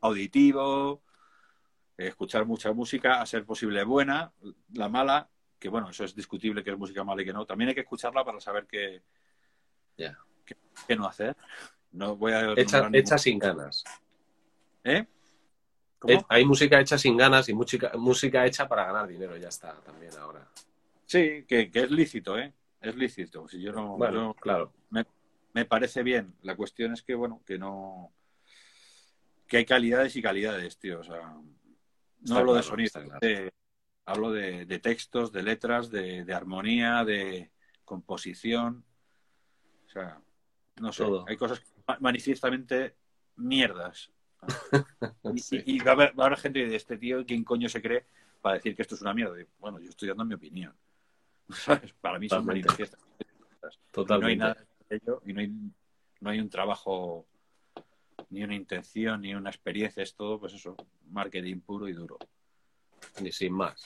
auditivo, 0.00 1.02
escuchar 1.96 2.44
mucha 2.44 2.72
música, 2.72 3.22
a 3.22 3.26
ser 3.26 3.44
posible 3.46 3.84
buena, 3.84 4.32
la 4.74 4.88
mala, 4.88 5.30
que 5.58 5.68
bueno, 5.68 5.90
eso 5.90 6.04
es 6.04 6.14
discutible 6.14 6.62
que 6.62 6.70
es 6.70 6.78
música 6.78 7.04
mala 7.04 7.22
y 7.22 7.24
que 7.24 7.32
no. 7.32 7.46
También 7.46 7.68
hay 7.68 7.74
que 7.74 7.82
escucharla 7.82 8.24
para 8.24 8.40
saber 8.40 8.66
qué, 8.66 9.02
qué, 9.96 10.96
no 10.96 11.06
hacer. 11.06 11.36
No 11.92 12.16
voy 12.16 12.32
a 12.32 12.52
hecha, 12.52 13.18
sin 13.18 13.38
ganas. 13.38 13.84
¿Eh? 14.84 15.06
Hay 16.28 16.44
música 16.44 16.80
hecha 16.80 16.98
sin 16.98 17.16
ganas 17.16 17.48
y 17.48 17.54
música, 17.54 17.92
música 17.96 18.46
hecha 18.46 18.68
para 18.68 18.86
ganar 18.86 19.06
dinero, 19.06 19.36
ya 19.36 19.48
está 19.48 19.74
también 19.80 20.12
ahora. 20.18 20.46
Sí, 21.06 21.44
que, 21.46 21.70
es 21.72 21.90
lícito, 21.90 22.38
¿eh? 22.38 22.52
Es 22.80 22.96
lícito. 22.96 23.48
Si 23.48 23.60
yo 23.60 23.72
no, 23.72 23.96
bueno, 23.96 24.34
claro. 24.34 24.72
Me, 24.90 25.64
parece 25.66 26.02
bien. 26.02 26.34
La 26.42 26.56
cuestión 26.56 26.94
es 26.94 27.02
que, 27.02 27.14
bueno, 27.14 27.42
que 27.46 27.58
no. 27.58 28.10
que 29.46 29.58
hay 29.58 29.64
calidades 29.66 30.16
y 30.16 30.22
calidades, 30.22 30.78
tío. 30.78 31.00
O 31.00 31.04
sea, 31.04 31.36
no 32.20 32.36
hablo 32.36 32.54
de 32.54 32.62
sonido, 32.62 33.00
hablo 34.06 34.32
de, 34.32 34.78
textos, 34.78 35.30
de 35.32 35.42
letras, 35.42 35.90
de, 35.90 36.24
de 36.24 36.34
armonía, 36.34 37.04
de 37.04 37.50
composición. 37.84 38.84
O 39.86 39.90
sea, 39.90 40.18
no 40.80 40.92
sé. 40.92 41.04
Hay 41.28 41.36
cosas 41.36 41.62
manifiestamente 42.00 42.96
mierdas. 43.36 44.10
y, 45.66 45.78
va, 45.80 45.92
a 45.92 45.94
haber, 45.94 46.36
gente 46.36 46.66
de 46.66 46.76
este 46.76 46.98
tío, 46.98 47.24
¿quién 47.24 47.44
coño 47.44 47.68
se 47.68 47.80
cree 47.80 48.06
para 48.40 48.56
decir 48.56 48.74
que 48.74 48.82
esto 48.82 48.94
es 48.94 49.02
una 49.02 49.14
mierda? 49.14 49.36
Bueno, 49.58 49.78
yo 49.80 49.88
estoy 49.88 50.08
dando 50.08 50.24
mi 50.24 50.34
opinión. 50.34 50.74
Para 52.00 52.18
mí 52.18 52.28
son 52.28 52.44
manifiestas. 52.44 53.00
Totalmente. 53.90 54.36
No 54.36 54.46
hay 54.46 54.54
nada 54.54 54.66
de 54.88 54.96
ello 54.96 55.22
y 55.24 55.32
no 55.32 55.40
hay, 55.40 55.52
no 56.20 56.30
hay 56.30 56.40
un 56.40 56.50
trabajo, 56.50 57.26
ni 58.30 58.42
una 58.42 58.54
intención, 58.54 59.20
ni 59.20 59.34
una 59.34 59.50
experiencia. 59.50 60.02
Es 60.02 60.14
todo, 60.14 60.40
pues 60.40 60.54
eso, 60.54 60.76
marketing 61.10 61.60
puro 61.60 61.88
y 61.88 61.92
duro. 61.92 62.18
Ni 63.20 63.30
sin 63.30 63.52
más. 63.52 63.84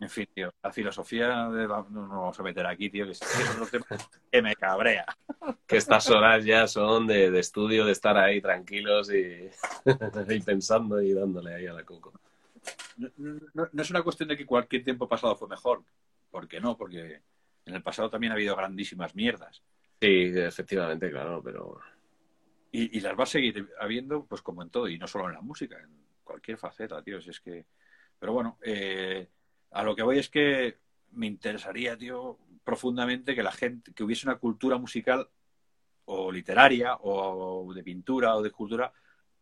En 0.00 0.10
fin, 0.10 0.28
tío, 0.34 0.52
la 0.62 0.72
filosofía 0.72 1.48
de 1.50 1.66
no 1.66 1.86
nos 1.88 2.08
vamos 2.08 2.40
a 2.40 2.42
meter 2.42 2.66
aquí, 2.66 2.90
tío, 2.90 3.06
que 3.06 3.12
es, 3.12 3.20
que 4.30 4.42
me 4.42 4.56
cabrea. 4.56 5.06
Que 5.66 5.76
estas 5.76 6.10
horas 6.10 6.44
ya 6.44 6.66
son 6.66 7.06
de, 7.06 7.38
estudio, 7.38 7.84
de 7.84 7.92
estar 7.92 8.16
ahí 8.16 8.40
tranquilos 8.40 9.10
y, 9.14 9.50
pensando 10.44 11.00
y 11.00 11.12
dándole 11.12 11.54
ahí 11.54 11.66
a 11.66 11.72
la 11.72 11.84
coco. 11.84 12.12
No, 13.16 13.68
es 13.78 13.90
una 13.90 14.02
cuestión 14.02 14.28
de 14.28 14.36
que 14.36 14.46
cualquier 14.46 14.84
tiempo 14.84 15.08
pasado 15.08 15.36
fue 15.36 15.48
mejor. 15.48 15.82
¿Por 16.30 16.48
qué 16.48 16.60
no? 16.60 16.76
Porque 16.76 17.22
en 17.64 17.74
el 17.74 17.82
pasado 17.82 18.10
también 18.10 18.32
ha 18.32 18.34
habido 18.34 18.56
grandísimas 18.56 19.14
mierdas. 19.14 19.62
Sí, 20.00 20.32
efectivamente, 20.34 21.10
claro, 21.10 21.42
pero... 21.42 21.80
Y, 22.72 22.98
y 22.98 23.00
las 23.00 23.18
va 23.18 23.24
a 23.24 23.26
seguir 23.26 23.68
habiendo, 23.80 24.24
pues 24.24 24.42
como 24.42 24.62
en 24.62 24.70
todo, 24.70 24.88
y 24.88 24.98
no 24.98 25.06
solo 25.06 25.28
en 25.28 25.34
la 25.34 25.40
música, 25.40 25.76
en 25.78 25.90
cualquier 26.22 26.56
faceta, 26.56 27.02
tío. 27.02 27.20
Si 27.20 27.30
es 27.30 27.40
que 27.40 27.66
pero 28.20 28.32
bueno, 28.32 28.58
eh, 28.62 29.28
a 29.72 29.82
lo 29.82 29.96
que 29.96 30.04
voy 30.04 30.18
es 30.18 30.28
que 30.28 30.78
me 31.10 31.26
interesaría, 31.26 31.96
tío, 31.96 32.38
profundamente 32.62 33.34
que 33.34 33.42
la 33.42 33.50
gente, 33.50 33.92
que 33.92 34.04
hubiese 34.04 34.28
una 34.28 34.38
cultura 34.38 34.78
musical 34.78 35.28
o 36.04 36.30
literaria 36.30 36.96
o 37.00 37.72
de 37.74 37.82
pintura 37.82 38.36
o 38.36 38.42
de 38.42 38.48
escultura 38.48 38.92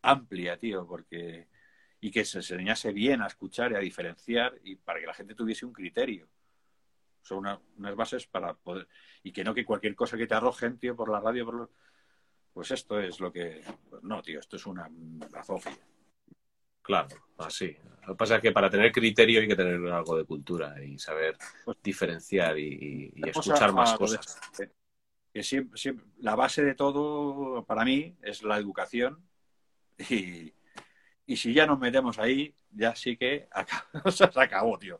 amplia, 0.00 0.56
tío, 0.56 0.86
porque 0.86 1.48
y 2.00 2.10
que 2.10 2.24
se 2.24 2.38
enseñase 2.38 2.92
bien 2.92 3.22
a 3.22 3.26
escuchar 3.26 3.72
y 3.72 3.74
a 3.74 3.80
diferenciar 3.80 4.58
y 4.62 4.76
para 4.76 5.00
que 5.00 5.06
la 5.06 5.14
gente 5.14 5.34
tuviese 5.34 5.66
un 5.66 5.72
criterio. 5.72 6.28
Son 7.22 7.38
unas 7.76 7.96
bases 7.96 8.26
para 8.26 8.54
poder 8.54 8.88
y 9.22 9.32
que 9.32 9.44
no 9.44 9.52
que 9.52 9.64
cualquier 9.64 9.94
cosa 9.94 10.16
que 10.16 10.26
te 10.26 10.34
arrojen, 10.34 10.78
tío, 10.78 10.94
por 10.94 11.10
la 11.10 11.20
radio, 11.20 11.44
por 11.44 11.70
pues 12.52 12.70
esto 12.70 12.98
es 12.98 13.20
lo 13.20 13.32
que 13.32 13.62
no, 14.02 14.22
tío, 14.22 14.40
esto 14.40 14.56
es 14.56 14.66
una 14.66 14.88
bazofia. 14.90 15.76
Claro, 16.88 17.08
así. 17.36 17.76
Lo 18.06 18.14
que 18.14 18.16
pasa 18.16 18.36
es 18.36 18.40
que 18.40 18.50
para 18.50 18.70
tener 18.70 18.90
criterio 18.90 19.42
hay 19.42 19.46
que 19.46 19.54
tener 19.54 19.74
algo 19.92 20.16
de 20.16 20.24
cultura 20.24 20.82
y 20.82 20.98
saber 20.98 21.36
pues 21.66 21.76
diferenciar 21.82 22.58
y, 22.58 23.12
escuchar 23.26 23.74
más 23.74 23.92
cosas. 23.92 24.40
Que 25.30 25.42
siempre, 25.42 25.78
la 26.16 26.34
base 26.34 26.64
de 26.64 26.74
todo 26.74 27.62
para 27.66 27.84
mí 27.84 28.16
es 28.22 28.42
la 28.42 28.56
educación 28.56 29.22
y, 29.98 30.54
si 31.36 31.52
ya 31.52 31.66
nos 31.66 31.78
metemos 31.78 32.18
ahí, 32.18 32.54
ya 32.70 32.96
sí 32.96 33.18
que 33.18 33.46
se 34.10 34.24
acabó, 34.24 34.78
tío. 34.78 34.98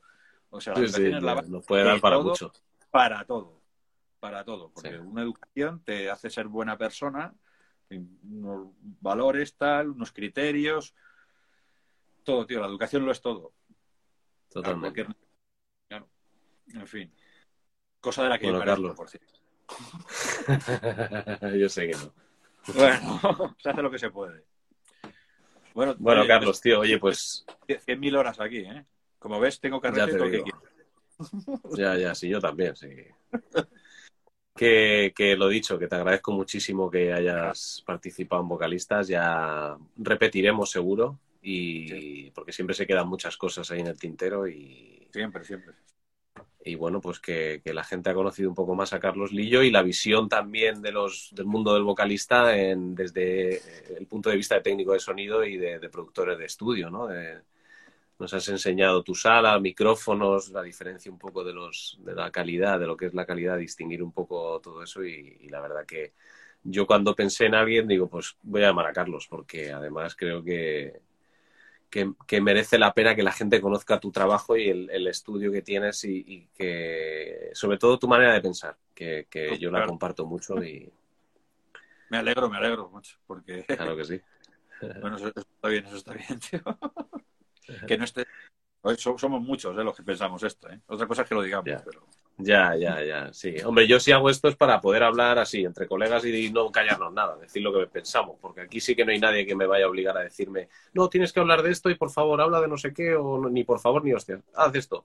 O 0.51 0.61
sea, 0.61 0.75
la 0.75 0.81
educación 0.81 1.15
es 1.15 1.23
la 1.23 1.35
base 1.35 1.49
nos 1.49 1.65
puede 1.65 1.85
dar 1.85 2.01
para 2.03 2.19
mucho. 2.19 2.53
Para 2.91 3.25
todo, 3.25 3.63
para 4.21 4.45
todo. 4.45 4.71
Porque 4.75 4.99
una 4.99 5.23
educación 5.23 5.83
te 5.83 6.11
hace 6.11 6.29
ser 6.29 6.49
buena 6.49 6.77
persona, 6.77 7.35
unos 7.89 8.75
valores, 9.01 9.57
tal, 9.57 9.89
unos 9.89 10.13
criterios, 10.13 10.95
todo, 12.29 12.45
tío. 12.45 12.61
La 12.61 12.67
educación 12.67 13.07
lo 13.07 13.13
es 13.13 13.23
todo. 13.23 13.55
Totalmente. 14.51 15.07
En 16.75 16.87
fin. 16.87 17.11
Cosa 18.01 18.25
de 18.25 18.29
la 18.29 18.39
que 18.39 18.51
bueno, 18.51 18.67
Carlos. 18.67 18.95
por 18.95 19.09
cierto. 19.09 19.33
Yo 21.59 21.71
sé 21.71 21.89
que 21.89 21.97
no. 21.97 22.13
Bueno, 22.75 23.57
se 23.63 23.71
hace 23.71 23.81
lo 23.81 23.91
que 23.91 23.99
se 23.99 24.11
puede. 24.11 24.45
Bueno, 25.73 25.95
bueno 25.99 26.27
Carlos, 26.27 26.61
tío, 26.61 26.81
oye, 26.81 26.99
pues... 26.99 27.47
100.000 27.67 28.19
horas 28.19 28.39
aquí, 28.41 28.59
¿eh? 28.59 28.85
Como 29.19 29.41
ves, 29.41 29.59
tengo 29.59 29.81
que 29.81 29.89
hacer 29.89 30.13
lo 30.13 30.31
que 30.31 30.43
quiero. 30.43 30.63
Ya, 31.77 31.97
ya, 31.97 32.15
sí, 32.15 32.29
yo 32.29 32.41
también, 32.41 32.77
sí. 32.77 32.89
Que, 34.55 35.15
que, 35.15 35.37
lo 35.37 35.47
dicho, 35.47 35.79
que 35.79 35.87
te 35.87 35.95
agradezco 35.95 36.33
muchísimo 36.33 36.91
que 36.91 37.13
hayas 37.13 37.85
participado 37.87 38.43
en 38.43 38.49
Vocalistas. 38.49 39.07
Ya 39.07 39.79
repetiremos 39.97 40.73
seguro 40.73 41.21
y 41.51 42.31
porque 42.33 42.53
siempre 42.53 42.75
se 42.75 42.87
quedan 42.87 43.09
muchas 43.09 43.39
cosas 43.39 43.71
ahí 43.71 43.81
en 43.81 43.87
el 43.87 43.99
tintero 43.99 44.47
y 44.47 45.09
siempre 45.11 45.45
siempre. 45.45 45.75
y 46.63 46.75
bueno 46.75 47.01
pues 47.01 47.21
que, 47.21 47.63
la 47.65 47.85
gente 47.85 48.11
ha 48.11 48.15
conocido 48.15 48.51
un 48.51 48.55
poco 48.55 48.75
más 48.75 48.93
a 48.93 49.01
Carlos 49.01 49.33
Lillo 49.33 49.63
y 49.63 49.71
la 49.71 49.83
visión 49.83 50.29
también 50.29 50.83
de 50.83 50.93
los 50.93 51.31
del 51.33 51.47
mundo 51.47 51.73
del 51.73 51.85
vocalista 51.85 52.55
en, 52.55 52.95
desde 52.95 53.63
el 53.97 54.07
punto 54.07 54.29
de 54.29 54.37
vista 54.37 54.57
de 54.57 54.61
técnico 54.61 54.93
de 54.93 55.01
sonido 55.01 55.43
y 55.43 55.57
de, 55.57 55.81
productores 55.89 56.37
de 56.37 56.45
estudio 56.45 56.91
no 56.91 57.09
nos 58.19 58.35
has 58.35 58.47
enseñado 58.49 59.03
tu 59.03 59.15
sala 59.15 59.59
micrófonos 59.59 60.51
la 60.51 60.63
diferencia 60.63 61.11
un 61.11 61.19
poco 61.19 61.45
de 61.45 61.55
los 61.55 61.99
de 62.01 62.15
la 62.15 62.31
calidad 62.31 62.79
de 62.79 62.87
lo 62.87 62.97
que 62.97 63.07
es 63.07 63.15
la 63.15 63.25
calidad 63.25 63.57
distinguir 63.57 64.03
un 64.03 64.13
poco 64.13 64.61
todo 64.61 64.83
eso 64.83 65.03
y 65.03 65.49
la 65.49 65.63
verdad 65.63 65.87
que 65.87 66.13
yo 66.63 66.87
cuando 66.87 67.15
pensé 67.15 67.47
en 67.47 67.55
alguien 67.55 67.89
digo 67.89 68.07
pues 68.07 68.37
voy 68.43 68.63
a 68.63 68.67
llamar 68.67 68.87
a 68.87 68.93
Carlos 68.93 69.27
porque 69.31 69.73
además 69.73 70.15
creo 70.15 70.45
que 70.45 71.08
que, 71.91 72.41
merece 72.41 72.79
la 72.79 72.93
pena 72.93 73.15
que 73.15 73.23
la 73.23 73.33
gente 73.33 73.61
conozca 73.61 74.01
tu 74.01 74.11
trabajo 74.11 74.57
y 74.57 74.69
el, 74.69 75.07
estudio 75.07 75.51
que 75.51 75.63
tienes 75.63 76.05
y, 76.05 76.49
que, 76.55 77.51
sobre 77.55 77.79
todo, 77.79 77.99
tu 77.99 78.09
manera 78.09 78.33
de 78.33 78.41
pensar, 78.41 78.77
que, 78.95 79.27
yo 79.59 79.71
la 79.71 79.87
comparto 79.87 80.27
mucho 80.27 80.63
y, 80.63 80.93
Me 82.11 82.17
alegro, 82.17 82.49
me 82.49 82.57
alegro, 82.57 82.89
mucho, 82.89 83.19
porque... 83.27 83.65
Claro 83.77 83.97
que 83.97 84.05
sí. 84.05 84.21
bueno, 85.01 85.17
eso, 85.17 85.29
está 85.29 85.69
bien, 85.69 85.85
eso 85.87 85.97
está 85.97 86.15
bien, 86.15 86.41
tío. 86.41 86.63
que 87.87 87.99
no 87.99 88.05
esté... 88.05 88.27
Somos 88.97 89.43
muchos 89.43 89.77
¿eh? 89.77 89.85
los 89.85 89.95
que 89.95 90.03
pensamos 90.03 90.43
esto, 90.43 90.71
¿eh? 90.71 90.81
Otra 90.87 91.07
cosa 91.07 91.23
es 91.23 91.29
que 91.29 91.35
lo 91.35 91.43
digamos, 91.43 91.67
Ya. 91.67 91.83
pero... 91.85 92.07
Ya, 92.41 92.77
ya, 92.77 93.03
ya, 93.05 93.33
sí. 93.33 93.57
Hombre, 93.65 93.89
yo 93.89 93.99
sí 93.99 94.13
hago 94.13 94.31
esto 94.31 94.47
es 94.49 94.55
para 94.55 94.81
poder 94.81 95.03
hablar 95.03 95.41
así 95.41 95.65
entre 95.65 95.89
colegas 95.89 96.25
y 96.25 96.51
no 96.53 96.71
callarnos 96.71 97.13
nada, 97.13 97.37
decir 97.37 97.63
lo 97.63 97.73
que 97.73 97.87
pensamos, 97.89 98.39
porque 98.41 98.61
aquí 98.61 98.81
sí 98.81 98.95
que 98.95 99.05
no 99.05 99.11
hay 99.11 99.19
nadie 99.19 99.45
que 99.45 99.57
me 99.57 99.67
vaya 99.67 99.87
a 99.87 99.89
obligar 99.89 100.17
a 100.17 100.23
decirme, 100.23 100.69
no, 100.93 101.09
tienes 101.09 101.33
que 101.33 101.41
hablar 101.41 101.63
de 101.63 101.73
esto 101.73 101.91
y 101.91 101.97
por 101.97 102.11
favor 102.11 102.41
habla 102.41 102.61
de 102.61 102.69
no 102.69 102.77
sé 102.77 102.93
qué, 102.93 103.17
o 103.17 103.49
ni 103.51 103.65
por 103.65 103.81
favor 103.81 104.05
ni 104.05 104.13
hostia, 104.13 104.41
haz 104.55 104.73
esto. 104.77 105.05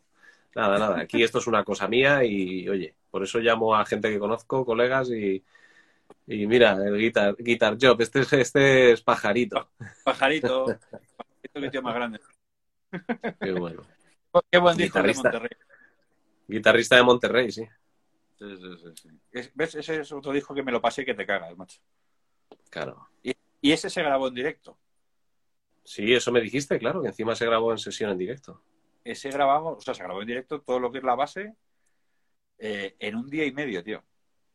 Nada, 0.55 0.77
nada, 0.77 0.99
aquí 0.99 1.23
esto 1.23 1.39
es 1.39 1.47
una 1.47 1.63
cosa 1.63 1.87
mía 1.87 2.23
y 2.23 2.69
oye, 2.69 2.93
por 3.09 3.23
eso 3.23 3.39
llamo 3.39 3.75
a 3.75 3.83
gente 3.85 4.11
que 4.11 4.19
conozco, 4.19 4.63
colegas 4.63 5.09
y, 5.09 5.43
y 6.27 6.45
mira, 6.45 6.73
el 6.73 6.95
guitar, 6.99 7.35
guitar 7.39 7.77
job, 7.81 7.99
este 7.99 8.19
es, 8.19 8.33
este 8.33 8.91
es 8.91 9.01
pajarito. 9.01 9.71
Pajarito, 10.03 10.65
pajarito 11.17 11.61
que 11.61 11.69
tío 11.71 11.81
más 11.81 11.95
grande. 11.95 12.19
Qué 13.41 13.51
bueno. 13.53 13.81
Qué 14.51 14.59
buen 14.59 14.77
disco 14.77 14.99
de 14.99 15.07
Guitarrista. 15.07 15.31
Monterrey. 15.31 15.72
Guitarrista 16.47 16.95
de 16.95 17.03
Monterrey, 17.03 17.51
sí. 17.51 17.65
Sí, 18.37 18.55
sí, 18.57 18.77
sí, 18.77 18.87
sí. 19.01 19.09
Es- 19.31 19.51
¿Ves? 19.53 19.75
Ese 19.75 20.01
es 20.01 20.11
otro 20.11 20.31
disco 20.31 20.53
que 20.53 20.63
me 20.63 20.71
lo 20.71 20.81
pasé 20.81 21.05
que 21.05 21.13
te 21.13 21.25
cagas, 21.25 21.55
macho. 21.55 21.79
Claro. 22.69 23.07
Y 23.61 23.71
ese 23.71 23.89
se 23.89 24.01
grabó 24.03 24.27
en 24.27 24.33
directo. 24.33 24.77
Sí, 25.85 26.13
eso 26.13 26.31
me 26.31 26.41
dijiste, 26.41 26.77
claro, 26.79 27.01
que 27.01 27.07
encima 27.09 27.35
se 27.35 27.45
grabó 27.45 27.71
en 27.71 27.77
sesión 27.77 28.11
en 28.11 28.17
directo. 28.17 28.61
Ese 29.03 29.29
grabamos, 29.29 29.77
o 29.77 29.81
sea, 29.81 29.93
se 29.93 30.03
grabó 30.03 30.21
en 30.21 30.27
directo 30.27 30.61
todo 30.61 30.79
lo 30.79 30.91
que 30.91 30.97
es 30.97 31.03
la 31.03 31.15
base 31.15 31.55
eh, 32.57 32.95
en 32.99 33.15
un 33.15 33.29
día 33.29 33.45
y 33.45 33.51
medio, 33.51 33.83
tío. 33.83 34.03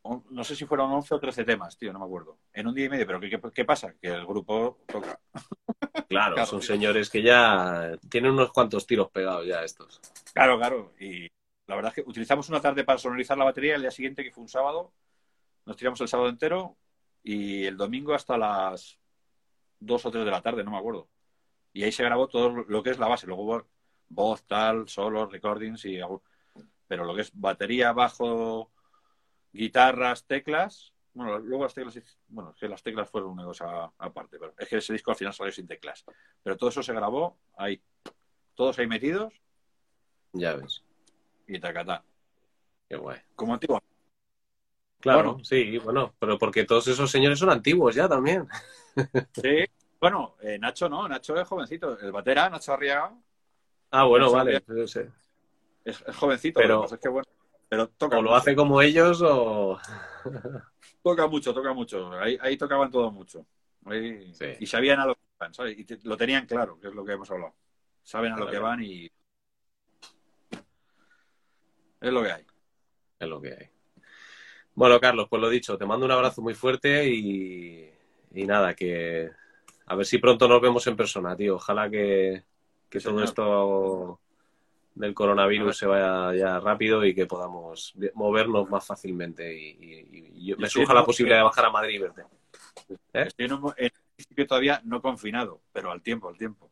Un- 0.03 0.25
No 0.29 0.43
sé 0.43 0.55
si 0.55 0.65
fueron 0.65 0.91
11 0.91 1.13
o 1.15 1.19
13 1.19 1.43
temas, 1.43 1.77
tío, 1.77 1.91
no 1.93 1.99
me 1.99 2.05
acuerdo. 2.05 2.37
En 2.53 2.67
un 2.67 2.73
día 2.75 2.85
y 2.85 2.89
medio, 2.89 3.05
pero 3.05 3.19
¿qué, 3.19 3.29
qué, 3.29 3.39
qué 3.53 3.65
pasa? 3.65 3.93
Que 4.01 4.07
el 4.09 4.25
grupo 4.25 4.79
toca. 4.87 5.19
Claro, 6.09 6.33
Claro, 6.33 6.45
son 6.49 6.59
tío. 6.59 6.67
señores 6.67 7.09
que 7.09 7.21
ya 7.21 7.91
tienen 8.09 8.31
unos 8.31 8.51
cuantos 8.51 8.87
tiros 8.87 9.11
pegados 9.11 9.45
ya 9.45 9.63
estos. 9.63 10.01
Claro, 10.33 10.57
claro. 10.57 10.93
Y 10.99 11.27
la 11.69 11.75
verdad 11.75 11.93
es 11.95 12.03
que 12.03 12.09
utilizamos 12.09 12.49
una 12.49 12.59
tarde 12.59 12.83
para 12.83 12.97
sonorizar 12.97 13.37
la 13.37 13.45
batería. 13.45 13.75
El 13.75 13.81
día 13.81 13.91
siguiente, 13.91 14.23
que 14.23 14.31
fue 14.31 14.41
un 14.41 14.49
sábado, 14.49 14.91
nos 15.65 15.77
tiramos 15.77 16.01
el 16.01 16.07
sábado 16.07 16.27
entero 16.27 16.75
y 17.21 17.63
el 17.65 17.77
domingo 17.77 18.15
hasta 18.15 18.39
las 18.39 18.97
2 19.79 20.03
o 20.03 20.09
3 20.11 20.25
de 20.25 20.31
la 20.31 20.41
tarde, 20.41 20.63
no 20.63 20.71
me 20.71 20.77
acuerdo. 20.79 21.07
Y 21.71 21.83
ahí 21.83 21.91
se 21.91 22.03
grabó 22.03 22.27
todo 22.27 22.49
lo 22.67 22.81
que 22.81 22.89
es 22.89 22.97
la 22.97 23.07
base. 23.07 23.27
Luego 23.27 23.67
voz, 24.09 24.43
tal, 24.47 24.89
solos, 24.89 25.31
recordings 25.31 25.85
y 25.85 25.99
algo- 25.99 26.23
Pero 26.87 27.05
lo 27.05 27.13
que 27.13 27.21
es 27.21 27.31
batería, 27.35 27.93
bajo, 27.93 28.71
guitarras, 29.53 30.25
teclas. 30.25 30.91
Bueno, 31.13 31.37
luego 31.37 31.65
las 31.65 31.75
teclas, 31.75 32.17
bueno, 32.29 32.55
que 32.59 32.67
las 32.67 32.81
teclas 32.81 33.07
fueron 33.11 33.29
una 33.29 33.43
cosa 33.43 33.91
aparte, 33.99 34.39
pero 34.39 34.55
es 34.57 34.67
que 34.67 34.77
ese 34.77 34.93
disco 34.93 35.11
al 35.11 35.17
final 35.17 35.33
salió 35.35 35.51
sin 35.51 35.67
teclas. 35.67 36.03
Pero 36.41 36.57
todo 36.57 36.71
eso 36.71 36.81
se 36.81 36.93
grabó 36.93 37.37
ahí, 37.57 37.79
todos 38.55 38.79
ahí 38.79 38.87
metidos 38.87 39.33
Ya 40.33 40.55
ves. 40.55 40.83
Y 41.49 41.59
tacatá. 41.59 42.03
Qué 42.87 42.95
guay. 42.95 43.19
Como 43.35 43.53
antiguo. 43.53 43.81
Claro, 44.99 45.31
Bueno. 45.33 45.45
sí, 45.45 45.77
bueno, 45.77 46.13
pero 46.19 46.37
porque 46.37 46.65
todos 46.65 46.87
esos 46.87 47.09
señores 47.09 47.39
son 47.39 47.49
antiguos 47.49 47.95
ya 47.95 48.07
también. 48.09 48.47
Sí. 49.33 49.65
Bueno, 49.99 50.35
eh, 50.41 50.57
Nacho 50.59 50.89
no, 50.89 51.07
Nacho 51.07 51.35
es 51.39 51.47
jovencito. 51.47 51.97
El 51.99 52.11
batera, 52.11 52.49
Nacho 52.49 52.73
Arriaga, 52.73 53.13
Ah, 53.91 54.03
bueno, 54.05 54.25
No 54.27 54.31
vale. 54.33 54.61
sé. 54.87 55.09
es, 55.83 56.03
es 56.05 56.15
jovencito. 56.15 56.59
Pero- 56.59 56.85
es 56.85 56.97
que, 56.99 57.09
bueno, 57.09 57.27
pero 57.67 57.87
toca 57.89 58.17
O 58.17 58.21
lo 58.21 58.29
mucho, 58.29 58.35
hace 58.35 58.55
como 58.55 58.81
ellos 58.81 59.21
o... 59.23 59.79
toca 61.03 61.27
mucho, 61.27 61.53
toca 61.53 61.73
mucho. 61.73 62.11
Ahí, 62.13 62.37
ahí 62.41 62.57
tocaban 62.57 62.91
todo 62.91 63.09
mucho. 63.11 63.45
Ahí- 63.85 64.33
Sí. 64.33 64.45
Y 64.59 64.65
sabían 64.67 64.99
a 64.99 65.05
lo 65.07 65.15
que 65.15 65.21
van, 65.39 65.53
¿sabes? 65.53 65.77
Y 65.79 65.85
te- 65.85 65.99
lo 66.03 66.17
tenían 66.17 66.45
claro, 66.45 66.79
que 66.79 66.87
es 66.89 66.93
lo 66.93 67.03
que 67.05 67.13
hemos 67.13 67.29
hablado. 67.31 67.55
Saben 68.03 68.33
a 68.33 68.37
lo 68.37 68.47
que 68.49 68.59
van 68.59 68.83
y... 68.83 69.09
Es 72.01 72.11
lo 72.13 72.23
que 72.23 72.31
hay. 72.31 72.45
Es 73.19 73.27
lo 73.27 73.41
que 73.41 73.49
hay. 73.53 73.69
Bueno, 74.75 74.99
Carlos, 74.99 75.27
pues 75.29 75.41
lo 75.41 75.49
dicho, 75.49 75.77
te 75.77 75.85
mando 75.85 76.05
un 76.05 76.11
abrazo 76.11 76.41
muy 76.41 76.53
fuerte 76.53 77.09
y, 77.09 77.91
y 78.33 78.45
nada, 78.45 78.73
que 78.73 79.29
a 79.87 79.95
ver 79.95 80.05
si 80.05 80.19
pronto 80.19 80.47
nos 80.47 80.61
vemos 80.61 80.85
en 80.87 80.95
persona, 80.95 81.35
tío. 81.35 81.55
Ojalá 81.55 81.89
que, 81.89 82.43
que 82.89 82.99
Sí, 82.99 83.05
todo 83.05 83.15
señor. 83.15 83.23
esto 83.25 84.19
del 84.95 85.13
coronavirus 85.13 85.77
se 85.77 85.85
vaya 85.85 86.33
ya 86.35 86.59
rápido 86.59 87.05
y 87.05 87.13
que 87.13 87.25
podamos 87.25 87.93
movernos 88.13 88.69
más 88.69 88.85
fácilmente 88.85 89.53
y, 89.57 89.69
y- 89.69 90.31
y 90.35 90.45
yo- 90.47 90.57
me 90.57 90.69
surja 90.69 90.93
la 90.93 91.05
posibilidad 91.05 91.39
de 91.39 91.43
bajar 91.43 91.65
a 91.65 91.71
Madrid 91.71 91.95
y 91.95 91.99
verte. 91.99 92.23
¿Eh? 93.13 93.23
Estoy 93.27 93.45
en 93.45 93.53
un, 93.53 93.73
todavía 94.47 94.81
no 94.85 95.01
confinado, 95.01 95.61
pero 95.73 95.91
al 95.91 96.01
tiempo, 96.01 96.29
al 96.29 96.37
tiempo. 96.37 96.71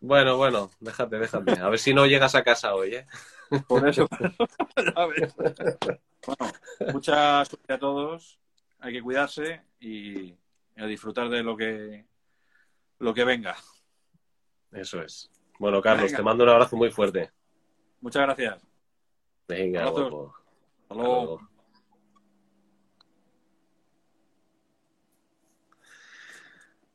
Bueno, 0.00 0.36
bueno, 0.36 0.70
déjate, 0.80 1.18
déjate. 1.18 1.52
A 1.58 1.68
ver 1.68 1.78
si 1.78 1.94
no 1.94 2.06
llegas 2.06 2.34
a 2.34 2.44
casa 2.44 2.74
hoy, 2.74 2.94
¿eh? 2.96 3.06
Por 3.66 3.88
eso. 3.88 4.08
Ya 4.96 5.06
ves. 5.06 5.34
bueno, 6.26 6.52
mucha 6.92 7.44
suerte 7.44 7.72
a 7.72 7.78
todos. 7.78 8.38
Hay 8.80 8.92
que 8.92 9.02
cuidarse 9.02 9.62
y 9.80 10.34
a 10.76 10.86
disfrutar 10.86 11.28
de 11.28 11.42
lo 11.42 11.56
que 11.56 12.06
lo 12.98 13.14
que 13.14 13.24
venga. 13.24 13.56
Eso 14.72 15.02
es. 15.02 15.30
Bueno, 15.58 15.80
Carlos, 15.80 16.06
Venga. 16.06 16.16
te 16.18 16.22
mando 16.22 16.44
un 16.44 16.50
abrazo 16.50 16.76
muy 16.76 16.90
fuerte. 16.90 17.30
Muchas 18.00 18.22
gracias. 18.22 18.62
Venga, 19.48 19.88
guapo. 19.88 20.34
Hasta 20.36 20.82
Hasta 20.82 20.94
luego. 20.94 21.40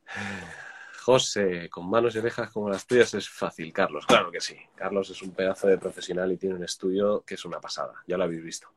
José, 1.02 1.68
con 1.68 1.88
manos 1.90 2.14
y 2.14 2.18
orejas 2.18 2.50
como 2.50 2.70
las 2.70 2.86
tuyas 2.86 3.12
es 3.14 3.28
fácil, 3.28 3.72
Carlos. 3.72 4.06
Claro 4.06 4.30
que 4.30 4.40
sí. 4.40 4.56
Carlos 4.74 5.10
es 5.10 5.20
un 5.22 5.32
pedazo 5.32 5.66
de 5.68 5.78
profesional 5.78 6.30
y 6.32 6.36
tiene 6.36 6.54
un 6.54 6.64
estudio 6.64 7.22
que 7.26 7.34
es 7.34 7.44
una 7.44 7.60
pasada. 7.60 7.94
Ya 8.06 8.16
lo 8.16 8.24
habéis 8.24 8.42
visto. 8.42 8.68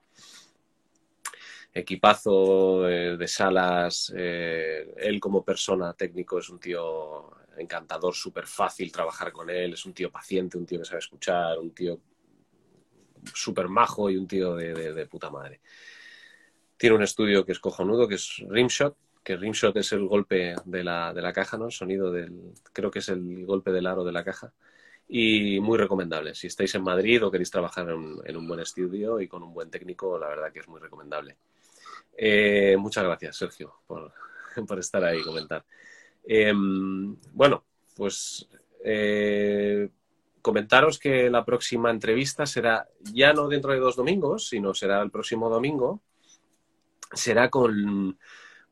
Equipazo 1.73 2.87
eh, 2.89 3.17
de 3.17 3.27
salas. 3.27 4.11
eh, 4.15 4.93
él 4.97 5.19
como 5.19 5.43
persona 5.43 5.93
técnico 5.93 6.39
es 6.39 6.49
un 6.49 6.59
tío 6.59 7.31
encantador, 7.57 8.13
súper 8.13 8.47
fácil 8.47 8.91
trabajar 8.91 9.31
con 9.31 9.49
él. 9.49 9.73
Es 9.73 9.85
un 9.85 9.93
tío 9.93 10.11
paciente, 10.11 10.57
un 10.57 10.65
tío 10.65 10.79
que 10.79 10.85
sabe 10.85 10.99
escuchar, 10.99 11.59
un 11.59 11.71
tío 11.73 11.99
súper 13.33 13.67
majo 13.67 14.09
y 14.09 14.17
un 14.17 14.27
tío 14.27 14.55
de, 14.55 14.73
de- 14.73 14.93
de 14.93 15.05
puta 15.07 15.29
madre. 15.29 15.59
Tiene 16.77 16.95
un 16.95 17.03
estudio 17.03 17.45
que 17.45 17.51
es 17.53 17.59
cojonudo, 17.59 18.07
que 18.07 18.15
es 18.15 18.43
Rimshot, 18.47 18.95
que 19.25 19.35
Rimshot 19.37 19.75
es 19.77 19.91
el 19.91 20.07
golpe 20.07 20.55
de 20.65 20.83
la, 20.85 21.13
de 21.13 21.21
la 21.23 21.33
caja, 21.33 21.57
¿no? 21.57 21.65
El 21.65 21.71
sonido 21.73 22.11
del, 22.11 22.53
creo 22.73 22.91
que 22.91 22.99
es 22.99 23.09
el 23.09 23.45
golpe 23.45 23.71
del 23.71 23.87
aro 23.87 24.05
de 24.05 24.13
la 24.13 24.23
caja. 24.23 24.53
Y 25.07 25.59
muy 25.59 25.77
recomendable. 25.77 26.33
Si 26.35 26.47
estáis 26.47 26.73
en 26.75 26.83
Madrid 26.83 27.23
o 27.25 27.31
queréis 27.31 27.51
trabajar 27.51 27.89
en, 27.89 27.95
un- 27.95 28.21
en 28.25 28.37
un 28.37 28.47
buen 28.47 28.59
estudio 28.61 29.19
y 29.19 29.27
con 29.27 29.43
un 29.43 29.53
buen 29.53 29.69
técnico, 29.69 30.17
la 30.17 30.27
verdad 30.29 30.51
que 30.53 30.59
es 30.61 30.67
muy 30.67 30.79
recomendable. 30.79 31.37
Eh, 32.17 32.75
muchas 32.79 33.03
gracias, 33.03 33.37
Sergio, 33.37 33.75
por, 33.87 34.13
por 34.67 34.79
estar 34.79 35.03
ahí 35.03 35.19
y 35.19 35.23
comentar. 35.23 35.65
Eh, 36.27 36.53
bueno, 37.33 37.63
pues 37.95 38.47
eh, 38.83 39.89
comentaros 40.41 40.97
que 40.99 41.29
la 41.29 41.43
próxima 41.45 41.91
entrevista 41.91 42.45
será 42.45 42.87
ya 43.13 43.33
no 43.33 43.47
dentro 43.47 43.73
de 43.73 43.79
dos 43.79 43.95
domingos, 43.95 44.47
sino 44.47 44.73
será 44.73 45.01
el 45.01 45.11
próximo 45.11 45.49
domingo. 45.49 46.01
Será 47.13 47.49
con 47.49 48.17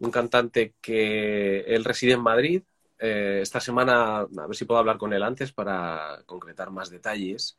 un 0.03 0.11
cantante 0.11 0.75
que 0.81 1.61
él 1.61 1.83
reside 1.83 2.13
en 2.13 2.21
Madrid. 2.21 2.63
Eh, 2.99 3.39
esta 3.41 3.59
semana, 3.59 4.19
a 4.19 4.47
ver 4.47 4.55
si 4.55 4.65
puedo 4.65 4.79
hablar 4.79 4.97
con 4.97 5.13
él 5.13 5.23
antes 5.23 5.51
para 5.51 6.21
concretar 6.25 6.71
más 6.71 6.89
detalles. 6.89 7.57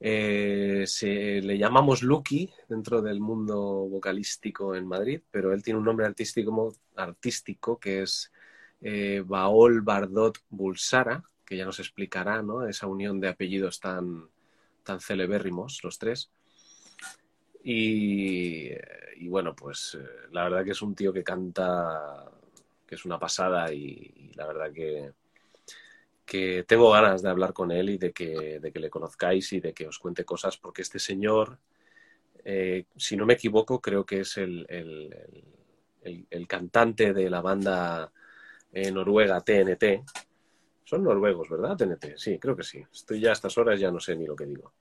Eh, 0.00 0.84
se, 0.86 1.40
le 1.40 1.58
llamamos 1.58 2.02
Lucky 2.02 2.50
dentro 2.68 3.02
del 3.02 3.20
mundo 3.20 3.56
vocalístico 3.88 4.74
en 4.74 4.86
Madrid, 4.86 5.20
pero 5.30 5.52
él 5.52 5.62
tiene 5.62 5.78
un 5.78 5.84
nombre 5.84 6.06
artístico, 6.06 7.78
que 7.78 8.02
es 8.02 8.32
eh, 8.80 9.22
Baol 9.24 9.80
Bardot 9.82 10.38
Bulsara, 10.50 11.22
que 11.44 11.56
ya 11.56 11.64
nos 11.64 11.78
explicará 11.78 12.42
¿no? 12.42 12.66
esa 12.66 12.86
unión 12.86 13.20
de 13.20 13.28
apellidos 13.28 13.80
tan, 13.80 14.28
tan 14.82 15.00
celebérrimos, 15.00 15.80
los 15.82 15.98
tres. 15.98 16.30
Y, 17.64 19.28
bueno, 19.28 19.54
pues 19.54 19.96
eh, 20.00 20.28
la 20.32 20.44
verdad 20.44 20.64
que 20.64 20.72
es 20.72 20.82
un 20.82 20.94
tío 20.94 21.12
que 21.12 21.22
canta, 21.22 22.30
que 22.86 22.96
es 22.96 23.04
una 23.04 23.18
pasada 23.18 23.72
y, 23.72 24.32
la 24.34 24.46
verdad 24.46 24.72
que, 24.72 25.12
que 26.26 26.64
tengo 26.64 26.90
ganas 26.90 27.22
de 27.22 27.30
hablar 27.30 27.52
con 27.52 27.70
él 27.70 27.90
y 27.90 27.98
de 27.98 28.12
que, 28.12 28.58
de 28.60 28.72
que 28.72 28.80
le 28.80 28.90
conozcáis 28.90 29.52
y 29.52 29.60
de 29.60 29.72
que 29.72 29.86
os 29.86 29.98
cuente 29.98 30.24
cosas, 30.24 30.56
porque 30.56 30.82
este 30.82 30.98
señor, 30.98 31.58
eh, 32.44 32.86
si 32.96 33.16
no 33.16 33.26
me 33.26 33.34
equivoco, 33.34 33.80
creo 33.80 34.04
que 34.04 34.20
es 34.20 34.36
el, 34.38 34.66
el, 34.68 36.26
el, 36.30 36.48
cantante 36.48 37.12
de 37.12 37.30
la 37.30 37.40
banda 37.40 38.12
noruega 38.92 39.40
TNT. 39.40 40.02
Son 40.84 41.04
noruegos, 41.04 41.48
¿verdad? 41.48 41.76
TNT, 41.76 42.16
sí, 42.16 42.38
creo 42.38 42.56
que 42.56 42.64
sí. 42.64 42.84
Estoy 42.92 43.20
ya 43.20 43.30
a 43.30 43.34
estas 43.34 43.56
horas, 43.56 43.78
ya 43.78 43.92
no 43.92 44.00
sé 44.00 44.16
ni 44.16 44.26
lo 44.26 44.34
que 44.34 44.46
digo. 44.46 44.72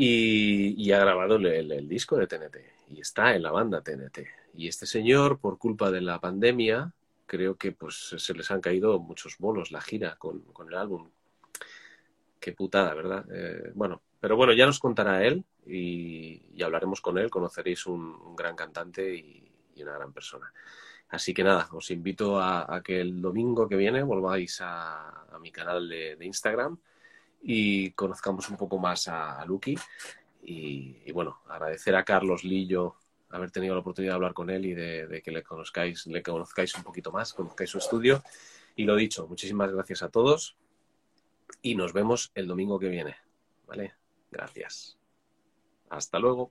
Y, 0.00 0.80
y 0.80 0.92
ha 0.92 1.00
grabado 1.00 1.34
el, 1.36 1.72
el, 1.72 1.88
disco 1.88 2.16
de 2.16 2.28
TNT 2.28 2.56
y 2.90 3.00
está 3.00 3.34
en 3.34 3.42
la 3.42 3.50
banda 3.50 3.82
TNT. 3.82 4.20
y 4.54 4.68
este 4.68 4.86
señor, 4.86 5.40
por 5.40 5.58
culpa 5.58 5.90
de 5.90 6.00
la 6.00 6.20
pandemia, 6.20 6.92
creo 7.26 7.56
que 7.56 7.72
pues 7.72 8.14
se 8.16 8.32
les 8.32 8.48
han 8.52 8.60
caído 8.60 9.00
muchos 9.00 9.38
bolos 9.38 9.72
la 9.72 9.80
gira 9.80 10.14
con, 10.14 10.42
con 10.52 10.68
el 10.68 10.74
álbum. 10.76 11.10
Qué 12.38 12.52
putada, 12.52 12.94
¿verdad? 12.94 13.26
Eh, 13.28 13.72
bueno, 13.74 14.00
pero 14.20 14.36
bueno, 14.36 14.52
ya 14.52 14.66
nos 14.66 14.78
contará 14.78 15.24
él 15.24 15.44
y, 15.66 16.62
hablaremos 16.62 17.00
con 17.00 17.18
él, 17.18 17.30
conoceréis 17.30 17.86
un, 17.86 18.36
gran 18.36 18.56
cantante 18.56 19.14
y, 19.14 19.44
una 19.82 19.94
gran 19.94 20.12
persona. 20.12 20.52
Así 21.08 21.32
que 21.32 21.44
nada, 21.44 21.68
os 21.72 21.90
invito 21.90 22.40
a, 22.40 22.82
que 22.84 23.00
el 23.00 23.20
domingo 23.20 23.68
que 23.68 23.76
viene 23.76 24.02
volváis 24.02 24.58
a, 24.60 25.26
mi 25.40 25.52
canal 25.52 25.88
de, 25.88 26.18
Instagram 26.20 26.78
y 27.40 27.92
conozcamos 27.92 28.48
un 28.50 28.56
poco 28.56 28.78
más 28.78 29.08
a, 29.08 29.44
Lucky. 29.44 29.76
Y, 30.42 31.12
bueno, 31.12 31.40
agradecer 31.48 31.94
a 31.94 32.04
Carlos 32.04 32.44
Lillo 32.44 32.96
haber 33.30 33.50
tenido 33.50 33.74
la 33.74 33.80
oportunidad 33.80 34.12
de 34.12 34.16
hablar 34.16 34.32
con 34.32 34.48
él 34.48 34.64
y 34.64 34.74
de, 34.74 35.20
que 35.22 35.30
le 35.30 35.42
conozcáis, 35.42 36.06
le 36.06 36.22
conozcáis 36.22 36.74
un 36.76 36.82
poquito 36.82 37.12
más, 37.12 37.34
conozcáis 37.34 37.70
su 37.70 37.78
estudio. 37.78 38.22
Y 38.74 38.84
lo 38.84 38.96
dicho, 38.96 39.26
muchísimas 39.26 39.70
gracias 39.72 40.02
a 40.02 40.08
todos 40.08 40.56
y 41.62 41.74
nos 41.74 41.92
vemos 41.92 42.30
el 42.34 42.46
domingo 42.46 42.78
que 42.78 42.88
viene. 42.88 43.16
¿Vale? 43.66 43.94
Gracias. 44.30 44.96
Hasta 45.90 46.18
luego. 46.18 46.50